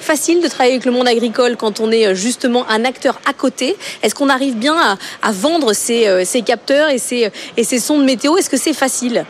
facile 0.00 0.42
de 0.42 0.48
travailler 0.48 0.74
avec 0.74 0.84
le 0.84 0.92
monde 0.92 1.06
agricole 1.06 1.56
quand 1.56 1.80
on 1.80 1.90
est 1.92 2.06
euh, 2.06 2.14
justement 2.14 2.68
un 2.68 2.84
acteur 2.84 3.20
à 3.26 3.32
côté? 3.32 3.76
Est-ce 4.02 4.14
qu'on 4.14 4.28
arrive 4.28 4.56
bien 4.56 4.76
à, 5.22 5.32
vendre 5.32 5.72
ces, 5.72 6.06
euh, 6.06 6.24
ces 6.24 6.42
capteurs 6.42 6.88
et 6.90 6.98
ces, 6.98 7.30
et 7.56 7.64
ces 7.64 7.78
sondes 7.78 8.04
météo? 8.04 8.36
Est-ce 8.36 8.50
que 8.50 8.56
c'est 8.56 8.74
facile? 8.74 9.24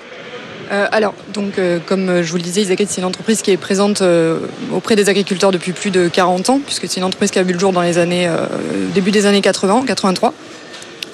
Euh, 0.73 0.87
alors, 0.91 1.15
donc, 1.35 1.59
euh, 1.59 1.79
comme 1.85 2.09
euh, 2.09 2.23
je 2.23 2.31
vous 2.31 2.39
le 2.39 2.43
disais, 2.43 2.63
Isagrid, 2.63 2.89
c'est 2.89 3.03
une 3.03 3.07
entreprise 3.07 3.43
qui 3.43 3.51
est 3.51 3.57
présente 3.59 4.01
euh, 4.01 4.39
auprès 4.73 4.97
des 4.97 5.09
agriculteurs 5.11 5.51
depuis 5.51 5.73
plus 5.73 5.91
de 5.91 6.09
40 6.09 6.49
ans, 6.49 6.61
puisque 6.65 6.89
c'est 6.89 6.99
une 6.99 7.05
entreprise 7.05 7.31
qui 7.31 7.39
a 7.39 7.43
vu 7.43 7.53
le 7.53 7.59
jour 7.59 7.73
dans 7.73 7.83
les 7.83 7.99
années, 7.99 8.27
euh, 8.27 8.47
début 8.95 9.11
des 9.11 9.27
années 9.27 9.43
80, 9.43 9.85
83. 9.87 10.33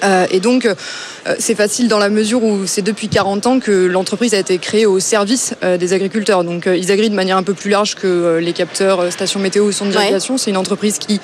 Euh, 0.03 0.25
et 0.31 0.39
donc, 0.39 0.67
euh, 1.27 1.35
c'est 1.39 1.55
facile 1.55 1.87
dans 1.87 1.99
la 1.99 2.09
mesure 2.09 2.43
où 2.43 2.65
c'est 2.65 2.81
depuis 2.81 3.09
40 3.09 3.47
ans 3.47 3.59
que 3.59 3.71
l'entreprise 3.71 4.33
a 4.33 4.39
été 4.39 4.57
créée 4.57 4.85
au 4.85 4.99
service 4.99 5.53
euh, 5.63 5.77
des 5.77 5.93
agriculteurs. 5.93 6.43
Donc, 6.43 6.67
euh, 6.67 6.77
Isagrid, 6.77 7.11
de 7.11 7.15
manière 7.15 7.37
un 7.37 7.43
peu 7.43 7.53
plus 7.53 7.69
large 7.69 7.95
que 7.95 8.37
les 8.41 8.53
capteurs, 8.53 9.11
stations 9.11 9.39
météo 9.39 9.65
ou 9.65 9.71
sondes 9.71 9.89
d'irrigation, 9.89 10.37
c'est 10.37 10.49
une 10.49 10.57
entreprise 10.57 10.97
qui 10.97 11.19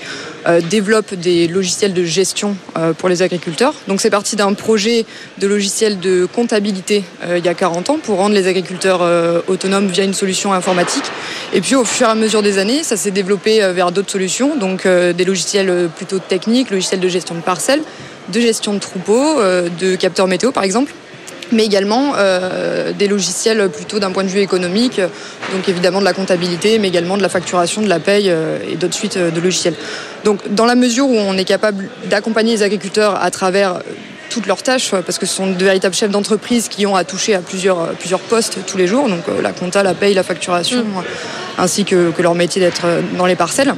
développe 0.70 1.14
des 1.16 1.48
logiciels 1.48 1.94
de 1.94 2.04
gestion 2.04 2.56
pour 2.98 3.10
les 3.10 3.22
agriculteurs. 3.22 3.74
Donc, 3.88 4.02
c'est 4.02 4.10
parti 4.10 4.36
d'un 4.36 4.54
projet 4.54 5.06
de 5.40 5.48
logiciel 5.48 6.00
de 6.00 6.28
comptabilité 6.32 7.04
il 7.28 7.44
y 7.44 7.48
a 7.48 7.54
40 7.54 7.90
ans 7.90 7.98
pour 8.02 8.18
rendre 8.18 8.36
les 8.36 8.48
agriculteurs 8.48 9.02
autonomes 9.48 9.88
via 9.88 10.04
une 10.04 10.14
solution 10.14 10.54
informatique. 10.54 11.06
Et 11.54 11.62
puis, 11.62 11.76
au 11.76 11.84
fur 11.84 12.08
et 12.08 12.12
à 12.12 12.16
mesure 12.16 12.42
des 12.42 12.58
années, 12.58 12.84
ça 12.84 12.98
s'est 12.98 13.12
développé 13.12 13.60
vers 13.74 13.92
d'autres 13.92 14.12
solutions, 14.12 14.56
donc 14.56 14.88
des 14.88 15.26
logiciels 15.26 15.90
plutôt 15.96 16.20
techniques, 16.20 16.70
logiciels 16.70 17.00
de 17.00 17.10
gestion 17.10 17.36
de 17.36 17.42
parcelles 17.42 17.82
de 18.32 18.40
gestion 18.40 18.74
de 18.74 18.80
troupeaux, 18.80 19.40
euh, 19.40 19.70
de 19.80 19.96
capteurs 19.96 20.28
météo 20.28 20.52
par 20.52 20.64
exemple 20.64 20.94
mais 21.52 21.66
également 21.66 22.14
euh, 22.18 22.92
des 22.92 23.08
logiciels 23.08 23.70
plutôt 23.70 24.00
d'un 24.00 24.12
point 24.12 24.24
de 24.24 24.30
vue 24.30 24.40
économique, 24.40 25.00
donc 25.54 25.68
évidemment 25.68 26.00
de 26.00 26.06
la 26.06 26.14
comptabilité, 26.14 26.80
mais 26.80 26.88
également 26.88 27.18
de 27.18 27.22
la 27.22 27.30
facturation, 27.30 27.82
de 27.82 27.90
la 27.90 28.00
paye 28.00 28.30
euh, 28.30 28.58
et 28.70 28.76
d'autres 28.76 28.94
suites 28.94 29.18
euh, 29.18 29.32
de 29.32 29.40
logiciels. 29.40 29.76
Donc 30.24 30.40
dans 30.50 30.66
la 30.66 30.76
mesure 30.76 31.08
où 31.08 31.16
on 31.16 31.38
est 31.38 31.46
capable 31.46 31.90
d'accompagner 32.06 32.54
les 32.54 32.64
agriculteurs 32.64 33.22
à 33.22 33.30
travers 33.32 33.80
toutes 34.30 34.48
leurs 34.48 34.64
tâches, 34.64 34.92
parce 34.92 35.18
que 35.18 35.26
ce 35.26 35.36
sont 35.36 35.52
de 35.52 35.64
véritables 35.64 35.96
chefs 35.96 36.10
d'entreprise 36.10 36.68
qui 36.68 36.86
ont 36.86 36.96
à 36.96 37.04
toucher 37.04 37.36
à 37.36 37.40
plusieurs, 37.40 37.90
plusieurs 37.94 38.20
postes 38.20 38.58
tous 38.66 38.78
les 38.78 38.88
jours, 38.88 39.08
donc 39.08 39.24
la 39.42 39.52
compta, 39.52 39.84
la 39.84 39.94
paye, 39.94 40.14
la 40.14 40.24
facturation, 40.24 40.80
euh, 40.80 41.02
ainsi 41.58 41.86
que, 41.86 42.12
que 42.12 42.22
leur 42.22 42.36
métier 42.36 42.60
d'être 42.60 42.86
dans 43.18 43.28
les 43.28 43.36
parcelles. 43.36 43.76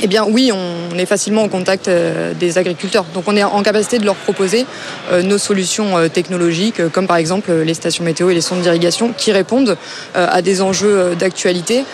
Eh 0.00 0.06
bien 0.06 0.24
oui, 0.28 0.52
on 0.52 0.96
est 0.96 1.06
facilement 1.06 1.44
au 1.44 1.48
contact 1.48 1.88
euh, 1.88 2.32
des 2.32 2.56
agriculteurs. 2.56 3.04
Donc 3.14 3.24
on 3.26 3.36
est 3.36 3.42
en 3.42 3.62
capacité 3.62 3.98
de 3.98 4.04
leur 4.04 4.14
proposer 4.14 4.64
euh, 5.10 5.22
nos 5.22 5.38
solutions 5.38 5.98
euh, 5.98 6.08
technologiques, 6.08 6.88
comme 6.92 7.08
par 7.08 7.16
exemple 7.16 7.52
les 7.52 7.74
stations 7.74 8.04
météo 8.04 8.30
et 8.30 8.34
les 8.34 8.40
sondes 8.40 8.60
d'irrigation, 8.60 9.12
qui 9.12 9.32
répondent 9.32 9.76
à 10.14 10.42
des 10.42 10.62
enjeux 10.62 11.14
d'actualité, 11.18 11.84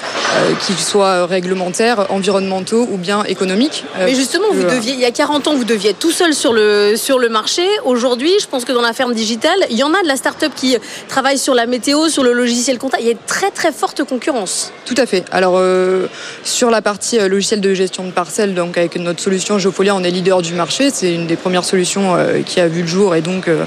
qu'ils 0.66 0.78
soient 0.78 1.26
réglementaires, 1.26 2.06
environnementaux 2.10 2.86
ou 2.90 2.96
bien 2.96 3.24
économiques. 3.24 3.84
Mais 3.98 4.14
justement, 4.14 4.46
vous 4.52 4.62
deviez, 4.62 4.92
il 4.92 5.00
y 5.00 5.04
a 5.04 5.10
40 5.10 5.48
ans, 5.48 5.54
vous 5.54 5.64
deviez 5.64 5.90
être 5.90 5.98
tout 5.98 6.10
seul 6.10 6.34
sur 6.34 6.52
le, 6.52 6.94
sur 6.96 7.18
le 7.18 7.28
marché. 7.28 7.62
Aujourd'hui, 7.84 8.30
je 8.40 8.46
pense 8.46 8.64
que 8.64 8.72
dans 8.72 8.80
la 8.80 8.92
ferme 8.92 9.14
digitale, 9.14 9.58
il 9.70 9.76
y 9.76 9.82
en 9.82 9.92
a 9.94 10.02
de 10.02 10.08
la 10.08 10.16
start-up 10.16 10.52
qui 10.54 10.76
travaille 11.08 11.38
sur 11.38 11.54
la 11.54 11.66
météo, 11.66 12.08
sur 12.08 12.22
le 12.22 12.32
logiciel 12.32 12.78
comptable. 12.78 13.02
Il 13.02 13.06
y 13.06 13.10
a 13.10 13.12
une 13.12 13.26
très 13.26 13.50
très 13.50 13.72
forte 13.72 14.04
concurrence. 14.04 14.72
Tout 14.84 14.96
à 14.96 15.06
fait. 15.06 15.24
Alors 15.30 15.54
euh, 15.56 16.06
sur 16.44 16.70
la 16.70 16.82
partie 16.82 17.18
logiciel 17.18 17.60
de 17.60 17.74
gestion 17.74 17.93
de 18.02 18.10
parcelles, 18.10 18.54
donc 18.54 18.76
avec 18.76 18.96
notre 18.96 19.20
solution 19.20 19.58
Geofolia, 19.58 19.94
on 19.94 20.02
est 20.02 20.10
leader 20.10 20.42
du 20.42 20.54
marché. 20.54 20.90
C'est 20.90 21.14
une 21.14 21.26
des 21.26 21.36
premières 21.36 21.64
solutions 21.64 22.16
euh, 22.16 22.42
qui 22.42 22.58
a 22.58 22.66
vu 22.66 22.82
le 22.82 22.88
jour 22.88 23.14
et 23.14 23.20
donc 23.20 23.46
euh, 23.46 23.64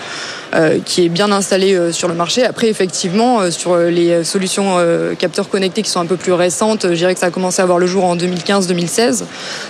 euh, 0.54 0.80
qui 0.84 1.06
est 1.06 1.10
bien 1.10 1.32
installée 1.32 1.94
sur 1.94 2.10
le 2.10 2.14
marché. 2.14 2.44
Après, 2.44 2.68
effectivement, 2.68 3.49
sur 3.52 3.78
les 3.78 4.24
solutions 4.24 4.78
capteurs 5.18 5.49
connectés 5.49 5.82
qui 5.82 5.90
sont 5.90 5.99
un 5.99 6.06
peu 6.06 6.18
plus 6.18 6.34
récentes, 6.34 6.88
je 6.90 6.95
dirais 6.95 7.14
que 7.14 7.20
ça 7.20 7.28
a 7.28 7.32
commencé 7.32 7.62
à 7.62 7.66
voir 7.66 7.80
le 7.80 7.88
jour 7.88 8.04
en 8.04 8.16
2015-2016. 8.18 9.24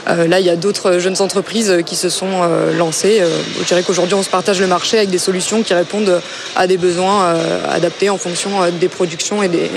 Euh, 0.07 0.27
là, 0.27 0.39
il 0.39 0.45
y 0.45 0.49
a 0.49 0.55
d'autres 0.55 0.99
jeunes 0.99 1.19
entreprises 1.19 1.81
qui 1.85 1.95
se 1.95 2.09
sont 2.09 2.43
lancées. 2.77 3.21
Je 3.59 3.65
dirais 3.65 3.83
qu'aujourd'hui, 3.83 4.15
on 4.15 4.23
se 4.23 4.29
partage 4.29 4.59
le 4.59 4.67
marché 4.67 4.97
avec 4.97 5.09
des 5.09 5.17
solutions 5.17 5.61
qui 5.61 5.73
répondent 5.73 6.21
à 6.55 6.67
des 6.67 6.77
besoins 6.77 7.35
adaptés 7.69 8.09
en 8.09 8.17
fonction 8.17 8.49
des 8.79 8.87
productions 8.87 9.43
et 9.43 9.49
des, 9.49 9.69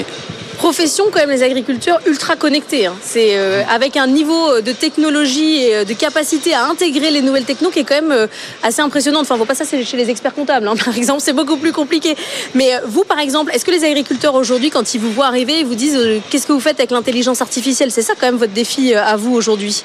Profession 0.60 1.06
quand 1.10 1.20
même 1.20 1.30
les 1.30 1.42
agriculteurs 1.42 2.02
ultra 2.04 2.36
connectés. 2.36 2.84
hein. 2.84 2.94
C'est 3.02 3.38
euh, 3.38 3.62
avec 3.70 3.96
un 3.96 4.06
niveau 4.06 4.60
de 4.60 4.72
technologie 4.72 5.64
et 5.64 5.74
euh, 5.74 5.84
de 5.84 5.94
capacité 5.94 6.52
à 6.52 6.66
intégrer 6.66 7.10
les 7.10 7.22
nouvelles 7.22 7.46
technos 7.46 7.70
qui 7.70 7.78
est 7.78 7.84
quand 7.84 7.94
même 7.94 8.12
euh, 8.12 8.26
assez 8.62 8.82
impressionnant. 8.82 9.22
Enfin, 9.22 9.38
faut 9.38 9.46
pas 9.46 9.54
ça 9.54 9.64
chez 9.64 9.96
les 9.96 10.10
experts 10.10 10.34
comptables, 10.34 10.68
hein, 10.68 10.74
par 10.84 10.94
exemple, 10.98 11.22
c'est 11.24 11.32
beaucoup 11.32 11.56
plus 11.56 11.72
compliqué. 11.72 12.14
Mais 12.54 12.74
euh, 12.74 12.80
vous, 12.84 13.04
par 13.04 13.20
exemple, 13.20 13.52
est-ce 13.54 13.64
que 13.64 13.70
les 13.70 13.84
agriculteurs 13.84 14.34
aujourd'hui, 14.34 14.68
quand 14.68 14.92
ils 14.92 15.00
vous 15.00 15.10
voient 15.10 15.28
arriver, 15.28 15.60
ils 15.60 15.64
vous 15.66 15.74
disent 15.74 15.96
euh, 15.96 16.18
qu'est-ce 16.28 16.46
que 16.46 16.52
vous 16.52 16.60
faites 16.60 16.78
avec 16.78 16.90
l'intelligence 16.90 17.40
artificielle? 17.40 17.90
C'est 17.90 18.02
ça 18.02 18.12
quand 18.20 18.26
même 18.26 18.36
votre 18.36 18.52
défi 18.52 18.92
euh, 18.92 19.02
à 19.02 19.16
vous 19.16 19.34
aujourd'hui? 19.34 19.82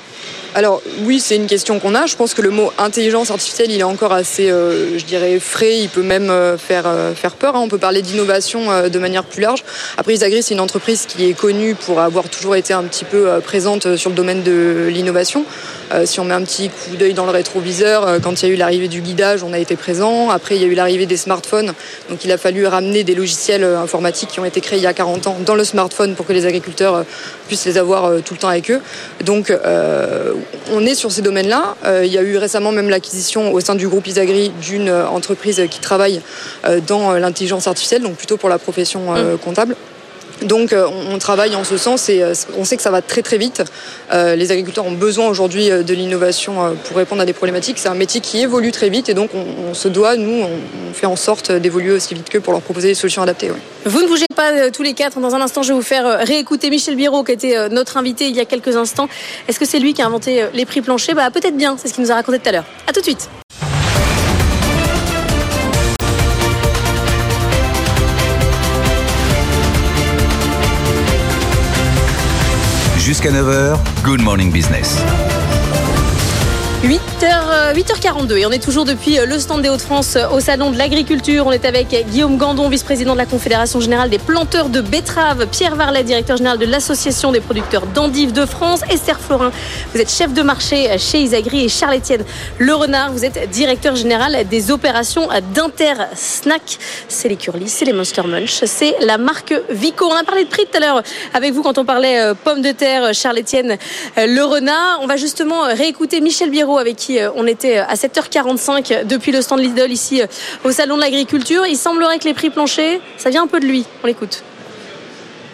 Alors 0.57 0.81
oui, 1.01 1.19
c'est 1.19 1.35
une 1.35 1.47
question 1.47 1.81
qu'on 1.81 1.95
a. 1.95 2.05
Je 2.05 2.15
pense 2.15 2.33
que 2.33 2.41
le 2.41 2.49
mot 2.49 2.71
intelligence 2.77 3.29
artificielle, 3.29 3.71
il 3.71 3.79
est 3.81 3.83
encore 3.83 4.13
assez, 4.13 4.49
euh, 4.49 4.97
je 4.97 5.03
dirais, 5.03 5.37
frais. 5.37 5.79
Il 5.79 5.89
peut 5.89 6.01
même 6.01 6.29
euh, 6.29 6.57
faire, 6.57 6.85
euh, 6.87 7.13
faire 7.13 7.33
peur. 7.33 7.57
hein. 7.57 7.59
On 7.61 7.67
peut 7.67 7.77
parler 7.77 8.01
d'innovation 8.01 8.87
de 8.89 8.99
manière 8.99 9.25
plus 9.25 9.41
large. 9.41 9.65
Après, 9.97 10.13
Isagri, 10.13 10.41
c'est 10.41 10.53
une 10.53 10.61
entreprise 10.61 11.07
qui 11.07 11.29
est 11.29 11.33
connue 11.33 11.75
pour 11.75 11.99
avoir 11.99 12.29
toujours 12.29 12.55
été 12.55 12.71
un 12.71 12.83
petit 12.83 13.03
peu 13.03 13.41
présente 13.43 13.97
sur 13.97 14.09
le 14.09 14.15
domaine 14.15 14.43
de 14.43 14.87
l'innovation. 14.89 15.43
Si 16.05 16.21
on 16.21 16.25
met 16.25 16.33
un 16.33 16.41
petit 16.43 16.69
coup 16.69 16.95
d'œil 16.95 17.13
dans 17.13 17.25
le 17.25 17.31
rétroviseur, 17.31 18.21
quand 18.21 18.41
il 18.41 18.47
y 18.47 18.51
a 18.51 18.53
eu 18.53 18.57
l'arrivée 18.57 18.87
du 18.87 19.01
guidage, 19.01 19.43
on 19.43 19.51
a 19.51 19.59
été 19.59 19.75
présent. 19.75 20.29
Après, 20.29 20.55
il 20.55 20.61
y 20.61 20.65
a 20.65 20.67
eu 20.67 20.73
l'arrivée 20.73 21.05
des 21.05 21.17
smartphones. 21.17 21.73
Donc 22.09 22.23
il 22.23 22.31
a 22.31 22.37
fallu 22.37 22.65
ramener 22.65 23.03
des 23.03 23.13
logiciels 23.15 23.63
informatiques 23.63 24.29
qui 24.29 24.39
ont 24.39 24.45
été 24.45 24.61
créés 24.61 24.79
il 24.79 24.83
y 24.83 24.87
a 24.87 24.93
40 24.93 25.27
ans 25.27 25.37
dans 25.45 25.55
le 25.55 25.65
smartphone 25.65 26.15
pour 26.15 26.25
que 26.25 26.33
les 26.33 26.45
agriculteurs 26.45 27.03
puissent 27.47 27.65
les 27.65 27.77
avoir 27.77 28.21
tout 28.23 28.33
le 28.33 28.39
temps 28.39 28.49
avec 28.49 28.71
eux. 28.71 28.81
Donc 29.23 29.51
on 30.71 30.85
est 30.85 30.95
sur 30.95 31.11
ces 31.11 31.21
domaines-là. 31.21 31.75
Euh, 31.85 32.05
il 32.05 32.11
y 32.11 32.17
a 32.17 32.21
eu 32.21 32.37
récemment 32.37 32.71
même 32.71 32.89
l'acquisition 32.89 33.53
au 33.53 33.59
sein 33.59 33.75
du 33.75 33.87
groupe 33.87 34.07
Isagri 34.07 34.51
d'une 34.61 34.89
euh, 34.89 35.07
entreprise 35.07 35.61
qui 35.69 35.79
travaille 35.79 36.21
euh, 36.65 36.79
dans 36.85 37.13
l'intelligence 37.13 37.67
artificielle, 37.67 38.01
donc 38.01 38.15
plutôt 38.15 38.37
pour 38.37 38.49
la 38.49 38.57
profession 38.57 39.15
euh, 39.15 39.37
comptable. 39.37 39.75
Donc 40.41 40.73
euh, 40.73 40.87
on, 41.11 41.17
travaille 41.17 41.55
en 41.55 41.63
ce 41.63 41.77
sens 41.77 42.09
et 42.09 42.21
euh, 42.21 42.33
on 42.57 42.65
sait 42.65 42.75
que 42.75 42.83
ça 42.83 42.91
va 42.91 43.01
très 43.01 43.21
très 43.21 43.37
vite. 43.37 43.63
Euh, 44.11 44.35
les 44.35 44.51
agriculteurs 44.51 44.85
ont 44.85 44.91
besoin 44.91 45.27
aujourd'hui 45.27 45.69
de 45.69 45.93
l'innovation 45.93 46.75
pour 46.85 46.97
répondre 46.97 47.21
à 47.21 47.25
des 47.25 47.33
problématiques. 47.33 47.77
C'est 47.79 47.87
un 47.87 47.95
métier 47.95 48.21
qui 48.21 48.41
évolue 48.41 48.71
très 48.71 48.89
vite 48.89 49.09
et 49.09 49.13
donc 49.13 49.31
on, 49.33 49.73
se 49.73 49.87
doit, 49.87 50.15
nous, 50.17 50.43
on, 50.43 50.93
fait 50.93 51.05
en 51.05 51.15
sorte 51.15 51.51
d'évoluer 51.51 51.91
aussi 51.91 52.13
vite 52.13 52.29
que 52.29 52.37
pour 52.37 52.53
leur 52.53 52.61
proposer 52.61 52.89
des 52.89 52.95
solutions 52.95 53.21
adaptées. 53.21 53.51
Vous 53.85 54.01
ne 54.01 54.07
bougez 54.07 54.25
pas 54.35 54.71
tous 54.71 54.83
les 54.83 54.93
quatre. 54.93 55.19
Dans 55.19 55.35
un 55.35 55.41
instant, 55.41 55.63
je 55.63 55.69
vais 55.69 55.73
vous 55.73 55.81
faire 55.81 56.19
réécouter 56.25 56.69
Michel 56.69 56.95
Biro, 56.95 57.23
qui 57.23 57.31
était 57.31 57.69
notre 57.69 57.97
invité 57.97 58.27
il 58.27 58.35
y 58.35 58.39
a 58.39 58.45
quelques 58.45 58.75
instants. 58.75 59.09
Est-ce 59.47 59.59
que 59.59 59.65
c'est 59.65 59.79
lui 59.79 59.93
qui 59.93 60.01
a 60.01 60.05
inventé 60.05 60.45
les 60.53 60.65
prix 60.65 60.81
planchers? 60.81 61.15
Bah 61.15 61.29
peut-être 61.31 61.57
bien. 61.57 61.75
C'est 61.81 61.87
ce 61.87 61.93
qu'il 61.93 62.03
nous 62.03 62.11
a 62.11 62.15
raconté 62.15 62.39
tout 62.39 62.49
à 62.49 62.51
l'heure. 62.51 62.65
À 62.87 62.93
tout 62.93 62.99
de 62.99 63.05
suite. 63.05 63.29
Jusqu'à 73.05 73.29
9h, 73.29 73.77
Good 74.03 74.21
Morning 74.23 74.51
Business. 74.51 74.97
8h, 76.85 77.73
8h42 77.73 78.37
et 78.37 78.45
on 78.45 78.51
est 78.51 78.63
toujours 78.63 78.85
depuis 78.85 79.17
le 79.17 79.39
stand 79.39 79.63
des 79.63 79.69
Hauts-de-France 79.69 80.19
au 80.31 80.39
Salon 80.39 80.69
de 80.69 80.77
l'Agriculture. 80.77 81.47
On 81.47 81.51
est 81.51 81.65
avec 81.65 81.87
Guillaume 82.11 82.37
Gandon, 82.37 82.69
vice-président 82.69 83.13
de 83.13 83.17
la 83.17 83.25
Confédération 83.25 83.79
Générale 83.79 84.11
des 84.11 84.19
Planteurs 84.19 84.69
de 84.69 84.81
Betteraves, 84.81 85.47
Pierre 85.47 85.75
Varlet, 85.75 86.03
directeur 86.03 86.37
général 86.37 86.59
de 86.59 86.65
l'Association 86.65 87.31
des 87.31 87.39
producteurs 87.39 87.87
d'endives 87.87 88.33
de 88.33 88.45
France, 88.45 88.81
Esther 88.87 89.19
Florin, 89.19 89.51
vous 89.95 89.99
êtes 89.99 90.11
chef 90.11 90.31
de 90.31 90.43
marché 90.43 90.95
chez 90.99 91.21
Isagri 91.21 91.65
et 91.65 91.69
Charles-Étienne 91.69 92.23
Le 92.59 92.75
Renard, 92.75 93.11
vous 93.13 93.25
êtes 93.25 93.49
directeur 93.49 93.95
général 93.95 94.47
des 94.47 94.69
opérations 94.69 95.27
d'Inter 95.55 95.93
Snack. 96.13 96.77
C'est 97.07 97.29
les 97.29 97.35
Curly, 97.35 97.67
c'est 97.67 97.85
les 97.85 97.93
Monster 97.93 98.27
Munch, 98.27 98.63
c'est 98.63 98.93
la 99.01 99.17
marque 99.17 99.55
Vico. 99.71 100.05
On 100.05 100.15
a 100.15 100.23
parlé 100.23 100.43
de 100.43 100.49
prix 100.49 100.67
tout 100.71 100.77
à 100.77 100.81
l'heure 100.81 101.01
avec 101.33 101.51
vous 101.51 101.63
quand 101.63 101.79
on 101.79 101.85
parlait 101.85 102.19
euh, 102.19 102.35
pommes 102.35 102.61
de 102.61 102.71
terre, 102.73 103.11
Charles-Étienne 103.11 103.79
Le 104.17 104.43
Renard. 104.43 104.99
On 105.01 105.07
va 105.07 105.15
justement 105.15 105.61
réécouter 105.63 106.21
Michel 106.21 106.51
Biro 106.51 106.74
avec 106.77 106.95
qui 106.95 107.19
euh, 107.19 107.29
on 107.35 107.47
était 107.47 107.77
à 107.77 107.95
7h45 107.95 109.05
depuis 109.05 109.31
le 109.31 109.41
stand 109.41 109.59
Lidl 109.59 109.91
ici 109.91 110.21
euh, 110.21 110.27
au 110.63 110.71
Salon 110.71 110.95
de 110.95 111.01
l'Agriculture. 111.01 111.65
Il 111.67 111.77
semblerait 111.77 112.19
que 112.19 112.25
les 112.25 112.33
prix 112.33 112.49
planchers, 112.49 112.99
ça 113.17 113.29
vient 113.29 113.43
un 113.43 113.47
peu 113.47 113.59
de 113.59 113.65
lui. 113.65 113.85
On 114.03 114.07
l'écoute. 114.07 114.43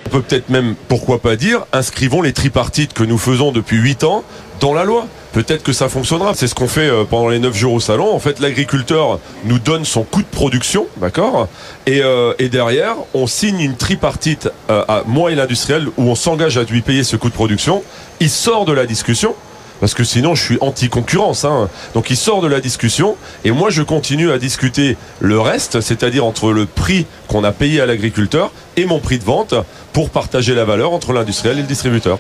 On 0.05 0.09
peut 0.09 0.21
peut-être 0.21 0.49
même, 0.49 0.75
pourquoi 0.87 1.19
pas 1.19 1.35
dire, 1.35 1.65
inscrivons 1.71 2.21
les 2.21 2.33
tripartites 2.33 2.93
que 2.93 3.03
nous 3.03 3.17
faisons 3.17 3.51
depuis 3.51 3.77
8 3.77 4.03
ans 4.03 4.23
dans 4.59 4.73
la 4.73 4.83
loi. 4.83 5.07
Peut-être 5.31 5.63
que 5.63 5.71
ça 5.71 5.87
fonctionnera. 5.87 6.33
C'est 6.35 6.47
ce 6.47 6.55
qu'on 6.55 6.67
fait 6.67 6.89
euh, 6.89 7.05
pendant 7.05 7.29
les 7.29 7.39
9 7.39 7.55
jours 7.55 7.73
au 7.73 7.79
salon. 7.79 8.13
En 8.13 8.19
fait, 8.19 8.39
l'agriculteur 8.39 9.19
nous 9.45 9.59
donne 9.59 9.85
son 9.85 10.03
coût 10.03 10.21
de 10.21 10.27
production, 10.27 10.87
d'accord? 10.97 11.47
Et, 11.87 12.01
derrière, 12.49 12.95
on 13.13 13.27
signe 13.27 13.61
une 13.61 13.77
tripartite 13.77 14.49
à 14.67 15.03
moi 15.05 15.31
et 15.31 15.35
l'industriel 15.35 15.87
où 15.97 16.03
on 16.03 16.15
s'engage 16.15 16.57
à 16.57 16.63
lui 16.63 16.81
payer 16.81 17.03
ce 17.03 17.15
coût 17.15 17.29
de 17.29 17.33
production. 17.33 17.83
Il 18.19 18.29
sort 18.29 18.65
de 18.65 18.73
la 18.73 18.85
discussion 18.85 19.35
parce 19.81 19.93
que 19.93 20.05
sinon 20.05 20.35
je 20.35 20.43
suis 20.43 20.57
anti-concurrence. 20.61 21.43
Hein. 21.43 21.67
Donc 21.93 22.09
il 22.09 22.15
sort 22.15 22.41
de 22.41 22.47
la 22.47 22.61
discussion 22.61 23.17
et 23.43 23.51
moi 23.51 23.69
je 23.69 23.81
continue 23.81 24.31
à 24.31 24.37
discuter 24.37 24.95
le 25.19 25.41
reste, 25.41 25.81
c'est-à-dire 25.81 26.23
entre 26.23 26.53
le 26.53 26.65
prix 26.65 27.05
qu'on 27.27 27.43
a 27.43 27.51
payé 27.51 27.81
à 27.81 27.85
l'agriculteur 27.85 28.51
et 28.77 28.85
mon 28.85 28.99
prix 28.99 29.19
de 29.19 29.25
vente 29.25 29.55
pour 29.91 30.09
partager 30.09 30.55
la 30.55 30.63
valeur 30.63 30.93
entre 30.93 31.11
l'industriel 31.11 31.57
et 31.57 31.61
le 31.61 31.67
distributeur. 31.67 32.19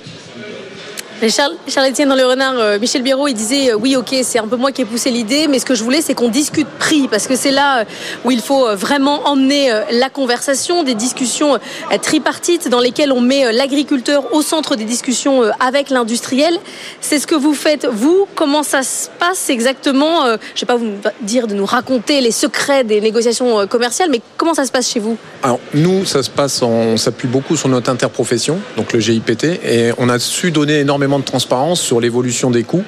Charles, 1.29 1.55
Charles-Étienne 1.67 2.09
dans 2.09 2.15
le 2.15 2.25
renard, 2.25 2.55
euh, 2.57 2.79
Michel 2.79 3.03
Biro, 3.03 3.27
il 3.27 3.35
disait 3.35 3.71
euh, 3.71 3.77
oui, 3.79 3.95
ok, 3.95 4.15
c'est 4.23 4.39
un 4.39 4.47
peu 4.47 4.55
moi 4.55 4.71
qui 4.71 4.81
ai 4.81 4.85
poussé 4.85 5.11
l'idée, 5.11 5.47
mais 5.47 5.59
ce 5.59 5.65
que 5.65 5.75
je 5.75 5.83
voulais, 5.83 6.01
c'est 6.01 6.15
qu'on 6.15 6.29
discute 6.29 6.67
prix, 6.79 7.07
parce 7.07 7.27
que 7.27 7.35
c'est 7.35 7.51
là 7.51 7.81
euh, 7.81 7.83
où 8.25 8.31
il 8.31 8.41
faut 8.41 8.75
vraiment 8.75 9.27
emmener 9.27 9.71
la 9.91 10.09
conversation, 10.09 10.83
des 10.83 10.95
discussions 10.95 11.57
tripartites 12.01 12.69
dans 12.69 12.79
lesquelles 12.79 13.11
on 13.11 13.21
met 13.21 13.51
l'agriculteur 13.51 14.33
au 14.33 14.41
centre 14.41 14.75
des 14.75 14.83
discussions 14.83 15.43
avec 15.59 15.89
l'industriel. 15.89 16.57
C'est 17.01 17.19
ce 17.19 17.27
que 17.27 17.35
vous 17.35 17.53
faites, 17.53 17.85
vous. 17.85 18.27
Comment 18.35 18.63
ça 18.63 18.83
se 18.83 19.09
passe 19.19 19.49
exactement 19.49 20.25
Je 20.25 20.31
ne 20.31 20.59
vais 20.61 20.65
pas 20.65 20.75
vous 20.75 20.91
dire 21.21 21.47
de 21.47 21.53
nous 21.53 21.65
raconter 21.65 22.21
les 22.21 22.31
secrets 22.31 22.83
des 22.83 23.01
négociations 23.01 23.67
commerciales, 23.67 24.09
mais 24.09 24.21
comment 24.37 24.53
ça 24.53 24.65
se 24.65 24.71
passe 24.71 24.89
chez 24.89 24.99
vous? 24.99 25.17
Alors, 25.43 25.59
nous, 25.73 26.05
ça 26.05 26.23
se 26.23 26.29
passe, 26.29 26.61
on 26.61 26.97
s'appuie 26.97 27.27
beaucoup 27.27 27.55
sur 27.55 27.69
notre 27.69 27.89
interprofession, 27.89 28.59
donc 28.77 28.93
le 28.93 28.99
GIPT, 28.99 29.43
et 29.43 29.91
on 29.97 30.09
a 30.09 30.19
su 30.19 30.51
donner 30.51 30.79
énormément 30.79 31.10
de 31.19 31.25
transparence 31.25 31.81
sur 31.81 31.99
l'évolution 31.99 32.51
des 32.51 32.63
coûts 32.63 32.83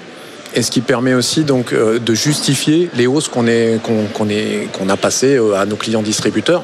et 0.56 0.61
ce 0.61 0.72
qui 0.72 0.82
permet 0.82 1.14
aussi 1.14 1.43
donc 1.43 1.74
euh, 1.74 2.00
de 2.00 2.14
justifier 2.14 2.90
les 2.95 3.08
hausses 3.08 3.27
qu'on 3.27 3.45
qu'on 3.80 4.90
a 4.90 4.98
passées 4.98 5.35
euh, 5.35 5.56
à 5.56 5.66
nos 5.66 5.76
clients 5.76 6.02
distributeurs. 6.02 6.64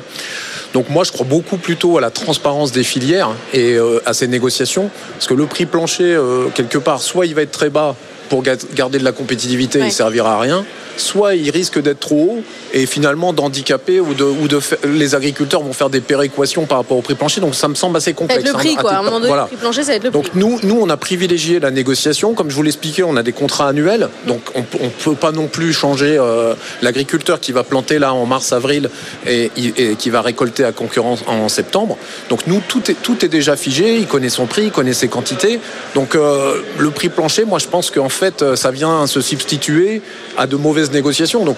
Donc 0.73 0.89
moi 0.89 1.03
je 1.03 1.11
crois 1.11 1.25
beaucoup 1.25 1.57
plutôt 1.57 1.97
à 1.97 2.01
la 2.01 2.11
transparence 2.11 2.71
des 2.71 2.83
filières 2.83 3.31
et 3.53 3.73
euh, 3.73 3.99
à 4.05 4.13
ces 4.13 4.27
négociations 4.27 4.89
parce 5.13 5.27
que 5.27 5.33
le 5.33 5.45
prix 5.47 5.65
plancher 5.65 6.17
quelque 6.53 6.77
part 6.77 7.01
soit 7.01 7.25
il 7.25 7.33
va 7.33 7.41
être 7.41 7.51
très 7.51 7.69
bas 7.69 7.95
pour 8.29 8.43
garder 8.43 8.99
de 8.99 9.03
la 9.03 9.11
compétitivité, 9.11 9.79
il 9.83 9.91
servira 9.91 10.35
à 10.35 10.39
rien, 10.39 10.65
soit 10.97 11.35
il 11.35 11.49
risque 11.49 11.81
d'être 11.81 11.99
trop 11.99 12.37
haut 12.37 12.43
et 12.73 12.85
finalement 12.85 13.33
d'handicaper 13.33 13.99
ou 13.99 14.13
de, 14.13 14.23
ou 14.23 14.47
de 14.47 14.59
les 14.85 15.15
agriculteurs 15.15 15.63
vont 15.63 15.73
faire 15.73 15.89
des 15.89 16.01
péréquations 16.01 16.65
par 16.65 16.77
rapport 16.79 16.97
au 16.97 17.01
prix 17.01 17.15
plancher. 17.15 17.41
Donc 17.41 17.55
ça 17.55 17.67
me 17.67 17.75
semble 17.75 17.97
assez 17.97 18.13
complexe. 18.13 18.43
Ça 18.43 18.51
va 18.51 18.59
être 18.59 18.63
le 18.65 18.69
prix, 18.69 18.75
quoi. 18.75 18.91
À 18.91 18.99
un 18.99 19.03
moment 19.03 19.19
donné, 19.19 19.33
le 19.33 19.45
prix 19.45 19.55
plancher, 19.55 19.83
ça 19.83 19.91
va 19.91 19.95
être 19.95 20.03
le 20.03 20.11
donc, 20.11 20.29
prix. 20.29 20.39
nous, 20.39 20.59
nous, 20.63 20.79
on 20.79 20.89
a 20.89 20.97
privilégié 20.97 21.59
la 21.59 21.71
négociation. 21.71 22.33
Comme 22.33 22.49
je 22.49 22.55
vous 22.55 22.63
l'expliquais, 22.63 23.03
on 23.03 23.15
a 23.15 23.23
des 23.23 23.31
contrats 23.31 23.69
annuels. 23.69 24.09
Donc 24.27 24.41
on 24.55 24.61
ne 24.61 24.89
peut 24.89 25.15
pas 25.15 25.31
non 25.31 25.47
plus 25.47 25.73
changer 25.73 26.17
euh, 26.17 26.53
l'agriculteur 26.81 27.39
qui 27.39 27.51
va 27.51 27.63
planter 27.63 27.99
là 27.99 28.13
en 28.13 28.25
mars-avril 28.25 28.89
et, 29.25 29.51
et, 29.57 29.95
qui 29.95 30.09
va 30.09 30.21
récolter 30.21 30.63
à 30.63 30.71
concurrence 30.71 31.23
en 31.27 31.49
septembre. 31.49 31.97
Donc 32.29 32.45
nous, 32.47 32.61
tout 32.67 32.91
est, 32.91 32.95
tout 33.01 33.25
est 33.25 33.29
déjà 33.29 33.55
figé. 33.55 33.97
Il 33.97 34.07
connaît 34.07 34.29
son 34.29 34.45
prix, 34.45 34.65
il 34.65 34.71
connaît 34.71 34.93
ses 34.93 35.07
quantités. 35.07 35.59
Donc 35.95 36.15
euh, 36.15 36.61
le 36.77 36.91
prix 36.91 37.09
plancher, 37.09 37.45
moi 37.45 37.59
je 37.59 37.67
pense 37.67 37.89
qu'en 37.89 38.09
fait, 38.19 38.55
ça 38.55 38.71
vient 38.71 39.07
se 39.07 39.21
substituer 39.21 40.01
à 40.37 40.47
de 40.47 40.55
mauvaises 40.55 40.91
négociations. 40.91 41.45
Donc 41.45 41.57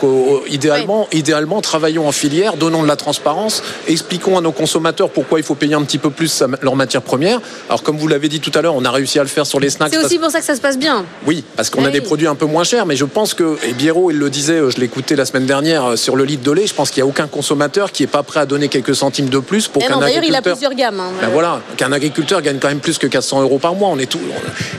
idéalement, 0.49 1.07
oui. 1.11 1.19
idéalement, 1.19 1.61
travaillons 1.61 2.07
en 2.07 2.11
filière, 2.11 2.55
donnons 2.57 2.83
de 2.83 2.87
la 2.87 2.95
transparence, 2.95 3.63
expliquons 3.87 4.37
à 4.37 4.41
nos 4.41 4.51
consommateurs 4.51 5.09
pourquoi 5.09 5.39
il 5.39 5.43
faut 5.43 5.55
payer 5.55 5.73
un 5.73 5.83
petit 5.83 5.97
peu 5.97 6.09
plus 6.09 6.43
leur 6.61 6.75
matière 6.75 7.01
première. 7.01 7.39
Alors 7.67 7.83
comme 7.83 7.97
vous 7.97 8.07
l'avez 8.07 8.29
dit 8.29 8.39
tout 8.39 8.51
à 8.55 8.61
l'heure, 8.61 8.75
on 8.75 8.85
a 8.85 8.91
réussi 8.91 9.19
à 9.19 9.23
le 9.23 9.29
faire 9.29 9.45
sur 9.45 9.59
les 9.59 9.69
snacks. 9.69 9.91
C'est 9.91 10.03
aussi 10.03 10.19
pour 10.19 10.31
ça 10.31 10.39
que 10.39 10.45
ça 10.45 10.55
se 10.55 10.61
passe 10.61 10.77
bien. 10.77 11.05
Oui, 11.25 11.43
parce 11.55 11.69
qu'on 11.69 11.81
oui. 11.81 11.87
a 11.87 11.91
des 11.91 12.01
produits 12.01 12.27
un 12.27 12.35
peu 12.35 12.45
moins 12.45 12.63
chers, 12.63 12.85
mais 12.85 12.95
je 12.95 13.05
pense 13.05 13.33
que, 13.33 13.57
et 13.67 13.73
Biero, 13.73 14.11
il 14.11 14.17
le 14.17 14.29
disait, 14.29 14.59
je 14.69 14.79
l'écoutais 14.79 15.15
la 15.15 15.25
semaine 15.25 15.45
dernière 15.45 15.97
sur 15.97 16.15
le 16.15 16.25
litre 16.25 16.43
de 16.43 16.51
lait, 16.51 16.67
je 16.67 16.73
pense 16.73 16.91
qu'il 16.91 17.03
n'y 17.03 17.07
a 17.07 17.09
aucun 17.09 17.27
consommateur 17.27 17.91
qui 17.91 18.03
est 18.03 18.07
pas 18.07 18.23
prêt 18.23 18.39
à 18.39 18.45
donner 18.45 18.67
quelques 18.67 18.95
centimes 18.95 19.29
de 19.29 19.39
plus 19.39 19.67
pour 19.67 19.81
qu'un 19.81 19.99
agriculteur... 19.99 20.23
il 20.23 20.35
a 20.35 20.41
plusieurs 20.41 20.73
gammes. 20.75 20.99
Hein, 20.99 21.11
ben 21.21 21.29
voilà, 21.29 21.61
qu'un 21.77 21.91
agriculteur 21.91 22.41
gagne 22.41 22.59
quand 22.59 22.67
même 22.67 22.79
plus 22.79 22.97
que 22.97 23.07
400 23.07 23.41
euros 23.41 23.57
par 23.57 23.75
mois. 23.75 23.89
On 23.89 23.99
est 23.99 24.05
tout... 24.05 24.19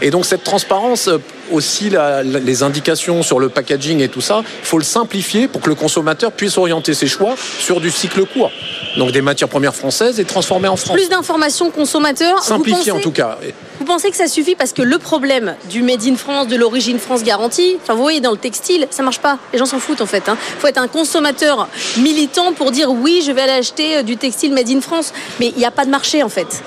Et 0.01 0.11
donc 0.11 0.27
cette 0.27 0.45
transparence 0.45 1.09
aussi 1.51 1.72
la, 1.91 2.23
les 2.23 2.63
indications 2.63 3.23
sur 3.23 3.39
le 3.39 3.49
packaging 3.49 4.01
et 4.01 4.09
tout 4.09 4.21
ça, 4.21 4.43
il 4.45 4.67
faut 4.67 4.79
le 4.79 4.85
simplifier 4.85 5.49
pour 5.49 5.61
que 5.61 5.69
le 5.69 5.75
consommateur 5.75 6.33
puisse 6.33 6.59
orienter 6.59 6.95
ses 6.95 7.07
choix 7.07 7.35
sur 7.59 7.81
du 7.81 7.91
cycle 7.91 8.25
court. 8.27 8.51
Donc 8.97 9.13
des 9.13 9.23
matières 9.23 9.49
premières 9.49 9.75
françaises 9.75 10.21
et 10.21 10.25
transformées 10.25 10.69
en 10.69 10.77
France. 10.77 10.97
Plus 10.97 11.09
d'informations 11.09 11.71
consommateurs. 11.71 12.43
Simplifier 12.43 12.93
en 12.93 13.01
tout 13.01 13.11
cas. 13.11 13.39
Vous 13.79 13.85
pensez 13.87 14.11
que 14.11 14.17
ça 14.17 14.29
suffit 14.29 14.55
parce 14.55 14.73
que 14.73 14.83
le 14.83 14.99
problème 14.99 15.57
du 15.71 15.83
Made 15.83 16.07
in 16.07 16.17
France, 16.17 16.47
de 16.47 16.57
l'origine 16.57 16.99
France 16.99 17.23
garantie, 17.25 17.79
enfin 17.83 17.95
vous 17.95 18.03
voyez 18.03 18.21
dans 18.21 18.31
le 18.31 18.37
textile, 18.37 18.87
ça 18.91 19.03
marche 19.03 19.21
pas. 19.21 19.39
Les 19.53 19.59
gens 19.59 19.67
s'en 19.67 19.79
foutent 19.79 20.03
en 20.03 20.07
fait. 20.07 20.25
Il 20.27 20.31
hein. 20.31 20.39
faut 20.59 20.67
être 20.67 20.79
un 20.79 20.89
consommateur 20.89 21.69
militant 21.99 22.53
pour 22.53 22.71
dire 22.71 22.91
oui, 22.91 23.23
je 23.27 23.33
vais 23.33 23.43
aller 23.43 23.53
acheter 23.53 24.03
du 24.03 24.17
textile 24.17 24.53
Made 24.53 24.71
in 24.71 24.81
France. 24.81 25.13
Mais 25.41 25.49
il 25.49 25.59
n'y 25.59 25.65
a 25.65 25.71
pas 25.71 25.85
de 25.85 25.91
marché 25.91 26.23
en 26.23 26.29
fait 26.29 26.63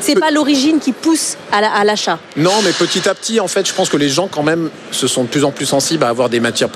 c'est 0.00 0.18
pas 0.18 0.30
l'origine 0.30 0.78
qui 0.78 0.92
pousse 0.92 1.36
à 1.52 1.84
l'achat. 1.84 2.18
non, 2.36 2.52
mais 2.64 2.72
petit 2.72 3.08
à 3.08 3.14
petit, 3.14 3.40
en 3.40 3.48
fait, 3.48 3.66
je 3.66 3.72
pense 3.72 3.88
que 3.88 3.96
les 3.96 4.08
gens, 4.08 4.28
quand 4.28 4.42
même, 4.42 4.70
se 4.90 5.06
sont 5.06 5.24
de 5.24 5.28
plus 5.28 5.44
en 5.44 5.50
plus 5.50 5.66
sensibles 5.66 6.04
à 6.04 6.08
avoir 6.08 6.28
des 6.28 6.40
matières, 6.40 6.68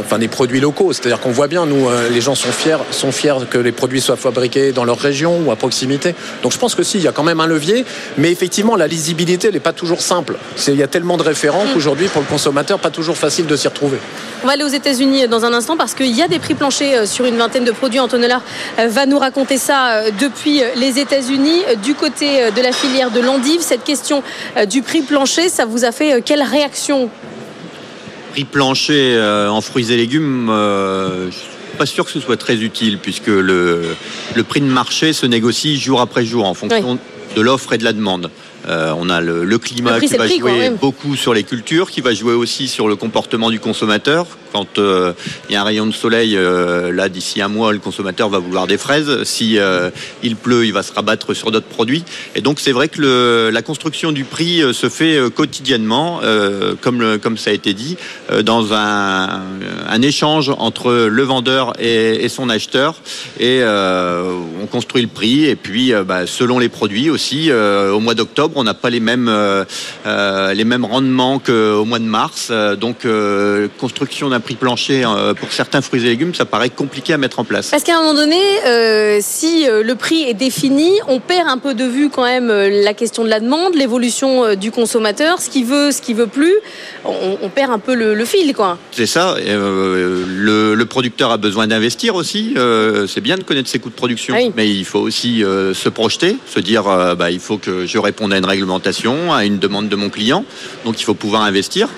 enfin, 0.00 0.18
des 0.18 0.28
produits 0.28 0.60
locaux. 0.60 0.92
C'est-à-dire 0.92 1.20
qu'on 1.20 1.30
voit 1.30 1.48
bien, 1.48 1.66
nous, 1.66 1.88
euh, 1.88 2.08
les 2.10 2.20
gens 2.20 2.34
sont 2.34 2.52
fiers, 2.52 2.78
sont 2.90 3.12
fiers 3.12 3.34
que 3.50 3.58
les 3.58 3.72
produits 3.72 4.00
soient 4.00 4.16
fabriqués 4.16 4.72
dans 4.72 4.84
leur 4.84 4.98
région 4.98 5.40
ou 5.44 5.50
à 5.50 5.56
proximité. 5.56 6.14
Donc, 6.42 6.52
je 6.52 6.58
pense 6.58 6.74
que 6.74 6.82
si, 6.82 6.98
il 6.98 7.04
y 7.04 7.08
a 7.08 7.12
quand 7.12 7.22
même 7.22 7.40
un 7.40 7.46
levier, 7.46 7.84
mais 8.18 8.30
effectivement, 8.30 8.76
la 8.76 8.86
lisibilité, 8.86 9.48
elle 9.48 9.54
n'est 9.54 9.60
pas 9.60 9.72
toujours 9.72 10.00
simple. 10.00 10.36
Il 10.68 10.76
y 10.76 10.82
a 10.82 10.88
tellement 10.88 11.16
de 11.16 11.22
référents 11.22 11.64
mmh. 11.64 11.74
qu'aujourd'hui, 11.74 12.08
pour 12.08 12.22
le 12.22 12.28
consommateur, 12.28 12.78
pas 12.78 12.90
toujours 12.90 13.16
facile 13.16 13.46
de 13.46 13.56
s'y 13.56 13.68
retrouver. 13.68 13.98
On 14.42 14.46
va 14.46 14.52
aller 14.52 14.64
aux 14.64 14.68
États-Unis 14.68 15.28
dans 15.28 15.44
un 15.44 15.52
instant 15.52 15.76
parce 15.76 15.94
qu'il 15.94 16.14
y 16.14 16.22
a 16.22 16.28
des 16.28 16.38
prix 16.38 16.54
planchers 16.54 17.06
sur 17.06 17.24
une 17.24 17.36
vingtaine 17.36 17.64
de 17.64 17.72
produits. 17.72 18.00
Antonella 18.00 18.42
va 18.76 19.06
nous 19.06 19.18
raconter 19.18 19.56
ça 19.56 20.10
depuis 20.20 20.62
les 20.76 20.98
États-Unis. 20.98 21.62
Du 21.82 21.94
côté 21.94 22.50
de 22.50 22.60
la 22.64 22.72
filière 22.72 23.10
de 23.10 23.20
l'endive, 23.20 23.60
cette 23.60 23.84
question 23.84 24.22
du 24.68 24.82
prix 24.82 25.02
plancher, 25.02 25.48
ça 25.48 25.66
vous 25.66 25.84
a 25.84 25.92
fait 25.92 26.22
quelle 26.24 26.42
réaction? 26.42 27.08
Prix 28.32 28.44
plancher 28.44 29.16
en 29.48 29.60
fruits 29.60 29.92
et 29.92 29.96
légumes, 29.96 30.48
euh, 30.50 31.30
je 31.30 31.36
suis 31.36 31.48
pas 31.78 31.86
sûr 31.86 32.04
que 32.04 32.10
ce 32.10 32.20
soit 32.20 32.36
très 32.36 32.56
utile 32.56 32.98
puisque 32.98 33.28
le, 33.28 33.96
le 34.34 34.42
prix 34.42 34.60
de 34.60 34.66
marché 34.66 35.12
se 35.12 35.26
négocie 35.26 35.78
jour 35.78 36.00
après 36.00 36.24
jour 36.24 36.46
en 36.46 36.54
fonction 36.54 36.92
oui. 36.92 36.98
de 37.36 37.40
l'offre 37.40 37.72
et 37.74 37.78
de 37.78 37.84
la 37.84 37.92
demande. 37.92 38.30
Euh, 38.66 38.94
on 38.96 39.10
a 39.10 39.20
le, 39.20 39.44
le 39.44 39.58
climat 39.58 39.92
le 39.92 39.98
prix, 39.98 40.08
qui 40.08 40.16
va 40.16 40.24
prix, 40.24 40.38
jouer 40.38 40.70
beaucoup 40.70 41.16
sur 41.16 41.34
les 41.34 41.42
cultures, 41.42 41.90
qui 41.90 42.00
va 42.00 42.14
jouer 42.14 42.32
aussi 42.32 42.66
sur 42.66 42.88
le 42.88 42.96
comportement 42.96 43.50
du 43.50 43.60
consommateur. 43.60 44.26
Quand 44.54 44.78
euh, 44.78 45.12
il 45.48 45.52
y 45.52 45.56
a 45.56 45.62
un 45.62 45.64
rayon 45.64 45.84
de 45.84 45.92
soleil, 45.92 46.36
euh, 46.36 46.92
là 46.92 47.08
d'ici 47.08 47.42
un 47.42 47.48
mois, 47.48 47.72
le 47.72 47.80
consommateur 47.80 48.28
va 48.28 48.38
vouloir 48.38 48.68
des 48.68 48.78
fraises. 48.78 49.24
Si 49.24 49.58
euh, 49.58 49.90
il 50.22 50.36
pleut, 50.36 50.64
il 50.64 50.72
va 50.72 50.84
se 50.84 50.92
rabattre 50.92 51.34
sur 51.34 51.50
d'autres 51.50 51.66
produits. 51.66 52.04
Et 52.36 52.40
donc 52.40 52.60
c'est 52.60 52.70
vrai 52.70 52.86
que 52.86 53.50
la 53.52 53.62
construction 53.62 54.12
du 54.12 54.22
prix 54.22 54.62
se 54.72 54.88
fait 54.88 55.18
quotidiennement, 55.34 56.20
comme, 56.80 57.36
ça 57.36 57.50
a 57.50 57.52
été 57.52 57.74
dit, 57.74 57.96
dans 58.44 58.72
un, 58.72 59.42
échange 60.02 60.52
entre 60.58 60.92
le 60.92 61.22
vendeur 61.22 61.72
et, 61.80 62.28
son 62.28 62.48
acheteur. 62.48 63.00
Et 63.40 63.62
on 63.64 64.66
construit 64.66 65.02
le 65.02 65.08
prix. 65.08 65.46
Et 65.46 65.56
puis, 65.56 65.92
bah, 66.06 66.26
selon 66.26 66.60
les 66.60 66.68
produits 66.68 67.10
aussi, 67.10 67.50
au 67.52 68.00
mois 68.00 68.14
d'octobre 68.14 68.52
on 68.56 68.64
n'a 68.64 68.74
pas 68.74 68.90
les 68.90 69.00
mêmes, 69.00 69.28
euh, 69.28 70.54
les 70.54 70.64
mêmes 70.64 70.84
rendements 70.84 71.38
qu'au 71.38 71.84
mois 71.84 71.98
de 71.98 72.04
mars. 72.04 72.52
Donc, 72.78 73.04
euh, 73.04 73.68
construction 73.78 74.28
d'un 74.28 74.40
prix 74.44 74.54
plancher 74.54 75.02
euh, 75.04 75.34
pour 75.34 75.50
certains 75.52 75.80
fruits 75.80 76.02
et 76.02 76.08
légumes, 76.10 76.34
ça 76.34 76.44
paraît 76.44 76.70
compliqué 76.70 77.12
à 77.12 77.18
mettre 77.18 77.38
en 77.40 77.44
place. 77.44 77.70
Parce 77.70 77.82
qu'à 77.82 77.96
un 77.96 78.00
moment 78.02 78.14
donné, 78.14 78.40
euh, 78.66 79.18
si 79.20 79.68
euh, 79.68 79.82
le 79.82 79.94
prix 79.96 80.22
est 80.22 80.34
défini, 80.34 80.92
on 81.08 81.18
perd 81.18 81.48
un 81.48 81.58
peu 81.58 81.74
de 81.74 81.84
vue 81.84 82.10
quand 82.10 82.24
même 82.24 82.48
la 82.48 82.94
question 82.94 83.24
de 83.24 83.28
la 83.28 83.40
demande, 83.40 83.74
l'évolution 83.74 84.54
du 84.54 84.70
consommateur, 84.70 85.40
ce 85.40 85.50
qu'il 85.50 85.64
veut, 85.64 85.90
ce 85.90 86.00
qu'il 86.00 86.14
veut 86.14 86.28
plus. 86.28 86.54
On, 87.04 87.38
on 87.42 87.48
perd 87.48 87.72
un 87.72 87.78
peu 87.78 87.94
le, 87.94 88.14
le 88.14 88.24
fil, 88.24 88.54
quoi. 88.54 88.78
C'est 88.92 89.06
ça. 89.06 89.34
euh, 89.38 90.24
le, 90.28 90.74
le 90.74 90.86
producteur 90.86 91.30
a 91.32 91.36
besoin 91.38 91.66
d'investir 91.66 92.14
aussi. 92.14 92.54
euh, 92.56 93.06
c'est 93.06 93.20
bien 93.20 93.36
de 93.36 93.42
connaître 93.42 93.68
ses 93.68 93.78
coûts 93.80 93.90
de 93.90 93.94
production, 93.94 94.34
oui. 94.36 94.52
mais 94.56 94.68
il 94.70 94.84
faut 94.84 95.00
aussi 95.00 95.40
se 95.84 95.88
projeter, 95.88 96.36
se 96.46 96.60
dire 96.60 96.84
bah, 97.18 97.30
il 97.30 97.40
faut 97.40 97.58
que 97.58 97.86
je 97.86 97.98
réponde 97.98 98.32
à 98.32 98.38
une 98.38 98.44
réglementation, 98.44 99.32
à 99.32 99.44
une 99.44 99.58
demande 99.58 99.88
de 99.88 99.96
mon 99.96 100.10
client. 100.10 100.44
Donc 100.84 101.00
il 101.00 101.04
faut 101.04 101.14
pouvoir 101.14 101.42
investir. 101.42 101.88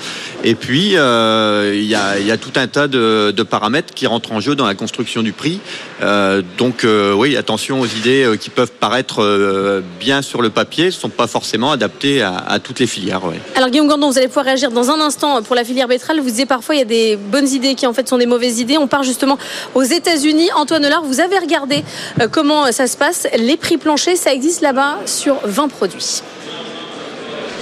Et 0.44 0.55
puis 0.55 0.92
il 0.92 0.92
y, 0.92 1.94
a, 1.94 2.18
il 2.18 2.26
y 2.26 2.31
a 2.31 2.35
tout 2.36 2.52
un 2.56 2.66
tas 2.66 2.89
de, 2.89 3.42
paramètres 3.48 3.94
qui 3.94 4.06
rentrent 4.06 4.32
en 4.32 4.40
jeu 4.40 4.55
dans 4.55 4.66
la 4.66 4.74
construction 4.74 5.23
du 5.23 5.32
prix. 5.32 5.60
Euh, 6.02 6.42
donc 6.58 6.84
euh, 6.84 7.12
oui, 7.12 7.36
attention 7.36 7.81
aux 7.81 7.86
idées 7.86 8.24
euh, 8.24 8.36
qui 8.36 8.50
peuvent 8.50 8.73
paraître 8.73 9.82
bien 10.00 10.23
sur 10.23 10.42
le 10.42 10.50
papier, 10.50 10.86
ne 10.86 10.90
sont 10.90 11.08
pas 11.08 11.26
forcément 11.26 11.70
adaptées 11.70 12.23
à, 12.23 12.58
toutes 12.62 12.81
les 12.81 12.86
filières. 12.86 13.23
Alors 13.55 13.70
Guillaume 13.70 13.89
Gandon, 13.89 14.10
vous 14.10 14.18
allez 14.18 14.28
pouvoir 14.28 14.47
réagir 14.47 14.70
dans 14.70 14.90
un 14.90 15.00
instant 15.00 15.42
pour 15.42 15.55
la 15.55 15.65
filière 15.65 15.89
betterave. 15.89 16.18
Vous 16.18 16.31
disiez 16.31 16.47
parfois 16.47 16.74
il 16.74 16.78
y 16.78 16.82
a 16.82 16.86
des 16.86 17.16
bonnes 17.16 17.48
idées 17.48 17.74
qui 17.74 17.86
en 17.86 17.92
fait 17.92 18.08
sont 18.08 18.18
des 18.18 18.26
mauvaises 18.26 18.60
idées. 18.60 18.78
On 18.78 18.86
part 18.86 19.02
justement 19.02 19.39
aux 19.74 19.82
États-Unis. 19.82 20.48
Antoine 20.56 20.84
Hollard, 20.84 21.02
vous 21.02 21.20
avez 21.20 21.39
regardé 21.39 21.84
comment 22.32 22.73
ça 22.73 22.86
se 22.86 22.97
passe. 22.97 23.26
Les 23.39 23.56
prix 23.56 23.76
planchers, 23.76 24.16
ça 24.16 24.32
existe 24.32 24.60
là-bas 24.60 24.98
sur 25.06 25.36
20 25.44 25.68
produits. 25.68 26.23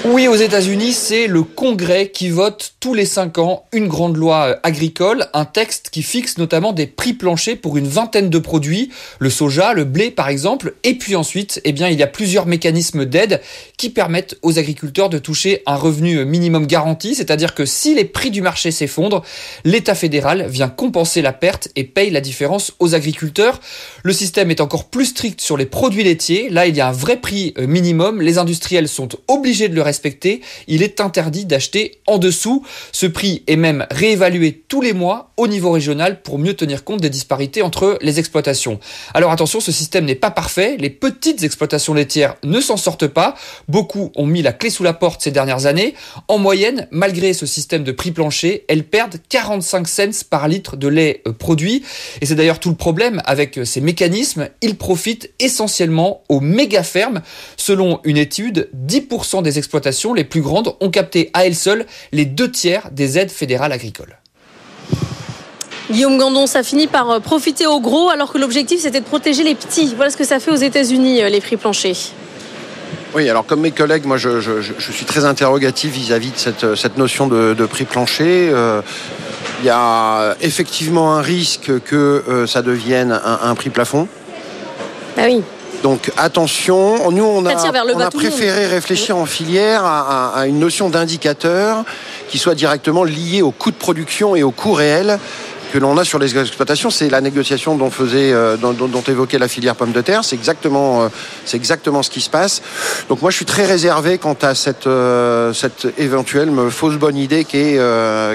Oui, 0.07 0.29
aux 0.29 0.37
États-Unis, 0.37 0.93
c'est 0.93 1.27
le 1.27 1.43
Congrès 1.43 2.11
qui 2.11 2.29
vote 2.29 2.75
tous 2.79 2.93
les 2.93 3.07
cinq 3.07 3.39
ans 3.39 3.65
une 3.73 3.89
grande 3.89 4.19
loi 4.19 4.49
euh, 4.49 4.57
agricole, 4.63 5.29
un 5.33 5.47
texte 5.47 5.89
qui 5.89 6.03
fixe 6.03 6.37
notamment 6.37 6.75
des 6.75 6.87
prix 6.87 7.15
planchers 7.15 7.57
pour 7.57 7.79
une 7.79 7.89
vingtaine 7.89 8.29
de 8.29 8.39
produits, 8.39 8.91
le 9.19 9.31
soja, 9.31 9.73
le 9.73 9.85
blé 9.85 10.11
par 10.11 10.29
exemple, 10.29 10.75
et 10.85 10.99
puis 10.99 11.17
ensuite, 11.17 11.63
eh 11.65 11.73
bien, 11.73 11.89
il 11.89 11.99
y 11.99 12.03
a 12.03 12.07
plusieurs 12.07 12.45
mécanismes 12.45 13.07
d'aide 13.07 13.41
qui 13.79 13.89
permettent 13.89 14.37
aux 14.43 14.59
agriculteurs 14.59 15.09
de 15.09 15.17
toucher 15.17 15.63
un 15.65 15.77
revenu 15.77 16.23
minimum 16.27 16.67
garanti, 16.67 17.15
c'est-à-dire 17.15 17.55
que 17.55 17.65
si 17.65 17.95
les 17.95 18.05
prix 18.05 18.31
du 18.31 18.43
marché 18.43 18.73
s'effondrent, 18.73 19.23
l'État 19.65 19.95
fédéral 19.95 20.47
vient 20.49 20.69
compenser 20.69 21.23
la 21.23 21.33
perte 21.33 21.71
et 21.77 21.85
paye 21.85 22.11
la 22.11 22.21
différence 22.21 22.75
aux 22.79 22.95
agriculteurs. 22.95 23.59
Le 24.03 24.13
système 24.13 24.51
est 24.51 24.61
encore 24.61 24.85
plus 24.85 25.07
strict 25.07 25.41
sur 25.41 25.57
les 25.57 25.65
produits 25.67 26.05
laitiers. 26.05 26.51
Là, 26.51 26.67
il 26.67 26.77
y 26.77 26.83
a 26.83 26.89
un 26.89 26.93
vrai 26.93 27.17
prix 27.17 27.55
euh, 27.57 27.67
minimum. 27.67 28.21
Les 28.21 28.37
industriels 28.37 28.89
sont 28.89 29.09
obligés 29.29 29.71
de 29.71 29.75
le 29.75 29.81
respecter. 29.81 29.94
Il 30.69 30.83
est 30.83 31.01
interdit 31.01 31.45
d'acheter 31.45 32.01
en 32.07 32.19
dessous. 32.19 32.65
Ce 32.93 33.07
prix 33.07 33.43
est 33.47 33.57
même 33.57 33.87
réévalué 33.91 34.65
tous 34.69 34.81
les 34.81 34.93
mois 34.93 35.33
au 35.37 35.49
niveau 35.49 35.71
régional 35.71 36.23
pour 36.23 36.39
mieux 36.39 36.55
tenir 36.55 36.85
compte 36.85 37.01
des 37.01 37.11
disparités 37.11 37.63
entre 37.63 37.99
les 38.01 38.19
exploitations. 38.19 38.79
Alors 39.15 39.33
attention, 39.33 39.61
ce 39.61 39.73
système 39.73 40.05
n'est 40.05 40.15
pas 40.15 40.31
parfait. 40.31 40.77
Les 40.79 40.91
petites 40.91 41.43
exploitations 41.43 41.95
laitières 41.95 42.37
ne 42.43 42.61
s'en 42.61 42.77
sortent 42.77 43.07
pas. 43.07 43.35
Beaucoup 43.69 44.13
ont 44.17 44.27
mis 44.27 44.43
la 44.43 44.53
clé 44.53 44.71
sous 44.71 44.83
la 44.83 44.93
porte 44.93 45.23
ces 45.23 45.31
dernières 45.31 45.67
années. 45.67 45.95
En 46.29 46.39
moyenne, 46.39 46.89
malgré 46.91 47.33
ce 47.33 47.47
système 47.47 47.85
de 47.85 47.93
prix 47.93 48.11
plancher, 48.11 48.65
elles 48.69 48.85
perdent 48.85 49.17
45 49.29 49.89
cents 49.89 50.25
par 50.29 50.49
litre 50.49 50.77
de 50.77 50.89
lait 50.89 51.23
euh, 51.27 51.33
produit. 51.33 51.83
Et 52.21 52.27
c'est 52.27 52.35
d'ailleurs 52.35 52.61
tout 52.61 52.71
le 52.71 52.77
problème 52.77 53.23
avec 53.25 53.59
euh, 53.59 53.65
ces 53.65 53.81
mécanismes. 53.81 54.49
Ils 54.63 54.77
profitent 54.77 55.31
essentiellement 55.39 56.23
aux 56.29 56.41
méga 56.41 56.83
fermes. 56.83 57.23
Selon 57.57 58.01
une 58.05 58.17
étude, 58.17 58.69
10% 58.87 59.43
des 59.43 59.59
exploitations 59.59 59.84
les 60.15 60.25
plus 60.25 60.41
grandes 60.41 60.75
ont 60.81 60.91
capté 60.91 61.31
à 61.35 61.47
elles 61.47 61.55
seules 61.55 61.87
les 62.13 62.25
deux 62.25 62.51
tiers 62.51 62.89
des 62.93 63.19
aides 63.19 63.31
fédérales 63.31 63.73
agricoles. 63.73 64.17
Guillaume 65.91 66.17
Gandon, 66.19 66.47
ça 66.47 66.63
finit 66.63 66.87
par 66.87 67.11
euh, 67.11 67.21
profiter 67.21 67.67
aux 67.67 67.81
gros 67.81 68.09
alors 68.09 68.33
que 68.33 68.39
l'objectif 68.39 68.81
c'était 68.81 69.01
de 69.01 69.05
protéger 69.05 69.43
les 69.43 69.55
petits. 69.55 69.93
Voilà 69.95 70.11
ce 70.11 70.17
que 70.17 70.25
ça 70.25 70.41
fait 70.41 70.51
aux 70.51 70.55
États-Unis, 70.57 71.23
euh, 71.23 71.29
les 71.29 71.41
prix 71.41 71.57
planchers. 71.57 71.97
Oui, 73.15 73.29
alors 73.29 73.45
comme 73.47 73.61
mes 73.61 73.71
collègues, 73.71 74.07
moi 74.07 74.17
je, 74.17 74.41
je- 74.41 74.61
je 74.61 74.93
suis 74.93 75.05
très 75.05 75.25
interrogatif 75.25 75.93
vis-à-vis 75.93 76.31
de 76.31 76.37
cette, 76.39 76.75
cette 76.75 76.97
notion 76.99 77.27
de, 77.29 77.55
de 77.55 77.67
prix 77.67 77.85
plancher. 77.85 78.49
Euh, 78.53 78.81
Il 79.61 79.67
y 79.67 79.71
a 79.71 80.35
effectivement 80.41 81.15
un 81.15 81.23
risque 81.23 81.71
que 81.85 82.25
euh, 82.29 82.47
ça 82.47 82.61
devienne 82.63 83.13
un, 83.13 83.39
un 83.43 83.55
prix 83.55 83.71
plafond. 83.71 84.09
Bah 85.17 85.23
oui. 85.27 85.43
Donc 85.85 86.11
attention, 86.17 87.11
nous 87.11 87.25
on 87.25 87.45
a, 87.45 87.51
on 87.95 87.99
préféré 88.31 88.67
réfléchir 88.67 89.19
en 89.19 89.27
filière 89.27 89.85
à, 89.85 90.31
à- 90.31 90.41
à 90.41 90.47
une 90.47 90.59
notion 90.59 90.89
d'indicateur 90.89 91.85
qui 92.31 92.39
soit 92.39 92.55
directement 92.55 93.05
lié 93.05 93.43
au 93.43 93.51
coût 93.51 93.71
de 93.71 93.77
production 93.77 94.35
et 94.35 94.43
au 94.43 94.51
coût 94.51 94.73
réel 94.73 95.19
que 95.75 95.81
l'on 95.81 95.99
a 95.99 96.05
sur 96.05 96.21
les 96.21 96.39
exploitations. 96.39 96.89
C'est 96.91 97.11
la 97.11 97.21
négociation 97.21 97.75
dont 97.75 97.91
faisait, 97.91 98.33
euh, 98.33 98.57
dont, 98.57 99.03
évoquait 99.09 99.41
la 99.41 99.49
filière 99.49 99.75
pomme 99.75 99.91
de 99.91 100.01
terre. 100.03 100.23
C'est 100.23 100.37
exactement, 100.37 101.03
euh, 101.03 101.09
c'est 101.45 101.57
exactement 101.57 102.05
ce 102.05 102.11
qui 102.11 102.21
se 102.21 102.31
passe. 102.31 102.63
Donc 103.09 103.23
moi 103.23 103.33
je 103.33 103.37
suis 103.37 103.45
très 103.45 103.67
réservé 103.67 104.19
quant 104.19 104.37
à 104.41 104.55
cette, 104.55 104.87
euh, 104.87 105.53
cette 105.53 105.89
éventuelle 105.99 106.53
fausse 106.71 106.95
bonne 106.95 107.17
idée 107.17 107.43
qu'est 107.43 107.75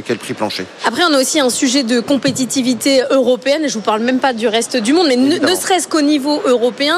qu'est 0.05 0.13
le 0.13 0.19
prix 0.19 0.33
plancher. 0.33 0.65
Après, 0.85 1.03
on 1.09 1.13
a 1.13 1.21
aussi 1.21 1.39
un 1.39 1.49
sujet 1.49 1.83
de 1.83 2.01
compétitivité 2.01 3.03
européenne. 3.09 3.61
Je 3.67 3.73
vous 3.75 3.79
parle 3.79 4.01
même 4.01 4.19
pas 4.19 4.33
du 4.33 4.49
reste 4.49 4.75
du 4.75 4.91
monde, 4.91 5.07
mais 5.07 5.15
ne, 5.15 5.37
ne 5.37 5.55
serait-ce 5.55 5.87
qu'au 5.87 6.01
niveau 6.01 6.41
européen, 6.45 6.97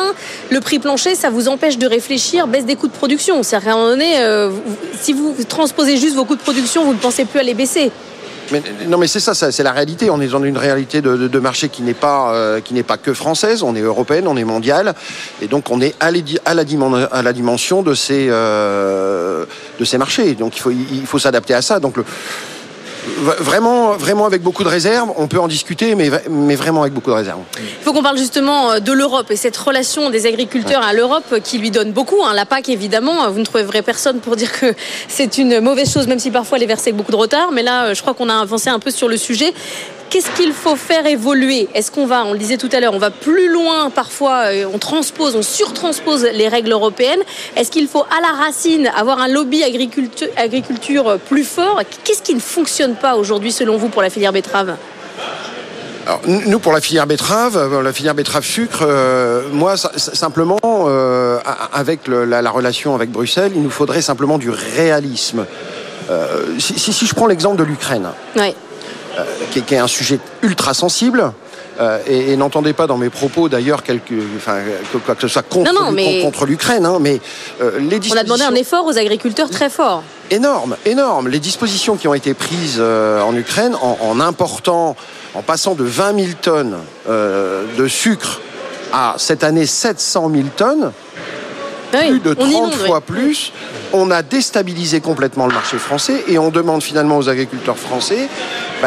le 0.49 0.59
prix 0.59 0.79
plancher, 0.79 1.13
ça 1.13 1.29
vous 1.29 1.49
empêche 1.49 1.77
de 1.77 1.85
réfléchir, 1.85 2.47
baisse 2.47 2.65
des 2.65 2.75
coûts 2.75 2.87
de 2.87 2.93
production. 2.93 3.43
C'est-à-dire 3.43 3.69
qu'à 3.69 3.73
un 3.73 3.77
moment 3.77 3.89
donné, 3.91 4.15
si 4.99 5.13
vous 5.13 5.35
transposez 5.47 5.97
juste 5.97 6.15
vos 6.15 6.25
coûts 6.25 6.35
de 6.35 6.41
production, 6.41 6.83
vous 6.83 6.93
ne 6.93 6.99
pensez 6.99 7.25
plus 7.25 7.39
à 7.39 7.43
les 7.43 7.53
baisser. 7.53 7.91
Non, 8.87 8.97
mais 8.97 9.07
c'est 9.07 9.19
ça, 9.19 9.33
c'est 9.33 9.63
la 9.63 9.71
réalité. 9.71 10.09
On 10.09 10.21
est 10.21 10.27
dans 10.27 10.43
une 10.43 10.57
réalité 10.57 11.01
de, 11.01 11.39
marché 11.39 11.69
qui 11.69 11.81
n'est 11.81 11.93
pas 11.93 12.33
euh, 12.33 12.61
qui 12.61 12.73
n'est 12.73 12.83
pas 12.83 12.97
que 12.97 13.13
française. 13.13 13.63
On 13.63 13.75
est 13.75 13.81
européenne, 13.81 14.27
on 14.27 14.37
est 14.37 14.43
mondiale, 14.43 14.93
et 15.41 15.47
donc 15.47 15.69
on 15.69 15.81
est 15.81 15.95
à, 15.99 16.11
la, 16.53 17.33
dimension 17.33 17.81
de 17.81 17.93
ces 17.93 18.27
euh, 18.29 19.45
marchés. 19.97 20.35
Donc 20.35 20.61
il 20.65 21.05
faut 21.05 21.19
s'adapter 21.19 21.53
à 21.53 21.61
ça. 21.61 21.79
Vraiment 23.39 23.93
vraiment 23.93 24.25
avec 24.25 24.41
beaucoup 24.41 24.63
de 24.63 24.69
réserves. 24.69 25.11
On 25.17 25.27
peut 25.27 25.39
en 25.39 25.47
discuter, 25.47 25.95
mais 25.95 26.09
mais 26.29 26.55
vraiment 26.55 26.81
avec 26.81 26.93
beaucoup 26.93 27.09
de 27.09 27.15
réserves. 27.15 27.39
Il 27.57 27.83
faut 27.83 27.93
qu'on 27.93 28.03
parle 28.03 28.17
justement 28.17 28.71
euh, 28.71 28.79
de 28.79 28.91
l'Europe 28.91 29.31
et 29.31 29.35
cette 29.35 29.57
relation 29.57 30.09
des 30.09 30.25
agriculteurs 30.25 30.83
à 30.83 30.93
l'Europe 30.93 31.39
qui 31.43 31.57
lui 31.57 31.71
donne 31.71 31.91
beaucoup. 31.91 32.23
hein. 32.23 32.33
La 32.33 32.45
PAC, 32.45 32.69
évidemment, 32.69 33.29
vous 33.31 33.39
ne 33.39 33.45
trouverez 33.45 33.81
personne 33.81 34.19
pour 34.19 34.35
dire 34.35 34.51
que 34.51 34.73
c'est 35.07 35.37
une 35.37 35.59
mauvaise 35.61 35.91
chose, 35.91 36.07
même 36.07 36.19
si 36.19 36.31
parfois 36.31 36.57
elle 36.57 36.63
est 36.63 36.67
versée 36.67 36.89
avec 36.89 36.97
beaucoup 36.97 37.11
de 37.11 37.17
retard. 37.17 37.51
Mais 37.51 37.63
là, 37.63 37.85
euh, 37.85 37.93
je 37.93 38.01
crois 38.01 38.13
qu'on 38.13 38.29
a 38.29 38.35
avancé 38.39 38.69
un 38.69 38.79
peu 38.79 38.91
sur 38.91 39.07
le 39.07 39.17
sujet. 39.17 39.53
Qu'est-ce 40.11 40.29
qu'il 40.31 40.51
faut 40.51 40.75
faire 40.75 41.05
évoluer? 41.05 41.69
Est-ce 41.73 41.89
qu'on 41.89 42.05
va, 42.05 42.25
on 42.25 42.33
le 42.33 42.37
disait 42.37 42.57
tout 42.57 42.67
à 42.73 42.81
l'heure, 42.81 42.93
on 42.93 42.97
va 42.99 43.11
plus 43.11 43.47
loin 43.49 43.89
parfois, 43.89 44.47
euh, 44.47 44.65
on 44.73 44.77
transpose, 44.77 45.37
on 45.37 45.41
surtranspose 45.41 46.23
les 46.33 46.49
règles 46.49 46.73
européennes. 46.73 47.21
Est-ce 47.55 47.71
qu'il 47.71 47.87
faut 47.87 48.03
à 48.03 48.19
la 48.21 48.43
racine 48.43 48.91
avoir 48.97 49.19
un 49.19 49.29
lobby 49.29 49.63
agriculture, 49.63 50.27
agriculture 50.35 51.17
plus 51.29 51.45
fort? 51.45 51.79
Qu'est-ce 52.03 52.21
qui 52.21 52.35
ne 52.35 52.41
fonctionne 52.41 52.95
pas 52.95 53.15
aujourd'hui 53.15 53.53
selon 53.53 53.77
vous 53.77 53.87
pour 53.87 54.01
la 54.01 54.09
filière 54.09 54.33
betterave? 54.33 54.75
Alors, 56.05 56.19
nous, 56.25 56.59
pour 56.59 56.73
la 56.73 56.81
filière 56.81 57.07
betterave, 57.07 57.55
euh, 57.55 57.81
la 57.81 57.93
filière 57.93 58.13
betterave 58.15 58.43
sucre, 58.43 58.79
euh, 58.81 59.43
moi, 59.53 59.77
simplement, 59.77 60.57
euh, 60.65 61.39
avec 61.71 62.07
le- 62.09 62.25
la, 62.25 62.41
la 62.41 62.49
relation 62.51 62.95
avec 62.95 63.11
Bruxelles, 63.11 63.53
il 63.55 63.61
nous 63.63 63.69
faudrait 63.69 64.01
simplement 64.01 64.37
du 64.37 64.49
réalisme. 64.49 65.45
Euh, 66.09 66.59
si, 66.59 66.77
si- 66.77 66.91
si 66.91 67.05
je 67.05 67.13
prends 67.15 67.27
l'exemple 67.27 67.55
de 67.57 67.63
l'Ukraine, 67.63 68.09
Ouais. 68.35 68.53
Euh, 69.17 69.23
qui, 69.51 69.59
est- 69.59 69.61
qui 69.63 69.75
est 69.75 69.79
un 69.79 69.87
sujet 69.87 70.19
ultra 70.41 70.73
sensible. 70.73 71.31
euh, 71.79 71.99
et, 72.05 72.31
et 72.33 72.37
n'entendez 72.37 72.73
pas 72.73 72.85
dans 72.85 72.97
mes 72.97 73.09
propos 73.09 73.47
d'ailleurs 73.49 73.81
quelque, 73.83 74.13
enfin, 74.37 74.57
que, 74.91 74.97
quoi 74.99 75.15
que 75.15 75.21
ce 75.21 75.27
soit 75.29 75.41
contre, 75.43 75.71
Non, 75.73 75.85
non, 75.85 75.91
mais- 75.91 76.21
contre 76.21 76.45
l'Ukraine, 76.45 76.85
hein, 76.85 76.97
mais 76.99 77.19
euh, 77.61 77.79
les 77.79 77.99
On 78.11 78.17
a 78.17 78.23
demandé 78.23 78.43
un 78.43 78.55
effort 78.55 78.85
aux 78.85 78.97
agriculteurs 78.97 79.49
très 79.49 79.69
fort. 79.69 80.03
énorme, 80.29 80.75
énorme. 80.85 81.27
Les 81.29 81.39
dispositions 81.39 81.95
qui 81.95 82.07
ont 82.07 82.13
été 82.13 82.33
prises 82.33 82.77
euh, 82.79 83.21
en 83.21 83.35
Ukraine 83.35 83.75
en, 83.81 83.97
en 84.01 84.19
important, 84.19 84.95
en 85.33 85.41
passant 85.41 85.73
de 85.75 85.83
20 85.85 86.15
000 86.19 86.27
tonnes 86.41 86.75
de 87.07 87.87
sucre 87.87 88.41
à 88.93 89.15
cette 89.17 89.43
année 89.45 89.65
700 89.65 90.29
000 90.33 90.43
tonnes, 90.57 90.91
plus 91.91 92.19
de 92.19 92.33
30 92.33 92.45
on 92.45 92.49
inonde, 92.49 92.73
oui. 92.81 92.85
fois 92.87 93.01
plus, 93.01 93.51
on 93.93 94.11
a 94.11 94.21
déstabilisé 94.23 94.99
complètement 95.01 95.47
le 95.47 95.53
marché 95.53 95.77
français 95.77 96.23
et 96.27 96.37
on 96.37 96.49
demande 96.49 96.83
finalement 96.83 97.17
aux 97.17 97.27
agriculteurs 97.29 97.77
français 97.77 98.27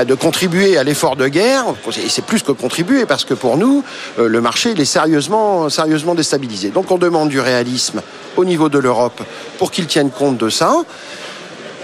de 0.04 0.14
contribuer 0.14 0.76
à 0.76 0.82
l'effort 0.82 1.14
de 1.14 1.28
guerre. 1.28 1.66
Et 2.04 2.08
c'est 2.08 2.24
plus 2.24 2.42
que 2.42 2.50
contribuer 2.50 3.06
parce 3.06 3.24
que 3.24 3.34
pour 3.34 3.56
nous, 3.56 3.84
euh, 4.18 4.26
le 4.26 4.40
marché 4.40 4.70
est 4.72 4.84
sérieusement, 4.84 5.68
sérieusement 5.68 6.16
déstabilisé. 6.16 6.70
Donc 6.70 6.90
on 6.90 6.98
demande 6.98 7.28
du 7.28 7.38
réalisme 7.38 8.02
au 8.36 8.44
niveau 8.44 8.68
de 8.68 8.78
l'Europe 8.78 9.22
pour 9.58 9.70
qu'ils 9.70 9.86
tiennent 9.86 10.10
compte 10.10 10.38
de 10.38 10.48
ça. 10.48 10.74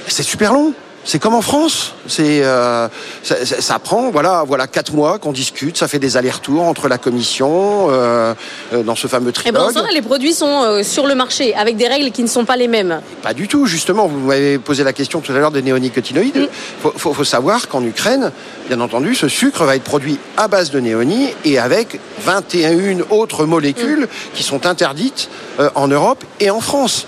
C'est 0.08 0.24
super 0.24 0.52
long. 0.52 0.74
C'est 1.10 1.18
comme 1.18 1.34
en 1.34 1.42
France. 1.42 1.94
C'est 2.06 2.44
euh, 2.44 2.86
ça, 3.24 3.44
ça- 3.44 3.60
ça 3.60 3.78
prend 3.80 4.12
voilà 4.12 4.44
voilà 4.46 4.68
quatre 4.68 4.92
mois 4.92 5.18
qu'on 5.18 5.32
discute. 5.32 5.76
Ça 5.76 5.88
fait 5.88 5.98
des 5.98 6.16
allers-retours 6.16 6.62
entre 6.62 6.86
la 6.86 6.98
commission 6.98 7.88
euh, 7.90 8.32
euh, 8.72 8.84
dans 8.84 8.94
ce 8.94 9.08
fameux 9.08 9.30
Et 9.30 9.50
pendant 9.50 9.64
trilogue. 9.64 9.70
ce 9.70 9.74
temps-là, 9.80 9.92
les 9.92 10.02
produits 10.02 10.32
sont 10.32 10.62
euh, 10.62 10.82
sur 10.84 11.08
le 11.08 11.16
marché 11.16 11.52
avec 11.56 11.76
des 11.76 11.88
règles 11.88 12.12
qui 12.12 12.22
ne 12.22 12.28
sont 12.28 12.44
pas 12.44 12.56
les 12.56 12.68
mêmes. 12.68 13.00
Pas 13.24 13.34
du 13.34 13.48
tout, 13.48 13.66
justement. 13.66 14.06
Vous 14.06 14.20
m'avez 14.20 14.58
posé 14.58 14.84
la 14.84 14.92
question 14.92 15.18
tout 15.20 15.32
à 15.32 15.38
l'heure 15.40 15.50
des 15.50 15.62
néonicotinoïdes. 15.62 16.36
Il 16.36 16.48
faut, 16.80 16.92
faut- 16.96 17.12
faut 17.12 17.24
savoir 17.24 17.66
qu'en 17.66 17.82
Ukraine, 17.84 18.30
bien 18.68 18.78
entendu, 18.80 19.16
ce 19.16 19.26
sucre 19.26 19.64
va 19.64 19.74
être 19.74 19.82
produit 19.82 20.16
à 20.36 20.46
base 20.46 20.70
de 20.70 20.78
néonie 20.78 21.30
et 21.44 21.58
avec 21.58 21.98
21 22.24 23.00
autres 23.10 23.46
molécules 23.46 24.06
qui 24.32 24.44
sont 24.44 24.64
interdites 24.64 25.28
en 25.74 25.88
Europe 25.88 26.22
et 26.38 26.50
en 26.50 26.60
France. 26.60 27.06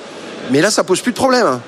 Mais 0.50 0.60
là, 0.60 0.72
ça 0.72 0.82
pose 0.82 1.00
plus 1.02 1.12
de 1.12 1.16
problème. 1.16 1.60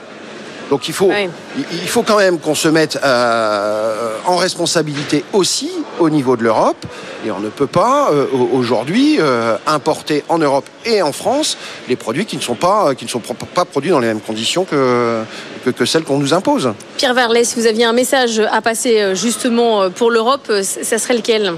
Donc 0.70 0.88
il 0.88 0.94
faut, 0.94 1.10
il 1.56 1.64
il 1.72 1.88
faut 1.88 2.02
quand 2.02 2.16
même 2.16 2.38
qu'on 2.38 2.54
se 2.54 2.68
mette 2.68 2.98
euh, 3.04 4.16
en 4.26 4.36
responsabilité 4.36 5.24
aussi 5.32 5.70
au 5.98 6.08
niveau 6.10 6.36
de 6.36 6.42
l'Europe. 6.42 6.84
Et 7.26 7.30
on 7.30 7.38
ne 7.40 7.48
peut 7.48 7.66
pas 7.66 8.10
euh, 8.12 8.26
au- 8.32 8.56
aujourd'hui 8.58 9.16
euh, 9.20 9.56
importer 9.66 10.24
en 10.28 10.38
Europe 10.38 10.66
et 10.84 11.00
en 11.02 11.12
France 11.12 11.56
les 11.88 11.96
produits 11.96 12.26
qui 12.26 12.36
ne 12.36 12.42
sont 12.42 12.54
pas, 12.54 12.94
qui 12.94 13.04
ne 13.04 13.10
sont 13.10 13.20
pro- 13.20 13.34
pas 13.34 13.64
produits 13.64 13.90
dans 13.90 14.00
les 14.00 14.08
mêmes 14.08 14.20
conditions 14.20 14.64
que, 14.64 15.22
que, 15.64 15.70
que 15.70 15.84
celles 15.84 16.04
qu'on 16.04 16.18
nous 16.18 16.34
impose. 16.34 16.72
Pierre 16.96 17.14
Verlet, 17.14 17.44
si 17.44 17.58
vous 17.60 17.66
aviez 17.66 17.84
un 17.84 17.92
message 17.92 18.40
à 18.50 18.60
passer 18.60 19.14
justement 19.14 19.90
pour 19.90 20.10
l'Europe, 20.10 20.50
ça 20.62 20.98
serait 20.98 21.14
lequel? 21.14 21.52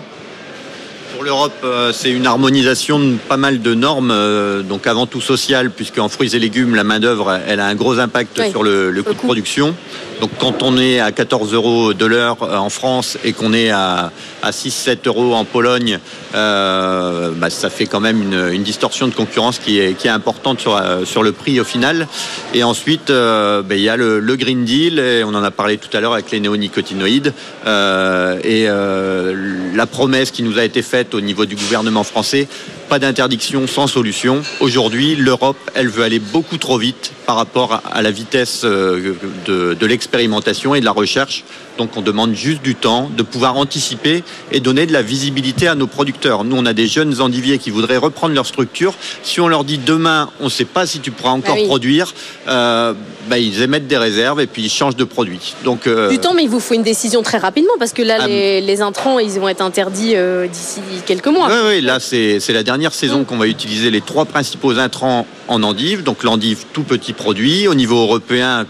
Pour 1.16 1.24
l'Europe, 1.24 1.54
euh, 1.64 1.92
c'est 1.94 2.10
une 2.10 2.26
harmonisation 2.26 2.98
de 2.98 3.16
pas 3.16 3.38
mal 3.38 3.62
de 3.62 3.72
normes, 3.72 4.10
euh, 4.10 4.60
donc 4.60 4.86
avant 4.86 5.06
tout 5.06 5.22
sociales, 5.22 5.70
puisque 5.70 5.96
en 5.96 6.10
fruits 6.10 6.36
et 6.36 6.38
légumes, 6.38 6.74
la 6.74 6.84
main-d'œuvre, 6.84 7.40
elle 7.48 7.58
a 7.58 7.66
un 7.68 7.74
gros 7.74 7.98
impact 7.98 8.38
Oui. 8.38 8.50
sur 8.50 8.62
le, 8.62 8.90
le 8.90 9.02
coût 9.02 9.14
de 9.14 9.18
production. 9.18 9.74
Donc 10.20 10.30
quand 10.38 10.62
on 10.62 10.78
est 10.78 10.98
à 10.98 11.12
14 11.12 11.52
euros 11.52 11.92
de 11.92 12.06
l'heure 12.06 12.38
euh, 12.42 12.56
en 12.56 12.70
France 12.70 13.18
et 13.24 13.32
qu'on 13.32 13.52
est 13.52 13.70
à, 13.70 14.10
à 14.42 14.50
6-7 14.50 15.06
euros 15.06 15.34
en 15.34 15.44
Pologne, 15.44 15.98
euh, 16.34 17.32
bah, 17.36 17.50
ça 17.50 17.68
fait 17.68 17.86
quand 17.86 18.00
même 18.00 18.22
une, 18.22 18.62
distorsion 18.62 19.06
de 19.06 19.14
concurrence 19.14 19.58
qui 19.58 19.78
est, 19.78 20.06
importante 20.08 20.60
sur, 20.60 20.76
euh, 20.76 21.04
sur 21.04 21.22
le 21.22 21.32
prix 21.32 21.60
au 21.60 21.64
final. 21.64 22.08
Et 22.54 22.64
ensuite, 22.64 23.10
bah, 23.10 23.62
il 23.70 23.80
y 23.80 23.88
a 23.88 23.96
le, 23.96 24.36
Green 24.36 24.64
Deal, 24.64 24.98
et 24.98 25.24
on 25.24 25.34
en 25.34 25.42
a 25.42 25.50
parlé 25.50 25.78
tout 25.78 25.94
à 25.96 26.00
l'heure 26.00 26.14
avec 26.14 26.30
les 26.30 26.40
néonicotinoïdes, 26.40 27.32
et 27.64 28.66
la 28.66 29.86
promesse 29.86 30.30
qui 30.30 30.42
nous 30.42 30.58
a 30.58 30.64
été 30.64 30.82
faite 30.82 31.14
au 31.14 31.20
niveau 31.20 31.46
du 31.46 31.54
gouvernement 31.56 32.04
français, 32.04 32.48
pas 32.88 32.98
d'interdiction 32.98 33.66
sans 33.66 33.86
solution. 33.86 34.42
Aujourd'hui, 34.60 35.16
l'Europe, 35.16 35.56
elle 35.74 35.88
veut 35.88 36.02
aller 36.04 36.18
beaucoup 36.18 36.56
trop 36.56 36.78
vite 36.78 37.12
par 37.26 37.36
rapport 37.36 37.82
à- 37.92 38.02
la 38.02 38.10
vitesse 38.10 38.62
euh, 38.64 39.14
de, 39.46 39.74
de 39.74 39.86
l'expérimentation 39.86 40.74
et 40.74 40.80
de 40.80 40.84
la 40.84 40.92
recherche. 40.92 41.44
Donc 41.78 41.96
on 41.96 42.00
demande 42.00 42.34
juste 42.34 42.62
du 42.62 42.74
temps, 42.74 43.10
de 43.14 43.22
pouvoir 43.22 43.56
anticiper 43.56 44.22
et 44.52 44.60
donner 44.60 44.86
de 44.86 44.92
la 44.94 45.02
visibilité 45.02 45.66
à 45.68 45.74
nos 45.74 45.86
producteurs. 45.86 46.44
Nous, 46.44 46.56
on 46.56 46.64
a 46.64 46.72
des 46.72 46.86
jeunes 46.86 47.20
endiviers 47.20 47.58
qui 47.58 47.70
voudraient 47.70 47.96
reprendre 47.98 48.34
leur 48.34 48.46
structure. 48.46 48.94
Si 49.22 49.40
on 49.40 49.48
leur 49.48 49.64
dit 49.64 49.76
demain, 49.78 50.30
on 50.40 50.44
ne 50.44 50.48
sait 50.50 50.64
pas 50.64 50.86
si 50.86 51.00
tu 51.00 51.10
pourras 51.10 51.32
encore 51.32 51.56
Ah 51.58 51.60
oui. 51.60 51.66
produire, 51.66 52.14
euh, 52.48 52.94
bah, 53.28 53.38
ils 53.38 53.60
émettent 53.60 53.88
des 53.88 53.98
réserves 53.98 54.40
et 54.40 54.46
puis 54.46 54.62
ils 54.62 54.70
changent 54.70 54.96
de 54.96 55.04
produit. 55.04 55.54
Donc, 55.64 55.86
euh, 55.86 56.08
Du 56.08 56.18
temps, 56.18 56.32
mais 56.32 56.44
il 56.44 56.48
vous 56.48 56.60
faut 56.60 56.74
une 56.74 56.82
décision 56.82 57.22
très 57.22 57.38
rapidement 57.38 57.74
parce 57.78 57.92
que 57.92 58.02
là, 58.02 58.18
Ah, 58.20 58.26
les, 58.28 58.60
les 58.62 58.80
intrants, 58.80 59.18
ils 59.18 59.30
vont 59.32 59.48
être 59.48 59.60
interdits 59.60 60.12
euh, 60.14 60.46
d'ici 60.46 60.80
quelques 61.04 61.26
mois. 61.26 61.48
Oui, 61.50 61.58
oui, 61.68 61.80
là, 61.82 61.98
c'est 62.00 62.38
la 62.52 62.62
dernière 62.62 62.75
saison 62.90 63.24
qu'on 63.24 63.36
va 63.36 63.46
utiliser 63.46 63.90
les 63.90 64.00
trois 64.00 64.24
principaux 64.24 64.78
intrants 64.78 65.26
en 65.48 65.62
endive. 65.62 66.02
Donc, 66.02 66.22
l'endive, 66.22 66.64
tout 66.72 66.82
petit 66.82 67.12
produit. 67.12 67.68
Au 67.68 67.74
niveau 67.74 68.00
européen, 68.02 68.66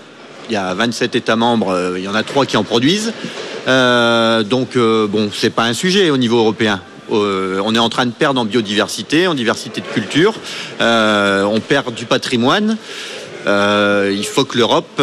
il 0.49 0.53
y 0.53 0.57
a 0.57 0.75
27 0.75 1.17
États 1.17 1.37
membres, 1.37 1.71
euh, 1.71 1.99
il 1.99 2.05
y 2.05 2.09
en 2.09 2.15
a 2.15 2.23
trois 2.23 2.47
qui 2.47 2.57
en 2.57 2.65
produisent. 2.65 3.13
Euh, 3.69 4.43
donc, 4.43 4.77
euh, 4.77 5.07
bon, 5.07 5.31
c'est 5.33 5.51
pas 5.51 5.65
un 5.65 5.73
sujet 5.73 6.11
au 6.11 6.17
niveau 6.17 6.39
européen. 6.39 6.81
On 7.09 7.73
est 7.73 7.79
en 7.79 7.89
train 7.89 8.07
de 8.07 8.11
perdre 8.11 8.41
en 8.41 8.45
biodiversité, 8.45 9.29
en 9.29 9.35
diversité 9.35 9.81
de 9.81 9.87
culture. 9.87 10.35
On 10.81 11.61
perd 11.61 11.95
du 11.95 12.05
patrimoine. 12.05 12.77
Il 13.47 14.27
faut 14.29 14.45
que 14.45 14.59
l'Europe 14.59 15.01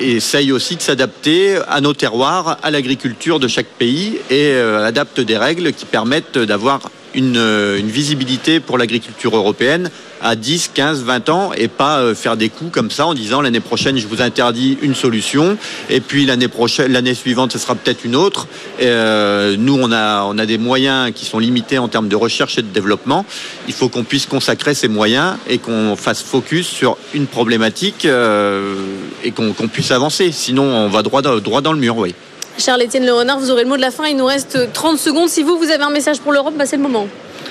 essaye 0.00 0.50
aussi 0.50 0.74
de 0.74 0.82
s'adapter 0.82 1.58
à 1.68 1.80
nos 1.80 1.94
terroirs, 1.94 2.58
à 2.60 2.72
l'agriculture 2.72 3.38
de 3.38 3.46
chaque 3.46 3.68
pays 3.68 4.18
et 4.30 4.52
adapte 4.56 5.20
des 5.20 5.38
règles 5.38 5.72
qui 5.72 5.84
permettent 5.84 6.38
d'avoir 6.38 6.80
une, 7.14 7.36
euh, 7.36 7.78
une 7.78 7.88
visibilité 7.88 8.60
pour 8.60 8.78
l'agriculture 8.78 9.36
européenne 9.36 9.90
à 10.20 10.36
10, 10.36 10.70
15, 10.74 11.02
20 11.02 11.28
ans 11.28 11.52
et 11.56 11.68
pas 11.68 11.98
euh, 11.98 12.14
faire 12.14 12.36
des 12.36 12.48
coups 12.48 12.70
comme 12.72 12.90
ça 12.90 13.06
en 13.06 13.14
disant 13.14 13.40
l'année 13.40 13.60
prochaine 13.60 13.98
je 13.98 14.06
vous 14.06 14.22
interdis 14.22 14.78
une 14.82 14.94
solution 14.94 15.58
et 15.90 16.00
puis 16.00 16.26
l'année 16.26 16.48
prochaine 16.48 16.92
l'année 16.92 17.14
suivante 17.14 17.52
ce 17.52 17.58
sera 17.58 17.74
peut-être 17.74 18.04
une 18.04 18.16
autre. 18.16 18.46
Euh, 18.80 19.56
nous 19.58 19.78
on 19.80 19.92
a 19.92 20.24
on 20.24 20.38
a 20.38 20.46
des 20.46 20.58
moyens 20.58 21.12
qui 21.14 21.24
sont 21.24 21.38
limités 21.38 21.78
en 21.78 21.88
termes 21.88 22.08
de 22.08 22.16
recherche 22.16 22.58
et 22.58 22.62
de 22.62 22.68
développement. 22.68 23.24
Il 23.68 23.74
faut 23.74 23.88
qu'on 23.88 24.04
puisse 24.04 24.26
consacrer 24.26 24.74
ces 24.74 24.88
moyens 24.88 25.36
et 25.48 25.58
qu'on 25.58 25.96
fasse 25.96 26.22
focus 26.22 26.66
sur 26.66 26.96
une 27.12 27.26
problématique 27.26 28.06
et 28.06 29.30
qu'on 29.30 29.52
qu'on 29.52 29.68
puisse 29.68 29.90
avancer. 29.90 30.32
Sinon 30.32 30.64
on 30.64 30.88
va 30.88 31.02
droit 31.02 31.22
dans, 31.22 31.38
droit 31.38 31.60
dans 31.60 31.72
le 31.72 31.78
mur, 31.78 31.96
oui. 31.96 32.14
Charles-Étienne 32.58 33.04
Le 33.04 33.12
Renard, 33.12 33.38
vous 33.38 33.50
aurez 33.50 33.62
le 33.64 33.68
mot 33.68 33.76
de 33.76 33.80
la 33.80 33.90
fin. 33.90 34.06
Il 34.06 34.16
nous 34.16 34.26
reste 34.26 34.72
30 34.72 34.98
secondes. 34.98 35.28
Si 35.28 35.42
vous, 35.42 35.58
vous 35.58 35.70
avez 35.70 35.82
un 35.82 35.90
message 35.90 36.20
pour 36.20 36.32
l'Europe, 36.32 36.54
bah, 36.56 36.66
c'est 36.66 36.76
le 36.76 36.82
moment. 36.82 37.08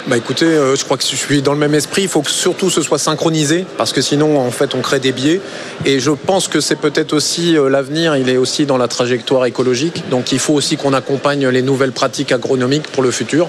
Bah 0.07 0.17
écoutez, 0.17 0.45
euh, 0.45 0.75
je 0.75 0.83
crois 0.83 0.97
que 0.97 1.03
je 1.03 1.15
suis 1.15 1.41
dans 1.41 1.53
le 1.53 1.59
même 1.59 1.73
esprit. 1.73 2.01
Il 2.03 2.07
faut 2.09 2.21
que 2.21 2.29
surtout 2.29 2.69
ce 2.69 2.81
soit 2.81 2.97
synchronisé 2.99 3.65
parce 3.77 3.93
que 3.93 4.01
sinon, 4.01 4.37
en 4.37 4.51
fait, 4.51 4.75
on 4.75 4.81
crée 4.81 4.99
des 4.99 5.13
biais. 5.13 5.39
Et 5.85 5.99
je 6.01 6.11
pense 6.11 6.49
que 6.49 6.59
c'est 6.59 6.75
peut-être 6.75 7.13
aussi 7.13 7.55
euh, 7.57 7.69
l'avenir. 7.69 8.17
Il 8.17 8.27
est 8.29 8.35
aussi 8.35 8.65
dans 8.65 8.77
la 8.77 8.89
trajectoire 8.89 9.45
écologique. 9.45 10.09
Donc, 10.09 10.33
il 10.33 10.39
faut 10.39 10.53
aussi 10.53 10.75
qu'on 10.75 10.91
accompagne 10.93 11.47
les 11.47 11.61
nouvelles 11.61 11.93
pratiques 11.93 12.33
agronomiques 12.33 12.87
pour 12.87 13.01
le 13.01 13.11
futur. 13.11 13.47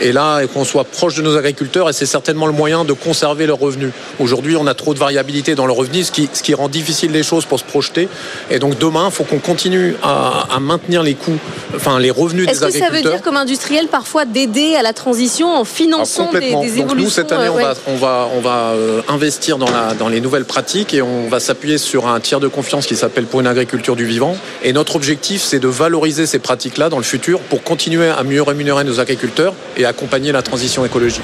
Et 0.00 0.12
là, 0.12 0.42
et 0.42 0.46
qu'on 0.46 0.64
soit 0.64 0.84
proche 0.84 1.16
de 1.16 1.22
nos 1.22 1.36
agriculteurs. 1.36 1.88
Et 1.90 1.92
c'est 1.92 2.06
certainement 2.06 2.46
le 2.46 2.52
moyen 2.52 2.84
de 2.84 2.92
conserver 2.92 3.46
leurs 3.46 3.58
revenus. 3.58 3.90
Aujourd'hui, 4.20 4.54
on 4.56 4.68
a 4.68 4.74
trop 4.74 4.94
de 4.94 5.00
variabilité 5.00 5.56
dans 5.56 5.66
le 5.66 5.72
revenu, 5.72 6.04
ce 6.04 6.12
qui, 6.12 6.28
ce 6.32 6.44
qui 6.44 6.54
rend 6.54 6.68
difficile 6.68 7.10
les 7.10 7.24
choses 7.24 7.44
pour 7.44 7.58
se 7.58 7.64
projeter. 7.64 8.08
Et 8.52 8.60
donc, 8.60 8.78
demain, 8.78 9.06
il 9.06 9.12
faut 9.12 9.24
qu'on 9.24 9.40
continue 9.40 9.96
à, 10.04 10.46
à 10.54 10.60
maintenir 10.60 11.02
les 11.02 11.14
coûts, 11.14 11.38
enfin 11.74 11.98
les 11.98 12.12
revenus 12.12 12.46
Est-ce 12.48 12.60
des 12.60 12.66
que 12.66 12.72
ça 12.72 12.84
agriculteurs. 12.86 13.12
veut 13.12 13.16
dire, 13.16 13.22
comme 13.24 13.36
industriel, 13.36 13.88
parfois 13.88 14.24
d'aider 14.24 14.76
à 14.76 14.82
la 14.82 14.92
transition 14.92 15.52
en 15.52 15.64
des, 15.86 16.24
complètement. 16.24 16.62
des 16.62 16.76
Donc 16.76 16.94
nous 16.96 17.10
cette 17.10 17.32
année 17.32 17.46
euh, 17.46 17.52
on 17.52 17.56
ouais. 17.56 17.62
va 17.62 17.74
on 17.86 17.96
va 17.96 18.28
on 18.36 18.40
va 18.40 18.72
euh, 18.74 19.02
investir 19.08 19.58
dans 19.58 19.70
la 19.70 19.94
dans 19.94 20.08
les 20.08 20.20
nouvelles 20.20 20.44
pratiques 20.44 20.94
et 20.94 21.02
on 21.02 21.28
va 21.28 21.40
s'appuyer 21.40 21.78
sur 21.78 22.06
un 22.06 22.20
tiers 22.20 22.40
de 22.40 22.48
confiance 22.48 22.86
qui 22.86 22.96
s'appelle 22.96 23.26
pour 23.26 23.40
une 23.40 23.46
agriculture 23.46 23.96
du 23.96 24.04
vivant 24.04 24.36
et 24.62 24.72
notre 24.72 24.96
objectif 24.96 25.42
c'est 25.42 25.60
de 25.60 25.68
valoriser 25.68 26.26
ces 26.26 26.38
pratiques 26.38 26.78
là 26.78 26.88
dans 26.88 26.98
le 26.98 27.04
futur 27.04 27.40
pour 27.40 27.62
continuer 27.62 28.08
à 28.08 28.22
mieux 28.22 28.42
rémunérer 28.42 28.84
nos 28.84 29.00
agriculteurs 29.00 29.54
et 29.76 29.84
accompagner 29.84 30.32
la 30.32 30.42
transition 30.42 30.84
écologique. 30.84 31.22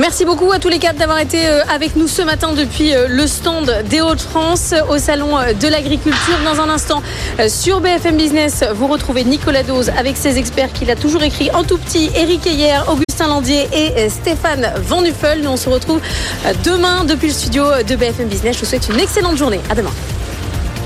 Merci 0.00 0.24
beaucoup 0.24 0.50
à 0.50 0.58
tous 0.58 0.70
les 0.70 0.78
quatre 0.78 0.96
d'avoir 0.96 1.18
été 1.18 1.46
euh, 1.46 1.60
avec 1.68 1.94
nous 1.94 2.08
ce 2.08 2.22
matin 2.22 2.54
depuis 2.54 2.94
euh, 2.94 3.06
le 3.06 3.26
stand 3.26 3.70
des 3.90 4.00
Hauts-de-France 4.00 4.72
au 4.88 4.96
salon 4.96 5.38
euh, 5.38 5.52
de 5.52 5.68
l'agriculture. 5.68 6.38
Dans 6.42 6.58
un 6.58 6.70
instant, 6.70 7.02
sur 7.48 7.82
BFM 7.82 8.16
Business, 8.16 8.64
vous 8.74 8.86
retrouvez 8.86 9.24
Nicolas 9.24 9.62
Dose 9.62 9.90
avec 9.90 10.16
ses 10.16 10.38
experts 10.38 10.72
qu'il 10.72 10.90
a 10.90 10.96
toujours 10.96 11.22
écrit 11.22 11.50
en 11.50 11.64
tout 11.64 11.76
petit, 11.76 12.10
Eric 12.14 12.46
Heyer, 12.46 12.78
Augustin 12.88 13.28
Landier 13.28 13.68
et 13.74 14.08
Stéphane 14.08 14.72
Van 14.86 15.02
Nuffel. 15.02 15.42
Nous 15.42 15.50
on 15.50 15.58
se 15.58 15.68
retrouve 15.68 16.00
demain 16.64 17.04
depuis 17.04 17.28
le 17.28 17.34
studio 17.34 17.64
de 17.86 17.94
BFM 17.94 18.28
Business. 18.28 18.56
Je 18.56 18.60
vous 18.60 18.66
souhaite 18.66 18.88
une 18.88 19.00
excellente 19.00 19.36
journée. 19.36 19.60
À 19.68 19.74
demain. 19.74 19.92